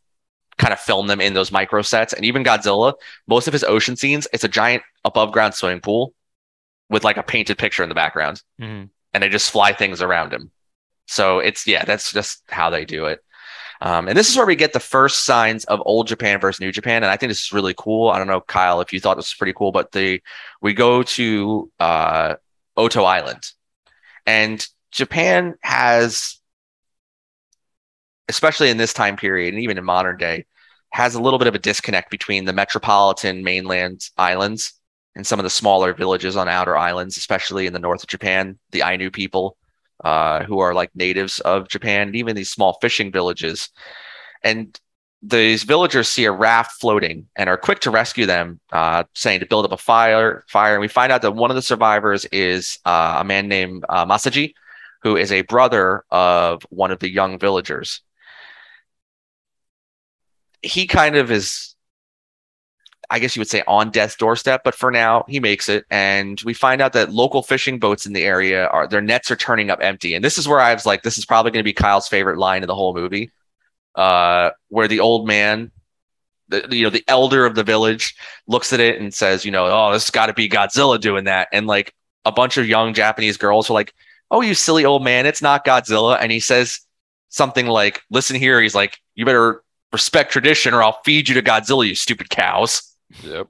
kind 0.57 0.73
of 0.73 0.79
film 0.79 1.07
them 1.07 1.21
in 1.21 1.33
those 1.33 1.51
micro 1.51 1.81
sets. 1.81 2.13
And 2.13 2.25
even 2.25 2.43
Godzilla, 2.43 2.93
most 3.27 3.47
of 3.47 3.53
his 3.53 3.63
ocean 3.63 3.95
scenes, 3.95 4.27
it's 4.33 4.43
a 4.43 4.47
giant 4.49 4.83
above 5.05 5.31
ground 5.31 5.53
swimming 5.53 5.81
pool 5.81 6.13
with 6.89 7.03
like 7.03 7.17
a 7.17 7.23
painted 7.23 7.57
picture 7.57 7.83
in 7.83 7.89
the 7.89 7.95
background 7.95 8.41
Mhm. 8.59 8.89
and 9.13 9.23
they 9.23 9.29
just 9.29 9.51
fly 9.51 9.73
things 9.73 10.01
around 10.01 10.33
him. 10.33 10.51
So 11.05 11.39
it's 11.39 11.65
yeah, 11.67 11.85
that's 11.85 12.11
just 12.11 12.41
how 12.49 12.69
they 12.69 12.85
do 12.85 13.05
it. 13.05 13.23
Um, 13.79 14.07
and 14.07 14.17
this 14.17 14.29
is 14.29 14.35
where 14.35 14.45
we 14.47 14.55
get 14.55 14.73
the 14.73 14.79
first 14.79 15.25
signs 15.25 15.63
of 15.65 15.79
old 15.85 16.07
Japan 16.07 16.39
versus 16.39 16.59
new 16.59 16.71
Japan, 16.71 17.03
and 17.03 17.11
I 17.11 17.15
think 17.17 17.29
this 17.29 17.43
is 17.43 17.53
really 17.53 17.75
cool. 17.77 18.09
I 18.09 18.17
don't 18.17 18.25
know, 18.27 18.41
Kyle, 18.41 18.81
if 18.81 18.91
you 18.91 18.99
thought 18.99 19.17
this 19.17 19.29
was 19.31 19.37
pretty 19.37 19.53
cool, 19.53 19.71
but 19.71 19.91
the 19.91 20.19
we 20.61 20.73
go 20.73 21.03
to 21.03 21.71
uh, 21.79 22.35
Odo 22.75 23.03
Island, 23.03 23.51
and 24.25 24.65
Japan 24.91 25.55
has, 25.61 26.39
especially 28.29 28.69
in 28.69 28.77
this 28.77 28.93
time 28.93 29.15
period, 29.15 29.53
and 29.53 29.63
even 29.63 29.77
in 29.77 29.83
modern 29.83 30.17
day, 30.17 30.45
has 30.91 31.15
a 31.15 31.21
little 31.21 31.39
bit 31.39 31.47
of 31.47 31.55
a 31.55 31.59
disconnect 31.59 32.09
between 32.09 32.45
the 32.45 32.53
metropolitan 32.53 33.43
mainland 33.43 34.09
islands 34.17 34.73
and 35.15 35.25
some 35.25 35.39
of 35.39 35.43
the 35.43 35.49
smaller 35.49 35.93
villages 35.93 36.37
on 36.37 36.47
outer 36.47 36.77
islands, 36.77 37.17
especially 37.17 37.65
in 37.65 37.73
the 37.73 37.79
north 37.79 38.03
of 38.03 38.09
Japan, 38.09 38.57
the 38.71 38.83
Ainu 38.83 39.09
people, 39.09 39.57
uh, 40.03 40.43
who 40.43 40.59
are 40.59 40.73
like 40.73 40.91
natives 40.95 41.39
of 41.39 41.67
Japan, 41.67 42.07
and 42.07 42.15
even 42.15 42.35
these 42.35 42.51
small 42.51 42.77
fishing 42.81 43.11
villages. 43.11 43.69
And 44.43 44.79
these 45.23 45.63
villagers 45.63 46.07
see 46.07 46.25
a 46.25 46.31
raft 46.31 46.79
floating 46.79 47.27
and 47.35 47.49
are 47.49 47.57
quick 47.57 47.79
to 47.79 47.89
rescue 47.89 48.27
them, 48.27 48.59
uh, 48.71 49.03
saying 49.15 49.39
to 49.39 49.47
build 49.47 49.65
up 49.65 49.71
a 49.71 49.77
fire. 49.77 50.45
Fire, 50.47 50.73
and 50.73 50.81
we 50.81 50.87
find 50.87 51.11
out 51.11 51.23
that 51.23 51.31
one 51.31 51.49
of 51.49 51.55
the 51.55 51.61
survivors 51.61 52.25
is 52.25 52.77
uh, 52.85 53.17
a 53.19 53.23
man 53.23 53.47
named 53.47 53.83
uh, 53.89 54.05
Masaji, 54.05 54.53
who 55.01 55.17
is 55.17 55.31
a 55.31 55.41
brother 55.41 56.03
of 56.11 56.61
one 56.69 56.91
of 56.91 56.99
the 56.99 57.09
young 57.09 57.39
villagers. 57.39 58.01
He 60.61 60.87
kind 60.87 61.15
of 61.15 61.31
is 61.31 61.75
I 63.09 63.19
guess 63.19 63.35
you 63.35 63.39
would 63.39 63.49
say 63.49 63.63
on 63.67 63.89
death's 63.89 64.15
doorstep, 64.15 64.63
but 64.63 64.75
for 64.75 64.91
now 64.91 65.23
he 65.27 65.39
makes 65.39 65.69
it. 65.69 65.85
And 65.89 66.41
we 66.41 66.53
find 66.53 66.81
out 66.81 66.93
that 66.93 67.11
local 67.11 67.41
fishing 67.41 67.79
boats 67.79 68.05
in 68.05 68.13
the 68.13 68.23
area 68.23 68.67
are 68.67 68.87
their 68.87 69.01
nets 69.01 69.31
are 69.31 69.37
turning 69.37 69.69
up 69.69 69.79
empty. 69.81 70.13
And 70.13 70.23
this 70.23 70.37
is 70.37 70.47
where 70.47 70.59
I 70.59 70.73
was 70.73 70.85
like, 70.85 71.03
this 71.03 71.17
is 71.17 71.25
probably 71.25 71.51
going 71.51 71.61
to 71.61 71.67
be 71.67 71.73
Kyle's 71.73 72.07
favorite 72.07 72.37
line 72.37 72.63
of 72.63 72.67
the 72.67 72.75
whole 72.75 72.93
movie, 72.93 73.31
uh, 73.95 74.49
where 74.67 74.89
the 74.89 74.99
old 74.99 75.25
man, 75.25 75.71
the 76.49 76.67
you 76.69 76.83
know 76.83 76.89
the 76.89 77.03
elder 77.07 77.45
of 77.45 77.55
the 77.55 77.63
village, 77.63 78.15
looks 78.45 78.73
at 78.73 78.81
it 78.81 78.99
and 78.99 79.13
says, 79.13 79.45
you 79.45 79.51
know, 79.51 79.67
oh, 79.67 79.93
this 79.93 80.03
has 80.03 80.11
got 80.11 80.25
to 80.25 80.33
be 80.33 80.49
Godzilla 80.49 80.99
doing 80.99 81.25
that. 81.25 81.47
And 81.53 81.65
like 81.65 81.93
a 82.25 82.31
bunch 82.31 82.57
of 82.57 82.67
young 82.67 82.93
Japanese 82.93 83.37
girls 83.37 83.69
are 83.69 83.73
like, 83.73 83.93
oh, 84.31 84.41
you 84.41 84.53
silly 84.53 84.83
old 84.83 85.03
man, 85.03 85.25
it's 85.25 85.41
not 85.41 85.65
Godzilla. 85.65 86.17
And 86.19 86.29
he 86.29 86.41
says 86.41 86.81
something 87.29 87.67
like, 87.67 88.01
listen 88.09 88.35
here. 88.35 88.61
He's 88.61 88.75
like, 88.75 88.97
you 89.15 89.23
better 89.23 89.63
respect 89.93 90.31
tradition 90.31 90.73
or 90.73 90.83
I'll 90.83 90.99
feed 91.05 91.29
you 91.29 91.35
to 91.35 91.41
Godzilla, 91.41 91.87
you 91.87 91.95
stupid 91.95 92.29
cows. 92.29 92.95
Yep. 93.23 93.47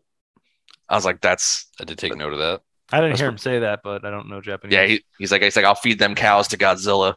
I 0.89 0.95
was 0.95 1.05
like, 1.05 1.19
that's 1.21 1.67
I 1.81 1.83
did 1.83 1.97
take 1.97 2.15
note 2.15 2.33
of 2.33 2.39
that. 2.39 2.61
I 2.91 2.97
didn't 2.97 3.11
That's 3.11 3.19
hear 3.21 3.27
what- 3.27 3.33
him 3.33 3.37
say 3.39 3.59
that, 3.59 3.81
but 3.83 4.05
I 4.05 4.11
don't 4.11 4.29
know 4.29 4.39
Japanese. 4.39 4.73
yeah. 4.73 4.85
He, 4.85 5.03
he's 5.19 5.31
like, 5.31 5.41
he's 5.41 5.55
like, 5.55 5.65
I'll 5.65 5.75
feed 5.75 5.99
them 5.99 6.15
cows 6.15 6.47
to 6.49 6.57
Godzilla. 6.57 7.15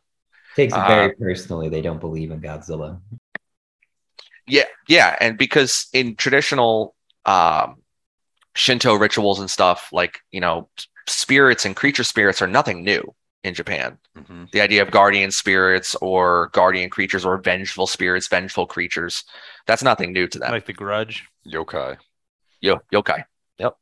Takes 0.57 0.73
it 0.75 0.79
Uh, 0.79 0.89
very 0.89 1.15
personally. 1.15 1.69
They 1.69 1.81
don't 1.81 2.01
believe 2.01 2.33
in 2.33 2.41
Godzilla. 2.41 3.01
Yeah, 4.47 4.65
yeah, 4.89 5.15
and 5.21 5.39
because 5.39 5.87
in 5.93 6.17
traditional 6.17 6.97
um, 7.25 7.77
Shinto 8.57 8.95
rituals 8.95 9.39
and 9.39 9.49
stuff, 9.49 9.91
like 9.93 10.19
you 10.33 10.41
know, 10.41 10.69
spirits 11.07 11.65
and 11.67 11.77
creature 11.77 12.03
spirits 12.03 12.43
are 12.43 12.49
nothing 12.49 12.83
new 12.83 13.15
in 13.45 13.55
Japan. 13.55 13.99
Mhm. 14.21 14.51
The 14.53 14.61
idea 14.61 14.83
of 14.83 14.91
guardian 14.91 15.31
spirits 15.31 15.95
or 15.97 16.49
guardian 16.53 16.91
creatures 16.91 17.25
or 17.25 17.39
vengeful 17.39 17.87
spirits, 17.87 18.29
vengeful 18.29 18.67
creatures. 18.67 19.25
That's 19.67 19.83
nothing 19.83 20.13
new 20.13 20.27
to 20.29 20.39
them. 20.39 20.51
Like 20.51 20.67
the 20.67 20.73
Grudge. 20.73 21.27
Yokai. 21.47 21.97
Yo, 22.61 22.79
yokai. 22.93 23.25
Yep. 23.59 23.77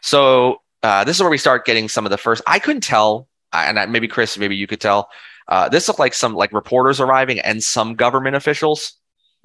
So 0.00 0.58
uh, 0.82 1.04
this 1.04 1.16
is 1.16 1.22
where 1.22 1.30
we 1.30 1.38
start 1.38 1.64
getting 1.64 1.88
some 1.88 2.04
of 2.04 2.10
the 2.10 2.18
first. 2.18 2.42
I 2.46 2.58
couldn't 2.58 2.82
tell, 2.82 3.28
and 3.52 3.78
I- 3.78 3.86
maybe 3.86 4.08
Chris, 4.08 4.36
maybe 4.38 4.56
you 4.56 4.66
could 4.66 4.80
tell. 4.80 5.08
Uh, 5.48 5.68
this 5.68 5.86
looked 5.88 6.00
like 6.00 6.14
some 6.14 6.34
like 6.34 6.52
reporters 6.52 7.00
arriving 7.00 7.38
and 7.40 7.62
some 7.62 7.94
government 7.94 8.34
officials. 8.36 8.94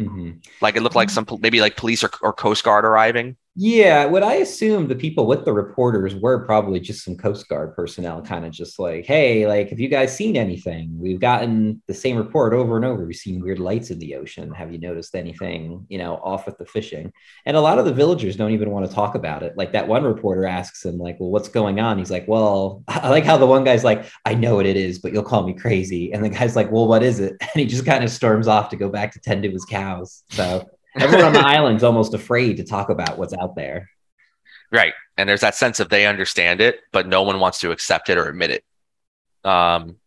Mhm. 0.01 0.41
Like 0.61 0.75
it 0.77 0.81
looked 0.81 0.95
like 0.95 1.09
some 1.09 1.25
maybe 1.41 1.59
like 1.59 1.75
police 1.75 2.03
or, 2.03 2.09
or 2.21 2.31
Coast 2.33 2.63
Guard 2.63 2.85
arriving. 2.85 3.35
Yeah, 3.61 4.05
what 4.05 4.23
I 4.23 4.35
assume 4.35 4.87
the 4.87 4.95
people 4.95 5.27
with 5.27 5.43
the 5.43 5.51
reporters 5.51 6.15
were 6.15 6.45
probably 6.45 6.79
just 6.79 7.03
some 7.03 7.17
Coast 7.17 7.49
Guard 7.49 7.75
personnel, 7.75 8.21
kind 8.21 8.45
of 8.45 8.53
just 8.53 8.79
like, 8.79 9.05
hey, 9.05 9.47
like, 9.47 9.67
have 9.67 9.81
you 9.81 9.89
guys 9.89 10.15
seen 10.15 10.37
anything? 10.37 10.97
We've 10.97 11.19
gotten 11.19 11.81
the 11.85 11.93
same 11.93 12.15
report 12.15 12.53
over 12.53 12.77
and 12.77 12.85
over. 12.85 13.03
We've 13.03 13.17
seen 13.17 13.41
weird 13.41 13.59
lights 13.59 13.91
in 13.91 13.99
the 13.99 14.15
ocean. 14.15 14.53
Have 14.53 14.71
you 14.71 14.79
noticed 14.79 15.13
anything, 15.13 15.85
you 15.89 15.97
know, 15.97 16.21
off 16.23 16.45
with 16.45 16.57
the 16.57 16.65
fishing? 16.65 17.11
And 17.45 17.57
a 17.57 17.59
lot 17.59 17.79
of 17.79 17.83
the 17.83 17.91
villagers 17.91 18.37
don't 18.37 18.51
even 18.51 18.69
want 18.71 18.87
to 18.87 18.95
talk 18.95 19.15
about 19.15 19.43
it. 19.43 19.57
Like 19.57 19.73
that 19.73 19.89
one 19.89 20.05
reporter 20.05 20.45
asks 20.45 20.85
him, 20.85 20.97
like, 20.97 21.19
well, 21.19 21.29
what's 21.29 21.49
going 21.49 21.81
on? 21.81 21.97
He's 21.97 22.11
like, 22.11 22.29
well, 22.29 22.81
I 22.87 23.09
like 23.09 23.25
how 23.25 23.35
the 23.35 23.45
one 23.45 23.65
guy's 23.65 23.83
like, 23.83 24.05
I 24.23 24.35
know 24.35 24.55
what 24.55 24.67
it 24.67 24.77
is, 24.77 24.99
but 24.99 25.11
you'll 25.11 25.23
call 25.23 25.45
me 25.45 25.53
crazy. 25.53 26.13
And 26.13 26.23
the 26.23 26.29
guy's 26.29 26.55
like, 26.55 26.71
well, 26.71 26.87
what 26.87 27.03
is 27.03 27.19
it? 27.19 27.33
And 27.41 27.59
he 27.59 27.65
just 27.65 27.85
kind 27.85 28.05
of 28.05 28.09
storms 28.09 28.47
off 28.47 28.69
to 28.69 28.77
go 28.77 28.87
back 28.87 29.11
to 29.11 29.19
tend 29.19 29.43
to 29.43 29.51
his 29.51 29.65
cows. 29.65 30.23
So 30.29 30.65
everyone 30.99 31.27
on 31.27 31.33
the 31.33 31.45
island's 31.45 31.83
almost 31.83 32.13
afraid 32.13 32.57
to 32.57 32.63
talk 32.63 32.89
about 32.89 33.17
what's 33.17 33.33
out 33.33 33.55
there. 33.55 33.89
Right. 34.71 34.93
And 35.17 35.27
there's 35.27 35.41
that 35.41 35.55
sense 35.55 35.79
of 35.79 35.89
they 35.89 36.05
understand 36.05 36.61
it, 36.61 36.81
but 36.91 37.07
no 37.07 37.23
one 37.23 37.39
wants 37.39 37.59
to 37.61 37.71
accept 37.71 38.09
it 38.09 38.17
or 38.17 38.27
admit 38.27 38.51
it. 38.51 38.63
Um, 39.43 39.97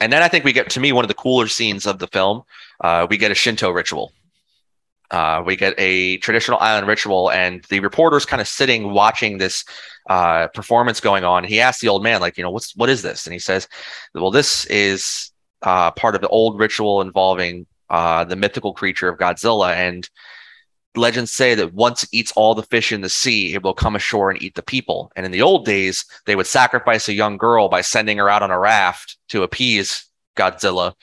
and 0.00 0.12
then 0.12 0.22
I 0.22 0.28
think 0.28 0.44
we 0.44 0.52
get 0.52 0.70
to 0.70 0.80
me 0.80 0.92
one 0.92 1.04
of 1.04 1.08
the 1.08 1.14
cooler 1.14 1.48
scenes 1.48 1.86
of 1.86 1.98
the 1.98 2.06
film. 2.06 2.42
Uh, 2.80 3.06
we 3.10 3.16
get 3.16 3.32
a 3.32 3.34
Shinto 3.34 3.70
ritual. 3.70 4.12
Uh, 5.10 5.42
we 5.44 5.56
get 5.56 5.74
a 5.78 6.18
traditional 6.18 6.58
island 6.58 6.86
ritual, 6.86 7.30
and 7.30 7.64
the 7.70 7.80
reporter's 7.80 8.26
kind 8.26 8.42
of 8.42 8.46
sitting 8.46 8.92
watching 8.92 9.38
this 9.38 9.64
uh, 10.10 10.48
performance 10.48 11.00
going 11.00 11.24
on. 11.24 11.44
He 11.44 11.60
asks 11.60 11.80
the 11.80 11.88
old 11.88 12.02
man, 12.02 12.20
like, 12.20 12.36
you 12.36 12.44
know, 12.44 12.50
what's 12.50 12.76
what 12.76 12.90
is 12.90 13.02
this? 13.02 13.26
And 13.26 13.32
he 13.32 13.38
says, 13.38 13.68
well, 14.14 14.30
this 14.30 14.66
is 14.66 15.32
uh, 15.62 15.90
part 15.92 16.14
of 16.14 16.20
the 16.20 16.28
old 16.28 16.58
ritual 16.60 17.00
involving 17.00 17.66
uh, 17.90 18.24
the 18.24 18.36
mythical 18.36 18.74
creature 18.74 19.08
of 19.08 19.18
Godzilla, 19.18 19.74
and 19.74 20.08
legends 20.96 21.32
say 21.32 21.54
that 21.54 21.74
once 21.74 22.02
it 22.02 22.10
eats 22.12 22.32
all 22.32 22.54
the 22.54 22.62
fish 22.62 22.92
in 22.92 23.00
the 23.00 23.08
sea, 23.08 23.54
it 23.54 23.62
will 23.62 23.74
come 23.74 23.96
ashore 23.96 24.30
and 24.30 24.42
eat 24.42 24.54
the 24.54 24.62
people. 24.62 25.12
And 25.16 25.24
in 25.24 25.32
the 25.32 25.42
old 25.42 25.64
days, 25.64 26.04
they 26.26 26.36
would 26.36 26.46
sacrifice 26.46 27.08
a 27.08 27.14
young 27.14 27.36
girl 27.36 27.68
by 27.68 27.82
sending 27.82 28.18
her 28.18 28.28
out 28.28 28.42
on 28.42 28.50
a 28.50 28.58
raft 28.58 29.16
to 29.28 29.42
appease 29.42 30.06
Godzilla. 30.36 30.94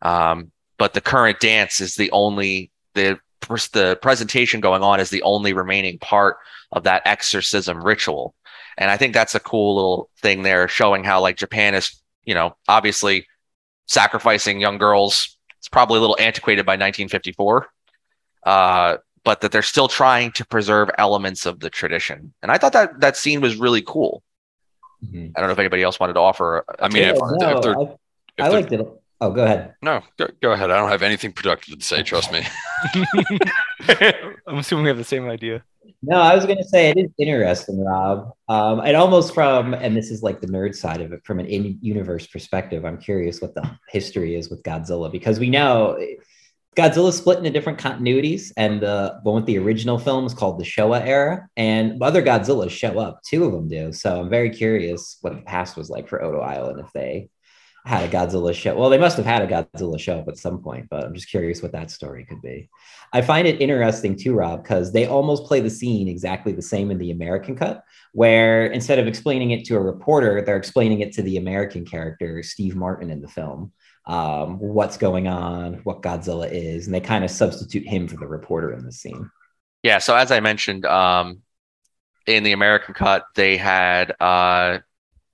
Um, 0.00 0.50
but 0.78 0.94
the 0.94 1.00
current 1.00 1.40
dance 1.40 1.80
is 1.80 1.94
the 1.94 2.10
only 2.10 2.70
the 2.94 3.18
the 3.72 3.98
presentation 4.00 4.60
going 4.60 4.82
on 4.82 5.00
is 5.00 5.10
the 5.10 5.22
only 5.22 5.52
remaining 5.52 5.98
part 5.98 6.36
of 6.70 6.84
that 6.84 7.02
exorcism 7.04 7.82
ritual. 7.82 8.34
And 8.78 8.90
I 8.90 8.96
think 8.96 9.14
that's 9.14 9.34
a 9.34 9.40
cool 9.40 9.74
little 9.74 10.10
thing 10.20 10.42
there, 10.42 10.68
showing 10.68 11.04
how 11.04 11.20
like 11.20 11.36
Japan 11.36 11.74
is, 11.74 12.00
you 12.24 12.34
know, 12.34 12.56
obviously 12.68 13.26
sacrificing 13.86 14.60
young 14.60 14.78
girls. 14.78 15.36
It's 15.62 15.68
probably 15.68 15.98
a 15.98 16.00
little 16.00 16.16
antiquated 16.18 16.66
by 16.66 16.72
1954. 16.72 17.68
Uh, 18.44 18.96
but 19.24 19.40
that 19.42 19.52
they're 19.52 19.62
still 19.62 19.86
trying 19.86 20.32
to 20.32 20.44
preserve 20.44 20.90
elements 20.98 21.46
of 21.46 21.60
the 21.60 21.70
tradition. 21.70 22.34
And 22.42 22.50
I 22.50 22.58
thought 22.58 22.72
that 22.72 22.98
that 22.98 23.16
scene 23.16 23.40
was 23.40 23.54
really 23.54 23.80
cool. 23.80 24.24
Mhm. 25.06 25.30
I 25.36 25.40
don't 25.40 25.46
know 25.48 25.52
if 25.52 25.58
anybody 25.60 25.84
else 25.84 26.00
wanted 26.00 26.14
to 26.14 26.18
offer. 26.20 26.64
I 26.80 26.88
mean, 26.88 27.04
take 27.04 27.14
if- 27.14 27.20
no, 27.38 27.56
if 27.58 27.62
they're- 27.62 27.76
I, 27.78 27.82
if 27.82 27.88
I 28.40 28.48
they're- 28.48 28.50
liked 28.60 28.72
it. 28.72 28.80
Oh, 29.20 29.30
go 29.30 29.44
ahead. 29.44 29.74
No, 29.82 30.02
go, 30.18 30.26
go 30.42 30.50
ahead. 30.50 30.72
I 30.72 30.76
don't 30.76 30.88
have 30.90 31.04
anything 31.04 31.30
productive 31.32 31.78
to 31.78 31.84
say. 31.84 32.02
Trust 32.02 32.32
me. 32.32 32.42
I'm 34.48 34.58
assuming 34.58 34.82
we 34.84 34.88
have 34.88 34.98
the 34.98 35.04
same 35.04 35.28
idea. 35.28 35.62
No, 36.02 36.16
I 36.16 36.34
was 36.34 36.46
going 36.46 36.58
to 36.58 36.64
say 36.64 36.90
it 36.90 36.96
is 36.96 37.10
interesting, 37.18 37.82
Rob. 37.84 38.32
Um, 38.48 38.80
and 38.80 38.96
almost 38.96 39.34
from, 39.34 39.74
and 39.74 39.96
this 39.96 40.10
is 40.10 40.22
like 40.22 40.40
the 40.40 40.46
nerd 40.48 40.74
side 40.74 41.00
of 41.00 41.12
it, 41.12 41.24
from 41.24 41.38
an 41.38 41.46
in-universe 41.46 42.26
perspective, 42.26 42.84
I'm 42.84 42.98
curious 42.98 43.40
what 43.40 43.54
the 43.54 43.78
history 43.88 44.34
is 44.34 44.50
with 44.50 44.62
Godzilla 44.62 45.10
because 45.10 45.38
we 45.38 45.50
know 45.50 45.96
Godzilla 46.76 47.12
split 47.12 47.38
into 47.38 47.50
different 47.50 47.78
continuities, 47.78 48.50
and 48.56 48.80
the 48.80 49.20
one 49.24 49.34
with 49.34 49.46
the 49.46 49.58
original 49.58 49.98
film 49.98 50.24
is 50.24 50.32
called 50.32 50.58
the 50.58 50.64
Showa 50.64 51.04
era, 51.04 51.46
and 51.56 52.02
other 52.02 52.22
Godzillas 52.22 52.70
show 52.70 52.98
up. 52.98 53.20
Two 53.22 53.44
of 53.44 53.52
them 53.52 53.68
do. 53.68 53.92
So 53.92 54.20
I'm 54.20 54.30
very 54.30 54.48
curious 54.48 55.18
what 55.20 55.34
the 55.34 55.42
past 55.42 55.76
was 55.76 55.90
like 55.90 56.08
for 56.08 56.22
Odo 56.22 56.40
Island 56.40 56.80
if 56.80 56.90
they 56.94 57.28
had 57.84 58.04
a 58.04 58.08
Godzilla 58.08 58.54
show. 58.54 58.76
Well, 58.76 58.90
they 58.90 58.98
must 58.98 59.16
have 59.16 59.26
had 59.26 59.42
a 59.42 59.46
Godzilla 59.46 59.98
show 59.98 60.18
up 60.18 60.28
at 60.28 60.38
some 60.38 60.62
point, 60.62 60.86
but 60.88 61.04
I'm 61.04 61.14
just 61.14 61.28
curious 61.28 61.62
what 61.62 61.72
that 61.72 61.90
story 61.90 62.24
could 62.24 62.40
be. 62.40 62.68
I 63.12 63.22
find 63.22 63.46
it 63.46 63.60
interesting 63.60 64.16
too, 64.16 64.34
Rob, 64.34 64.62
because 64.62 64.92
they 64.92 65.06
almost 65.06 65.46
play 65.46 65.60
the 65.60 65.70
scene 65.70 66.06
exactly 66.08 66.52
the 66.52 66.62
same 66.62 66.90
in 66.90 66.98
the 66.98 67.10
American 67.10 67.56
cut, 67.56 67.82
where 68.12 68.66
instead 68.66 68.98
of 68.98 69.06
explaining 69.06 69.50
it 69.50 69.64
to 69.66 69.76
a 69.76 69.80
reporter, 69.80 70.42
they're 70.42 70.56
explaining 70.56 71.00
it 71.00 71.12
to 71.14 71.22
the 71.22 71.38
American 71.38 71.84
character, 71.84 72.42
Steve 72.42 72.76
Martin, 72.76 73.10
in 73.10 73.20
the 73.20 73.28
film. 73.28 73.72
Um, 74.06 74.58
what's 74.58 74.96
going 74.96 75.28
on, 75.28 75.74
what 75.84 76.02
Godzilla 76.02 76.50
is, 76.50 76.86
and 76.86 76.94
they 76.94 77.00
kind 77.00 77.24
of 77.24 77.30
substitute 77.30 77.86
him 77.86 78.08
for 78.08 78.16
the 78.16 78.26
reporter 78.26 78.72
in 78.72 78.84
the 78.84 78.92
scene. 78.92 79.30
Yeah. 79.82 79.98
So 79.98 80.14
as 80.16 80.30
I 80.30 80.40
mentioned, 80.40 80.86
um, 80.86 81.42
in 82.26 82.44
the 82.44 82.52
American 82.52 82.94
cut, 82.94 83.24
they 83.34 83.56
had 83.56 84.14
uh, 84.20 84.78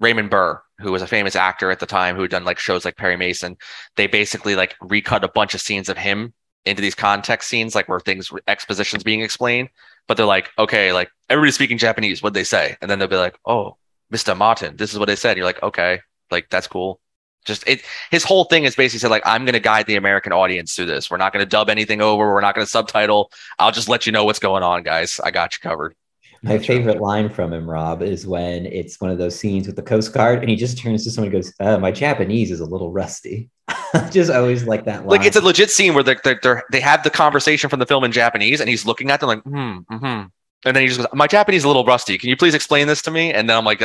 Raymond 0.00 0.30
Burr, 0.30 0.62
who 0.80 0.92
was 0.92 1.02
a 1.02 1.06
famous 1.06 1.36
actor 1.36 1.70
at 1.70 1.80
the 1.80 1.86
time, 1.86 2.14
who 2.16 2.22
had 2.22 2.30
done 2.30 2.44
like 2.44 2.58
shows 2.58 2.84
like 2.84 2.96
Perry 2.96 3.16
Mason. 3.16 3.56
They 3.96 4.06
basically 4.06 4.54
like 4.54 4.76
recut 4.80 5.24
a 5.24 5.28
bunch 5.28 5.54
of 5.54 5.60
scenes 5.60 5.88
of 5.88 5.98
him 5.98 6.32
into 6.64 6.82
these 6.82 6.94
context 6.94 7.48
scenes, 7.48 7.74
like 7.74 7.88
where 7.88 8.00
things 8.00 8.30
expositions 8.46 9.02
being 9.02 9.22
explained. 9.22 9.70
But 10.06 10.16
they're 10.16 10.26
like, 10.26 10.50
okay, 10.58 10.92
like 10.92 11.10
everybody's 11.28 11.54
speaking 11.54 11.78
Japanese. 11.78 12.22
What'd 12.22 12.34
they 12.34 12.44
say? 12.44 12.76
And 12.80 12.90
then 12.90 12.98
they'll 12.98 13.08
be 13.08 13.16
like, 13.16 13.36
oh, 13.44 13.76
Mr. 14.12 14.36
Martin, 14.36 14.76
this 14.76 14.92
is 14.92 14.98
what 14.98 15.06
they 15.06 15.16
said. 15.16 15.36
You're 15.36 15.46
like, 15.46 15.62
okay, 15.62 16.00
like 16.30 16.48
that's 16.50 16.66
cool. 16.66 17.00
Just 17.44 17.66
it. 17.66 17.82
His 18.10 18.24
whole 18.24 18.44
thing 18.44 18.64
is 18.64 18.76
basically 18.76 19.00
said 19.00 19.10
like, 19.10 19.22
I'm 19.26 19.44
going 19.44 19.54
to 19.54 19.60
guide 19.60 19.86
the 19.86 19.96
American 19.96 20.32
audience 20.32 20.74
through 20.74 20.86
this. 20.86 21.10
We're 21.10 21.16
not 21.16 21.32
going 21.32 21.44
to 21.44 21.48
dub 21.48 21.70
anything 21.70 22.00
over. 22.00 22.32
We're 22.32 22.40
not 22.40 22.54
going 22.54 22.66
to 22.66 22.70
subtitle. 22.70 23.30
I'll 23.58 23.72
just 23.72 23.88
let 23.88 24.06
you 24.06 24.12
know 24.12 24.24
what's 24.24 24.38
going 24.38 24.62
on, 24.62 24.82
guys. 24.82 25.20
I 25.22 25.30
got 25.30 25.54
you 25.54 25.60
covered. 25.60 25.94
My 26.42 26.58
favorite 26.58 27.00
line 27.00 27.28
from 27.28 27.52
him, 27.52 27.68
Rob, 27.68 28.02
is 28.02 28.26
when 28.26 28.66
it's 28.66 29.00
one 29.00 29.10
of 29.10 29.18
those 29.18 29.38
scenes 29.38 29.66
with 29.66 29.76
the 29.76 29.82
Coast 29.82 30.12
Guard, 30.12 30.40
and 30.40 30.48
he 30.48 30.56
just 30.56 30.78
turns 30.78 31.04
to 31.04 31.10
someone 31.10 31.32
and 31.32 31.42
goes, 31.42 31.52
uh, 31.60 31.78
"My 31.78 31.90
Japanese 31.90 32.50
is 32.50 32.60
a 32.60 32.64
little 32.64 32.92
rusty." 32.92 33.50
just 34.10 34.30
always 34.30 34.64
like 34.64 34.84
that 34.84 35.00
line. 35.00 35.08
Like 35.08 35.24
it's 35.24 35.36
a 35.36 35.40
legit 35.40 35.70
scene 35.70 35.94
where 35.94 36.02
they're, 36.02 36.20
they're, 36.22 36.38
they're 36.42 36.62
they 36.70 36.80
have 36.80 37.02
the 37.02 37.10
conversation 37.10 37.68
from 37.68 37.80
the 37.80 37.86
film 37.86 38.04
in 38.04 38.12
Japanese, 38.12 38.60
and 38.60 38.68
he's 38.68 38.86
looking 38.86 39.10
at 39.10 39.20
them 39.20 39.28
like, 39.28 39.42
hmm, 39.42 39.78
hmm. 39.90 40.22
And 40.64 40.74
then 40.74 40.82
he 40.82 40.86
just 40.86 40.98
goes, 40.98 41.08
"My 41.12 41.26
Japanese 41.26 41.62
is 41.62 41.64
a 41.64 41.68
little 41.68 41.84
rusty. 41.84 42.18
Can 42.18 42.28
you 42.28 42.36
please 42.36 42.54
explain 42.54 42.86
this 42.86 43.02
to 43.02 43.10
me?" 43.10 43.32
And 43.32 43.48
then 43.48 43.56
I'm 43.56 43.64
like, 43.64 43.82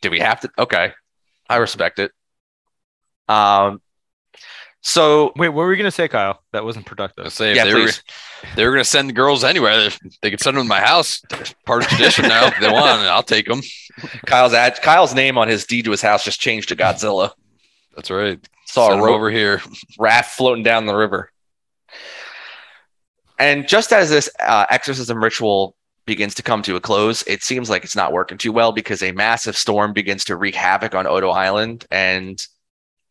do 0.00 0.10
we 0.10 0.20
have 0.20 0.40
to?" 0.40 0.50
Okay, 0.58 0.92
I 1.48 1.56
respect 1.56 1.98
it. 1.98 2.12
Um, 3.28 3.80
so 4.82 5.32
Wait, 5.36 5.48
what 5.48 5.62
were 5.62 5.72
you 5.72 5.78
gonna 5.78 5.90
say, 5.90 6.08
Kyle? 6.08 6.42
That 6.52 6.64
wasn't 6.64 6.86
productive. 6.86 7.32
say 7.32 7.52
if 7.52 7.56
Yeah, 7.56 7.64
they 7.64 7.74
were 7.74 7.90
they 8.56 8.64
were 8.66 8.72
gonna 8.72 8.84
send 8.84 9.08
the 9.08 9.12
girls 9.14 9.44
anywhere, 9.44 9.88
they, 9.88 9.96
they 10.22 10.30
could 10.30 10.40
send 10.40 10.56
them 10.56 10.64
to 10.64 10.68
my 10.68 10.80
house. 10.80 11.22
Part 11.64 11.84
of 11.84 11.88
tradition 11.88 12.28
now. 12.28 12.48
If 12.48 12.60
they 12.60 12.70
want, 12.70 13.00
and 13.00 13.08
I'll 13.08 13.22
take 13.22 13.46
them. 13.46 13.62
Kyle's 14.26 14.52
ad, 14.54 14.80
Kyle's 14.82 15.14
name 15.14 15.38
on 15.38 15.48
his 15.48 15.64
deed 15.64 15.84
to 15.86 15.90
his 15.92 16.02
house 16.02 16.24
just 16.24 16.40
changed 16.40 16.68
to 16.70 16.76
Godzilla. 16.76 17.30
That's 17.96 18.10
right. 18.10 18.38
Saw 18.66 18.88
Send 18.88 18.94
a 18.94 19.02
'em 19.02 19.04
rope 19.04 19.16
over 19.16 19.30
here. 19.30 19.62
raft 19.98 20.36
floating 20.36 20.64
down 20.64 20.86
the 20.86 20.94
river. 20.94 21.30
And 23.38 23.66
just 23.68 23.92
as 23.92 24.10
this 24.10 24.30
uh, 24.40 24.66
exorcism 24.70 25.22
ritual 25.22 25.74
begins 26.06 26.34
to 26.34 26.42
come 26.42 26.62
to 26.62 26.76
a 26.76 26.80
close, 26.80 27.22
it 27.24 27.42
seems 27.42 27.68
like 27.70 27.84
it's 27.84 27.96
not 27.96 28.12
working 28.12 28.38
too 28.38 28.52
well 28.52 28.72
because 28.72 29.02
a 29.02 29.12
massive 29.12 29.56
storm 29.56 29.92
begins 29.92 30.24
to 30.24 30.36
wreak 30.36 30.54
havoc 30.54 30.94
on 30.94 31.06
Odo 31.06 31.30
Island. 31.30 31.84
And 31.90 32.44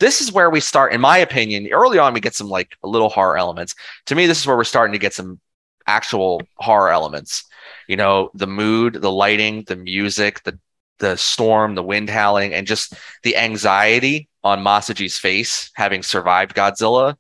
this 0.02 0.20
is 0.20 0.32
where 0.32 0.50
we 0.50 0.60
start, 0.60 0.94
in 0.94 1.00
my 1.00 1.20
opinion, 1.20 1.72
early 1.72 2.00
on, 2.00 2.16
we 2.16 2.20
get 2.20 2.34
some 2.34 2.50
like 2.50 2.76
little 2.84 3.08
horror 3.08 3.38
elements. 3.38 3.76
To 4.08 4.16
me, 4.16 4.26
this 4.26 4.40
is 4.40 4.48
where 4.48 4.58
we're 4.58 4.64
starting 4.64 4.94
to 4.94 5.00
get 5.00 5.14
some 5.14 5.40
actual 5.86 6.42
horror 6.56 6.90
elements. 6.90 7.46
You 7.88 7.98
know, 7.98 8.32
the 8.34 8.48
mood, 8.48 8.96
the 8.96 9.12
lighting, 9.12 9.64
the 9.68 9.76
music, 9.76 10.44
the 10.44 10.60
the 10.98 11.18
storm, 11.18 11.76
the 11.76 11.84
wind 11.84 12.10
howling, 12.10 12.54
and 12.54 12.66
just 12.66 12.96
the 13.24 13.38
anxiety 13.38 14.28
on 14.44 14.64
Masaji's 14.64 15.18
face, 15.18 15.72
having 15.76 16.02
survived 16.02 16.56
Godzilla, 16.56 17.16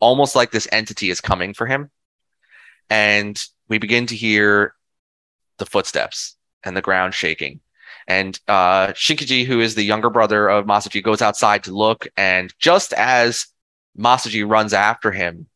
almost 0.00 0.34
like 0.34 0.50
this 0.50 0.68
entity 0.72 1.08
is 1.10 1.20
coming 1.20 1.54
for 1.54 1.66
him. 1.66 1.90
And 2.90 3.40
we 3.68 3.78
begin 3.78 4.06
to 4.06 4.16
hear 4.16 4.74
the 5.58 5.66
footsteps 5.66 6.36
and 6.64 6.76
the 6.76 6.82
ground 6.82 7.14
shaking. 7.14 7.60
And 8.08 8.38
uh, 8.48 8.88
Shinkichi, 8.88 9.44
who 9.44 9.60
is 9.60 9.74
the 9.74 9.82
younger 9.84 10.10
brother 10.10 10.48
of 10.48 10.66
Masaji, 10.66 11.02
goes 11.02 11.22
outside 11.22 11.64
to 11.64 11.72
look. 11.72 12.08
And 12.16 12.52
just 12.58 12.92
as 12.92 13.46
Masaji 13.98 14.48
runs 14.48 14.72
after 14.72 15.12
him, 15.12 15.46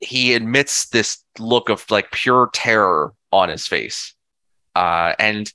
he 0.00 0.34
admits 0.34 0.88
this 0.88 1.24
look 1.38 1.68
of 1.68 1.90
like 1.90 2.10
pure 2.10 2.50
terror 2.52 3.14
on 3.32 3.48
his 3.48 3.66
face. 3.66 4.14
Uh, 4.76 5.14
and 5.18 5.52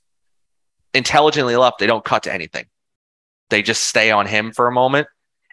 intelligently 0.92 1.54
enough, 1.54 1.78
they 1.78 1.86
don't 1.86 2.04
cut 2.04 2.24
to 2.24 2.32
anything. 2.32 2.66
they 3.50 3.62
just 3.62 3.84
stay 3.84 4.10
on 4.10 4.26
him 4.26 4.52
for 4.52 4.66
a 4.66 4.72
moment, 4.72 5.08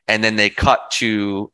and 0.08 0.24
then 0.24 0.36
they 0.36 0.50
cut 0.50 0.92
to 0.92 1.52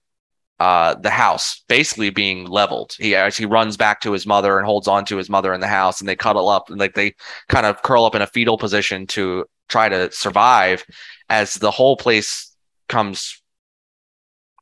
uh, 0.60 0.96
the 0.96 1.10
house 1.10 1.64
basically 1.68 2.10
being 2.10 2.46
leveled. 2.46 2.96
He 2.98 3.16
actually 3.16 3.48
runs 3.48 3.76
back 3.76 4.02
to 4.02 4.12
his 4.12 4.26
mother 4.26 4.58
and 4.58 4.66
holds 4.66 4.88
on 4.88 5.06
to 5.06 5.18
his 5.18 5.30
mother 5.30 5.54
in 5.54 5.62
the 5.62 5.68
house, 5.68 6.00
and 6.00 6.08
they 6.08 6.16
cuddle 6.16 6.50
up 6.50 6.70
and 6.70 6.80
like 6.80 6.94
they 6.94 7.16
kind 7.50 7.66
of 7.66 7.82
curl 7.82 8.06
up 8.06 8.16
in 8.16 8.22
a 8.22 8.28
fetal 8.28 8.58
position 8.58 9.08
to 9.08 9.46
try 9.68 9.90
to 9.90 10.12
survive 10.12 10.86
as 11.30 11.56
the 11.56 11.72
whole 11.72 11.98
place 11.98 12.56
comes 12.88 13.42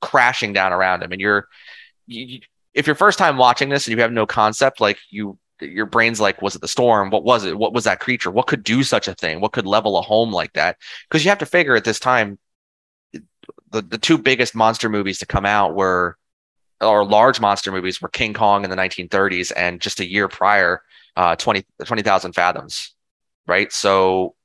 crashing 0.01 0.53
down 0.53 0.73
around 0.73 1.03
him. 1.03 1.11
And 1.11 1.21
you're, 1.21 1.47
you, 2.07 2.39
if 2.73 2.87
you're 2.87 2.95
first 2.95 3.19
time 3.19 3.37
watching 3.37 3.69
this 3.69 3.87
and 3.87 3.95
you 3.95 4.01
have 4.01 4.11
no 4.11 4.25
concept, 4.25 4.79
like 4.81 4.97
you, 5.09 5.37
your 5.59 5.85
brain's 5.85 6.19
like, 6.19 6.41
was 6.41 6.55
it 6.55 6.61
the 6.61 6.67
storm? 6.67 7.09
What 7.09 7.23
was 7.23 7.45
it? 7.45 7.57
What 7.57 7.73
was 7.73 7.83
that 7.83 7.99
creature? 7.99 8.31
What 8.31 8.47
could 8.47 8.63
do 8.63 8.83
such 8.83 9.07
a 9.07 9.13
thing? 9.13 9.41
What 9.41 9.51
could 9.51 9.67
level 9.67 9.97
a 9.97 10.01
home 10.01 10.31
like 10.31 10.53
that? 10.53 10.77
Because 11.07 11.23
you 11.23 11.29
have 11.29 11.39
to 11.39 11.45
figure 11.45 11.75
at 11.75 11.83
this 11.83 11.99
time, 11.99 12.39
the, 13.71 13.81
the 13.81 13.97
two 13.97 14.17
biggest 14.17 14.55
monster 14.55 14.89
movies 14.89 15.19
to 15.19 15.25
come 15.25 15.45
out 15.45 15.75
were, 15.75 16.17
or 16.79 17.05
large 17.05 17.39
monster 17.39 17.71
movies 17.71 18.01
were 18.01 18.09
King 18.09 18.33
Kong 18.33 18.63
in 18.63 18.69
the 18.69 18.75
1930s 18.75 19.51
and 19.55 19.79
just 19.79 19.99
a 19.99 20.09
year 20.09 20.27
prior, 20.27 20.81
uh, 21.15 21.35
20, 21.35 21.65
20,000 21.85 22.33
Fathoms, 22.33 22.93
right? 23.47 23.71
So 23.71 24.35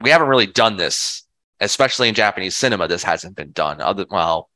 we 0.00 0.10
haven't 0.10 0.28
really 0.28 0.46
done 0.46 0.76
this, 0.76 1.24
especially 1.60 2.08
in 2.08 2.14
Japanese 2.14 2.56
cinema. 2.56 2.88
This 2.88 3.04
hasn't 3.04 3.36
been 3.36 3.52
done. 3.52 3.80
Other 3.80 4.06
well, 4.10 4.50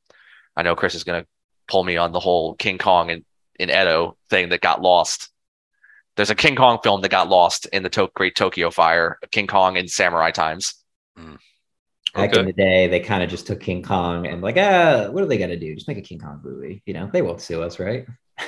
I 0.56 0.62
know 0.62 0.74
Chris 0.74 0.94
is 0.94 1.04
going 1.04 1.22
to 1.22 1.28
pull 1.68 1.84
me 1.84 1.96
on 1.96 2.12
the 2.12 2.20
whole 2.20 2.54
King 2.54 2.78
Kong 2.78 3.10
and 3.10 3.24
in 3.58 3.70
Edo 3.70 4.16
thing 4.30 4.48
that 4.48 4.60
got 4.60 4.82
lost. 4.82 5.30
There's 6.16 6.30
a 6.30 6.34
King 6.34 6.56
Kong 6.56 6.78
film 6.82 7.00
that 7.02 7.10
got 7.10 7.28
lost 7.28 7.66
in 7.66 7.82
the 7.82 7.88
to- 7.90 8.10
Great 8.14 8.36
Tokyo 8.36 8.70
Fire. 8.70 9.18
King 9.30 9.46
Kong 9.46 9.76
in 9.76 9.88
samurai 9.88 10.30
times. 10.30 10.74
Back 12.14 12.30
Okay. 12.30 12.40
in 12.40 12.46
the 12.46 12.52
day, 12.52 12.86
they 12.86 13.00
kind 13.00 13.22
of 13.22 13.28
just 13.30 13.46
took 13.46 13.60
King 13.60 13.82
Kong 13.82 14.26
and 14.26 14.40
like, 14.40 14.56
ah, 14.56 15.08
what 15.10 15.22
are 15.22 15.26
they 15.26 15.38
gonna 15.38 15.56
do? 15.56 15.74
Just 15.74 15.88
make 15.88 15.98
a 15.98 16.02
King 16.02 16.18
Kong 16.20 16.40
movie. 16.44 16.82
You 16.86 16.94
know, 16.94 17.10
they 17.12 17.22
won't 17.22 17.40
sue 17.40 17.62
us, 17.62 17.78
right? 17.78 18.06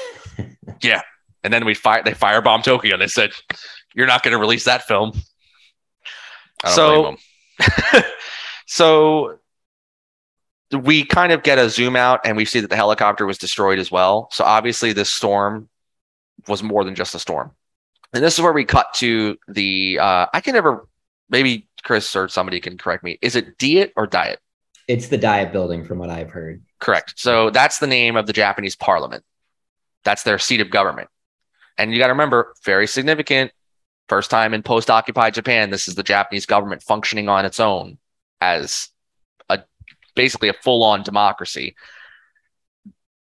Yeah. 0.82 1.02
And 1.44 1.52
then 1.52 1.64
we 1.64 1.74
fire 1.74 2.02
they 2.04 2.12
firebomb 2.12 2.62
Tokyo 2.62 2.94
and 2.94 3.02
they 3.02 3.06
said, 3.06 3.30
"You're 3.94 4.06
not 4.08 4.22
going 4.22 4.32
to 4.32 4.38
release 4.38 4.64
that 4.64 4.82
film." 4.86 5.12
So- 6.66 7.16
so 8.66 9.38
we 10.72 11.04
kind 11.04 11.32
of 11.32 11.42
get 11.42 11.58
a 11.58 11.70
zoom 11.70 11.94
out 11.96 12.20
and 12.24 12.36
we 12.36 12.44
see 12.44 12.60
that 12.60 12.68
the 12.70 12.76
helicopter 12.76 13.24
was 13.26 13.38
destroyed 13.38 13.78
as 13.78 13.90
well. 13.90 14.28
So 14.32 14.44
obviously 14.44 14.92
this 14.92 15.10
storm 15.10 15.68
was 16.48 16.62
more 16.62 16.84
than 16.84 16.94
just 16.94 17.14
a 17.14 17.18
storm. 17.18 17.52
And 18.12 18.22
this 18.22 18.34
is 18.34 18.40
where 18.42 18.52
we 18.52 18.64
cut 18.64 18.92
to 18.94 19.36
the 19.48 19.98
uh 20.00 20.26
I 20.34 20.40
can 20.40 20.54
never 20.54 20.88
maybe 21.30 21.65
Chris 21.86 22.16
or 22.16 22.28
somebody 22.28 22.60
can 22.60 22.76
correct 22.76 23.04
me. 23.04 23.16
Is 23.22 23.36
it 23.36 23.58
Diet 23.58 23.92
or 23.96 24.06
Diet? 24.06 24.40
It's 24.88 25.08
the 25.08 25.18
diet 25.18 25.52
building, 25.52 25.84
from 25.84 25.98
what 25.98 26.10
I've 26.10 26.30
heard. 26.30 26.62
Correct. 26.80 27.14
So 27.16 27.50
that's 27.50 27.78
the 27.78 27.86
name 27.86 28.16
of 28.16 28.26
the 28.26 28.32
Japanese 28.32 28.76
parliament. 28.76 29.24
That's 30.04 30.22
their 30.22 30.38
seat 30.38 30.60
of 30.60 30.70
government. 30.70 31.08
And 31.78 31.92
you 31.92 31.98
got 31.98 32.08
to 32.08 32.12
remember, 32.12 32.54
very 32.64 32.86
significant. 32.86 33.52
First 34.08 34.30
time 34.30 34.54
in 34.54 34.62
post 34.62 34.90
occupied 34.90 35.34
Japan, 35.34 35.70
this 35.70 35.88
is 35.88 35.94
the 35.96 36.02
Japanese 36.02 36.46
government 36.46 36.82
functioning 36.82 37.28
on 37.28 37.44
its 37.44 37.58
own 37.58 37.98
as 38.40 38.88
a 39.48 39.60
basically 40.14 40.48
a 40.48 40.54
full 40.54 40.84
on 40.84 41.02
democracy. 41.02 41.74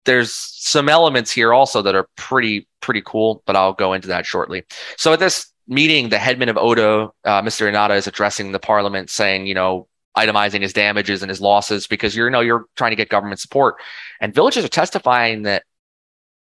There's 0.06 0.32
some 0.32 0.90
elements 0.90 1.32
here 1.32 1.54
also 1.54 1.84
that 1.84 1.96
are 1.96 2.10
pretty, 2.16 2.68
pretty 2.82 3.02
cool, 3.06 3.44
but 3.46 3.56
I'll 3.56 3.74
go 3.74 3.94
into 3.94 4.10
that 4.10 4.26
shortly. 4.26 4.64
So 4.98 5.14
at 5.14 5.20
this 5.20 5.53
meeting, 5.68 6.10
the 6.10 6.20
headman 6.20 6.50
of 6.50 6.58
Odo, 6.58 7.14
uh, 7.24 7.42
Mr. 7.42 7.72
Inada, 7.72 7.96
is 7.96 8.08
addressing 8.08 8.52
the 8.52 8.60
parliament 8.60 9.10
saying, 9.10 9.48
you 9.48 9.54
know, 9.54 9.88
itemizing 10.18 10.62
his 10.62 10.74
damages 10.74 11.24
and 11.24 11.30
his 11.30 11.42
losses 11.42 11.88
because 11.88 12.16
you're 12.16 12.28
you 12.28 12.32
know 12.32 12.42
you're 12.42 12.66
trying 12.76 12.92
to 12.92 12.96
get 12.96 13.10
government 13.10 13.40
support 13.40 13.76
and 14.22 14.34
villagers 14.34 14.64
are 14.64 14.70
testifying 14.70 15.44
that 15.44 15.64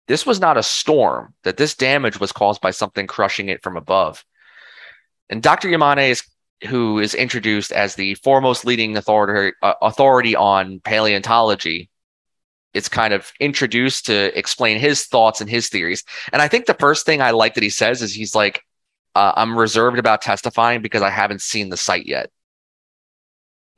this 0.07 0.25
was 0.25 0.41
not 0.41 0.57
a 0.57 0.63
storm 0.63 1.35
that 1.43 1.57
this 1.57 1.75
damage 1.75 2.21
was 2.21 2.33
caused 2.33 2.61
by 2.61 2.71
something 2.71 3.07
crushing 3.07 3.49
it 3.49 3.63
from 3.63 3.77
above 3.77 4.25
and 5.29 5.43
dr 5.43 5.67
yamane 5.67 6.11
is 6.11 6.23
who 6.69 6.99
is 7.01 7.15
introduced 7.15 7.73
as 7.73 7.97
the 7.97 8.15
foremost 8.17 8.65
leading 8.65 8.97
authority 8.97 9.55
uh, 9.63 9.75
authority 9.83 10.37
on 10.37 10.81
paleontology 10.81 11.91
it's 12.73 12.89
kind 12.89 13.13
of 13.13 13.33
introduced 13.41 14.07
to 14.07 14.39
explain 14.39 14.79
his 14.79 15.07
thoughts 15.07 15.41
and 15.41 15.51
his 15.51 15.69
theories 15.69 16.05
and 16.33 16.41
i 16.41 16.47
think 16.47 16.67
the 16.67 16.75
first 16.75 17.05
thing 17.05 17.21
i 17.21 17.33
like 17.33 17.55
that 17.55 17.65
he 17.65 17.71
says 17.71 18.01
is 18.01 18.15
he's 18.15 18.35
like 18.35 18.63
uh, 19.17 19.33
i'm 19.37 19.59
reserved 19.59 19.99
about 19.99 20.23
testifying 20.23 20.83
because 20.83 21.03
i 21.03 21.11
haven't 21.11 21.41
seen 21.41 21.69
the 21.71 21.77
site 21.77 22.07
yet 22.07 22.31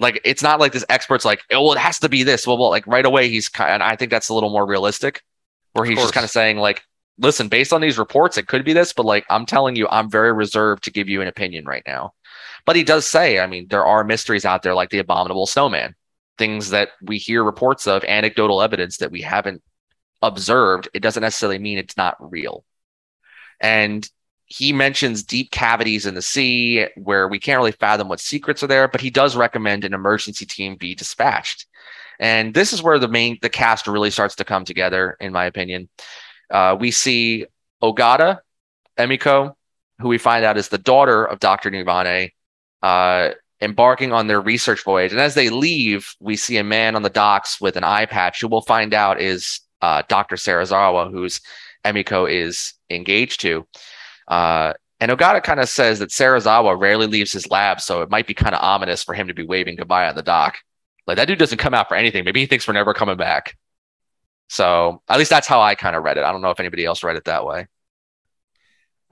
like 0.00 0.20
it's 0.24 0.42
not 0.42 0.60
like 0.60 0.72
this 0.72 0.84
expert's 0.88 1.24
like, 1.24 1.40
oh, 1.50 1.62
well, 1.62 1.72
it 1.72 1.78
has 1.78 1.98
to 2.00 2.08
be 2.08 2.22
this. 2.22 2.46
Well, 2.46 2.58
well 2.58 2.70
like 2.70 2.86
right 2.86 3.04
away, 3.04 3.28
he's 3.28 3.48
kind. 3.48 3.70
And 3.70 3.82
I 3.82 3.96
think 3.96 4.10
that's 4.10 4.28
a 4.28 4.34
little 4.34 4.50
more 4.50 4.66
realistic, 4.66 5.22
where 5.72 5.84
he's 5.84 5.98
just 5.98 6.14
kind 6.14 6.24
of 6.24 6.30
saying 6.30 6.58
like, 6.58 6.82
listen, 7.18 7.48
based 7.48 7.72
on 7.72 7.80
these 7.80 7.98
reports, 7.98 8.38
it 8.38 8.46
could 8.46 8.64
be 8.64 8.72
this, 8.72 8.92
but 8.92 9.06
like 9.06 9.26
I'm 9.28 9.46
telling 9.46 9.76
you, 9.76 9.88
I'm 9.90 10.10
very 10.10 10.32
reserved 10.32 10.84
to 10.84 10.92
give 10.92 11.08
you 11.08 11.20
an 11.20 11.28
opinion 11.28 11.64
right 11.64 11.82
now. 11.86 12.14
But 12.64 12.76
he 12.76 12.84
does 12.84 13.06
say, 13.06 13.40
I 13.40 13.46
mean, 13.46 13.66
there 13.68 13.84
are 13.84 14.04
mysteries 14.04 14.44
out 14.44 14.62
there 14.62 14.74
like 14.74 14.90
the 14.90 14.98
abominable 14.98 15.46
snowman, 15.46 15.94
things 16.36 16.70
that 16.70 16.90
we 17.02 17.18
hear 17.18 17.42
reports 17.42 17.86
of, 17.86 18.04
anecdotal 18.04 18.62
evidence 18.62 18.98
that 18.98 19.10
we 19.10 19.22
haven't 19.22 19.62
observed. 20.22 20.88
It 20.94 21.00
doesn't 21.00 21.22
necessarily 21.22 21.58
mean 21.58 21.78
it's 21.78 21.96
not 21.96 22.16
real. 22.20 22.64
And 23.60 24.08
he 24.48 24.72
mentions 24.72 25.22
deep 25.22 25.50
cavities 25.50 26.06
in 26.06 26.14
the 26.14 26.22
sea 26.22 26.86
where 26.96 27.28
we 27.28 27.38
can't 27.38 27.58
really 27.58 27.72
fathom 27.72 28.08
what 28.08 28.18
secrets 28.18 28.62
are 28.62 28.66
there, 28.66 28.88
but 28.88 29.00
he 29.00 29.10
does 29.10 29.36
recommend 29.36 29.84
an 29.84 29.92
emergency 29.92 30.46
team 30.46 30.76
be 30.76 30.94
dispatched. 30.94 31.66
And 32.18 32.54
this 32.54 32.72
is 32.72 32.82
where 32.82 32.98
the 32.98 33.08
main 33.08 33.38
the 33.42 33.50
cast 33.50 33.86
really 33.86 34.10
starts 34.10 34.34
to 34.36 34.44
come 34.44 34.64
together, 34.64 35.16
in 35.20 35.32
my 35.32 35.44
opinion. 35.44 35.88
Uh, 36.50 36.76
we 36.80 36.90
see 36.90 37.46
Ogata, 37.82 38.38
Emiko, 38.98 39.54
who 40.00 40.08
we 40.08 40.18
find 40.18 40.44
out 40.44 40.56
is 40.56 40.68
the 40.68 40.78
daughter 40.78 41.24
of 41.24 41.40
Dr. 41.40 41.70
Yamane, 41.70 42.32
uh, 42.82 43.30
embarking 43.60 44.12
on 44.12 44.28
their 44.28 44.40
research 44.40 44.82
voyage. 44.82 45.12
And 45.12 45.20
as 45.20 45.34
they 45.34 45.50
leave, 45.50 46.14
we 46.20 46.36
see 46.36 46.56
a 46.56 46.64
man 46.64 46.96
on 46.96 47.02
the 47.02 47.10
docks 47.10 47.60
with 47.60 47.76
an 47.76 47.84
eye 47.84 48.06
patch 48.06 48.40
who 48.40 48.48
we'll 48.48 48.62
find 48.62 48.94
out 48.94 49.20
is 49.20 49.60
uh, 49.82 50.02
Dr. 50.08 50.36
Serizawa, 50.36 51.10
who's 51.10 51.40
Emiko 51.84 52.30
is 52.30 52.72
engaged 52.90 53.40
to. 53.42 53.66
Uh, 54.28 54.74
and 55.00 55.10
Ogata 55.10 55.42
kind 55.42 55.60
of 55.60 55.68
says 55.68 56.00
that 56.00 56.10
Serizawa 56.10 56.78
rarely 56.78 57.06
leaves 57.06 57.32
his 57.32 57.50
lab, 57.50 57.80
so 57.80 58.02
it 58.02 58.10
might 58.10 58.26
be 58.26 58.34
kind 58.34 58.54
of 58.54 58.62
ominous 58.62 59.02
for 59.02 59.14
him 59.14 59.28
to 59.28 59.34
be 59.34 59.44
waving 59.44 59.76
goodbye 59.76 60.08
on 60.08 60.14
the 60.14 60.22
dock. 60.22 60.58
Like 61.06 61.16
that 61.16 61.26
dude 61.26 61.38
doesn't 61.38 61.58
come 61.58 61.74
out 61.74 61.88
for 61.88 61.96
anything. 61.96 62.24
Maybe 62.24 62.40
he 62.40 62.46
thinks 62.46 62.68
we're 62.68 62.74
never 62.74 62.94
coming 62.94 63.16
back. 63.16 63.56
So 64.48 65.02
at 65.08 65.18
least 65.18 65.30
that's 65.30 65.46
how 65.46 65.60
I 65.60 65.74
kind 65.74 65.96
of 65.96 66.02
read 66.02 66.18
it. 66.18 66.24
I 66.24 66.32
don't 66.32 66.42
know 66.42 66.50
if 66.50 66.60
anybody 66.60 66.84
else 66.84 67.02
read 67.02 67.16
it 67.16 67.24
that 67.24 67.46
way. 67.46 67.66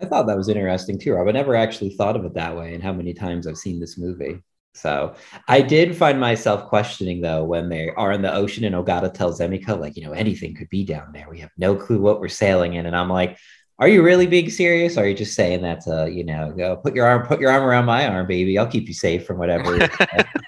I 0.01 0.05
thought 0.05 0.27
that 0.27 0.37
was 0.37 0.49
interesting 0.49 0.99
too, 0.99 1.15
Rob. 1.15 1.29
I 1.29 1.33
never 1.33 1.57
actually 1.57 1.91
thought 1.91 2.17
of 2.17 2.25
it 2.25 2.35
that 2.35 2.57
way 2.57 2.75
and 2.75 2.83
how 2.83 2.93
many 2.93 3.15
times 3.15 3.47
I've 3.47 3.57
seen 3.57 3.81
this 3.81 3.97
movie. 3.97 4.43
So 4.75 5.15
I 5.49 5.63
did 5.63 5.97
find 5.97 6.21
myself 6.21 6.69
questioning 6.69 7.23
though 7.23 7.45
when 7.45 7.71
they 7.71 7.89
are 7.91 8.13
in 8.13 8.21
the 8.21 8.35
ocean 8.35 8.65
and 8.65 8.75
Ogata 8.75 9.13
tells 9.13 9.41
Emiko, 9.41 9.81
like, 9.81 9.97
you 9.97 10.05
know, 10.05 10.13
anything 10.13 10.55
could 10.55 10.69
be 10.69 10.85
down 10.85 11.13
there. 11.13 11.31
We 11.31 11.41
have 11.41 11.51
no 11.57 11.77
clue 11.77 12.01
what 12.01 12.21
we're 12.21 12.29
sailing 12.29 12.75
in. 12.75 12.85
And 12.85 12.95
I'm 12.95 13.09
like, 13.09 13.39
are 13.79 13.89
you 13.89 14.03
really 14.03 14.27
being 14.27 14.51
serious? 14.51 14.97
Or 14.97 15.03
are 15.03 15.07
you 15.07 15.15
just 15.15 15.35
saying 15.35 15.63
that 15.63 15.83
to, 15.83 16.11
you 16.11 16.25
know, 16.25 16.53
go 16.57 16.77
put 16.77 16.95
your 16.95 17.07
arm, 17.07 17.27
put 17.27 17.41
your 17.41 17.51
arm 17.51 17.63
around 17.63 17.85
my 17.85 18.09
arm, 18.09 18.27
baby. 18.27 18.59
I'll 18.59 18.67
keep 18.67 18.89
you 18.89 18.95
safe 18.95 19.27
from 19.27 19.39
whatever 19.39 19.77
is, 19.83 19.91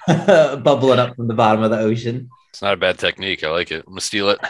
uh, 0.08 0.56
bubbling 0.64 0.98
up 0.98 1.14
from 1.14 1.28
the 1.28 1.34
bottom 1.34 1.62
of 1.62 1.70
the 1.70 1.78
ocean. 1.78 2.30
It's 2.50 2.62
not 2.62 2.72
a 2.72 2.78
bad 2.78 2.98
technique. 2.98 3.44
I 3.44 3.50
like 3.50 3.70
it. 3.70 3.84
I'm 3.86 3.92
gonna 3.92 4.00
steal 4.00 4.30
it. 4.30 4.40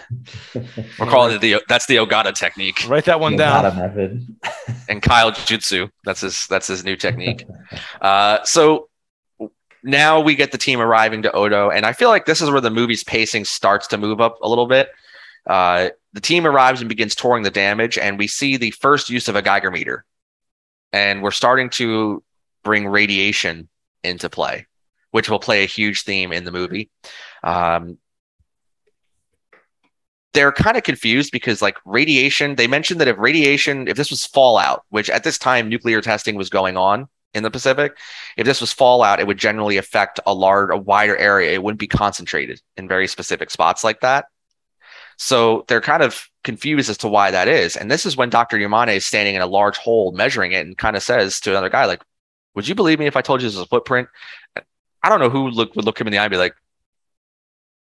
We're 0.55 1.07
calling 1.07 1.35
it 1.35 1.41
the 1.41 1.61
that's 1.68 1.87
the 1.87 1.97
Ogata 1.97 2.33
technique 2.33 2.89
Write 2.89 3.05
that 3.07 3.18
one 3.18 3.33
The 3.33 3.39
down. 3.39 3.64
Ogata 3.64 3.76
method. 3.76 4.37
and 4.89 5.03
Kyle 5.03 5.33
Jutsu. 5.33 5.91
That's 6.05 6.20
his 6.20 6.47
that's 6.47 6.68
his 6.68 6.85
new 6.85 6.95
technique. 6.95 7.45
Uh, 8.01 8.45
so 8.45 8.89
now 9.83 10.20
we 10.20 10.37
get 10.37 10.53
the 10.53 10.59
team 10.59 10.81
arriving 10.81 11.22
to 11.22 11.33
Odo, 11.33 11.70
and 11.70 11.85
I 11.85 11.93
feel 11.93 12.09
like 12.09 12.24
this 12.24 12.41
is 12.41 12.51
where 12.51 12.61
the 12.61 12.70
movie's 12.70 13.03
pacing 13.03 13.45
starts 13.45 13.89
to 13.89 13.99
move 13.99 14.20
up 14.20 14.39
a 14.43 14.49
little 14.49 14.66
bit. 14.66 14.91
Uh, 15.47 15.89
the 16.13 16.21
team 16.21 16.47
arrives 16.47 16.81
and 16.81 16.89
begins 16.89 17.15
touring 17.15 17.43
the 17.43 17.51
damage, 17.51 17.99
and 17.99 18.19
we 18.19 18.27
see 18.27 18.57
the 18.57 18.71
first 18.73 19.11
use 19.11 19.29
of 19.29 19.37
a 19.37 19.43
Geiger 19.43 19.71
meter, 19.71 20.05
and 20.93 21.22
we're 21.22 21.30
starting 21.30 21.71
to 21.71 22.22
bring 22.64 22.87
radiation 22.87 23.68
into 24.03 24.30
play, 24.30 24.67
which 25.11 25.29
will 25.29 25.39
play 25.39 25.63
a 25.63 25.67
huge 25.67 26.03
theme 26.03 26.33
in 26.33 26.45
the 26.45 26.53
movie. 26.53 26.91
Um, 27.43 27.99
they're 30.35 30.53
kind 30.53 30.76
of 30.76 30.83
confused 30.83 31.33
because 31.33 31.63
like 31.63 31.76
radiation 31.85 32.55
they 32.57 32.67
mentioned 32.67 33.01
that 33.01 33.09
if 33.09 33.17
radiation 33.18 33.89
if 33.89 33.97
this 33.97 34.11
was 34.11 34.26
fallout 34.26 34.85
which 34.91 35.09
at 35.11 35.25
this 35.25 35.39
time 35.39 35.68
nuclear 35.68 36.01
testing 36.01 36.37
was 36.37 36.51
going 36.51 36.76
on 36.76 37.09
in 37.35 37.43
the 37.43 37.51
pacific 37.51 37.97
if 38.37 38.45
this 38.45 38.61
was 38.61 38.72
fallout 38.72 39.21
it 39.21 39.26
would 39.26 39.39
generally 39.39 39.79
affect 39.79 40.21
a 40.26 40.35
large 40.35 40.71
a 40.71 40.76
wider 40.76 41.17
area. 41.17 41.53
It 41.53 41.63
wouldn't 41.63 41.80
be 41.80 41.87
concentrated 41.89 42.61
in 42.76 42.87
very 42.87 43.09
specific 43.09 43.51
spots 43.51 43.83
like 43.83 44.01
that 44.01 44.26
so 45.18 45.64
they're 45.68 45.80
kind 45.80 46.03
of 46.03 46.28
confused 46.45 46.88
as 46.88 46.96
to 46.96 47.08
why 47.08 47.30
that 47.30 47.49
is 47.49 47.76
and 47.76 47.90
this 47.90 48.07
is 48.07 48.16
when 48.16 48.30
dr 48.30 48.57
yamane 48.57 48.96
is 48.96 49.04
standing 49.04 49.34
in 49.34 49.42
a 49.42 49.46
large 49.46 49.76
hole 49.76 50.12
measuring 50.12 50.53
it 50.53 50.66
and 50.66 50.78
kind 50.78 50.96
of 50.96 51.03
says 51.03 51.40
to 51.40 51.50
another 51.50 51.68
guy 51.68 51.84
like 51.84 52.03
would 52.54 52.66
you 52.66 52.74
believe 52.74 52.99
me 52.99 53.07
if 53.07 53.16
i 53.16 53.20
told 53.20 53.42
you 53.42 53.46
this 53.46 53.54
is 53.54 53.61
a 53.61 53.66
footprint 53.66 54.08
I 55.03 55.08
don't 55.08 55.20
know 55.20 55.30
who 55.30 55.49
look 55.49 55.74
would 55.76 55.84
look 55.84 56.00
him 56.00 56.07
in 56.07 56.12
the 56.12 56.18
eye 56.18 56.24
and 56.24 56.30
be 56.30 56.36
like, 56.36 56.54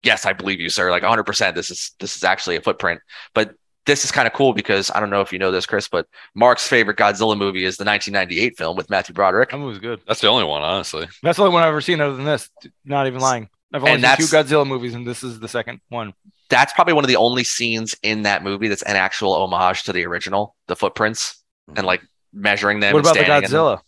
"Yes, 0.02 0.24
I 0.26 0.32
believe 0.32 0.60
you, 0.60 0.68
sir. 0.70 0.90
Like 0.90 1.02
100. 1.02 1.24
percent 1.24 1.54
This 1.54 1.70
is 1.70 1.92
this 1.98 2.16
is 2.16 2.24
actually 2.24 2.56
a 2.56 2.60
footprint." 2.60 3.00
But 3.34 3.54
this 3.86 4.04
is 4.04 4.12
kind 4.12 4.26
of 4.26 4.34
cool 4.34 4.52
because 4.52 4.90
I 4.94 5.00
don't 5.00 5.10
know 5.10 5.22
if 5.22 5.32
you 5.32 5.38
know 5.38 5.50
this, 5.50 5.66
Chris, 5.66 5.88
but 5.88 6.06
Mark's 6.34 6.66
favorite 6.66 6.98
Godzilla 6.98 7.36
movie 7.36 7.64
is 7.64 7.78
the 7.78 7.84
1998 7.84 8.56
film 8.58 8.76
with 8.76 8.90
Matthew 8.90 9.14
Broderick. 9.14 9.50
That 9.50 9.58
movie's 9.58 9.78
good. 9.78 10.00
That's 10.06 10.20
the 10.20 10.28
only 10.28 10.44
one, 10.44 10.62
honestly. 10.62 11.08
That's 11.22 11.38
the 11.38 11.44
only 11.44 11.54
one 11.54 11.62
I've 11.62 11.68
ever 11.68 11.80
seen 11.80 12.00
other 12.00 12.14
than 12.14 12.26
this. 12.26 12.50
Not 12.84 13.06
even 13.06 13.20
lying. 13.20 13.48
I've 13.72 13.82
only 13.82 14.02
And 14.02 14.04
seen 14.04 14.16
two 14.16 14.24
Godzilla 14.24 14.66
movies, 14.66 14.94
and 14.94 15.06
this 15.06 15.22
is 15.22 15.40
the 15.40 15.48
second 15.48 15.80
one. 15.88 16.14
That's 16.48 16.72
probably 16.72 16.94
one 16.94 17.04
of 17.04 17.08
the 17.08 17.16
only 17.16 17.44
scenes 17.44 17.94
in 18.02 18.22
that 18.22 18.42
movie 18.42 18.68
that's 18.68 18.82
an 18.82 18.96
actual 18.96 19.34
homage 19.34 19.82
to 19.84 19.92
the 19.92 20.06
original, 20.06 20.54
the 20.66 20.76
footprints, 20.76 21.42
and 21.68 21.76
mm-hmm. 21.76 21.86
like 21.86 22.02
measuring 22.32 22.80
them. 22.80 22.94
what 22.94 23.00
about 23.00 23.14
the 23.14 23.24
standing 23.24 23.44
in. 23.44 23.50
Godzilla? 23.50 23.80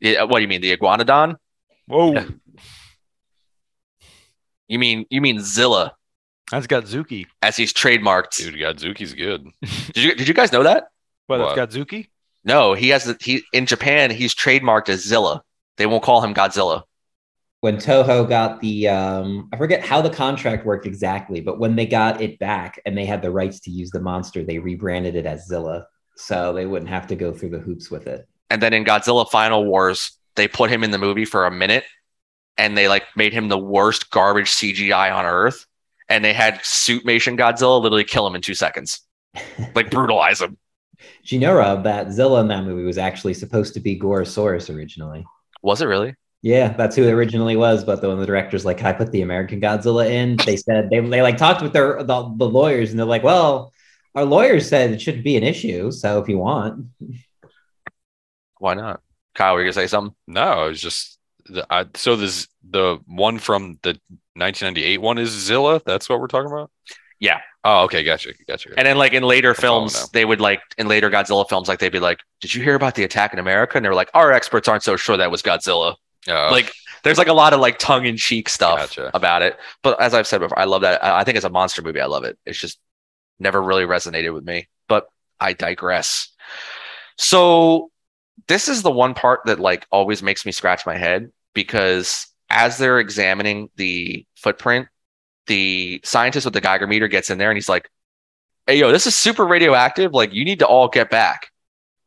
Yeah, 0.00 0.22
what 0.24 0.38
do 0.38 0.42
you 0.42 0.48
mean, 0.48 0.60
the 0.60 0.76
iguanodon? 0.76 1.36
Whoa, 1.86 2.12
Yeah. 2.12 2.26
You 4.68 4.78
mean 4.78 5.04
you 5.10 5.20
mean 5.20 5.38
Zilla 5.38 5.94
that's 6.50 6.66
Godzooky. 6.66 7.26
as 7.42 7.58
he's 7.58 7.74
trademarked? 7.74 8.38
Dude, 8.38 8.54
Godzooky's 8.54 9.12
good. 9.12 9.46
Did 9.92 9.96
you 10.02 10.14
did 10.14 10.26
you 10.26 10.32
guys 10.32 10.50
know 10.50 10.62
that? 10.62 10.88
What, 11.26 11.40
What? 11.40 11.56
that's 11.56 11.76
Godzooky? 11.76 12.08
No, 12.42 12.72
he 12.72 12.88
has 12.88 13.04
the, 13.04 13.16
he 13.20 13.42
in 13.52 13.66
Japan 13.66 14.10
he's 14.10 14.34
trademarked 14.34 14.88
as 14.88 15.04
Zilla. 15.04 15.42
They 15.76 15.84
won't 15.84 16.02
call 16.02 16.22
him 16.22 16.32
Godzilla. 16.32 16.84
When 17.62 17.76
Toho 17.76 18.28
got 18.28 18.60
the 18.60 18.88
um, 18.88 19.48
I 19.52 19.56
forget 19.56 19.84
how 19.84 20.02
the 20.02 20.10
contract 20.10 20.66
worked 20.66 20.84
exactly, 20.84 21.40
but 21.40 21.60
when 21.60 21.76
they 21.76 21.86
got 21.86 22.20
it 22.20 22.40
back 22.40 22.80
and 22.84 22.98
they 22.98 23.04
had 23.04 23.22
the 23.22 23.30
rights 23.30 23.60
to 23.60 23.70
use 23.70 23.92
the 23.92 24.00
monster, 24.00 24.42
they 24.42 24.58
rebranded 24.58 25.14
it 25.14 25.26
as 25.26 25.46
Zilla, 25.46 25.86
so 26.16 26.52
they 26.52 26.66
wouldn't 26.66 26.90
have 26.90 27.06
to 27.06 27.14
go 27.14 27.32
through 27.32 27.50
the 27.50 27.60
hoops 27.60 27.88
with 27.88 28.08
it. 28.08 28.28
And 28.50 28.60
then 28.60 28.72
in 28.72 28.84
Godzilla 28.84 29.30
Final 29.30 29.64
Wars, 29.64 30.18
they 30.34 30.48
put 30.48 30.70
him 30.70 30.82
in 30.82 30.90
the 30.90 30.98
movie 30.98 31.24
for 31.24 31.46
a 31.46 31.52
minute 31.52 31.84
and 32.58 32.76
they 32.76 32.88
like 32.88 33.04
made 33.14 33.32
him 33.32 33.48
the 33.48 33.58
worst 33.58 34.10
garbage 34.10 34.50
CGI 34.50 35.14
on 35.14 35.24
earth. 35.24 35.64
And 36.08 36.24
they 36.24 36.32
had 36.32 36.58
suitmation 36.62 37.38
Godzilla 37.38 37.80
literally 37.80 38.04
kill 38.04 38.26
him 38.26 38.34
in 38.34 38.42
two 38.42 38.54
seconds. 38.54 39.00
Like 39.74 39.90
brutalize 39.90 40.42
him. 40.42 40.58
Do 41.24 41.34
you 41.34 41.40
know, 41.40 41.54
Rob, 41.54 41.84
that 41.84 42.12
Zilla 42.12 42.40
in 42.40 42.48
that 42.48 42.64
movie 42.64 42.84
was 42.84 42.98
actually 42.98 43.32
supposed 43.32 43.72
to 43.74 43.80
be 43.80 43.98
Gorosaurus 43.98 44.74
originally? 44.74 45.24
Was 45.62 45.80
it 45.80 45.86
really? 45.86 46.14
Yeah, 46.42 46.72
that's 46.72 46.96
who 46.96 47.04
it 47.04 47.12
originally 47.12 47.56
was. 47.56 47.84
But 47.84 48.00
the 48.00 48.08
when 48.08 48.18
the 48.18 48.26
director's 48.26 48.64
like, 48.64 48.82
I 48.82 48.92
put 48.92 49.12
the 49.12 49.22
American 49.22 49.60
Godzilla 49.60 50.10
in?" 50.10 50.36
They 50.44 50.56
said 50.56 50.90
they 50.90 51.00
they 51.00 51.22
like 51.22 51.36
talked 51.36 51.62
with 51.62 51.72
their 51.72 52.02
the, 52.02 52.34
the 52.36 52.48
lawyers, 52.48 52.90
and 52.90 52.98
they're 52.98 53.06
like, 53.06 53.22
"Well, 53.22 53.72
our 54.14 54.24
lawyers 54.24 54.68
said 54.68 54.90
it 54.90 55.00
shouldn't 55.00 55.24
be 55.24 55.36
an 55.36 55.42
issue. 55.42 55.90
So 55.90 56.20
if 56.20 56.28
you 56.28 56.38
want, 56.38 56.86
Why 58.58 58.74
not? 58.74 59.00
Kyle, 59.34 59.54
were 59.54 59.60
you 59.60 59.66
gonna 59.66 59.72
say 59.72 59.86
something? 59.86 60.14
No, 60.26 60.66
it 60.66 60.68
was 60.70 60.82
just 60.82 61.18
the, 61.46 61.66
I, 61.70 61.86
so 61.94 62.16
this 62.16 62.48
the 62.68 62.98
one 63.06 63.38
from 63.38 63.78
the 63.82 63.98
1998 64.34 64.98
one 64.98 65.18
is 65.18 65.30
Zilla. 65.30 65.80
That's 65.84 66.08
what 66.08 66.20
we're 66.20 66.26
talking 66.26 66.50
about. 66.50 66.70
Yeah. 67.18 67.40
Oh, 67.64 67.84
okay, 67.84 68.02
gotcha, 68.02 68.32
gotcha. 68.48 68.70
And 68.76 68.86
then 68.86 68.98
like 68.98 69.12
in 69.12 69.22
later 69.22 69.54
following 69.54 69.88
films, 69.88 70.02
now. 70.02 70.08
they 70.12 70.24
would 70.24 70.40
like 70.40 70.60
in 70.76 70.88
later 70.88 71.08
Godzilla 71.08 71.48
films, 71.48 71.68
like 71.68 71.78
they'd 71.78 71.92
be 71.92 72.00
like, 72.00 72.18
Did 72.40 72.54
you 72.54 72.62
hear 72.62 72.74
about 72.74 72.94
the 72.94 73.04
attack 73.04 73.32
in 73.32 73.38
America? 73.38 73.76
And 73.78 73.84
they 73.84 73.88
were 73.88 73.94
like, 73.94 74.10
Our 74.12 74.32
experts 74.32 74.68
aren't 74.68 74.82
so 74.82 74.96
sure 74.96 75.16
that 75.16 75.30
was 75.30 75.42
Godzilla. 75.42 75.94
Uh, 76.28 76.50
like 76.50 76.72
there's 77.02 77.18
like 77.18 77.28
a 77.28 77.32
lot 77.32 77.52
of 77.52 77.60
like 77.60 77.78
tongue 77.78 78.06
in 78.06 78.16
cheek 78.16 78.48
stuff 78.48 78.78
Gotcha. 78.78 79.10
about 79.14 79.42
it. 79.42 79.58
But 79.82 80.00
as 80.00 80.14
I've 80.14 80.26
said 80.26 80.38
before, 80.38 80.58
I 80.58 80.64
love 80.64 80.82
that. 80.82 81.02
I 81.04 81.20
I 81.20 81.24
think 81.24 81.36
it's 81.36 81.46
a 81.46 81.50
monster 81.50 81.82
movie. 81.82 82.00
I 82.00 82.06
love 82.06 82.24
it. 82.24 82.38
It's 82.46 82.58
just 82.58 82.78
never 83.38 83.60
really 83.62 83.84
resonated 83.84 84.32
with 84.32 84.44
me. 84.44 84.68
But 84.88 85.08
I 85.40 85.52
digress. 85.52 86.28
So 87.18 87.90
this 88.48 88.68
is 88.68 88.82
the 88.82 88.90
one 88.90 89.14
part 89.14 89.40
that 89.46 89.60
like 89.60 89.86
always 89.90 90.22
makes 90.22 90.46
me 90.46 90.52
scratch 90.52 90.86
my 90.86 90.96
head 90.96 91.30
because 91.54 92.26
as 92.50 92.78
they're 92.78 93.00
examining 93.00 93.70
the 93.76 94.26
footprint, 94.36 94.88
the 95.46 96.00
scientist 96.04 96.46
with 96.46 96.54
the 96.54 96.60
Geiger 96.60 96.86
meter 96.86 97.08
gets 97.08 97.30
in 97.30 97.38
there 97.38 97.50
and 97.50 97.56
he's 97.56 97.68
like, 97.68 97.90
Hey 98.66 98.78
yo, 98.78 98.92
this 98.92 99.06
is 99.06 99.16
super 99.16 99.44
radioactive. 99.44 100.12
Like 100.12 100.32
you 100.32 100.44
need 100.44 100.60
to 100.60 100.66
all 100.66 100.88
get 100.88 101.10
back. 101.10 101.51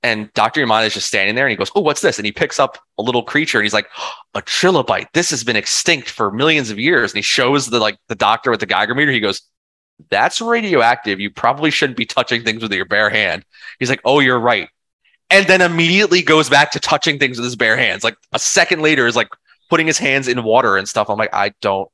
And 0.06 0.32
Dr. 0.34 0.64
Yamada 0.64 0.86
is 0.86 0.94
just 0.94 1.08
standing 1.08 1.34
there 1.34 1.48
and 1.48 1.50
he 1.50 1.58
goes, 1.58 1.72
Oh, 1.76 1.82
what's 1.82 2.02
this? 2.02 2.20
And 2.20 2.28
he 2.28 2.32
picks 2.32 2.60
up 2.60 2.78
a 3.00 3.02
little 3.02 3.24
creature 3.24 3.58
and 3.58 3.66
he's 3.66 3.74
like, 3.74 3.90
a 4.36 4.42
trilobite. 4.44 5.08
This 5.14 5.32
has 5.32 5.44
been 5.44 5.56
extinct 5.56 6.12
for 6.12 6.32
millions 6.32 6.70
of 6.70 6.78
years. 6.78 7.12
And 7.12 7.18
he 7.18 7.24
shows 7.24 7.66
the 7.72 7.80
like 7.80 7.98
the 8.08 8.14
doctor 8.14 8.52
with 8.52 8.60
the 8.60 8.68
Geiger 8.68 8.94
meter. 8.94 9.12
He 9.12 9.20
goes, 9.20 9.42
That's 10.12 10.40
radioactive. 10.42 11.20
You 11.20 11.32
probably 11.32 11.72
shouldn't 11.72 11.98
be 11.98 12.06
touching 12.06 12.44
things 12.44 12.62
with 12.62 12.72
your 12.72 12.86
bare 12.86 13.10
hand. 13.10 13.46
He's 13.80 13.90
like, 13.90 14.02
Oh, 14.06 14.20
you're 14.20 14.40
right. 14.40 14.70
And 15.32 15.48
then 15.48 15.62
immediately 15.62 16.22
goes 16.22 16.52
back 16.52 16.72
to 16.74 16.80
touching 16.80 17.18
things 17.18 17.40
with 17.40 17.46
his 17.46 17.56
bare 17.56 17.76
hands. 17.76 18.04
Like 18.04 18.16
a 18.32 18.38
second 18.38 18.84
later 18.84 19.08
is 19.08 19.16
like 19.16 19.30
putting 19.72 19.88
his 19.88 19.98
hands 19.98 20.28
in 20.28 20.44
water 20.44 20.78
and 20.78 20.88
stuff. 20.88 21.10
I'm 21.10 21.18
like, 21.18 21.34
I 21.34 21.52
don't 21.62 21.90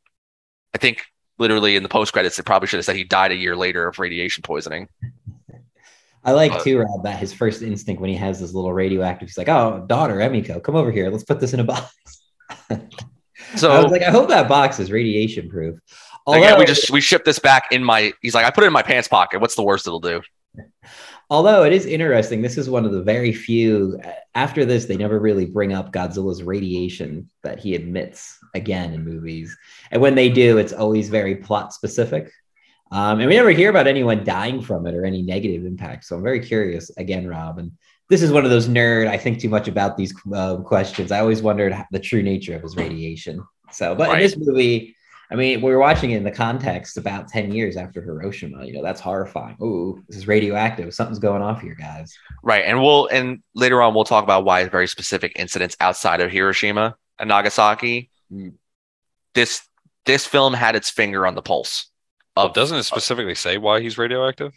I 0.75 0.79
think 0.79 1.03
literally 1.37 1.77
in 1.77 1.83
the 1.83 1.89
post 1.89 2.13
credits, 2.13 2.35
they 2.35 2.43
probably 2.43 2.67
should 2.67 2.77
have 2.77 2.85
said 2.85 2.95
he 2.97 3.03
died 3.05 3.31
a 3.31 3.35
year 3.35 3.55
later 3.55 3.87
of 3.87 3.99
radiation 3.99 4.41
poisoning. 4.41 4.87
I 6.23 6.33
like 6.33 6.51
But- 6.51 6.63
too, 6.63 6.79
Rob, 6.79 7.03
that 7.03 7.19
his 7.19 7.33
first 7.33 7.61
instinct 7.61 7.99
when 8.01 8.09
he 8.09 8.15
has 8.15 8.39
this 8.39 8.53
little 8.53 8.73
radioactive, 8.73 9.27
he's 9.29 9.37
like, 9.37 9.49
"Oh, 9.49 9.83
daughter, 9.87 10.15
Emiko, 10.17 10.61
come 10.61 10.75
over 10.75 10.91
here. 10.91 11.09
Let's 11.09 11.23
put 11.23 11.39
this 11.39 11.53
in 11.53 11.59
a 11.59 11.63
box." 11.63 11.93
So 13.55 13.71
I 13.71 13.81
was 13.81 13.91
like, 13.91 14.03
"I 14.03 14.11
hope 14.11 14.29
that 14.29 14.47
box 14.47 14.79
is 14.79 14.91
radiation 14.91 15.49
proof." 15.49 15.75
again, 16.27 16.43
Although- 16.43 16.59
we 16.59 16.65
just 16.65 16.91
we 16.91 17.01
ship 17.01 17.25
this 17.25 17.39
back 17.39 17.71
in 17.71 17.83
my 17.83 18.13
he's 18.21 18.35
like, 18.35 18.45
I 18.45 18.51
put 18.51 18.63
it 18.63 18.67
in 18.67 18.73
my 18.73 18.83
pants 18.83 19.07
pocket. 19.07 19.41
What's 19.41 19.55
the 19.55 19.63
worst 19.63 19.87
it'll 19.87 19.99
do? 19.99 20.21
Although 21.29 21.63
it 21.63 21.71
is 21.71 21.85
interesting, 21.85 22.41
this 22.41 22.57
is 22.57 22.69
one 22.69 22.83
of 22.83 22.91
the 22.91 23.01
very 23.01 23.31
few. 23.31 23.97
Uh, 24.03 24.11
after 24.35 24.65
this, 24.65 24.85
they 24.85 24.97
never 24.97 25.17
really 25.17 25.45
bring 25.45 25.71
up 25.73 25.93
Godzilla's 25.93 26.43
radiation 26.43 27.29
that 27.41 27.57
he 27.57 27.73
admits 27.73 28.37
again 28.53 28.93
in 28.93 29.03
movies, 29.05 29.57
and 29.91 30.01
when 30.01 30.13
they 30.13 30.29
do, 30.29 30.57
it's 30.57 30.73
always 30.73 31.09
very 31.09 31.37
plot 31.37 31.73
specific. 31.73 32.31
Um, 32.91 33.19
and 33.19 33.29
we 33.29 33.35
never 33.35 33.51
hear 33.51 33.69
about 33.69 33.87
anyone 33.87 34.23
dying 34.23 34.61
from 34.61 34.85
it 34.85 34.95
or 34.95 35.05
any 35.05 35.21
negative 35.21 35.65
impact. 35.65 36.03
So 36.05 36.17
I'm 36.17 36.23
very 36.23 36.41
curious 36.41 36.89
again, 36.97 37.27
Rob. 37.27 37.57
And 37.57 37.71
this 38.09 38.21
is 38.21 38.31
one 38.31 38.43
of 38.43 38.51
those 38.51 38.67
nerd. 38.67 39.07
I 39.07 39.17
think 39.17 39.39
too 39.39 39.47
much 39.49 39.69
about 39.69 39.95
these 39.95 40.13
um, 40.33 40.63
questions. 40.63 41.11
I 41.11 41.19
always 41.21 41.41
wondered 41.41 41.73
the 41.91 41.99
true 41.99 42.21
nature 42.21 42.55
of 42.55 42.61
his 42.63 42.75
radiation. 42.75 43.41
So, 43.71 43.95
but 43.95 44.09
Right. 44.09 44.15
in 44.17 44.21
this 44.23 44.37
movie, 44.37 44.95
I 45.31 45.35
mean, 45.35 45.61
we 45.61 45.71
are 45.71 45.79
watching 45.79 46.11
it 46.11 46.17
in 46.17 46.25
the 46.25 46.31
context 46.31 46.97
about 46.97 47.29
10 47.29 47.53
years 47.53 47.77
after 47.77 48.01
Hiroshima. 48.01 48.65
You 48.65 48.73
know, 48.73 48.83
that's 48.83 48.99
horrifying. 48.99 49.55
Ooh, 49.63 50.03
this 50.09 50.17
is 50.17 50.27
radioactive. 50.27 50.93
Something's 50.93 51.19
going 51.19 51.41
off 51.41 51.61
here, 51.61 51.73
guys. 51.75 52.13
Right. 52.43 52.65
And 52.65 52.81
we'll 52.81 53.07
and 53.07 53.41
later 53.55 53.81
on 53.81 53.93
we'll 53.93 54.03
talk 54.03 54.25
about 54.25 54.43
why 54.43 54.67
very 54.67 54.89
specific 54.89 55.31
incidents 55.37 55.77
outside 55.79 56.19
of 56.19 56.29
Hiroshima 56.29 56.97
and 57.17 57.29
Nagasaki. 57.29 58.09
This 59.33 59.61
this 60.05 60.25
film 60.25 60.53
had 60.53 60.75
its 60.75 60.89
finger 60.89 61.25
on 61.25 61.35
the 61.35 61.41
pulse. 61.41 61.87
Oh, 62.37 62.47
Of, 62.47 62.53
doesn't 62.53 62.77
it 62.77 62.83
specifically 62.83 63.35
say 63.35 63.57
why 63.57 63.81
he's 63.81 63.97
radioactive? 63.97 64.53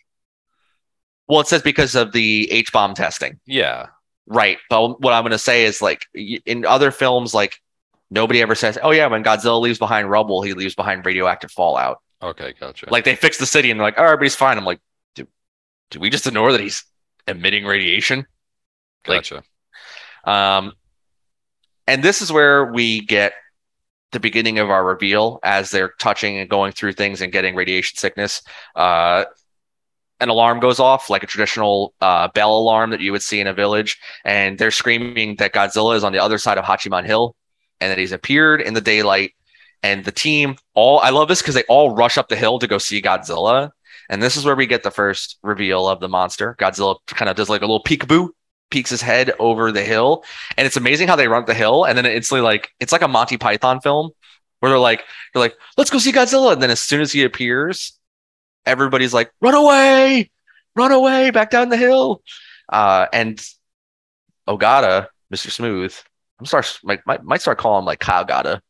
well, 1.26 1.40
it 1.40 1.46
says 1.46 1.62
because 1.62 1.94
of 1.94 2.12
the 2.12 2.50
H 2.52 2.72
bomb 2.72 2.94
testing. 2.94 3.40
Yeah. 3.46 3.86
Right. 4.26 4.58
But 4.68 5.00
what 5.00 5.12
I'm 5.12 5.22
going 5.22 5.32
to 5.32 5.38
say 5.38 5.64
is 5.64 5.80
like 5.80 6.06
in 6.14 6.64
other 6.66 6.90
films, 6.90 7.32
like 7.34 7.60
nobody 8.10 8.40
ever 8.42 8.54
says, 8.54 8.78
"Oh 8.82 8.90
yeah, 8.90 9.06
when 9.06 9.24
Godzilla 9.24 9.60
leaves 9.60 9.78
behind 9.78 10.10
rubble, 10.10 10.42
he 10.42 10.52
leaves 10.54 10.74
behind 10.74 11.04
radioactive 11.06 11.50
fallout." 11.50 12.00
Okay, 12.22 12.54
gotcha. 12.58 12.88
Like 12.90 13.04
they 13.04 13.16
fix 13.16 13.38
the 13.38 13.46
city 13.46 13.70
and 13.70 13.78
they're 13.80 13.86
like, 13.86 13.98
"Oh, 13.98 14.04
everybody's 14.04 14.34
fine." 14.36 14.56
I'm 14.58 14.64
like, 14.64 14.80
"Do, 15.14 15.26
do 15.90 16.00
we 16.00 16.10
just 16.10 16.26
ignore 16.26 16.52
that 16.52 16.60
he's 16.60 16.84
emitting 17.28 17.64
radiation?" 17.64 18.26
like- 19.06 19.28
gotcha. 19.28 19.42
Um, 20.24 20.72
and 21.86 22.02
this 22.02 22.22
is 22.22 22.32
where 22.32 22.64
we 22.72 23.00
get 23.02 23.34
the 24.14 24.20
beginning 24.20 24.58
of 24.58 24.70
our 24.70 24.82
reveal 24.82 25.38
as 25.42 25.70
they're 25.70 25.92
touching 25.98 26.38
and 26.38 26.48
going 26.48 26.72
through 26.72 26.94
things 26.94 27.20
and 27.20 27.30
getting 27.30 27.54
radiation 27.54 27.98
sickness. 27.98 28.42
Uh, 28.74 29.24
an 30.20 30.30
alarm 30.30 30.60
goes 30.60 30.80
off, 30.80 31.10
like 31.10 31.22
a 31.22 31.26
traditional 31.26 31.92
uh, 32.00 32.28
bell 32.28 32.56
alarm 32.56 32.90
that 32.90 33.00
you 33.00 33.12
would 33.12 33.22
see 33.22 33.40
in 33.40 33.46
a 33.46 33.52
village, 33.52 33.98
and 34.24 34.58
they're 34.58 34.70
screaming 34.70 35.36
that 35.36 35.52
Godzilla 35.52 35.96
is 35.96 36.04
on 36.04 36.12
the 36.12 36.20
other 36.20 36.38
side 36.38 36.56
of 36.56 36.64
Hachiman 36.64 37.04
Hill 37.04 37.36
and 37.80 37.90
that 37.90 37.98
he's 37.98 38.12
appeared 38.12 38.62
in 38.62 38.72
the 38.72 38.80
daylight. 38.80 39.32
And 39.82 40.04
the 40.04 40.12
team 40.12 40.56
all 40.72 41.00
I 41.00 41.10
love 41.10 41.28
this 41.28 41.42
because 41.42 41.54
they 41.54 41.64
all 41.64 41.94
rush 41.94 42.16
up 42.16 42.28
the 42.28 42.36
hill 42.36 42.58
to 42.58 42.66
go 42.66 42.78
see 42.78 43.02
Godzilla. 43.02 43.70
And 44.08 44.22
this 44.22 44.36
is 44.36 44.44
where 44.44 44.56
we 44.56 44.66
get 44.66 44.82
the 44.82 44.90
first 44.90 45.38
reveal 45.42 45.86
of 45.88 46.00
the 46.00 46.08
monster. 46.08 46.56
Godzilla 46.58 46.96
kind 47.06 47.28
of 47.28 47.36
does 47.36 47.50
like 47.50 47.60
a 47.60 47.66
little 47.66 47.82
peekaboo, 47.82 48.30
peeks 48.74 48.90
his 48.90 49.00
head 49.00 49.32
over 49.38 49.70
the 49.70 49.84
hill. 49.84 50.24
And 50.56 50.66
it's 50.66 50.76
amazing 50.76 51.06
how 51.06 51.14
they 51.14 51.28
run 51.28 51.42
up 51.42 51.46
the 51.46 51.54
hill. 51.54 51.84
And 51.84 51.96
then 51.96 52.06
it's 52.06 52.32
like 52.32 52.70
it's 52.80 52.90
like 52.90 53.02
a 53.02 53.08
Monty 53.08 53.36
Python 53.36 53.80
film 53.80 54.10
where 54.58 54.70
they're 54.70 54.78
like, 54.80 55.04
they're 55.32 55.42
like, 55.42 55.56
let's 55.76 55.90
go 55.90 55.98
see 55.98 56.10
Godzilla. 56.10 56.52
And 56.52 56.60
then 56.60 56.70
as 56.70 56.80
soon 56.80 57.00
as 57.00 57.12
he 57.12 57.22
appears, 57.22 57.96
everybody's 58.66 59.14
like, 59.14 59.30
run 59.40 59.54
away, 59.54 60.28
run 60.74 60.90
away, 60.90 61.30
back 61.30 61.50
down 61.50 61.68
the 61.68 61.76
hill. 61.76 62.20
Uh, 62.68 63.06
and 63.12 63.40
Ogata, 64.48 65.06
Mr. 65.32 65.52
Smooth, 65.52 65.94
I'm 66.40 66.46
start 66.46 66.80
might, 66.82 67.22
might 67.22 67.40
start 67.40 67.58
calling 67.58 67.82
him 67.82 67.86
like 67.86 68.00
Kyle 68.00 68.24
Gata 68.24 68.60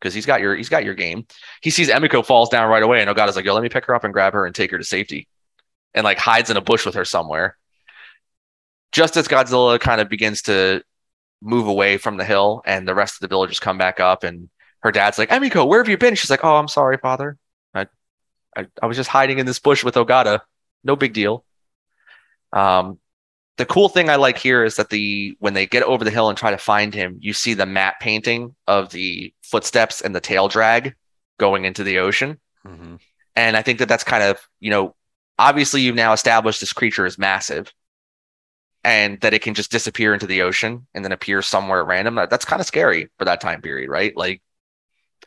because 0.00 0.14
he's 0.14 0.24
got 0.24 0.40
your 0.40 0.56
he's 0.56 0.70
got 0.70 0.84
your 0.84 0.94
game. 0.94 1.26
He 1.60 1.68
sees 1.68 1.90
Emiko 1.90 2.24
falls 2.24 2.48
down 2.48 2.70
right 2.70 2.82
away, 2.82 3.02
and 3.02 3.10
Ogata's 3.10 3.36
like, 3.36 3.44
"Yo, 3.44 3.52
let 3.52 3.62
me 3.62 3.68
pick 3.68 3.84
her 3.84 3.94
up 3.94 4.04
and 4.04 4.14
grab 4.14 4.32
her 4.32 4.46
and 4.46 4.54
take 4.54 4.70
her 4.70 4.78
to 4.78 4.84
safety," 4.84 5.28
and 5.92 6.04
like 6.04 6.16
hides 6.16 6.48
in 6.48 6.56
a 6.56 6.62
bush 6.62 6.86
with 6.86 6.94
her 6.94 7.04
somewhere. 7.04 7.58
Just 8.92 9.16
as 9.16 9.26
Godzilla 9.26 9.80
kind 9.80 10.00
of 10.00 10.08
begins 10.08 10.42
to 10.42 10.82
move 11.40 11.66
away 11.66 11.96
from 11.96 12.16
the 12.16 12.24
hill, 12.24 12.62
and 12.64 12.86
the 12.86 12.94
rest 12.94 13.16
of 13.16 13.20
the 13.20 13.28
villagers 13.28 13.58
come 13.58 13.78
back 13.78 14.00
up, 14.00 14.22
and 14.22 14.48
her 14.80 14.92
dad's 14.92 15.18
like, 15.18 15.30
"Emiko, 15.30 15.66
where 15.66 15.80
have 15.80 15.88
you 15.88 15.98
been?" 15.98 16.14
She's 16.14 16.30
like, 16.30 16.44
"Oh, 16.44 16.56
I'm 16.56 16.68
sorry, 16.68 16.98
father. 16.98 17.38
I, 17.74 17.86
I, 18.56 18.66
I 18.82 18.86
was 18.86 18.96
just 18.96 19.10
hiding 19.10 19.38
in 19.38 19.46
this 19.46 19.58
bush 19.58 19.82
with 19.82 19.94
Ogata. 19.94 20.40
No 20.84 20.94
big 20.96 21.12
deal." 21.14 21.44
Um, 22.52 22.98
the 23.56 23.66
cool 23.66 23.88
thing 23.88 24.08
I 24.08 24.16
like 24.16 24.38
here 24.38 24.64
is 24.64 24.76
that 24.76 24.90
the 24.90 25.36
when 25.38 25.54
they 25.54 25.66
get 25.66 25.82
over 25.82 26.04
the 26.04 26.10
hill 26.10 26.28
and 26.28 26.38
try 26.38 26.50
to 26.50 26.58
find 26.58 26.94
him, 26.94 27.18
you 27.20 27.32
see 27.32 27.54
the 27.54 27.66
matte 27.66 28.00
painting 28.00 28.54
of 28.66 28.90
the 28.90 29.32
footsteps 29.42 30.00
and 30.00 30.14
the 30.14 30.20
tail 30.20 30.48
drag 30.48 30.94
going 31.38 31.64
into 31.64 31.84
the 31.84 31.98
ocean. 31.98 32.38
Mhm. 32.66 33.00
And 33.36 33.56
I 33.56 33.62
think 33.62 33.78
that 33.78 33.88
that's 33.88 34.04
kind 34.04 34.22
of, 34.22 34.38
you 34.60 34.70
know, 34.70 34.94
obviously 35.38 35.80
you've 35.80 35.96
now 35.96 36.12
established 36.12 36.60
this 36.60 36.72
creature 36.72 37.06
is 37.06 37.18
massive 37.18 37.72
and 38.84 39.20
that 39.20 39.34
it 39.34 39.42
can 39.42 39.54
just 39.54 39.70
disappear 39.70 40.12
into 40.14 40.26
the 40.26 40.42
ocean 40.42 40.86
and 40.94 41.04
then 41.04 41.12
appear 41.12 41.42
somewhere 41.42 41.80
at 41.80 41.86
random. 41.86 42.16
That- 42.16 42.30
That's 42.30 42.44
kind 42.44 42.60
of 42.60 42.66
scary 42.66 43.08
for 43.18 43.24
that 43.24 43.40
time 43.40 43.62
period, 43.62 43.88
right? 43.90 44.16
Like 44.16 44.42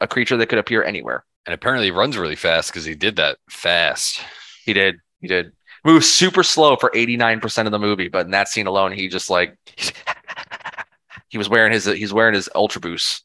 a 0.02 0.08
creature 0.08 0.38
that 0.38 0.48
could 0.48 0.60
appear 0.60 0.84
anywhere. 0.84 1.24
And 1.46 1.54
apparently 1.54 1.88
he 1.88 1.92
runs 1.92 2.18
really 2.18 2.36
fast 2.36 2.72
because 2.72 2.86
he 2.86 2.96
did 2.96 3.16
that 3.18 3.38
fast. 3.50 4.20
He 4.66 4.74
did. 4.74 4.98
He 5.22 5.28
did. 5.28 5.52
Moves 5.84 6.12
super 6.12 6.42
slow 6.42 6.76
for 6.76 6.90
89% 6.90 7.66
of 7.68 7.72
the 7.72 7.78
movie, 7.80 8.08
but 8.08 8.26
in 8.26 8.32
that 8.32 8.48
scene 8.48 8.66
alone, 8.66 8.92
he 8.92 9.08
just 9.08 9.30
like 9.30 9.56
he 11.30 11.38
was 11.38 11.48
wearing 11.48 11.72
his 11.72 11.86
he's 11.86 12.12
wearing 12.14 12.34
his 12.34 12.50
ultra 12.56 12.82
boost. 12.82 13.24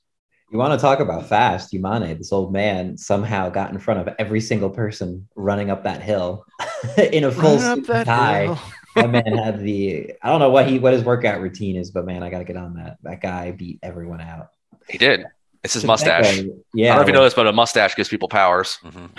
You 0.52 0.58
want 0.58 0.78
to 0.78 0.82
talk 0.82 0.98
about 0.98 1.28
fast? 1.28 1.72
Yamane, 1.72 2.18
this 2.18 2.32
old 2.32 2.52
man, 2.52 2.98
somehow 2.98 3.48
got 3.50 3.70
in 3.70 3.78
front 3.78 4.00
of 4.06 4.14
every 4.18 4.40
single 4.40 4.68
person 4.68 5.28
running 5.36 5.70
up 5.70 5.84
that 5.84 6.02
hill 6.02 6.44
in 6.98 7.24
a 7.24 7.30
full 7.30 7.56
Run 7.56 7.84
suit 7.84 8.04
tie. 8.04 8.58
Hill. 9.02 9.12
that 9.12 9.24
man 9.24 9.36
had 9.38 9.60
the 9.60 10.12
I 10.22 10.28
don't 10.28 10.40
know 10.40 10.50
what 10.50 10.68
he 10.68 10.78
what 10.78 10.92
his 10.92 11.04
workout 11.04 11.40
routine 11.40 11.76
is, 11.76 11.90
but 11.90 12.04
man, 12.04 12.22
I 12.22 12.30
gotta 12.30 12.44
get 12.44 12.56
on 12.56 12.74
that. 12.74 12.98
That 13.02 13.20
guy 13.20 13.50
beat 13.52 13.78
everyone 13.82 14.20
out. 14.20 14.48
He 14.88 14.98
did. 14.98 15.24
It's 15.62 15.74
his 15.74 15.82
Tobacco, 15.82 15.92
mustache. 15.92 16.38
I 16.40 16.44
Yeah. 16.74 16.88
don't 16.88 16.96
know 16.96 17.02
if 17.02 17.06
you 17.08 17.12
know 17.12 17.24
this, 17.24 17.34
but 17.34 17.46
a 17.46 17.52
mustache 17.52 17.94
gives 17.94 18.08
people 18.08 18.28
powers. 18.28 18.78
Mhm. 18.82 19.10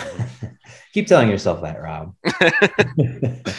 keep 0.94 1.06
telling 1.08 1.30
yourself 1.30 1.62
that, 1.62 1.82
Rob. 1.82 2.16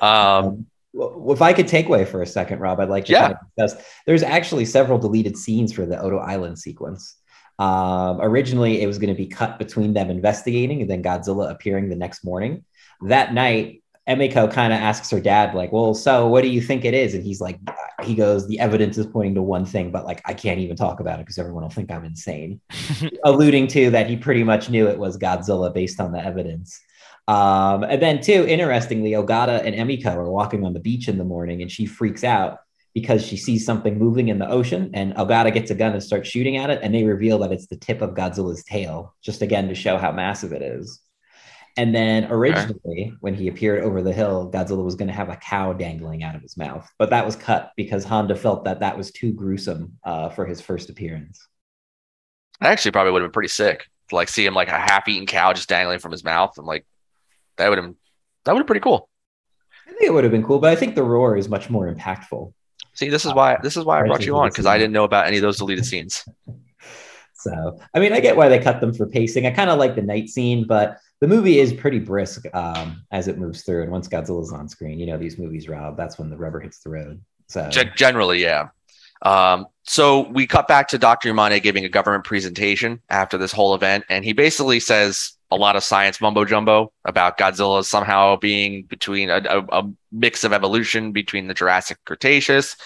Um, 0.00 0.66
Well, 0.92 1.32
if 1.32 1.42
I 1.42 1.52
could 1.52 1.66
take 1.66 1.86
away 1.86 2.04
for 2.04 2.22
a 2.22 2.26
second, 2.26 2.60
Rob, 2.60 2.78
I'd 2.80 2.88
like 2.88 3.04
to 3.06 3.12
Yeah. 3.12 3.20
kind 3.22 3.32
of 3.34 3.38
discuss. 3.68 3.84
There's 4.06 4.22
actually 4.22 4.64
several 4.64 4.98
deleted 4.98 5.36
scenes 5.36 5.72
for 5.72 5.86
the 5.86 6.00
Odo 6.00 6.18
Island 6.18 6.58
sequence. 6.58 7.16
Um, 7.58 8.20
originally, 8.20 8.80
it 8.82 8.86
was 8.86 8.98
going 8.98 9.14
to 9.14 9.16
be 9.16 9.26
cut 9.26 9.58
between 9.58 9.92
them 9.94 10.10
investigating 10.10 10.82
and 10.82 10.90
then 10.90 11.02
Godzilla 11.02 11.50
appearing 11.50 11.88
the 11.88 11.96
next 11.96 12.24
morning. 12.24 12.64
That 13.02 13.32
night, 13.34 13.82
Emiko 14.08 14.52
kind 14.52 14.72
of 14.72 14.78
asks 14.78 15.10
her 15.10 15.20
dad, 15.20 15.54
like, 15.54 15.72
"Well, 15.72 15.94
so 15.94 16.28
what 16.28 16.42
do 16.42 16.48
you 16.48 16.60
think 16.60 16.84
it 16.84 16.92
is?" 16.92 17.14
And 17.14 17.24
he's 17.24 17.40
like, 17.40 17.58
"He 18.02 18.14
goes, 18.14 18.46
the 18.46 18.60
evidence 18.60 18.98
is 18.98 19.06
pointing 19.06 19.34
to 19.36 19.42
one 19.42 19.64
thing, 19.64 19.90
but 19.90 20.04
like, 20.04 20.20
I 20.26 20.34
can't 20.34 20.60
even 20.60 20.76
talk 20.76 21.00
about 21.00 21.20
it 21.20 21.22
because 21.22 21.38
everyone 21.38 21.62
will 21.62 21.70
think 21.70 21.90
I'm 21.90 22.04
insane." 22.04 22.60
Alluding 23.24 23.66
to 23.68 23.90
that, 23.90 24.08
he 24.08 24.16
pretty 24.16 24.44
much 24.44 24.68
knew 24.68 24.88
it 24.88 24.98
was 24.98 25.16
Godzilla 25.16 25.72
based 25.72 26.00
on 26.00 26.12
the 26.12 26.22
evidence. 26.22 26.80
Um, 27.26 27.84
and 27.84 28.02
then, 28.02 28.20
too, 28.20 28.44
interestingly, 28.46 29.12
Ogata 29.12 29.64
and 29.64 29.74
Emiko 29.74 30.14
are 30.14 30.30
walking 30.30 30.64
on 30.64 30.74
the 30.74 30.80
beach 30.80 31.08
in 31.08 31.16
the 31.16 31.24
morning, 31.24 31.62
and 31.62 31.70
she 31.70 31.86
freaks 31.86 32.24
out 32.24 32.58
because 32.92 33.26
she 33.26 33.36
sees 33.36 33.64
something 33.64 33.98
moving 33.98 34.28
in 34.28 34.38
the 34.38 34.48
ocean. 34.48 34.90
And 34.94 35.14
Ogata 35.14 35.52
gets 35.52 35.70
a 35.70 35.74
gun 35.74 35.92
and 35.92 36.02
starts 36.02 36.28
shooting 36.28 36.56
at 36.56 36.70
it, 36.70 36.80
and 36.82 36.94
they 36.94 37.04
reveal 37.04 37.38
that 37.38 37.52
it's 37.52 37.66
the 37.66 37.76
tip 37.76 38.02
of 38.02 38.10
Godzilla's 38.10 38.62
tail, 38.64 39.14
just 39.22 39.42
again 39.42 39.68
to 39.68 39.74
show 39.74 39.96
how 39.96 40.12
massive 40.12 40.52
it 40.52 40.62
is. 40.62 41.00
And 41.76 41.92
then 41.92 42.30
originally, 42.30 43.14
when 43.20 43.34
he 43.34 43.48
appeared 43.48 43.82
over 43.82 44.00
the 44.00 44.12
hill, 44.12 44.48
Godzilla 44.52 44.84
was 44.84 44.94
going 44.94 45.08
to 45.08 45.14
have 45.14 45.28
a 45.28 45.36
cow 45.36 45.72
dangling 45.72 46.22
out 46.22 46.36
of 46.36 46.42
his 46.42 46.56
mouth, 46.56 46.88
but 46.98 47.10
that 47.10 47.26
was 47.26 47.34
cut 47.34 47.72
because 47.76 48.04
Honda 48.04 48.36
felt 48.36 48.64
that 48.64 48.80
that 48.80 48.96
was 48.96 49.10
too 49.10 49.32
gruesome 49.32 49.98
uh, 50.04 50.28
for 50.28 50.46
his 50.46 50.60
first 50.60 50.88
appearance. 50.88 51.46
I 52.60 52.68
actually 52.68 52.92
probably 52.92 53.12
would 53.12 53.22
have 53.22 53.30
been 53.30 53.34
pretty 53.34 53.48
sick 53.48 53.86
to 54.08 54.14
like 54.14 54.28
see 54.28 54.46
him 54.46 54.54
like 54.54 54.68
a 54.68 54.78
half-eaten 54.78 55.26
cow 55.26 55.52
just 55.52 55.68
dangling 55.68 55.98
from 55.98 56.12
his 56.12 56.22
mouth. 56.22 56.56
and 56.58 56.66
like 56.66 56.86
that 57.56 57.68
would 57.68 57.78
have 57.78 57.94
that 58.44 58.52
would 58.52 58.60
have 58.60 58.66
been 58.66 58.68
pretty 58.68 58.84
cool. 58.84 59.08
I 59.86 59.90
think 59.90 60.02
it 60.02 60.12
would 60.12 60.24
have 60.24 60.32
been 60.32 60.44
cool, 60.44 60.60
but 60.60 60.70
I 60.70 60.76
think 60.76 60.94
the 60.94 61.02
roar 61.02 61.36
is 61.36 61.48
much 61.48 61.70
more 61.70 61.92
impactful. 61.92 62.52
See, 62.94 63.08
this 63.08 63.24
is 63.24 63.34
why 63.34 63.56
this 63.62 63.76
is 63.76 63.84
why 63.84 64.00
I 64.00 64.06
brought 64.06 64.24
you 64.24 64.36
on 64.36 64.48
because 64.48 64.66
I 64.66 64.78
didn't 64.78 64.92
know 64.92 65.04
about 65.04 65.26
any 65.26 65.38
of 65.38 65.42
those 65.42 65.58
deleted 65.58 65.84
scenes. 65.84 66.24
So, 67.44 67.78
I 67.92 68.00
mean, 68.00 68.14
I 68.14 68.20
get 68.20 68.38
why 68.38 68.48
they 68.48 68.58
cut 68.58 68.80
them 68.80 68.94
for 68.94 69.06
pacing. 69.06 69.44
I 69.44 69.50
kind 69.50 69.68
of 69.68 69.78
like 69.78 69.94
the 69.94 70.00
night 70.00 70.30
scene, 70.30 70.66
but 70.66 70.96
the 71.24 71.34
movie 71.34 71.58
is 71.58 71.72
pretty 71.72 71.98
brisk 71.98 72.44
um, 72.52 73.02
as 73.10 73.28
it 73.28 73.38
moves 73.38 73.62
through. 73.62 73.82
And 73.82 73.90
once 73.90 74.08
Godzilla's 74.08 74.52
on 74.52 74.68
screen, 74.68 74.98
you 74.98 75.06
know, 75.06 75.16
these 75.16 75.38
movies, 75.38 75.70
Rob, 75.70 75.96
that's 75.96 76.18
when 76.18 76.28
the 76.28 76.36
rubber 76.36 76.60
hits 76.60 76.80
the 76.80 76.90
road. 76.90 77.18
So, 77.46 77.66
Gen- 77.70 77.92
generally, 77.96 78.42
yeah. 78.42 78.68
Um, 79.22 79.68
so 79.84 80.28
we 80.28 80.46
cut 80.46 80.68
back 80.68 80.88
to 80.88 80.98
Dr. 80.98 81.32
Yamane 81.32 81.62
giving 81.62 81.86
a 81.86 81.88
government 81.88 82.24
presentation 82.24 83.00
after 83.08 83.38
this 83.38 83.52
whole 83.52 83.74
event, 83.74 84.04
and 84.10 84.22
he 84.22 84.34
basically 84.34 84.80
says 84.80 85.32
a 85.50 85.56
lot 85.56 85.76
of 85.76 85.82
science 85.82 86.20
mumbo 86.20 86.44
jumbo 86.44 86.92
about 87.06 87.38
Godzilla 87.38 87.82
somehow 87.82 88.36
being 88.36 88.82
between 88.82 89.30
a, 89.30 89.40
a, 89.48 89.80
a 89.80 89.90
mix 90.12 90.44
of 90.44 90.52
evolution 90.52 91.12
between 91.12 91.46
the 91.46 91.54
Jurassic 91.54 91.96
Cretaceous. 92.04 92.76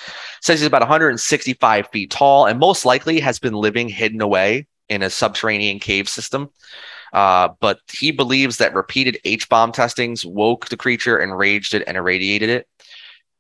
Says 0.43 0.61
he's 0.61 0.67
about 0.69 0.83
165 0.83 1.89
feet 1.89 2.13
tall 2.13 2.47
and 2.47 2.61
most 2.61 2.85
likely 2.85 3.19
has 3.19 3.41
been 3.41 3.55
living 3.55 3.89
hidden 3.89 4.21
away 4.21 4.69
in 4.89 5.03
a 5.03 5.11
subterranean 5.11 5.81
cave 5.81 6.09
system. 6.09 6.51
Uh, 7.13 7.49
but 7.61 7.81
he 7.93 8.11
believes 8.11 8.59
that 8.59 8.75
repeated 8.75 9.19
H 9.25 9.49
bomb 9.49 9.73
testings 9.73 10.25
woke 10.25 10.69
the 10.69 10.77
creature, 10.77 11.19
enraged 11.19 11.75
it, 11.75 11.85
and 11.87 11.97
irradiated 11.97 12.49
it 12.49 12.69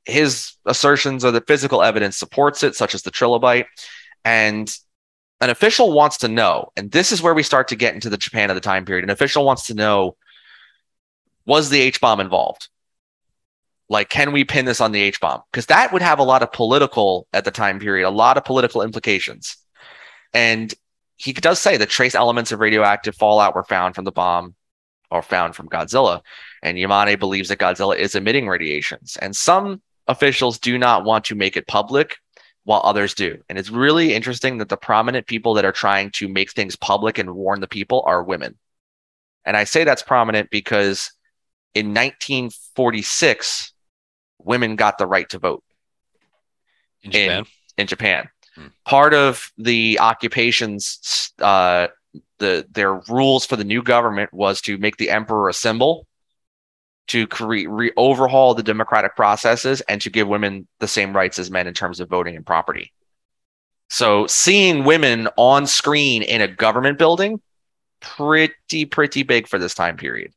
his 0.08 0.54
assertions 0.64 1.24
are 1.24 1.30
that 1.30 1.46
physical 1.46 1.82
evidence 1.82 2.16
supports 2.16 2.62
it, 2.62 2.74
such 2.74 2.94
as 2.94 3.02
the 3.02 3.10
trilobite. 3.10 3.66
And 4.24 4.74
an 5.40 5.50
official 5.50 5.92
wants 5.92 6.18
to 6.18 6.28
know, 6.28 6.72
and 6.76 6.90
this 6.90 7.12
is 7.12 7.22
where 7.22 7.34
we 7.34 7.42
start 7.42 7.68
to 7.68 7.76
get 7.76 7.94
into 7.94 8.10
the 8.10 8.16
Japan 8.16 8.50
of 8.50 8.56
the 8.56 8.60
time 8.60 8.84
period. 8.84 9.04
An 9.04 9.10
official 9.10 9.44
wants 9.44 9.66
to 9.66 9.74
know 9.74 10.16
was 11.46 11.70
the 11.70 11.80
H 11.80 12.00
bomb 12.00 12.20
involved? 12.20 12.68
Like, 13.90 14.08
can 14.08 14.32
we 14.32 14.44
pin 14.44 14.64
this 14.64 14.80
on 14.80 14.92
the 14.92 15.00
H 15.00 15.20
bomb? 15.20 15.42
Because 15.52 15.66
that 15.66 15.92
would 15.92 16.02
have 16.02 16.18
a 16.18 16.24
lot 16.24 16.42
of 16.42 16.52
political 16.52 17.26
at 17.32 17.44
the 17.44 17.50
time 17.50 17.78
period, 17.78 18.06
a 18.06 18.10
lot 18.10 18.36
of 18.36 18.44
political 18.44 18.82
implications. 18.82 19.56
And 20.34 20.74
he 21.18 21.32
does 21.32 21.58
say 21.58 21.76
that 21.76 21.90
trace 21.90 22.14
elements 22.14 22.52
of 22.52 22.60
radioactive 22.60 23.16
fallout 23.16 23.54
were 23.54 23.64
found 23.64 23.94
from 23.94 24.04
the 24.04 24.12
bomb 24.12 24.54
or 25.10 25.20
found 25.20 25.56
from 25.56 25.68
Godzilla. 25.68 26.20
And 26.62 26.78
Yamane 26.78 27.18
believes 27.18 27.48
that 27.48 27.58
Godzilla 27.58 27.96
is 27.96 28.14
emitting 28.14 28.46
radiations. 28.48 29.18
And 29.20 29.34
some 29.34 29.82
officials 30.06 30.58
do 30.58 30.78
not 30.78 31.04
want 31.04 31.26
to 31.26 31.34
make 31.34 31.56
it 31.56 31.66
public 31.66 32.16
while 32.64 32.80
others 32.84 33.14
do. 33.14 33.38
And 33.48 33.58
it's 33.58 33.70
really 33.70 34.14
interesting 34.14 34.58
that 34.58 34.68
the 34.68 34.76
prominent 34.76 35.26
people 35.26 35.54
that 35.54 35.64
are 35.64 35.72
trying 35.72 36.10
to 36.12 36.28
make 36.28 36.52
things 36.52 36.76
public 36.76 37.18
and 37.18 37.34
warn 37.34 37.60
the 37.60 37.66
people 37.66 38.04
are 38.06 38.22
women. 38.22 38.56
And 39.44 39.56
I 39.56 39.64
say 39.64 39.84
that's 39.84 40.02
prominent 40.02 40.50
because 40.50 41.12
in 41.74 41.88
1946, 41.88 43.72
women 44.38 44.76
got 44.76 44.98
the 44.98 45.06
right 45.06 45.28
to 45.30 45.38
vote 45.38 45.64
In 47.02 47.10
Japan. 47.10 47.44
in 47.76 47.86
Japan. 47.86 48.28
Part 48.84 49.14
of 49.14 49.52
the 49.58 49.98
occupations, 50.00 51.32
uh, 51.40 51.88
the 52.38 52.66
their 52.70 52.94
rules 52.94 53.44
for 53.44 53.56
the 53.56 53.64
new 53.64 53.82
government 53.82 54.32
was 54.32 54.60
to 54.62 54.78
make 54.78 54.96
the 54.96 55.10
emperor 55.10 55.48
a 55.48 55.54
symbol, 55.54 56.06
to 57.08 57.26
create 57.26 57.68
re- 57.68 57.92
overhaul 57.96 58.54
the 58.54 58.62
democratic 58.62 59.16
processes, 59.16 59.80
and 59.82 60.00
to 60.02 60.10
give 60.10 60.28
women 60.28 60.66
the 60.80 60.88
same 60.88 61.14
rights 61.14 61.38
as 61.38 61.50
men 61.50 61.66
in 61.66 61.74
terms 61.74 62.00
of 62.00 62.08
voting 62.08 62.36
and 62.36 62.46
property. 62.46 62.92
So 63.90 64.26
seeing 64.26 64.84
women 64.84 65.28
on 65.36 65.66
screen 65.66 66.22
in 66.22 66.40
a 66.40 66.48
government 66.48 66.98
building, 66.98 67.40
pretty 68.00 68.84
pretty 68.84 69.22
big 69.22 69.48
for 69.48 69.58
this 69.58 69.74
time 69.74 69.96
period. 69.96 70.32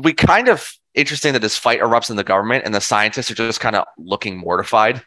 We 0.00 0.12
kind 0.12 0.48
of 0.48 0.70
interesting 0.94 1.32
that 1.32 1.42
this 1.42 1.58
fight 1.58 1.80
erupts 1.80 2.10
in 2.10 2.16
the 2.16 2.24
government, 2.24 2.64
and 2.64 2.74
the 2.74 2.80
scientists 2.80 3.30
are 3.30 3.34
just 3.34 3.60
kind 3.60 3.76
of 3.76 3.86
looking 3.96 4.36
mortified 4.36 5.02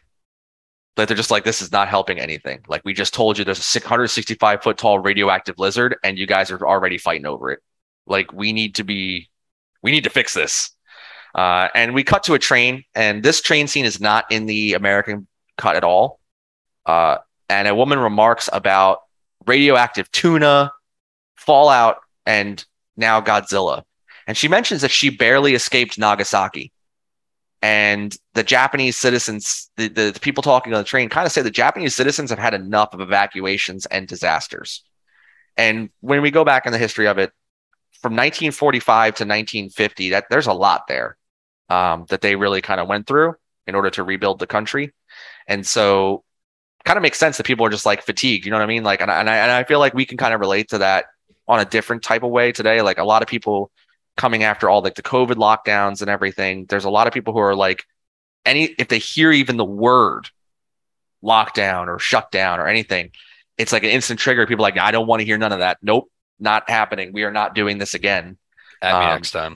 that 0.96 1.08
they're 1.08 1.16
just 1.16 1.30
like, 1.30 1.44
this 1.44 1.62
is 1.62 1.72
not 1.72 1.88
helping 1.88 2.18
anything. 2.18 2.62
Like 2.68 2.82
we 2.84 2.92
just 2.92 3.14
told 3.14 3.38
you 3.38 3.44
there's 3.44 3.58
a 3.58 3.62
665 3.62 4.62
foot 4.62 4.78
tall 4.78 4.98
radioactive 4.98 5.58
lizard 5.58 5.96
and 6.04 6.18
you 6.18 6.26
guys 6.26 6.50
are 6.50 6.66
already 6.66 6.98
fighting 6.98 7.26
over 7.26 7.50
it. 7.50 7.60
Like 8.06 8.32
we 8.32 8.52
need 8.52 8.74
to 8.76 8.84
be, 8.84 9.30
we 9.82 9.90
need 9.90 10.04
to 10.04 10.10
fix 10.10 10.34
this. 10.34 10.70
Uh, 11.34 11.68
and 11.74 11.94
we 11.94 12.04
cut 12.04 12.24
to 12.24 12.34
a 12.34 12.38
train 12.38 12.84
and 12.94 13.22
this 13.22 13.40
train 13.40 13.66
scene 13.66 13.86
is 13.86 14.00
not 14.00 14.30
in 14.30 14.44
the 14.46 14.74
American 14.74 15.26
cut 15.56 15.76
at 15.76 15.84
all. 15.84 16.20
Uh, 16.84 17.18
and 17.48 17.68
a 17.68 17.74
woman 17.74 17.98
remarks 17.98 18.50
about 18.52 19.00
radioactive 19.46 20.10
tuna, 20.12 20.72
fallout, 21.36 21.98
and 22.26 22.64
now 22.96 23.20
Godzilla. 23.20 23.82
And 24.26 24.36
she 24.36 24.48
mentions 24.48 24.82
that 24.82 24.90
she 24.90 25.10
barely 25.10 25.54
escaped 25.54 25.98
Nagasaki 25.98 26.70
and 27.62 28.16
the 28.34 28.42
Japanese 28.42 28.96
citizens, 28.96 29.70
the, 29.76 29.86
the, 29.88 30.10
the 30.10 30.20
people 30.20 30.42
talking 30.42 30.74
on 30.74 30.80
the 30.80 30.84
train, 30.84 31.08
kind 31.08 31.26
of 31.26 31.32
say 31.32 31.42
the 31.42 31.50
Japanese 31.50 31.94
citizens 31.94 32.30
have 32.30 32.38
had 32.38 32.54
enough 32.54 32.92
of 32.92 33.00
evacuations 33.00 33.86
and 33.86 34.08
disasters. 34.08 34.82
And 35.56 35.90
when 36.00 36.22
we 36.22 36.32
go 36.32 36.44
back 36.44 36.66
in 36.66 36.72
the 36.72 36.78
history 36.78 37.06
of 37.06 37.18
it, 37.18 37.30
from 38.00 38.14
1945 38.14 39.14
to 39.14 39.24
1950, 39.24 40.10
that 40.10 40.24
there's 40.28 40.48
a 40.48 40.52
lot 40.52 40.88
there 40.88 41.16
um, 41.68 42.04
that 42.08 42.20
they 42.20 42.34
really 42.34 42.60
kind 42.60 42.80
of 42.80 42.88
went 42.88 43.06
through 43.06 43.34
in 43.68 43.76
order 43.76 43.90
to 43.90 44.02
rebuild 44.02 44.40
the 44.40 44.46
country. 44.48 44.92
And 45.46 45.64
so 45.64 46.24
kind 46.84 46.96
of 46.96 47.02
makes 47.02 47.18
sense 47.18 47.36
that 47.36 47.46
people 47.46 47.64
are 47.64 47.70
just 47.70 47.86
like 47.86 48.02
fatigued. 48.02 48.44
You 48.44 48.50
know 48.50 48.56
what 48.56 48.64
I 48.64 48.66
mean? 48.66 48.82
Like, 48.82 49.00
and 49.00 49.10
and 49.10 49.30
I, 49.30 49.36
and 49.36 49.52
I 49.52 49.62
feel 49.62 49.78
like 49.78 49.94
we 49.94 50.04
can 50.04 50.18
kind 50.18 50.34
of 50.34 50.40
relate 50.40 50.70
to 50.70 50.78
that 50.78 51.06
on 51.46 51.60
a 51.60 51.64
different 51.64 52.02
type 52.02 52.24
of 52.24 52.30
way 52.30 52.50
today. 52.50 52.82
Like 52.82 52.98
a 52.98 53.04
lot 53.04 53.22
of 53.22 53.28
people 53.28 53.70
coming 54.16 54.42
after 54.44 54.68
all 54.68 54.82
like 54.82 54.94
the 54.94 55.02
COVID 55.02 55.34
lockdowns 55.34 56.00
and 56.00 56.10
everything. 56.10 56.66
There's 56.66 56.84
a 56.84 56.90
lot 56.90 57.06
of 57.06 57.12
people 57.12 57.32
who 57.32 57.40
are 57.40 57.54
like, 57.54 57.84
any 58.44 58.64
if 58.78 58.88
they 58.88 58.98
hear 58.98 59.32
even 59.32 59.56
the 59.56 59.64
word 59.64 60.28
lockdown 61.22 61.86
or 61.86 61.98
shutdown 61.98 62.60
or 62.60 62.66
anything, 62.66 63.12
it's 63.56 63.72
like 63.72 63.84
an 63.84 63.90
instant 63.90 64.18
trigger. 64.18 64.46
People 64.46 64.64
are 64.64 64.68
like, 64.68 64.78
I 64.78 64.90
don't 64.90 65.06
want 65.06 65.20
to 65.20 65.26
hear 65.26 65.38
none 65.38 65.52
of 65.52 65.60
that. 65.60 65.78
Nope, 65.82 66.10
not 66.38 66.68
happening. 66.68 67.12
We 67.12 67.22
are 67.24 67.30
not 67.30 67.54
doing 67.54 67.78
this 67.78 67.94
again. 67.94 68.36
At 68.80 68.98
me 68.98 69.04
Um, 69.06 69.14
next 69.14 69.30
time. 69.30 69.54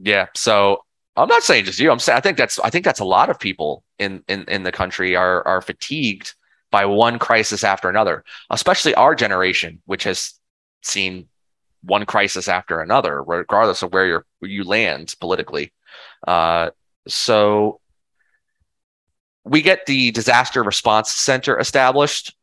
Yeah. 0.00 0.26
So 0.36 0.84
I'm 1.16 1.28
not 1.28 1.42
saying 1.42 1.64
just 1.64 1.80
you. 1.80 1.90
I'm 1.90 1.98
saying 1.98 2.16
I 2.16 2.20
think 2.20 2.38
that's 2.38 2.60
I 2.60 2.70
think 2.70 2.84
that's 2.84 3.00
a 3.00 3.04
lot 3.04 3.30
of 3.30 3.40
people 3.40 3.82
in 3.98 4.22
in 4.28 4.44
in 4.44 4.62
the 4.62 4.70
country 4.70 5.16
are 5.16 5.46
are 5.46 5.60
fatigued 5.60 6.34
by 6.70 6.84
one 6.84 7.18
crisis 7.18 7.64
after 7.64 7.88
another, 7.88 8.24
especially 8.50 8.94
our 8.94 9.14
generation, 9.16 9.82
which 9.86 10.04
has 10.04 10.34
seen 10.82 11.26
one 11.82 12.06
crisis 12.06 12.48
after 12.48 12.80
another, 12.80 13.22
regardless 13.22 13.82
of 13.82 13.92
where 13.92 14.06
you're 14.06 14.26
you 14.42 14.64
land 14.64 15.14
politically. 15.20 15.72
Uh, 16.26 16.70
so 17.06 17.80
we 19.44 19.62
get 19.62 19.86
the 19.86 20.10
disaster 20.10 20.62
response 20.62 21.10
center 21.10 21.58
established 21.58 22.34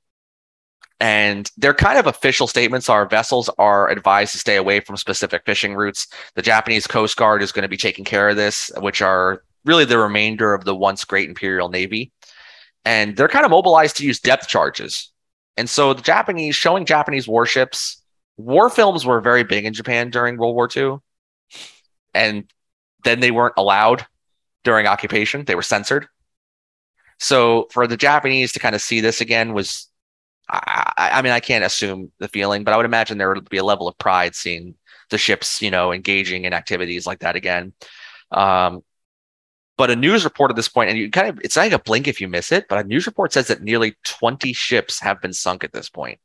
and 1.00 1.52
their 1.58 1.74
kind 1.74 2.00
of 2.00 2.08
official 2.08 2.48
statements 2.48 2.90
are 2.90 3.06
vessels 3.06 3.50
are 3.58 3.90
advised 3.90 4.32
to 4.32 4.40
stay 4.40 4.56
away 4.56 4.80
from 4.80 4.96
specific 4.96 5.44
fishing 5.46 5.76
routes 5.76 6.08
the 6.36 6.42
Japanese 6.42 6.88
Coast 6.88 7.18
Guard 7.18 7.42
is 7.42 7.52
going 7.52 7.64
to 7.64 7.70
be 7.70 7.78
taking 7.78 8.06
care 8.06 8.30
of 8.30 8.38
this, 8.38 8.72
which 8.78 9.02
are 9.02 9.44
really 9.66 9.86
the 9.86 9.98
remainder 9.98 10.54
of 10.54 10.64
the 10.64 10.76
once 10.76 11.04
great 11.04 11.28
Imperial 11.28 11.70
Navy. 11.70 12.12
And 12.86 13.18
they're 13.18 13.28
kind 13.28 13.46
of 13.46 13.52
mobilized 13.52 13.98
to 13.98 14.06
use 14.06 14.20
depth 14.20 14.48
charges. 14.48 15.12
And 15.58 15.70
so 15.70 15.94
the 15.94 16.02
Japanese 16.02 16.56
showing 16.56 16.86
Japanese 16.86 17.28
warships, 17.28 18.02
war 18.38 18.70
films 18.70 19.06
were 19.06 19.22
very 19.22 19.44
big 19.44 19.66
in 19.66 19.74
Japan 19.74 20.10
during 20.10 20.38
World 20.38 20.56
War 20.56 20.70
II. 20.76 20.98
And 22.14 22.52
then 23.04 23.20
they 23.20 23.32
weren't 23.32 23.56
allowed 23.58 24.06
during 24.64 24.88
occupation, 24.88 25.46
they 25.46 25.56
were 25.56 25.62
censored. 25.62 26.08
So 27.20 27.68
for 27.72 27.88
the 27.88 27.98
Japanese 27.98 28.52
to 28.54 28.60
kind 28.60 28.76
of 28.76 28.82
see 28.82 29.00
this 29.00 29.22
again 29.22 29.54
was 29.54 29.90
I, 30.50 31.10
I 31.14 31.22
mean, 31.22 31.32
I 31.32 31.40
can't 31.40 31.66
assume 31.66 32.12
the 32.20 32.28
feeling, 32.28 32.64
but 32.64 32.74
I 32.74 32.78
would 32.78 32.86
imagine 32.86 33.18
there 33.18 33.34
would 33.34 33.50
be 33.50 33.58
a 33.58 33.64
level 33.64 33.88
of 33.88 33.98
pride 33.98 34.36
seeing 34.36 34.76
the 35.10 35.18
ships, 35.18 35.62
you 35.62 35.72
know, 35.72 35.92
engaging 35.92 36.46
in 36.46 36.54
activities 36.54 37.08
like 37.08 37.20
that 37.20 37.36
again. 37.36 37.74
Um, 38.32 38.84
but 39.78 39.92
a 39.92 39.96
news 39.96 40.24
report 40.24 40.52
at 40.52 40.56
this 40.56 40.70
point, 40.70 40.90
and 40.90 40.98
you 40.98 41.10
kind 41.12 41.30
of, 41.30 41.40
it's 41.44 41.58
like 41.58 41.72
a 41.72 41.80
blink 41.80 42.08
if 42.08 42.22
you 42.22 42.28
miss 42.28 42.52
it, 42.52 42.68
but 42.70 42.84
a 42.86 42.88
news 42.88 43.06
report 43.08 43.34
says 43.34 43.48
that 43.48 43.62
nearly 43.62 43.96
20 44.04 44.54
ships 44.54 45.00
have 45.00 45.22
been 45.22 45.34
sunk 45.34 45.64
at 45.64 45.74
this 45.74 45.90
point. 45.90 46.20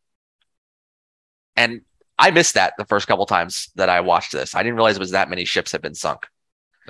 And 1.57 1.83
I 2.21 2.31
missed 2.31 2.55
that 2.55 2.75
the 2.79 2.85
first 2.85 3.07
couple 3.09 3.27
times 3.27 3.71
that 3.77 3.89
I 3.89 4.01
watched 4.01 4.33
this. 4.33 4.55
I 4.55 4.63
didn't 4.63 4.77
realize 4.77 4.97
it 4.97 5.01
was 5.01 5.13
that 5.13 5.31
many 5.31 5.45
ships 5.45 5.73
had 5.73 5.83
been 5.83 5.95
sunk. 5.95 6.27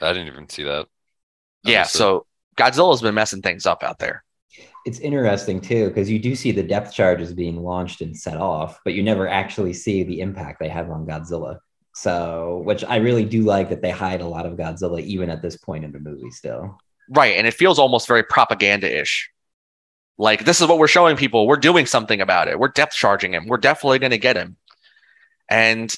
I 0.02 0.12
didn't 0.12 0.28
even 0.28 0.48
see 0.48 0.64
that. 0.64 0.86
I 1.64 1.70
Yeah. 1.70 1.80
missed 1.80 1.94
it. 1.94 1.98
So 1.98 2.26
Godzilla's 2.56 3.00
been 3.02 3.14
messing 3.14 3.42
things 3.42 3.64
up 3.66 3.82
out 3.82 3.98
there. 3.98 4.24
It's 4.86 4.98
interesting 4.98 5.60
too 5.60 5.88
because 5.88 6.10
you 6.10 6.18
do 6.18 6.34
see 6.34 6.52
the 6.52 6.62
depth 6.62 6.92
charges 6.92 7.32
being 7.32 7.62
launched 7.62 8.00
and 8.00 8.16
set 8.16 8.36
off, 8.38 8.80
but 8.84 8.94
you 8.94 9.02
never 9.02 9.28
actually 9.28 9.72
see 9.72 10.02
the 10.02 10.20
impact 10.20 10.58
they 10.58 10.68
have 10.68 10.90
on 10.90 11.06
Godzilla. 11.06 11.58
So, 11.94 12.62
which 12.64 12.84
I 12.84 12.96
really 12.96 13.24
do 13.24 13.42
like 13.42 13.68
that 13.68 13.82
they 13.82 13.90
hide 13.90 14.20
a 14.20 14.26
lot 14.26 14.46
of 14.46 14.54
Godzilla 14.56 15.00
even 15.00 15.28
at 15.28 15.42
this 15.42 15.56
point 15.56 15.84
in 15.84 15.92
the 15.92 15.98
movie 15.98 16.30
still. 16.30 16.78
Right. 17.10 17.36
And 17.36 17.46
it 17.46 17.54
feels 17.54 17.78
almost 17.78 18.06
very 18.08 18.22
propaganda 18.22 19.00
ish. 19.00 19.30
Like, 20.16 20.44
this 20.44 20.60
is 20.60 20.66
what 20.66 20.78
we're 20.78 20.86
showing 20.86 21.16
people. 21.16 21.46
We're 21.46 21.56
doing 21.56 21.86
something 21.86 22.20
about 22.20 22.46
it. 22.48 22.58
We're 22.58 22.68
depth 22.68 22.94
charging 22.94 23.32
him. 23.34 23.46
We're 23.48 23.56
definitely 23.56 23.98
going 23.98 24.10
to 24.10 24.18
get 24.18 24.36
him. 24.36 24.56
And 25.50 25.94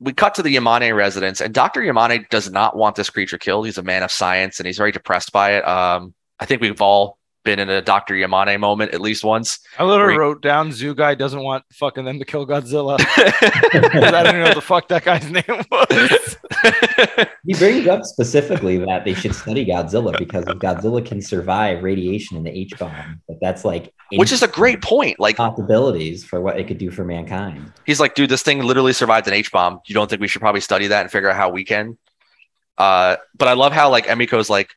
we 0.00 0.12
cut 0.12 0.34
to 0.36 0.42
the 0.42 0.54
Yamane 0.54 0.94
residence, 0.96 1.40
and 1.40 1.54
Dr. 1.54 1.80
Yamane 1.80 2.28
does 2.28 2.50
not 2.50 2.76
want 2.76 2.96
this 2.96 3.10
creature 3.10 3.38
killed. 3.38 3.66
He's 3.66 3.78
a 3.78 3.82
man 3.82 4.02
of 4.02 4.10
science 4.10 4.58
and 4.58 4.66
he's 4.66 4.78
very 4.78 4.90
depressed 4.90 5.32
by 5.32 5.52
it. 5.52 5.66
Um, 5.66 6.14
I 6.40 6.46
think 6.46 6.60
we've 6.60 6.80
all 6.82 7.18
been 7.44 7.58
in 7.58 7.68
a 7.68 7.80
Dr. 7.82 8.14
Yamane 8.14 8.58
moment 8.58 8.92
at 8.92 9.00
least 9.00 9.22
once. 9.22 9.60
I 9.78 9.84
literally 9.84 10.14
Re- 10.14 10.18
wrote 10.18 10.42
down 10.42 10.72
Zoo 10.72 10.94
guy 10.94 11.14
doesn't 11.14 11.42
want 11.42 11.64
fucking 11.72 12.04
them 12.04 12.18
to 12.18 12.24
kill 12.24 12.46
Godzilla. 12.46 12.96
I 13.00 14.22
don't 14.22 14.34
know 14.34 14.44
what 14.44 14.54
the 14.54 14.60
fuck 14.60 14.88
that 14.88 15.04
guy's 15.04 15.30
name 15.30 15.44
was. 15.70 16.36
He 17.46 17.54
brings 17.54 17.86
up 17.86 18.04
specifically 18.04 18.78
that 18.78 19.04
they 19.04 19.14
should 19.14 19.34
study 19.34 19.66
Godzilla 19.66 20.18
because 20.18 20.44
if 20.48 20.58
Godzilla 20.58 21.04
can 21.04 21.20
survive 21.20 21.82
radiation 21.82 22.36
in 22.36 22.42
the 22.42 22.50
H 22.50 22.72
bomb, 22.78 23.20
but 23.28 23.36
that's 23.40 23.64
like 23.64 23.92
Which 24.16 24.32
is 24.32 24.42
a 24.42 24.48
great 24.48 24.80
point. 24.82 25.20
Like, 25.20 25.36
possibilities 25.36 26.24
for 26.24 26.40
what 26.40 26.58
it 26.58 26.66
could 26.66 26.78
do 26.78 26.90
for 26.90 27.04
mankind. 27.04 27.70
he's 27.84 28.00
like, 28.00 28.14
dude, 28.14 28.30
this 28.30 28.42
thing 28.42 28.62
literally 28.62 28.94
survived 28.94 29.28
an 29.28 29.34
H 29.34 29.52
bomb. 29.52 29.80
You 29.86 29.94
don't 29.94 30.08
think 30.08 30.20
we 30.20 30.28
should 30.28 30.40
probably 30.40 30.62
study 30.62 30.86
that 30.86 31.02
and 31.02 31.10
figure 31.10 31.28
out 31.28 31.36
how 31.36 31.50
we 31.50 31.64
can? 31.64 31.98
Uh, 32.78 33.16
but 33.36 33.48
I 33.48 33.52
love 33.52 33.72
how 33.72 33.90
like 33.90 34.06
Emiko's 34.06 34.48
like, 34.48 34.70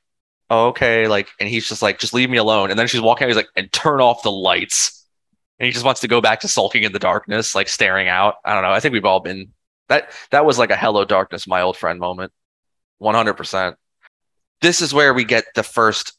oh, 0.49 0.67
okay, 0.67 1.07
like, 1.07 1.27
and 1.39 1.49
he's 1.49 1.67
just 1.67 1.81
like, 1.81 1.99
just 1.99 2.13
leave 2.13 2.29
me 2.29 2.37
alone. 2.37 2.69
And 2.69 2.79
then 2.79 2.87
she's 2.87 3.01
walking 3.01 3.25
out, 3.25 3.29
he's 3.29 3.35
like, 3.37 3.49
and 3.55 3.71
turn 3.71 4.01
off 4.01 4.23
the 4.23 4.31
lights. 4.31 5.05
And 5.59 5.65
he 5.65 5.71
just 5.71 5.85
wants 5.85 6.01
to 6.01 6.07
go 6.07 6.21
back 6.21 6.41
to 6.41 6.47
sulking 6.47 6.83
in 6.83 6.91
the 6.91 6.99
darkness, 6.99 7.55
like 7.55 7.67
staring 7.67 8.07
out. 8.07 8.35
I 8.45 8.53
don't 8.53 8.63
know. 8.63 8.71
I 8.71 8.79
think 8.79 8.93
we've 8.93 9.05
all 9.05 9.19
been 9.19 9.53
that. 9.89 10.11
That 10.29 10.45
was 10.45 10.59
like 10.59 10.69
a 10.69 10.77
hello 10.77 11.03
darkness, 11.03 11.47
my 11.47 11.61
old 11.61 11.77
friend 11.77 11.99
moment. 11.99 12.31
One 12.99 13.15
hundred 13.15 13.33
percent. 13.33 13.75
This 14.61 14.81
is 14.81 14.93
where 14.93 15.13
we 15.13 15.23
get 15.23 15.45
the 15.55 15.63
first 15.63 16.13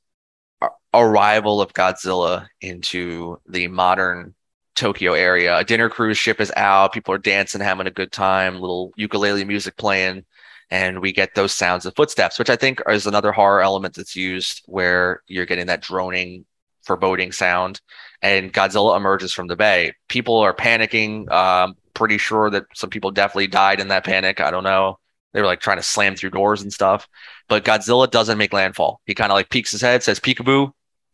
arrival 0.93 1.61
of 1.61 1.73
Godzilla 1.73 2.49
into 2.61 3.41
the 3.49 3.69
modern 3.69 4.35
Tokyo 4.75 5.13
area. 5.13 5.57
A 5.57 5.65
dinner 5.65 5.89
cruise 5.89 6.19
ship 6.19 6.41
is 6.41 6.53
out. 6.57 6.93
People 6.93 7.15
are 7.15 7.19
dancing, 7.19 7.61
having 7.61 7.87
a 7.87 7.93
good 7.93 8.11
time. 8.11 8.61
Little 8.61 8.93
ukulele 8.97 9.45
music 9.45 9.77
playing, 9.77 10.25
and 10.70 11.01
we 11.01 11.12
get 11.12 11.35
those 11.35 11.53
sounds 11.53 11.86
of 11.86 11.95
footsteps, 11.97 12.39
which 12.39 12.51
I 12.51 12.57
think 12.57 12.81
is 12.89 13.07
another 13.07 13.32
horror 13.32 13.62
element 13.62 13.95
that's 13.95 14.16
used 14.16 14.62
where 14.66 15.23
you're 15.27 15.47
getting 15.47 15.66
that 15.66 15.82
droning, 15.82 16.45
foreboding 16.82 17.32
sound. 17.32 17.81
And 18.20 18.53
Godzilla 18.53 18.97
emerges 18.97 19.32
from 19.32 19.47
the 19.47 19.57
bay. 19.57 19.95
People 20.09 20.39
are 20.39 20.55
panicking. 20.55 21.31
Um, 21.31 21.77
pretty 21.95 22.19
sure 22.19 22.51
that 22.51 22.65
some 22.74 22.90
people 22.90 23.11
definitely 23.11 23.47
died 23.47 23.81
in 23.81 23.89
that 23.89 24.05
panic. 24.05 24.40
I 24.40 24.51
don't 24.51 24.65
know. 24.65 24.99
They 25.32 25.40
were 25.40 25.47
like 25.47 25.61
trying 25.61 25.78
to 25.78 25.82
slam 25.82 26.16
through 26.16 26.31
doors 26.31 26.62
and 26.62 26.73
stuff. 26.73 27.09
But 27.49 27.65
Godzilla 27.65 28.11
doesn't 28.11 28.39
make 28.39 28.53
landfall. 28.53 29.01
He 29.05 29.15
kind 29.15 29.31
of 29.31 29.36
like 29.36 29.51
peeks 29.51 29.73
his 29.73 29.81
head, 29.81 30.03
says 30.03 30.20
peekaboo, 30.20 30.73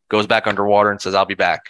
goes 0.08 0.26
back 0.26 0.46
underwater, 0.46 0.90
and 0.90 1.00
says, 1.00 1.14
"I'll 1.14 1.24
be 1.24 1.34
back." 1.34 1.62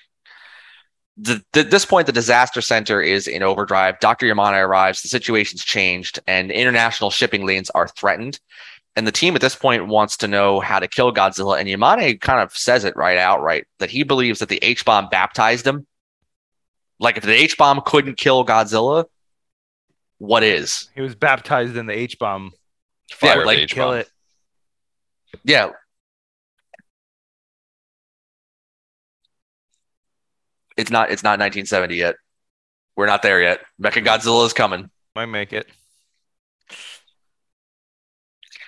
The, 1.17 1.45
at 1.55 1.71
this 1.71 1.85
point, 1.85 2.07
the 2.07 2.13
disaster 2.13 2.61
center 2.61 3.01
is 3.01 3.29
in 3.29 3.43
overdrive. 3.43 4.01
Dr. 4.01 4.27
Yamane 4.27 4.61
arrives. 4.63 5.03
The 5.03 5.09
situation's 5.09 5.65
changed, 5.65 6.19
and 6.27 6.51
international 6.51 7.11
shipping 7.11 7.47
lanes 7.47 7.71
are 7.71 7.89
threatened. 7.89 8.41
And 8.97 9.07
the 9.07 9.13
team 9.13 9.35
at 9.35 9.41
this 9.41 9.57
point 9.57 9.87
wants 9.89 10.17
to 10.19 10.29
know 10.29 10.61
how 10.61 10.79
to 10.79 10.89
kill 10.89 11.13
Godzilla. 11.13 11.59
And 11.59 11.69
Yamane 11.69 12.21
kind 12.21 12.41
of 12.41 12.57
says 12.57 12.85
it 12.85 12.97
right 12.97 13.19
outright 13.19 13.67
that 13.79 13.91
he 13.91 14.05
believes 14.05 14.39
that 14.39 14.49
the 14.49 14.61
H 14.63 14.85
bomb 14.85 15.09
baptized 15.09 15.67
him. 15.67 15.87
Like 17.01 17.17
if 17.17 17.25
the 17.25 17.33
H 17.33 17.57
bomb 17.59 17.83
couldn't 17.85 18.17
kill 18.17 18.47
Godzilla, 18.47 19.07
what 20.19 20.45
is? 20.45 20.89
He 20.95 21.01
was 21.01 21.17
baptized 21.17 21.77
in 21.77 21.87
the 21.87 21.93
H 21.93 22.19
bomb. 22.19 22.53
Yeah, 23.23 23.35
like, 23.35 23.69
Kill 23.69 23.93
it. 23.93 24.09
Yeah. 25.45 25.71
It's 30.77 30.91
not. 30.91 31.11
It's 31.11 31.23
not 31.23 31.39
1970 31.39 31.97
yet. 31.97 32.17
We're 32.97 33.07
not 33.07 33.23
there 33.23 33.41
yet. 33.43 33.61
Mecha 33.81 34.05
Godzilla 34.05 34.47
is 34.47 34.53
coming. 34.53 34.91
Might 35.15 35.27
make 35.27 35.53
it. 35.53 35.67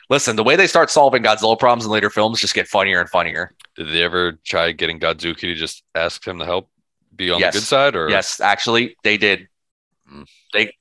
Listen, 0.08 0.36
the 0.36 0.44
way 0.44 0.54
they 0.54 0.68
start 0.68 0.90
solving 0.90 1.22
Godzilla 1.22 1.58
problems 1.58 1.84
in 1.84 1.90
later 1.90 2.10
films 2.10 2.40
just 2.40 2.54
get 2.54 2.68
funnier 2.68 3.00
and 3.00 3.08
funnier. 3.10 3.52
Did 3.74 3.88
they 3.88 4.02
ever 4.02 4.32
try 4.44 4.70
getting 4.72 5.00
Godzooky 5.00 5.40
to 5.40 5.54
just 5.54 5.82
ask 5.94 6.24
him 6.26 6.38
to 6.38 6.44
help 6.44 6.70
be 7.14 7.30
on 7.30 7.40
Yes. 7.40 7.54
the 7.54 7.60
good 7.60 7.66
side? 7.66 7.96
Or 7.96 8.08
Yes, 8.08 8.40
actually, 8.40 8.96
they 9.02 9.16
did. 9.16 9.48
Mm. 10.10 10.26
They 10.52 10.72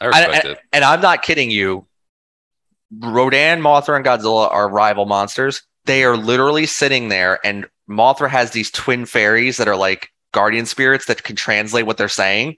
I 0.00 0.06
respect 0.06 0.44
and, 0.44 0.52
it. 0.52 0.58
and 0.72 0.84
I'm 0.84 1.00
not 1.00 1.22
kidding 1.22 1.50
you. 1.50 1.86
Rodan, 2.98 3.60
Mothra, 3.60 3.96
and 3.96 4.04
Godzilla 4.04 4.50
are 4.50 4.68
rival 4.68 5.04
monsters. 5.04 5.62
They 5.84 6.04
are 6.04 6.16
literally 6.16 6.66
sitting 6.66 7.08
there, 7.08 7.38
and 7.44 7.66
Mothra 7.88 8.28
has 8.28 8.50
these 8.50 8.70
twin 8.70 9.06
fairies 9.06 9.56
that 9.56 9.68
are 9.68 9.76
like 9.76 10.10
guardian 10.32 10.66
spirits 10.66 11.06
that 11.06 11.22
can 11.22 11.36
translate 11.36 11.86
what 11.86 11.96
they're 11.96 12.08
saying. 12.08 12.56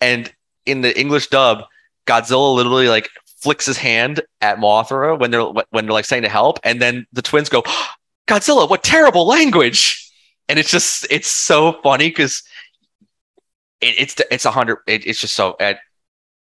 And 0.00 0.32
in 0.66 0.80
the 0.80 0.98
English 0.98 1.28
dub, 1.28 1.64
Godzilla 2.06 2.54
literally 2.54 2.88
like 2.88 3.08
flicks 3.38 3.66
his 3.66 3.76
hand 3.76 4.22
at 4.40 4.58
Mothra 4.58 5.18
when 5.18 5.30
they're 5.30 5.44
when 5.44 5.86
they're 5.86 5.92
like 5.92 6.04
saying 6.04 6.22
to 6.22 6.28
help, 6.28 6.58
and 6.64 6.80
then 6.80 7.06
the 7.12 7.22
twins 7.22 7.48
go, 7.48 7.62
"Godzilla, 8.26 8.68
what 8.68 8.82
terrible 8.82 9.26
language!" 9.26 10.00
And 10.48 10.58
it's 10.58 10.70
just 10.70 11.06
it's 11.10 11.28
so 11.28 11.80
funny 11.82 12.08
because 12.08 12.42
it, 13.80 13.94
it's 13.98 14.16
it's 14.30 14.44
a 14.44 14.50
hundred. 14.50 14.78
It, 14.86 15.06
it's 15.06 15.20
just 15.20 15.34
so 15.34 15.56
at 15.60 15.78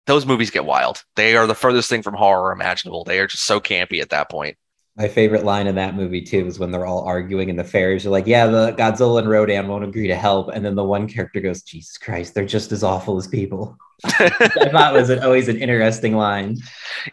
those 0.05 0.25
movies 0.25 0.51
get 0.51 0.65
wild. 0.65 1.03
They 1.15 1.35
are 1.35 1.47
the 1.47 1.55
furthest 1.55 1.89
thing 1.89 2.01
from 2.01 2.13
horror 2.13 2.51
imaginable. 2.51 3.03
They 3.03 3.19
are 3.19 3.27
just 3.27 3.45
so 3.45 3.59
campy 3.59 4.01
at 4.01 4.09
that 4.09 4.29
point. 4.29 4.57
My 4.95 5.07
favorite 5.07 5.43
line 5.43 5.65
in 5.65 5.75
that 5.75 5.95
movie 5.95 6.21
too 6.21 6.45
is 6.45 6.59
when 6.59 6.69
they're 6.69 6.85
all 6.85 7.03
arguing 7.03 7.49
and 7.49 7.57
the 7.57 7.63
fairies 7.63 8.05
are 8.05 8.11
like, 8.11 8.27
"Yeah, 8.27 8.45
the 8.45 8.73
Godzilla 8.73 9.19
and 9.19 9.29
Rodan 9.29 9.67
won't 9.67 9.83
agree 9.83 10.07
to 10.07 10.15
help," 10.15 10.49
and 10.53 10.63
then 10.63 10.75
the 10.75 10.83
one 10.83 11.07
character 11.07 11.39
goes, 11.39 11.63
"Jesus 11.63 11.97
Christ, 11.97 12.35
they're 12.35 12.45
just 12.45 12.71
as 12.71 12.83
awful 12.83 13.17
as 13.17 13.25
people." 13.27 13.75
I 14.05 14.29
thought 14.71 14.93
was 14.93 15.09
an, 15.09 15.23
always 15.23 15.47
an 15.47 15.57
interesting 15.57 16.15
line. 16.15 16.57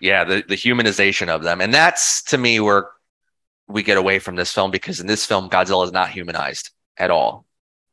yeah, 0.00 0.24
the 0.24 0.44
the 0.46 0.56
humanization 0.56 1.28
of 1.28 1.42
them, 1.42 1.62
and 1.62 1.72
that's 1.72 2.22
to 2.24 2.38
me 2.38 2.60
where 2.60 2.90
we 3.66 3.82
get 3.82 3.96
away 3.96 4.18
from 4.18 4.36
this 4.36 4.52
film 4.52 4.70
because 4.70 5.00
in 5.00 5.06
this 5.06 5.24
film, 5.24 5.48
Godzilla 5.48 5.84
is 5.84 5.92
not 5.92 6.10
humanized 6.10 6.70
at 6.98 7.10
all. 7.10 7.46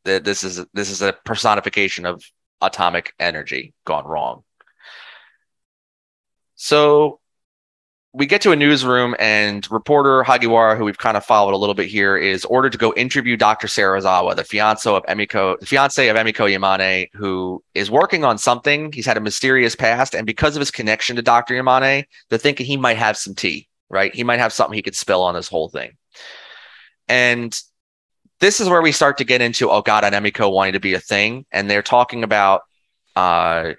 This 0.04 0.44
is 0.44 0.66
this 0.74 0.90
is 0.90 1.02
a 1.02 1.14
personification 1.24 2.06
of 2.06 2.24
atomic 2.62 3.14
energy 3.20 3.74
gone 3.86 4.06
wrong. 4.06 4.44
So 6.58 7.20
we 8.14 8.26
get 8.26 8.42
to 8.42 8.52
a 8.52 8.56
newsroom, 8.56 9.16
and 9.20 9.70
reporter 9.70 10.24
Hagiwara, 10.24 10.76
who 10.76 10.86
we've 10.86 10.98
kind 10.98 11.16
of 11.16 11.24
followed 11.24 11.54
a 11.54 11.58
little 11.58 11.76
bit 11.76 11.88
here, 11.88 12.18
is 12.18 12.46
ordered 12.46 12.72
to 12.72 12.78
go 12.78 12.92
interview 12.96 13.38
Dr. 13.38 13.68
Serizawa, 13.68 14.36
the 14.36 14.44
fiance 14.44 14.90
of 14.90 15.04
Emiko, 15.04 15.60
the 15.60 15.68
fiance 15.68 16.08
of 16.10 16.18
Emiko 16.18 16.52
Yamane, 16.52 17.10
who 17.14 17.64
is 17.76 17.92
working 17.92 18.24
on 18.24 18.40
something. 18.40 18.92
He's 18.92 19.06
had 19.06 19.18
a 19.18 19.22
mysterious 19.22 19.76
past, 19.76 20.16
and 20.16 20.26
because 20.26 20.56
of 20.56 20.62
his 20.62 20.72
connection 20.72 21.16
to 21.16 21.22
Dr. 21.22 21.54
Yamane, 21.54 22.06
they're 22.30 22.40
thinking 22.40 22.66
he 22.66 22.76
might 22.76 22.98
have 22.98 23.18
some 23.18 23.36
tea, 23.36 23.68
right? 23.90 24.14
He 24.14 24.24
might 24.24 24.40
have 24.40 24.52
something 24.52 24.76
he 24.76 24.82
could 24.82 24.96
spill 24.96 25.22
on 25.22 25.36
this 25.36 25.48
whole 25.48 25.70
thing. 25.70 25.96
And 27.08 27.56
this 28.40 28.60
is 28.60 28.68
where 28.68 28.82
we 28.82 28.92
start 28.92 29.20
to 29.20 29.24
get 29.26 29.42
into 29.42 29.70
oh 29.70 29.82
god 29.82 30.04
and 30.04 30.16
Emiko 30.16 30.52
wanting 30.52 30.74
to 30.74 30.80
be 30.80 30.96
a 30.96 31.00
thing, 31.00 31.46
and 31.52 31.70
they're 31.70 31.84
talking 31.84 32.24
about 32.24 32.62
uh 33.16 33.74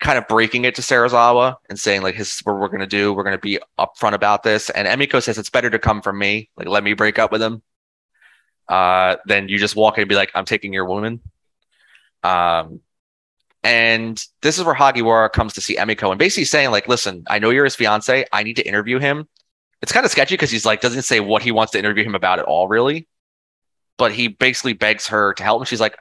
kind 0.00 0.18
of 0.18 0.26
breaking 0.26 0.64
it 0.64 0.74
to 0.76 0.82
Serizawa 0.82 1.56
and 1.68 1.78
saying 1.78 2.02
like 2.02 2.16
this 2.16 2.36
is 2.36 2.40
what 2.40 2.58
we're 2.58 2.68
gonna 2.68 2.86
do. 2.86 3.12
We're 3.12 3.24
gonna 3.24 3.38
be 3.38 3.58
upfront 3.78 4.14
about 4.14 4.42
this. 4.42 4.70
And 4.70 4.88
Emiko 4.88 5.22
says 5.22 5.38
it's 5.38 5.50
better 5.50 5.70
to 5.70 5.78
come 5.78 6.02
from 6.02 6.18
me. 6.18 6.50
Like 6.56 6.68
let 6.68 6.82
me 6.82 6.94
break 6.94 7.18
up 7.18 7.30
with 7.30 7.42
him. 7.42 7.62
Uh 8.68 9.16
then 9.26 9.48
you 9.48 9.58
just 9.58 9.76
walk 9.76 9.98
in 9.98 10.02
and 10.02 10.08
be 10.08 10.14
like, 10.14 10.30
I'm 10.34 10.46
taking 10.46 10.72
your 10.72 10.86
woman. 10.86 11.20
Um 12.22 12.80
and 13.62 14.24
this 14.40 14.58
is 14.58 14.64
where 14.64 14.74
Hagiwara 14.74 15.30
comes 15.32 15.52
to 15.54 15.60
see 15.60 15.76
Emiko 15.76 16.10
and 16.10 16.18
basically 16.18 16.46
saying, 16.46 16.70
like, 16.70 16.88
listen, 16.88 17.24
I 17.28 17.38
know 17.38 17.50
you're 17.50 17.64
his 17.64 17.76
fiance. 17.76 18.24
I 18.32 18.42
need 18.42 18.56
to 18.56 18.66
interview 18.66 18.98
him. 18.98 19.28
It's 19.82 19.92
kind 19.92 20.06
of 20.06 20.10
sketchy 20.10 20.34
because 20.34 20.50
he's 20.50 20.64
like, 20.64 20.80
doesn't 20.80 21.02
say 21.02 21.20
what 21.20 21.42
he 21.42 21.52
wants 21.52 21.72
to 21.72 21.78
interview 21.78 22.04
him 22.04 22.14
about 22.14 22.38
at 22.38 22.46
all, 22.46 22.68
really. 22.68 23.06
But 23.98 24.12
he 24.12 24.28
basically 24.28 24.72
begs 24.72 25.08
her 25.08 25.34
to 25.34 25.42
help 25.42 25.60
him. 25.60 25.66
She's 25.66 25.80
like, 25.80 25.98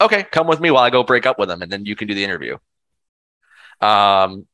okay, 0.00 0.22
come 0.22 0.46
with 0.46 0.60
me 0.60 0.70
while 0.70 0.82
I 0.82 0.88
go 0.88 1.02
break 1.02 1.26
up 1.26 1.38
with 1.38 1.50
him, 1.50 1.60
and 1.60 1.70
then 1.70 1.84
you 1.84 1.94
can 1.96 2.08
do 2.08 2.14
the 2.14 2.24
interview. 2.24 2.56
Um, 3.80 4.46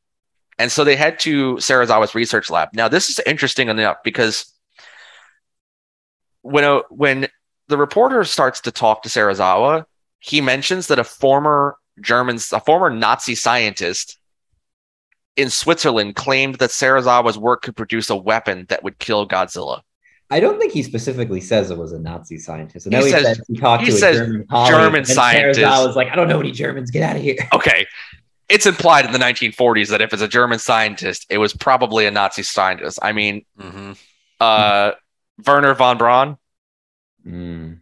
and 0.58 0.70
so 0.72 0.84
they 0.84 0.96
head 0.96 1.18
to 1.20 1.56
Serizawa's 1.56 2.14
research 2.14 2.48
lab. 2.50 2.70
Now, 2.72 2.88
this 2.88 3.10
is 3.10 3.20
interesting 3.26 3.68
enough 3.68 3.98
because 4.04 4.52
when 6.42 6.64
a, 6.64 6.80
when 6.90 7.28
the 7.68 7.76
reporter 7.76 8.24
starts 8.24 8.60
to 8.62 8.70
talk 8.70 9.02
to 9.02 9.08
Serizawa, 9.08 9.84
he 10.20 10.40
mentions 10.40 10.86
that 10.88 10.98
a 10.98 11.04
former 11.04 11.76
German, 12.00 12.36
a 12.52 12.60
former 12.60 12.90
Nazi 12.90 13.34
scientist 13.34 14.18
in 15.36 15.50
Switzerland 15.50 16.16
claimed 16.16 16.54
that 16.56 16.70
Serizawa's 16.70 17.36
work 17.36 17.62
could 17.62 17.76
produce 17.76 18.08
a 18.08 18.16
weapon 18.16 18.64
that 18.68 18.82
would 18.82 18.98
kill 18.98 19.28
Godzilla. 19.28 19.80
I 20.30 20.40
don't 20.40 20.58
think 20.58 20.72
he 20.72 20.82
specifically 20.82 21.40
says 21.40 21.70
it 21.70 21.78
was 21.78 21.92
a 21.92 21.98
Nazi 22.00 22.38
scientist. 22.38 22.86
I 22.86 22.90
know 22.90 22.98
He 23.00 23.04
he, 23.06 23.10
says- 23.12 23.22
says, 23.24 23.40
he 23.46 23.56
talked 23.58 23.84
he 23.84 23.90
to 23.90 23.96
a 23.96 23.98
says 23.98 24.16
German 24.16 24.46
German 24.66 24.94
and 24.96 25.06
scientist. 25.06 25.60
Serizawa 25.60 25.86
was 25.86 25.94
like, 25.96 26.08
I 26.08 26.16
don't 26.16 26.28
know 26.28 26.40
any 26.40 26.50
Germans. 26.52 26.90
Get 26.90 27.02
out 27.02 27.16
of 27.16 27.22
here. 27.22 27.36
Okay. 27.52 27.86
It's 28.48 28.66
implied 28.66 29.04
in 29.06 29.12
the 29.12 29.18
1940s 29.18 29.90
that 29.90 30.00
if 30.00 30.12
it's 30.12 30.22
a 30.22 30.28
German 30.28 30.58
scientist, 30.58 31.26
it 31.30 31.38
was 31.38 31.52
probably 31.52 32.06
a 32.06 32.10
Nazi 32.10 32.42
scientist. 32.42 32.98
I 33.02 33.12
mean, 33.12 33.44
hmm 33.58 33.92
uh, 34.40 34.92
Wernher 35.46 35.74
von 35.74 35.98
Braun, 35.98 36.36
Mm. 37.26 37.80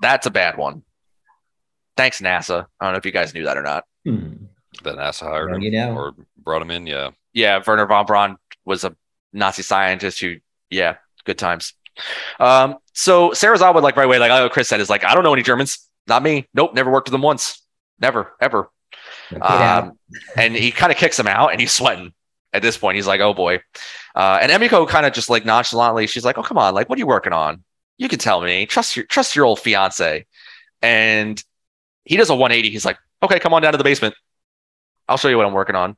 that's 0.00 0.26
a 0.26 0.30
bad 0.30 0.56
one. 0.56 0.82
Thanks, 1.96 2.20
NASA. 2.20 2.66
I 2.80 2.84
don't 2.84 2.94
know 2.94 2.98
if 2.98 3.04
you 3.04 3.12
guys 3.12 3.34
knew 3.34 3.44
that 3.44 3.58
or 3.58 3.62
not. 3.62 3.84
Hmm. 4.06 4.44
That 4.84 4.96
NASA 4.96 5.22
hired 5.24 5.52
him 5.52 5.60
you 5.60 5.70
know. 5.70 5.94
or 5.94 6.12
brought 6.38 6.62
him 6.62 6.70
in. 6.70 6.86
Yeah. 6.86 7.10
Yeah, 7.34 7.62
Wernher 7.66 7.86
von 7.86 8.06
Braun 8.06 8.36
was 8.64 8.84
a 8.84 8.96
Nazi 9.34 9.62
scientist 9.62 10.20
who, 10.20 10.36
yeah, 10.70 10.96
good 11.24 11.36
times. 11.38 11.74
Um, 12.38 12.78
so 12.94 13.28
would 13.28 13.82
like 13.82 13.96
right 13.96 14.06
away, 14.06 14.18
like 14.18 14.30
oh, 14.30 14.48
Chris 14.48 14.68
said, 14.68 14.80
is 14.80 14.88
like, 14.88 15.04
I 15.04 15.14
don't 15.14 15.24
know 15.24 15.32
any 15.34 15.42
Germans. 15.42 15.86
Not 16.06 16.22
me. 16.22 16.48
Nope, 16.54 16.72
never 16.74 16.90
worked 16.90 17.08
with 17.08 17.12
them 17.12 17.22
once. 17.22 17.62
Never, 18.00 18.32
ever. 18.40 18.70
Um, 19.40 19.98
and 20.36 20.54
he 20.54 20.70
kind 20.70 20.92
of 20.92 20.98
kicks 20.98 21.18
him 21.18 21.26
out, 21.26 21.52
and 21.52 21.60
he's 21.60 21.72
sweating. 21.72 22.12
At 22.52 22.62
this 22.62 22.76
point, 22.76 22.96
he's 22.96 23.06
like, 23.06 23.20
"Oh 23.20 23.32
boy." 23.32 23.60
Uh, 24.14 24.38
and 24.42 24.50
Emiko 24.50 24.88
kind 24.88 25.06
of 25.06 25.12
just 25.12 25.30
like 25.30 25.44
nonchalantly, 25.44 26.06
she's 26.06 26.24
like, 26.24 26.36
"Oh 26.36 26.42
come 26.42 26.58
on, 26.58 26.74
like 26.74 26.88
what 26.88 26.96
are 26.96 27.00
you 27.00 27.06
working 27.06 27.32
on? 27.32 27.62
You 27.96 28.08
can 28.08 28.18
tell 28.18 28.40
me. 28.40 28.66
Trust 28.66 28.96
your 28.96 29.06
trust 29.06 29.36
your 29.36 29.44
old 29.44 29.60
fiance." 29.60 30.26
And 30.82 31.42
he 32.04 32.16
does 32.16 32.30
a 32.30 32.34
180. 32.34 32.70
He's 32.70 32.84
like, 32.84 32.98
"Okay, 33.22 33.38
come 33.38 33.54
on 33.54 33.62
down 33.62 33.72
to 33.72 33.78
the 33.78 33.84
basement. 33.84 34.14
I'll 35.08 35.16
show 35.16 35.28
you 35.28 35.36
what 35.36 35.46
I'm 35.46 35.52
working 35.52 35.76
on." 35.76 35.96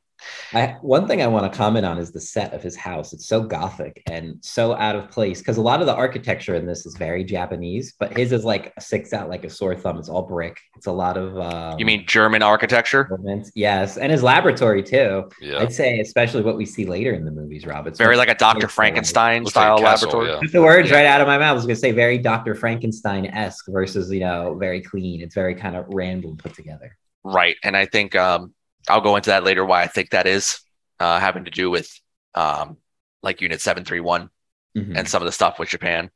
I, 0.53 0.77
one 0.81 1.07
thing 1.07 1.21
I 1.21 1.27
want 1.27 1.51
to 1.51 1.57
comment 1.57 1.85
on 1.85 1.97
is 1.97 2.11
the 2.11 2.21
set 2.21 2.53
of 2.53 2.61
his 2.61 2.75
house. 2.75 3.13
It's 3.13 3.27
so 3.27 3.41
gothic 3.41 4.03
and 4.09 4.37
so 4.41 4.75
out 4.75 4.95
of 4.95 5.09
place 5.09 5.39
because 5.39 5.57
a 5.57 5.61
lot 5.61 5.79
of 5.81 5.87
the 5.87 5.95
architecture 5.95 6.55
in 6.55 6.65
this 6.65 6.85
is 6.85 6.95
very 6.97 7.23
Japanese, 7.23 7.93
but 7.99 8.15
his 8.15 8.31
is 8.31 8.45
like 8.45 8.73
sticks 8.79 9.13
out 9.13 9.29
like 9.29 9.45
a 9.45 9.49
sore 9.49 9.75
thumb. 9.75 9.97
It's 9.97 10.09
all 10.09 10.21
brick. 10.23 10.57
It's 10.75 10.87
a 10.87 10.91
lot 10.91 11.17
of. 11.17 11.37
Um, 11.39 11.79
You 11.79 11.85
mean 11.85 12.05
German 12.07 12.41
architecture? 12.43 13.07
elements. 13.11 13.51
Yes, 13.55 13.97
and 13.97 14.11
his 14.11 14.21
laboratory 14.23 14.83
too. 14.83 15.29
Yeah. 15.41 15.59
I'd 15.59 15.73
say, 15.73 15.99
especially 15.99 16.43
what 16.43 16.57
we 16.57 16.65
see 16.65 16.85
later 16.85 17.13
in 17.13 17.25
the 17.25 17.31
movies, 17.31 17.65
Rob. 17.65 17.87
It's 17.87 17.97
Very 17.97 18.17
like 18.17 18.29
a 18.29 18.35
Dr. 18.35 18.67
Frankenstein 18.67 19.43
Looks 19.43 19.55
like 19.55 19.63
style 19.63 19.77
castle, 19.79 20.09
laboratory. 20.19 20.39
yeah. 20.43 20.51
The 20.51 20.61
words 20.61 20.89
Yeah. 20.89 20.97
right 20.97 21.05
out 21.05 21.21
of 21.21 21.27
my 21.27 21.37
mouth. 21.37 21.49
I 21.51 21.53
was 21.53 21.63
going 21.63 21.75
to 21.75 21.79
say 21.81 21.91
very 21.91 22.17
Dr. 22.17 22.55
Frankenstein 22.55 23.25
esque 23.27 23.65
versus, 23.69 24.11
you 24.11 24.19
know, 24.21 24.55
very 24.59 24.81
clean. 24.81 25.21
It's 25.21 25.35
very 25.35 25.55
kind 25.55 25.75
of 25.75 25.85
random 25.89 26.37
put 26.37 26.53
together. 26.53 26.95
Right. 27.23 27.55
And 27.63 27.75
I 27.77 27.85
think 27.85 28.15
um, 28.15 28.53
I'll 28.89 29.01
go 29.01 29.15
into 29.15 29.29
that 29.29 29.43
later 29.43 29.65
why 29.65 29.81
I 29.83 29.87
think 29.87 30.09
that 30.11 30.27
is 30.27 30.59
uh, 30.99 31.19
having 31.19 31.45
to 31.45 31.51
do 31.51 31.69
with 31.69 31.89
um, 32.35 32.77
like 33.21 33.41
Unit 33.41 33.61
731 33.61 34.29
Mhm. 34.75 34.97
and 34.97 35.07
some 35.07 35.21
of 35.21 35.27
the 35.27 35.31
stuff 35.31 35.59
with 35.59 35.69
Japan. 35.69 36.09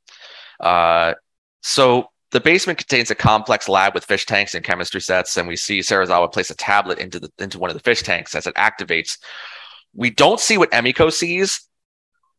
Uh, 0.60 1.14
so 1.62 2.10
the 2.32 2.40
basement 2.40 2.80
contains 2.80 3.12
a 3.12 3.16
complex 3.16 3.70
lab 3.70 3.94
with 3.94 4.04
fish 4.04 4.26
tanks 4.26 4.56
and 4.56 4.66
chemistry 4.66 5.00
sets, 5.00 5.38
and 5.38 5.48
we 5.48 5.56
see 5.56 5.80
Serizawa 5.80 6.34
place 6.34 6.50
a 6.50 6.56
tablet 6.56 6.98
into 6.98 7.20
the 7.20 7.32
into 7.38 7.60
one 7.60 7.70
of 7.70 7.76
the 7.76 7.84
fish 7.84 8.02
tanks 8.02 8.34
as 8.34 8.48
it 8.48 8.56
activates. 8.56 9.20
We 9.94 10.10
don't 10.10 10.40
see 10.40 10.58
what 10.58 10.72
Emiko 10.72 11.14
sees, 11.14 11.68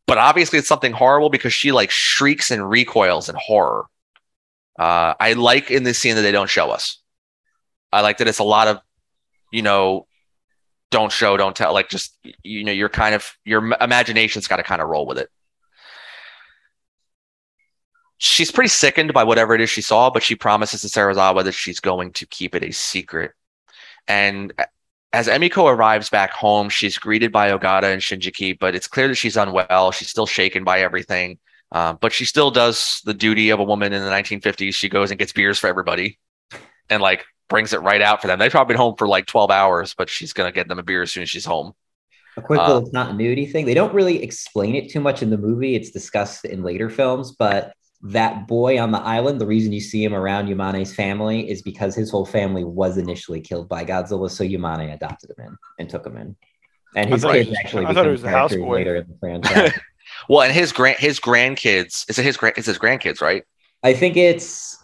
but 0.07 0.17
obviously 0.17 0.59
it's 0.59 0.67
something 0.67 0.91
horrible 0.91 1.29
because 1.29 1.53
she 1.53 1.71
like 1.71 1.89
shrieks 1.89 2.51
and 2.51 2.69
recoils 2.69 3.29
in 3.29 3.35
horror. 3.39 3.85
Uh, 4.77 5.13
I 5.19 5.33
like 5.33 5.71
in 5.71 5.83
this 5.83 5.97
scene 5.99 6.15
that 6.15 6.21
they 6.21 6.31
don't 6.33 6.49
show 6.49 6.69
us. 6.69 7.01
I 7.93 8.01
like 8.01 8.17
that 8.17 8.27
it's 8.27 8.39
a 8.39 8.43
lot 8.43 8.67
of, 8.67 8.79
you 9.51 9.61
know, 9.61 10.05
don't 10.91 11.11
show, 11.11 11.37
don't 11.37 11.55
tell. 11.55 11.73
Like 11.73 11.89
just 11.89 12.17
you 12.43 12.63
know, 12.63 12.71
you're 12.71 12.89
kind 12.89 13.15
of 13.15 13.37
your 13.45 13.73
imagination's 13.81 14.47
got 14.47 14.57
to 14.57 14.63
kind 14.63 14.81
of 14.81 14.89
roll 14.89 15.05
with 15.05 15.17
it 15.17 15.29
she's 18.19 18.51
pretty 18.51 18.67
sickened 18.69 19.13
by 19.13 19.23
whatever 19.23 19.55
it 19.55 19.61
is 19.61 19.69
she 19.69 19.81
saw, 19.81 20.09
but 20.09 20.21
she 20.21 20.35
promises 20.35 20.81
to 20.81 20.87
Serizawa 20.87 21.43
that 21.45 21.53
she's 21.53 21.79
going 21.79 22.11
to 22.13 22.25
keep 22.27 22.53
it 22.53 22.63
a 22.63 22.71
secret. 22.71 23.31
And 24.07 24.53
as 25.11 25.27
Emiko 25.27 25.65
arrives 25.65 26.09
back 26.09 26.31
home, 26.31 26.69
she's 26.69 26.97
greeted 26.97 27.31
by 27.31 27.49
Ogata 27.49 27.91
and 27.91 28.01
Shinkichi, 28.01 28.59
but 28.59 28.75
it's 28.75 28.87
clear 28.87 29.07
that 29.07 29.15
she's 29.15 29.37
unwell. 29.37 29.91
She's 29.91 30.09
still 30.09 30.27
shaken 30.27 30.63
by 30.63 30.81
everything. 30.81 31.39
Um, 31.71 31.97
but 32.01 32.11
she 32.11 32.25
still 32.25 32.51
does 32.51 33.01
the 33.05 33.13
duty 33.13 33.51
of 33.51 33.59
a 33.59 33.63
woman 33.63 33.93
in 33.93 34.03
the 34.03 34.09
1950s. 34.09 34.73
She 34.73 34.89
goes 34.89 35.11
and 35.11 35.19
gets 35.19 35.33
beers 35.33 35.57
for 35.57 35.67
everybody 35.67 36.19
and 36.89 37.01
like 37.01 37.25
brings 37.49 37.73
it 37.73 37.81
right 37.81 38.01
out 38.01 38.21
for 38.21 38.27
them. 38.27 38.39
They've 38.39 38.51
probably 38.51 38.73
been 38.73 38.79
home 38.81 38.95
for 38.97 39.07
like 39.07 39.25
12 39.25 39.51
hours, 39.51 39.93
but 39.97 40.09
she's 40.09 40.33
going 40.33 40.49
to 40.49 40.55
get 40.55 40.67
them 40.67 40.79
a 40.79 40.83
beer 40.83 41.01
as 41.01 41.11
soon 41.11 41.23
as 41.23 41.29
she's 41.29 41.45
home. 41.45 41.73
A 42.37 42.41
quick 42.41 42.59
Uh, 42.59 42.67
little 42.75 42.91
continuity 42.91 43.45
thing. 43.47 43.65
They 43.65 43.73
don't 43.73 43.93
really 43.93 44.23
explain 44.23 44.75
it 44.75 44.89
too 44.89 44.99
much 44.99 45.21
in 45.21 45.29
the 45.29 45.37
movie. 45.37 45.75
It's 45.75 45.91
discussed 45.91 46.45
in 46.45 46.63
later 46.63 46.89
films, 46.89 47.33
but 47.37 47.73
that 48.01 48.47
boy 48.47 48.79
on 48.79 48.91
the 48.91 48.99
island, 48.99 49.41
the 49.41 49.47
reason 49.47 49.73
you 49.73 49.81
see 49.81 50.03
him 50.03 50.13
around 50.13 50.47
Yamane's 50.47 50.93
family 50.93 51.49
is 51.49 51.61
because 51.61 51.95
his 51.95 52.09
whole 52.09 52.25
family 52.25 52.63
was 52.63 52.97
initially 52.97 53.41
killed 53.41 53.67
by 53.67 53.83
Godzilla. 53.83 54.29
So 54.29 54.43
Yamane 54.45 54.93
adopted 54.93 55.31
him 55.31 55.47
in 55.47 55.57
and 55.79 55.89
took 55.89 56.05
him 56.05 56.15
in. 56.15 56.35
And 56.95 57.09
I 57.11 57.11
his 57.11 57.25
kids 57.25 57.51
actually 57.59 57.85
I 57.85 57.93
thought 57.93 58.05
it 58.07 58.11
was 58.11 58.21
the 58.21 58.29
characters 58.29 58.61
houseboy. 58.61 58.71
later 58.71 58.95
in 58.95 59.07
the 59.07 59.17
franchise. 59.19 59.73
Well, 60.27 60.41
and 60.41 60.53
his 60.53 60.71
grand 60.71 60.97
his 60.99 61.19
grandkids, 61.19 62.09
is 62.09 62.17
it 62.17 62.23
his 62.25 62.37
grand 62.37 62.57
it's 62.57 62.67
his 62.67 62.79
grandkids, 62.79 63.21
right? 63.21 63.43
I 63.83 63.93
think 63.93 64.17
it's 64.17 64.77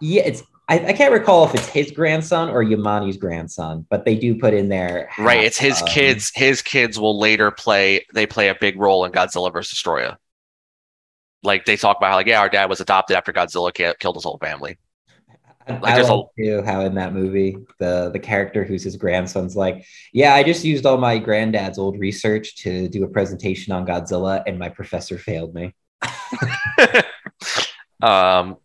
yeah, 0.00 0.22
it's 0.24 0.42
I, 0.70 0.78
I 0.88 0.92
can't 0.92 1.12
recall 1.12 1.46
if 1.46 1.54
it's 1.54 1.66
his 1.66 1.90
grandson 1.90 2.50
or 2.50 2.62
Yamane's 2.62 3.16
grandson, 3.16 3.86
but 3.88 4.04
they 4.04 4.14
do 4.16 4.38
put 4.38 4.52
in 4.52 4.68
there. 4.68 5.08
Right. 5.18 5.42
It's 5.42 5.58
his 5.58 5.80
um, 5.80 5.88
kids. 5.88 6.30
His 6.34 6.60
kids 6.60 6.98
will 6.98 7.18
later 7.18 7.50
play. 7.50 8.04
They 8.12 8.26
play 8.26 8.48
a 8.48 8.54
big 8.54 8.78
role 8.78 9.04
in 9.06 9.12
Godzilla 9.12 9.50
vs. 9.52 9.78
Destoroyah. 9.78 10.16
Like 11.42 11.64
they 11.64 11.76
talk 11.76 11.96
about 11.96 12.10
how, 12.10 12.16
like, 12.16 12.26
yeah, 12.26 12.40
our 12.40 12.48
dad 12.48 12.68
was 12.68 12.80
adopted 12.80 13.16
after 13.16 13.32
Godzilla 13.32 13.72
ki- 13.72 13.94
killed 13.98 14.16
his 14.16 14.24
whole 14.24 14.38
family. 14.38 14.76
I, 15.66 15.72
Like, 15.74 15.84
I 15.84 15.94
there's 15.96 16.08
a- 16.08 16.14
love 16.14 16.26
too 16.38 16.62
how 16.62 16.80
in 16.82 16.94
that 16.96 17.12
movie 17.14 17.56
the 17.78 18.10
the 18.12 18.18
character 18.18 18.64
who's 18.64 18.82
his 18.82 18.96
grandson's 18.96 19.54
like, 19.56 19.86
yeah, 20.12 20.34
I 20.34 20.42
just 20.42 20.64
used 20.64 20.84
all 20.84 20.98
my 20.98 21.18
granddad's 21.18 21.78
old 21.78 21.98
research 21.98 22.56
to 22.62 22.88
do 22.88 23.04
a 23.04 23.08
presentation 23.08 23.72
on 23.72 23.86
Godzilla, 23.86 24.42
and 24.46 24.58
my 24.58 24.68
professor 24.68 25.16
failed 25.18 25.54
me. 25.54 25.74
Um, 28.00 28.58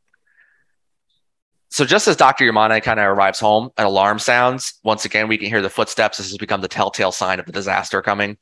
so 1.74 1.86
just 1.86 2.08
as 2.08 2.16
Dr. 2.16 2.46
Yamane 2.46 2.84
kind 2.84 3.00
of 3.00 3.08
arrives 3.08 3.40
home, 3.40 3.72
an 3.80 3.88
alarm 3.88 4.20
sounds. 4.20 4.76
Once 4.84 5.06
again, 5.06 5.28
we 5.28 5.40
can 5.40 5.48
hear 5.48 5.64
the 5.64 5.72
footsteps. 5.72 6.20
This 6.20 6.30
has 6.30 6.38
become 6.38 6.62
the 6.62 6.68
telltale 6.68 7.12
sign 7.12 7.40
of 7.40 7.48
the 7.48 7.52
disaster 7.52 8.00
coming. 8.04 8.38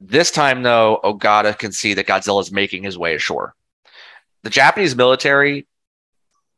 This 0.00 0.30
time, 0.30 0.62
though, 0.62 0.98
Ogata 1.04 1.58
can 1.58 1.70
see 1.70 1.92
that 1.92 2.06
Godzilla 2.06 2.40
is 2.40 2.50
making 2.50 2.82
his 2.82 2.96
way 2.96 3.14
ashore. 3.14 3.54
The 4.42 4.48
Japanese 4.48 4.96
military 4.96 5.66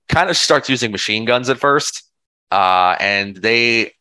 kind 0.08 0.30
of 0.30 0.36
starts 0.36 0.68
using 0.68 0.92
machine 0.92 1.24
guns 1.24 1.48
at 1.48 1.58
first, 1.58 2.04
uh, 2.52 2.94
and 3.00 3.34
they 3.34 3.94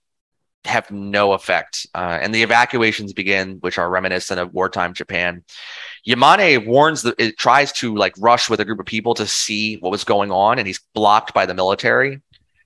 have 0.66 0.92
no 0.92 1.34
effect. 1.34 1.88
Uh, 1.96 2.20
and 2.22 2.32
the 2.32 2.44
evacuations 2.44 3.14
begin, 3.14 3.58
which 3.62 3.80
are 3.80 3.90
reminiscent 3.90 4.40
of 4.40 4.54
wartime 4.54 4.94
Japan. 4.94 5.44
Yamane 6.08 6.66
warns 6.66 7.02
that 7.04 7.16
it 7.18 7.38
tries 7.38 7.72
to 7.74 7.96
like 7.96 8.14
rush 8.18 8.50
with 8.50 8.60
a 8.60 8.66
group 8.66 8.80
of 8.80 8.86
people 8.86 9.14
to 9.16 9.26
see 9.26 9.78
what 9.78 9.92
was 9.92 10.04
going 10.04 10.32
on, 10.32 10.60
and 10.60 10.68
he's 10.68 10.82
blocked 10.94 11.34
by 11.34 11.46
the 11.46 11.54
military. 11.54 12.22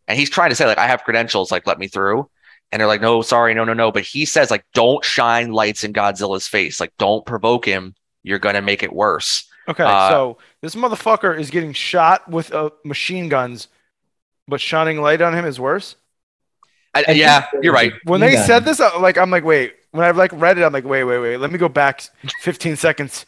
And 0.08 0.18
he's 0.18 0.30
trying 0.30 0.50
to 0.50 0.56
say, 0.56 0.66
like, 0.66 0.78
I 0.78 0.88
have 0.88 1.04
credentials, 1.04 1.52
like, 1.52 1.68
let 1.68 1.80
me 1.80 1.88
through. 1.88 2.30
And 2.72 2.80
they're 2.80 2.88
like, 2.88 3.02
no, 3.02 3.22
sorry, 3.22 3.54
no, 3.54 3.64
no, 3.66 3.74
no. 3.74 3.92
But 3.92 4.04
he 4.04 4.26
says, 4.26 4.50
like, 4.50 4.64
don't 4.74 5.04
shine 5.04 5.52
lights 5.52 5.84
in 5.84 5.94
Godzilla's 5.94 6.48
face. 6.48 6.80
Like, 6.80 6.94
don't 6.98 7.26
provoke 7.26 7.66
him. 7.66 7.94
You're 8.24 8.40
gonna 8.40 8.62
make 8.62 8.84
it 8.84 8.92
worse. 8.94 9.48
Okay, 9.70 9.84
Uh, 9.84 10.10
so 10.10 10.38
this 10.62 10.76
motherfucker 10.76 11.38
is 11.38 11.50
getting 11.50 11.74
shot 11.74 12.28
with 12.30 12.54
uh, 12.54 12.70
machine 12.86 13.30
guns, 13.30 13.68
but 14.48 14.62
shining 14.62 15.02
light 15.02 15.22
on 15.22 15.34
him 15.34 15.46
is 15.46 15.60
worse. 15.60 15.96
I, 16.94 17.06
I 17.08 17.12
yeah, 17.12 17.48
you're 17.62 17.74
right. 17.74 17.94
When 18.06 18.22
they 18.22 18.34
Yeah. 18.34 18.46
said 18.46 18.66
this, 18.66 18.80
like 18.80 19.18
I'm 19.18 19.30
like, 19.30 19.44
wait. 19.44 19.76
When 19.98 20.06
I've 20.06 20.16
like 20.16 20.32
read 20.34 20.60
it, 20.60 20.64
I'm 20.64 20.72
like, 20.72 20.86
wait, 20.86 21.04
wait, 21.06 21.18
wait. 21.18 21.38
Let 21.38 21.52
me 21.52 21.58
go 21.58 21.68
back 21.68 22.04
15 22.42 22.76
seconds, 22.76 23.26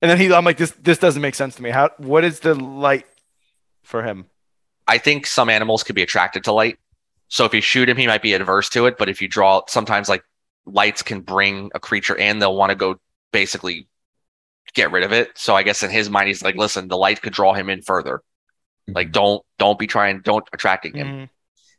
and 0.00 0.08
then 0.08 0.16
he, 0.16 0.32
I'm 0.32 0.44
like, 0.44 0.56
this, 0.56 0.70
this 0.80 0.96
doesn't 0.98 1.20
make 1.20 1.34
sense 1.34 1.56
to 1.56 1.62
me. 1.62 1.70
How? 1.70 1.90
What 1.98 2.22
is 2.24 2.38
the 2.38 2.54
light 2.54 3.04
for 3.82 4.04
him? 4.04 4.26
I 4.86 4.98
think 4.98 5.26
some 5.26 5.48
animals 5.50 5.82
could 5.82 5.96
be 5.96 6.02
attracted 6.02 6.44
to 6.44 6.52
light. 6.52 6.78
So 7.26 7.44
if 7.44 7.52
you 7.52 7.60
shoot 7.60 7.88
him, 7.88 7.96
he 7.96 8.06
might 8.06 8.22
be 8.22 8.32
adverse 8.32 8.68
to 8.70 8.86
it. 8.86 8.96
But 8.96 9.08
if 9.08 9.20
you 9.20 9.26
draw, 9.26 9.62
sometimes 9.66 10.08
like 10.08 10.22
lights 10.66 11.02
can 11.02 11.20
bring 11.20 11.70
a 11.74 11.80
creature 11.80 12.14
in. 12.14 12.38
They'll 12.38 12.56
want 12.56 12.70
to 12.70 12.76
go 12.76 13.00
basically 13.32 13.88
get 14.74 14.92
rid 14.92 15.02
of 15.02 15.12
it. 15.12 15.32
So 15.36 15.56
I 15.56 15.64
guess 15.64 15.82
in 15.82 15.90
his 15.90 16.08
mind, 16.08 16.28
he's 16.28 16.42
like, 16.44 16.54
listen, 16.54 16.86
the 16.86 16.96
light 16.96 17.20
could 17.20 17.32
draw 17.32 17.54
him 17.54 17.68
in 17.68 17.82
further. 17.82 18.22
Like 18.86 19.10
don't 19.10 19.42
don't 19.58 19.78
be 19.78 19.88
trying, 19.88 20.20
don't 20.20 20.48
attracting 20.52 20.94
him. 20.94 21.06
Mhm. 21.08 21.28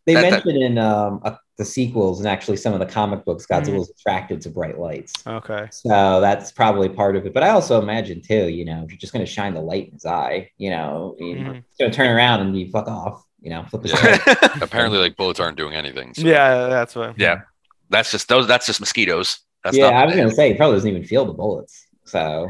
They 0.05 0.13
That- 0.15 0.21
that- 0.23 0.31
mentioned 0.45 0.61
in 0.61 0.77
um, 0.77 1.21
uh, 1.23 1.37
the 1.60 1.65
sequels 1.65 2.19
and 2.19 2.27
actually 2.27 2.57
some 2.57 2.73
of 2.73 2.80
the 2.80 2.86
comic 2.86 3.23
books, 3.26 3.45
Godzilla's 3.45 3.90
attracted 3.91 4.41
to 4.41 4.49
bright 4.49 4.80
lights. 4.80 5.14
Okay. 5.27 5.68
So 5.72 6.19
that's 6.22 6.52
probably 6.52 6.90
part 6.90 7.15
of 7.15 7.26
it. 7.27 7.34
But 7.34 7.44
I 7.44 7.49
also 7.49 7.80
imagine 7.81 8.22
too, 8.22 8.48
you 8.49 8.65
know, 8.65 8.81
if 8.84 8.90
you're 8.90 8.98
just 8.98 9.14
going 9.14 9.23
to 9.26 9.31
shine 9.31 9.53
the 9.53 9.61
light 9.61 9.88
in 9.88 9.94
his 9.94 10.06
eye, 10.06 10.49
you 10.57 10.72
know, 10.72 11.15
he's 11.19 11.38
Mhm. 11.38 11.64
going 11.77 11.91
to 11.91 11.91
turn 11.91 12.10
around 12.15 12.40
and 12.41 12.57
you 12.57 12.72
fuck 12.72 12.88
off, 12.88 13.23
you 13.41 13.49
know, 13.52 13.64
flip 13.69 13.84
his 13.84 13.91
Yeah. 13.91 14.18
head. 14.18 14.38
Apparently, 14.64 14.98
like 14.98 15.15
bullets 15.18 15.40
aren't 15.40 15.57
doing 15.57 15.76
anything. 15.76 16.14
so- 16.15 16.22
Yeah, 16.22 16.68
that's 16.68 16.95
what. 16.95 17.19
Yeah. 17.19 17.41
That's 17.90 18.10
just 18.11 18.27
those. 18.30 18.48
That's 18.48 18.65
just 18.65 18.80
mosquitoes. 18.80 19.40
That's 19.64 19.76
yeah, 19.76 19.90
not 19.90 20.03
I 20.03 20.06
was 20.06 20.15
going 20.15 20.30
to 20.30 20.36
say, 20.36 20.52
he 20.52 20.56
probably 20.56 20.77
doesn't 20.77 20.90
even 20.90 21.03
feel 21.03 21.26
the 21.26 21.34
bullets. 21.34 21.86
So 22.06 22.49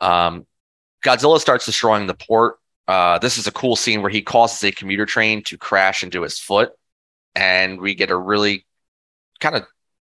Um, 0.00 0.46
Godzilla 1.04 1.38
starts 1.38 1.64
destroying 1.66 2.06
the 2.08 2.14
port. 2.14 2.56
Uh, 2.88 3.18
this 3.18 3.38
is 3.38 3.46
a 3.46 3.52
cool 3.52 3.76
scene 3.76 4.02
where 4.02 4.10
he 4.10 4.20
causes 4.20 4.62
a 4.64 4.72
commuter 4.72 5.06
train 5.06 5.42
to 5.44 5.56
crash 5.56 6.02
into 6.02 6.22
his 6.22 6.38
foot, 6.40 6.72
and 7.34 7.80
we 7.80 7.94
get 7.94 8.10
a 8.10 8.16
really 8.16 8.66
kind 9.40 9.56
of, 9.56 9.62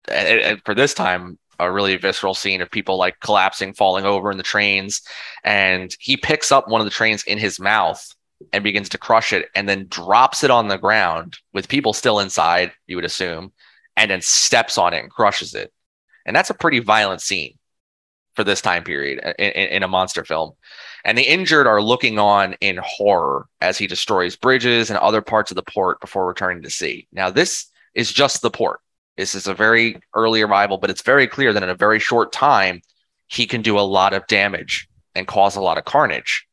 eh, 0.08 0.12
and- 0.14 0.40
eh, 0.40 0.50
and 0.50 0.62
for 0.64 0.74
this 0.74 0.94
time, 0.94 1.38
a 1.60 1.70
really 1.70 1.96
visceral 1.96 2.34
scene 2.34 2.60
of 2.60 2.70
people 2.70 2.96
like 2.96 3.18
collapsing, 3.20 3.74
falling 3.74 4.04
over 4.04 4.30
in 4.30 4.36
the 4.36 4.44
trains, 4.44 5.02
and 5.42 5.94
he 5.98 6.16
picks 6.16 6.52
up 6.52 6.68
one 6.68 6.80
of 6.80 6.84
the 6.84 6.90
trains 6.90 7.24
in 7.24 7.38
his 7.38 7.58
mouth 7.58 8.14
and 8.52 8.62
begins 8.62 8.88
to 8.90 8.98
crush 8.98 9.32
it, 9.32 9.48
and 9.56 9.68
then 9.68 9.88
drops 9.88 10.44
it 10.44 10.50
on 10.50 10.68
the 10.68 10.78
ground 10.78 11.38
with 11.52 11.68
people 11.68 11.92
still 11.92 12.20
inside. 12.20 12.72
You 12.86 12.96
would 12.96 13.04
assume, 13.04 13.52
and 13.96 14.10
then 14.10 14.20
steps 14.22 14.78
on 14.78 14.94
it 14.94 15.00
and 15.00 15.10
crushes 15.10 15.54
it, 15.54 15.72
and 16.24 16.36
that's 16.36 16.50
a 16.50 16.54
pretty 16.54 16.78
violent 16.78 17.20
scene 17.22 17.58
for 18.34 18.44
this 18.44 18.60
time 18.60 18.84
period 18.84 19.18
eh, 19.22 19.32
in, 19.38 19.50
in, 19.50 19.68
in 19.68 19.82
a 19.82 19.88
monster 19.88 20.24
film. 20.24 20.52
And 21.04 21.16
the 21.16 21.22
injured 21.22 21.66
are 21.66 21.80
looking 21.82 22.18
on 22.18 22.54
in 22.60 22.78
horror 22.82 23.46
as 23.60 23.78
he 23.78 23.86
destroys 23.86 24.36
bridges 24.36 24.90
and 24.90 24.98
other 24.98 25.22
parts 25.22 25.50
of 25.50 25.54
the 25.54 25.62
port 25.62 26.00
before 26.00 26.26
returning 26.26 26.62
to 26.62 26.70
sea. 26.70 27.06
Now, 27.12 27.30
this 27.30 27.66
is 27.94 28.12
just 28.12 28.42
the 28.42 28.50
port. 28.50 28.80
This 29.16 29.34
is 29.34 29.46
a 29.46 29.54
very 29.54 30.00
early 30.14 30.42
arrival, 30.42 30.78
but 30.78 30.90
it's 30.90 31.02
very 31.02 31.26
clear 31.26 31.52
that 31.52 31.62
in 31.62 31.68
a 31.68 31.74
very 31.74 31.98
short 31.98 32.32
time, 32.32 32.80
he 33.26 33.46
can 33.46 33.62
do 33.62 33.78
a 33.78 33.80
lot 33.80 34.14
of 34.14 34.26
damage 34.26 34.88
and 35.14 35.26
cause 35.26 35.56
a 35.56 35.60
lot 35.60 35.78
of 35.78 35.84
carnage, 35.84 36.46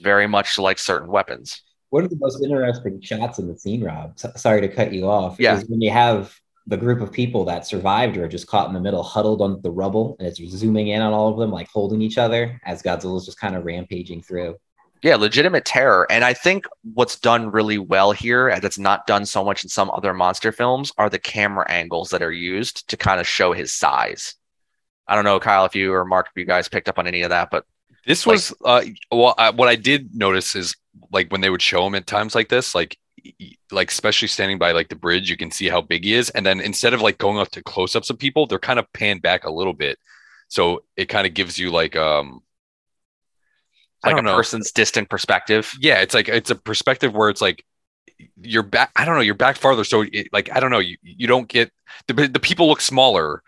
very 0.00 0.26
much 0.26 0.58
like 0.58 0.78
certain 0.78 1.08
weapons. 1.08 1.60
one 1.90 2.02
of 2.02 2.10
the 2.10 2.16
most 2.20 2.42
interesting 2.42 3.00
shots 3.00 3.38
in 3.38 3.46
the 3.46 3.56
scene, 3.56 3.82
Rob, 3.82 4.18
sorry 4.36 4.60
to 4.60 4.68
cut 4.68 4.92
you 4.92 5.08
off, 5.08 5.36
Yeah. 5.38 5.56
is 5.56 5.64
when 5.68 5.80
you 5.80 5.90
have 5.92 6.34
the 6.66 6.76
group 6.76 7.00
of 7.00 7.12
people 7.12 7.44
that 7.44 7.66
survived 7.66 8.16
or 8.16 8.26
just 8.26 8.46
caught 8.46 8.68
in 8.68 8.74
the 8.74 8.80
middle, 8.80 9.02
huddled 9.02 9.42
on 9.42 9.60
the 9.62 9.70
rubble, 9.70 10.16
and 10.18 10.26
it's 10.26 10.42
zooming 10.50 10.88
in 10.88 11.02
on 11.02 11.12
all 11.12 11.28
of 11.28 11.38
them, 11.38 11.50
like 11.50 11.68
holding 11.68 12.00
each 12.00 12.16
other 12.18 12.60
as 12.64 12.82
Godzilla's 12.82 13.26
just 13.26 13.38
kind 13.38 13.54
of 13.54 13.64
rampaging 13.64 14.22
through. 14.22 14.56
Yeah, 15.02 15.16
legitimate 15.16 15.66
terror. 15.66 16.06
And 16.10 16.24
I 16.24 16.32
think 16.32 16.64
what's 16.94 17.20
done 17.20 17.50
really 17.50 17.76
well 17.76 18.12
here, 18.12 18.48
and 18.48 18.62
that's 18.62 18.78
not 18.78 19.06
done 19.06 19.26
so 19.26 19.44
much 19.44 19.62
in 19.62 19.68
some 19.68 19.90
other 19.90 20.14
monster 20.14 20.50
films, 20.52 20.90
are 20.96 21.10
the 21.10 21.18
camera 21.18 21.70
angles 21.70 22.08
that 22.08 22.22
are 22.22 22.32
used 22.32 22.88
to 22.88 22.96
kind 22.96 23.20
of 23.20 23.28
show 23.28 23.52
his 23.52 23.70
size. 23.74 24.34
I 25.06 25.14
don't 25.14 25.24
know, 25.24 25.38
Kyle, 25.38 25.66
if 25.66 25.74
you 25.76 25.92
or 25.92 26.06
Mark, 26.06 26.28
if 26.34 26.40
you 26.40 26.46
guys 26.46 26.68
picked 26.70 26.88
up 26.88 26.98
on 26.98 27.06
any 27.06 27.20
of 27.20 27.28
that, 27.30 27.50
but 27.50 27.66
This 28.06 28.26
Like- 28.26 28.34
was 28.34 28.54
uh 28.64 28.82
well 29.10 29.34
I, 29.36 29.50
what 29.50 29.68
I 29.68 29.76
did 29.76 30.14
notice 30.14 30.54
is 30.56 30.74
like 31.10 31.30
when 31.30 31.40
they 31.42 31.50
would 31.50 31.62
show 31.62 31.86
him 31.86 31.94
at 31.94 32.06
times 32.06 32.34
like 32.34 32.48
this 32.48 32.74
like 32.74 32.96
y- 32.96 32.96
y- 32.96 33.03
like 33.70 33.90
especially 33.90 34.28
standing 34.28 34.58
by 34.58 34.72
like 34.72 34.88
the 34.88 34.96
bridge 34.96 35.30
you 35.30 35.36
can 35.36 35.50
see 35.50 35.68
how 35.68 35.80
big 35.80 36.04
he 36.04 36.14
is 36.14 36.30
and 36.30 36.44
then 36.44 36.60
instead 36.60 36.92
of 36.92 37.00
like 37.00 37.18
going 37.18 37.38
up 37.38 37.48
to 37.50 37.62
close-ups 37.62 38.10
of 38.10 38.18
people 38.18 38.46
they're 38.46 38.58
kind 38.58 38.78
of 38.78 38.92
panned 38.92 39.22
back 39.22 39.44
a 39.44 39.50
little 39.50 39.72
bit 39.72 39.98
so 40.48 40.82
it 40.96 41.06
kind 41.06 41.26
of 41.26 41.34
gives 41.34 41.58
you 41.58 41.70
like 41.70 41.96
um 41.96 42.40
like 44.04 44.18
a 44.18 44.22
know 44.22 44.34
person's 44.34 44.70
distant 44.72 45.08
perspective. 45.08 45.72
yeah 45.80 46.00
it's 46.00 46.14
like 46.14 46.28
it's 46.28 46.50
a 46.50 46.54
perspective 46.54 47.14
where 47.14 47.30
it's 47.30 47.40
like 47.40 47.64
you're 48.40 48.62
back 48.62 48.90
i 48.96 49.04
don't 49.04 49.14
know 49.16 49.22
you're 49.22 49.34
back 49.34 49.56
farther 49.56 49.84
so 49.84 50.04
it, 50.12 50.28
like 50.32 50.50
i 50.54 50.60
don't 50.60 50.70
know 50.70 50.78
you 50.78 50.96
you 51.02 51.26
don't 51.26 51.48
get 51.48 51.72
the 52.06 52.12
the 52.28 52.40
people 52.40 52.68
look 52.68 52.80
smaller 52.80 53.42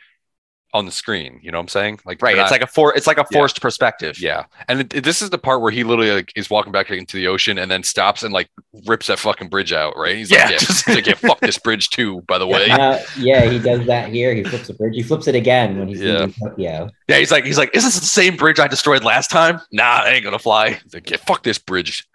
on 0.74 0.84
the 0.84 0.92
screen 0.92 1.38
you 1.42 1.50
know 1.50 1.58
what 1.58 1.62
i'm 1.62 1.68
saying 1.68 1.98
like 2.04 2.20
Right. 2.20 2.34
they're 2.34 2.42
It's 2.44 2.50
not- 2.50 2.60
like 2.60 2.68
a 2.68 2.72
for 2.72 2.94
it's 2.94 3.06
like 3.06 3.16
a 3.18 3.24
Yeah. 3.30 3.38
forced 3.38 3.60
perspective. 3.62 4.20
yeah, 4.20 4.44
and 4.68 4.80
it, 4.80 4.94
it- 4.94 5.04
this 5.04 5.22
is 5.22 5.30
the 5.30 5.38
part 5.38 5.62
where 5.62 5.70
he 5.72 5.84
literally 5.84 6.10
like 6.10 6.32
is 6.36 6.50
walking 6.50 6.70
back 6.72 6.90
into 6.90 7.16
the 7.16 7.28
ocean 7.28 7.56
and 7.56 7.70
then 7.70 7.82
stops 7.82 8.22
and 8.22 8.32
like 8.34 8.48
rips 8.86 9.06
that 9.06 9.18
fucking 9.18 9.48
bridge 9.48 9.72
out. 9.72 9.96
Right? 9.96 10.16
He's 10.16 10.30
Yeah, 10.30 10.42
like, 10.44 10.50
yeah, 10.50 10.58
just- 10.58 10.84
he's 10.86 10.94
like, 10.96 11.06
yeah, 11.06 11.14
fuck 11.14 11.40
this 11.40 11.56
bridge 11.58 11.88
too. 11.90 12.20
By 12.28 12.36
the 12.38 12.46
way, 12.46 12.68
Uh, 12.70 12.98
yeah, 13.18 13.48
he 13.48 13.58
does 13.58 13.86
that 13.86 14.10
here. 14.10 14.34
He 14.34 14.42
flips 14.44 14.66
the 14.66 14.74
bridge. 14.74 14.94
He 14.94 15.02
flips 15.02 15.26
it 15.28 15.34
again 15.34 15.78
when 15.78 15.88
he's 15.88 16.00
Yeah. 16.00 16.24
in 16.24 16.32
Tokyo. 16.32 16.90
Yeah, 17.08 17.18
he's 17.18 17.30
like 17.30 17.44
he's 17.44 17.58
like, 17.58 17.74
is 17.74 17.84
this 17.84 17.98
the 17.98 18.04
same 18.04 18.36
bridge 18.36 18.58
I 18.58 18.66
destroyed 18.68 19.02
last 19.04 19.30
time? 19.30 19.60
Nah, 19.72 20.04
it 20.04 20.10
ain't 20.10 20.24
gonna 20.24 20.38
fly. 20.38 20.72
he's 20.82 20.92
like, 20.92 21.08
yeah, 21.10 21.16
fuck 21.26 21.42
this 21.42 21.58
bridge, 21.58 22.06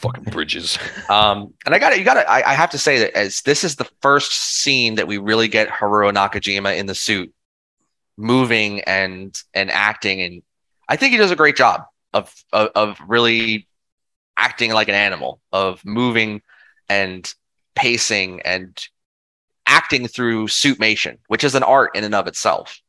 fucking 0.00 0.24
bridges. 0.24 0.78
Um, 1.10 1.52
and 1.66 1.74
I 1.74 1.78
got 1.80 1.90
to 1.90 1.98
you 1.98 2.04
got 2.04 2.14
to 2.14 2.30
I, 2.30 2.50
I 2.52 2.54
have 2.54 2.70
to 2.70 2.78
say 2.78 3.00
that 3.00 3.16
as 3.16 3.42
this 3.42 3.64
is 3.64 3.74
the 3.76 3.88
first 4.00 4.32
scene 4.32 4.94
that 4.94 5.08
we 5.08 5.18
really 5.18 5.48
get 5.48 5.68
Haruo 5.68 6.12
Nakajima 6.14 6.76
in 6.78 6.86
the 6.86 6.94
suit, 6.94 7.32
moving 8.20 8.80
and 8.82 9.42
and 9.54 9.70
acting, 9.70 10.20
and 10.20 10.42
I 10.88 10.96
think 10.96 11.12
he 11.12 11.18
does 11.18 11.30
a 11.30 11.36
great 11.36 11.56
job 11.56 11.84
of 12.12 12.32
of, 12.52 12.68
of 12.74 12.98
really 13.06 13.66
acting 14.36 14.72
like 14.72 14.88
an 14.88 14.94
animal, 14.94 15.40
of 15.52 15.84
moving 15.84 16.42
and 16.88 17.32
pacing 17.74 18.40
and 18.42 18.78
acting 19.66 20.06
through 20.06 20.46
suitmation, 20.46 21.18
which 21.28 21.44
is 21.44 21.54
an 21.54 21.62
art 21.62 21.96
in 21.96 22.04
and 22.04 22.14
of 22.14 22.26
itself. 22.26 22.80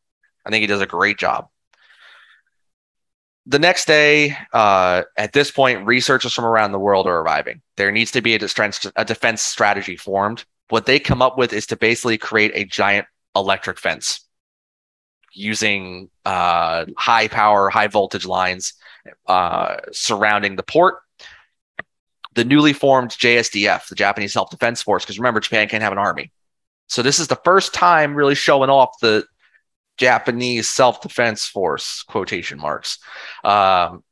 I 0.45 0.49
think 0.49 0.61
he 0.61 0.67
does 0.67 0.81
a 0.81 0.87
great 0.87 1.17
job. 1.17 1.47
The 3.47 3.59
next 3.59 3.85
day, 3.85 4.35
uh, 4.53 5.03
at 5.17 5.33
this 5.33 5.49
point, 5.49 5.85
researchers 5.85 6.33
from 6.33 6.45
around 6.45 6.71
the 6.71 6.79
world 6.79 7.07
are 7.07 7.21
arriving. 7.21 7.61
There 7.75 7.91
needs 7.91 8.11
to 8.11 8.21
be 8.21 8.35
a 8.35 8.39
a 8.95 9.05
defense 9.05 9.41
strategy 9.41 9.95
formed. 9.95 10.45
What 10.69 10.85
they 10.85 10.99
come 10.99 11.21
up 11.21 11.37
with 11.37 11.51
is 11.51 11.67
to 11.67 11.75
basically 11.75 12.17
create 12.17 12.51
a 12.53 12.65
giant 12.65 13.07
electric 13.35 13.79
fence 13.79 14.21
using 15.31 16.09
uh, 16.25 16.85
high 16.97 17.27
power, 17.27 17.69
high 17.69 17.87
voltage 17.87 18.25
lines 18.25 18.73
uh, 19.27 19.77
surrounding 19.91 20.55
the 20.55 20.63
port. 20.63 20.99
The 22.33 22.45
newly 22.45 22.73
formed 22.73 23.11
JSDF, 23.11 23.87
the 23.89 23.95
Japanese 23.95 24.33
Self 24.33 24.49
Defense 24.49 24.81
Force, 24.81 25.03
because 25.03 25.19
remember, 25.19 25.39
Japan 25.39 25.67
can't 25.67 25.83
have 25.83 25.91
an 25.91 25.97
army. 25.97 26.31
So 26.87 27.01
this 27.01 27.19
is 27.19 27.27
the 27.27 27.39
first 27.43 27.73
time 27.73 28.15
really 28.15 28.35
showing 28.35 28.69
off 28.69 28.99
the 29.01 29.25
Japanese 29.97 30.69
Self 30.69 31.01
Defense 31.01 31.45
Force 31.45 32.03
quotation 32.03 32.59
marks. 32.59 32.99
Um, 33.43 34.03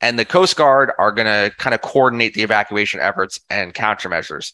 and 0.00 0.18
the 0.18 0.24
Coast 0.24 0.56
Guard 0.56 0.92
are 0.98 1.12
going 1.12 1.26
to 1.26 1.54
kind 1.56 1.74
of 1.74 1.80
coordinate 1.80 2.34
the 2.34 2.42
evacuation 2.42 3.00
efforts 3.00 3.40
and 3.50 3.74
countermeasures. 3.74 4.52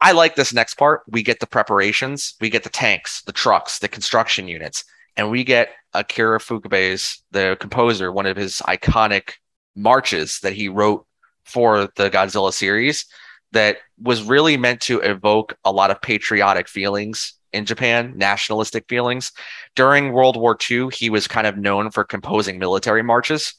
I 0.00 0.12
like 0.12 0.34
this 0.34 0.54
next 0.54 0.74
part. 0.74 1.02
We 1.06 1.22
get 1.22 1.40
the 1.40 1.46
preparations, 1.46 2.34
we 2.40 2.48
get 2.48 2.62
the 2.62 2.70
tanks, 2.70 3.22
the 3.22 3.32
trucks, 3.32 3.78
the 3.78 3.88
construction 3.88 4.48
units, 4.48 4.84
and 5.16 5.30
we 5.30 5.44
get 5.44 5.70
Akira 5.92 6.38
Ifukube's, 6.38 7.22
the 7.30 7.56
composer, 7.60 8.10
one 8.10 8.26
of 8.26 8.36
his 8.36 8.56
iconic 8.66 9.32
marches 9.76 10.40
that 10.40 10.54
he 10.54 10.68
wrote 10.68 11.06
for 11.44 11.88
the 11.96 12.10
Godzilla 12.10 12.52
series 12.52 13.06
that 13.52 13.78
was 14.00 14.22
really 14.22 14.56
meant 14.56 14.80
to 14.82 15.00
evoke 15.00 15.56
a 15.64 15.72
lot 15.72 15.90
of 15.90 16.00
patriotic 16.00 16.68
feelings 16.68 17.34
in 17.52 17.64
Japan, 17.64 18.14
nationalistic 18.16 18.84
feelings. 18.88 19.32
During 19.74 20.12
World 20.12 20.36
War 20.36 20.56
II, 20.70 20.88
he 20.92 21.10
was 21.10 21.26
kind 21.26 21.46
of 21.46 21.56
known 21.56 21.90
for 21.90 22.04
composing 22.04 22.58
military 22.58 23.02
marches 23.02 23.54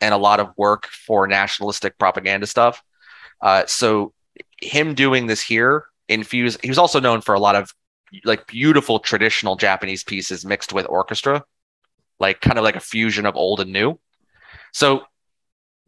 and 0.00 0.14
a 0.14 0.18
lot 0.18 0.40
of 0.40 0.52
work 0.56 0.86
for 0.86 1.26
nationalistic 1.26 1.98
propaganda 1.98 2.46
stuff. 2.46 2.82
Uh, 3.40 3.64
so 3.66 4.12
him 4.60 4.94
doing 4.94 5.26
this 5.26 5.40
here 5.40 5.84
infused 6.08 6.60
he 6.62 6.68
was 6.68 6.78
also 6.78 7.00
known 7.00 7.20
for 7.20 7.34
a 7.34 7.40
lot 7.40 7.56
of 7.56 7.74
like 8.24 8.46
beautiful 8.46 8.98
traditional 9.00 9.56
Japanese 9.56 10.04
pieces 10.04 10.44
mixed 10.44 10.72
with 10.72 10.86
orchestra, 10.88 11.44
like 12.20 12.40
kind 12.40 12.58
of 12.58 12.64
like 12.64 12.76
a 12.76 12.80
fusion 12.80 13.26
of 13.26 13.36
old 13.36 13.60
and 13.60 13.72
new. 13.72 13.98
So 14.72 15.04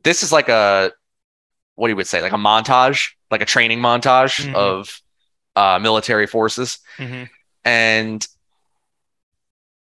this 0.02 0.22
is 0.22 0.32
like 0.32 0.48
a 0.48 0.92
what 1.76 1.86
do 1.86 1.92
you 1.92 1.96
would 1.96 2.08
say, 2.08 2.20
like 2.22 2.32
a 2.32 2.36
montage, 2.36 3.10
like 3.30 3.40
a 3.40 3.46
training 3.46 3.78
montage 3.78 4.44
Mhm. 4.44 4.54
of 4.54 5.00
uh, 5.54 5.78
military 5.80 6.26
forces, 6.26 6.78
Mhm. 6.98 7.28
and 7.64 8.26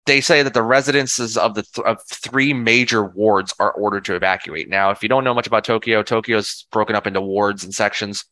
they 0.05 0.21
say 0.21 0.43
that 0.43 0.53
the 0.53 0.61
residences 0.61 1.35
of 1.37 1.55
the 1.55 1.63
th- 1.63 1.85
of 1.85 1.99
three 2.07 2.53
major 2.53 3.03
wards 3.03 3.53
are 3.59 3.71
ordered 3.71 4.05
to 4.05 4.15
evacuate. 4.15 4.69
Now, 4.69 4.91
if 4.91 5.01
you 5.01 5.09
don't 5.09 5.23
know 5.23 5.33
much 5.33 5.47
about 5.47 5.63
Tokyo, 5.63 6.03
Tokyo's 6.03 6.67
broken 6.71 6.95
up 6.95 7.07
into 7.07 7.21
wards 7.21 7.63
and 7.63 7.73
sections. 7.73 8.25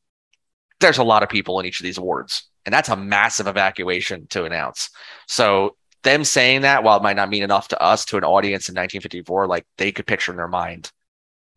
There's 0.83 0.99
a 0.99 1.03
lot 1.03 1.23
of 1.23 1.29
people 1.29 1.59
in 1.59 1.65
each 1.65 1.79
of 1.79 1.85
these 1.85 1.99
wards, 1.99 2.49
and 2.65 2.73
that's 2.73 2.89
a 2.89 2.95
massive 2.95 3.47
evacuation 3.47 4.27
to 4.27 4.45
announce. 4.45 4.89
So 5.27 5.77
them 6.03 6.23
saying 6.25 6.61
that, 6.61 6.83
while 6.83 6.97
it 6.97 7.03
might 7.03 7.15
not 7.15 7.29
mean 7.29 7.43
enough 7.43 7.69
to 7.69 7.81
us, 7.81 8.05
to 8.05 8.17
an 8.17 8.23
audience 8.25 8.69
in 8.69 8.75
1954, 8.75 9.47
like 9.47 9.65
they 9.77 9.91
could 9.91 10.07
picture 10.07 10.31
in 10.31 10.37
their 10.37 10.47
mind 10.47 10.91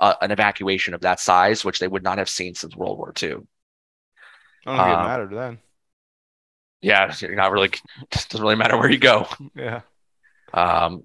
uh, 0.00 0.14
an 0.22 0.30
evacuation 0.32 0.94
of 0.94 1.02
that 1.02 1.20
size, 1.20 1.64
which 1.64 1.78
they 1.80 1.88
would 1.88 2.04
not 2.04 2.18
have 2.18 2.28
seen 2.28 2.54
since 2.54 2.76
World 2.76 2.98
War 2.98 3.12
II. 3.22 3.36
I 4.66 4.72
don't 4.72 4.82
think 4.82 4.94
Uh, 4.94 5.00
it 5.00 5.02
mattered 5.02 5.30
then. 5.32 5.58
Yeah, 6.80 7.12
you're 7.20 7.34
not 7.34 7.52
really. 7.52 7.68
It 7.68 8.26
doesn't 8.28 8.40
really 8.40 8.54
matter 8.56 8.76
where 8.78 8.90
you 8.90 8.98
go. 8.98 9.26
Yeah. 9.54 9.82
Um, 10.52 11.04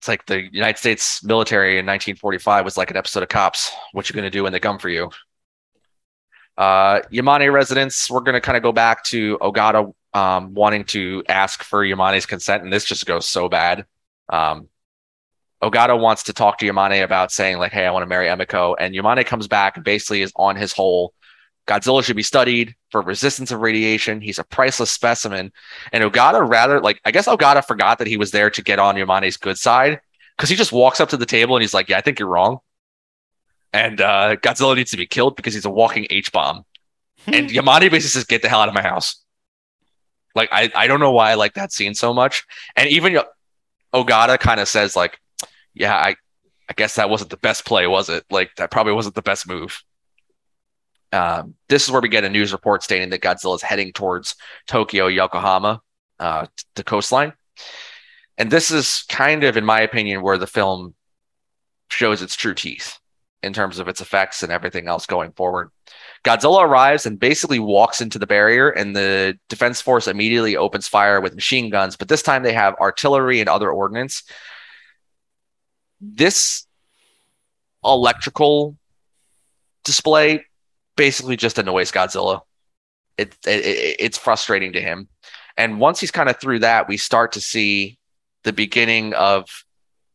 it's 0.00 0.08
like 0.08 0.26
the 0.26 0.42
United 0.52 0.78
States 0.78 1.24
military 1.24 1.78
in 1.78 1.86
1945 1.86 2.64
was 2.64 2.76
like 2.76 2.90
an 2.90 2.96
episode 2.96 3.22
of 3.22 3.28
Cops. 3.28 3.72
What 3.92 4.08
you 4.08 4.14
going 4.14 4.24
to 4.24 4.30
do 4.30 4.42
when 4.42 4.52
they 4.52 4.60
come 4.60 4.78
for 4.78 4.88
you? 4.88 5.10
Uh, 6.56 7.00
Yamane 7.12 7.52
residents, 7.52 8.10
we're 8.10 8.20
going 8.20 8.34
to 8.34 8.40
kind 8.40 8.56
of 8.56 8.62
go 8.62 8.72
back 8.72 9.04
to 9.04 9.38
Ogata 9.38 9.92
um, 10.14 10.54
wanting 10.54 10.84
to 10.84 11.22
ask 11.28 11.62
for 11.62 11.84
Yamane's 11.84 12.26
consent, 12.26 12.62
and 12.62 12.72
this 12.72 12.84
just 12.84 13.04
goes 13.04 13.28
so 13.28 13.48
bad. 13.48 13.84
Um, 14.30 14.68
Ogata 15.62 15.98
wants 15.98 16.24
to 16.24 16.32
talk 16.32 16.58
to 16.58 16.66
Yamane 16.66 17.02
about 17.04 17.30
saying 17.32 17.58
like, 17.58 17.72
"Hey, 17.72 17.86
I 17.86 17.90
want 17.90 18.02
to 18.02 18.08
marry 18.08 18.26
Emiko," 18.26 18.74
and 18.78 18.94
Yamane 18.94 19.24
comes 19.26 19.48
back 19.48 19.76
and 19.76 19.84
basically 19.84 20.22
is 20.22 20.32
on 20.36 20.56
his 20.56 20.72
whole. 20.72 21.12
Godzilla 21.66 22.04
should 22.04 22.16
be 22.16 22.22
studied 22.22 22.76
for 22.90 23.02
resistance 23.02 23.50
of 23.50 23.60
radiation. 23.60 24.20
He's 24.20 24.38
a 24.38 24.44
priceless 24.44 24.90
specimen. 24.90 25.52
And 25.92 26.04
Ogata 26.04 26.48
rather 26.48 26.80
like 26.80 27.00
I 27.04 27.10
guess 27.10 27.26
Ogata 27.26 27.66
forgot 27.66 27.98
that 27.98 28.06
he 28.06 28.16
was 28.16 28.30
there 28.30 28.50
to 28.50 28.62
get 28.62 28.78
on 28.78 28.94
Yamane's 28.94 29.36
good 29.36 29.58
side 29.58 30.00
because 30.36 30.48
he 30.48 30.56
just 30.56 30.72
walks 30.72 31.00
up 31.00 31.08
to 31.08 31.16
the 31.16 31.26
table 31.26 31.56
and 31.56 31.62
he's 31.62 31.74
like, 31.74 31.88
"Yeah, 31.88 31.98
I 31.98 32.02
think 32.02 32.18
you're 32.18 32.28
wrong." 32.28 32.60
And 33.72 34.00
uh, 34.00 34.36
Godzilla 34.36 34.76
needs 34.76 34.90
to 34.92 34.96
be 34.96 35.06
killed 35.06 35.36
because 35.36 35.54
he's 35.54 35.64
a 35.64 35.70
walking 35.70 36.06
H 36.10 36.32
bomb. 36.32 36.64
and 37.26 37.50
Yamane 37.50 37.80
basically 37.80 38.00
says, 38.00 38.24
"Get 38.24 38.42
the 38.42 38.48
hell 38.48 38.60
out 38.60 38.68
of 38.68 38.74
my 38.74 38.82
house." 38.82 39.22
Like 40.34 40.48
I 40.52 40.70
I 40.74 40.86
don't 40.86 41.00
know 41.00 41.12
why 41.12 41.30
I 41.30 41.34
like 41.34 41.54
that 41.54 41.72
scene 41.72 41.94
so 41.94 42.14
much. 42.14 42.44
And 42.76 42.88
even 42.88 43.18
Ogata 43.94 44.38
kind 44.38 44.60
of 44.60 44.68
says 44.68 44.96
like, 44.96 45.18
"Yeah, 45.74 45.94
I 45.94 46.16
I 46.68 46.72
guess 46.74 46.96
that 46.96 47.10
wasn't 47.10 47.30
the 47.30 47.36
best 47.36 47.64
play, 47.64 47.86
was 47.86 48.08
it? 48.08 48.24
Like 48.30 48.50
that 48.56 48.70
probably 48.70 48.92
wasn't 48.92 49.14
the 49.14 49.22
best 49.22 49.48
move." 49.48 49.82
Um, 51.12 51.54
this 51.68 51.84
is 51.84 51.90
where 51.90 52.00
we 52.00 52.08
get 52.08 52.24
a 52.24 52.28
news 52.28 52.52
report 52.52 52.82
stating 52.82 53.10
that 53.10 53.22
Godzilla 53.22 53.54
is 53.54 53.62
heading 53.62 53.92
towards 53.92 54.34
Tokyo, 54.66 55.06
Yokohama, 55.06 55.80
uh, 56.18 56.46
the 56.74 56.84
coastline. 56.84 57.32
And 58.38 58.50
this 58.50 58.70
is 58.70 59.04
kind 59.08 59.44
of, 59.44 59.56
in 59.56 59.64
my 59.64 59.80
opinion, 59.80 60.22
where 60.22 60.36
the 60.36 60.46
film 60.46 60.94
shows 61.88 62.22
its 62.22 62.36
true 62.36 62.54
teeth 62.54 62.98
in 63.46 63.52
terms 63.52 63.78
of 63.78 63.88
its 63.88 64.00
effects 64.00 64.42
and 64.42 64.52
everything 64.52 64.88
else 64.88 65.06
going 65.06 65.32
forward. 65.32 65.70
Godzilla 66.24 66.62
arrives 66.62 67.06
and 67.06 67.18
basically 67.20 67.58
walks 67.60 68.00
into 68.00 68.18
the 68.18 68.26
barrier, 68.26 68.68
and 68.68 68.96
the 68.96 69.38
defense 69.48 69.80
force 69.80 70.08
immediately 70.08 70.56
opens 70.56 70.88
fire 70.88 71.20
with 71.20 71.34
machine 71.34 71.70
guns, 71.70 71.96
but 71.96 72.08
this 72.08 72.22
time 72.22 72.42
they 72.42 72.52
have 72.52 72.74
artillery 72.74 73.40
and 73.40 73.48
other 73.48 73.70
ordnance. 73.70 74.24
This 76.00 76.66
electrical 77.84 78.76
display 79.84 80.44
basically 80.96 81.36
just 81.36 81.58
annoys 81.58 81.92
Godzilla. 81.92 82.40
It, 83.16 83.36
it, 83.46 83.64
it 83.64 83.96
it's 84.00 84.18
frustrating 84.18 84.72
to 84.72 84.80
him, 84.80 85.08
and 85.56 85.80
once 85.80 86.00
he's 86.00 86.10
kind 86.10 86.28
of 86.28 86.38
through 86.38 86.58
that, 86.60 86.88
we 86.88 86.96
start 86.96 87.32
to 87.32 87.40
see 87.40 87.98
the 88.42 88.52
beginning 88.52 89.14
of 89.14 89.48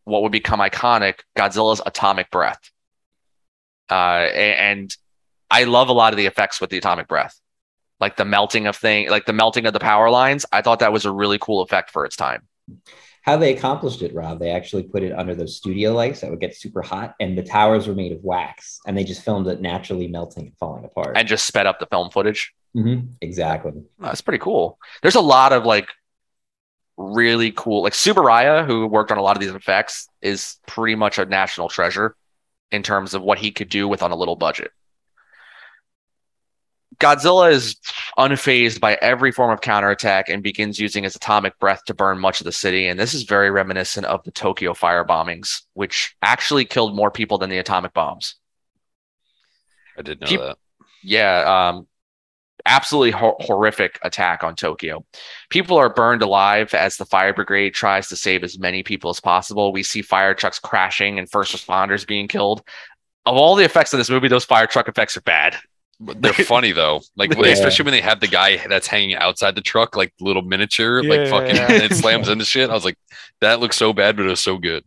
what 0.03 0.21
would 0.23 0.31
become 0.31 0.59
iconic: 0.59 1.19
Godzilla's 1.37 1.81
atomic 1.85 2.29
breath. 2.31 2.70
Uh, 3.91 4.29
and 4.33 4.95
I 5.49 5.65
love 5.65 5.89
a 5.89 5.93
lot 5.93 6.13
of 6.13 6.17
the 6.17 6.25
effects 6.25 6.61
with 6.61 6.69
the 6.69 6.77
atomic 6.77 7.07
breath, 7.09 7.39
like 7.99 8.15
the 8.15 8.23
melting 8.25 8.67
of 8.67 8.77
thing, 8.77 9.09
like 9.09 9.25
the 9.25 9.33
melting 9.33 9.65
of 9.65 9.73
the 9.73 9.79
power 9.79 10.09
lines. 10.09 10.45
I 10.51 10.61
thought 10.61 10.79
that 10.79 10.93
was 10.93 11.03
a 11.05 11.11
really 11.11 11.37
cool 11.37 11.61
effect 11.61 11.91
for 11.91 12.05
its 12.05 12.15
time. 12.15 12.47
How 13.23 13.37
they 13.37 13.53
accomplished 13.55 14.01
it, 14.01 14.15
Rob, 14.15 14.39
they 14.39 14.49
actually 14.49 14.83
put 14.83 15.03
it 15.03 15.11
under 15.11 15.35
those 15.35 15.55
studio 15.57 15.91
lights 15.93 16.21
that 16.21 16.31
would 16.31 16.39
get 16.39 16.55
super 16.55 16.81
hot, 16.81 17.15
and 17.19 17.37
the 17.37 17.43
towers 17.43 17.87
were 17.87 17.93
made 17.93 18.13
of 18.13 18.23
wax, 18.23 18.79
and 18.87 18.97
they 18.97 19.03
just 19.03 19.23
filmed 19.23 19.45
it 19.47 19.61
naturally 19.61 20.07
melting 20.07 20.47
and 20.47 20.57
falling 20.57 20.85
apart. 20.85 21.17
and 21.17 21.27
just 21.27 21.45
sped 21.45 21.67
up 21.67 21.79
the 21.79 21.85
film 21.85 22.09
footage. 22.09 22.53
Mhm, 22.75 23.09
exactly. 23.21 23.73
That's 23.99 24.21
pretty 24.21 24.39
cool. 24.39 24.79
There's 25.01 25.15
a 25.15 25.21
lot 25.21 25.51
of 25.53 25.65
like 25.65 25.89
really 26.97 27.51
cool, 27.51 27.83
like 27.83 27.93
Tsuburaya, 27.93 28.65
who 28.65 28.87
worked 28.87 29.11
on 29.11 29.17
a 29.17 29.21
lot 29.21 29.35
of 29.35 29.41
these 29.41 29.51
effects, 29.51 30.07
is 30.21 30.57
pretty 30.65 30.95
much 30.95 31.19
a 31.19 31.25
national 31.25 31.67
treasure 31.69 32.15
in 32.71 32.83
terms 32.83 33.13
of 33.13 33.21
what 33.21 33.37
he 33.37 33.51
could 33.51 33.69
do 33.69 33.87
with 33.87 34.03
on 34.03 34.11
a 34.11 34.15
little 34.15 34.35
budget. 34.35 34.71
Godzilla 36.99 37.51
is 37.51 37.77
unfazed 38.17 38.79
by 38.79 38.93
every 38.95 39.31
form 39.31 39.51
of 39.51 39.61
counterattack 39.61 40.29
and 40.29 40.43
begins 40.43 40.79
using 40.79 41.03
his 41.03 41.15
atomic 41.15 41.57
breath 41.57 41.83
to 41.85 41.95
burn 41.95 42.19
much 42.19 42.41
of 42.41 42.45
the 42.45 42.51
city. 42.51 42.87
And 42.87 42.99
this 42.99 43.15
is 43.15 43.23
very 43.23 43.49
reminiscent 43.49 44.05
of 44.05 44.23
the 44.23 44.31
Tokyo 44.31 44.75
fire 44.75 45.03
bombings, 45.03 45.61
which 45.73 46.15
actually 46.21 46.65
killed 46.65 46.95
more 46.95 47.09
people 47.09 47.39
than 47.39 47.49
the 47.49 47.57
atomic 47.57 47.93
bombs. 47.93 48.35
I 49.97 50.03
did 50.03 50.21
know 50.21 50.27
that. 50.27 50.57
Yeah, 51.03 51.69
um, 51.69 51.87
absolutely 52.65 53.11
hor- 53.11 53.35
horrific 53.39 53.99
attack 54.03 54.43
on 54.43 54.55
Tokyo. 54.55 55.03
People 55.49 55.77
are 55.77 55.89
burned 55.89 56.21
alive 56.21 56.73
as 56.73 56.97
the 56.97 57.05
fire 57.05 57.33
brigade 57.33 57.71
tries 57.73 58.09
to 58.09 58.15
save 58.15 58.43
as 58.43 58.57
many 58.59 58.83
people 58.83 59.09
as 59.09 59.19
possible. 59.19 59.71
We 59.71 59.83
see 59.83 60.01
fire 60.01 60.33
trucks 60.33 60.59
crashing 60.59 61.19
and 61.19 61.29
first 61.29 61.55
responders 61.55 62.05
being 62.07 62.27
killed. 62.27 62.63
Of 63.25 63.35
all 63.37 63.55
the 63.55 63.63
effects 63.65 63.93
of 63.93 63.97
this 63.97 64.09
movie, 64.09 64.27
those 64.27 64.45
fire 64.45 64.67
truck 64.67 64.87
effects 64.87 65.15
are 65.17 65.21
bad. 65.21 65.55
They're 65.99 66.33
funny 66.33 66.71
though. 66.71 67.01
Like 67.15 67.35
Yeah. 67.35 67.47
especially 67.47 67.85
when 67.85 67.91
they 67.91 68.01
have 68.01 68.19
the 68.19 68.27
guy 68.27 68.57
that's 68.67 68.87
hanging 68.87 69.15
outside 69.15 69.55
the 69.55 69.61
truck, 69.61 69.95
like 69.95 70.13
little 70.19 70.41
miniature, 70.41 71.03
Yeah, 71.03 71.09
like 71.09 71.19
yeah, 71.25 71.29
fucking 71.29 71.55
yeah. 71.55 71.71
and 71.71 71.83
it 71.83 71.95
slams 71.95 72.27
into 72.29 72.45
shit. 72.45 72.69
I 72.69 72.73
was 72.73 72.85
like, 72.85 72.97
that 73.41 73.59
looks 73.59 73.75
so 73.77 73.93
bad, 73.93 74.17
but 74.17 74.25
it 74.25 74.29
was 74.29 74.39
so 74.39 74.57
good. 74.57 74.83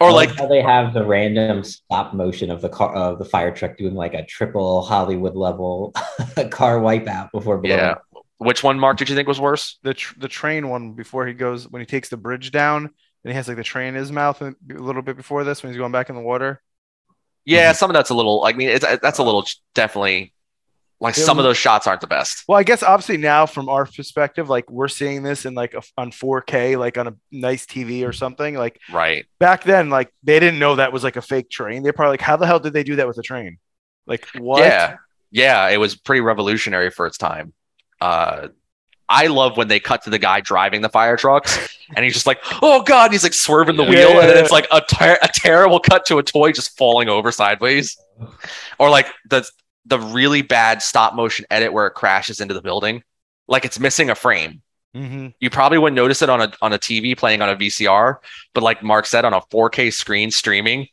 Or 0.00 0.08
I 0.08 0.12
like, 0.12 0.34
how 0.36 0.46
they 0.46 0.62
have 0.62 0.92
the 0.92 1.04
random 1.04 1.64
stop 1.64 2.14
motion 2.14 2.50
of 2.50 2.60
the 2.60 2.68
car 2.68 2.94
of 2.94 3.18
the 3.18 3.24
fire 3.24 3.54
truck 3.54 3.76
doing 3.76 3.94
like 3.94 4.14
a 4.14 4.24
triple 4.24 4.82
Hollywood 4.82 5.34
level 5.36 5.92
car 6.50 6.80
wipeout 6.80 7.30
before 7.32 7.58
blowing. 7.58 7.78
yeah. 7.78 7.94
Which 8.38 8.62
one, 8.62 8.78
Mark, 8.78 8.98
did 8.98 9.08
you 9.08 9.16
think 9.16 9.28
was 9.28 9.40
worse? 9.40 9.78
The 9.82 9.94
tr- 9.94 10.18
the 10.18 10.28
train 10.28 10.68
one 10.68 10.92
before 10.92 11.26
he 11.26 11.32
goes 11.32 11.68
when 11.68 11.80
he 11.80 11.86
takes 11.86 12.10
the 12.10 12.18
bridge 12.18 12.50
down 12.50 12.84
and 12.84 13.32
he 13.32 13.32
has 13.32 13.48
like 13.48 13.56
the 13.56 13.64
train 13.64 13.88
in 13.88 13.94
his 13.94 14.12
mouth 14.12 14.42
a 14.42 14.54
little 14.68 15.02
bit 15.02 15.16
before 15.16 15.42
this 15.42 15.62
when 15.62 15.72
he's 15.72 15.78
going 15.78 15.92
back 15.92 16.10
in 16.10 16.16
the 16.16 16.22
water. 16.22 16.60
Yeah, 17.46 17.72
some 17.72 17.88
of 17.90 17.94
that's 17.94 18.10
a 18.10 18.14
little. 18.14 18.44
I 18.44 18.52
mean, 18.52 18.68
it's 18.68 18.84
that's 18.84 19.18
a 19.18 19.22
little 19.22 19.46
definitely 19.74 20.34
like 21.00 21.14
some 21.14 21.38
of 21.38 21.44
those 21.44 21.58
shots 21.58 21.86
aren't 21.86 22.00
the 22.00 22.06
best. 22.06 22.44
Well, 22.48 22.58
I 22.58 22.62
guess 22.62 22.82
obviously 22.82 23.18
now 23.18 23.44
from 23.46 23.68
our 23.68 23.84
perspective, 23.84 24.48
like 24.48 24.70
we're 24.70 24.88
seeing 24.88 25.22
this 25.22 25.44
in 25.44 25.54
like 25.54 25.74
a, 25.74 25.82
on 25.98 26.10
4K, 26.10 26.78
like 26.78 26.96
on 26.96 27.06
a 27.08 27.14
nice 27.30 27.66
TV 27.66 28.06
or 28.08 28.12
something. 28.14 28.54
Like 28.54 28.80
Right. 28.90 29.26
back 29.38 29.64
then, 29.64 29.90
like 29.90 30.10
they 30.22 30.40
didn't 30.40 30.58
know 30.58 30.76
that 30.76 30.92
was 30.92 31.04
like 31.04 31.16
a 31.16 31.22
fake 31.22 31.50
train. 31.50 31.82
They're 31.82 31.92
probably 31.92 32.12
like, 32.14 32.22
how 32.22 32.36
the 32.36 32.46
hell 32.46 32.60
did 32.60 32.72
they 32.72 32.82
do 32.82 32.96
that 32.96 33.06
with 33.06 33.18
a 33.18 33.22
train? 33.22 33.58
Like 34.06 34.26
what? 34.38 34.60
Yeah. 34.60 34.96
Yeah, 35.30 35.68
it 35.68 35.76
was 35.76 35.96
pretty 35.96 36.20
revolutionary 36.22 36.90
for 36.90 37.06
its 37.06 37.18
time. 37.18 37.52
Uh 38.00 38.48
I 39.08 39.28
love 39.28 39.56
when 39.56 39.68
they 39.68 39.78
cut 39.78 40.02
to 40.04 40.10
the 40.10 40.18
guy 40.18 40.40
driving 40.40 40.80
the 40.80 40.88
fire 40.88 41.16
trucks 41.16 41.68
and 41.94 42.04
he's 42.04 42.14
just 42.14 42.26
like, 42.26 42.38
oh 42.62 42.82
God, 42.82 43.12
he's 43.12 43.22
like 43.22 43.34
swerving 43.34 43.76
the 43.76 43.84
Yeah. 43.84 43.90
wheel. 43.90 43.98
Yeah, 44.14 44.20
and 44.20 44.28
then 44.30 44.36
yeah, 44.36 44.42
it's 44.42 44.50
like 44.50 44.66
a, 44.72 44.80
ter- 44.80 45.18
a 45.22 45.28
terrible 45.32 45.78
cut 45.78 46.06
to 46.06 46.18
a 46.18 46.22
toy 46.24 46.50
just 46.52 46.76
falling 46.76 47.08
over 47.08 47.30
sideways. 47.30 47.96
Or 48.80 48.90
like 48.90 49.06
the 49.28 49.48
the 49.86 49.98
really 50.00 50.42
bad 50.42 50.82
stop 50.82 51.14
motion 51.14 51.46
edit 51.50 51.72
where 51.72 51.86
it 51.86 51.92
crashes 51.94 52.40
into 52.40 52.54
the 52.54 52.62
building. 52.62 53.02
Like 53.48 53.64
it's 53.64 53.78
missing 53.78 54.10
a 54.10 54.14
frame. 54.14 54.62
Mhm. 54.94 55.34
You 55.40 55.50
probably 55.50 55.78
wouldn't 55.78 55.96
notice 55.96 56.22
it 56.22 56.28
on 56.30 56.40
a 56.40 56.52
on 56.62 56.72
a 56.72 56.78
TV 56.78 57.16
playing 57.16 57.42
on 57.42 57.48
a 57.50 57.56
VCR, 57.56 58.16
but 58.54 58.62
like 58.62 58.82
Mark 58.82 59.06
said, 59.06 59.24
on 59.24 59.34
a 59.34 59.40
4K 59.50 59.90
screen 59.92 60.30
streaming, 60.30 60.88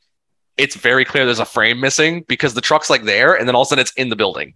it's 0.57 0.76
very 0.76 1.06
clear 1.06 1.26
there's 1.26 1.40
a 1.40 1.45
frame 1.45 1.80
missing 1.80 2.24
because 2.28 2.53
the 2.53 2.61
truck's 2.61 2.90
like 2.90 3.03
there, 3.03 3.34
and 3.34 3.48
then 3.48 3.56
all 3.56 3.61
of 3.61 3.68
a 3.68 3.70
sudden 3.70 3.82
it's 3.82 3.94
in 3.94 4.10
the 4.10 4.15
building. 4.15 4.53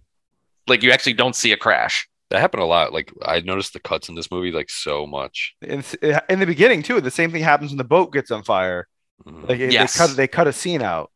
Like 0.66 0.82
you 0.82 0.90
actually 0.92 1.14
don't 1.14 1.34
see 1.34 1.50
a 1.52 1.56
crash. 1.56 2.06
That 2.30 2.40
happened 2.40 2.62
a 2.62 2.66
lot. 2.66 2.92
Like 2.92 3.10
I 3.24 3.40
noticed 3.40 3.72
the 3.72 3.80
cuts 3.80 4.10
in 4.10 4.14
this 4.14 4.30
movie 4.30 4.52
like 4.52 4.68
so 4.68 5.06
much. 5.06 5.54
In, 5.62 5.82
in 6.28 6.38
the 6.40 6.46
beginning 6.46 6.82
too, 6.82 7.00
the 7.00 7.10
same 7.10 7.32
thing 7.32 7.42
happens 7.42 7.70
when 7.70 7.78
the 7.78 7.84
boat 7.84 8.12
gets 8.12 8.30
on 8.30 8.42
fire. 8.44 8.86
Mhm. 9.26 9.48
Like 9.48 9.60
it- 9.60 9.72
Yes. 9.72 9.94
they 9.94 9.98
cut 10.06 10.16
they 10.16 10.28
cut 10.28 10.46
a 10.46 10.52
scene 10.52 10.82
out. 10.82 11.10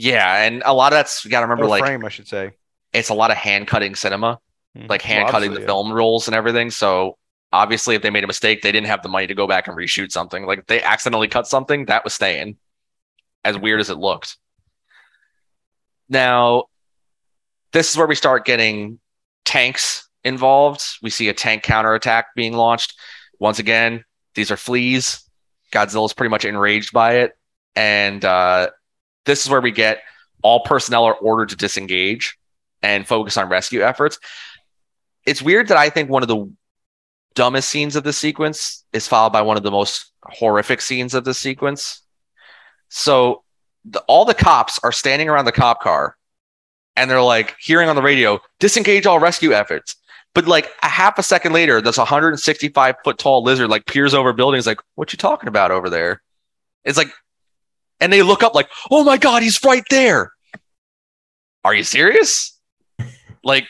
Yeah, 0.00 0.42
and 0.44 0.62
a 0.64 0.72
lot 0.72 0.92
of 0.92 0.96
that's 0.98 1.24
you 1.24 1.30
got 1.30 1.40
to 1.40 1.46
remember 1.46 1.64
Or 1.64 1.68
like 1.68 1.84
frame, 1.84 2.04
I 2.04 2.08
should 2.08 2.28
say. 2.28 2.52
it's 2.92 3.08
a 3.08 3.14
lot 3.14 3.32
of 3.32 3.36
hand 3.36 3.66
cutting 3.66 3.96
cinema, 3.96 4.38
Mhm. 4.76 4.88
like 4.88 5.02
Well, 5.02 5.08
hand 5.08 5.28
cutting 5.30 5.52
the 5.52 5.60
yeah. 5.60 5.66
film 5.66 5.92
rolls 5.92 6.28
and 6.28 6.36
everything. 6.36 6.70
So 6.70 7.18
obviously, 7.52 7.96
if 7.96 8.02
they 8.02 8.10
made 8.10 8.22
a 8.22 8.28
mistake, 8.28 8.62
they 8.62 8.70
didn't 8.70 8.86
have 8.86 9.02
the 9.02 9.08
money 9.08 9.26
to 9.26 9.34
go 9.34 9.48
back 9.48 9.66
and 9.66 9.76
reshoot 9.76 10.12
something. 10.12 10.46
Like 10.46 10.66
they 10.68 10.80
accidentally 10.80 11.26
cut 11.28 11.48
something, 11.48 11.86
that 11.86 12.04
was 12.04 12.14
staying. 12.14 12.58
As 13.44 13.58
weird 13.58 13.80
as 13.80 13.90
it 13.90 13.98
looked. 13.98 14.36
Now, 16.08 16.64
this 17.72 17.90
is 17.90 17.96
where 17.96 18.06
we 18.06 18.14
start 18.14 18.44
getting 18.46 18.98
tanks 19.44 20.08
involved. 20.24 20.82
We 21.02 21.10
see 21.10 21.28
a 21.28 21.34
tank 21.34 21.62
counterattack 21.62 22.34
being 22.34 22.52
launched. 22.54 22.94
Once 23.38 23.58
again, 23.58 24.04
these 24.34 24.50
are 24.50 24.56
fleas. 24.56 25.22
Godzilla's 25.72 26.14
pretty 26.14 26.30
much 26.30 26.44
enraged 26.44 26.92
by 26.92 27.16
it. 27.16 27.32
And 27.76 28.24
uh, 28.24 28.70
this 29.28 29.44
is 29.44 29.50
where 29.50 29.60
we 29.60 29.70
get 29.70 30.02
all 30.42 30.60
personnel 30.60 31.04
are 31.04 31.14
ordered 31.14 31.50
to 31.50 31.56
disengage 31.56 32.38
and 32.82 33.06
focus 33.06 33.36
on 33.36 33.48
rescue 33.48 33.82
efforts. 33.82 34.18
It's 35.26 35.42
weird 35.42 35.68
that 35.68 35.76
I 35.76 35.90
think 35.90 36.08
one 36.08 36.22
of 36.22 36.28
the 36.28 36.50
dumbest 37.34 37.68
scenes 37.68 37.94
of 37.94 38.04
the 38.04 38.12
sequence 38.12 38.84
is 38.92 39.06
followed 39.06 39.32
by 39.32 39.42
one 39.42 39.56
of 39.56 39.62
the 39.62 39.70
most 39.70 40.12
horrific 40.22 40.80
scenes 40.80 41.14
of 41.14 41.24
the 41.24 41.34
sequence. 41.34 42.02
So 42.88 43.42
the, 43.84 44.00
all 44.08 44.24
the 44.24 44.34
cops 44.34 44.80
are 44.82 44.92
standing 44.92 45.28
around 45.28 45.44
the 45.44 45.52
cop 45.52 45.82
car 45.82 46.16
and 46.96 47.10
they're 47.10 47.22
like 47.22 47.54
hearing 47.60 47.88
on 47.88 47.96
the 47.96 48.02
radio, 48.02 48.40
disengage 48.58 49.06
all 49.06 49.20
rescue 49.20 49.52
efforts. 49.52 49.96
But 50.34 50.46
like 50.46 50.70
a 50.82 50.88
half 50.88 51.18
a 51.18 51.22
second 51.22 51.52
later, 51.52 51.80
this 51.80 51.98
165 51.98 52.94
foot 53.04 53.18
tall 53.18 53.42
lizard 53.42 53.68
like 53.68 53.86
peers 53.86 54.14
over 54.14 54.32
buildings, 54.32 54.66
like, 54.66 54.80
what 54.94 55.12
you 55.12 55.16
talking 55.16 55.48
about 55.48 55.70
over 55.70 55.90
there? 55.90 56.22
It's 56.84 56.98
like, 56.98 57.12
and 58.00 58.12
they 58.12 58.22
look 58.22 58.42
up 58.42 58.54
like, 58.54 58.68
oh 58.90 59.04
my 59.04 59.16
God, 59.16 59.42
he's 59.42 59.62
right 59.64 59.84
there. 59.90 60.32
Are 61.64 61.74
you 61.74 61.82
serious? 61.82 62.58
Like, 63.42 63.66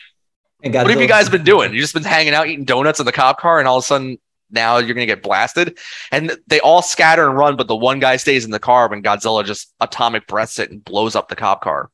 what 0.63 0.91
have 0.91 1.01
you 1.01 1.09
guys 1.09 1.29
been 1.29 1.45
doing? 1.45 1.73
You 1.73 1.81
just 1.81 1.95
been 1.95 2.05
hanging 2.05 2.35
out 2.35 2.49
eating 2.49 2.65
donuts 2.65 3.01
in 3.01 3.07
the 3.07 3.13
cop 3.13 3.39
car, 3.39 3.59
and 3.59 3.69
all 3.69 3.79
of 3.79 3.85
a 3.85 3.87
sudden 3.87 4.19
now 4.51 4.79
you're 4.79 4.95
gonna 4.95 5.07
get 5.07 5.23
blasted. 5.23 5.79
And 6.11 6.37
they 6.47 6.61
all 6.61 6.83
scatter 6.83 7.29
and 7.29 7.37
run, 7.37 7.57
but 7.57 7.69
the 7.69 7.77
one 7.77 8.01
guy 8.01 8.17
stays 8.17 8.45
in 8.45 8.51
the 8.51 8.59
car 8.59 8.89
when 8.89 9.03
Godzilla 9.03 9.45
just 9.45 9.73
atomic 9.81 10.27
breaths 10.27 10.59
it 10.59 10.71
and 10.71 10.85
blows 10.85 11.15
up 11.15 11.29
the 11.29 11.37
cop 11.37 11.63
car. 11.63 11.91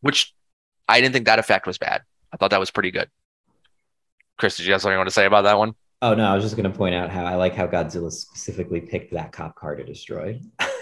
Which 0.00 0.34
I 0.88 1.00
didn't 1.00 1.14
think 1.14 1.26
that 1.26 1.38
effect 1.38 1.66
was 1.66 1.78
bad. 1.78 2.02
I 2.32 2.36
thought 2.36 2.50
that 2.50 2.60
was 2.60 2.70
pretty 2.70 2.90
good. 2.90 3.08
Chris, 4.36 4.56
did 4.56 4.66
you 4.66 4.72
have 4.72 4.82
something 4.82 4.94
you 4.94 4.98
want 4.98 5.08
to 5.08 5.14
say 5.14 5.26
about 5.26 5.42
that 5.42 5.58
one? 5.58 5.74
Oh 6.04 6.12
no, 6.12 6.26
I 6.26 6.34
was 6.34 6.44
just 6.44 6.54
gonna 6.54 6.68
point 6.68 6.94
out 6.94 7.08
how 7.08 7.24
I 7.24 7.36
like 7.36 7.54
how 7.54 7.66
Godzilla 7.66 8.12
specifically 8.12 8.78
picked 8.78 9.14
that 9.14 9.32
cop 9.32 9.54
car 9.56 9.74
to 9.74 9.82
destroy. 9.82 10.38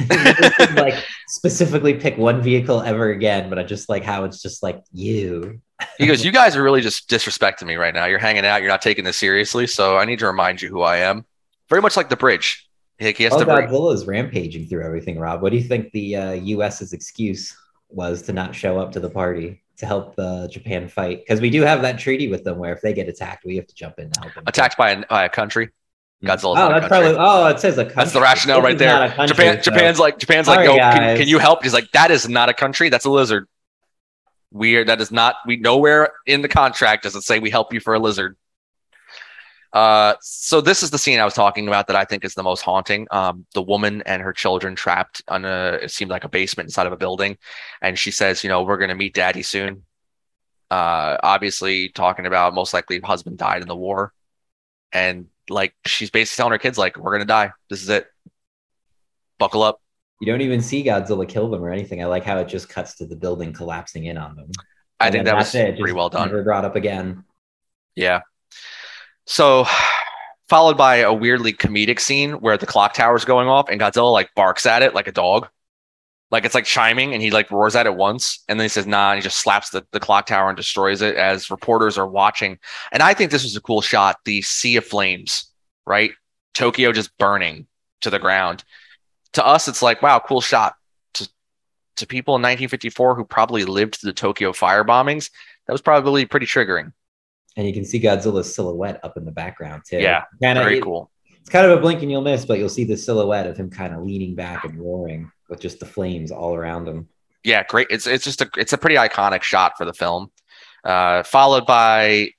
Like 0.74 0.94
specifically 1.28 1.94
pick 1.94 2.18
one 2.18 2.42
vehicle 2.42 2.80
ever 2.80 3.10
again, 3.10 3.48
but 3.48 3.56
I 3.58 3.62
just 3.62 3.88
like 3.88 4.02
how 4.02 4.24
it's 4.24 4.42
just 4.42 4.62
like 4.62 4.82
you. 4.92 5.60
He 5.96 6.06
goes, 6.06 6.24
You 6.24 6.32
guys 6.32 6.56
are 6.56 6.62
really 6.62 6.80
just 6.80 7.08
disrespecting 7.08 7.66
me 7.68 7.76
right 7.76 7.94
now. 7.94 8.06
You're 8.06 8.18
hanging 8.18 8.44
out, 8.44 8.62
you're 8.62 8.70
not 8.70 8.82
taking 8.82 9.04
this 9.04 9.16
seriously. 9.16 9.68
So 9.68 9.96
I 9.96 10.04
need 10.06 10.18
to 10.18 10.26
remind 10.26 10.60
you 10.60 10.70
who 10.70 10.80
I 10.82 10.96
am. 10.98 11.24
Very 11.68 11.82
much 11.82 11.96
like 11.96 12.08
the 12.08 12.16
bridge. 12.16 12.68
He 12.98 13.12
he 13.12 13.22
has 13.24 13.32
Oh, 13.34 13.38
to 13.38 13.44
bring- 13.44 13.68
Godzilla 13.68 13.94
is 13.94 14.06
rampaging 14.06 14.66
through 14.66 14.84
everything. 14.84 15.20
Rob, 15.20 15.40
what 15.40 15.52
do 15.52 15.56
you 15.58 15.64
think 15.64 15.92
the 15.92 16.16
uh, 16.16 16.32
U.S.'s 16.32 16.92
excuse 16.92 17.56
was 17.88 18.22
to 18.22 18.32
not 18.32 18.56
show 18.56 18.80
up 18.80 18.90
to 18.92 19.00
the 19.00 19.10
party 19.10 19.61
to 19.78 19.86
help 19.86 20.14
uh, 20.18 20.48
Japan 20.48 20.88
fight? 20.88 21.20
Because 21.20 21.40
we 21.40 21.50
do 21.50 21.62
have 21.62 21.82
that 21.82 21.98
treaty 21.98 22.28
with 22.28 22.44
them 22.44 22.58
where 22.58 22.72
if 22.72 22.80
they 22.82 22.92
get 22.92 23.08
attacked, 23.08 23.44
we 23.44 23.56
have 23.56 23.66
to 23.66 23.74
jump 23.74 23.98
in 23.98 24.10
to 24.10 24.20
help 24.20 24.34
them. 24.34 24.44
attacked 24.46 24.76
by 24.76 24.90
a, 24.90 25.06
by 25.06 25.24
a 25.24 25.28
country. 25.28 25.70
Godzilla's 26.24 26.44
Oh, 26.44 26.68
that's 26.68 26.86
country. 26.86 26.88
probably. 26.88 27.16
Oh, 27.18 27.46
it 27.48 27.58
says 27.58 27.78
a 27.78 27.84
country. 27.84 27.94
That's 27.96 28.12
the 28.12 28.20
rationale 28.20 28.58
This 28.60 28.64
right 28.64 28.78
there. 28.78 29.08
country, 29.08 29.26
Japan, 29.36 29.56
so- 29.62 29.70
Japan's 29.72 29.98
like, 29.98 30.18
Japan's 30.18 30.46
like, 30.46 30.66
Sorry, 30.66 30.68
no, 30.68 30.74
can, 30.76 31.16
can 31.18 31.26
you 31.28 31.38
help? 31.38 31.64
He's 31.64 31.72
like, 31.74 31.90
that 31.94 32.10
is 32.12 32.28
not 32.28 32.48
a 32.48 32.54
country. 32.54 32.90
That's 32.90 33.04
a 33.06 33.10
lizard. 33.10 33.48
Weird. 34.52 34.86
That 34.88 35.00
is 35.00 35.10
not. 35.10 35.36
We 35.46 35.56
nowhere 35.56 36.12
in 36.26 36.42
the 36.42 36.48
contract 36.48 37.02
does 37.04 37.16
it 37.16 37.22
say 37.22 37.38
we 37.40 37.50
help 37.50 37.72
you 37.72 37.80
for 37.80 37.94
a 37.94 37.98
lizard. 37.98 38.36
Uh, 39.72 40.14
so 40.20 40.60
this 40.60 40.82
is 40.82 40.90
the 40.90 40.98
scene 40.98 41.18
I 41.18 41.24
was 41.24 41.32
talking 41.34 41.66
about 41.66 41.86
that 41.86 41.96
I 41.96 42.04
think 42.04 42.24
is 42.24 42.34
the 42.34 42.42
most 42.42 42.60
haunting. 42.60 43.06
Um, 43.10 43.46
the 43.54 43.62
woman 43.62 44.02
and 44.04 44.20
her 44.20 44.32
children 44.32 44.74
trapped 44.74 45.22
on 45.28 45.44
a 45.46 45.78
it 45.82 45.90
seemed 45.90 46.10
like 46.10 46.24
a 46.24 46.28
basement 46.28 46.66
inside 46.66 46.86
of 46.86 46.92
a 46.92 46.96
building, 46.96 47.38
and 47.80 47.98
she 47.98 48.10
says, 48.10 48.44
you 48.44 48.48
know, 48.50 48.62
we're 48.62 48.76
gonna 48.78 48.94
meet 48.94 49.14
daddy 49.14 49.42
soon. 49.42 49.84
Uh, 50.70 51.18
obviously 51.22 51.90
talking 51.90 52.26
about 52.26 52.54
most 52.54 52.74
likely 52.74 53.00
husband 53.00 53.38
died 53.38 53.62
in 53.62 53.68
the 53.68 53.76
war, 53.76 54.12
and 54.92 55.28
like 55.48 55.74
she's 55.86 56.10
basically 56.10 56.40
telling 56.42 56.52
her 56.52 56.58
kids 56.58 56.78
like, 56.78 56.96
we're 56.98 57.12
gonna 57.12 57.24
die. 57.24 57.52
This 57.70 57.82
is 57.82 57.88
it. 57.88 58.08
Buckle 59.38 59.62
up. 59.62 59.80
You 60.20 60.26
don't 60.26 60.40
even 60.40 60.60
see 60.60 60.84
Godzilla 60.84 61.28
kill 61.28 61.50
them 61.50 61.64
or 61.64 61.70
anything. 61.70 62.02
I 62.02 62.06
like 62.06 62.24
how 62.24 62.38
it 62.38 62.46
just 62.48 62.68
cuts 62.68 62.94
to 62.96 63.06
the 63.06 63.16
building 63.16 63.52
collapsing 63.52 64.04
in 64.06 64.16
on 64.16 64.36
them. 64.36 64.50
I 65.00 65.06
And 65.06 65.12
think 65.12 65.24
that 65.26 65.36
was 65.36 65.54
it. 65.54 65.76
pretty 65.78 65.92
Just 65.92 65.96
well 65.96 66.08
done. 66.08 66.28
Never 66.28 66.42
brought 66.44 66.64
up 66.64 66.76
again. 66.76 67.24
Yeah. 67.94 68.22
So, 69.32 69.64
followed 70.50 70.76
by 70.76 70.96
a 70.96 71.10
weirdly 71.10 71.54
comedic 71.54 72.00
scene 72.00 72.32
where 72.32 72.58
the 72.58 72.66
clock 72.66 72.92
tower's 72.92 73.24
going 73.24 73.48
off 73.48 73.70
and 73.70 73.80
Godzilla 73.80 74.12
like 74.12 74.28
barks 74.34 74.66
at 74.66 74.82
it 74.82 74.94
like 74.94 75.08
a 75.08 75.12
dog. 75.12 75.48
Like 76.30 76.44
it's 76.44 76.54
like 76.54 76.66
chiming 76.66 77.14
and 77.14 77.22
he 77.22 77.30
like 77.30 77.50
roars 77.50 77.74
at 77.74 77.86
it 77.86 77.94
once 77.94 78.44
and 78.46 78.60
then 78.60 78.66
he 78.66 78.68
says, 78.68 78.86
nah, 78.86 79.12
and 79.12 79.16
he 79.16 79.22
just 79.22 79.38
slaps 79.38 79.70
the, 79.70 79.86
the 79.90 80.00
clock 80.00 80.26
tower 80.26 80.50
and 80.50 80.56
destroys 80.58 81.00
it 81.00 81.16
as 81.16 81.50
reporters 81.50 81.96
are 81.96 82.06
watching. 82.06 82.58
And 82.92 83.02
I 83.02 83.14
think 83.14 83.30
this 83.30 83.42
was 83.42 83.56
a 83.56 83.62
cool 83.62 83.80
shot. 83.80 84.18
The 84.26 84.42
sea 84.42 84.76
of 84.76 84.84
flames, 84.84 85.50
right? 85.86 86.10
Tokyo 86.52 86.92
just 86.92 87.16
burning 87.16 87.66
to 88.02 88.10
the 88.10 88.18
ground. 88.18 88.64
To 89.32 89.46
us, 89.46 89.66
it's 89.66 89.80
like, 89.80 90.02
wow, 90.02 90.18
cool 90.18 90.42
shot. 90.42 90.74
To 91.14 91.26
to 91.96 92.06
people 92.06 92.34
in 92.34 92.42
1954 92.42 93.14
who 93.14 93.24
probably 93.24 93.64
lived 93.64 93.94
through 93.94 94.10
the 94.10 94.14
Tokyo 94.14 94.52
fire 94.52 94.84
bombings, 94.84 95.30
that 95.66 95.72
was 95.72 95.80
probably 95.80 96.26
pretty 96.26 96.44
triggering. 96.44 96.92
And 97.56 97.66
you 97.66 97.72
can 97.74 97.84
see 97.84 98.00
Godzilla's 98.00 98.54
silhouette 98.54 99.00
up 99.02 99.16
in 99.16 99.24
the 99.24 99.32
background 99.32 99.82
too. 99.88 99.98
Yeah, 99.98 100.24
Kinda- 100.40 100.62
Very 100.62 100.78
it- 100.78 100.82
cool. 100.82 101.10
It's 101.40 101.50
kind 101.50 101.66
of 101.66 101.76
a 101.76 101.80
blink 101.80 102.02
and 102.02 102.10
you'll 102.10 102.20
miss, 102.22 102.44
but 102.44 102.58
you'll 102.60 102.68
see 102.68 102.84
the 102.84 102.96
silhouette 102.96 103.48
of 103.48 103.56
him 103.56 103.68
kind 103.68 103.92
of 103.92 104.02
leaning 104.04 104.36
back 104.36 104.64
and 104.64 104.78
roaring 104.78 105.28
with 105.48 105.60
just 105.60 105.80
the 105.80 105.86
flames 105.86 106.30
all 106.30 106.54
around 106.54 106.86
him. 106.86 107.08
yeah, 107.42 107.64
great. 107.64 107.88
It's 107.90 108.06
it's 108.06 108.22
just 108.22 108.40
a 108.40 108.48
it's 108.56 108.72
a 108.72 108.78
pretty 108.78 108.94
iconic 108.94 109.42
shot 109.42 109.72
for 109.76 109.84
the 109.84 109.92
film, 109.92 110.30
uh, 110.84 111.24
followed 111.24 111.66
by 111.66 112.30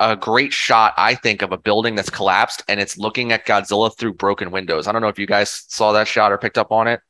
a 0.00 0.16
great 0.16 0.52
shot, 0.52 0.94
I 0.96 1.14
think, 1.14 1.42
of 1.42 1.52
a 1.52 1.56
building 1.56 1.94
that's 1.94 2.10
collapsed 2.10 2.64
and 2.68 2.80
it's 2.80 2.98
looking 2.98 3.30
at 3.30 3.46
Godzilla 3.46 3.96
through 3.96 4.14
broken 4.14 4.50
windows. 4.50 4.88
I 4.88 4.92
don't 4.92 5.00
know 5.00 5.06
if 5.08 5.18
you 5.20 5.28
guys 5.28 5.64
saw 5.68 5.92
that 5.92 6.08
shot 6.08 6.32
or 6.32 6.38
picked 6.38 6.58
up 6.58 6.72
on 6.72 6.88
it. 6.88 7.00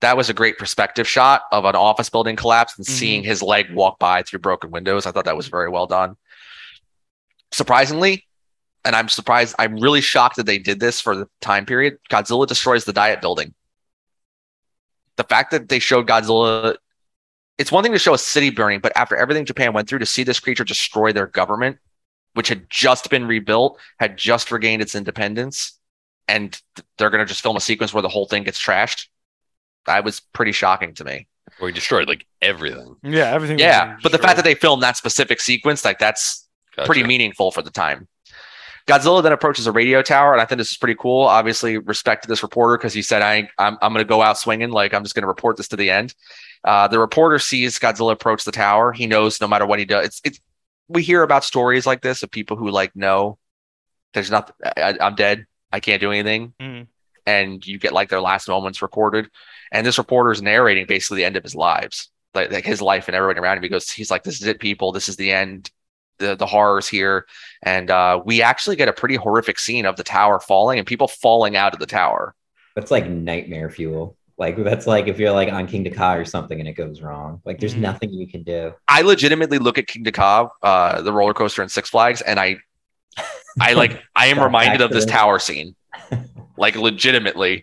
That 0.00 0.16
was 0.16 0.28
a 0.28 0.34
great 0.34 0.58
perspective 0.58 1.08
shot 1.08 1.42
of 1.50 1.64
an 1.64 1.76
office 1.76 2.10
building 2.10 2.36
collapse 2.36 2.76
and 2.76 2.86
Mhm. 2.86 2.90
seeing 2.90 3.24
his 3.24 3.42
leg 3.42 3.72
walk 3.72 3.98
by 3.98 4.22
through 4.22 4.40
broken 4.40 4.70
windows. 4.70 5.06
I 5.06 5.12
thought 5.12 5.24
that 5.24 5.36
was 5.36 5.48
very 5.48 5.68
well 5.70 5.86
done. 5.86 6.16
Surprisingly, 7.52 8.26
and 8.84 8.94
I'm 8.94 9.08
surprised, 9.08 9.54
I'm 9.58 9.76
really 9.76 10.00
shocked 10.02 10.36
that 10.36 10.46
they 10.46 10.58
did 10.58 10.80
this 10.80 11.00
for 11.00 11.16
the 11.16 11.28
time 11.40 11.64
period. 11.64 11.98
Godzilla 12.10 12.46
destroys 12.46 12.84
the 12.84 12.92
Diet 12.92 13.20
building 13.20 13.54
the 15.16 15.24
fact 15.24 15.50
that 15.52 15.68
they 15.68 15.78
showed 15.78 16.06
Godzilla, 16.06 16.76
it's 17.58 17.70
one 17.72 17.82
thing 17.84 17.92
to 17.92 17.98
show 17.98 18.14
a 18.14 18.18
city 18.18 18.50
burning, 18.50 18.80
but 18.80 18.96
after 18.96 19.16
everything 19.16 19.44
Japan 19.44 19.72
went 19.72 19.88
through, 19.88 20.00
to 20.00 20.06
see 20.06 20.24
this 20.24 20.40
creature 20.40 20.64
destroy 20.64 21.12
their 21.12 21.26
government, 21.26 21.78
which 22.34 22.48
had 22.48 22.68
just 22.68 23.10
been 23.10 23.26
rebuilt, 23.26 23.78
had 23.98 24.16
just 24.16 24.50
regained 24.50 24.82
its 24.82 24.94
independence, 24.94 25.78
and 26.26 26.60
th- 26.74 26.86
they're 26.98 27.10
going 27.10 27.24
to 27.24 27.28
just 27.28 27.42
film 27.42 27.56
a 27.56 27.60
sequence 27.60 27.94
where 27.94 28.02
the 28.02 28.08
whole 28.08 28.26
thing 28.26 28.42
gets 28.44 28.60
trashed. 28.60 29.06
That 29.86 30.04
was 30.04 30.20
pretty 30.20 30.52
shocking 30.52 30.94
to 30.94 31.04
me. 31.04 31.26
Where 31.58 31.68
he 31.68 31.74
destroyed 31.74 32.08
like 32.08 32.26
everything. 32.42 32.96
Yeah, 33.02 33.30
everything. 33.30 33.58
Yeah, 33.58 33.96
but 34.02 34.12
the 34.12 34.18
fact 34.18 34.36
that 34.36 34.44
they 34.44 34.54
filmed 34.54 34.82
that 34.82 34.96
specific 34.96 35.40
sequence, 35.40 35.84
like 35.84 35.98
that's 35.98 36.48
Gotcha. 36.74 36.86
pretty 36.86 37.04
meaningful 37.04 37.50
for 37.52 37.62
the 37.62 37.70
time. 37.70 38.08
Godzilla 38.86 39.22
then 39.22 39.32
approaches 39.32 39.66
a 39.66 39.72
radio 39.72 40.02
tower, 40.02 40.32
and 40.32 40.42
I 40.42 40.44
think 40.44 40.58
this 40.58 40.70
is 40.70 40.76
pretty 40.76 40.96
cool. 40.98 41.22
Obviously, 41.22 41.78
respect 41.78 42.22
to 42.24 42.28
this 42.28 42.42
reporter 42.42 42.76
because 42.76 42.92
he 42.92 43.02
said, 43.02 43.22
"I, 43.22 43.48
I'm, 43.58 43.78
I'm 43.80 43.92
going 43.92 44.04
to 44.04 44.08
go 44.08 44.20
out 44.20 44.36
swinging. 44.36 44.70
Like 44.70 44.92
I'm 44.92 45.02
just 45.02 45.14
going 45.14 45.22
to 45.22 45.28
report 45.28 45.56
this 45.56 45.68
to 45.68 45.76
the 45.76 45.90
end." 45.90 46.14
Uh, 46.64 46.88
the 46.88 46.98
reporter 46.98 47.38
sees 47.38 47.78
Godzilla 47.78 48.12
approach 48.12 48.44
the 48.44 48.52
tower. 48.52 48.92
He 48.92 49.06
knows 49.06 49.40
no 49.40 49.46
matter 49.46 49.64
what 49.66 49.78
he 49.78 49.84
does, 49.84 50.06
it's, 50.06 50.20
it's 50.24 50.40
we 50.88 51.02
hear 51.02 51.22
about 51.22 51.44
stories 51.44 51.86
like 51.86 52.02
this 52.02 52.22
of 52.22 52.30
people 52.30 52.56
who 52.56 52.70
like 52.70 52.94
know 52.96 53.38
there's 54.12 54.30
not 54.30 54.54
I, 54.64 54.96
I'm 55.00 55.14
dead. 55.14 55.46
I 55.72 55.80
can't 55.80 56.00
do 56.00 56.10
anything. 56.10 56.52
Mhm. 56.60 56.86
And 57.26 57.66
you 57.66 57.78
get 57.78 57.92
like 57.92 58.10
their 58.10 58.20
last 58.20 58.48
moments 58.48 58.82
recorded. 58.82 59.30
And 59.74 59.86
this 59.86 59.98
reporter 59.98 60.30
is 60.32 60.40
narrating 60.40 60.86
basically 60.86 61.18
the 61.18 61.24
end 61.26 61.36
of 61.36 61.42
his 61.42 61.54
lives, 61.54 62.08
like, 62.34 62.50
like 62.50 62.64
his 62.64 62.80
life 62.80 63.08
and 63.08 63.14
everyone 63.14 63.38
around 63.38 63.58
him. 63.58 63.62
He 63.64 63.68
goes, 63.68 63.90
he's 63.90 64.10
like, 64.10 64.22
this 64.22 64.40
is 64.40 64.46
it, 64.46 64.58
people. 64.60 64.92
This 64.92 65.08
is 65.10 65.16
the 65.16 65.30
end. 65.32 65.70
The 66.18 66.36
the 66.36 66.46
horrors 66.46 66.86
here. 66.88 67.26
And 67.62 67.90
uh, 67.90 68.22
we 68.24 68.40
actually 68.40 68.76
get 68.76 68.88
a 68.88 68.92
pretty 68.92 69.16
horrific 69.16 69.58
scene 69.58 69.84
of 69.84 69.96
the 69.96 70.04
tower 70.04 70.38
falling 70.40 70.78
and 70.78 70.86
people 70.86 71.08
falling 71.08 71.56
out 71.56 71.74
of 71.74 71.80
the 71.80 71.86
tower. 71.86 72.34
That's 72.76 72.90
like 72.92 73.08
nightmare 73.08 73.68
fuel. 73.68 74.16
Like 74.38 74.56
that's 74.62 74.86
like 74.86 75.06
if 75.08 75.18
you're 75.18 75.32
like 75.32 75.52
on 75.52 75.66
Kingda 75.68 75.94
Ka 75.94 76.14
or 76.14 76.24
something 76.24 76.58
and 76.58 76.68
it 76.68 76.72
goes 76.74 77.02
wrong. 77.02 77.40
Like 77.44 77.58
there's 77.58 77.74
Mhm. 77.74 77.80
nothing 77.80 78.12
you 78.12 78.28
can 78.28 78.42
do. 78.44 78.72
I 78.88 79.02
legitimately 79.02 79.58
look 79.58 79.76
at 79.78 79.86
Kingda 79.86 80.12
Ka, 80.12 80.48
uh, 80.62 81.02
the 81.02 81.12
roller 81.12 81.34
coaster 81.34 81.62
in 81.64 81.68
Six 81.68 81.90
Flags, 81.90 82.20
and 82.20 82.38
I, 82.38 82.58
I 83.60 83.74
like, 83.74 84.00
I 84.16 84.26
am 84.26 84.38
reminded 84.42 84.80
of 84.80 84.90
this 84.90 85.04
tower 85.06 85.38
scene, 85.40 85.74
like 86.56 86.76
legitimately. 86.76 87.62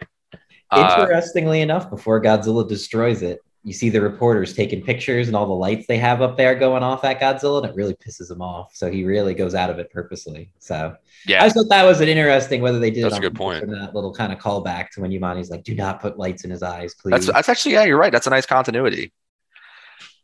Uh, 0.72 0.98
Interestingly 1.02 1.62
enough, 1.62 1.90
before 1.90 2.22
Godzilla 2.22 2.68
destroys 2.68 3.22
it, 3.22 3.40
you 3.64 3.74
see 3.74 3.90
the 3.90 4.02
reporters 4.02 4.54
taking 4.54 4.82
pictures 4.82 5.28
and 5.28 5.36
all 5.36 5.46
the 5.46 5.54
lights 5.54 5.86
they 5.86 5.98
have 5.98 6.22
up 6.22 6.36
there 6.36 6.56
going 6.56 6.82
off 6.82 7.04
at 7.04 7.20
Godzilla, 7.20 7.62
and 7.62 7.70
it 7.70 7.76
really 7.76 7.94
pisses 7.94 8.32
him 8.32 8.42
off. 8.42 8.72
So 8.74 8.90
he 8.90 9.04
really 9.04 9.36
goes 9.36 9.54
out 9.54 9.70
of 9.70 9.78
it 9.78 9.92
purposely. 9.92 10.50
So 10.58 10.96
I 10.96 10.98
yeah, 11.28 11.44
just 11.44 11.56
thought 11.56 11.70
that 11.70 11.84
was 11.84 12.02
an 12.02 12.08
interesting 12.08 12.62
whether 12.62 12.80
they 12.80 12.90
did 12.90 13.04
That's 13.04 13.16
it 13.16 13.20
a 13.20 13.22
good 13.22 13.36
point. 13.36 13.68
That 13.70 13.94
little 13.94 14.14
kind 14.14 14.34
of 14.34 14.40
callback 14.40 14.90
to 14.92 15.02
when 15.02 15.12
Yamane's 15.12 15.52
like, 15.52 15.64
"Do 15.64 15.76
not 15.76 16.02
put 16.02 16.18
lights 16.18 16.44
in 16.44 16.50
his 16.50 16.64
eyes, 16.64 16.96
please." 16.96 17.12
that's 17.12 17.28
that's 17.28 17.50
actually 17.50 17.74
yeah, 17.74 17.84
you're 17.84 18.00
right. 18.00 18.12
That's 18.12 18.28
a 18.28 18.32
nice 18.32 18.48
continuity. 18.48 19.14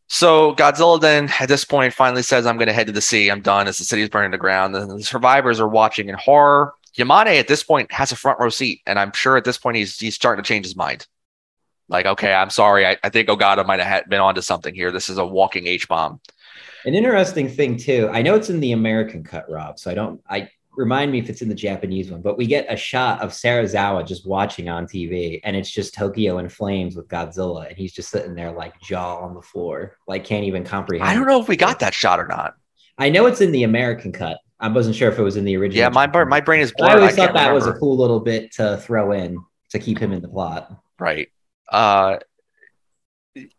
So 0.07 0.56
Godzilla 0.56 0.99
then 0.99 1.30
at 1.40 1.48
this 1.48 1.64
point 1.64 1.94
finally 1.94 2.24
says, 2.24 2.48
"I'm 2.48 2.57
going 2.57 2.68
to 2.68 2.74
head 2.74 2.88
to 2.88 2.94
the 2.94 3.02
sea. 3.02 3.30
I'm 3.30 3.41
done." 3.41 3.68
As 3.68 3.78
the 3.78 3.84
city's 3.84 4.10
burning 4.10 4.32
to 4.32 4.40
ground, 4.40 4.76
and 4.76 4.90
the 4.90 5.03
survivors 5.03 5.60
are 5.60 5.68
watching 5.68 6.10
in 6.10 6.15
horror. 6.15 6.74
Yamane 6.98 7.40
at 7.40 7.48
this 7.48 7.64
point 7.64 7.91
has 7.91 8.11
a 8.11 8.15
front 8.15 8.40
row 8.40 8.49
seat, 8.49 8.82
and 8.86 8.98
I'm 8.98 9.14
sure 9.14 9.38
at 9.38 9.44
this 9.44 9.57
point 9.57 9.78
he's 9.78 9.99
he's 9.99 10.15
starting 10.15 10.44
to 10.44 10.48
change 10.48 10.65
his 10.65 10.76
mind. 10.76 11.07
Like, 11.90 12.06
okay, 12.06 12.34
I'm 12.34 12.49
sorry. 12.49 12.86
I, 12.86 12.98
I 13.03 13.10
think 13.10 13.30
Ogata 13.30 13.65
might 13.65 13.80
have 13.80 14.10
been 14.10 14.19
onto 14.19 14.41
something 14.41 14.76
here. 14.76 14.91
This 14.91 15.10
is 15.10 15.18
a 15.18 15.26
walking 15.26 15.68
H 15.68 15.88
bomb. 15.88 16.19
An 16.86 16.94
interesting 16.94 17.48
thing 17.48 17.78
too. 17.78 18.10
I 18.11 18.22
know 18.22 18.36
it's 18.36 18.49
in 18.49 18.60
the 18.60 18.74
American 18.74 19.24
cut, 19.24 19.49
Rob. 19.49 19.80
So 19.80 19.91
I 19.91 19.94
don't. 19.94 20.22
I 20.30 20.49
remind 20.76 21.11
me 21.11 21.19
if 21.19 21.30
it's 21.30 21.41
in 21.41 21.49
the 21.49 21.56
Japanese 21.56 22.11
one, 22.11 22.22
but 22.22 22.38
we 22.38 22.45
get 22.45 22.72
a 22.72 22.78
shot 22.78 23.22
of 23.22 23.32
Serizawa 23.32 24.06
just 24.06 24.28
watching 24.28 24.69
on 24.69 24.86
TV, 24.86 25.40
and 25.44 25.56
it's 25.56 25.72
just 25.72 25.94
Tokyo 25.94 26.40
in 26.40 26.49
flames 26.49 26.95
with 26.95 27.07
Godzilla, 27.07 27.68
and 27.68 27.78
he's 27.78 27.94
just 27.94 28.10
sitting 28.10 28.36
there 28.36 28.52
like 28.52 28.80
jaw 28.82 29.18
on 29.18 29.34
the 29.34 29.41
floor, 29.41 29.98
like 30.07 30.24
can't 30.24 30.45
even 30.45 30.64
comprehend. 30.64 31.10
I 31.10 31.14
don't 31.14 31.28
know 31.28 31.41
if 31.41 31.48
we 31.48 31.57
got 31.57 31.80
that 31.80 31.94
shot 31.94 32.19
or 32.19 32.28
not. 32.28 32.56
I 32.98 33.10
know 33.10 33.28
it's 33.28 33.41
in 33.41 33.52
the 33.52 33.64
American 33.64 34.11
cut. 34.11 34.40
I 34.60 34.70
wasn't 34.70 34.96
sure 34.96 35.12
if 35.12 35.20
it 35.20 35.24
was 35.24 35.38
in 35.38 35.46
the 35.46 35.56
original. 35.56 35.80
Yeah, 35.80 35.90
my 35.90 36.08
my 36.26 36.42
brain 36.42 36.62
is 36.62 36.72
I 36.72 36.74
blurred. 36.78 36.92
I, 36.92 36.96
always 36.96 37.16
can't 37.16 37.32
thought 37.32 37.36
that 37.36 37.54
was 37.54 37.68
a 37.68 37.74
cool 37.74 37.98
little 37.98 38.20
bit 38.20 38.52
to 38.54 38.78
throw 38.78 39.12
in 39.12 39.38
to 39.70 39.80
keep 39.80 40.00
him 40.00 40.14
in 40.14 40.22
the 40.22 40.28
plot. 40.28 40.72
right. 41.00 41.30
Uh, 41.70 42.18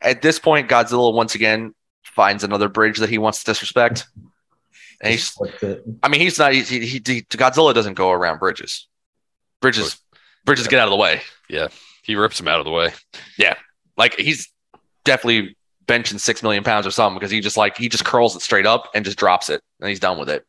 at 0.01 0.23
this 0.23 0.39
point, 0.39 0.69
Godzilla 0.69 1.13
once 1.13 1.35
again 1.35 1.75
finds 2.03 2.43
another 2.43 2.69
bridge 2.69 2.99
that 2.99 3.11
he 3.11 3.19
wants 3.19 3.41
to 3.41 3.45
disrespect. 3.45 4.07
And 5.01 5.13
he's, 5.13 5.33
What's 5.37 5.63
it? 5.63 5.85
I 6.03 6.09
mean, 6.09 6.21
he's 6.21 6.41
not. 6.41 6.53
He, 6.53 6.63
he, 6.63 6.89
he, 6.89 6.99
Godzilla 7.01 7.73
doesn't 7.73 7.95
go 7.95 8.11
around 8.11 8.41
bridges. 8.41 8.89
Bridges, 9.61 9.97
bridges 10.45 10.67
get 10.67 10.81
out 10.81 10.89
of 10.89 10.91
the 10.91 10.97
way. 10.97 11.21
Yeah, 11.49 11.69
he 12.03 12.17
rips 12.17 12.41
him 12.41 12.49
out 12.49 12.59
of 12.59 12.65
the 12.65 12.73
way. 12.73 12.93
Yeah, 13.39 13.55
like 13.97 14.19
he's 14.19 14.49
definitely 15.05 15.57
benching 15.87 16.19
six 16.19 16.43
million 16.43 16.65
pounds 16.65 16.85
or 16.85 16.91
something 16.91 17.17
because 17.17 17.31
he 17.31 17.41
just 17.41 17.57
like 17.57 17.77
he 17.77 17.89
just 17.89 18.05
curls 18.05 18.35
it 18.35 18.43
straight 18.43 18.67
up 18.67 18.91
and 18.93 19.05
just 19.05 19.19
drops 19.19 19.51
it 19.51 19.63
and 19.81 19.89
he's 19.89 20.01
done 20.01 20.19
with 20.19 20.29
it. 20.29 20.45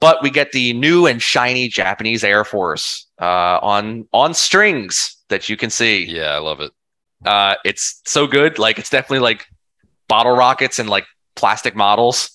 But 0.00 0.22
we 0.22 0.30
get 0.30 0.52
the 0.52 0.72
new 0.74 1.06
and 1.06 1.22
shiny 1.22 1.68
Japanese 1.68 2.24
Air 2.24 2.44
Force 2.44 3.06
uh, 3.20 3.58
on 3.62 4.06
on 4.12 4.34
strings 4.34 5.16
that 5.28 5.48
you 5.48 5.56
can 5.56 5.70
see. 5.70 6.04
Yeah, 6.04 6.32
I 6.32 6.38
love 6.38 6.60
it. 6.60 6.72
Uh, 7.24 7.54
it's 7.64 8.02
so 8.04 8.26
good. 8.26 8.58
Like 8.58 8.78
it's 8.78 8.90
definitely 8.90 9.20
like 9.20 9.46
bottle 10.08 10.36
rockets 10.36 10.78
and 10.78 10.88
like 10.88 11.06
plastic 11.36 11.74
models 11.74 12.30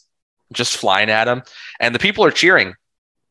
just 0.52 0.78
flying 0.78 1.10
at 1.10 1.28
him, 1.28 1.44
and 1.80 1.94
the 1.94 2.00
people 2.00 2.26
are 2.26 2.32
cheering. 2.32 2.74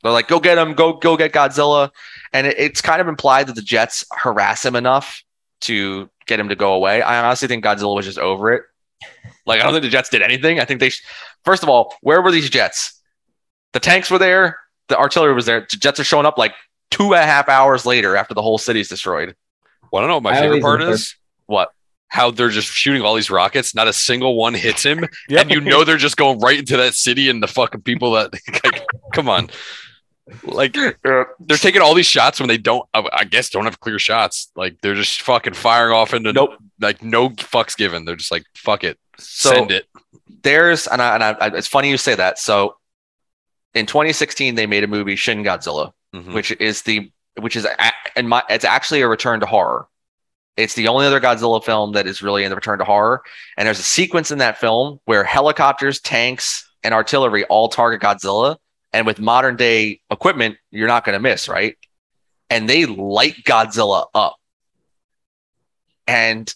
They're 0.03 0.13
like, 0.13 0.29
"Go 0.29 0.39
get 0.39 0.59
him! 0.59 0.75
Go 0.75 0.93
go 0.93 1.17
get 1.17 1.33
Godzilla!" 1.33 1.91
And 2.33 2.47
it, 2.47 2.57
it's 2.59 2.81
kind 2.81 3.01
of 3.01 3.09
implied 3.09 3.49
that 3.49 3.57
the 3.57 3.63
jets 3.63 4.05
harass 4.13 4.65
him 4.65 4.77
enough 4.77 5.23
to 5.63 6.09
get 6.27 6.39
him 6.39 6.49
to 6.51 6.55
go 6.55 6.75
away. 6.75 7.03
I 7.03 7.25
honestly 7.25 7.49
think 7.49 7.65
Godzilla 7.65 7.97
was 7.97 8.07
just 8.07 8.19
over 8.19 8.53
it. 8.53 8.63
Like 9.47 9.61
I 9.61 9.65
don't 9.65 9.73
think 9.73 9.83
the 9.83 9.89
jets 9.89 10.11
did 10.11 10.23
anything. 10.23 10.61
I 10.61 10.65
think 10.65 10.81
they, 10.81 10.91
sh- 10.91 11.03
first 11.45 11.63
of 11.63 11.69
all, 11.69 11.97
where 12.03 12.23
were 12.23 12.31
these 12.31 12.51
jets? 12.51 12.98
The 13.73 13.81
tanks 13.81 14.11
were 14.11 14.19
there. 14.19 14.59
The 14.89 14.97
artillery 14.99 15.35
was 15.35 15.47
there. 15.47 15.67
The 15.71 15.77
jets 15.77 16.01
are 16.01 16.05
showing 16.05 16.27
up 16.27 16.39
like 16.39 16.55
two 16.91 17.15
and 17.15 17.23
a 17.23 17.27
half 17.27 17.49
hours 17.49 17.85
later 17.85 18.17
after 18.17 18.35
the 18.35 18.43
whole 18.43 18.59
city's 18.59 18.89
destroyed. 18.89 19.37
Want 19.93 20.05
to 20.05 20.09
know 20.09 20.15
what 20.15 20.23
my 20.23 20.33
I 20.33 20.41
favorite 20.41 20.63
part 20.63 20.81
infer- 20.81 20.93
is? 20.95 21.15
What? 21.47 21.71
How 22.09 22.31
they're 22.31 22.49
just 22.49 22.69
shooting 22.69 23.03
all 23.03 23.15
these 23.15 23.31
rockets. 23.31 23.75
Not 23.75 23.87
a 23.89 23.93
single 23.93 24.37
one 24.37 24.55
hits 24.55 24.83
him, 24.83 25.01
Yep. 25.29 25.43
and 25.43 25.51
you 25.51 25.61
know 25.61 25.85
they're 25.85 25.99
just 25.99 26.17
going 26.17 26.39
right 26.41 26.59
into 26.59 26.77
that 26.79 26.95
city 26.95 27.29
and 27.29 27.43
the 27.43 27.47
fucking 27.49 27.83
people 27.83 28.13
that. 28.13 28.33
Like, 28.65 28.87
come 29.13 29.29
on, 29.29 29.51
like 30.45 30.73
they're 30.75 31.27
taking 31.57 31.81
all 31.83 31.95
these 31.95 32.07
shots 32.07 32.41
when 32.41 32.49
they 32.49 32.59
don't. 32.59 32.87
I 32.95 33.07
I 33.13 33.25
guess 33.25 33.51
don't 33.51 33.65
have 33.65 33.81
clear 33.81 33.99
shots. 33.99 34.51
Like 34.57 34.79
they're 34.83 34.95
just 34.95 35.21
fucking 35.23 35.55
firing 35.55 35.95
off 35.95 36.13
into 36.15 36.33
Nope. 36.33 36.55
Like 36.81 37.03
no 37.03 37.31
fucks 37.31 37.77
given. 37.77 38.05
They're 38.05 38.17
just 38.17 38.31
like 38.33 38.45
fuck 38.55 38.85
it, 38.85 38.99
So 39.19 39.51
send 39.51 39.71
it. 39.71 39.87
there's 40.43 40.87
and, 40.87 41.01
I, 41.03 41.15
and 41.15 41.25
I, 41.25 41.31
I- 41.33 41.57
it's 41.57 41.67
funny 41.69 41.91
you 41.91 41.97
say 41.99 42.15
that. 42.15 42.39
So 42.39 42.77
in 43.75 43.87
2016, 43.87 44.55
they 44.55 44.67
made 44.67 44.85
a 44.85 44.89
movie 44.89 45.17
Shin 45.17 45.43
Godzilla, 45.43 45.93
Mhm. 46.15 46.33
which 46.35 46.51
is 46.53 46.83
the 46.83 47.11
which 47.39 47.55
is 47.55 47.67
and 48.17 48.29
my 48.29 48.43
it's 48.49 48.65
actually 48.65 49.01
a 49.03 49.09
return 49.09 49.41
to 49.41 49.47
horror. 49.47 49.87
It's 50.57 50.75
the 50.75 50.89
only 50.89 51.07
other 51.07 51.21
Godzilla 51.21 51.63
film 51.65 51.93
that 51.93 52.07
is 52.09 52.21
really 52.21 52.43
in 52.43 52.51
the 52.51 52.57
return 52.57 52.81
to 52.81 52.85
horror. 52.85 53.23
And 53.57 53.67
there's 53.67 53.79
a 53.79 53.85
sequence 53.85 54.33
in 54.33 54.39
that 54.39 54.59
film 54.59 54.99
where 55.05 55.23
helicopters, 55.23 56.01
tanks, 56.01 56.69
and 56.83 56.93
artillery 56.93 57.45
all 57.45 57.69
target 57.69 58.01
Godzilla. 58.01 58.57
And 58.93 59.07
with 59.07 59.21
modern 59.21 59.55
day 59.55 60.01
equipment, 60.11 60.57
you're 60.73 60.89
not 60.89 61.05
going 61.05 61.13
to 61.15 61.21
miss, 61.21 61.49
right? 61.49 61.77
And 62.51 62.69
they 62.69 62.87
light 62.87 63.37
Godzilla 63.45 64.07
up. 64.15 64.37
And 66.09 66.53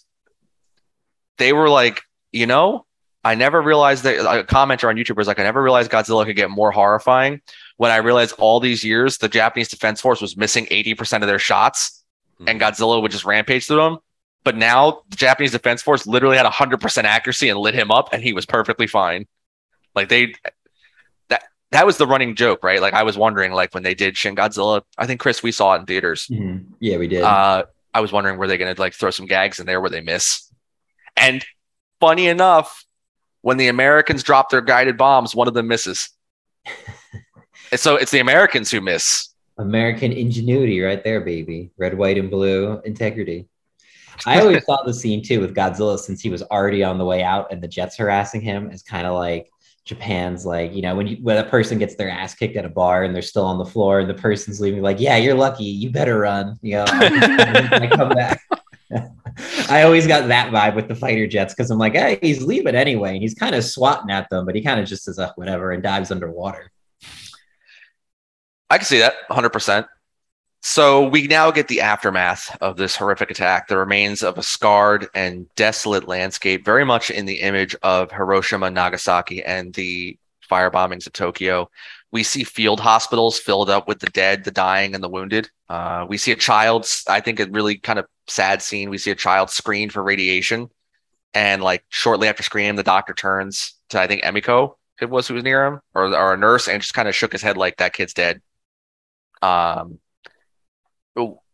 they 1.37 1.53
were 1.53 1.69
like, 1.69 2.01
you 2.31 2.47
know, 2.47 2.85
I 3.23 3.35
never 3.35 3.61
realized 3.61 4.03
that 4.03 4.19
a 4.19 4.43
commenter 4.43 4.89
on 4.89 4.95
YouTube 4.95 5.15
was 5.15 5.27
like, 5.27 5.39
I 5.39 5.43
never 5.43 5.63
realized 5.63 5.89
Godzilla 5.89 6.25
could 6.25 6.35
get 6.35 6.49
more 6.49 6.71
horrifying 6.71 7.41
when 7.77 7.89
I 7.91 7.97
realized 7.97 8.35
all 8.37 8.59
these 8.59 8.83
years 8.83 9.17
the 9.17 9.29
Japanese 9.29 9.69
Defense 9.69 10.01
Force 10.01 10.21
was 10.21 10.35
missing 10.35 10.65
80% 10.65 11.21
of 11.21 11.27
their 11.27 11.39
shots 11.39 12.03
and 12.45 12.59
Godzilla 12.59 13.01
would 13.01 13.11
just 13.11 13.23
rampage 13.23 13.67
through 13.67 13.77
them. 13.77 13.97
But 14.43 14.57
now 14.57 15.03
the 15.09 15.15
Japanese 15.15 15.51
Defense 15.51 15.81
Force 15.81 16.05
literally 16.05 16.35
had 16.35 16.45
100% 16.45 17.03
accuracy 17.05 17.47
and 17.47 17.57
lit 17.59 17.73
him 17.73 17.91
up 17.91 18.09
and 18.11 18.21
he 18.21 18.33
was 18.33 18.45
perfectly 18.45 18.87
fine. 18.87 19.25
Like 19.95 20.09
they, 20.09 20.33
that, 21.29 21.43
that 21.71 21.85
was 21.85 21.97
the 21.97 22.07
running 22.07 22.35
joke, 22.35 22.61
right? 22.61 22.81
Like 22.81 22.93
I 22.93 23.03
was 23.03 23.17
wondering, 23.17 23.53
like 23.53 23.73
when 23.73 23.83
they 23.83 23.95
did 23.95 24.17
Shin 24.17 24.35
Godzilla, 24.35 24.81
I 24.97 25.05
think 25.07 25.21
Chris, 25.21 25.41
we 25.41 25.53
saw 25.53 25.75
it 25.75 25.79
in 25.79 25.85
theaters. 25.85 26.27
Mhm. 26.29 26.65
Yeah, 26.81 26.97
we 26.97 27.07
did. 27.07 27.23
Uh, 27.23 27.63
I 27.93 28.01
was 28.01 28.11
wondering 28.11 28.37
were 28.37 28.47
they 28.47 28.57
going 28.57 28.75
to 28.75 28.81
like 28.81 28.93
throw 28.93 29.11
some 29.11 29.27
gags 29.27 29.61
in 29.61 29.65
there 29.65 29.79
where 29.79 29.89
they 29.89 30.01
miss? 30.01 30.51
And 31.15 31.45
funny 32.01 32.27
enough, 32.27 32.83
when 33.43 33.57
the 33.57 33.67
Americans 33.67 34.23
drop 34.23 34.49
their 34.49 34.61
guided 34.61 34.97
bombs, 34.97 35.35
one 35.35 35.47
of 35.47 35.53
them 35.53 35.67
misses. 35.67 36.09
So 37.75 37.95
it's 37.95 38.11
the 38.11 38.19
Americans 38.19 38.69
who 38.69 38.81
miss. 38.81 39.29
American 39.57 40.11
ingenuity 40.11 40.79
right 40.81 41.03
there, 41.03 41.21
baby. 41.21 41.71
Red, 41.75 41.97
white, 41.97 42.19
and 42.19 42.29
blue 42.29 42.79
integrity. 42.85 43.47
I 44.27 44.39
always 44.41 44.63
thought 44.67 44.85
the 44.85 44.93
scene 44.93 45.23
too 45.23 45.39
with 45.39 45.55
Godzilla, 45.55 45.97
since 45.97 46.21
he 46.21 46.29
was 46.29 46.43
already 46.43 46.83
on 46.83 46.99
the 46.99 47.05
way 47.05 47.23
out 47.23 47.51
and 47.51 47.63
the 47.63 47.67
jets 47.67 47.97
harassing 47.97 48.41
him, 48.41 48.69
is 48.69 48.83
kind 48.83 49.07
of 49.07 49.15
like 49.15 49.49
Japan's 49.85 50.45
like, 50.45 50.73
you 50.75 50.83
know, 50.83 50.95
when 50.95 51.07
you 51.07 51.17
when 51.23 51.37
a 51.37 51.43
person 51.43 51.79
gets 51.79 51.95
their 51.95 52.09
ass 52.09 52.35
kicked 52.35 52.57
at 52.57 52.65
a 52.65 52.69
bar 52.69 53.03
and 53.05 53.15
they're 53.15 53.23
still 53.23 53.45
on 53.45 53.57
the 53.57 53.65
floor 53.65 53.99
and 53.99 54.09
the 54.09 54.13
person's 54.13 54.61
leaving, 54.61 54.83
like, 54.83 54.99
yeah, 54.99 55.17
you're 55.17 55.33
lucky, 55.33 55.63
you 55.63 55.89
better 55.89 56.19
run. 56.19 56.59
You 56.61 56.75
know, 56.75 56.85
I 56.89 57.89
come 57.91 58.09
back. 58.09 58.39
I 59.69 59.83
always 59.83 60.07
got 60.07 60.27
that 60.27 60.51
vibe 60.51 60.75
with 60.75 60.87
the 60.87 60.95
fighter 60.95 61.27
jets 61.27 61.53
because 61.53 61.71
I'm 61.71 61.77
like, 61.77 61.93
hey, 61.93 62.19
he's 62.21 62.43
leaving 62.43 62.75
anyway, 62.75 63.13
and 63.13 63.21
he's 63.21 63.33
kind 63.33 63.55
of 63.55 63.63
swatting 63.63 64.11
at 64.11 64.29
them, 64.29 64.45
but 64.45 64.55
he 64.55 64.61
kind 64.61 64.79
of 64.79 64.87
just 64.87 65.03
says, 65.03 65.19
uh, 65.19 65.31
whatever, 65.35 65.71
and 65.71 65.81
dives 65.81 66.11
underwater. 66.11 66.71
I 68.69 68.77
can 68.77 68.85
see 68.85 68.99
that 68.99 69.13
100%. 69.29 69.87
So 70.65 71.09
we 71.09 71.27
now 71.27 71.51
get 71.51 71.67
the 71.67 71.81
aftermath 71.81 72.57
of 72.61 72.77
this 72.77 72.95
horrific 72.95 73.29
attack, 73.29 73.67
the 73.67 73.77
remains 73.77 74.23
of 74.23 74.37
a 74.37 74.43
scarred 74.43 75.09
and 75.13 75.53
desolate 75.55 76.07
landscape, 76.07 76.63
very 76.63 76.85
much 76.85 77.11
in 77.11 77.25
the 77.25 77.41
image 77.41 77.75
of 77.83 78.11
Hiroshima, 78.11 78.69
Nagasaki, 78.69 79.43
and 79.43 79.73
the 79.73 80.17
fire 80.41 80.71
bombings 80.71 81.05
of 81.05 81.13
Tokyo. 81.13 81.69
We 82.11 82.23
see 82.23 82.45
field 82.45 82.79
hospitals 82.79 83.39
filled 83.39 83.69
up 83.69 83.89
with 83.89 83.99
the 83.99 84.09
dead, 84.11 84.45
the 84.45 84.51
dying, 84.51 84.95
and 84.95 85.03
the 85.03 85.09
wounded. 85.09 85.49
Uh, 85.67 86.05
we 86.07 86.17
see 86.17 86.31
a 86.31 86.35
child, 86.37 86.87
I 87.09 87.19
think 87.19 87.41
it 87.41 87.51
really 87.51 87.75
kind 87.75 87.99
of 87.99 88.05
sad 88.27 88.61
scene. 88.61 88.89
We 88.89 88.97
see 88.97 89.11
a 89.11 89.15
child 89.15 89.49
screened 89.49 89.93
for 89.93 90.03
radiation. 90.03 90.69
And 91.33 91.63
like 91.63 91.83
shortly 91.89 92.27
after 92.27 92.43
screening, 92.43 92.75
the 92.75 92.83
doctor 92.83 93.13
turns 93.13 93.75
to, 93.89 93.99
I 93.99 94.07
think, 94.07 94.23
Emiko, 94.23 94.75
it 95.01 95.09
was 95.09 95.27
who 95.27 95.33
was 95.33 95.43
near 95.43 95.65
him, 95.65 95.79
or 95.95 96.15
or 96.15 96.33
a 96.33 96.37
nurse, 96.37 96.67
and 96.67 96.81
just 96.81 96.93
kind 96.93 97.07
of 97.07 97.15
shook 97.15 97.31
his 97.31 97.41
head 97.41 97.57
like 97.57 97.77
that 97.77 97.93
kid's 97.93 98.13
dead. 98.13 98.41
Um, 99.41 99.99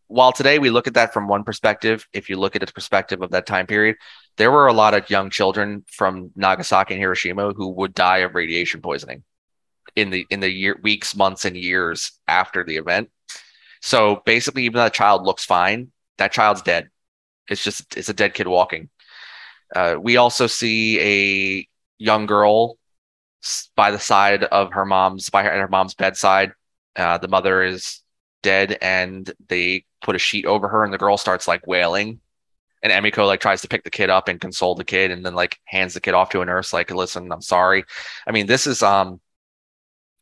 while 0.08 0.32
today 0.32 0.60
we 0.60 0.70
look 0.70 0.88
at 0.88 0.96
that 0.96 1.14
from 1.14 1.28
one 1.28 1.44
perspective, 1.44 2.08
if 2.14 2.30
you 2.30 2.38
look 2.38 2.56
at 2.56 2.66
the 2.66 2.74
perspective 2.74 3.22
of 3.22 3.32
that 3.32 3.46
time 3.46 3.68
period, 3.68 3.96
there 4.38 4.52
were 4.52 4.68
a 4.68 4.74
lot 4.74 4.94
of 4.94 5.10
young 5.10 5.30
children 5.30 5.86
from 5.88 6.32
Nagasaki 6.36 6.96
and 6.96 7.02
Hiroshima 7.02 7.54
who 7.54 7.70
would 7.70 7.94
die 7.94 8.20
of 8.20 8.36
radiation 8.36 8.82
poisoning 8.82 9.24
in 9.96 10.10
the 10.10 10.26
in 10.30 10.40
the 10.40 10.50
year 10.50 10.80
weeks, 10.82 11.16
months, 11.16 11.46
and 11.46 11.56
years 11.56 12.12
after 12.28 12.64
the 12.64 12.78
event. 12.78 13.10
So 13.82 14.22
basically, 14.26 14.64
even 14.64 14.78
though 14.78 14.84
that 14.84 14.94
child 14.94 15.24
looks 15.24 15.46
fine, 15.46 15.92
that 16.20 16.32
child's 16.32 16.62
dead. 16.62 16.90
It's 17.50 17.64
just 17.64 17.98
it's 17.98 18.10
a 18.10 18.14
dead 18.14 18.34
kid 18.34 18.48
walking. 18.48 18.90
Uh, 19.76 19.96
we 20.00 20.18
also 20.18 20.48
see 20.48 21.00
a 21.00 21.68
young 21.98 22.26
girl 22.26 22.78
by 23.76 23.92
the 23.92 24.00
side 24.00 24.44
of 24.44 24.74
her 24.74 24.86
mom's 24.86 25.30
by 25.30 25.44
her, 25.44 25.52
her 25.52 25.68
mom's 25.68 25.96
bedside. 25.96 26.52
Uh, 26.96 27.18
the 27.18 27.28
mother 27.28 27.64
is 27.64 28.02
dead, 28.44 28.78
and 28.82 29.32
they 29.48 29.86
put 30.02 30.16
a 30.16 30.20
sheet 30.20 30.46
over 30.46 30.68
her, 30.68 30.84
and 30.84 30.94
the 30.94 30.98
girl 30.98 31.18
starts 31.18 31.48
like 31.48 31.66
wailing. 31.68 32.20
And 32.82 32.94
Emiko 32.94 33.28
like 33.28 33.42
tries 33.42 33.62
to 33.62 33.68
pick 33.68 33.84
the 33.84 33.90
kid 33.90 34.10
up 34.10 34.28
and 34.28 34.40
console 34.40 34.76
the 34.76 34.86
kid, 34.86 35.12
and 35.12 35.26
then 35.26 35.36
like 35.36 35.58
hands 35.66 35.94
the 35.94 36.02
kid 36.02 36.14
off 36.14 36.30
to 36.30 36.42
a 36.42 36.46
nurse, 36.46 36.74
like, 36.74 36.92
"Listen, 36.92 37.32
I'm 37.32 37.42
sorry." 37.42 37.84
I 38.28 38.32
mean, 38.32 38.48
this 38.48 38.68
is 38.68 38.82
um, 38.84 39.20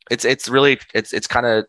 it's 0.09 0.25
it's 0.25 0.49
really 0.49 0.79
it's 0.93 1.13
it's 1.13 1.27
kind 1.27 1.45
of 1.45 1.65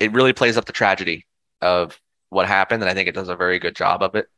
it 0.00 0.12
really 0.12 0.32
plays 0.32 0.56
up 0.56 0.66
the 0.66 0.72
tragedy 0.72 1.26
of 1.60 1.98
what 2.30 2.46
happened, 2.46 2.82
and 2.82 2.90
I 2.90 2.94
think 2.94 3.08
it 3.08 3.14
does 3.14 3.28
a 3.28 3.36
very 3.36 3.58
good 3.58 3.76
job 3.76 4.02
of 4.02 4.14
it. 4.14 4.28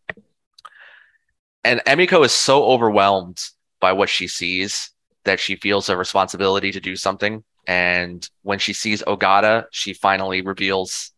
And 1.65 1.81
Emiko 1.87 2.25
is 2.25 2.33
so 2.33 2.65
overwhelmed 2.65 3.43
by 3.81 3.93
what 3.93 4.09
she 4.09 4.29
sees 4.29 4.91
that 5.25 5.41
she 5.41 5.57
feels 5.57 5.89
a 5.89 5.97
responsibility 5.97 6.73
to 6.73 6.81
do 6.81 6.97
something. 6.97 7.45
And 7.67 8.29
when 8.43 8.59
she 8.59 8.73
sees 8.73 9.03
Ogata, 9.03 9.67
she 9.71 9.93
finally 9.93 10.41
reveals 10.41 11.13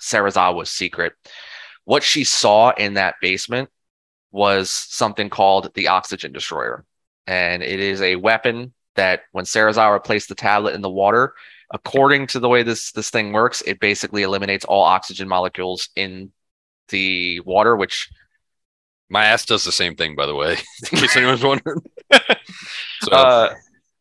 Serizawa's 0.00 0.70
secret. 0.70 1.14
What 1.84 2.02
she 2.02 2.24
saw 2.24 2.70
in 2.70 2.94
that 2.94 3.16
basement 3.20 3.70
was 4.30 4.70
something 4.70 5.30
called 5.30 5.72
the 5.74 5.88
Oxygen 5.88 6.32
Destroyer. 6.32 6.84
And 7.26 7.62
it 7.62 7.80
is 7.80 8.02
a 8.02 8.16
weapon 8.16 8.74
that 8.96 9.22
when 9.32 9.44
Serizawa 9.44 10.02
placed 10.04 10.28
the 10.28 10.34
tablet 10.34 10.74
in 10.74 10.82
the 10.82 10.90
water, 10.90 11.34
according 11.72 12.26
to 12.28 12.40
the 12.40 12.48
way 12.48 12.62
this 12.62 12.92
this 12.92 13.10
thing 13.10 13.32
works, 13.32 13.62
it 13.66 13.80
basically 13.80 14.22
eliminates 14.22 14.64
all 14.64 14.82
oxygen 14.82 15.28
molecules 15.28 15.88
in 15.96 16.32
the 16.88 17.40
water, 17.40 17.76
which 17.76 18.10
My 19.08 19.24
ass 19.26 19.44
does 19.44 19.64
the 19.64 19.72
same 19.72 19.96
thing, 19.96 20.16
by 20.16 20.26
the 20.26 20.34
way, 20.34 20.56
in 20.92 20.98
case 20.98 21.16
anyone's 21.16 21.42
wondering. 21.44 21.82
so 23.02 23.12
uh, 23.12 23.54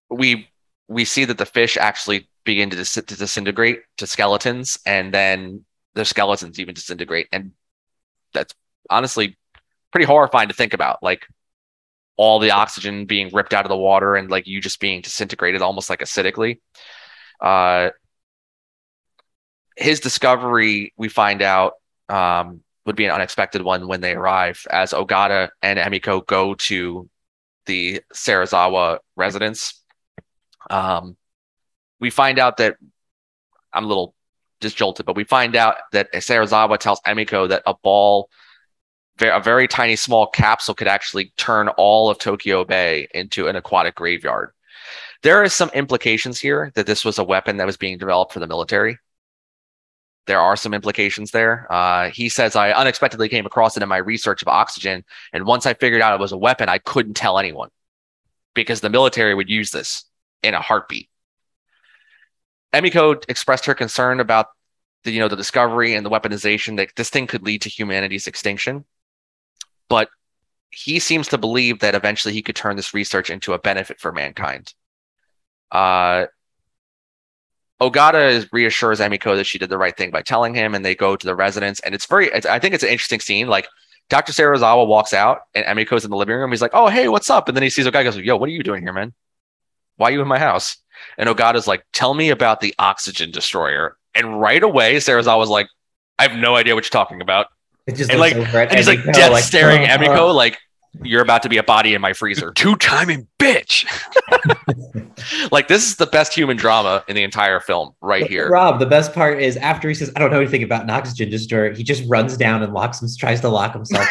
we 0.09 0.49
we 0.87 1.05
see 1.05 1.25
that 1.25 1.37
the 1.37 1.45
fish 1.45 1.77
actually 1.77 2.29
begin 2.43 2.69
to, 2.69 2.75
dis- 2.75 2.93
to 2.93 3.01
disintegrate 3.01 3.81
to 3.97 4.07
skeletons, 4.07 4.77
and 4.85 5.13
then 5.13 5.63
the 5.93 6.05
skeletons 6.05 6.59
even 6.59 6.73
disintegrate, 6.73 7.27
and 7.31 7.51
that's 8.33 8.53
honestly 8.89 9.37
pretty 9.91 10.05
horrifying 10.05 10.49
to 10.49 10.53
think 10.53 10.73
about. 10.73 11.01
Like 11.01 11.27
all 12.17 12.39
the 12.39 12.51
oxygen 12.51 13.05
being 13.05 13.29
ripped 13.33 13.53
out 13.53 13.65
of 13.65 13.69
the 13.69 13.77
water, 13.77 14.15
and 14.15 14.29
like 14.29 14.47
you 14.47 14.61
just 14.61 14.79
being 14.79 15.01
disintegrated 15.01 15.61
almost 15.61 15.89
like 15.89 15.99
acidically. 15.99 16.59
Uh, 17.39 17.89
his 19.75 19.99
discovery, 19.99 20.93
we 20.97 21.09
find 21.09 21.41
out, 21.41 21.73
um, 22.09 22.61
would 22.85 22.95
be 22.95 23.05
an 23.05 23.11
unexpected 23.11 23.61
one 23.61 23.87
when 23.87 24.01
they 24.01 24.13
arrive, 24.13 24.65
as 24.69 24.91
Ogata 24.91 25.49
and 25.61 25.79
Emiko 25.79 26.25
go 26.25 26.53
to 26.55 27.09
the 27.65 28.01
Serizawa 28.13 28.99
residence. 29.15 29.81
Um, 30.69 31.15
we 31.99 32.09
find 32.09 32.39
out 32.39 32.57
that 32.57 32.75
I'm 33.71 33.85
a 33.85 33.87
little 33.87 34.13
disjolted, 34.59 35.05
but 35.05 35.15
we 35.15 35.23
find 35.23 35.55
out 35.55 35.75
that 35.91 36.11
Serizawa 36.13 36.77
tells 36.77 36.99
Emiko 37.01 37.47
that 37.49 37.63
a 37.65 37.73
ball, 37.73 38.29
a 39.21 39.39
very 39.39 39.67
tiny 39.67 39.95
small 39.95 40.27
capsule, 40.27 40.75
could 40.75 40.87
actually 40.87 41.33
turn 41.37 41.69
all 41.69 42.09
of 42.09 42.17
Tokyo 42.17 42.65
Bay 42.65 43.07
into 43.13 43.47
an 43.47 43.55
aquatic 43.55 43.95
graveyard. 43.95 44.51
There 45.23 45.43
is 45.43 45.53
some 45.53 45.69
implications 45.69 46.39
here 46.39 46.71
that 46.75 46.85
this 46.85 47.05
was 47.05 47.17
a 47.17 47.23
weapon 47.23 47.57
that 47.57 47.65
was 47.65 47.77
being 47.77 47.97
developed 47.97 48.33
for 48.33 48.41
the 48.41 48.47
military. 48.47 48.97
There 50.27 50.39
are 50.39 50.57
some 50.57 50.73
implications 50.73 51.31
there. 51.31 51.65
Uh, 51.71 52.09
he 52.09 52.27
says, 52.27 52.55
I 52.55 52.71
unexpectedly 52.71 53.29
came 53.29 53.45
across 53.45 53.75
it 53.75 53.83
in 53.83 53.89
my 53.89 53.97
research 53.97 54.41
of 54.41 54.49
oxygen. 54.49 55.05
And 55.31 55.45
once 55.45 55.65
I 55.65 55.73
figured 55.73 56.01
out 56.01 56.13
it 56.13 56.19
was 56.19 56.33
a 56.33 56.37
weapon, 56.37 56.67
I 56.67 56.77
couldn't 56.77 57.15
tell 57.15 57.39
anyone 57.39 57.69
because 58.53 58.81
the 58.81 58.89
military 58.89 59.33
would 59.33 59.49
use 59.49 59.71
this 59.71 60.03
in 60.43 60.53
a 60.53 60.61
heartbeat. 60.61 61.09
Emiko 62.73 63.23
expressed 63.29 63.65
her 63.65 63.73
concern 63.73 64.19
about 64.19 64.47
the, 65.03 65.11
you 65.11 65.19
know, 65.19 65.27
the 65.29 65.35
discovery 65.35 65.93
and 65.93 66.05
the 66.05 66.09
weaponization 66.09 66.77
that 66.77 66.95
this 66.95 67.09
thing 67.09 67.27
could 67.27 67.43
lead 67.43 67.61
to 67.61 67.69
humanity's 67.69 68.27
extinction. 68.27 68.83
But 69.87 70.09
he 70.69 70.99
seems 70.99 71.29
to 71.29 71.37
believe 71.37 71.79
that 71.79 71.95
eventually 71.95 72.33
he 72.33 72.41
could 72.41 72.55
turn 72.55 72.75
this 72.75 72.93
research 72.93 73.29
into 73.29 73.53
a 73.53 73.59
benefit 73.59 73.99
for 73.99 74.11
mankind. 74.11 74.73
Uh, 75.71 76.25
Ogata 77.81 78.29
is, 78.31 78.51
reassures 78.53 78.99
Emiko 78.99 79.35
that 79.35 79.45
she 79.45 79.57
did 79.57 79.69
the 79.69 79.77
right 79.77 79.95
thing 79.95 80.11
by 80.11 80.21
telling 80.21 80.53
him, 80.53 80.73
and 80.75 80.85
they 80.85 80.95
go 80.95 81.15
to 81.15 81.25
the 81.25 81.35
residence. 81.35 81.79
And 81.81 81.93
it's 81.93 82.05
very, 82.05 82.27
it's, 82.27 82.45
I 82.45 82.59
think 82.59 82.73
it's 82.73 82.83
an 82.83 82.89
interesting 82.89 83.19
scene. 83.19 83.47
Like 83.47 83.67
Dr. 84.09 84.31
Serizawa 84.31 84.87
walks 84.87 85.13
out, 85.13 85.41
and 85.53 85.65
Emiko's 85.65 86.05
in 86.05 86.11
the 86.11 86.17
living 86.17 86.35
room. 86.35 86.51
He's 86.51 86.61
like, 86.61 86.71
"Oh, 86.73 86.87
hey, 86.87 87.07
what's 87.07 87.29
up?" 87.29 87.47
And 87.47 87.57
then 87.57 87.63
he 87.63 87.69
sees 87.69 87.85
Ogata. 87.85 88.03
Goes, 88.05 88.17
"Yo, 88.17 88.37
what 88.37 88.47
are 88.47 88.53
you 88.53 88.63
doing 88.63 88.83
here, 88.83 88.93
man? 88.93 89.13
Why 89.97 90.09
are 90.09 90.11
you 90.11 90.21
in 90.21 90.27
my 90.27 90.39
house?" 90.39 90.77
And 91.17 91.27
Ogata's 91.27 91.67
like, 91.67 91.83
"Tell 91.91 92.13
me 92.13 92.29
about 92.29 92.61
the 92.61 92.73
oxygen 92.79 93.31
destroyer." 93.31 93.97
And 94.15 94.39
right 94.39 94.61
away, 94.61 94.95
Serizawa's 94.97 95.49
like, 95.49 95.67
"I 96.19 96.27
have 96.27 96.37
no 96.37 96.55
idea 96.55 96.75
what 96.75 96.85
you're 96.85 96.89
talking 96.89 97.21
about." 97.21 97.47
It 97.85 97.95
just 97.95 98.11
And 98.11 98.19
like- 98.19 98.35
And 98.35 98.71
he's 98.75 98.87
like 98.87 99.03
dead 99.11 99.31
like, 99.33 99.43
staring 99.43 99.83
at 99.83 99.99
uh, 100.01 100.03
Emiko, 100.05 100.33
like, 100.33 100.57
"You're 101.01 101.21
about 101.21 101.43
to 101.43 101.49
be 101.49 101.57
a 101.57 101.63
body 101.63 101.93
in 101.93 102.01
my 102.01 102.13
freezer." 102.13 102.51
two 102.55 102.75
timing 102.75 103.27
bitch. 103.39 103.85
like 105.51 105.67
this 105.67 105.85
is 105.85 105.95
the 105.95 106.05
best 106.05 106.33
human 106.33 106.57
drama 106.57 107.03
in 107.07 107.15
the 107.15 107.23
entire 107.23 107.59
film, 107.59 107.93
right 108.01 108.27
here. 108.27 108.49
Rob, 108.49 108.79
the 108.79 108.85
best 108.85 109.13
part 109.13 109.41
is 109.41 109.57
after 109.57 109.87
he 109.87 109.95
says, 109.95 110.11
I 110.15 110.19
don't 110.19 110.31
know 110.31 110.39
anything 110.39 110.63
about 110.63 110.83
an 110.83 110.89
oxygen 110.89 111.29
destroyer, 111.29 111.73
he 111.73 111.83
just 111.83 112.03
runs 112.07 112.37
down 112.37 112.63
and 112.63 112.73
locks 112.73 113.01
him, 113.01 113.09
tries 113.17 113.41
to 113.41 113.49
lock 113.49 113.73
himself. 113.73 114.07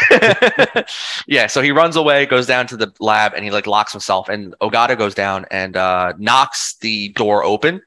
yeah, 1.26 1.46
so 1.46 1.62
he 1.62 1.72
runs 1.72 1.96
away, 1.96 2.26
goes 2.26 2.46
down 2.46 2.66
to 2.68 2.76
the 2.76 2.92
lab, 3.00 3.32
and 3.34 3.44
he 3.44 3.50
like 3.50 3.66
locks 3.66 3.92
himself. 3.92 4.28
And 4.28 4.54
Ogata 4.60 4.96
goes 4.96 5.14
down 5.14 5.46
and 5.50 5.76
uh, 5.76 6.14
knocks 6.18 6.76
the 6.80 7.10
door 7.10 7.44
open, 7.44 7.82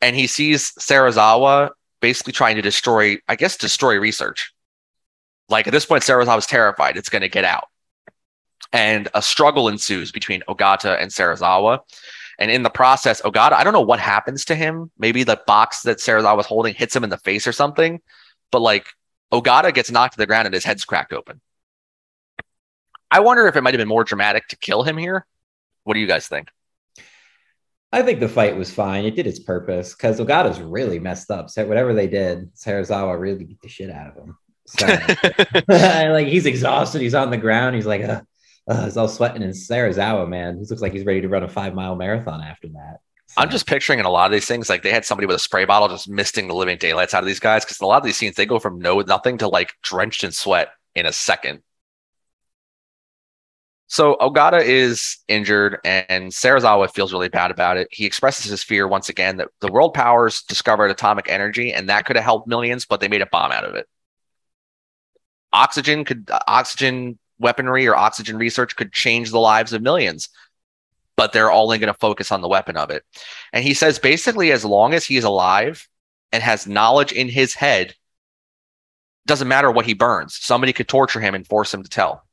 and 0.00 0.14
he 0.16 0.26
sees 0.26 0.72
Serizawa 0.72 1.70
basically 2.00 2.32
trying 2.32 2.56
to 2.56 2.62
destroy, 2.62 3.18
I 3.28 3.36
guess, 3.36 3.56
destroy 3.56 3.98
research. 3.98 4.52
Like 5.48 5.66
at 5.66 5.72
this 5.72 5.86
point, 5.86 6.02
Serizawa's 6.02 6.46
terrified 6.46 6.96
it's 6.96 7.08
going 7.08 7.22
to 7.22 7.28
get 7.28 7.44
out, 7.44 7.68
and 8.72 9.08
a 9.14 9.22
struggle 9.22 9.68
ensues 9.68 10.12
between 10.12 10.42
Ogata 10.48 11.00
and 11.00 11.10
Serizawa. 11.10 11.80
And 12.38 12.50
in 12.50 12.62
the 12.62 12.70
process, 12.70 13.20
Ogata, 13.22 13.52
I 13.52 13.64
don't 13.64 13.72
know 13.72 13.80
what 13.80 13.98
happens 13.98 14.44
to 14.46 14.54
him. 14.54 14.90
Maybe 14.98 15.24
the 15.24 15.40
box 15.46 15.82
that 15.82 15.98
Serizawa 15.98 16.36
was 16.36 16.46
holding 16.46 16.74
hits 16.74 16.94
him 16.94 17.04
in 17.04 17.10
the 17.10 17.18
face 17.18 17.46
or 17.46 17.52
something. 17.52 18.00
But 18.52 18.60
like 18.60 18.86
Ogata 19.32 19.74
gets 19.74 19.90
knocked 19.90 20.14
to 20.14 20.18
the 20.18 20.26
ground 20.26 20.46
and 20.46 20.54
his 20.54 20.64
head's 20.64 20.84
cracked 20.84 21.12
open. 21.12 21.40
I 23.10 23.20
wonder 23.20 23.46
if 23.46 23.56
it 23.56 23.62
might 23.62 23.74
have 23.74 23.78
been 23.78 23.88
more 23.88 24.04
dramatic 24.04 24.48
to 24.48 24.56
kill 24.56 24.82
him 24.82 24.96
here. 24.96 25.26
What 25.84 25.94
do 25.94 26.00
you 26.00 26.06
guys 26.06 26.28
think? 26.28 26.48
I 27.90 28.02
think 28.02 28.20
the 28.20 28.28
fight 28.28 28.56
was 28.56 28.70
fine. 28.70 29.06
It 29.06 29.16
did 29.16 29.26
its 29.26 29.38
purpose 29.38 29.94
because 29.94 30.20
Ogata's 30.20 30.60
really 30.60 30.98
messed 30.98 31.30
up. 31.30 31.48
So 31.48 31.66
whatever 31.66 31.94
they 31.94 32.06
did, 32.06 32.54
Serizawa 32.54 33.18
really 33.18 33.44
beat 33.44 33.62
the 33.62 33.68
shit 33.68 33.90
out 33.90 34.08
of 34.08 34.16
him. 34.16 34.36
So 34.66 34.86
like 35.68 36.26
he's 36.26 36.44
exhausted. 36.44 37.00
He's 37.00 37.14
on 37.14 37.30
the 37.30 37.38
ground. 37.38 37.76
He's 37.76 37.86
like, 37.86 38.02
uh, 38.02 38.20
uh, 38.68 38.84
he's 38.84 38.96
all 38.96 39.08
sweating. 39.08 39.42
And 39.42 39.52
Serizawa, 39.52 40.28
man, 40.28 40.58
he 40.58 40.64
looks 40.64 40.82
like 40.82 40.92
he's 40.92 41.04
ready 41.04 41.20
to 41.20 41.28
run 41.28 41.42
a 41.42 41.48
five 41.48 41.74
mile 41.74 41.96
marathon 41.96 42.42
after 42.42 42.68
that. 42.68 42.98
So- 43.28 43.42
I'm 43.42 43.50
just 43.50 43.66
picturing 43.66 43.98
in 43.98 44.06
a 44.06 44.10
lot 44.10 44.26
of 44.26 44.32
these 44.32 44.46
things 44.46 44.68
like 44.68 44.82
they 44.82 44.90
had 44.90 45.04
somebody 45.04 45.26
with 45.26 45.36
a 45.36 45.40
spray 45.40 45.64
bottle 45.64 45.88
just 45.88 46.08
misting 46.08 46.48
the 46.48 46.54
living 46.54 46.78
daylights 46.78 47.12
out 47.14 47.22
of 47.22 47.26
these 47.26 47.40
guys 47.40 47.64
because 47.64 47.80
a 47.80 47.86
lot 47.86 47.98
of 47.98 48.04
these 48.04 48.16
scenes 48.16 48.36
they 48.36 48.46
go 48.46 48.58
from 48.58 48.78
no 48.78 49.00
nothing 49.00 49.38
to 49.38 49.48
like 49.48 49.74
drenched 49.82 50.24
in 50.24 50.32
sweat 50.32 50.70
in 50.94 51.06
a 51.06 51.12
second. 51.12 51.62
So 53.90 54.16
Ogata 54.20 54.62
is 54.62 55.16
injured 55.28 55.78
and 55.84 56.30
Serizawa 56.30 56.92
feels 56.92 57.10
really 57.12 57.30
bad 57.30 57.50
about 57.50 57.78
it. 57.78 57.88
He 57.90 58.04
expresses 58.04 58.50
his 58.50 58.62
fear 58.62 58.86
once 58.86 59.08
again 59.08 59.38
that 59.38 59.48
the 59.60 59.72
world 59.72 59.94
powers 59.94 60.42
discovered 60.42 60.90
atomic 60.90 61.30
energy 61.30 61.72
and 61.72 61.88
that 61.88 62.04
could 62.04 62.16
have 62.16 62.24
helped 62.24 62.48
millions, 62.48 62.84
but 62.84 63.00
they 63.00 63.08
made 63.08 63.22
a 63.22 63.26
bomb 63.26 63.50
out 63.50 63.64
of 63.64 63.74
it. 63.74 63.86
Oxygen 65.54 66.04
could 66.04 66.30
oxygen 66.46 67.18
weaponry 67.38 67.86
or 67.86 67.96
oxygen 67.96 68.36
research 68.36 68.76
could 68.76 68.92
change 68.92 69.30
the 69.30 69.38
lives 69.38 69.72
of 69.72 69.82
millions, 69.82 70.28
but 71.16 71.32
they're 71.32 71.52
only 71.52 71.78
going 71.78 71.92
to 71.92 71.98
focus 71.98 72.32
on 72.32 72.40
the 72.40 72.48
weapon 72.48 72.76
of 72.76 72.90
it. 72.90 73.04
And 73.52 73.64
he 73.64 73.74
says 73.74 73.98
basically, 73.98 74.52
as 74.52 74.64
long 74.64 74.94
as 74.94 75.04
he's 75.04 75.24
alive 75.24 75.88
and 76.32 76.42
has 76.42 76.66
knowledge 76.66 77.12
in 77.12 77.28
his 77.28 77.54
head, 77.54 77.94
doesn't 79.26 79.48
matter 79.48 79.70
what 79.70 79.86
he 79.86 79.94
burns. 79.94 80.36
Somebody 80.36 80.72
could 80.72 80.88
torture 80.88 81.20
him 81.20 81.34
and 81.34 81.46
force 81.46 81.72
him 81.72 81.82
to 81.82 81.90
tell. 81.90 82.24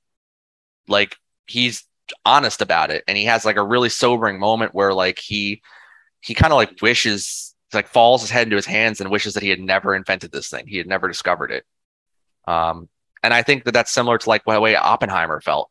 Like 0.87 1.17
he's 1.45 1.83
honest 2.23 2.61
about 2.61 2.91
it 2.91 3.03
and 3.07 3.17
he 3.17 3.25
has 3.25 3.45
like 3.45 3.55
a 3.57 3.63
really 3.63 3.89
sobering 3.89 4.39
moment 4.39 4.73
where 4.73 4.93
like 4.93 5.19
he 5.19 5.61
he 6.21 6.33
kind 6.33 6.53
of 6.53 6.57
like 6.57 6.81
wishes 6.81 7.55
like 7.73 7.87
falls 7.87 8.21
his 8.21 8.29
head 8.29 8.43
into 8.43 8.55
his 8.55 8.65
hands 8.65 9.01
and 9.01 9.09
wishes 9.09 9.33
that 9.33 9.43
he 9.43 9.49
had 9.49 9.59
never 9.59 9.95
invented 9.95 10.31
this 10.31 10.49
thing 10.49 10.67
he 10.67 10.77
had 10.77 10.87
never 10.87 11.07
discovered 11.07 11.51
it 11.51 11.65
um 12.47 12.87
and 13.23 13.33
i 13.33 13.41
think 13.41 13.63
that 13.63 13.73
that's 13.73 13.91
similar 13.91 14.17
to 14.17 14.29
like 14.29 14.43
the 14.45 14.59
way 14.61 14.75
oppenheimer 14.75 15.41
felt 15.41 15.69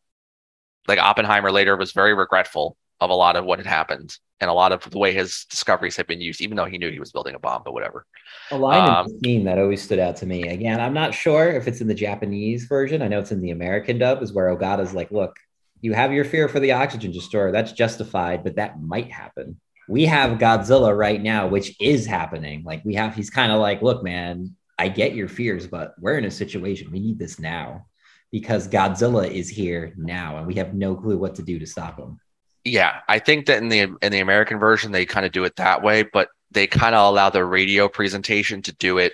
like 0.88 0.98
oppenheimer 0.98 1.50
later 1.52 1.76
was 1.76 1.92
very 1.92 2.14
regretful 2.14 2.76
of 3.00 3.10
a 3.10 3.14
lot 3.14 3.36
of 3.36 3.44
what 3.44 3.58
had 3.58 3.66
happened 3.66 4.16
and 4.40 4.50
a 4.50 4.54
lot 4.54 4.72
of 4.72 4.88
the 4.90 4.98
way 4.98 5.12
his 5.12 5.46
discoveries 5.50 5.96
had 5.96 6.06
been 6.06 6.20
used 6.20 6.40
even 6.40 6.56
though 6.56 6.64
he 6.64 6.78
knew 6.78 6.90
he 6.90 7.00
was 7.00 7.12
building 7.12 7.34
a 7.34 7.38
bomb 7.38 7.62
but 7.64 7.72
whatever 7.74 8.06
A 8.50 8.56
line 8.58 8.88
Um, 8.88 9.06
in 9.06 9.12
the 9.12 9.18
scene 9.22 9.44
that 9.44 9.58
always 9.58 9.82
stood 9.82 9.98
out 9.98 10.16
to 10.16 10.26
me. 10.26 10.48
Again, 10.48 10.80
I'm 10.80 10.92
not 10.94 11.14
sure 11.14 11.50
if 11.50 11.66
it's 11.66 11.80
in 11.80 11.86
the 11.88 11.94
Japanese 11.94 12.64
version. 12.66 13.02
I 13.02 13.08
know 13.08 13.20
it's 13.20 13.32
in 13.32 13.40
the 13.40 13.50
American 13.50 13.98
dub, 13.98 14.22
is 14.22 14.32
where 14.32 14.54
Ogata's 14.54 14.94
like, 14.94 15.10
look, 15.10 15.36
you 15.80 15.92
have 15.94 16.12
your 16.12 16.24
fear 16.24 16.48
for 16.48 16.60
the 16.60 16.72
oxygen 16.72 17.10
destroyer. 17.12 17.52
That's 17.52 17.72
justified, 17.72 18.44
but 18.44 18.56
that 18.56 18.80
might 18.80 19.10
happen. 19.10 19.60
We 19.88 20.06
have 20.06 20.38
Godzilla 20.38 20.96
right 20.96 21.20
now, 21.22 21.48
which 21.48 21.74
is 21.80 22.06
happening. 22.06 22.64
Like 22.64 22.84
we 22.84 22.94
have, 22.94 23.14
he's 23.14 23.30
kind 23.30 23.52
of 23.52 23.60
like, 23.60 23.82
look, 23.82 24.02
man, 24.02 24.56
I 24.78 24.88
get 24.88 25.14
your 25.14 25.28
fears, 25.28 25.66
but 25.66 25.94
we're 26.00 26.18
in 26.18 26.24
a 26.24 26.30
situation. 26.30 26.90
We 26.90 27.00
need 27.00 27.18
this 27.18 27.38
now 27.38 27.86
because 28.32 28.66
Godzilla 28.68 29.30
is 29.30 29.48
here 29.48 29.92
now, 29.96 30.38
and 30.38 30.46
we 30.46 30.54
have 30.54 30.74
no 30.74 30.94
clue 30.96 31.16
what 31.18 31.36
to 31.36 31.42
do 31.42 31.58
to 31.58 31.66
stop 31.66 31.98
him. 31.98 32.18
yeah 32.64 33.00
i 33.08 33.18
think 33.18 33.46
that 33.46 33.58
in 33.62 33.68
the 33.68 33.80
in 34.02 34.10
the 34.10 34.20
american 34.20 34.58
version 34.58 34.90
they 34.90 35.04
kind 35.06 35.26
of 35.26 35.32
do 35.32 35.44
it 35.44 35.54
that 35.56 35.82
way 35.82 36.02
but 36.02 36.28
they 36.50 36.66
kind 36.66 36.94
of 36.94 37.06
allow 37.12 37.28
the 37.30 37.44
radio 37.44 37.88
presentation 37.88 38.62
to 38.62 38.72
do 38.76 38.96
it 38.98 39.12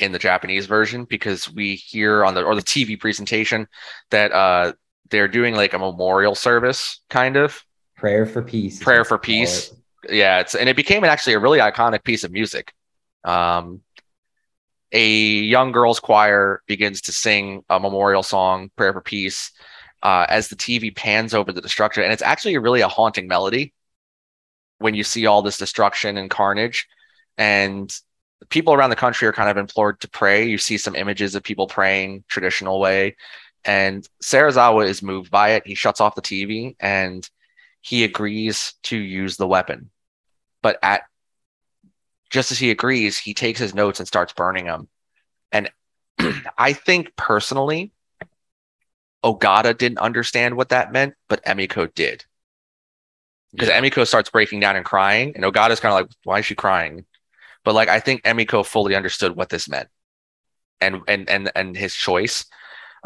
in 0.00 0.10
the 0.12 0.18
japanese 0.18 0.66
version 0.66 1.04
because 1.04 1.40
we 1.52 1.76
hear 1.76 2.24
on 2.24 2.34
the 2.34 2.42
or 2.42 2.54
the 2.56 2.62
tv 2.62 2.98
presentation 2.98 3.66
that 4.10 4.32
uh 4.32 4.72
they're 5.10 5.28
doing 5.28 5.54
like 5.54 5.72
a 5.72 5.78
memorial 5.78 6.34
service 6.34 7.00
kind 7.08 7.36
of 7.36 7.62
Prayer 7.96 8.26
for 8.26 8.42
peace. 8.42 8.82
Prayer 8.82 9.04
for 9.04 9.18
peace. 9.18 9.70
it. 10.08 10.14
yeah 10.14 10.40
it's 10.40 10.54
and 10.56 10.68
it 10.68 10.76
became 10.76 11.04
actually 11.04 11.34
a 11.34 11.38
really 11.38 11.60
iconic 11.60 12.02
piece 12.02 12.24
of 12.24 12.32
music 12.32 12.74
um 13.24 13.80
a 14.94 15.06
young 15.06 15.72
girls 15.72 15.98
choir 15.98 16.62
begins 16.66 17.02
to 17.02 17.12
sing 17.12 17.64
a 17.68 17.80
memorial 17.80 18.22
song 18.22 18.70
prayer 18.76 18.92
for 18.92 19.00
peace 19.00 19.50
uh, 20.04 20.24
as 20.28 20.48
the 20.48 20.56
tv 20.56 20.94
pans 20.94 21.34
over 21.34 21.52
the 21.52 21.60
destruction. 21.60 22.04
And 22.04 22.12
it's 22.12 22.22
actually 22.22 22.56
really 22.58 22.80
a 22.80 22.88
haunting 22.88 23.26
melody 23.26 23.74
when 24.78 24.94
you 24.94 25.02
see 25.02 25.26
all 25.26 25.42
this 25.42 25.58
destruction 25.58 26.16
and 26.16 26.30
carnage. 26.30 26.86
And 27.36 27.92
people 28.50 28.72
around 28.72 28.90
the 28.90 28.96
country 28.96 29.26
are 29.26 29.32
kind 29.32 29.50
of 29.50 29.56
implored 29.56 30.00
to 30.00 30.08
pray. 30.08 30.48
You 30.48 30.58
see 30.58 30.78
some 30.78 30.94
images 30.94 31.34
of 31.34 31.42
people 31.42 31.66
praying 31.66 32.24
traditional 32.28 32.78
way. 32.78 33.16
And 33.64 34.06
serizawa 34.22 34.86
is 34.86 35.02
moved 35.02 35.30
by 35.30 35.50
it. 35.50 35.66
He 35.66 35.74
shuts 35.74 36.00
off 36.00 36.14
the 36.14 36.22
tv 36.22 36.76
and 36.78 37.28
he 37.80 38.04
agrees 38.04 38.74
to 38.84 38.96
use 38.96 39.36
the 39.36 39.48
weapon. 39.48 39.90
But 40.62 40.78
at 40.82 41.02
just 42.34 42.52
as 42.52 42.58
he 42.58 42.70
agrees 42.70 43.18
he 43.18 43.34
takes 43.34 43.60
his 43.60 43.74
notes 43.74 44.00
and 44.00 44.08
starts 44.08 44.34
burning 44.34 44.66
them 44.66 44.88
and 45.52 45.70
i 46.58 46.72
think 46.74 47.14
personally 47.16 47.92
ogata 49.24 49.76
didn't 49.76 49.98
understand 49.98 50.56
what 50.56 50.68
that 50.68 50.92
meant 50.92 51.14
but 51.28 51.44
emiko 51.44 51.92
did 51.94 52.24
because 53.56 53.68
Yeah. 53.68 53.80
emiko 53.80 54.06
starts 54.06 54.30
breaking 54.30 54.60
down 54.60 54.76
and 54.76 54.84
crying 54.84 55.32
and 55.34 55.44
ogata's 55.44 55.80
kind 55.80 55.92
of 55.94 56.00
like 56.00 56.10
why 56.24 56.38
is 56.40 56.46
she 56.46 56.54
crying 56.54 57.04
but 57.64 57.74
like 57.74 57.88
i 57.88 58.00
think 58.00 58.22
emiko 58.24 58.66
fully 58.66 58.94
understood 58.96 59.36
what 59.36 59.50
this 59.50 59.68
meant 59.68 59.88
and 60.80 61.02
and 61.08 61.28
and 61.30 61.52
and 61.56 61.76
his 61.76 61.94
choice 61.94 62.46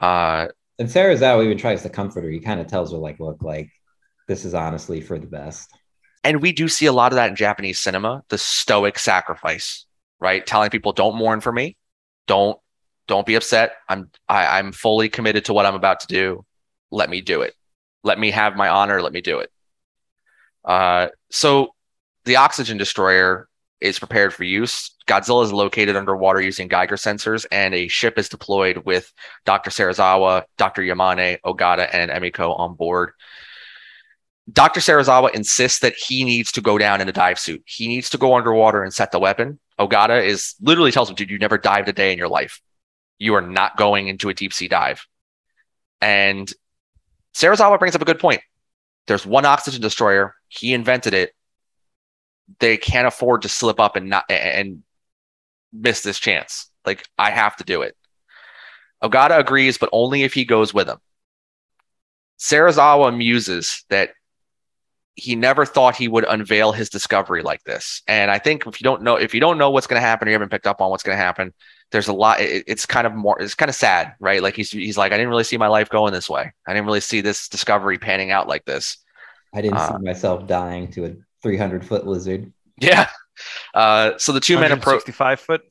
uh 0.02 0.48
And 0.78 0.88
Serizawa 0.88 1.44
even 1.44 1.58
tries 1.58 1.82
to 1.82 1.88
comfort 1.88 2.24
her. 2.24 2.30
He 2.30 2.40
kind 2.40 2.60
of 2.60 2.66
tells 2.68 2.92
her, 2.92 2.98
like, 2.98 3.18
look, 3.20 3.42
like, 3.42 3.70
this 4.28 4.44
is 4.44 4.54
honestly 4.54 5.00
for 5.00 5.18
the 5.18 5.26
best. 5.26 5.70
And 6.24 6.42
we 6.42 6.52
do 6.52 6.68
see 6.68 6.86
a 6.86 6.92
lot 6.92 7.12
of 7.12 7.16
that 7.16 7.30
in 7.30 7.36
Japanese 7.36 7.78
cinema, 7.78 8.24
the 8.28 8.38
stoic 8.38 8.98
sacrifice, 8.98 9.86
right? 10.20 10.44
Telling 10.44 10.70
people 10.70 10.92
don't 10.92 11.16
mourn 11.16 11.40
for 11.40 11.52
me, 11.52 11.76
don't 12.26 12.58
don't 13.06 13.26
be 13.26 13.36
upset. 13.36 13.72
I'm 13.88 14.10
I, 14.28 14.58
I'm 14.58 14.72
fully 14.72 15.08
committed 15.08 15.46
to 15.46 15.52
what 15.52 15.66
I'm 15.66 15.74
about 15.74 16.00
to 16.00 16.06
do. 16.06 16.44
Let 16.90 17.10
me 17.10 17.20
do 17.20 17.42
it. 17.42 17.54
Let 18.04 18.18
me 18.18 18.30
have 18.30 18.56
my 18.56 18.68
honor. 18.68 19.00
Let 19.02 19.12
me 19.12 19.20
do 19.20 19.38
it. 19.38 19.50
Uh, 20.64 21.08
so 21.30 21.74
the 22.24 22.36
oxygen 22.36 22.76
destroyer 22.76 23.48
is 23.80 23.98
prepared 23.98 24.34
for 24.34 24.44
use. 24.44 24.94
Godzilla 25.06 25.44
is 25.44 25.52
located 25.52 25.96
underwater 25.96 26.40
using 26.40 26.68
Geiger 26.68 26.96
sensors, 26.96 27.46
and 27.50 27.74
a 27.74 27.88
ship 27.88 28.18
is 28.18 28.28
deployed 28.28 28.78
with 28.84 29.12
Dr. 29.44 29.70
Serizawa, 29.70 30.44
Dr. 30.56 30.82
Yamane, 30.82 31.38
Ogata, 31.44 31.88
and 31.92 32.10
Emiko 32.10 32.58
on 32.58 32.74
board. 32.74 33.12
Dr. 34.50 34.80
Serizawa 34.80 35.34
insists 35.34 35.80
that 35.80 35.94
he 35.94 36.24
needs 36.24 36.52
to 36.52 36.60
go 36.60 36.78
down 36.78 37.00
in 37.00 37.08
a 37.08 37.12
dive 37.12 37.38
suit. 37.38 37.62
He 37.66 37.86
needs 37.86 38.08
to 38.10 38.18
go 38.18 38.34
underwater 38.34 38.82
and 38.82 38.94
set 38.94 39.12
the 39.12 39.18
weapon. 39.18 39.58
Ogata 39.78 40.24
is 40.24 40.54
literally 40.60 40.90
tells 40.90 41.10
him, 41.10 41.16
dude, 41.16 41.30
you 41.30 41.38
never 41.38 41.58
dived 41.58 41.88
a 41.88 41.92
day 41.92 42.12
in 42.12 42.18
your 42.18 42.28
life. 42.28 42.60
You 43.18 43.34
are 43.34 43.42
not 43.42 43.76
going 43.76 44.08
into 44.08 44.28
a 44.28 44.34
deep 44.34 44.52
sea 44.52 44.68
dive. 44.68 45.06
And 46.00 46.50
Serizawa 47.34 47.78
brings 47.78 47.94
up 47.94 48.02
a 48.02 48.06
good 48.06 48.18
point. 48.18 48.40
There's 49.06 49.26
one 49.26 49.44
oxygen 49.44 49.82
destroyer. 49.82 50.34
He 50.48 50.72
invented 50.72 51.14
it. 51.14 51.34
They 52.58 52.76
can't 52.76 53.06
afford 53.06 53.42
to 53.42 53.48
slip 53.48 53.78
up 53.78 53.96
and 53.96 54.08
not 54.08 54.24
and 54.30 54.82
miss 55.72 56.02
this 56.02 56.18
chance. 56.18 56.70
Like 56.86 57.06
I 57.18 57.30
have 57.30 57.56
to 57.56 57.64
do 57.64 57.82
it. 57.82 57.96
Ogata 59.02 59.38
agrees, 59.38 59.78
but 59.78 59.90
only 59.92 60.22
if 60.22 60.32
he 60.32 60.44
goes 60.44 60.72
with 60.72 60.88
him. 60.88 60.98
Serizawa 62.38 63.14
muses 63.16 63.84
that 63.90 64.10
he 65.18 65.34
never 65.36 65.66
thought 65.66 65.96
he 65.96 66.08
would 66.08 66.24
unveil 66.24 66.72
his 66.72 66.88
discovery 66.88 67.42
like 67.42 67.62
this. 67.64 68.02
And 68.06 68.30
I 68.30 68.38
think 68.38 68.66
if 68.66 68.80
you 68.80 68.84
don't 68.84 69.02
know 69.02 69.16
if 69.16 69.34
you 69.34 69.40
don't 69.40 69.58
know 69.58 69.70
what's 69.70 69.86
going 69.86 70.00
to 70.00 70.06
happen 70.06 70.26
or 70.26 70.30
you 70.30 70.34
haven't 70.34 70.50
picked 70.50 70.66
up 70.66 70.80
on 70.80 70.90
what's 70.90 71.02
going 71.02 71.16
to 71.18 71.22
happen, 71.22 71.52
there's 71.92 72.08
a 72.08 72.12
lot 72.12 72.40
it, 72.40 72.64
it's 72.66 72.86
kind 72.86 73.06
of 73.06 73.14
more 73.14 73.40
it's 73.40 73.54
kind 73.54 73.68
of 73.68 73.74
sad, 73.74 74.14
right? 74.20 74.42
Like 74.42 74.54
he's 74.56 74.70
he's 74.70 74.96
like 74.96 75.12
I 75.12 75.16
didn't 75.16 75.30
really 75.30 75.44
see 75.44 75.56
my 75.58 75.68
life 75.68 75.88
going 75.90 76.12
this 76.12 76.30
way. 76.30 76.52
I 76.66 76.72
didn't 76.72 76.86
really 76.86 77.00
see 77.00 77.20
this 77.20 77.48
discovery 77.48 77.98
panning 77.98 78.30
out 78.30 78.48
like 78.48 78.64
this. 78.64 78.98
I 79.54 79.60
didn't 79.62 79.78
Uh, 79.78 79.96
see 79.98 80.04
myself 80.04 80.46
dying 80.46 80.90
to 80.92 81.06
a 81.06 81.12
300 81.42 81.84
foot 81.84 82.06
lizard. 82.06 82.52
Yeah. 82.80 83.08
Uh 83.74 84.12
so 84.18 84.32
the 84.32 84.40
two 84.40 84.58
men 84.58 84.72
approach 84.72 85.00
65 85.00 85.40
foot. 85.40 85.62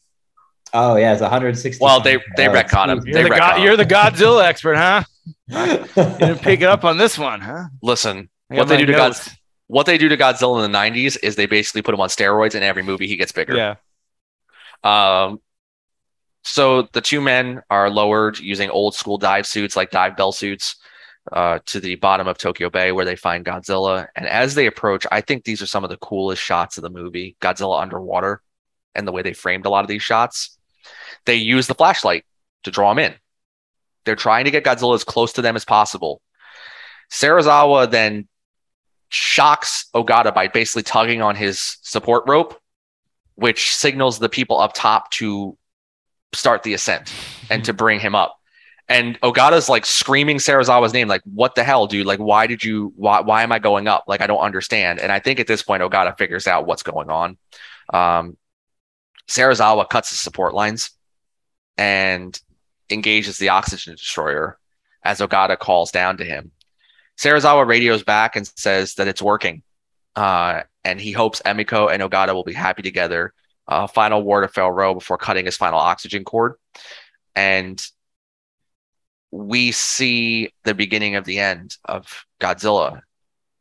Oh, 0.74 0.98
yeah, 0.98 1.14
it's 1.14 1.22
160. 1.22 1.82
Well, 1.82 2.02
they- 2.02 2.18
they 2.36 2.50
Oh, 2.50 2.52
retcon 2.54 2.90
him. 2.90 2.98
excuse 2.98 3.16
You're 3.16 3.24
They 3.24 3.30
the, 3.30 3.36
retcon 3.36 3.38
God, 3.40 3.58
him. 3.58 3.64
you're 3.64 3.78
the 3.78 3.86
Godzilla 3.86 4.44
expert, 4.44 4.76
huh? 4.76 5.04
You 5.48 5.58
me. 5.58 6.18
didn't 6.20 6.42
pick 6.42 6.60
it 6.62 6.68
up 6.68 6.84
on 6.84 6.98
this 6.98 7.18
one, 7.18 7.40
huh? 7.40 7.66
listen, 7.82 8.30
I 8.50 8.56
what 8.56 8.68
they 8.68 8.78
do 8.78 8.86
to 8.88 8.92
notes. 8.94 9.28
Godzilla 9.28 9.38
what 9.68 9.86
they 9.86 9.98
do 9.98 10.10
to 10.10 10.18
Godzilla 10.18 10.64
in 10.64 10.72
the 10.72 10.78
90s 10.78 11.18
is 11.22 11.36
they 11.36 11.46
basically 11.46 11.82
put 11.82 11.94
him 11.94 12.00
on 12.00 12.10
steroids 12.10 12.56
and 12.56 12.64
every 12.64 12.84
movie 12.84 13.08
he 13.08 13.18
gets 13.18 13.34
bigger. 13.34 13.56
Yeah. 13.56 13.76
Um, 14.84 15.42
so 16.44 16.84
the 16.94 17.02
two 17.02 17.20
men 17.20 17.62
are 17.70 17.90
lowered 17.90 18.40
using 18.40 18.70
old 18.70 18.96
school 18.96 19.18
dive 19.18 19.46
suits, 19.46 19.76
like 19.76 19.92
dive 19.92 20.16
bell 20.16 20.32
suits, 20.32 20.78
uh, 21.32 21.60
to 21.66 21.82
the 21.82 21.96
bottom 21.96 22.28
of 22.28 22.38
Tokyo 22.38 22.70
Bay 22.70 22.94
where 22.94 23.04
they 23.04 23.18
find 23.18 23.46
Godzilla. 23.46 24.08
And 24.16 24.26
as 24.26 24.56
they 24.56 24.68
approach, 24.68 25.06
I 25.12 25.20
think 25.20 25.44
these 25.44 25.62
are 25.62 25.68
some 25.68 25.84
of 25.84 25.90
the 25.90 25.98
coolest 25.98 26.42
shots 26.42 26.78
of 26.78 26.84
the 26.84 26.90
movie 26.90 27.36
Godzilla 27.42 27.82
underwater 27.82 28.42
and 28.96 29.06
the 29.06 29.12
way 29.12 29.22
they 29.22 29.34
framed 29.34 29.66
a 29.66 29.70
lot 29.70 29.84
of 29.84 29.90
these 29.90 30.04
shots. 30.04 30.58
They 31.26 31.36
use 31.36 31.68
the 31.68 31.76
flashlight 31.76 32.24
to 32.64 32.72
draw 32.72 32.92
him 32.92 33.00
in. 33.00 33.14
They're 34.06 34.16
trying 34.16 34.46
to 34.46 34.52
get 34.52 34.64
Godzilla 34.64 34.96
as 34.96 35.04
close 35.04 35.34
to 35.34 35.42
them 35.42 35.58
as 35.58 35.66
possible. 35.66 36.22
Serizawa 37.12 37.92
then 37.92 38.30
shocks 39.10 39.86
Ogata 39.94 40.34
by 40.34 40.48
basically 40.48 40.84
tugging 40.84 41.22
on 41.22 41.36
his 41.36 41.78
support 41.82 42.24
rope, 42.28 42.60
which 43.36 43.74
signals 43.76 44.20
the 44.20 44.30
people 44.30 44.60
up 44.60 44.74
top 44.74 45.10
to 45.12 45.58
start 46.34 46.64
the 46.64 46.74
ascent 46.74 47.14
and 47.50 47.64
to 47.66 47.74
bring 47.84 48.00
him 48.00 48.16
up. 48.16 48.36
And 48.90 49.20
Ogata's 49.22 49.68
like 49.68 49.86
screaming 49.86 50.38
Serizawa's 50.38 50.94
name, 50.94 51.10
like, 51.10 51.22
what 51.26 51.56
the 51.56 51.64
hell, 51.64 51.88
dude? 51.88 52.06
Like, 52.06 52.20
why 52.20 52.48
did 52.48 52.64
you 52.64 52.94
why 52.96 53.20
why 53.20 53.44
am 53.44 53.52
I 53.52 53.60
going 53.60 53.88
up? 53.88 54.06
Like, 54.08 54.22
I 54.22 54.28
don't 54.28 54.40
understand. 54.40 55.00
And 55.00 55.12
I 55.12 55.20
think 55.20 55.40
at 55.40 55.48
this 55.48 55.62
point, 55.62 55.84
Ogata 55.84 56.18
figures 56.18 56.48
out 56.48 56.66
what's 56.66 56.84
going 56.84 57.10
on. 57.10 57.38
Um 57.94 58.38
Serizawa 59.28 59.90
cuts 59.90 60.10
his 60.10 60.22
support 60.22 60.54
lines 60.54 60.92
and 61.78 62.40
engages 62.90 63.38
the 63.38 63.50
oxygen 63.50 63.96
destroyer 63.96 64.58
as 65.04 65.20
Ogata 65.20 65.58
calls 65.58 65.92
down 65.92 66.18
to 66.18 66.24
him. 66.24 66.52
Serizawa 67.18 67.68
radios 67.68 68.04
back 68.04 68.36
and 68.36 68.48
says 68.56 68.96
that 68.96 69.08
it's 69.08 69.22
working. 69.22 69.64
Uh, 70.16 70.64
and 70.84 71.00
he 71.02 71.12
hopes 71.12 71.42
Emiko 71.46 71.92
and 71.92 72.02
Ogata 72.02 72.34
will 72.34 72.44
be 72.44 72.54
happy 72.54 72.82
together. 72.82 73.34
Uh, 73.68 73.88
final 73.88 74.24
word 74.24 74.44
of 74.44 74.54
farewell 74.54 74.94
before 74.94 75.18
cutting 75.18 75.46
his 75.46 75.58
final 75.58 75.80
oxygen 75.80 76.24
cord. 76.24 76.54
And 77.36 77.84
we 79.32 79.72
see 79.72 80.54
the 80.64 80.74
beginning 80.74 81.16
of 81.16 81.26
the 81.26 81.40
end 81.40 81.76
of 81.86 82.26
Godzilla. 82.40 83.02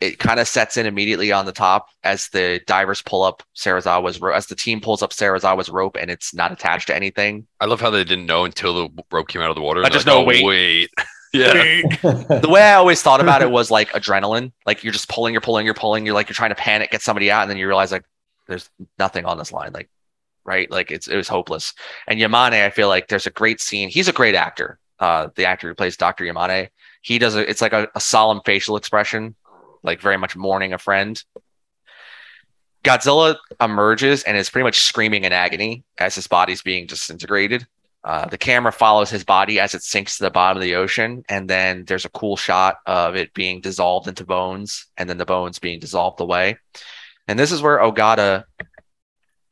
It 0.01 0.19
kind 0.19 0.39
of 0.39 0.47
sets 0.47 0.77
in 0.77 0.87
immediately 0.87 1.33
on 1.33 1.47
the 1.47 1.53
top 1.53 1.89
as 2.05 2.29
the 2.29 2.61
divers 2.67 3.03
pull 3.03 3.23
up 3.23 3.43
Serizawa's 3.57 4.21
rope, 4.21 4.37
as 4.37 4.47
the 4.47 4.55
team 4.55 4.81
pulls 4.81 5.03
up 5.03 5.11
Serizawa's 5.11 5.71
rope 5.71 5.97
and 5.99 6.11
it's 6.11 6.35
not 6.35 6.53
attached 6.53 6.89
to 6.89 6.95
anything. 6.97 7.47
I 7.61 7.65
love 7.65 7.81
how 7.81 7.91
they 7.91 8.05
didn't 8.05 8.27
know 8.27 8.45
until 8.45 8.75
the 8.75 9.03
rope 9.11 9.29
came 9.29 9.41
out 9.41 9.49
of 9.49 9.57
the 9.57 9.63
water. 9.63 9.83
I 9.83 9.89
just 9.89 10.05
they're 10.05 10.15
know, 10.15 10.21
like, 10.21 10.29
wait. 10.29 10.45
oh, 10.45 10.47
wait. 10.47 10.91
Yeah. 11.39 11.83
the 12.41 12.49
way 12.49 12.63
I 12.63 12.75
always 12.75 13.03
thought 13.03 13.21
about 13.21 13.43
it 13.43 13.51
was 13.51 13.71
like 13.71 13.91
adrenaline. 13.91 14.53
Like 14.67 14.85
you're 14.85 14.93
just 14.93 15.09
pulling, 15.09 15.35
you're 15.35 15.41
pulling, 15.41 15.65
you're 15.65 15.75
pulling. 15.75 16.07
You're 16.07 16.15
like 16.15 16.29
you're 16.29 16.35
trying 16.35 16.51
to 16.51 16.57
panic, 16.57 16.91
get 16.91 17.03
somebody 17.03 17.31
out, 17.31 17.43
and 17.43 17.51
then 17.51 17.59
you 17.59 17.67
realize 17.67 17.93
like 17.93 18.05
there's 18.47 18.71
nothing 18.99 19.25
on 19.25 19.39
this 19.39 19.53
line. 19.53 19.73
Like 19.73 19.89
right, 20.45 20.71
like 20.71 20.91
it's 20.91 21.09
it 21.09 21.17
was 21.17 21.29
hopeless. 21.29 21.75
And 22.07 22.21
Yamane, 22.21 22.65
I 22.65 22.71
feel 22.71 22.89
like 22.89 23.09
there's 23.09 23.27
a 23.27 23.31
great 23.31 23.61
scene. 23.61 23.89
He's 23.89 24.09
a 24.09 24.13
great 24.13 24.35
actor. 24.35 24.79
Uh, 24.99 25.29
the 25.35 25.45
actor 25.45 25.69
who 25.69 25.75
plays 25.75 25.97
Doctor 25.97 26.25
Yamane, 26.25 26.69
he 27.03 27.19
does 27.19 27.35
a. 27.37 27.49
It's 27.49 27.61
like 27.61 27.73
a, 27.73 27.89
a 27.95 28.01
solemn 28.01 28.41
facial 28.45 28.77
expression, 28.77 29.35
like 29.83 30.01
very 30.01 30.17
much 30.17 30.37
mourning 30.37 30.73
a 30.73 30.79
friend. 30.79 31.23
Godzilla 32.87 33.37
emerges 33.61 34.23
and 34.23 34.37
is 34.37 34.49
pretty 34.49 34.63
much 34.63 34.81
screaming 34.81 35.25
in 35.25 35.33
agony 35.33 35.83
as 35.99 36.15
his 36.15 36.29
body's 36.29 36.63
being 36.63 36.87
disintegrated. 36.87 37.67
Uh, 38.05 38.27
the 38.27 38.39
camera 38.39 38.71
follows 38.71 39.11
his 39.11 39.25
body 39.25 39.59
as 39.59 39.75
it 39.75 39.83
sinks 39.83 40.17
to 40.17 40.25
the 40.25 40.31
bottom 40.31 40.57
of 40.57 40.63
the 40.63 40.77
ocean, 40.77 41.25
and 41.29 41.51
then 41.51 41.85
there's 41.87 42.05
a 42.05 42.11
cool 42.11 42.37
shot 42.37 42.77
of 42.87 43.17
it 43.17 43.35
being 43.35 43.61
dissolved 43.61 44.07
into 44.07 44.25
bones, 44.25 44.87
and 44.97 45.11
then 45.11 45.19
the 45.19 45.27
bones 45.27 45.59
being 45.59 45.81
dissolved 45.81 46.21
away. 46.21 46.57
And 47.27 47.39
this 47.39 47.51
is 47.51 47.61
where 47.61 47.79
Ogata 47.79 48.45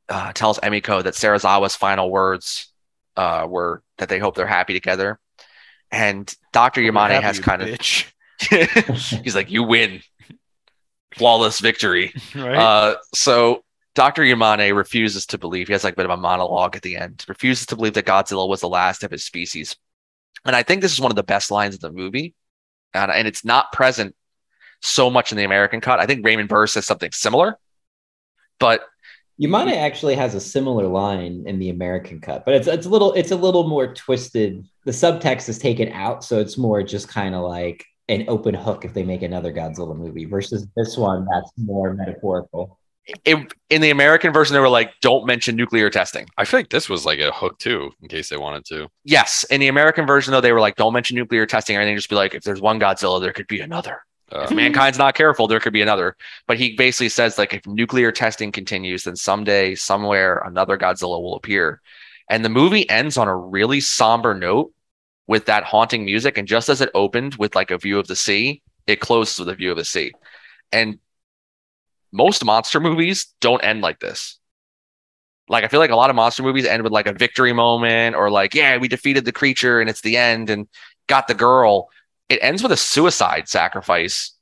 uh, 0.09 0.33
tells 0.33 0.59
Emiko 0.61 1.03
that 1.03 1.15
Serizawa's 1.15 1.75
final 1.75 2.11
words 2.11 2.73
uh, 3.17 3.47
were 3.49 3.83
that 3.99 4.09
they 4.09 4.19
hope 4.19 4.37
they're 4.37 4.47
happy 4.47 4.73
together. 4.73 5.19
And 5.91 6.33
Dr. 6.53 6.81
Yamane 6.81 7.21
has 7.21 7.39
kind 7.39 7.63
of 7.63 7.69
he's 9.23 9.35
like, 9.35 9.51
"You 9.51 9.63
win, 9.63 10.03
flawless 11.15 11.61
victory." 11.61 12.13
right. 12.35 12.57
Uh, 12.57 12.97
so 13.15 13.64
Dr. 13.95 14.23
Yamane 14.23 14.75
refuses 14.75 15.27
to 15.27 15.39
believe. 15.39 15.69
He 15.69 15.73
has 15.73 15.85
like 15.85 15.95
a 15.95 15.97
bit 15.97 16.07
of 16.07 16.11
a 16.11 16.17
monologue 16.17 16.75
at 16.75 16.83
the 16.83 16.97
end. 16.97 17.25
Refuses 17.29 17.67
to 17.67 17.77
believe 17.77 17.95
that 17.95 18.07
Godzilla 18.07 18.49
was 18.49 18.61
the 18.61 18.69
last 18.69 19.05
of 19.05 19.11
his 19.11 19.25
species. 19.25 19.77
And 20.45 20.57
I 20.57 20.63
think 20.63 20.83
this 20.83 20.93
is 20.93 21.01
one 21.01 21.13
of 21.13 21.17
the 21.17 21.23
best 21.23 21.51
lines 21.51 21.75
of 21.75 21.81
the 21.81 21.93
movie. 21.93 22.35
And, 22.93 23.11
and 23.11 23.29
it's 23.29 23.45
not 23.45 23.73
present 23.73 24.15
so 24.83 25.11
much 25.11 25.33
in 25.33 25.39
the 25.39 25.45
American 25.45 25.81
cut. 25.81 26.01
I 26.01 26.07
think 26.07 26.25
Raymond 26.25 26.49
Burr 26.49 26.67
says 26.67 26.87
something 26.87 27.13
similar. 27.13 27.59
But 28.59 28.83
Yamane 29.41 29.77
actually 29.77 30.15
has 30.15 30.35
a 30.35 30.41
similar 30.41 30.87
line 30.87 31.45
in 31.47 31.59
the 31.59 31.71
American 31.71 32.21
cut, 32.21 32.45
but 32.45 32.55
it's 32.55 32.69
it's 32.69 32.87
a 32.87 32.89
little 32.89 33.13
it's 33.15 33.33
a 33.33 33.37
little 33.37 33.67
more 33.67 33.93
twisted. 33.93 34.65
The 34.85 34.93
subtext 34.93 35.49
is 35.49 35.59
taken 35.59 35.89
out, 35.89 36.23
so 36.23 36.39
it's 36.39 36.57
more 36.57 36.85
just 36.85 37.09
kind 37.09 37.35
of 37.35 37.43
like 37.43 37.85
an 38.09 38.27
open 38.29 38.55
hook 38.55 38.85
if 38.85 38.95
they 38.95 39.03
make 39.03 39.23
another 39.23 39.53
Godzilla 39.53 39.97
movie 39.97 40.25
versus 40.25 40.69
this 40.77 40.97
one 40.97 41.27
that's 41.33 41.51
more 41.57 41.95
metaphorical. 41.95 42.79
It, 43.07 43.53
in 43.71 43.81
the 43.81 43.91
American 43.91 44.33
version, 44.33 44.55
they 44.55 44.61
were 44.61 44.69
like, 44.69 44.93
don't 45.01 45.27
mention 45.27 45.57
nuclear 45.57 45.91
testing. 45.91 46.27
I 46.39 46.45
feel 46.45 46.61
like 46.61 46.71
this 46.71 46.89
was 46.89 47.05
like 47.05 47.19
a 47.19 47.33
hook 47.33 47.59
too, 47.59 47.93
in 48.01 48.09
case 48.09 48.29
they 48.29 48.37
wanted 48.37 48.65
to. 48.67 48.89
Yes. 49.05 49.45
In 49.51 49.61
the 49.61 49.69
American 49.69 50.07
version, 50.07 50.33
though, 50.33 50.41
they 50.41 50.53
were 50.53 50.61
like, 50.61 50.77
don't 50.77 50.93
mention 50.93 51.17
nuclear 51.17 51.47
testing 51.47 51.77
or 51.77 51.81
anything. 51.81 51.97
Just 51.97 52.09
be 52.09 52.17
like, 52.17 52.35
if 52.35 52.43
there's 52.43 52.61
one 52.61 52.81
Godzilla, 52.81 53.21
there 53.21 53.33
could 53.33 53.47
be 53.47 53.61
another. 53.61 54.03
Uh, 54.33 54.43
if 54.43 54.51
mankind's 54.53 54.99
not 54.99 55.15
careful, 55.15 55.47
there 55.47 55.61
could 55.61 55.73
be 55.73 55.83
another. 55.83 56.17
But 56.47 56.59
he 56.59 56.75
basically 56.77 57.11
says 57.11 57.37
like 57.37 57.53
if 57.53 57.67
nuclear 57.67 58.11
testing 58.11 58.51
continues, 58.51 59.05
then 59.05 59.17
someday, 59.17 59.75
somewhere, 59.75 60.39
another 60.39 60.79
Godzilla 60.79 61.21
will 61.21 61.37
appear. 61.37 61.83
And 62.31 62.45
the 62.45 62.49
movie 62.49 62.89
ends 62.89 63.19
on 63.19 63.29
a 63.29 63.37
really 63.37 63.81
somber 63.81 64.35
note 64.35 64.73
with 65.27 65.45
that 65.47 65.65
haunting 65.65 66.05
music. 66.05 66.39
And 66.39 66.49
just 66.49 66.69
as 66.71 66.81
it 66.81 66.91
opened 66.95 67.37
with 67.37 67.55
like 67.55 67.71
a 67.71 67.79
view 67.79 67.99
of 67.99 68.07
the 68.07 68.17
sea, 68.17 68.63
it 68.87 69.01
closes 69.01 69.39
with 69.39 69.49
a 69.51 69.55
view 69.55 69.71
of 69.71 69.77
the 69.77 69.85
sea. 69.85 70.13
And 70.73 70.99
most 72.15 72.45
monster 72.45 72.79
movies 72.79 73.27
don't 73.41 73.65
end 73.65 73.81
like 73.81 73.99
this. 73.99 74.39
Like 75.49 75.65
I 75.65 75.69
feel 75.69 75.81
like 75.81 75.91
a 75.91 75.97
lot 75.97 76.11
of 76.11 76.17
monster 76.17 76.45
movies 76.45 76.65
end 76.65 76.85
with 76.85 76.93
like 76.93 77.09
a 77.09 77.13
victory 77.13 77.53
moment 77.53 78.15
or 78.15 78.31
like, 78.31 78.55
yeah, 78.55 78.79
we 78.79 78.87
defeated 78.87 79.25
the 79.25 79.33
creature 79.33 79.81
and 79.81 79.91
it's 79.91 80.01
the 80.01 80.17
end 80.17 80.49
and 80.49 80.69
got 81.09 81.27
the 81.27 81.35
girl. 81.35 81.91
It 82.29 82.39
ends 82.41 82.63
with 82.63 82.71
a 82.71 82.77
suicide 82.77 83.49
sacrifice 83.49 84.33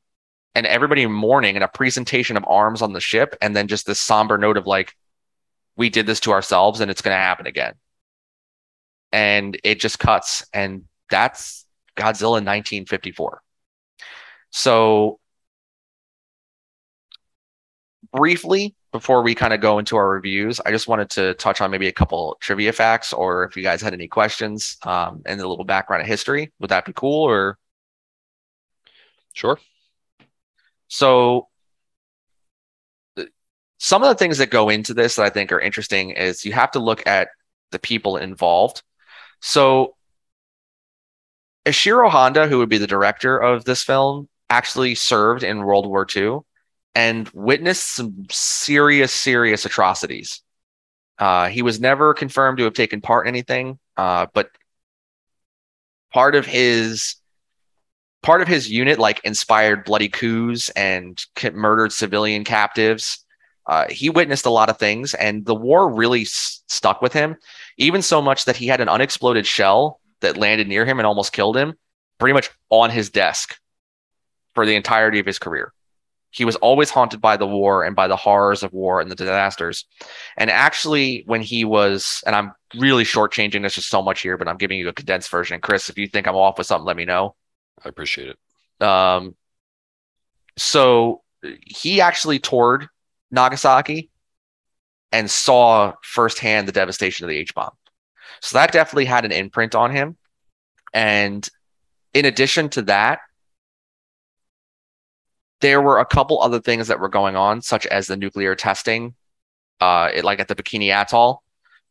and 0.55 0.67
everybody 0.67 1.07
mourning 1.07 1.57
and 1.57 1.65
a 1.65 1.69
presentation 1.69 2.37
of 2.37 2.45
arms 2.47 2.83
on 2.83 2.93
the 2.93 3.01
ship 3.01 3.35
and 3.41 3.57
then 3.57 3.69
just 3.69 3.87
this 3.87 3.99
somber 3.99 4.37
note 4.37 4.59
of 4.59 4.67
like 4.67 4.95
we 5.75 5.89
did 5.89 6.07
this 6.07 6.21
to 6.21 6.33
ourselves 6.33 6.81
and 6.81 6.91
it's 6.91 7.01
going 7.01 7.15
to 7.15 7.19
happen 7.19 7.47
again. 7.47 7.75
And 9.13 9.59
it 9.65 9.81
just 9.81 9.99
cuts 9.99 10.47
and 10.53 10.85
that's 11.11 11.65
godzilla 11.97 12.41
1954 12.41 13.43
so 14.53 15.19
briefly 18.13 18.75
before 18.93 19.23
we 19.23 19.35
kind 19.35 19.55
of 19.55 19.61
go 19.61 19.79
into 19.79 19.97
our 19.97 20.09
reviews 20.09 20.61
i 20.67 20.71
just 20.71 20.87
wanted 20.87 21.09
to 21.09 21.35
touch 21.35 21.61
on 21.61 21.71
maybe 21.71 21.89
a 21.89 21.93
couple 21.93 22.37
trivia 22.41 22.73
facts 22.73 23.13
or 23.13 23.45
if 23.45 23.57
you 23.57 23.63
guys 23.63 23.81
had 23.81 23.95
any 23.95 24.07
questions 24.07 24.77
um, 24.83 25.23
and 25.25 25.41
a 25.41 25.49
little 25.49 25.65
background 25.65 26.03
of 26.03 26.09
history 26.09 26.53
would 26.61 26.71
that 26.71 26.85
be 26.85 26.93
cool 26.93 27.23
or 27.25 27.59
sure. 29.33 29.59
So 30.89 31.49
some 33.79 34.03
of 34.03 34.09
the 34.09 34.15
things 34.15 34.39
that 34.39 34.51
go 34.51 34.69
into 34.69 34.95
this 34.95 35.17
that 35.17 35.25
I 35.25 35.31
think 35.31 35.53
are 35.53 35.61
interesting 35.61 36.11
is 36.11 36.45
you 36.45 36.53
have 36.53 36.73
to 36.73 36.79
look 36.79 37.07
at 37.07 37.29
the 37.71 37.79
people 37.79 38.17
involved. 38.17 38.83
So 39.41 39.97
Ishiro 41.67 42.11
Honda, 42.11 42.47
who 42.47 42.59
would 42.59 42.69
be 42.69 42.79
the 42.79 42.87
director 42.87 43.39
of 43.39 43.65
this 43.65 43.83
film, 43.83 44.29
actually 44.51 44.95
served 44.95 45.43
in 45.43 45.65
World 45.65 45.87
War 45.87 46.07
II 46.15 46.41
and 46.95 47.29
witnessed 47.31 47.87
some 47.89 48.27
serious, 48.31 49.13
serious 49.13 49.65
atrocities. 49.65 50.43
Uh, 51.19 51.49
he 51.49 51.63
was 51.63 51.81
never 51.81 52.15
confirmed 52.15 52.59
to 52.59 52.65
have 52.65 52.75
taken 52.75 53.01
part 53.01 53.27
in 53.27 53.35
anything, 53.35 53.79
uh, 53.97 54.27
but 54.35 54.51
part 56.13 56.35
of 56.35 56.47
his 56.47 57.17
part 58.23 58.41
of 58.41 58.49
his 58.49 58.71
unit 58.71 58.99
like 58.99 59.21
inspired 59.25 59.85
bloody 59.85 60.09
coups 60.09 60.69
and 60.71 61.25
murdered 61.53 61.93
civilian 61.93 62.45
captives. 62.45 63.25
Uh, 63.67 63.87
he 63.89 64.11
witnessed 64.11 64.47
a 64.47 64.51
lot 64.51 64.69
of 64.69 64.79
things, 64.79 65.15
and 65.15 65.47
the 65.47 65.55
war 65.55 65.93
really 65.93 66.23
s- 66.23 66.63
stuck 66.69 67.01
with 67.01 67.13
him, 67.13 67.37
even 67.79 68.03
so 68.03 68.21
much 68.21 68.45
that 68.45 68.57
he 68.57 68.67
had 68.67 68.81
an 68.81 68.89
unexploded 68.89 69.47
shell 69.47 70.01
that 70.21 70.37
landed 70.37 70.67
near 70.67 70.85
him 70.85 70.99
and 70.99 71.07
almost 71.07 71.33
killed 71.33 71.57
him, 71.57 71.75
pretty 72.19 72.33
much 72.33 72.51
on 72.71 72.91
his 72.91 73.11
desk 73.11 73.59
for 74.55 74.67
the 74.67 74.75
entirety 74.75 75.21
of 75.21 75.27
his 75.27 75.39
career. 75.39 75.73
He 76.33 76.45
was 76.47 76.57
always 76.57 76.91
haunted 76.91 77.21
by 77.21 77.37
the 77.37 77.47
war 77.47 77.85
and 77.85 77.95
by 77.95 78.09
the 78.09 78.17
horrors 78.17 78.63
of 78.63 78.73
war 78.73 79.01
and 79.01 79.11
the 79.11 79.15
disasters. 79.15 79.85
And 80.37 80.51
actually, 80.51 81.23
when 81.27 81.43
he 81.43 81.65
was, 81.65 82.25
and 82.27 82.35
I'm 82.35 82.53
really 82.75 83.05
shortchanging 83.05 83.63
this 83.63 83.75
just 83.75 83.91
so 83.91 84.03
much 84.03 84.23
here, 84.23 84.39
but 84.39 84.49
I'm 84.49 84.57
giving 84.57 84.79
you 84.79 84.89
a 84.89 84.95
condensed 84.95 85.31
version. 85.31 85.61
Chris, 85.61 85.91
if 85.91 85.99
you 85.99 86.09
think 86.09 86.27
I'm 86.27 86.35
off 86.35 86.57
with 86.57 86.67
something, 86.67 86.87
let 86.87 86.97
me 86.97 87.05
know. 87.05 87.37
I 87.85 87.89
appreciate 87.91 88.29
it. 88.29 88.85
Um, 88.85 89.37
so 90.57 91.23
he 91.61 92.01
actually 92.01 92.39
toured 92.39 92.89
Nagasaki 93.31 94.11
and 95.13 95.31
saw 95.31 95.93
firsthand 96.03 96.67
the 96.67 96.73
devastation 96.73 97.25
of 97.25 97.29
the 97.29 97.37
H 97.37 97.55
bomb. 97.55 97.73
So 98.41 98.57
that 98.57 98.73
definitely 98.73 99.05
had 99.05 99.27
an 99.27 99.33
imprint 99.33 99.75
on 99.75 99.91
him. 99.91 100.17
And 100.95 101.47
in 102.15 102.25
addition 102.25 102.71
to 102.71 102.83
that, 102.83 103.21
there 105.63 105.81
were 105.81 106.01
a 106.01 106.05
couple 106.05 106.43
other 106.43 106.61
things 106.61 106.89
that 106.89 107.01
were 107.01 107.09
going 107.09 107.37
on, 107.37 107.63
such 107.63 107.87
as 107.87 108.07
the 108.07 108.17
nuclear 108.17 108.55
testing, 108.55 109.15
uh, 109.81 110.11
it, 110.13 110.25
like 110.25 110.41
at 110.41 110.49
the 110.49 110.55
Bikini 110.55 110.89
Atoll, 110.89 111.43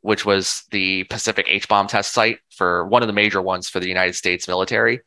which 0.01 0.25
was 0.25 0.63
the 0.71 1.05
Pacific 1.05 1.47
H 1.49 1.67
bomb 1.67 1.87
test 1.87 2.13
site 2.13 2.39
for 2.55 2.85
one 2.85 3.01
of 3.01 3.07
the 3.07 3.13
major 3.13 3.41
ones 3.41 3.69
for 3.69 3.79
the 3.79 3.87
United 3.87 4.13
States 4.13 4.47
military. 4.47 4.99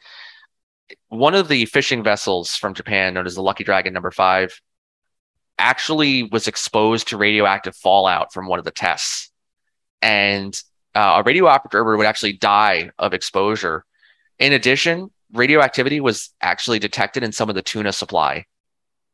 One 1.08 1.34
of 1.34 1.48
the 1.48 1.66
fishing 1.66 2.02
vessels 2.02 2.56
from 2.56 2.74
Japan, 2.74 3.14
known 3.14 3.26
as 3.26 3.34
the 3.34 3.42
Lucky 3.42 3.64
Dragon 3.64 3.92
Number 3.92 4.10
Five, 4.10 4.60
actually 5.58 6.24
was 6.24 6.48
exposed 6.48 7.08
to 7.08 7.16
radioactive 7.16 7.76
fallout 7.76 8.32
from 8.32 8.48
one 8.48 8.58
of 8.58 8.64
the 8.64 8.70
tests, 8.70 9.30
and 10.00 10.58
uh, 10.94 11.16
a 11.18 11.22
radio 11.22 11.46
operator 11.46 11.96
would 11.96 12.06
actually 12.06 12.32
die 12.32 12.90
of 12.98 13.12
exposure. 13.12 13.84
In 14.38 14.52
addition, 14.52 15.10
radioactivity 15.32 16.00
was 16.00 16.30
actually 16.40 16.78
detected 16.78 17.22
in 17.22 17.32
some 17.32 17.48
of 17.48 17.54
the 17.54 17.62
tuna 17.62 17.92
supply 17.92 18.46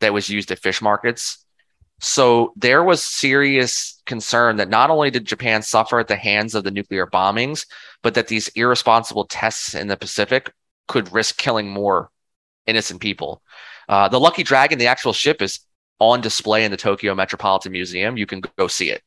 that 0.01 0.13
was 0.13 0.29
used 0.29 0.51
at 0.51 0.59
fish 0.59 0.83
markets. 0.83 1.45
So 2.01 2.53
there 2.57 2.83
was 2.83 3.03
serious 3.03 4.03
concern 4.07 4.57
that 4.57 4.71
not 4.71 4.91
only 4.91 5.11
did 5.11 5.27
Japan 5.27 5.63
suffer 5.63 5.99
at 5.99 6.09
the 6.09 6.17
hands 6.17 6.55
of 6.55 6.65
the 6.65 6.71
nuclear 6.71 7.07
bombings, 7.07 7.67
but 8.03 8.15
that 8.15 8.29
these 8.29 8.49
irresponsible 8.49 9.27
tests 9.27 9.75
in 9.75 9.89
the 9.89 9.97
Pacific 9.97 10.53
could 10.89 11.13
risk 11.13 11.37
killing 11.37 11.69
more 11.69 12.11
innocent 12.67 13.01
people. 13.01 13.43
Uh, 13.89 14.09
the 14.09 14.21
Lucky 14.21 14.43
Dragon, 14.43 14.79
the 14.79 14.87
actual 14.87 15.13
ship, 15.13 15.43
is 15.43 15.61
on 15.99 16.23
display 16.23 16.65
in 16.65 16.71
the 16.71 16.77
Tokyo 16.77 17.15
Metropolitan 17.15 17.73
Museum. 17.73 18.17
You 18.17 18.27
can 18.27 18.43
go 18.57 18.67
see 18.67 18.91
it. 18.91 19.03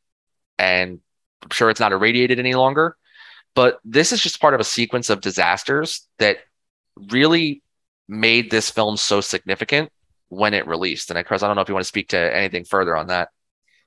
And 0.60 1.00
I'm 1.42 1.50
sure 1.50 1.72
it's 1.72 1.80
not 1.80 1.94
irradiated 1.94 2.38
any 2.38 2.54
longer. 2.54 2.96
But 3.56 3.80
this 3.84 4.12
is 4.12 4.22
just 4.22 4.40
part 4.40 4.54
of 4.54 4.60
a 4.60 4.66
sequence 4.66 5.10
of 5.10 5.22
disasters 5.22 6.08
that 6.20 6.38
really 7.10 7.64
made 8.08 8.52
this 8.52 8.70
film 8.70 8.98
so 8.98 9.22
significant 9.22 9.92
when 10.36 10.54
it 10.54 10.68
released. 10.68 11.10
And 11.10 11.18
I 11.20 11.24
Chris, 11.24 11.44
I 11.44 11.48
don't 11.48 11.56
know 11.56 11.62
if 11.62 11.70
you 11.70 11.76
want 11.76 11.84
to 11.84 11.88
speak 11.88 12.10
to 12.10 12.36
anything 12.36 12.66
further 12.66 12.96
on 12.96 13.08
that. 13.08 13.30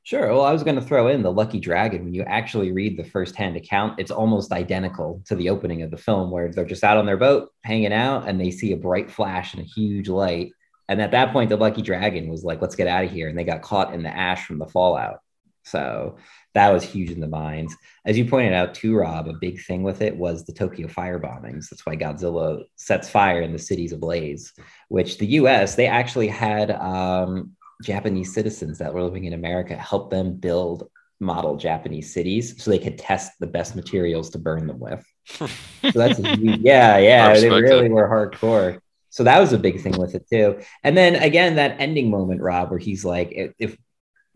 Sure. 0.03 0.29
Well, 0.29 0.45
I 0.45 0.53
was 0.53 0.63
going 0.63 0.77
to 0.77 0.83
throw 0.83 1.09
in 1.09 1.23
the 1.23 1.33
Lucky 1.33 1.59
Dragon. 1.59 2.05
When 2.05 2.15
you 2.15 2.23
actually 2.23 2.71
read 2.71 2.97
the 2.97 3.03
first-hand 3.03 3.57
account, 3.57 3.99
it's 3.99 4.13
almost 4.13 4.53
identical 4.53 5.21
to 5.27 5.35
the 5.35 5.51
opening 5.51 5.83
of 5.83 5.91
the 5.91 5.97
film, 5.97 6.31
where 6.31 6.49
they're 6.49 6.65
just 6.65 6.85
out 6.85 6.97
on 6.97 7.07
their 7.07 7.17
boat 7.17 7.51
hanging 7.65 7.93
out, 7.93 8.29
and 8.29 8.41
they 8.41 8.53
see 8.53 8.73
a 8.73 8.77
bright 8.77 9.11
flash 9.11 9.55
and 9.55 9.65
a 9.65 9.67
huge 9.67 10.09
light. 10.09 10.53
And 10.89 11.03
at 11.03 11.11
that 11.11 11.33
point, 11.33 11.51
the 11.51 11.57
Lucky 11.57 11.83
Dragon 11.83 12.29
was 12.29 12.45
like, 12.45 12.63
"Let's 12.63 12.77
get 12.77 12.87
out 12.87 13.05
of 13.05 13.11
here," 13.11 13.29
and 13.29 13.37
they 13.37 13.43
got 13.43 13.63
caught 13.63 13.95
in 13.95 14.05
the 14.05 14.17
ash 14.17 14.47
from 14.47 14.61
the 14.61 14.69
fallout. 14.69 15.19
So 15.67 16.17
that 16.55 16.73
was 16.73 16.85
huge 16.85 17.11
in 17.11 17.21
the 17.21 17.29
minds. 17.29 17.77
As 18.07 18.17
you 18.17 18.25
pointed 18.25 18.53
out 18.53 18.75
too, 18.75 18.97
Rob, 18.97 19.29
a 19.29 19.35
big 19.35 19.61
thing 19.61 19.83
with 19.83 20.01
it 20.01 20.17
was 20.17 20.45
the 20.45 20.53
Tokyo 20.53 20.89
fire 20.89 21.19
bombings. 21.19 21.69
That's 21.69 21.85
why 21.85 21.97
Godzilla 21.97 22.63
sets 22.77 23.11
fire 23.11 23.43
in 23.43 23.53
the 23.53 23.59
cities 23.59 23.93
ablaze. 23.93 24.53
Which 24.89 25.19
the 25.19 25.27
U.S. 25.27 25.75
they 25.75 25.89
actually 25.89 26.29
had 26.29 26.71
um, 26.71 27.57
Japanese 27.83 28.33
citizens 28.33 28.79
that 28.79 28.95
were 28.95 29.03
living 29.03 29.25
in 29.25 29.33
America 29.33 29.77
help 29.77 30.11
them 30.11 30.37
build 30.37 30.89
model 31.19 31.57
Japanese 31.57 32.13
cities 32.13 32.63
so 32.63 32.71
they 32.71 32.79
could 32.79 32.99
test 32.99 33.33
the 33.41 33.47
best 33.47 33.75
materials 33.75 34.31
to 34.31 34.39
burn 34.39 34.67
them 34.67 34.79
with. 34.79 35.05
so 35.27 35.49
that's 35.83 36.19
huge, 36.19 36.61
yeah, 36.61 36.99
yeah, 36.99 37.35
they 37.35 37.51
really 37.51 37.89
were 37.89 38.09
hardcore. 38.09 38.79
So 39.11 39.25
that 39.25 39.41
was 39.41 39.53
a 39.53 39.59
big 39.59 39.81
thing 39.81 39.99
with 39.99 40.15
it 40.15 40.29
too. 40.31 40.61
And 40.85 40.97
then 40.97 41.17
again, 41.17 41.57
that 41.57 41.81
ending 41.81 42.11
moment, 42.11 42.43
Rob, 42.43 42.71
where 42.71 42.79
he's 42.79 43.05
like, 43.05 43.33
if, 43.33 43.53
if 43.59 43.77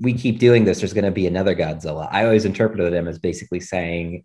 we 0.00 0.14
keep 0.14 0.38
doing 0.38 0.64
this, 0.64 0.80
there's 0.80 0.92
going 0.94 1.04
to 1.04 1.10
be 1.10 1.26
another 1.26 1.54
Godzilla. 1.54 2.08
I 2.10 2.24
always 2.24 2.44
interpreted 2.44 2.92
him 2.92 3.06
as 3.06 3.18
basically 3.18 3.60
saying 3.60 4.24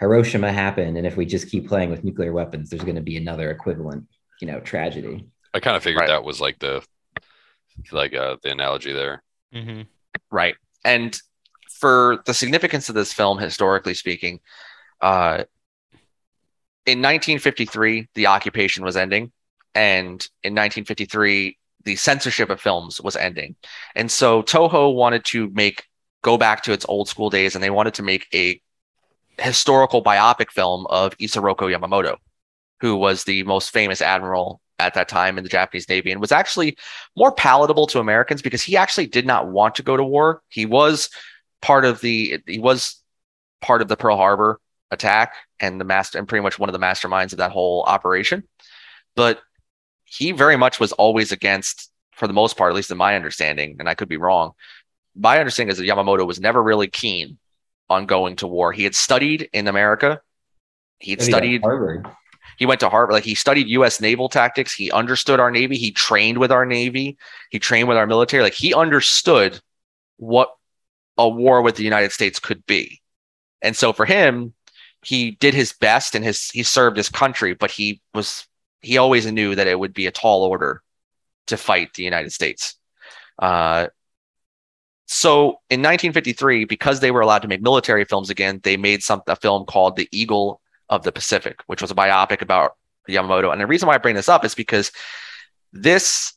Hiroshima 0.00 0.52
happened, 0.52 0.98
and 0.98 1.06
if 1.06 1.16
we 1.16 1.24
just 1.24 1.50
keep 1.50 1.68
playing 1.68 1.90
with 1.90 2.04
nuclear 2.04 2.32
weapons, 2.32 2.70
there's 2.70 2.82
going 2.82 2.96
to 2.96 3.02
be 3.02 3.16
another 3.16 3.50
equivalent, 3.50 4.04
you 4.40 4.46
know, 4.46 4.60
tragedy. 4.60 5.26
I 5.54 5.60
kind 5.60 5.76
of 5.76 5.82
figured 5.82 6.00
Right. 6.02 6.08
that 6.08 6.24
was 6.24 6.40
like 6.40 6.58
the 6.58 6.82
like 7.92 8.14
uh 8.14 8.36
the 8.42 8.50
analogy 8.50 8.92
there. 8.92 9.22
Mm-hmm. 9.54 9.82
Right. 10.30 10.56
And 10.84 11.18
for 11.70 12.22
the 12.26 12.34
significance 12.34 12.88
of 12.88 12.94
this 12.94 13.12
film, 13.12 13.38
historically 13.38 13.94
speaking, 13.94 14.40
uh, 15.00 15.44
in 16.86 17.00
1953, 17.02 18.08
the 18.14 18.26
occupation 18.28 18.84
was 18.84 18.96
ending. 18.96 19.32
And 19.74 20.26
in 20.42 20.54
1953, 20.54 21.58
the 21.86 21.96
censorship 21.96 22.50
of 22.50 22.60
films 22.60 23.00
was 23.00 23.16
ending. 23.16 23.54
And 23.94 24.10
so 24.10 24.42
Toho 24.42 24.94
wanted 24.94 25.24
to 25.26 25.48
make 25.50 25.84
go 26.22 26.36
back 26.36 26.62
to 26.64 26.72
its 26.72 26.84
old 26.88 27.08
school 27.08 27.30
days 27.30 27.54
and 27.54 27.62
they 27.62 27.70
wanted 27.70 27.94
to 27.94 28.02
make 28.02 28.26
a 28.34 28.60
historical 29.38 30.02
biopic 30.02 30.50
film 30.50 30.86
of 30.90 31.16
Isoroku 31.18 31.72
Yamamoto, 31.72 32.16
who 32.80 32.96
was 32.96 33.24
the 33.24 33.44
most 33.44 33.70
famous 33.70 34.02
admiral 34.02 34.60
at 34.78 34.94
that 34.94 35.08
time 35.08 35.38
in 35.38 35.44
the 35.44 35.48
Japanese 35.48 35.88
Navy 35.88 36.10
and 36.10 36.20
was 36.20 36.32
actually 36.32 36.76
more 37.16 37.32
palatable 37.32 37.86
to 37.86 38.00
Americans 38.00 38.42
because 38.42 38.62
he 38.62 38.76
actually 38.76 39.06
did 39.06 39.24
not 39.24 39.48
want 39.48 39.76
to 39.76 39.82
go 39.82 39.96
to 39.96 40.04
war. 40.04 40.42
He 40.48 40.66
was 40.66 41.08
part 41.62 41.84
of 41.84 42.00
the 42.00 42.42
he 42.46 42.58
was 42.58 43.00
part 43.60 43.80
of 43.80 43.88
the 43.88 43.96
Pearl 43.96 44.16
Harbor 44.16 44.60
attack 44.90 45.34
and 45.60 45.80
the 45.80 45.84
master 45.84 46.18
and 46.18 46.28
pretty 46.28 46.42
much 46.42 46.58
one 46.58 46.68
of 46.68 46.72
the 46.72 46.84
masterminds 46.84 47.32
of 47.32 47.38
that 47.38 47.52
whole 47.52 47.84
operation. 47.84 48.42
But 49.14 49.40
he 50.06 50.32
very 50.32 50.56
much 50.56 50.80
was 50.80 50.92
always 50.92 51.32
against, 51.32 51.90
for 52.12 52.26
the 52.26 52.32
most 52.32 52.56
part, 52.56 52.70
at 52.70 52.76
least 52.76 52.90
in 52.90 52.96
my 52.96 53.16
understanding, 53.16 53.76
and 53.78 53.88
I 53.88 53.94
could 53.94 54.08
be 54.08 54.16
wrong. 54.16 54.52
My 55.14 55.38
understanding 55.38 55.72
is 55.72 55.78
that 55.78 55.84
Yamamoto 55.84 56.26
was 56.26 56.40
never 56.40 56.62
really 56.62 56.86
keen 56.86 57.38
on 57.90 58.06
going 58.06 58.36
to 58.36 58.46
war. 58.46 58.72
He 58.72 58.84
had 58.84 58.94
studied 58.94 59.50
in 59.52 59.68
America. 59.68 60.20
He 60.98 61.10
had 61.10 61.20
at 61.20 61.26
studied 61.26 61.62
Harvard. 61.62 62.08
he 62.58 62.66
went 62.66 62.80
to 62.80 62.88
Harvard. 62.88 63.12
Like 63.12 63.24
he 63.24 63.34
studied 63.34 63.66
U.S. 63.68 64.00
naval 64.00 64.28
tactics. 64.28 64.72
He 64.72 64.90
understood 64.90 65.40
our 65.40 65.50
Navy. 65.50 65.76
He 65.76 65.90
trained 65.90 66.38
with 66.38 66.52
our 66.52 66.64
Navy. 66.64 67.18
He 67.50 67.58
trained 67.58 67.88
with 67.88 67.96
our 67.96 68.06
military. 68.06 68.42
Like 68.42 68.54
he 68.54 68.74
understood 68.74 69.60
what 70.16 70.54
a 71.18 71.28
war 71.28 71.62
with 71.62 71.76
the 71.76 71.84
United 71.84 72.12
States 72.12 72.38
could 72.38 72.64
be. 72.66 73.00
And 73.62 73.76
so 73.76 73.92
for 73.92 74.06
him, 74.06 74.54
he 75.02 75.32
did 75.32 75.54
his 75.54 75.72
best 75.72 76.14
and 76.14 76.24
his 76.24 76.50
he 76.50 76.62
served 76.62 76.96
his 76.96 77.08
country, 77.08 77.54
but 77.54 77.70
he 77.70 78.00
was 78.14 78.46
he 78.80 78.98
always 78.98 79.30
knew 79.30 79.54
that 79.54 79.66
it 79.66 79.78
would 79.78 79.94
be 79.94 80.06
a 80.06 80.12
tall 80.12 80.44
order 80.44 80.82
to 81.48 81.56
fight 81.56 81.94
the 81.94 82.02
United 82.02 82.32
States. 82.32 82.74
Uh, 83.38 83.88
so 85.06 85.60
in 85.70 85.80
1953, 85.80 86.64
because 86.64 87.00
they 87.00 87.10
were 87.10 87.20
allowed 87.20 87.42
to 87.42 87.48
make 87.48 87.62
military 87.62 88.04
films 88.04 88.30
again, 88.30 88.60
they 88.62 88.76
made 88.76 89.02
some 89.02 89.22
a 89.26 89.36
film 89.36 89.64
called 89.64 89.96
The 89.96 90.08
Eagle 90.10 90.60
of 90.88 91.04
the 91.04 91.12
Pacific, 91.12 91.60
which 91.66 91.80
was 91.80 91.90
a 91.90 91.94
biopic 91.94 92.42
about 92.42 92.76
Yamamoto. 93.08 93.52
And 93.52 93.60
the 93.60 93.66
reason 93.66 93.86
why 93.86 93.94
I 93.94 93.98
bring 93.98 94.16
this 94.16 94.28
up 94.28 94.44
is 94.44 94.54
because 94.54 94.90
this 95.72 96.34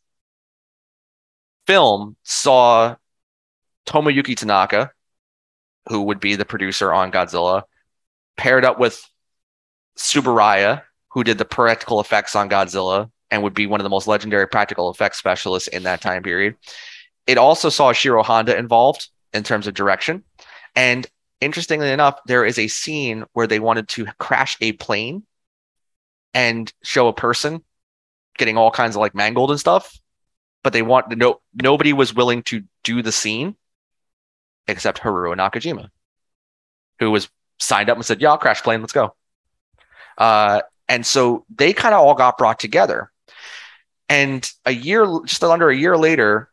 film 1.66 2.16
saw 2.24 2.96
Tomoyuki 3.88 4.38
Tanaka, 4.38 4.92
who 5.88 6.04
would 6.04 6.20
be 6.20 6.36
the 6.36 6.46
producer 6.46 6.94
on 6.94 7.12
Godzilla, 7.12 7.64
paired 8.38 8.66
up 8.66 8.80
with 8.80 9.04
Tsuburaya, 9.98 10.84
who 11.12 11.24
did 11.24 11.38
the 11.38 11.46
practical 11.46 12.00
effects 12.00 12.36
on 12.36 12.50
Godzilla 12.50 13.10
and 13.32 13.44
would 13.44 13.54
be 13.54 13.68
one 13.68 13.80
of 13.80 13.84
the 13.84 13.90
most 13.90 14.08
legendary 14.08 14.48
practical 14.48 14.90
effects 14.90 15.18
specialists 15.18 15.68
in 15.68 15.84
that 15.84 16.02
time 16.02 16.24
period. 16.24 16.56
It 17.28 17.38
also 17.38 17.70
saw 17.70 17.92
Shiro 17.92 18.24
Honda 18.24 18.58
involved 18.58 19.10
in 19.34 19.44
terms 19.44 19.68
of 19.68 19.74
direction. 19.74 20.24
And 20.76 21.06
interestingly 21.42 21.92
enough, 21.92 22.20
there 22.26 22.46
is 22.46 22.58
a 22.58 22.68
scene 22.68 23.26
where 23.34 23.48
they 23.48 23.60
wanted 23.60 23.88
to 23.90 24.06
crash 24.18 24.58
a 24.62 24.74
plane 24.74 25.24
and 26.34 26.72
show 26.84 27.08
a 27.08 27.14
person 27.14 27.64
getting 28.38 28.58
all 28.58 28.72
kinds 28.72 28.96
of 28.96 29.02
like 29.02 29.16
mangled 29.16 29.52
and 29.52 29.60
stuff. 29.60 29.98
But 30.64 30.74
they 30.74 30.82
want 30.82 31.16
no 31.18 31.40
nobody 31.54 31.94
was 31.94 32.14
willing 32.14 32.44
to 32.44 32.64
do 32.84 33.02
the 33.02 33.14
scene 33.14 33.56
except 34.68 35.00
Haruo 35.00 35.36
Nakajima, 35.36 35.90
who 37.00 37.12
was 37.12 37.30
signed 37.60 37.90
up 37.90 37.98
and 37.98 38.06
said, 38.06 38.22
Yeah, 38.22 38.32
I'll 38.32 38.38
crash 38.38 38.62
plane, 38.62 38.82
let's 38.82 38.94
go. 38.94 39.16
Uh, 40.18 40.62
and 40.90 41.06
so 41.06 41.46
they 41.56 41.72
kind 41.72 41.96
of 41.96 42.02
all 42.02 42.16
got 42.16 42.38
brought 42.38 42.60
together. 42.60 43.12
And 44.10 44.50
a 44.66 44.72
year, 44.74 45.06
just 45.26 45.44
under 45.44 45.70
a 45.70 45.76
year 45.76 45.96
later, 45.96 46.50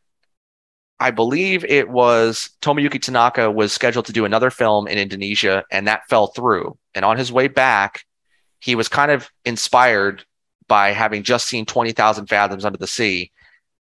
I 1.00 1.10
believe 1.10 1.64
it 1.64 1.88
was 1.88 2.50
Tomoyuki 2.62 3.00
Tanaka 3.00 3.50
was 3.50 3.72
scheduled 3.72 4.06
to 4.06 4.12
do 4.12 4.24
another 4.24 4.50
film 4.50 4.86
in 4.86 4.98
Indonesia, 4.98 5.64
and 5.70 5.88
that 5.88 6.08
fell 6.08 6.28
through. 6.28 6.78
And 6.94 7.04
on 7.04 7.18
his 7.18 7.32
way 7.32 7.48
back, 7.48 8.04
he 8.60 8.74
was 8.74 8.88
kind 8.88 9.10
of 9.10 9.30
inspired 9.44 10.24
by 10.68 10.92
having 10.92 11.22
just 11.22 11.46
seen 11.46 11.66
20,000 11.66 12.26
Fathoms 12.26 12.64
Under 12.64 12.78
the 12.78 12.86
Sea 12.86 13.30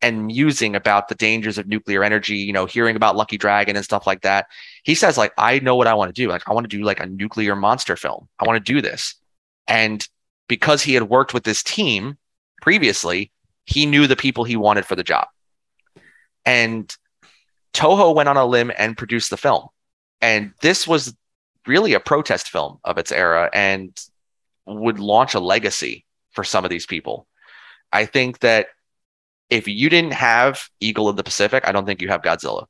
and 0.02 0.26
musing 0.26 0.76
about 0.76 1.08
the 1.08 1.14
dangers 1.14 1.56
of 1.56 1.66
nuclear 1.66 2.04
energy, 2.04 2.36
you 2.36 2.52
know, 2.52 2.66
hearing 2.66 2.94
about 2.94 3.16
Lucky 3.16 3.38
Dragon 3.38 3.74
and 3.74 3.84
stuff 3.84 4.06
like 4.06 4.20
that. 4.22 4.46
He 4.82 4.94
says, 4.94 5.16
like, 5.16 5.32
I 5.38 5.60
know 5.60 5.76
what 5.76 5.86
I 5.86 5.94
want 5.94 6.14
to 6.14 6.22
do. 6.22 6.28
Like, 6.28 6.48
I 6.48 6.52
want 6.52 6.68
to 6.68 6.76
do 6.76 6.84
like 6.84 7.00
a 7.00 7.06
nuclear 7.06 7.56
monster 7.56 7.96
film. 7.96 8.28
I 8.38 8.44
want 8.44 8.64
to 8.64 8.72
do 8.72 8.82
this. 8.82 9.14
And 9.66 10.06
because 10.48 10.82
he 10.82 10.94
had 10.94 11.04
worked 11.04 11.34
with 11.34 11.44
this 11.44 11.62
team 11.62 12.18
previously, 12.60 13.30
he 13.64 13.86
knew 13.86 14.06
the 14.06 14.16
people 14.16 14.44
he 14.44 14.56
wanted 14.56 14.86
for 14.86 14.96
the 14.96 15.02
job. 15.02 15.26
And 16.44 16.94
Toho 17.72 18.14
went 18.14 18.28
on 18.28 18.36
a 18.36 18.44
limb 18.44 18.70
and 18.76 18.96
produced 18.96 19.30
the 19.30 19.36
film. 19.36 19.68
And 20.20 20.52
this 20.60 20.86
was 20.86 21.14
really 21.66 21.94
a 21.94 22.00
protest 22.00 22.50
film 22.50 22.78
of 22.84 22.98
its 22.98 23.10
era 23.10 23.50
and 23.52 23.98
would 24.66 24.98
launch 24.98 25.34
a 25.34 25.40
legacy 25.40 26.04
for 26.32 26.44
some 26.44 26.64
of 26.64 26.70
these 26.70 26.86
people. 26.86 27.26
I 27.92 28.06
think 28.06 28.40
that 28.40 28.68
if 29.50 29.68
you 29.68 29.88
didn't 29.88 30.12
have 30.12 30.68
Eagle 30.80 31.08
of 31.08 31.16
the 31.16 31.24
Pacific, 31.24 31.66
I 31.66 31.72
don't 31.72 31.86
think 31.86 32.02
you 32.02 32.08
have 32.08 32.22
Godzilla. 32.22 32.66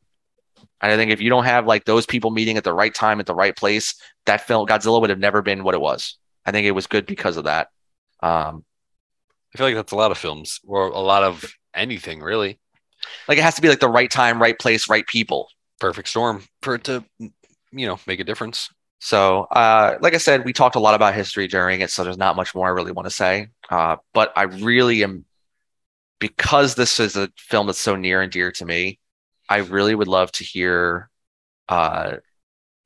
And 0.81 0.93
I 0.93 0.97
think 0.97 1.11
if 1.11 1.21
you 1.21 1.31
don't 1.31 1.45
have 1.45 1.67
like 1.67 1.85
those 1.85 2.07
people 2.07 2.31
meeting 2.31 2.57
at 2.57 2.65
the 2.65 2.75
right 2.75 2.95
time 2.95 3.21
at 3.21 3.27
the 3.27 3.35
right 3.35 3.57
place, 3.57 3.95
that 4.27 4.47
film 4.47 4.67
Godzilla 4.67 5.01
would 5.01 5.11
have 5.11 5.19
never 5.19 5.41
been 5.41 5.65
what 5.65 5.75
it 5.75 5.81
was. 5.81 6.19
I 6.47 6.53
think 6.53 6.67
it 6.67 6.73
was 6.73 6.87
good 6.87 7.07
because 7.07 7.37
of 7.37 7.45
that. 7.45 7.69
Um, 8.23 8.65
I 9.55 9.59
feel 9.59 9.67
like 9.67 9.75
that's 9.77 9.93
a 9.93 9.97
lot 9.97 10.11
of 10.11 10.19
films 10.19 10.61
or 10.67 10.89
a 10.89 11.01
lot 11.01 11.23
of 11.25 11.55
anything 11.75 12.21
really. 12.21 12.59
like 13.29 13.39
it 13.39 13.43
has 13.45 13.55
to 13.57 13.63
be 13.63 13.69
like 13.69 13.81
the 13.81 13.89
right 13.89 14.11
time, 14.11 14.41
right 14.41 14.59
place, 14.59 14.89
right 14.89 15.07
people. 15.07 15.49
Perfect 15.81 16.09
storm 16.09 16.45
for 16.63 16.77
it 16.77 16.85
to 16.85 17.05
you 17.19 17.87
know 17.87 17.99
make 18.07 18.21
a 18.21 18.25
difference. 18.25 18.71
So, 19.01 19.43
uh, 19.51 19.99
like 20.01 20.15
I 20.15 20.19
said, 20.19 20.45
we 20.45 20.53
talked 20.55 20.77
a 20.77 20.81
lot 20.81 20.95
about 20.95 21.15
history 21.15 21.47
during 21.47 21.83
it, 21.83 21.91
so 21.91 22.05
there's 22.05 22.17
not 22.17 22.37
much 22.37 22.55
more 22.55 22.67
I 22.69 22.71
really 22.71 22.93
want 22.93 23.07
to 23.07 23.15
say. 23.15 23.49
Uh, 23.71 23.97
but 24.15 24.33
I 24.37 24.45
really 24.45 25.03
am, 25.05 25.27
because 26.21 26.75
this 26.75 26.99
is 27.01 27.17
a 27.17 27.29
film 27.37 27.67
that's 27.67 27.81
so 27.81 27.97
near 27.97 28.23
and 28.23 28.33
dear 28.33 28.51
to 28.53 28.65
me, 28.65 28.99
I 29.49 29.59
really 29.59 29.95
would 29.95 30.09
love 30.09 30.33
to 30.33 30.45
hear 30.45 31.11
uh, 31.69 32.17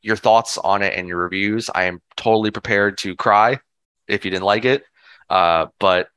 your 0.03 0.16
thoughts 0.16 0.59
on 0.59 0.83
it 0.83 0.95
and 0.97 1.09
your 1.09 1.19
reviews. 1.19 1.70
I 1.75 1.85
am 1.85 2.01
totally 2.16 2.51
prepared 2.51 2.99
to 2.99 3.16
cry 3.16 3.61
if 4.09 4.25
you 4.25 4.31
didn't 4.31 4.45
like 4.45 4.65
it. 4.65 4.85
Uh, 5.31 5.66
but 5.81 6.09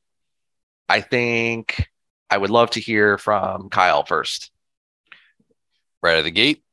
I 0.89 1.01
think 1.01 1.89
I 2.29 2.37
would 2.37 2.49
love 2.49 2.71
to 2.71 2.79
hear 2.79 3.17
from 3.17 3.69
Kyle 3.69 4.05
first. 4.05 4.51
right 6.01 6.13
out 6.13 6.19
of 6.19 6.25
the 6.25 6.31
gate. 6.31 6.63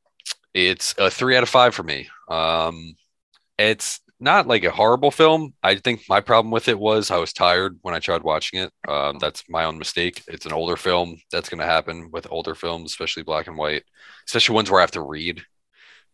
It's 0.55 0.95
a 0.99 1.11
three 1.11 1.37
out 1.37 1.43
of 1.43 1.49
five 1.49 1.75
for 1.75 1.83
me. 1.83 2.09
Um, 2.29 2.95
it's 3.59 4.01
not 4.21 4.47
like 4.49 4.65
a 4.65 4.71
horrible 4.71 5.11
film. 5.11 5.55
I 5.63 5.77
think 5.77 6.03
my 6.09 6.21
problem 6.21 6.51
with 6.51 6.69
it 6.69 6.79
was 6.79 7.11
I 7.11 7.19
was 7.19 7.33
tired 7.33 7.79
when 7.83 7.95
I 7.95 8.01
tried 8.01 8.23
watching 8.23 8.61
it. 8.61 8.73
Um, 8.89 9.19
that's 9.19 9.45
my 9.49 9.65
own 9.65 9.79
mistake. 9.79 10.23
It's 10.29 10.47
an 10.47 10.53
older 10.53 10.77
film. 10.77 11.19
That's 11.33 11.49
going 11.49 11.61
to 11.61 11.67
happen 11.67 12.11
with 12.13 12.27
older 12.31 12.55
films, 12.55 12.91
especially 12.93 13.23
black 13.23 13.47
and 13.47 13.57
white, 13.57 13.85
especially 14.27 14.55
ones 14.57 14.71
where 14.71 14.81
I 14.81 14.83
have 14.83 14.91
to 14.93 15.03
read 15.03 15.43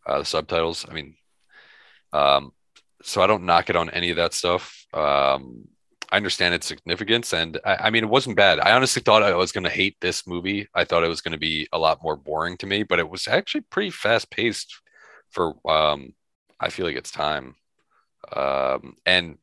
uh, 0.05 0.19
the 0.19 0.25
subtitles. 0.25 0.85
I 0.89 0.93
mean, 0.93 1.15
um, 2.13 2.51
so 3.03 3.21
I 3.21 3.27
don't 3.27 3.45
knock 3.45 3.69
it 3.69 3.75
on 3.75 3.89
any 3.89 4.09
of 4.09 4.17
that 4.17 4.33
stuff. 4.33 4.85
Um, 4.93 5.67
I 6.11 6.17
understand 6.17 6.53
its 6.53 6.67
significance, 6.67 7.33
and 7.33 7.59
I, 7.65 7.75
I 7.75 7.89
mean, 7.89 8.03
it 8.03 8.09
wasn't 8.09 8.37
bad. 8.37 8.59
I 8.59 8.73
honestly 8.73 9.01
thought 9.01 9.23
I 9.23 9.33
was 9.35 9.51
going 9.51 9.63
to 9.63 9.69
hate 9.69 9.97
this 10.01 10.27
movie. 10.27 10.67
I 10.73 10.83
thought 10.85 11.03
it 11.03 11.09
was 11.09 11.21
going 11.21 11.33
to 11.33 11.37
be 11.37 11.67
a 11.73 11.79
lot 11.79 12.03
more 12.03 12.15
boring 12.15 12.57
to 12.57 12.67
me, 12.67 12.83
but 12.83 12.99
it 12.99 13.09
was 13.09 13.27
actually 13.27 13.61
pretty 13.61 13.89
fast 13.89 14.29
paced 14.31 14.81
for. 15.29 15.55
Um, 15.69 16.13
I 16.59 16.69
feel 16.69 16.85
like 16.85 16.95
it's 16.95 17.11
time, 17.11 17.55
um, 18.33 18.95
and 19.05 19.37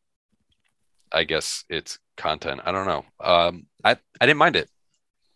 I 1.12 1.24
guess 1.24 1.64
it's 1.68 1.98
content. 2.16 2.62
I 2.64 2.72
don't 2.72 2.86
know. 2.86 3.04
Um, 3.20 3.66
I 3.84 3.96
I 4.20 4.26
didn't 4.26 4.38
mind 4.38 4.56
it. 4.56 4.70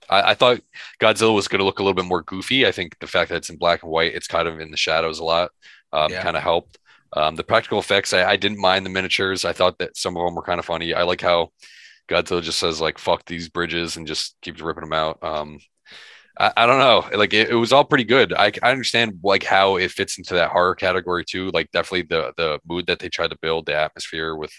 I, 0.08 0.30
I 0.30 0.34
thought 0.34 0.60
Godzilla 1.00 1.34
was 1.34 1.48
going 1.48 1.60
to 1.60 1.64
look 1.64 1.78
a 1.78 1.82
little 1.82 1.94
bit 1.94 2.04
more 2.04 2.22
goofy. 2.22 2.66
I 2.66 2.72
think 2.72 2.98
the 2.98 3.06
fact 3.06 3.30
that 3.30 3.36
it's 3.36 3.50
in 3.50 3.56
black 3.58 3.82
and 3.82 3.90
white, 3.92 4.14
it's 4.14 4.28
kind 4.28 4.48
of 4.48 4.60
in 4.60 4.70
the 4.70 4.76
shadows 4.76 5.18
a 5.18 5.24
lot, 5.24 5.50
um, 5.92 6.16
Yeah. 6.16 6.18
kind 6.18 6.36
of 6.36 6.42
helped. 6.42 6.78
Um, 7.12 7.36
the 7.36 7.44
practical 7.44 7.78
effects, 7.78 8.12
I, 8.12 8.24
I 8.32 8.36
didn't 8.36 8.60
mind 8.60 8.84
the 8.84 8.90
miniatures. 8.90 9.44
I 9.44 9.52
thought 9.52 9.78
that 9.78 9.96
some 9.96 10.16
of 10.16 10.24
them 10.26 10.34
were 10.34 10.42
kind 10.42 10.58
of 10.58 10.66
funny. 10.66 10.92
I 10.94 11.02
like 11.04 11.20
how 11.20 11.50
Godzilla 12.08 12.42
just 12.42 12.58
says 12.58 12.80
like 12.80 12.98
"fuck 12.98 13.24
these 13.26 13.48
bridges" 13.48 13.96
and 13.96 14.06
just 14.06 14.36
keeps 14.42 14.60
ripping 14.62 14.82
them 14.84 14.92
out. 14.92 15.18
Um, 15.22 15.58
I, 16.38 16.52
I 16.56 16.66
don't 16.66 16.78
know. 16.78 17.16
Like 17.16 17.32
it, 17.34 17.50
it 17.50 17.54
was 17.54 17.72
all 17.72 17.84
pretty 17.84 18.04
good. 18.04 18.32
I, 18.34 18.52
I 18.62 18.70
understand 18.70 19.20
like 19.22 19.44
how 19.44 19.76
it 19.76 19.90
fits 19.90 20.18
into 20.18 20.34
that 20.34 20.50
horror 20.50 20.74
category 20.74 21.24
too. 21.24 21.50
Like 21.50 21.70
definitely 21.72 22.02
the 22.02 22.32
the 22.36 22.60
mood 22.68 22.86
that 22.86 22.98
they 22.98 23.08
tried 23.08 23.30
to 23.30 23.38
build, 23.40 23.66
the 23.66 23.74
atmosphere 23.76 24.36
with 24.36 24.52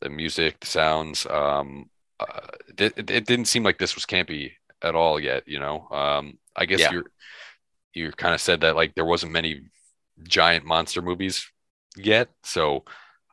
the 0.00 0.10
music, 0.10 0.60
the 0.60 0.66
sounds. 0.66 1.26
Um, 1.26 1.90
uh, 2.20 2.40
it, 2.78 2.94
it 2.98 3.10
it 3.10 3.26
didn't 3.26 3.46
seem 3.46 3.64
like 3.64 3.78
this 3.78 3.94
was 3.94 4.06
campy 4.06 4.52
at 4.82 4.94
all 4.94 5.20
yet. 5.20 5.44
You 5.46 5.60
know. 5.60 5.88
Um, 5.90 6.38
I 6.56 6.66
guess 6.66 6.80
Yeah. 6.80 6.92
you're 6.92 7.04
you 7.94 8.12
kind 8.12 8.34
of 8.34 8.40
said 8.40 8.60
that 8.62 8.76
like 8.76 8.94
there 8.94 9.04
wasn't 9.04 9.32
many 9.32 9.62
giant 10.24 10.64
monster 10.64 11.02
movies 11.02 11.46
yet, 11.96 12.28
so 12.44 12.84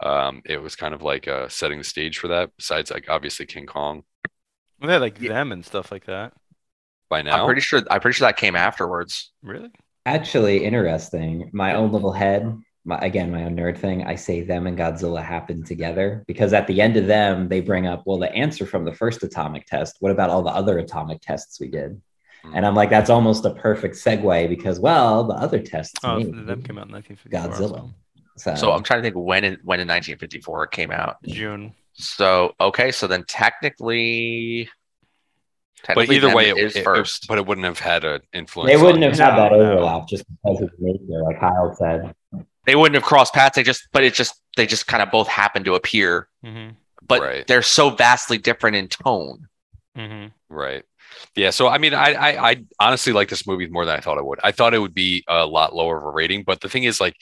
um, 0.04 0.42
it 0.46 0.62
was 0.62 0.76
kind 0.76 0.94
of 0.94 1.02
like 1.04 1.28
uh, 1.28 1.48
setting 1.50 1.78
the 1.80 1.84
stage 1.84 2.18
for 2.20 2.30
that. 2.30 2.52
Besides, 2.58 2.92
like 2.92 3.10
obviously 3.10 3.46
King 3.46 3.66
Kong 3.68 4.04
Well, 4.80 4.92
yeah, 4.92 4.98
like 4.98 5.20
Yeah. 5.22 5.30
them 5.30 5.52
and 5.52 5.66
stuff 5.66 5.92
like 5.92 6.06
that. 6.06 6.34
by 7.10 7.22
now. 7.22 7.40
I'm 7.42 7.46
pretty 7.46 7.62
sure. 7.62 7.82
I'm 7.90 8.00
pretty 8.02 8.16
sure 8.16 8.28
that 8.28 8.38
came 8.38 8.56
afterwards. 8.56 9.32
Really? 9.44 9.70
Actually, 10.06 10.64
interesting. 10.64 11.50
My 11.54 11.76
own 11.76 11.92
little 11.92 12.12
head, 12.14 12.58
my, 12.88 12.98
again, 13.00 13.32
my 13.32 13.44
own 13.44 13.56
nerd 13.56 13.78
thing. 13.78 14.04
I 14.06 14.16
say 14.16 14.42
them 14.42 14.66
and 14.66 14.78
Godzilla 14.78 15.22
happen 15.24 15.64
together 15.64 16.24
because 16.26 16.54
at 16.54 16.66
the 16.68 16.82
end 16.82 16.96
of 16.98 17.06
them, 17.06 17.50
they 17.50 17.60
bring 17.60 17.86
up, 17.86 18.04
well, 18.06 18.18
the 18.18 18.32
answer 18.34 18.66
from 18.66 18.86
the 18.86 18.94
first 18.94 19.22
atomic 19.24 19.66
test. 19.66 19.98
What 20.00 20.12
about 20.12 20.30
all 20.30 20.42
the 20.42 20.50
other 20.52 20.80
atomic 20.80 21.22
tests 21.22 21.60
we 21.60 21.68
did? 21.68 22.02
Hmm. 22.44 22.54
And 22.56 22.66
I'm 22.66 22.76
like, 22.76 22.90
that's 22.90 23.10
almost 23.10 23.44
a 23.46 23.54
perfect 23.54 23.96
segue 23.96 24.48
because, 24.50 24.80
well, 24.80 25.26
the 25.26 25.34
other 25.36 25.60
tests. 25.62 25.96
Oh, 26.04 26.18
made 26.18 26.28
them 26.34 26.64
came 26.64 26.78
out 26.78 26.88
in 26.88 26.94
1954. 26.94 27.30
Godzilla. 27.30 27.94
So, 28.38 28.56
So 28.56 28.72
I'm 28.72 28.84
trying 28.84 29.00
to 29.00 29.04
think 29.04 29.16
when 29.16 29.44
in, 29.44 29.54
when 29.64 29.80
in 29.80 29.88
1954 29.88 30.64
it 30.64 30.72
came 30.72 30.92
out. 30.92 31.18
June. 31.28 31.74
So 31.94 32.54
okay, 32.62 32.92
so 32.92 33.08
then 33.08 33.24
technically, 33.28 34.70
but 35.96 36.10
either 36.12 36.34
way, 36.36 36.46
Venom 36.52 36.58
it, 36.60 36.64
is 36.66 36.76
it- 36.76 36.84
first. 36.84 37.28
but 37.28 37.38
it 37.40 37.46
wouldn't 37.48 37.66
have 37.66 37.80
had 37.80 38.04
an 38.06 38.22
influence. 38.34 38.72
they 38.72 38.78
wouldn't 38.78 39.04
on- 39.04 39.10
have 39.12 39.20
had 39.20 39.38
that 39.38 39.52
No, 39.52 39.58
no. 39.58 39.72
overlap 39.74 40.08
just 40.08 40.24
because 40.30 40.62
of 40.62 40.70
nature, 40.80 41.24
like 41.24 41.40
Kyle 41.40 41.76
said. 41.76 42.14
They 42.68 42.76
wouldn't 42.76 42.94
have 42.96 43.04
crossed 43.04 43.34
paths. 43.34 43.56
They 43.56 43.64
just, 43.64 43.88
but 43.92 44.04
it 44.04 44.14
just, 44.14 44.40
they 44.56 44.68
just 44.68 44.86
kind 44.86 45.02
of 45.02 45.10
both 45.10 45.28
happened 45.28 45.66
to 45.66 45.74
appear. 45.74 46.28
Mm-hmm. 46.46 46.74
But 47.08 47.22
Right. 47.22 47.48
they're 47.48 47.62
so 47.64 47.90
vastly 47.90 48.38
different 48.38 48.76
in 48.76 48.88
tone. 48.90 49.48
Mm-hmm. 49.98 50.28
Right. 50.56 50.84
Yeah. 51.36 51.50
So 51.52 51.68
I 51.68 51.78
mean, 51.80 51.94
I, 51.94 52.14
I 52.14 52.50
I 52.52 52.64
honestly 52.80 53.14
like 53.14 53.30
this 53.30 53.48
movie 53.48 53.68
more 53.68 53.86
than 53.86 53.96
I 53.98 54.02
thought 54.02 54.18
it 54.18 54.26
would. 54.26 54.40
I 54.44 54.52
thought 54.52 54.74
it 54.74 54.80
would 54.80 54.94
be 54.94 55.24
a 55.28 55.46
lot 55.46 55.74
lower 55.74 55.98
of 55.98 56.04
a 56.04 56.10
rating, 56.10 56.44
but 56.44 56.60
the 56.62 56.70
thing 56.70 56.84
is, 56.84 57.00
like, 57.02 57.16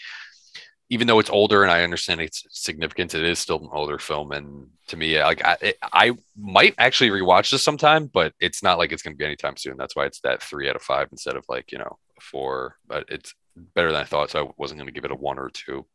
even 0.90 1.08
though 1.08 1.20
it's 1.20 1.30
older 1.30 1.64
and 1.64 1.72
I 1.72 1.84
understand 1.84 2.20
its 2.22 2.44
significance, 2.50 3.14
it 3.14 3.24
is 3.24 3.40
still 3.40 3.60
an 3.60 3.70
older 3.72 3.98
film, 4.00 4.32
and 4.32 4.68
to 4.88 4.98
me, 4.98 5.22
like, 5.22 5.44
I 5.46 5.58
it, 5.62 5.78
I 5.82 6.14
might 6.38 6.76
actually 6.78 7.10
rewatch 7.12 7.52
this 7.52 7.64
sometime, 7.64 8.08
but 8.08 8.34
it's 8.40 8.62
not 8.64 8.78
like 8.78 8.92
it's 8.92 9.02
going 9.04 9.14
to 9.14 9.18
be 9.18 9.26
anytime 9.26 9.56
soon. 9.58 9.78
That's 9.78 9.96
why 9.96 10.06
it's 10.06 10.20
that 10.22 10.42
three 10.42 10.68
out 10.70 10.76
of 10.76 10.82
five 10.82 11.08
instead 11.12 11.36
of 11.36 11.46
like 11.48 11.72
you 11.72 11.78
know 11.78 11.98
four. 12.20 12.76
But 12.88 13.06
it's 13.10 13.34
better 13.56 13.91
than 13.91 14.02
I 14.02 14.06
thought, 14.06 14.32
so 14.32 14.48
I 14.48 14.52
wasn't 14.57 14.80
going 14.80 14.88
to 14.88 14.94
give 14.94 15.06
it 15.06 15.11
a 15.11 15.15
one 15.15 15.40
or 15.40 15.49
two. 15.49 15.86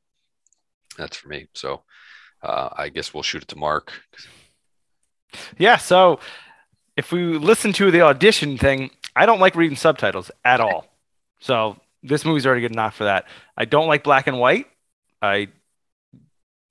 That's 0.97 1.16
for 1.16 1.28
me. 1.28 1.49
So 1.55 1.82
uh, 2.43 2.70
I 2.77 2.89
guess 2.89 3.12
we'll 3.12 3.23
shoot 3.23 3.43
it 3.43 3.49
to 3.49 3.57
Mark. 3.57 3.93
Yeah. 5.59 5.77
So 5.77 6.20
if 6.97 7.12
we 7.12 7.23
listen 7.39 7.73
to 7.74 7.91
the 7.91 8.03
audition 8.03 8.59
thing, 8.59 8.91
I 9.15 9.27
don't 9.27 9.41
like 9.41 9.55
reading 9.55 9.77
subtitles 9.77 10.31
at 10.45 10.61
all. 10.61 10.87
So 11.41 11.77
this 12.03 12.24
movie's 12.24 12.47
already 12.47 12.62
good 12.62 12.73
enough 12.73 12.97
for 12.97 13.05
that. 13.05 13.27
I 13.57 13.65
don't 13.65 13.87
like 13.87 14.05
black 14.05 14.27
and 14.27 14.39
white. 14.39 14.66
I 15.23 15.49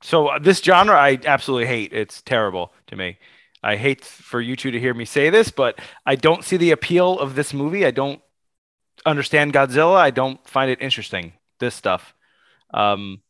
so 0.02 0.32
this 0.42 0.60
genre 0.60 0.96
I 0.96 1.20
absolutely 1.26 1.68
hate. 1.68 1.94
It's 1.94 2.22
terrible 2.22 2.74
to 2.88 2.96
me. 2.96 3.18
I 3.62 3.76
hate 3.76 4.06
for 4.06 4.40
you 4.40 4.56
two 4.56 4.72
to 4.72 4.80
hear 4.80 4.94
me 4.94 5.06
say 5.06 5.30
this, 5.30 5.52
but 5.52 5.80
I 6.06 6.16
don't 6.16 6.46
see 6.46 6.58
the 6.58 6.72
appeal 6.72 7.20
of 7.20 7.36
this 7.36 7.54
movie. 7.54 7.86
I 7.86 7.92
don't 7.92 8.22
understand 9.06 9.54
Godzilla. 9.54 9.96
I 9.96 10.12
don't 10.12 10.46
find 10.48 10.72
it 10.72 10.82
interesting. 10.82 11.34
This 11.60 11.76
stuff. 11.76 12.14
Um, 12.74 13.22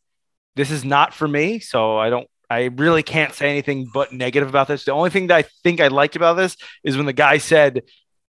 this 0.55 0.71
is 0.71 0.83
not 0.83 1.13
for 1.13 1.27
me. 1.27 1.59
So 1.59 1.97
I 1.97 2.09
don't. 2.09 2.27
I 2.51 2.65
really 2.65 3.03
can't 3.03 3.33
say 3.33 3.49
anything 3.49 3.89
but 3.93 4.11
negative 4.11 4.49
about 4.49 4.67
this. 4.67 4.83
The 4.83 4.91
only 4.91 5.11
thing 5.11 5.27
that 5.27 5.37
I 5.37 5.43
think 5.63 5.79
I 5.79 5.87
liked 5.87 6.15
about 6.15 6.33
this 6.33 6.57
is 6.83 6.97
when 6.97 7.05
the 7.05 7.13
guy 7.13 7.37
said 7.37 7.83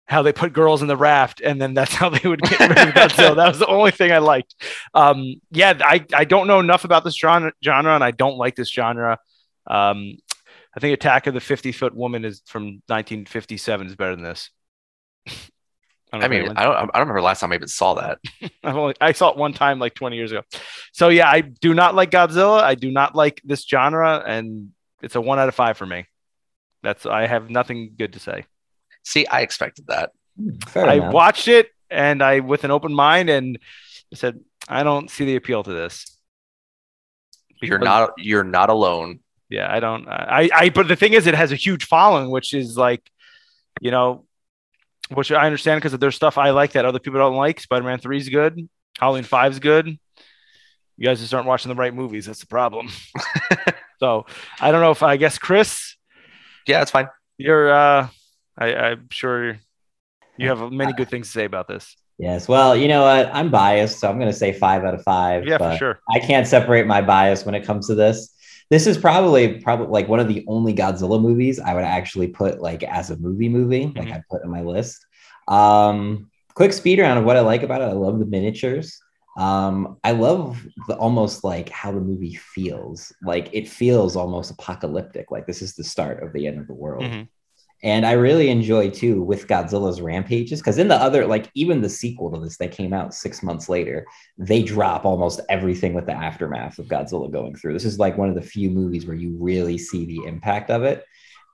how 0.06 0.22
they 0.22 0.32
put 0.32 0.52
girls 0.52 0.82
in 0.82 0.88
the 0.88 0.96
raft, 0.96 1.40
and 1.40 1.60
then 1.60 1.74
that's 1.74 1.94
how 2.00 2.10
they 2.10 2.28
would 2.28 2.40
get 2.42 2.60
rid 2.60 2.70
of 2.70 2.94
Godzilla. 2.94 3.36
That 3.36 3.48
was 3.48 3.58
the 3.58 3.66
only 3.66 3.90
thing 3.90 4.12
I 4.12 4.18
liked. 4.18 4.54
Um, 4.92 5.34
yeah, 5.50 5.74
I, 5.80 6.04
I 6.14 6.24
don't 6.24 6.46
know 6.46 6.60
enough 6.60 6.84
about 6.84 7.04
this 7.04 7.16
genre, 7.16 7.52
genre, 7.64 7.94
and 7.94 8.04
I 8.04 8.10
don't 8.10 8.36
like 8.36 8.54
this 8.54 8.70
genre. 8.70 9.18
Um, 9.66 10.16
I 10.76 10.80
think 10.80 10.94
Attack 10.94 11.26
of 11.26 11.34
the 11.34 11.40
50 11.40 11.72
Foot 11.72 11.94
Woman 11.94 12.24
is 12.24 12.42
from 12.46 12.64
1957 12.86 13.86
is 13.86 13.96
better 13.96 14.16
than 14.16 14.24
this. 14.24 14.50
don't 16.14 16.24
I 16.24 16.28
mean, 16.28 16.52
I 16.56 16.64
don't, 16.64 16.74
I 16.76 16.80
don't 16.80 16.92
remember 17.00 17.22
last 17.22 17.40
time 17.40 17.52
I 17.52 17.56
even 17.56 17.68
saw 17.68 17.94
that. 17.94 18.18
I've 18.64 18.76
only 18.76 18.94
I 19.00 19.12
saw 19.12 19.30
it 19.30 19.36
one 19.36 19.52
time 19.52 19.78
like 19.78 19.94
20 19.94 20.16
years 20.16 20.32
ago. 20.32 20.42
So 20.92 21.08
yeah, 21.08 21.28
I 21.28 21.40
do 21.40 21.74
not 21.74 21.94
like 21.94 22.10
Godzilla. 22.10 22.60
I 22.62 22.74
do 22.74 22.90
not 22.90 23.14
like 23.14 23.40
this 23.44 23.64
genre, 23.66 24.22
and 24.26 24.70
it's 25.02 25.14
a 25.14 25.20
one 25.20 25.38
out 25.38 25.48
of 25.48 25.54
five 25.54 25.76
for 25.76 25.86
me. 25.86 26.06
That's 26.82 27.06
I 27.06 27.26
have 27.26 27.50
nothing 27.50 27.94
good 27.96 28.14
to 28.14 28.20
say. 28.20 28.46
See, 29.04 29.26
I 29.26 29.40
expected 29.40 29.86
that. 29.88 30.12
Fair 30.66 30.86
I 30.86 30.94
enough. 30.94 31.12
watched 31.12 31.48
it 31.48 31.68
and 31.90 32.22
I 32.22 32.40
with 32.40 32.64
an 32.64 32.70
open 32.70 32.92
mind 32.92 33.30
and 33.30 33.58
said 34.12 34.40
I 34.68 34.82
don't 34.82 35.10
see 35.10 35.24
the 35.24 35.36
appeal 35.36 35.62
to 35.62 35.72
this. 35.72 36.18
You're 37.60 37.78
not, 37.78 38.12
you're 38.18 38.44
not 38.44 38.68
alone. 38.70 39.20
Yeah, 39.48 39.72
I 39.72 39.80
don't. 39.80 40.08
I, 40.08 40.50
I. 40.52 40.68
But 40.70 40.88
the 40.88 40.96
thing 40.96 41.12
is, 41.12 41.26
it 41.26 41.34
has 41.34 41.52
a 41.52 41.56
huge 41.56 41.86
following, 41.86 42.30
which 42.30 42.54
is 42.54 42.76
like, 42.76 43.08
you 43.80 43.90
know, 43.90 44.23
which 45.14 45.32
I 45.32 45.46
understand 45.46 45.80
because 45.80 45.98
there's 45.98 46.14
stuff 46.16 46.38
I 46.38 46.50
like 46.50 46.72
that 46.72 46.84
other 46.84 46.98
people 46.98 47.18
don't 47.20 47.36
like. 47.36 47.60
Spider-Man 47.60 47.98
Three 47.98 48.18
is 48.18 48.28
good. 48.28 48.68
Halloween 48.98 49.24
Five 49.24 49.52
is 49.52 49.58
good. 49.58 49.86
You 50.96 51.04
guys 51.06 51.20
just 51.20 51.34
aren't 51.34 51.46
watching 51.48 51.68
the 51.70 51.74
right 51.74 51.92
movies. 51.94 52.26
That's 52.26 52.40
the 52.40 52.46
problem. 52.46 52.88
so 54.00 54.26
I 54.60 54.70
don't 54.70 54.80
know 54.80 54.90
if 54.92 55.02
I 55.02 55.16
guess 55.16 55.38
Chris, 55.38 55.96
Yeah, 56.66 56.82
it's 56.82 56.90
fine. 56.90 57.08
you're. 57.38 57.72
uh 57.72 58.08
I, 58.56 58.74
I'm 58.74 59.08
sure 59.10 59.56
you 60.36 60.48
have 60.48 60.70
many 60.70 60.92
good 60.92 61.08
things 61.10 61.26
to 61.26 61.32
say 61.32 61.44
about 61.44 61.66
this. 61.66 61.96
Yes. 62.18 62.46
Well, 62.46 62.76
you 62.76 62.86
know 62.86 63.02
what? 63.02 63.28
I'm 63.34 63.50
biased, 63.50 63.98
so 63.98 64.08
I'm 64.08 64.16
going 64.20 64.30
to 64.30 64.36
say 64.36 64.52
five 64.52 64.84
out 64.84 64.94
of 64.94 65.02
five. 65.02 65.44
Yeah, 65.44 65.58
for 65.58 65.76
sure. 65.76 66.00
I 66.14 66.20
can't 66.20 66.46
separate 66.46 66.86
my 66.86 67.02
bias 67.02 67.44
when 67.44 67.56
it 67.56 67.64
comes 67.64 67.88
to 67.88 67.96
this. 67.96 68.32
This 68.70 68.86
is 68.86 68.96
probably 68.98 69.60
probably 69.60 69.88
like 69.88 70.08
one 70.08 70.20
of 70.20 70.28
the 70.28 70.44
only 70.48 70.74
Godzilla 70.74 71.20
movies 71.20 71.60
I 71.60 71.74
would 71.74 71.84
actually 71.84 72.28
put 72.28 72.60
like 72.60 72.82
as 72.82 73.10
a 73.10 73.16
movie 73.18 73.48
movie, 73.48 73.92
like 73.94 74.08
Mhm. 74.08 74.14
I 74.14 74.22
put 74.30 74.42
in 74.44 74.50
my 74.50 74.62
list. 74.62 75.04
Um, 75.48 76.30
quick 76.54 76.72
speed 76.72 76.98
round 76.98 77.18
of 77.18 77.24
what 77.24 77.36
I 77.36 77.40
like 77.40 77.62
about 77.62 77.82
it. 77.82 77.88
I 77.88 77.92
love 77.92 78.18
the 78.18 78.26
miniatures. 78.26 78.98
Um, 79.36 79.98
I 80.04 80.12
love 80.12 80.64
the 80.88 80.96
almost 80.96 81.42
like 81.44 81.68
how 81.68 81.90
the 81.92 82.00
movie 82.00 82.34
feels. 82.36 83.12
Like 83.22 83.50
it 83.52 83.68
feels 83.68 84.16
almost 84.16 84.50
apocalyptic. 84.52 85.30
Like 85.30 85.46
this 85.46 85.60
is 85.60 85.74
the 85.74 85.84
start 85.84 86.22
of 86.22 86.32
the 86.32 86.46
end 86.46 86.60
of 86.60 86.66
the 86.66 86.74
world. 86.74 87.04
Mhm. 87.04 87.28
And 87.84 88.06
I 88.06 88.12
really 88.12 88.48
enjoy 88.48 88.88
too 88.88 89.20
with 89.20 89.46
Godzilla's 89.46 90.00
rampages 90.00 90.60
because 90.60 90.78
in 90.78 90.88
the 90.88 90.96
other, 90.96 91.26
like 91.26 91.50
even 91.54 91.82
the 91.82 91.88
sequel 91.90 92.32
to 92.32 92.40
this 92.40 92.56
that 92.56 92.72
came 92.72 92.94
out 92.94 93.12
six 93.12 93.42
months 93.42 93.68
later, 93.68 94.06
they 94.38 94.62
drop 94.62 95.04
almost 95.04 95.40
everything 95.50 95.92
with 95.92 96.06
the 96.06 96.14
aftermath 96.14 96.78
of 96.78 96.86
Godzilla 96.86 97.30
going 97.30 97.54
through. 97.54 97.74
This 97.74 97.84
is 97.84 97.98
like 97.98 98.16
one 98.16 98.30
of 98.30 98.36
the 98.36 98.40
few 98.40 98.70
movies 98.70 99.04
where 99.04 99.16
you 99.16 99.36
really 99.38 99.76
see 99.76 100.06
the 100.06 100.24
impact 100.24 100.70
of 100.70 100.82
it. 100.82 101.04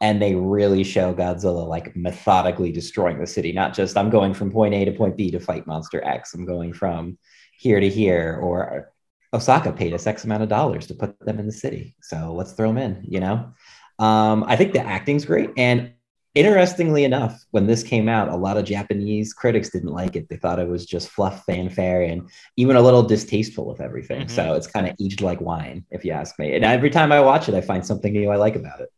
And 0.01 0.23
they 0.23 0.37
really 0.37 0.85
show 0.85 1.13
Godzilla 1.13 1.67
like 1.67 1.97
methodically 1.97 2.71
destroying 2.71 3.19
the 3.19 3.27
city, 3.27 3.51
not 3.51 3.75
just 3.75 3.97
I'm 3.97 4.09
going 4.09 4.33
from 4.33 4.53
point 4.53 4.73
A 4.73 4.85
to 4.85 4.93
point 4.93 5.17
B 5.17 5.33
to 5.33 5.41
fight 5.41 5.67
monster 5.67 6.03
X. 6.05 6.33
I'm 6.33 6.47
going 6.47 6.73
from 6.73 7.19
here 7.59 7.81
to 7.81 7.89
here, 7.89 8.39
or 8.41 8.93
Osaka 9.35 9.73
paid 9.73 9.95
us 9.95 10.07
X 10.07 10.23
amount 10.23 10.45
of 10.45 10.49
dollars 10.49 10.87
to 10.87 10.95
put 10.95 11.19
them 11.19 11.41
in 11.41 11.47
the 11.47 11.53
city. 11.53 11.97
So 12.03 12.33
let's 12.35 12.53
throw 12.53 12.69
them 12.69 12.79
in, 12.79 13.05
you 13.07 13.19
know? 13.19 13.53
Um, 13.99 14.45
I 14.47 14.55
think 14.55 14.73
the 14.73 14.81
acting's 14.81 15.25
great. 15.25 15.51
And 15.59 15.93
interestingly 16.35 17.05
enough, 17.05 17.45
when 17.51 17.67
this 17.67 17.83
came 17.83 18.09
out, 18.09 18.29
a 18.29 18.37
lot 18.37 18.57
of 18.57 18.65
Japanese 18.65 19.33
critics 19.33 19.71
didn't 19.71 19.91
like 19.91 20.17
it. 20.17 20.29
They 20.29 20.37
thought 20.37 20.59
it 20.59 20.69
was 20.69 20.87
just 20.87 21.09
fluff 21.09 21.45
fanfare 21.45 22.03
and 22.03 22.29
even 22.57 22.77
a 22.77 22.81
little 22.81 23.03
distasteful 23.03 23.71
of 23.71 23.81
everything. 23.81 24.27
Mhm. 24.27 24.31
So 24.31 24.55
it's 24.55 24.67
kind 24.67 24.89
of 24.89 24.95
aged 25.01 25.21
like 25.21 25.41
wine, 25.41 25.85
if 25.91 26.05
you 26.05 26.13
ask 26.13 26.39
me. 26.39 26.55
And 26.55 26.65
every 26.65 26.91
time 26.91 27.13
I 27.13 27.21
watch 27.21 27.49
it, 27.49 27.55
I 27.55 27.61
find 27.61 27.85
something 27.85 28.13
new 28.13 28.31
I 28.31 28.37
like 28.37 28.57
about 28.57 28.81
it. 28.81 28.89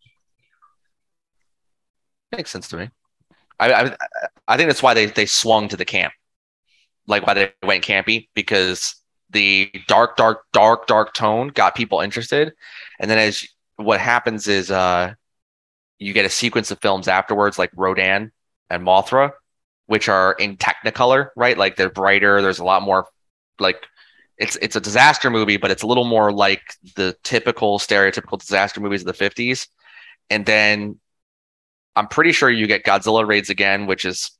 Makes 2.32 2.50
sense 2.50 2.68
to 2.68 2.76
me. 2.76 2.90
I, 3.60 3.72
I 3.72 3.96
I 4.48 4.56
think 4.56 4.68
that's 4.68 4.82
why 4.82 4.94
they 4.94 5.06
they 5.06 5.26
swung 5.26 5.68
to 5.68 5.76
the 5.76 5.84
camp, 5.84 6.12
like 7.06 7.26
why 7.26 7.34
they 7.34 7.52
went 7.62 7.84
campy 7.84 8.28
because 8.34 8.96
the 9.30 9.70
dark, 9.86 10.16
dark, 10.16 10.44
dark, 10.52 10.86
dark 10.86 11.14
tone 11.14 11.48
got 11.48 11.74
people 11.74 12.00
interested, 12.00 12.52
and 13.00 13.10
then 13.10 13.18
as 13.18 13.46
what 13.76 14.00
happens 14.00 14.48
is 14.48 14.70
uh 14.70 15.14
you 16.02 16.12
get 16.12 16.24
a 16.24 16.30
sequence 16.30 16.70
of 16.70 16.80
films 16.80 17.08
afterwards 17.08 17.58
like 17.58 17.70
Rodan 17.76 18.32
and 18.70 18.82
Mothra, 18.84 19.32
which 19.86 20.08
are 20.08 20.32
in 20.32 20.56
Technicolor, 20.56 21.28
right? 21.36 21.56
Like 21.56 21.76
they're 21.76 21.90
brighter. 21.90 22.42
There's 22.42 22.58
a 22.58 22.64
lot 22.64 22.82
more 22.82 23.06
like 23.58 23.86
it's 24.38 24.56
it's 24.56 24.76
a 24.76 24.80
disaster 24.80 25.30
movie, 25.30 25.56
but 25.56 25.70
it's 25.70 25.82
a 25.82 25.86
little 25.86 26.04
more 26.04 26.32
like 26.32 26.62
the 26.96 27.16
typical 27.22 27.78
stereotypical 27.78 28.38
disaster 28.38 28.80
movies 28.80 29.04
of 29.06 29.16
the 29.16 29.24
50s. 29.24 29.68
And 30.30 30.44
then 30.46 30.98
I'm 31.94 32.08
pretty 32.08 32.32
sure 32.32 32.50
you 32.50 32.66
get 32.66 32.84
Godzilla 32.84 33.26
Raids 33.26 33.50
Again, 33.50 33.86
which 33.86 34.04
is 34.04 34.30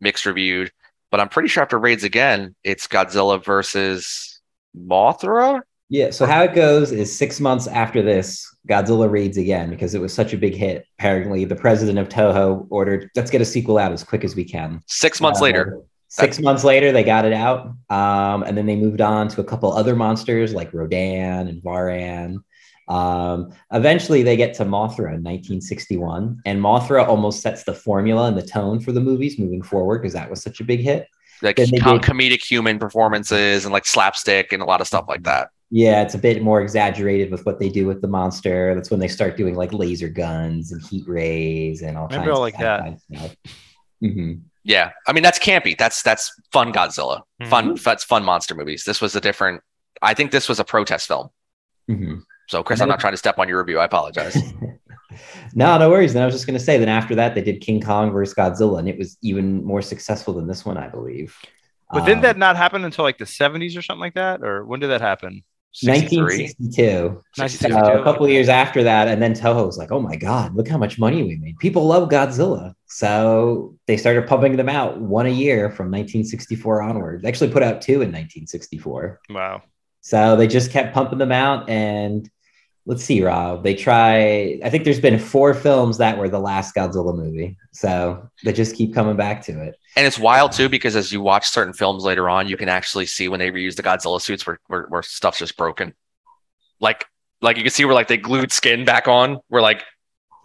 mixed 0.00 0.26
reviewed, 0.26 0.72
but 1.10 1.20
I'm 1.20 1.28
pretty 1.28 1.48
sure 1.48 1.62
after 1.62 1.78
Raids 1.78 2.04
Again, 2.04 2.54
it's 2.64 2.86
Godzilla 2.86 3.44
versus 3.44 4.40
Mothra. 4.76 5.60
Yeah. 5.90 6.10
So 6.10 6.24
how 6.24 6.42
it 6.42 6.54
goes 6.54 6.92
is 6.92 7.14
six 7.16 7.40
months 7.40 7.66
after 7.66 8.00
this, 8.00 8.46
Godzilla 8.68 9.10
Raids 9.10 9.36
Again 9.36 9.68
because 9.70 9.94
it 9.94 10.00
was 10.00 10.14
such 10.14 10.32
a 10.32 10.38
big 10.38 10.54
hit. 10.54 10.86
Apparently, 10.98 11.44
the 11.44 11.56
president 11.56 11.98
of 11.98 12.08
Toho 12.08 12.66
ordered, 12.70 13.10
let's 13.16 13.30
get 13.30 13.40
a 13.40 13.44
sequel 13.44 13.76
out 13.76 13.90
as 13.92 14.04
quick 14.04 14.22
as 14.24 14.34
we 14.36 14.44
can. 14.44 14.80
Six 14.86 15.20
months 15.20 15.40
Uh, 15.40 15.44
later, 15.44 15.78
Six 16.12 16.40
months 16.40 16.64
later, 16.64 16.90
they 16.90 17.04
got 17.04 17.24
it 17.24 17.32
out. 17.32 17.66
Um, 17.88 18.42
and 18.42 18.58
then 18.58 18.66
they 18.66 18.74
moved 18.74 19.00
on 19.00 19.28
to 19.28 19.40
a 19.40 19.44
couple 19.44 19.72
other 19.72 19.94
monsters 19.94 20.52
like 20.52 20.72
Rodan 20.74 21.46
and 21.46 21.62
Varan. 21.62 22.38
Um, 22.88 23.52
eventually, 23.72 24.24
they 24.24 24.36
get 24.36 24.54
to 24.54 24.64
Mothra 24.64 25.14
in 25.14 25.22
1961. 25.22 26.40
And 26.44 26.60
Mothra 26.60 27.06
almost 27.06 27.42
sets 27.42 27.62
the 27.62 27.74
formula 27.74 28.26
and 28.26 28.36
the 28.36 28.42
tone 28.42 28.80
for 28.80 28.90
the 28.90 29.00
movies 29.00 29.38
moving 29.38 29.62
forward 29.62 30.00
because 30.00 30.14
that 30.14 30.28
was 30.28 30.42
such 30.42 30.60
a 30.60 30.64
big 30.64 30.80
hit. 30.80 31.06
like 31.42 31.56
com- 31.56 31.66
did- 31.66 31.82
comedic 32.02 32.42
human 32.42 32.78
performances 32.80 33.64
and 33.64 33.72
like 33.72 33.86
slapstick 33.86 34.52
and 34.52 34.62
a 34.62 34.66
lot 34.66 34.80
of 34.80 34.86
stuff 34.88 35.04
like 35.08 35.22
that. 35.22 35.50
Yeah, 35.70 36.02
it's 36.02 36.14
a 36.14 36.18
bit 36.18 36.42
more 36.42 36.60
exaggerated 36.60 37.30
with 37.30 37.46
what 37.46 37.60
they 37.60 37.68
do 37.68 37.86
with 37.86 38.02
the 38.02 38.08
monster. 38.08 38.74
That's 38.74 38.90
when 38.90 38.98
they 38.98 39.06
start 39.08 39.36
doing 39.36 39.54
like 39.54 39.72
laser 39.72 40.08
guns 40.08 40.72
and 40.72 40.82
heat 40.82 41.06
rays 41.06 41.82
and 41.82 41.96
all 41.96 42.08
Maybe 42.08 42.16
kinds 42.18 42.28
I'll 42.30 42.34
of 42.36 42.40
like 42.40 42.58
that. 42.58 42.80
kind 42.80 42.94
of 42.94 43.00
stuff. 43.00 43.36
Mhm. 44.02 44.40
Yeah, 44.64 44.90
I 45.06 45.12
mean 45.12 45.22
that's 45.22 45.38
campy. 45.38 45.78
That's 45.78 46.02
that's 46.02 46.32
fun 46.52 46.72
Godzilla, 46.72 47.22
fun 47.48 47.74
Mm-hmm. 47.74 47.82
that's 47.84 48.02
fun 48.04 48.24
monster 48.24 48.54
movies. 48.54 48.84
This 48.84 49.00
was 49.00 49.14
a 49.14 49.20
different. 49.20 49.62
I 50.02 50.12
think 50.14 50.32
this 50.32 50.48
was 50.48 50.58
a 50.60 50.64
protest 50.64 51.06
film. 51.06 51.28
Mhm. 51.88 52.22
So 52.48 52.62
Chris, 52.64 52.80
I'm 52.80 52.88
not 52.88 52.98
trying 53.04 53.12
to 53.12 53.16
step 53.18 53.38
on 53.38 53.48
your 53.48 53.58
review. 53.60 53.78
I 53.78 53.84
apologize. 53.84 54.36
no, 55.54 55.78
no 55.78 55.88
worries. 55.90 56.14
And 56.14 56.22
I 56.22 56.26
was 56.26 56.34
just 56.34 56.46
going 56.46 56.58
to 56.58 56.64
say, 56.64 56.78
then 56.78 56.88
after 56.88 57.14
that, 57.14 57.34
they 57.34 57.42
did 57.42 57.60
King 57.60 57.80
Kong 57.80 58.10
versus 58.10 58.34
Godzilla, 58.34 58.78
and 58.80 58.88
it 58.88 58.98
was 58.98 59.16
even 59.22 59.64
more 59.64 59.82
successful 59.82 60.34
than 60.34 60.46
this 60.48 60.64
one, 60.64 60.76
I 60.76 60.88
believe. 60.88 61.36
But 61.92 62.00
didn't 62.04 62.18
Um, 62.18 62.22
that 62.22 62.38
not 62.38 62.56
happen 62.56 62.84
until 62.84 63.04
like 63.04 63.18
the 63.18 63.24
70s 63.24 63.76
or 63.76 63.82
something 63.82 64.00
like 64.00 64.14
that? 64.14 64.42
Or 64.42 64.64
when 64.64 64.80
did 64.80 64.88
that 64.88 65.00
happen? 65.00 65.42
63. 65.72 66.52
1962. 66.56 67.68
So 67.68 68.00
a 68.00 68.02
couple 68.02 68.24
of 68.24 68.32
years 68.32 68.48
after 68.48 68.82
that, 68.82 69.08
and 69.08 69.22
then 69.22 69.34
Toho 69.34 69.66
was 69.66 69.78
like, 69.78 69.92
"Oh 69.92 70.00
my 70.00 70.16
god, 70.16 70.54
look 70.54 70.68
how 70.68 70.78
much 70.78 70.98
money 70.98 71.22
we 71.22 71.36
made! 71.36 71.58
People 71.58 71.86
love 71.86 72.08
Godzilla." 72.08 72.74
So 72.86 73.76
they 73.86 73.96
started 73.96 74.26
pumping 74.26 74.56
them 74.56 74.68
out 74.68 75.00
one 75.00 75.26
a 75.26 75.30
year 75.30 75.70
from 75.70 75.86
1964 75.86 76.82
onward. 76.82 77.22
They 77.22 77.28
actually 77.28 77.52
put 77.52 77.62
out 77.62 77.82
two 77.82 78.02
in 78.02 78.10
1964. 78.10 79.20
Wow. 79.30 79.62
So 80.00 80.36
they 80.36 80.48
just 80.48 80.70
kept 80.70 80.94
pumping 80.94 81.18
them 81.18 81.32
out. 81.32 81.68
And 81.68 82.28
let's 82.86 83.04
see, 83.04 83.22
Rob, 83.22 83.62
they 83.62 83.74
try, 83.74 84.58
I 84.64 84.70
think 84.70 84.84
there's 84.84 85.00
been 85.00 85.18
four 85.18 85.54
films 85.54 85.98
that 85.98 86.18
were 86.18 86.28
the 86.28 86.40
last 86.40 86.74
Godzilla 86.74 87.14
movie. 87.14 87.56
So 87.72 88.28
they 88.42 88.52
just 88.52 88.74
keep 88.74 88.94
coming 88.94 89.16
back 89.16 89.42
to 89.44 89.62
it. 89.62 89.76
And 89.96 90.06
it's 90.06 90.18
wild 90.18 90.52
too 90.52 90.68
because 90.68 90.96
as 90.96 91.12
you 91.12 91.20
watch 91.20 91.48
certain 91.48 91.74
films 91.74 92.04
later 92.04 92.28
on, 92.28 92.48
you 92.48 92.56
can 92.56 92.68
actually 92.68 93.06
see 93.06 93.28
when 93.28 93.40
they 93.40 93.50
reuse 93.50 93.76
the 93.76 93.82
Godzilla 93.82 94.20
suits 94.20 94.46
where 94.46 94.60
where, 94.66 94.86
where 94.88 95.02
stuff's 95.02 95.38
just 95.38 95.56
broken. 95.56 95.94
Like 96.80 97.04
like 97.42 97.56
you 97.56 97.62
can 97.62 97.72
see 97.72 97.84
where 97.84 97.94
like 97.94 98.08
they 98.08 98.16
glued 98.16 98.52
skin 98.52 98.84
back 98.84 99.08
on, 99.08 99.40
where 99.48 99.62
like 99.62 99.82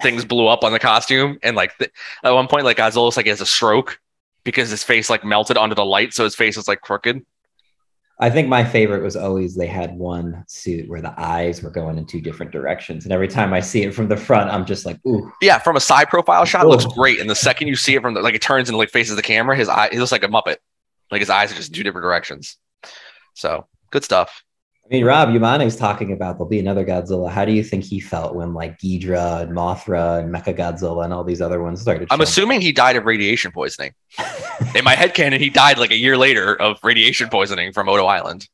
things 0.01 0.25
blew 0.25 0.47
up 0.47 0.63
on 0.63 0.71
the 0.71 0.79
costume, 0.79 1.37
and 1.43 1.55
like 1.55 1.77
th- 1.77 1.91
at 2.23 2.31
one 2.31 2.47
point 2.47 2.65
like 2.65 2.77
Godzilla 2.77 3.05
looks 3.05 3.17
like 3.17 3.27
has 3.27 3.41
a 3.41 3.45
stroke 3.45 3.99
because 4.43 4.69
his 4.69 4.83
face 4.83 5.09
like 5.09 5.23
melted 5.23 5.57
onto 5.57 5.75
the 5.75 5.85
light, 5.85 6.13
so 6.13 6.23
his 6.23 6.35
face 6.35 6.57
is 6.57 6.67
like 6.67 6.81
crooked. 6.81 7.25
I 8.17 8.29
think 8.29 8.47
my 8.47 8.63
favorite 8.63 9.03
was 9.03 9.17
always 9.17 9.55
they 9.55 9.67
had 9.67 9.97
one 9.97 10.45
suit 10.47 10.87
where 10.87 11.01
the 11.01 11.13
eyes 11.19 11.61
were 11.61 11.69
going 11.69 11.97
in 11.97 12.05
two 12.05 12.21
different 12.21 12.51
directions. 12.51 13.03
And 13.03 13.11
every 13.11 13.27
time 13.27 13.53
I 13.53 13.59
see 13.59 13.83
it 13.83 13.93
from 13.93 14.07
the 14.07 14.15
front, 14.15 14.49
I'm 14.49 14.65
just 14.65 14.85
like, 14.85 14.97
ooh, 15.05 15.31
Yeah, 15.41 15.59
from 15.59 15.75
a 15.75 15.81
side 15.81 16.07
profile 16.07 16.45
shot, 16.45 16.63
it 16.65 16.69
looks 16.69 16.85
great. 16.85 17.19
And 17.19 17.29
the 17.29 17.35
second 17.35 17.67
you 17.67 17.75
see 17.75 17.95
it 17.95 18.01
from 18.01 18.13
the 18.13 18.21
like 18.21 18.35
it 18.35 18.41
turns 18.41 18.69
and 18.69 18.77
like 18.77 18.89
faces 18.89 19.17
the 19.17 19.21
camera, 19.21 19.55
his 19.57 19.67
eye 19.67 19.89
he 19.91 19.99
looks 19.99 20.13
like 20.13 20.23
a 20.23 20.27
muppet. 20.27 20.57
Like 21.11 21.19
his 21.19 21.29
eyes 21.29 21.51
are 21.51 21.55
just 21.55 21.69
in 21.69 21.75
two 21.75 21.83
different 21.83 22.03
directions. 22.03 22.57
So 23.33 23.67
good 23.91 24.03
stuff. 24.03 24.43
I 24.85 24.93
mean, 24.93 25.03
Rob 25.03 25.29
Yamane's 25.33 25.75
talking 25.75 26.11
about 26.11 26.33
there'll 26.37 26.45
be 26.47 26.59
another 26.59 26.85
Godzilla. 26.85 27.31
How 27.31 27.43
do 27.43 27.51
you 27.51 27.63
think 27.63 27.83
he 27.83 27.99
felt 27.99 28.35
when 28.35 28.53
like 28.53 28.77
Ghidra 28.77 29.41
and 29.41 29.51
Mothra 29.51 30.19
and 30.19 30.31
Mecha 30.33 30.55
Godzilla 30.55 31.03
and 31.03 31.11
all 31.11 31.23
these 31.23 31.41
other 31.41 31.59
ones 31.63 31.81
started? 31.81 32.07
I'm 32.11 32.17
showing? 32.19 32.23
assuming 32.23 32.61
he 32.61 32.71
died 32.71 32.95
of 32.95 33.05
radiation 33.05 33.51
poisoning. 33.51 33.93
In 34.75 34.83
my 34.83 34.93
head 34.93 35.15
canon, 35.15 35.39
he 35.41 35.49
died 35.49 35.79
like 35.79 35.89
a 35.89 35.97
year 35.97 36.17
later 36.17 36.59
of 36.61 36.77
radiation 36.83 37.29
poisoning 37.29 37.73
from 37.73 37.89
Odo 37.89 38.05
Island. 38.05 38.47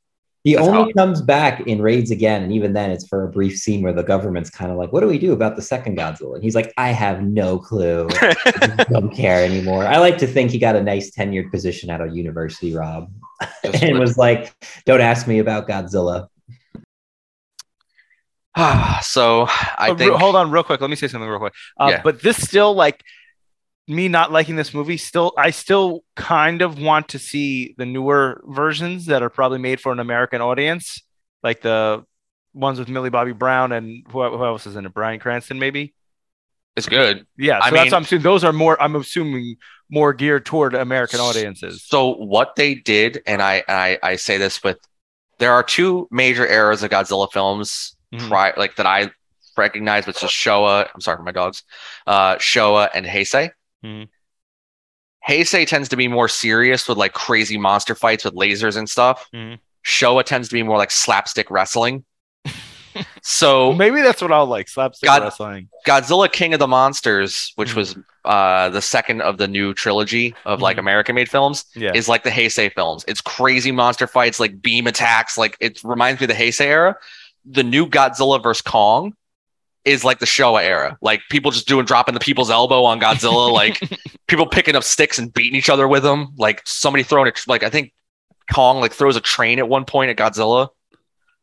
He 0.45 0.55
That's 0.55 0.67
only 0.69 0.93
how- 0.97 1.03
comes 1.05 1.21
back 1.21 1.67
in 1.67 1.81
raids 1.81 2.09
again, 2.11 2.41
and 2.43 2.51
even 2.53 2.71
then, 2.73 2.89
it's 2.91 3.05
for 3.07 3.25
a 3.25 3.27
brief 3.29 3.57
scene 3.57 3.83
where 3.83 3.93
the 3.93 4.01
government's 4.01 4.49
kind 4.49 4.71
of 4.71 4.77
like, 4.77 4.91
"What 4.93 5.01
do 5.01 5.07
we 5.07 5.19
do 5.19 5.33
about 5.33 5.55
the 5.57 5.61
second 5.61 5.97
Godzilla?" 5.97 6.33
And 6.35 6.43
he's 6.43 6.55
like, 6.55 6.73
"I 6.77 6.91
have 6.91 7.21
no 7.21 7.59
clue. 7.59 8.07
I 8.21 8.85
don't 8.89 9.13
care 9.13 9.43
anymore." 9.43 9.85
I 9.85 9.97
like 9.97 10.17
to 10.19 10.25
think 10.27 10.49
he 10.49 10.57
got 10.57 10.75
a 10.77 10.81
nice 10.81 11.11
tenured 11.11 11.51
position 11.51 11.89
at 11.91 12.01
a 12.01 12.07
university, 12.07 12.73
Rob, 12.73 13.11
Just 13.63 13.83
and 13.83 13.93
like- 13.93 13.99
was 13.99 14.17
like, 14.17 14.53
"Don't 14.85 15.01
ask 15.01 15.27
me 15.27 15.39
about 15.39 15.67
Godzilla." 15.67 16.27
so 19.03 19.45
I 19.47 19.87
Oh, 19.89 19.91
re- 19.93 19.97
think 19.97 20.13
hold 20.13 20.35
on 20.35 20.51
real 20.51 20.63
quick. 20.63 20.81
Let 20.81 20.89
me 20.89 20.95
say 20.95 21.07
something 21.07 21.29
real 21.29 21.39
quick. 21.39 21.53
Uh, 21.79 21.87
Yeah. 21.91 22.01
But 22.03 22.21
this 22.21 22.41
still 22.41 22.73
like 22.73 23.01
me 23.87 24.07
not 24.07 24.31
liking 24.31 24.55
this 24.55 24.73
movie. 24.73 24.97
Still, 24.97 25.33
I 25.37 25.49
still 25.51 26.03
kind 26.15 26.61
of 26.61 26.79
want 26.79 27.09
to 27.09 27.19
see 27.19 27.75
the 27.77 27.85
newer 27.85 28.41
versions 28.45 29.05
that 29.07 29.23
are 29.23 29.29
probably 29.29 29.57
made 29.59 29.79
for 29.79 29.91
an 29.91 29.99
American 29.99 30.41
audience, 30.41 31.01
like 31.43 31.61
the 31.61 32.05
ones 32.53 32.77
with 32.79 32.89
Millie 32.89 33.09
Bobby 33.09 33.31
Brown 33.31 33.71
and 33.71 34.05
who, 34.11 34.21
who 34.37 34.45
else 34.45 34.67
is 34.67 34.75
in 34.75 34.85
it? 34.85 34.93
Bryan 34.93 35.19
Cranston, 35.19 35.57
maybe. 35.57 35.93
it's 36.75 36.87
good. 36.87 37.25
Yeah, 37.37 37.59
so 37.59 37.67
I 37.67 37.69
that's 37.71 37.73
mean- 37.73 37.91
what 37.91 37.97
I'm 37.97 38.03
assuming. 38.03 38.23
Those 38.23 38.43
are 38.43 38.53
more. 38.53 38.81
I'm 38.81 38.95
assuming 38.95 39.55
more 39.91 40.13
geared 40.13 40.45
toward 40.45 40.73
American 40.73 41.19
audiences. 41.19 41.83
So 41.83 42.15
what 42.15 42.55
they 42.55 42.73
did, 42.75 43.21
and 43.27 43.41
I 43.41 43.63
I, 43.67 43.99
I 44.01 44.15
say 44.15 44.37
this 44.37 44.63
with, 44.63 44.79
there 45.37 45.51
are 45.53 45.61
two 45.63 46.07
major 46.09 46.47
eras 46.47 46.81
of 46.81 46.89
Godzilla 46.89 47.31
films, 47.31 47.95
Mhm. 48.13 48.27
pri- 48.29 48.53
like 48.57 48.75
that 48.77 48.85
I 48.87 49.11
recognize, 49.57 50.07
which 50.07 50.23
is 50.23 50.29
Showa. 50.29 50.87
I'm 50.95 51.01
sorry 51.01 51.17
for 51.17 51.23
my 51.23 51.31
dogs, 51.31 51.63
uh, 52.07 52.35
Showa 52.37 52.89
and 52.93 53.05
Heisei. 53.05 53.51
Mhm. 53.85 54.07
Heisei 55.27 55.67
tends 55.67 55.89
to 55.89 55.95
be 55.95 56.07
more 56.07 56.27
serious 56.27 56.87
with 56.87 56.97
like 56.97 57.13
crazy 57.13 57.57
monster 57.57 57.93
fights 57.93 58.23
with 58.25 58.33
lasers 58.33 58.75
and 58.75 58.89
stuff. 58.89 59.27
Mhm. 59.33 59.59
Showa 59.85 60.23
tends 60.23 60.47
to 60.49 60.53
be 60.53 60.63
more 60.63 60.77
like 60.77 60.91
slapstick 60.91 61.51
wrestling. 61.51 62.05
So 63.21 63.73
Maybe 63.73 64.01
that's 64.01 64.21
what 64.21 64.31
I'll 64.31 64.45
like. 64.45 64.67
Slapstick 64.69 65.07
God- 65.07 65.21
wrestling. 65.23 65.69
Godzilla 65.87 66.31
King 66.31 66.53
of 66.53 66.59
the 66.59 66.67
Monsters, 66.67 67.53
which 67.55 67.71
Mhm. 67.71 67.75
was 67.75 67.95
uh, 68.23 68.69
the 68.69 68.81
second 68.81 69.21
of 69.23 69.37
the 69.39 69.47
new 69.47 69.73
trilogy 69.73 70.35
of 70.45 70.61
like 70.61 70.77
Mhm. 70.77 70.81
American 70.81 71.15
made 71.15 71.27
films, 71.29 71.65
Yeah. 71.75 71.91
is 71.95 72.07
like 72.07 72.23
the 72.23 72.29
Heisei 72.29 72.71
films. 72.71 73.03
It's 73.07 73.19
crazy 73.21 73.71
monster 73.71 74.05
fights, 74.05 74.39
like 74.39 74.61
beam 74.61 74.85
attacks. 74.85 75.37
Like 75.39 75.57
it 75.59 75.79
reminds 75.83 76.21
me 76.21 76.25
of 76.25 76.29
the 76.29 76.35
Heisei 76.35 76.65
era. 76.67 76.95
The 77.45 77.63
new 77.63 77.87
Godzilla 77.87 78.41
vs. 78.41 78.61
Kong 78.61 79.13
is 79.85 80.03
like 80.03 80.19
the 80.19 80.27
Showa 80.27 80.61
era. 80.63 80.97
Like 81.01 81.21
people 81.31 81.49
just 81.49 81.67
doing 81.67 81.85
dropping 81.85 82.13
the 82.13 82.19
people's 82.19 82.51
elbow 82.51 82.83
on 82.83 82.99
Godzilla, 82.99 83.51
like 83.61 83.81
people 84.27 84.45
picking 84.45 84.75
up 84.75 84.83
sticks 84.83 85.17
and 85.17 85.33
beating 85.33 85.55
each 85.57 85.69
other 85.71 85.87
with 85.87 86.03
them. 86.03 86.33
Like 86.37 86.61
somebody 86.65 87.01
throwing 87.03 87.27
it, 87.27 87.39
like 87.47 87.63
I 87.63 87.71
think 87.71 87.91
Kong 88.53 88.79
like 88.81 88.93
throws 88.93 89.15
a 89.15 89.21
train 89.21 89.57
at 89.57 89.67
one 89.67 89.85
point 89.85 90.11
at 90.11 90.15
Godzilla. 90.17 90.67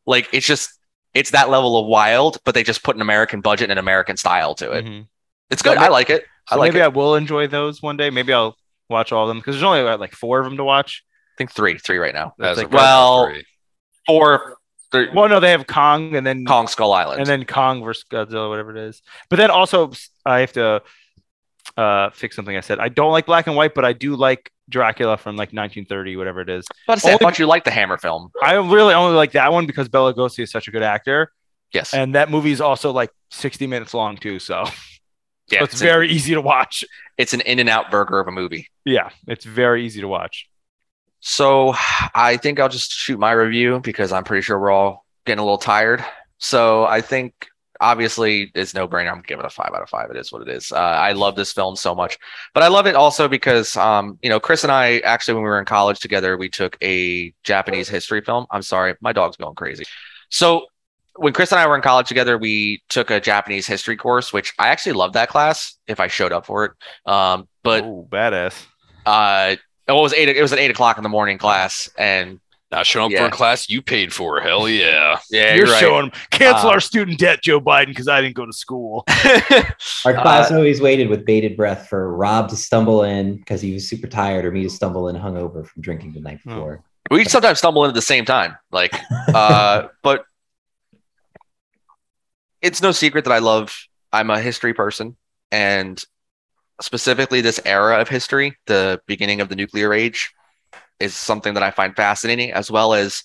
Like 0.06 0.28
it's 0.32 0.46
just 0.46 0.77
it's 1.14 1.30
that 1.30 1.48
level 1.50 1.78
of 1.78 1.86
wild, 1.86 2.38
but 2.44 2.54
they 2.54 2.62
just 2.62 2.82
put 2.82 2.96
an 2.96 3.02
American 3.02 3.40
budget 3.40 3.64
and 3.70 3.72
an 3.72 3.78
American 3.78 4.16
style 4.16 4.54
to 4.56 4.72
it. 4.72 4.84
Mhm. 4.84 5.06
It's 5.50 5.62
good. 5.62 5.78
So 5.78 5.84
I 5.84 5.88
like 5.88 6.10
it. 6.10 6.24
I 6.50 6.54
So 6.54 6.60
like 6.60 6.72
maybe 6.72 6.80
it. 6.80 6.84
I 6.84 6.88
will 6.88 7.14
enjoy 7.16 7.46
those 7.46 7.82
one 7.82 7.96
day. 7.96 8.10
Maybe 8.10 8.32
I'll 8.32 8.56
watch 8.88 9.12
all 9.12 9.24
of 9.24 9.28
them 9.28 9.38
because 9.38 9.54
there's 9.56 9.62
only 9.62 9.80
uh, 9.80 9.96
like 9.98 10.12
four 10.14 10.38
of 10.38 10.44
them 10.44 10.56
to 10.58 10.64
watch. 10.64 11.04
I 11.34 11.38
think 11.38 11.52
three, 11.52 11.78
three 11.78 11.98
right 11.98 12.14
now. 12.14 12.34
That's 12.38 12.56
like- 12.58 12.66
of 12.66 12.72
right 12.72 12.80
well, 12.80 13.26
three. 13.26 13.44
Four, 14.06 14.56
They're- 14.90 15.12
Well, 15.14 15.28
no, 15.28 15.38
they 15.40 15.50
have 15.50 15.66
Kong 15.66 16.16
and 16.16 16.26
then 16.26 16.46
Kong 16.46 16.66
Skull 16.66 16.92
Island. 16.94 17.20
and 17.20 17.26
then 17.28 17.44
Kong 17.44 17.82
versus 17.84 18.04
Godzilla, 18.10 18.48
whatever 18.48 18.70
it 18.74 18.78
is. 18.88 19.02
But 19.28 19.36
then 19.36 19.50
also, 19.50 19.92
I 20.24 20.40
have 20.40 20.52
to 20.54 20.82
uh, 21.76 22.10
fix 22.10 22.34
something 22.34 22.56
I 22.56 22.60
said. 22.60 22.78
I 22.78 22.88
don't 22.88 23.12
like 23.12 23.26
black 23.26 23.46
and 23.46 23.54
white, 23.56 23.74
but 23.74 23.84
I 23.84 23.92
do 23.92 24.16
like 24.16 24.50
Dracula 24.68 25.16
from 25.16 25.36
like 25.36 25.48
1930, 25.48 26.16
whatever 26.16 26.40
it 26.40 26.48
is. 26.48 26.66
But 26.86 27.04
I, 27.04 27.16
thought 27.16 27.38
you 27.38 27.46
liked 27.46 27.64
the 27.64 27.70
Hammer 27.70 27.96
film. 27.96 28.30
I 28.42 28.54
really 28.54 28.94
only 28.94 29.16
like 29.16 29.32
that 29.32 29.52
one 29.52 29.66
because 29.66 29.88
Bela 29.88 30.14
Lugosi 30.14 30.40
is 30.42 30.50
such 30.50 30.68
a 30.68 30.70
good 30.70 30.82
actor, 30.82 31.32
Yes. 31.72 31.94
and 31.94 32.14
that 32.14 32.30
movie 32.30 32.52
is 32.52 32.60
also 32.60 32.92
like 32.92 33.10
60 33.30 33.66
minutes 33.66 33.94
long 33.94 34.16
too. 34.16 34.38
So 34.38 34.64
yeah, 35.50 35.64
it's 35.64 35.74
it's, 35.74 35.82
very 35.82 36.10
easy 36.10 36.34
to 36.34 36.40
watch. 36.40 36.84
it's 37.16 37.34
an 37.34 37.40
in 37.42 37.58
and 37.58 37.68
out 37.68 37.90
burger 37.90 38.20
of 38.20 38.28
a 38.28 38.32
movie. 38.32 38.68
Yeah, 38.84 39.10
it's 39.26 39.44
very 39.44 39.84
easy 39.84 40.00
to 40.00 40.08
watch. 40.08 40.48
So 41.20 41.74
I 42.14 42.36
think 42.36 42.60
I'll 42.60 42.68
just 42.68 42.92
shoot 42.92 43.18
my 43.18 43.32
review 43.32 43.80
because 43.80 44.12
I'm 44.12 44.24
pretty 44.24 44.42
sure 44.42 44.58
we're 44.58 44.70
all 44.70 45.04
getting 45.26 45.40
a 45.40 45.44
little 45.44 45.58
tired. 45.58 46.04
So 46.38 46.84
I 46.84 47.00
think 47.00 47.48
obviously 47.80 48.50
it's 48.54 48.74
no 48.74 48.88
brainer. 48.88 49.12
I'm 49.12 49.22
giving 49.22 49.44
it 49.44 49.46
a 49.46 49.50
five 49.50 49.72
out 49.74 49.82
of 49.82 49.88
five. 49.88 50.10
It 50.10 50.16
is 50.16 50.32
what 50.32 50.42
it 50.42 50.48
is. 50.48 50.72
Uh, 50.72 50.76
I 50.76 51.12
love 51.12 51.36
this 51.36 51.52
film 51.52 51.76
so 51.76 51.94
much, 51.94 52.18
but 52.54 52.62
I 52.62 52.68
love 52.68 52.86
it 52.86 52.94
also 52.94 53.28
because 53.28 53.76
um, 53.76 54.18
you 54.22 54.28
know 54.28 54.40
Chris 54.40 54.64
and 54.64 54.72
I 54.72 54.98
actually 55.00 55.34
when 55.34 55.44
we 55.44 55.48
were 55.48 55.58
in 55.58 55.64
college 55.64 56.00
together 56.00 56.36
we 56.36 56.48
took 56.48 56.76
a 56.80 57.32
Japanese 57.42 57.88
history 57.88 58.20
film. 58.20 58.46
I'm 58.50 58.62
sorry, 58.62 58.94
my 59.00 59.12
dog's 59.12 59.36
going 59.36 59.54
crazy. 59.54 59.84
So 60.30 60.66
when 61.16 61.32
Chris 61.32 61.52
and 61.52 61.58
I 61.58 61.66
were 61.66 61.74
in 61.74 61.82
college 61.82 62.06
together, 62.06 62.38
we 62.38 62.82
took 62.88 63.10
a 63.10 63.20
Japanese 63.20 63.66
history 63.66 63.96
course, 63.96 64.32
which 64.32 64.54
I 64.58 64.68
actually 64.68 64.92
loved 64.92 65.14
that 65.14 65.28
class 65.28 65.76
if 65.88 65.98
I 65.98 66.06
showed 66.06 66.32
up 66.32 66.46
for 66.46 66.64
it. 66.64 66.72
Um, 67.10 67.48
but 67.64 67.84
oh, 67.84 68.06
badass. 68.08 68.66
uh, 69.04 69.56
it 69.88 69.92
was 69.92 70.12
eight. 70.12 70.28
It 70.28 70.42
was 70.42 70.52
an 70.52 70.58
eight 70.58 70.70
o'clock 70.70 70.96
in 70.96 71.02
the 71.02 71.08
morning 71.08 71.38
class, 71.38 71.90
and 71.98 72.40
Not 72.70 72.84
showing 72.84 73.06
up 73.06 73.12
Yeah. 73.12 73.20
for 73.20 73.26
a 73.28 73.30
class 73.30 73.70
you 73.70 73.80
paid 73.80 74.12
for. 74.12 74.40
Hell 74.40 74.68
yeah. 74.68 75.18
yeah, 75.30 75.54
You're, 75.54 75.64
you're, 75.64 75.72
right. 75.72 75.80
showing 75.80 76.12
cancel 76.30 76.68
Uh, 76.68 76.72
our 76.72 76.80
student 76.80 77.18
debt, 77.18 77.42
Joe 77.42 77.60
Biden, 77.62 77.86
because 77.88 78.08
I 78.08 78.20
didn't 78.20 78.34
go 78.36 78.44
to 78.44 78.52
school. 78.52 79.04
Our 80.04 80.14
Uh, 80.16 80.22
class 80.22 80.50
always 80.52 80.78
waited 80.80 81.08
with 81.08 81.24
bated 81.24 81.56
breath 81.56 81.88
for 81.88 82.14
Rob 82.14 82.50
to 82.50 82.56
stumble 82.56 83.04
in 83.04 83.36
because 83.38 83.62
he 83.62 83.72
was 83.72 83.88
super 83.88 84.06
tired, 84.06 84.44
or 84.44 84.50
me 84.52 84.64
to 84.64 84.70
stumble 84.70 85.08
in 85.08 85.16
hungover 85.16 85.66
from 85.66 85.80
drinking 85.80 86.12
the 86.12 86.20
night 86.20 86.40
Oh. 86.46 86.50
before. 86.54 86.84
we 87.10 87.24
sometimes 87.24 87.58
stumble 87.58 87.84
in 87.84 87.88
at 87.88 87.94
the 87.94 88.02
same 88.02 88.26
time, 88.26 88.54
like, 88.70 88.94
uh, 89.32 89.84
but 90.02 90.24
it's 92.60 92.82
no 92.82 92.92
secret 92.92 93.24
that 93.24 93.32
I 93.32 93.38
love. 93.38 93.74
I'm 94.12 94.28
a 94.30 94.40
history 94.40 94.74
person, 94.74 95.16
and 95.50 96.02
specifically 96.82 97.40
this 97.40 97.60
era 97.64 97.98
of 98.00 98.08
history, 98.10 98.56
the 98.66 99.00
beginning 99.06 99.40
of 99.40 99.48
the 99.48 99.56
nuclear 99.56 99.92
age, 99.94 100.32
is 101.00 101.14
something 101.14 101.54
that 101.54 101.62
I 101.62 101.70
find 101.70 101.94
fascinating, 101.94 102.52
as 102.52 102.70
well 102.70 102.94
as 102.94 103.24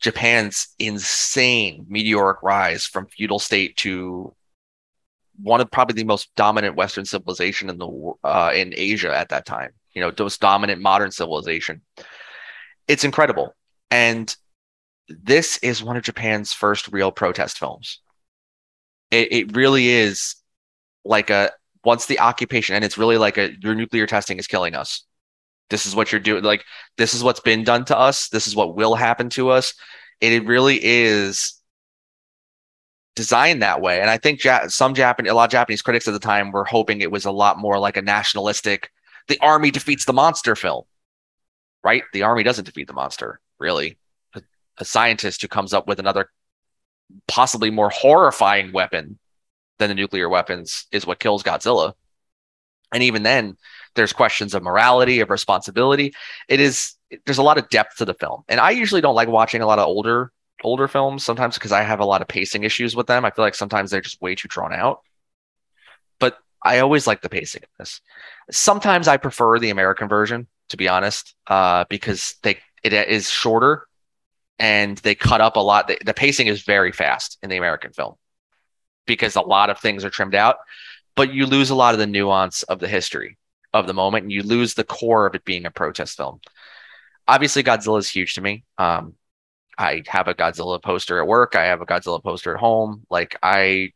Japan's 0.00 0.74
insane 0.78 1.86
meteoric 1.88 2.42
rise 2.42 2.84
from 2.84 3.06
feudal 3.06 3.38
state 3.38 3.76
to 3.78 4.34
one 5.42 5.60
of 5.60 5.70
probably 5.70 5.94
the 5.94 6.06
most 6.06 6.34
dominant 6.36 6.76
Western 6.76 7.04
civilization 7.04 7.68
in 7.68 7.78
the 7.78 8.12
uh, 8.22 8.52
in 8.54 8.72
Asia 8.76 9.16
at 9.16 9.30
that 9.30 9.46
time. 9.46 9.70
You 9.92 10.00
know, 10.00 10.12
most 10.18 10.40
dominant 10.40 10.82
modern 10.82 11.10
civilization. 11.10 11.82
It's 12.88 13.04
incredible, 13.04 13.54
and 13.90 14.34
this 15.08 15.58
is 15.58 15.82
one 15.82 15.96
of 15.96 16.02
Japan's 16.02 16.52
first 16.52 16.88
real 16.88 17.12
protest 17.12 17.58
films. 17.58 18.00
It, 19.10 19.32
it 19.32 19.56
really 19.56 19.88
is 19.88 20.36
like 21.04 21.30
a 21.30 21.52
once 21.84 22.06
the 22.06 22.20
occupation, 22.20 22.74
and 22.74 22.84
it's 22.84 22.98
really 22.98 23.18
like 23.18 23.38
a 23.38 23.52
your 23.60 23.74
nuclear 23.74 24.06
testing 24.06 24.38
is 24.38 24.46
killing 24.46 24.74
us. 24.74 25.04
This 25.70 25.86
is 25.86 25.96
what 25.96 26.12
you're 26.12 26.20
doing. 26.20 26.44
Like 26.44 26.64
this 26.96 27.14
is 27.14 27.22
what's 27.22 27.40
been 27.40 27.64
done 27.64 27.84
to 27.86 27.98
us. 27.98 28.28
This 28.28 28.46
is 28.46 28.54
what 28.54 28.76
will 28.76 28.94
happen 28.94 29.30
to 29.30 29.50
us. 29.50 29.74
It, 30.20 30.46
really 30.46 30.78
is 30.82 31.60
designed 33.14 33.62
that 33.62 33.80
way. 33.80 34.00
And 34.00 34.10
I 34.10 34.16
think 34.16 34.42
ja- 34.42 34.68
some 34.68 34.94
Japan, 34.94 35.26
a 35.26 35.34
lot 35.34 35.44
of 35.44 35.50
Japanese 35.50 35.82
critics 35.82 36.08
at 36.08 36.12
the 36.12 36.20
time 36.20 36.50
were 36.50 36.64
hoping 36.64 37.00
it 37.00 37.10
was 37.10 37.24
a 37.24 37.30
lot 37.30 37.58
more 37.58 37.78
like 37.78 37.96
a 37.96 38.02
nationalistic. 38.02 38.90
The 39.28 39.38
army 39.40 39.70
defeats 39.70 40.04
the 40.04 40.12
monster 40.12 40.56
film, 40.56 40.84
right? 41.82 42.02
The 42.12 42.22
army 42.22 42.42
doesn't 42.42 42.64
defeat 42.64 42.86
the 42.86 42.94
monster, 42.94 43.40
really. 43.58 43.98
A, 44.34 44.42
a 44.78 44.84
scientist 44.84 45.42
who 45.42 45.48
comes 45.48 45.72
up 45.72 45.86
with 45.86 45.98
another, 45.98 46.30
possibly 47.28 47.70
more 47.70 47.90
horrifying 47.90 48.72
weapon 48.72 49.18
than 49.78 49.88
the 49.88 49.94
nuclear 49.94 50.28
weapons 50.28 50.86
is 50.92 51.06
what 51.06 51.18
kills 51.20 51.42
Godzilla. 51.42 51.94
And 52.92 53.02
even 53.02 53.22
then, 53.22 53.56
there's 53.94 54.12
questions 54.12 54.54
of 54.54 54.62
morality, 54.62 55.20
of 55.20 55.30
responsibility. 55.30 56.14
It 56.48 56.60
is 56.60 56.94
there's 57.26 57.38
a 57.38 57.42
lot 57.42 57.58
of 57.58 57.68
depth 57.68 57.98
to 57.98 58.04
the 58.04 58.14
film, 58.14 58.42
and 58.48 58.60
I 58.60 58.70
usually 58.70 59.00
don't 59.00 59.14
like 59.14 59.28
watching 59.28 59.62
a 59.62 59.66
lot 59.66 59.78
of 59.78 59.86
older 59.86 60.32
older 60.62 60.88
films 60.88 61.22
sometimes 61.22 61.54
because 61.54 61.72
I 61.72 61.82
have 61.82 62.00
a 62.00 62.04
lot 62.04 62.22
of 62.22 62.28
pacing 62.28 62.64
issues 62.64 62.96
with 62.96 63.06
them. 63.06 63.24
I 63.24 63.30
feel 63.30 63.44
like 63.44 63.54
sometimes 63.54 63.90
they're 63.90 64.00
just 64.00 64.20
way 64.22 64.34
too 64.34 64.48
drawn 64.48 64.72
out. 64.72 65.00
But 66.18 66.38
I 66.62 66.78
always 66.78 67.06
like 67.06 67.20
the 67.20 67.28
pacing 67.28 67.62
of 67.62 67.68
this. 67.78 68.00
Sometimes 68.50 69.08
I 69.08 69.16
prefer 69.16 69.58
the 69.58 69.70
American 69.70 70.08
version, 70.08 70.46
to 70.70 70.76
be 70.76 70.88
honest, 70.88 71.34
uh, 71.46 71.84
because 71.88 72.36
they 72.42 72.58
it 72.82 72.92
is 72.92 73.30
shorter 73.30 73.86
and 74.58 74.98
they 74.98 75.14
cut 75.14 75.40
up 75.40 75.56
a 75.56 75.60
lot. 75.60 75.88
The, 75.88 75.98
the 76.04 76.14
pacing 76.14 76.46
is 76.46 76.62
very 76.62 76.92
fast 76.92 77.38
in 77.42 77.50
the 77.50 77.56
American 77.56 77.92
film 77.92 78.14
because 79.06 79.36
a 79.36 79.40
lot 79.40 79.70
of 79.70 79.78
things 79.78 80.04
are 80.04 80.10
trimmed 80.10 80.34
out, 80.34 80.56
but 81.14 81.32
you 81.32 81.46
lose 81.46 81.70
a 81.70 81.74
lot 81.74 81.94
of 81.94 82.00
the 82.00 82.06
nuance 82.06 82.62
of 82.64 82.78
the 82.78 82.88
history 82.88 83.36
of 83.74 83.86
the 83.86 83.94
moment 83.94 84.22
and 84.24 84.32
you 84.32 84.42
lose 84.42 84.74
the 84.74 84.84
core 84.84 85.26
of 85.26 85.34
it 85.34 85.44
being 85.44 85.66
a 85.66 85.70
protest 85.70 86.16
film. 86.16 86.40
Obviously, 87.28 87.62
Godzilla 87.62 87.98
is 87.98 88.08
huge 88.08 88.34
to 88.34 88.40
me. 88.40 88.64
Um, 88.78 89.14
I 89.78 90.02
have 90.06 90.28
a 90.28 90.34
Godzilla 90.34 90.82
poster 90.82 91.20
at 91.20 91.26
work. 91.26 91.56
I 91.56 91.64
have 91.66 91.82
a 91.82 91.86
Godzilla 91.86 92.22
poster 92.22 92.54
at 92.54 92.60
home. 92.60 93.04
Like 93.10 93.36
I, 93.42 93.92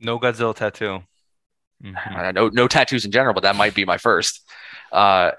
No 0.00 0.18
Godzilla 0.18 0.54
tattoo. 0.54 1.02
Mhm. 1.82 2.16
I 2.16 2.32
know 2.32 2.48
no 2.48 2.68
tattoos 2.68 3.04
in 3.06 3.10
general, 3.10 3.34
but 3.34 3.42
that 3.42 3.56
might 3.56 3.74
be 3.74 3.84
my 3.86 3.96
first. 3.98 4.46
Uh, 4.92 5.32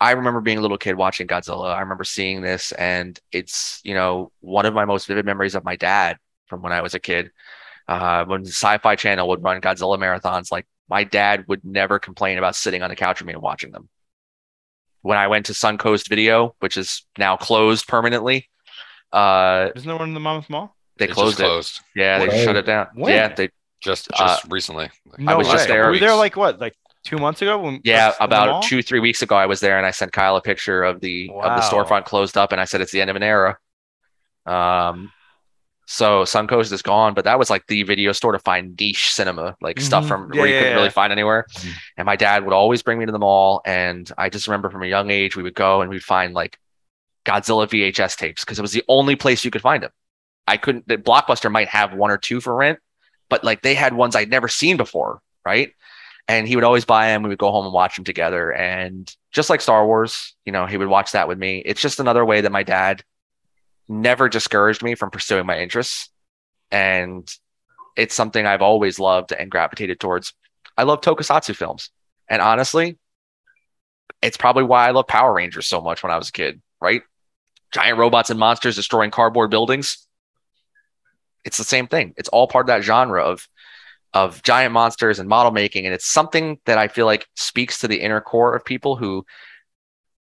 I 0.00 0.12
remember 0.12 0.40
being 0.40 0.58
a 0.58 0.60
little 0.60 0.78
kid 0.78 0.94
watching 0.96 1.26
Godzilla. 1.26 1.74
I 1.74 1.80
remember 1.80 2.04
seeing 2.04 2.42
this, 2.42 2.72
and 2.72 3.18
it's 3.32 3.80
you 3.84 3.94
know 3.94 4.30
one 4.40 4.66
of 4.66 4.74
my 4.74 4.84
most 4.84 5.06
vivid 5.06 5.24
memories 5.24 5.54
of 5.54 5.64
my 5.64 5.76
dad 5.76 6.18
from 6.48 6.62
when 6.62 6.72
I 6.72 6.82
was 6.82 6.94
a 6.94 7.00
kid. 7.00 7.30
Uh, 7.88 8.24
when 8.24 8.42
the 8.42 8.48
Sci-Fi 8.50 8.96
Channel 8.96 9.28
would 9.28 9.42
run 9.42 9.60
Godzilla 9.60 9.98
marathons, 9.98 10.50
like 10.52 10.66
my 10.88 11.04
dad 11.04 11.44
would 11.48 11.64
never 11.64 11.98
complain 11.98 12.38
about 12.38 12.56
sitting 12.56 12.82
on 12.82 12.90
the 12.90 12.96
couch 12.96 13.20
with 13.20 13.26
me 13.26 13.32
and 13.32 13.42
watching 13.42 13.72
them. 13.72 13.88
When 15.02 15.18
I 15.18 15.28
went 15.28 15.46
to 15.46 15.52
Suncoast 15.52 16.08
Video, 16.08 16.54
which 16.60 16.76
is 16.76 17.04
now 17.18 17.36
closed 17.36 17.86
permanently, 17.86 18.48
uh, 19.12 19.70
Isn't 19.74 19.86
there 19.88 19.96
one 19.96 20.08
in 20.08 20.14
the 20.14 20.20
Monmouth 20.20 20.50
Mall? 20.50 20.76
they 20.98 21.04
It 21.04 21.08
just 21.08 21.18
closed 21.18 21.40
it. 21.40 21.44
closed 21.44 21.80
Yeah, 21.94 22.18
they 22.18 22.28
When? 22.28 22.44
shut 22.44 22.56
it 22.56 22.66
down. 22.66 22.88
When? 22.94 23.12
Yeah, 23.12 23.28
they 23.34 23.50
just 23.80 24.08
Uh, 24.12 24.18
just 24.18 24.44
recently. 24.50 24.90
No 25.18 25.38
was 25.38 25.46
way. 25.46 25.52
just 25.54 25.68
there. 25.68 25.84
Were 25.86 25.92
we 25.92 25.98
there 26.00 26.14
like 26.14 26.36
what, 26.36 26.58
like 26.58 26.74
two 27.04 27.18
months 27.18 27.40
ago? 27.42 27.58
When 27.58 27.80
Yeah, 27.84 28.06
that's 28.08 28.18
in 28.20 28.28
the 28.30 28.34
about 28.36 28.62
two, 28.64 28.82
three 28.82 29.00
weeks 29.00 29.22
ago, 29.22 29.36
I 29.36 29.46
was 29.46 29.60
there 29.60 29.76
and 29.78 29.86
I 29.86 29.90
sent 29.92 30.12
Kyle 30.12 30.36
a 30.36 30.42
picture 30.42 30.82
of 30.82 31.00
the 31.00 31.30
of 31.34 31.42
the 31.42 31.62
storefront 31.62 32.04
closed 32.04 32.36
up, 32.36 32.50
and 32.52 32.60
I 32.60 32.64
said 32.64 32.80
it's 32.80 32.90
the 32.92 33.00
end 33.00 33.10
of 33.10 33.16
an 33.16 33.22
era. 33.22 33.58
Um, 34.46 35.12
so 35.86 36.24
Suncoast 36.24 36.72
is 36.72 36.82
gone, 36.82 37.14
but 37.14 37.24
that 37.24 37.38
was 37.38 37.48
like 37.48 37.66
the 37.68 37.82
video 37.84 38.12
store 38.12 38.32
to 38.32 38.38
find 38.40 38.78
niche 38.78 39.12
cinema, 39.12 39.56
like 39.60 39.80
stuff 39.80 40.04
Mhm. 40.04 40.08
from 40.08 40.32
Yeah, 40.34 40.40
where 40.40 40.48
you 40.48 40.54
yeah, 40.54 40.60
couldn't 40.60 40.76
really 40.76 40.90
find 40.90 41.12
anywhere. 41.12 41.46
Mhm. 41.54 41.72
And 41.96 42.06
my 42.06 42.16
dad 42.16 42.44
would 42.44 42.52
always 42.52 42.82
bring 42.82 42.98
me 42.98 43.06
to 43.06 43.12
the 43.12 43.18
mall, 43.18 43.62
and 43.64 44.10
I 44.18 44.28
just 44.28 44.46
remember 44.48 44.68
from 44.70 44.82
a 44.82 44.86
young 44.86 45.10
age 45.10 45.36
we 45.36 45.42
would 45.42 45.54
go 45.54 45.80
and 45.82 45.90
we'd 45.90 46.02
find 46.04 46.34
like 46.34 46.58
Godzilla 47.24 47.68
VHS 47.68 48.16
tapes 48.16 48.44
because 48.44 48.58
it 48.58 48.62
was 48.62 48.72
the 48.72 48.84
only 48.88 49.16
place 49.16 49.44
you 49.44 49.50
could 49.50 49.62
find 49.62 49.82
them. 49.82 49.90
I 50.46 50.56
couldn't. 50.56 50.86
The 50.86 50.96
Blockbuster 50.96 51.50
might 51.50 51.68
have 51.68 51.92
one 51.92 52.10
or 52.10 52.18
two 52.18 52.40
for 52.40 52.54
rent, 52.54 52.78
but 53.28 53.42
like 53.42 53.62
they 53.62 53.74
had 53.74 53.94
ones 53.94 54.14
I'd 54.14 54.30
never 54.30 54.48
seen 54.48 54.76
before, 54.76 55.20
right? 55.44 55.72
And 56.28 56.46
he 56.48 56.56
would 56.56 56.64
always 56.64 56.84
buy 56.84 57.06
them. 57.08 57.22
We 57.22 57.28
would 57.28 57.38
go 57.38 57.50
home 57.52 57.64
and 57.64 57.72
watch 57.74 57.94
them 57.96 58.04
together. 58.04 58.52
And 58.52 59.12
just 59.32 59.50
like 59.50 59.60
Star 59.60 59.86
Wars, 59.86 60.34
you 60.44 60.52
know, 60.52 60.66
he 60.66 60.76
would 60.76 60.88
watch 60.88 61.12
that 61.12 61.28
with 61.28 61.38
me. 61.38 61.62
It's 61.64 61.80
just 61.80 62.00
another 62.00 62.24
way 62.24 62.40
that 62.40 62.50
my 62.50 62.62
dad 62.64 63.02
never 63.88 64.28
discouraged 64.28 64.82
me 64.82 64.94
from 64.94 65.10
pursuing 65.10 65.46
my 65.46 65.58
interests. 65.58 66.10
And 66.70 67.28
it's 67.96 68.14
something 68.14 68.46
I've 68.46 68.62
always 68.62 68.98
loved 68.98 69.32
and 69.32 69.50
gravitated 69.50 70.00
towards. 70.00 70.32
I 70.76 70.82
love 70.82 71.00
tokusatsu 71.00 71.54
films. 71.54 71.90
And 72.28 72.42
honestly, 72.42 72.98
it's 74.22 74.36
probably 74.36 74.64
why 74.64 74.88
I 74.88 74.90
love 74.90 75.06
Power 75.06 75.32
Rangers 75.32 75.66
so 75.66 75.80
much 75.80 76.02
when 76.02 76.12
I 76.12 76.18
was 76.18 76.28
a 76.28 76.32
kid, 76.32 76.60
right? 76.80 77.02
Giant 77.72 77.98
robots 77.98 78.30
and 78.30 78.38
monsters 78.38 78.76
destroying 78.76 79.10
cardboard 79.10 79.50
buildings. 79.50 80.06
It's 81.44 81.58
the 81.58 81.64
same 81.64 81.86
thing. 81.86 82.14
It's 82.16 82.28
all 82.28 82.48
part 82.48 82.64
of 82.64 82.68
that 82.68 82.82
genre 82.82 83.22
of 83.22 83.46
of 84.14 84.42
giant 84.42 84.72
monsters 84.72 85.18
and 85.18 85.28
model 85.28 85.52
making 85.52 85.84
and 85.84 85.92
it's 85.92 86.06
something 86.06 86.58
that 86.64 86.78
I 86.78 86.88
feel 86.88 87.04
like 87.04 87.26
speaks 87.34 87.80
to 87.80 87.88
the 87.88 88.00
inner 88.00 88.20
core 88.20 88.56
of 88.56 88.64
people 88.64 88.96
who 88.96 89.26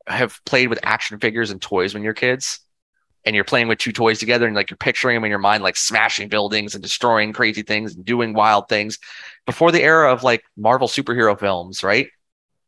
have 0.06 0.40
played 0.46 0.68
with 0.68 0.78
action 0.84 1.18
figures 1.18 1.50
and 1.50 1.60
toys 1.60 1.94
when 1.94 2.04
you're 2.04 2.14
kids 2.14 2.60
and 3.26 3.36
you're 3.36 3.44
playing 3.44 3.68
with 3.68 3.80
two 3.80 3.92
toys 3.92 4.20
together 4.20 4.48
and 4.48 4.56
like 4.56 4.70
you're 4.70 4.78
picturing 4.78 5.16
them 5.16 5.26
in 5.26 5.30
your 5.30 5.40
mind 5.40 5.62
like 5.62 5.76
smashing 5.76 6.30
buildings 6.30 6.74
and 6.74 6.82
destroying 6.82 7.34
crazy 7.34 7.62
things 7.62 7.96
and 7.96 8.06
doing 8.06 8.34
wild 8.34 8.70
things 8.70 8.98
before 9.46 9.72
the 9.72 9.84
era 9.84 10.12
of 10.12 10.24
like 10.24 10.44
Marvel 10.56 10.88
superhero 10.88 11.38
films, 11.38 11.84
right? 11.84 12.08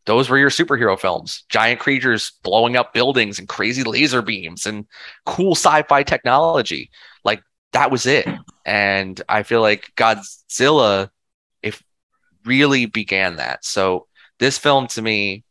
those 0.05 0.29
were 0.29 0.37
your 0.37 0.49
superhero 0.49 0.99
films. 0.99 1.43
Giant 1.49 1.79
creatures 1.79 2.33
blowing 2.43 2.75
up 2.75 2.93
buildings 2.93 3.39
and 3.39 3.47
crazy 3.47 3.83
laser 3.83 4.21
beams 4.21 4.65
and 4.65 4.85
cool 5.25 5.55
sci-fi 5.55 6.03
technology. 6.03 6.89
Like 7.23 7.43
that 7.73 7.91
was 7.91 8.05
it. 8.05 8.27
And 8.65 9.21
I 9.29 9.43
feel 9.43 9.61
like 9.61 9.91
Godzilla 9.95 11.09
if 11.61 11.83
really 12.45 12.87
began 12.87 13.35
that. 13.35 13.63
So 13.63 14.07
this 14.39 14.57
film 14.57 14.87
to 14.87 15.01
me 15.01 15.43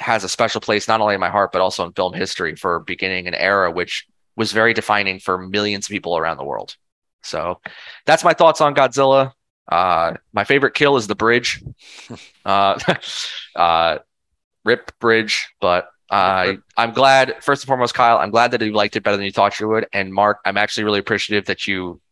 has 0.00 0.24
a 0.24 0.28
special 0.28 0.60
place 0.60 0.88
not 0.88 1.00
only 1.00 1.14
in 1.14 1.20
my 1.20 1.30
heart 1.30 1.52
but 1.52 1.60
also 1.60 1.86
in 1.86 1.92
film 1.92 2.12
history 2.12 2.56
for 2.56 2.80
beginning 2.80 3.26
an 3.26 3.34
era 3.34 3.70
which 3.70 4.06
was 4.36 4.52
very 4.52 4.74
defining 4.74 5.20
for 5.20 5.38
millions 5.38 5.86
of 5.86 5.90
people 5.90 6.16
around 6.16 6.36
the 6.36 6.44
world. 6.44 6.76
So 7.22 7.60
that's 8.06 8.24
my 8.24 8.34
thoughts 8.34 8.60
on 8.60 8.74
Godzilla. 8.74 9.32
Uh, 9.70 10.14
my 10.32 10.44
favorite 10.44 10.74
kill 10.74 10.96
is 10.96 11.06
the 11.06 11.14
bridge. 11.14 11.62
Uh, 12.44 12.78
uh, 13.56 13.98
rip 14.66 14.92
bridge, 14.98 15.48
but 15.62 15.88
uh, 16.10 16.52
I'm 16.76 16.92
glad. 16.92 17.42
First 17.42 17.62
and 17.62 17.68
foremost, 17.68 17.94
Kyle, 17.94 18.18
I'm 18.18 18.30
glad 18.30 18.50
that 18.50 18.60
you 18.60 18.70
liked 18.72 18.96
it 18.96 19.02
better 19.02 19.16
than 19.16 19.24
you 19.24 19.32
thought 19.32 19.58
you 19.58 19.66
would. 19.68 19.86
And 19.94 20.12
Mark, 20.12 20.40
I'm 20.44 20.58
actually 20.58 20.84
really 20.84 20.98
appreciative 20.98 21.46
that 21.46 21.66
you 21.66 22.02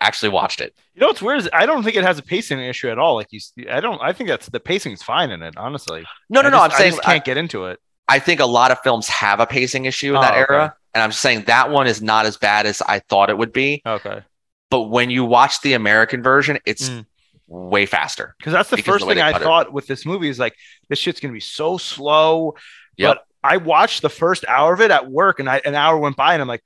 actually 0.00 0.28
watched 0.30 0.60
it. 0.60 0.74
You 0.94 1.00
know 1.00 1.08
what's 1.08 1.22
weird 1.22 1.38
is 1.38 1.48
I 1.52 1.66
don't 1.66 1.82
think 1.82 1.96
it 1.96 2.04
has 2.04 2.18
a 2.18 2.22
pacing 2.22 2.60
issue 2.60 2.88
at 2.88 2.98
all. 2.98 3.14
Like 3.16 3.28
you, 3.30 3.40
I 3.70 3.80
don't. 3.80 4.00
I 4.02 4.12
think 4.12 4.28
that's 4.28 4.48
the 4.48 4.60
pacing's 4.60 5.02
fine 5.02 5.30
in 5.30 5.42
it. 5.42 5.56
Honestly. 5.56 6.04
No, 6.30 6.40
no, 6.40 6.48
I 6.48 6.50
no. 6.50 6.56
just- 6.58 6.72
I'm 6.72 6.78
saying 6.78 6.92
I 6.92 6.96
just 6.96 7.02
can't 7.04 7.24
get 7.24 7.36
into 7.36 7.64
it. 7.66 7.80
I 8.08 8.18
think 8.18 8.40
a 8.40 8.46
lot 8.46 8.70
of 8.70 8.78
films 8.80 9.06
have 9.08 9.38
a 9.40 9.46
pacing 9.46 9.84
issue 9.84 10.14
in 10.14 10.20
that 10.22 10.32
Oh, 10.34 10.42
okay. 10.42 10.52
era, 10.54 10.74
and 10.94 11.02
I'm 11.02 11.10
just 11.10 11.20
saying 11.20 11.44
that 11.46 11.70
one 11.70 11.86
is 11.86 12.00
not 12.00 12.24
as 12.26 12.36
bad 12.38 12.64
as 12.66 12.80
I 12.82 13.00
thought 13.00 13.28
it 13.28 13.36
would 13.36 13.52
be. 13.52 13.82
Okay. 13.84 14.22
But 14.70 14.84
when 14.84 15.10
you 15.10 15.24
watch 15.24 15.60
the 15.60 15.74
American 15.74 16.22
version, 16.22 16.58
it's 16.64 16.88
Mm. 16.88 17.04
way 17.46 17.84
faster. 17.86 18.34
Because 18.38 18.52
that's 18.54 18.70
the 18.70 18.76
Because 18.76 18.94
first 18.94 19.06
the 19.06 19.14
thing 19.14 19.22
I 19.22 19.32
cut 19.32 19.42
it. 19.42 19.44
thought 19.44 19.72
with 19.72 19.86
this 19.86 20.06
movie 20.06 20.28
is 20.30 20.38
like 20.38 20.54
this 20.88 20.98
shit's 20.98 21.20
gonna 21.20 21.32
be 21.34 21.40
so 21.40 21.76
slow. 21.76 22.54
Yep. 22.96 23.16
But 23.16 23.24
I 23.44 23.58
watched 23.58 24.02
the 24.02 24.08
first 24.10 24.44
hour 24.48 24.72
of 24.74 24.80
it 24.80 24.90
at 24.90 25.10
work, 25.10 25.38
and 25.38 25.48
I, 25.48 25.60
an 25.64 25.74
hour 25.74 25.96
went 25.98 26.16
by, 26.16 26.32
and 26.32 26.40
I'm 26.42 26.48
like, 26.48 26.62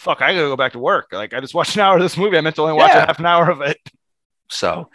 "Fuck, 0.00 0.22
I 0.22 0.32
gotta 0.32 0.46
go 0.48 0.56
back 0.56 0.72
to 0.72 0.78
work." 0.78 1.08
Like 1.12 1.34
I 1.34 1.40
just 1.40 1.54
watched 1.54 1.74
an 1.76 1.82
hour 1.82 1.96
of 1.96 2.02
this 2.02 2.16
movie. 2.16 2.36
I 2.38 2.40
meant 2.40 2.56
to 2.56 2.62
only 2.62 2.74
watch 2.74 2.90
Yeah. 2.92 3.02
a 3.04 3.06
half 3.06 3.18
an 3.18 3.26
hour 3.26 3.50
of 3.50 3.60
it. 3.60 3.78
So, 4.50 4.88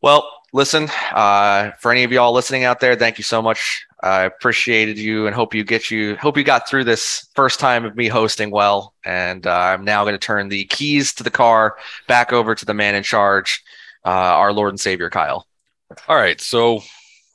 well, 0.00 0.26
listen, 0.54 0.88
uh, 1.12 1.72
for 1.80 1.92
any 1.92 2.04
of 2.04 2.12
y'all 2.12 2.32
listening 2.32 2.64
out 2.64 2.80
there, 2.80 2.94
thank 2.96 3.18
you 3.18 3.24
so 3.24 3.42
much. 3.42 3.84
I 4.02 4.22
appreciated 4.22 4.98
you 4.98 5.26
and 5.26 5.34
hope 5.34 5.54
you 5.54 5.62
get 5.64 5.90
you 5.90 6.16
hope 6.16 6.36
you 6.38 6.44
got 6.44 6.68
through 6.68 6.84
this 6.84 7.28
first 7.34 7.60
time 7.60 7.84
of 7.84 7.96
me 7.96 8.08
hosting 8.08 8.50
well. 8.50 8.94
And 9.04 9.46
uh, 9.46 9.50
I'm 9.54 9.84
now 9.84 10.04
going 10.04 10.14
to 10.14 10.18
turn 10.18 10.48
the 10.48 10.64
keys 10.66 11.12
to 11.14 11.22
the 11.22 11.30
car 11.30 11.76
back 12.08 12.32
over 12.32 12.54
to 12.54 12.64
the 12.64 12.74
man 12.74 12.94
in 12.94 13.02
charge, 13.02 13.62
uh, 14.06 14.08
our 14.08 14.52
Lord 14.52 14.70
and 14.70 14.80
Savior 14.80 15.10
Kyle. 15.10 15.46
All 16.08 16.16
right, 16.16 16.40
so 16.40 16.82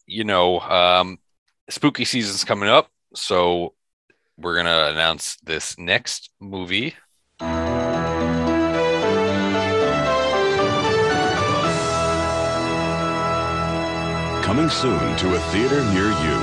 you 0.07 0.23
know, 0.23 0.59
um, 0.61 1.19
spooky 1.69 2.03
season's 2.05 2.43
coming 2.43 2.67
up, 2.67 2.89
so 3.13 3.73
we're 4.37 4.55
gonna 4.55 4.89
announce 4.91 5.35
this 5.43 5.77
next 5.77 6.31
movie. 6.39 6.95
Coming 14.59 14.71
soon 14.71 15.15
to 15.19 15.35
a 15.35 15.39
theater 15.53 15.81
near 15.93 16.09
you. 16.09 16.37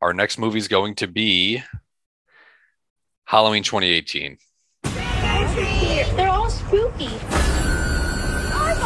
Our 0.00 0.14
next 0.14 0.38
movie 0.38 0.56
is 0.56 0.66
going 0.66 0.94
to 0.94 1.06
be 1.06 1.62
Halloween 3.26 3.62
2018. 3.62 4.38
They're 4.84 6.30
all 6.30 6.48
spooky. 6.48 7.10
Oh 8.54 8.76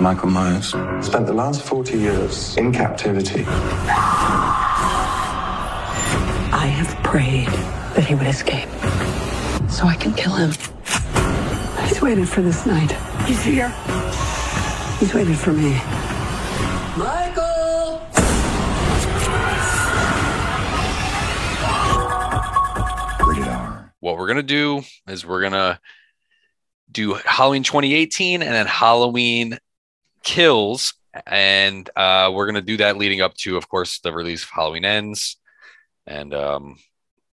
Michael 0.00 0.30
Myers 0.30 0.68
spent 1.04 1.26
the 1.26 1.34
last 1.34 1.60
40 1.60 1.98
years 1.98 2.56
in 2.56 2.72
captivity. 2.72 3.44
I 6.54 6.66
have 6.74 6.96
prayed 7.04 7.48
that 7.48 8.06
he 8.06 8.14
would 8.14 8.28
escape 8.28 8.70
so 9.68 9.84
I 9.84 9.94
can 9.94 10.14
kill 10.14 10.36
him. 10.36 10.52
He's 11.86 12.00
waited 12.00 12.30
for 12.30 12.40
this 12.40 12.64
night. 12.64 12.92
He's 13.26 13.44
here. 13.44 13.70
He's 15.02 15.12
waited 15.14 15.36
for 15.36 15.52
me. 15.52 15.72
Michael! 16.96 18.00
Rated 23.26 23.48
R. 23.48 23.92
What 23.98 24.16
we're 24.16 24.28
gonna 24.28 24.44
do 24.44 24.82
is 25.08 25.26
we're 25.26 25.42
gonna 25.42 25.80
do 26.92 27.14
Halloween 27.14 27.64
2018 27.64 28.42
and 28.42 28.54
then 28.54 28.66
Halloween 28.66 29.58
Kills, 30.22 30.94
and 31.26 31.90
uh, 31.96 32.30
we're 32.32 32.46
gonna 32.46 32.62
do 32.62 32.76
that 32.76 32.96
leading 32.96 33.22
up 33.22 33.34
to, 33.38 33.56
of 33.56 33.68
course, 33.68 33.98
the 33.98 34.12
release 34.12 34.44
of 34.44 34.50
Halloween 34.50 34.84
Ends, 34.84 35.36
and 36.06 36.32
um, 36.32 36.76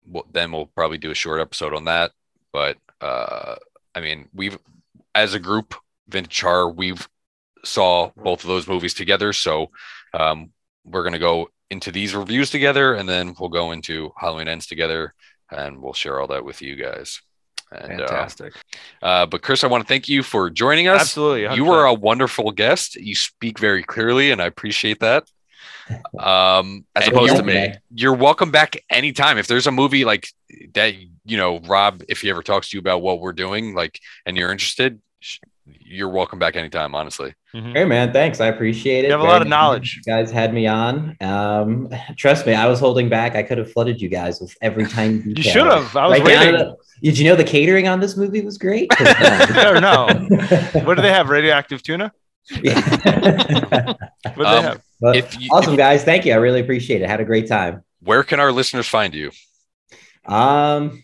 we'll, 0.06 0.26
then 0.34 0.52
we'll 0.52 0.66
probably 0.66 0.98
do 0.98 1.12
a 1.12 1.16
short 1.16 1.40
episode 1.40 1.74
on 1.74 1.86
that. 1.86 2.12
But 2.52 2.76
uh, 3.00 3.56
I 3.96 4.02
mean, 4.02 4.28
we've 4.34 4.58
as 5.16 5.34
a 5.34 5.40
group, 5.40 5.76
Vintage 6.10 6.42
Horror, 6.42 6.68
we've 6.70 7.08
saw 7.64 8.12
both 8.16 8.44
of 8.44 8.48
those 8.48 8.68
movies 8.68 8.94
together, 8.94 9.34
so 9.34 9.72
um, 10.14 10.52
we're 10.84 11.04
gonna 11.04 11.20
go 11.20 11.50
into 11.70 11.92
these 11.92 12.14
reviews 12.16 12.50
together, 12.50 12.94
and 12.94 13.08
then 13.10 13.36
we'll 13.40 13.50
go 13.50 13.72
into 13.72 14.12
Halloween 14.18 14.48
Ends 14.48 14.68
together, 14.68 15.14
and 15.52 15.82
we'll 15.82 15.94
share 15.94 16.20
all 16.20 16.28
that 16.28 16.46
with 16.46 16.62
you 16.62 16.76
guys. 16.76 17.22
And, 17.72 18.02
uh, 18.02 18.08
Fantastic. 18.08 18.54
uh, 19.02 19.26
but 19.26 19.42
Chris, 19.42 19.64
I 19.64 19.68
want 19.68 19.84
to 19.84 19.88
thank 19.88 20.08
you 20.08 20.22
for 20.22 20.50
joining 20.50 20.88
us. 20.88 21.02
Absolutely. 21.02 21.56
You 21.56 21.66
were 21.66 21.86
a 21.86 21.94
wonderful 21.94 22.52
guest. 22.52 22.96
You 22.96 23.16
speak 23.16 23.58
very 23.58 23.84
clearly, 23.84 24.30
and 24.32 24.42
I 24.42 24.46
appreciate 24.46 25.00
that. 25.00 25.28
Um, 26.20 26.86
As 26.96 27.08
opposed 27.08 27.36
to 27.38 27.44
me. 27.44 27.74
you're 27.94 28.14
welcome 28.14 28.52
back 28.52 28.78
anytime. 28.90 29.38
If 29.38 29.48
there's 29.48 29.68
a 29.68 29.72
movie 29.72 30.06
like 30.06 30.28
that, 30.74 30.94
you 31.26 31.38
know, 31.38 31.60
Rob, 31.60 32.04
if 32.08 32.22
he 32.22 32.30
ever 32.30 32.44
talks 32.44 32.70
to 32.70 32.78
you 32.78 32.80
about 32.80 33.02
what 33.02 33.20
we're 33.20 33.34
doing, 33.34 33.74
like, 33.74 34.00
and 34.26 34.38
you're 34.38 34.52
interested, 34.52 35.02
sh- 35.20 35.40
you're 35.66 36.10
welcome 36.10 36.40
back 36.40 36.56
anytime. 36.56 36.94
Honestly, 36.96 37.34
Hey 37.54 37.86
man, 37.86 38.12
thanks. 38.12 38.42
I 38.42 38.48
appreciate 38.48 39.06
it. 39.06 39.08
You 39.08 39.12
have 39.12 39.20
a 39.22 39.24
Very 39.24 39.34
lot 39.34 39.42
of 39.42 39.48
knowledge. 39.48 39.96
You 40.06 40.12
guys 40.12 40.32
had 40.32 40.54
me 40.54 40.68
on. 40.68 41.16
Um, 41.22 41.90
trust 42.18 42.46
me, 42.46 42.54
I 42.54 42.66
was 42.68 42.80
holding 42.80 43.10
back. 43.10 43.36
I 43.36 43.44
could 43.44 43.58
have 43.60 43.72
flooded 43.72 44.02
you 44.02 44.10
guys 44.10 44.42
with 44.42 44.56
every 44.62 44.86
tiny 44.88 45.20
detail. 45.20 45.34
You 45.38 45.44
should 45.44 45.66
have. 45.68 45.96
I 45.96 46.08
was 46.08 46.20
Right 46.20 46.28
down 46.28 46.54
waiting. 46.54 46.60
to 46.68 46.76
Did 47.02 47.18
you 47.20 47.26
know 47.30 47.36
the 47.36 47.44
catering 47.44 47.88
on 47.88 48.00
this 48.00 48.18
movie 48.18 48.42
was 48.42 48.58
great? 48.58 48.92
Or 49.00 49.80
no. 49.80 50.08
What 50.84 50.96
do 50.96 51.02
they 51.02 51.12
have? 51.12 51.30
Radioactive 51.30 51.82
tuna? 51.84 52.12
Yeah. 52.62 52.80
What 52.82 53.98
do 54.36 54.44
they 54.44 54.44
Um, 54.46 54.64
have? 54.64 54.82
But 55.00 55.16
If 55.18 55.40
you- 55.40 55.50
awesome 55.52 55.76
guys, 55.76 56.04
thank 56.04 56.26
you. 56.26 56.34
I 56.34 56.38
really 56.38 56.60
appreciate 56.60 57.02
it. 57.02 57.10
Had 57.10 57.20
a 57.22 57.26
great 57.26 57.48
time. 57.48 57.84
where 58.02 58.24
can 58.24 58.40
our 58.40 58.52
listeners 58.52 58.88
find 58.88 59.14
you? 59.14 59.32
Um, 60.26 61.04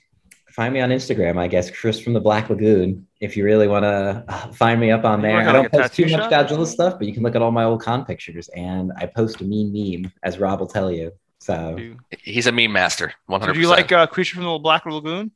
find 0.60 0.74
me 0.74 0.82
on 0.82 0.90
Instagram, 0.90 1.38
I 1.38 1.48
guess, 1.48 1.72
Chris 1.72 2.02
from 2.02 2.12
the 2.12 2.20
Black 2.20 2.50
Lagoon. 2.50 3.08
If 3.22 3.38
you 3.38 3.46
really 3.46 3.70
want 3.70 3.84
to 3.84 4.26
find 4.54 4.78
me 4.78 4.92
up 4.92 5.06
on 5.06 5.22
there, 5.22 5.40
I 5.40 5.54
don't 5.54 5.64
like, 5.64 5.72
post 5.72 5.94
too 5.94 6.04
tattoo 6.04 6.18
much 6.18 6.30
shop? 6.30 6.50
Godzilla 6.50 6.68
stuff, 6.68 6.98
but 6.98 7.08
you 7.08 7.14
can 7.14 7.24
look 7.24 7.34
at 7.34 7.42
all 7.42 7.52
my 7.52 7.64
old 7.64 7.82
con 7.82 8.04
pictures, 8.04 8.50
and 8.50 8.92
I 8.98 9.06
post 9.06 9.40
a 9.40 9.46
mean 9.46 9.72
meme, 9.72 10.12
as 10.22 10.38
Rob 10.38 10.60
will 10.60 10.68
tell 10.68 10.92
you. 10.92 11.14
So, 11.40 11.80
He's 12.10 12.48
a 12.48 12.52
meme 12.52 12.74
master. 12.74 13.14
100%. 13.30 13.46
Did 13.46 13.56
you 13.56 13.70
like 13.70 13.90
uh, 13.94 14.06
Creature 14.08 14.36
from 14.36 14.44
the 14.44 14.60
Black 14.60 14.86
Lagoon? 14.86 15.32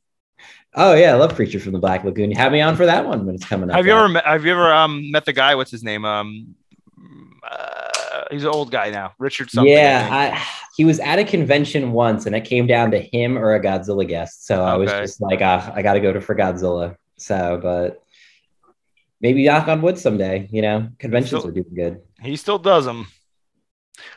oh 0.74 0.92
yeah, 0.92 1.12
I 1.12 1.14
love 1.14 1.34
Creature 1.34 1.60
from 1.60 1.72
the 1.72 1.78
Black 1.78 2.04
Lagoon. 2.04 2.30
You 2.30 2.36
Have 2.36 2.52
me 2.52 2.60
on 2.60 2.76
for 2.76 2.84
that 2.84 3.06
one 3.06 3.24
when 3.24 3.34
it's 3.34 3.46
coming 3.46 3.70
up. 3.70 3.76
Have 3.76 3.86
you 3.86 3.92
ever 3.92 4.10
met, 4.10 4.26
have 4.26 4.44
you 4.44 4.52
ever 4.52 4.74
um 4.74 5.10
met 5.10 5.24
the 5.24 5.32
guy? 5.32 5.54
What's 5.54 5.70
his 5.70 5.82
name? 5.82 6.04
Um, 6.04 6.54
uh, 7.50 7.83
he's 8.34 8.44
an 8.44 8.50
old 8.50 8.70
guy 8.70 8.90
now. 8.90 9.12
Richard 9.18 9.50
something. 9.50 9.72
Yeah, 9.72 10.02
think. 10.02 10.12
I, 10.40 10.46
he 10.76 10.84
was 10.84 11.00
at 11.00 11.18
a 11.18 11.24
convention 11.24 11.92
once, 11.92 12.26
and 12.26 12.34
it 12.34 12.44
came 12.44 12.66
down 12.66 12.90
to 12.90 13.00
him 13.00 13.38
or 13.38 13.54
a 13.54 13.60
Godzilla 13.62 14.06
guest. 14.06 14.46
So 14.46 14.62
I 14.62 14.76
was 14.76 14.90
just 14.90 15.20
like, 15.20 15.40
ah, 15.42 15.72
I 15.74 15.82
got 15.82 15.94
to 15.94 16.00
go 16.00 16.12
to 16.12 16.20
for 16.20 16.34
Godzilla. 16.34 16.96
So, 17.16 17.58
but 17.62 18.02
maybe 19.20 19.44
knock 19.46 19.68
on 19.68 19.80
wood 19.82 19.98
someday. 19.98 20.48
You 20.50 20.62
know, 20.62 20.88
conventions 20.98 21.40
Still- 21.40 21.48
are 21.50 21.52
doing 21.54 21.74
good. 21.74 22.00
he 22.20 22.36
still 22.36 22.58
does 22.58 22.84
them. 22.84 23.06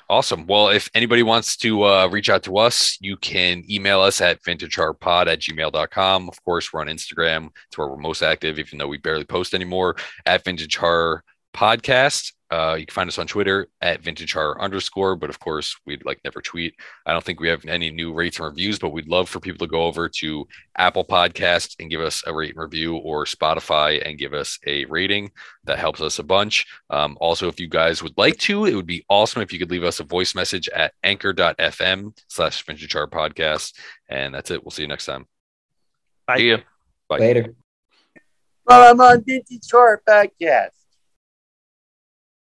Awesome. 0.09 0.47
Well, 0.47 0.69
if 0.69 0.89
anybody 0.95 1.21
wants 1.21 1.55
to 1.57 1.83
uh, 1.83 2.07
reach 2.07 2.29
out 2.29 2.43
to 2.43 2.57
us, 2.57 2.97
you 2.99 3.15
can 3.17 3.63
email 3.69 4.01
us 4.01 4.21
at 4.21 4.41
vintagehorrorpod 4.41 5.27
at 5.27 5.39
gmail.com. 5.39 6.29
Of 6.29 6.43
course, 6.43 6.73
we're 6.73 6.81
on 6.81 6.87
Instagram. 6.87 7.49
It's 7.67 7.77
where 7.77 7.87
we're 7.87 7.97
most 7.97 8.23
active, 8.23 8.57
even 8.57 8.79
though 8.79 8.87
we 8.87 8.97
barely 8.97 9.25
post 9.25 9.53
anymore, 9.53 9.95
at 10.25 10.43
Vintage 10.43 10.75
Horror 10.77 11.23
Podcast. 11.53 12.33
Uh, 12.49 12.77
you 12.79 12.85
can 12.85 12.93
find 12.93 13.09
us 13.09 13.17
on 13.17 13.27
Twitter 13.27 13.67
at 13.81 14.01
vintage 14.01 14.31
horror 14.33 14.61
underscore. 14.61 15.15
But 15.17 15.29
of 15.29 15.39
course, 15.39 15.75
we'd 15.85 16.05
like 16.05 16.21
never 16.23 16.41
tweet. 16.41 16.75
I 17.05 17.11
don't 17.11 17.23
think 17.23 17.39
we 17.39 17.49
have 17.49 17.65
any 17.65 17.91
new 17.91 18.13
rates 18.13 18.39
and 18.39 18.47
reviews, 18.47 18.79
but 18.79 18.91
we'd 18.91 19.09
love 19.09 19.27
for 19.27 19.39
people 19.39 19.67
to 19.67 19.71
go 19.71 19.83
over 19.83 20.07
to 20.07 20.47
Apple 20.77 21.03
Podcasts 21.03 21.75
and 21.79 21.89
give 21.89 21.99
us 21.99 22.23
a 22.25 22.33
rate 22.33 22.51
and 22.51 22.61
review 22.61 22.95
or 22.97 23.25
Spotify 23.25 24.01
and 24.07 24.17
give 24.17 24.33
us 24.33 24.59
a 24.65 24.85
rating. 24.85 25.31
That 25.65 25.79
helps 25.79 25.99
us 25.99 26.19
a 26.19 26.23
bunch. 26.23 26.65
Um, 26.89 27.17
also, 27.19 27.49
if 27.49 27.59
you 27.59 27.67
guys 27.67 28.01
would 28.01 28.17
like 28.17 28.37
to, 28.39 28.65
it 28.65 28.75
would 28.75 28.87
be 28.87 29.05
awesome 29.09 29.41
if 29.41 29.51
you 29.51 29.59
could 29.59 29.71
leave 29.71 29.83
us 29.83 29.99
a 29.99 30.05
voice 30.05 30.33
message 30.33 30.69
at 30.69 30.93
anchor.fm 31.03 32.17
slash 32.29 32.65
vintage 32.65 32.93
horror 32.93 33.07
podcast. 33.07 33.73
And 34.09 34.33
that's 34.33 34.51
it. 34.51 34.63
We'll 34.63 34.71
see 34.71 34.83
you 34.83 34.87
next 34.87 35.05
time. 35.05 35.27
Bye. 36.25 36.37
See 36.37 36.47
you. 36.47 36.57
Bye. 37.09 37.17
Later. 37.19 37.55
Well, 38.65 38.91
I'm 38.91 38.99
on 38.99 39.23
Vintage 39.23 39.69
Horror 39.71 40.01
Podcast. 40.07 40.76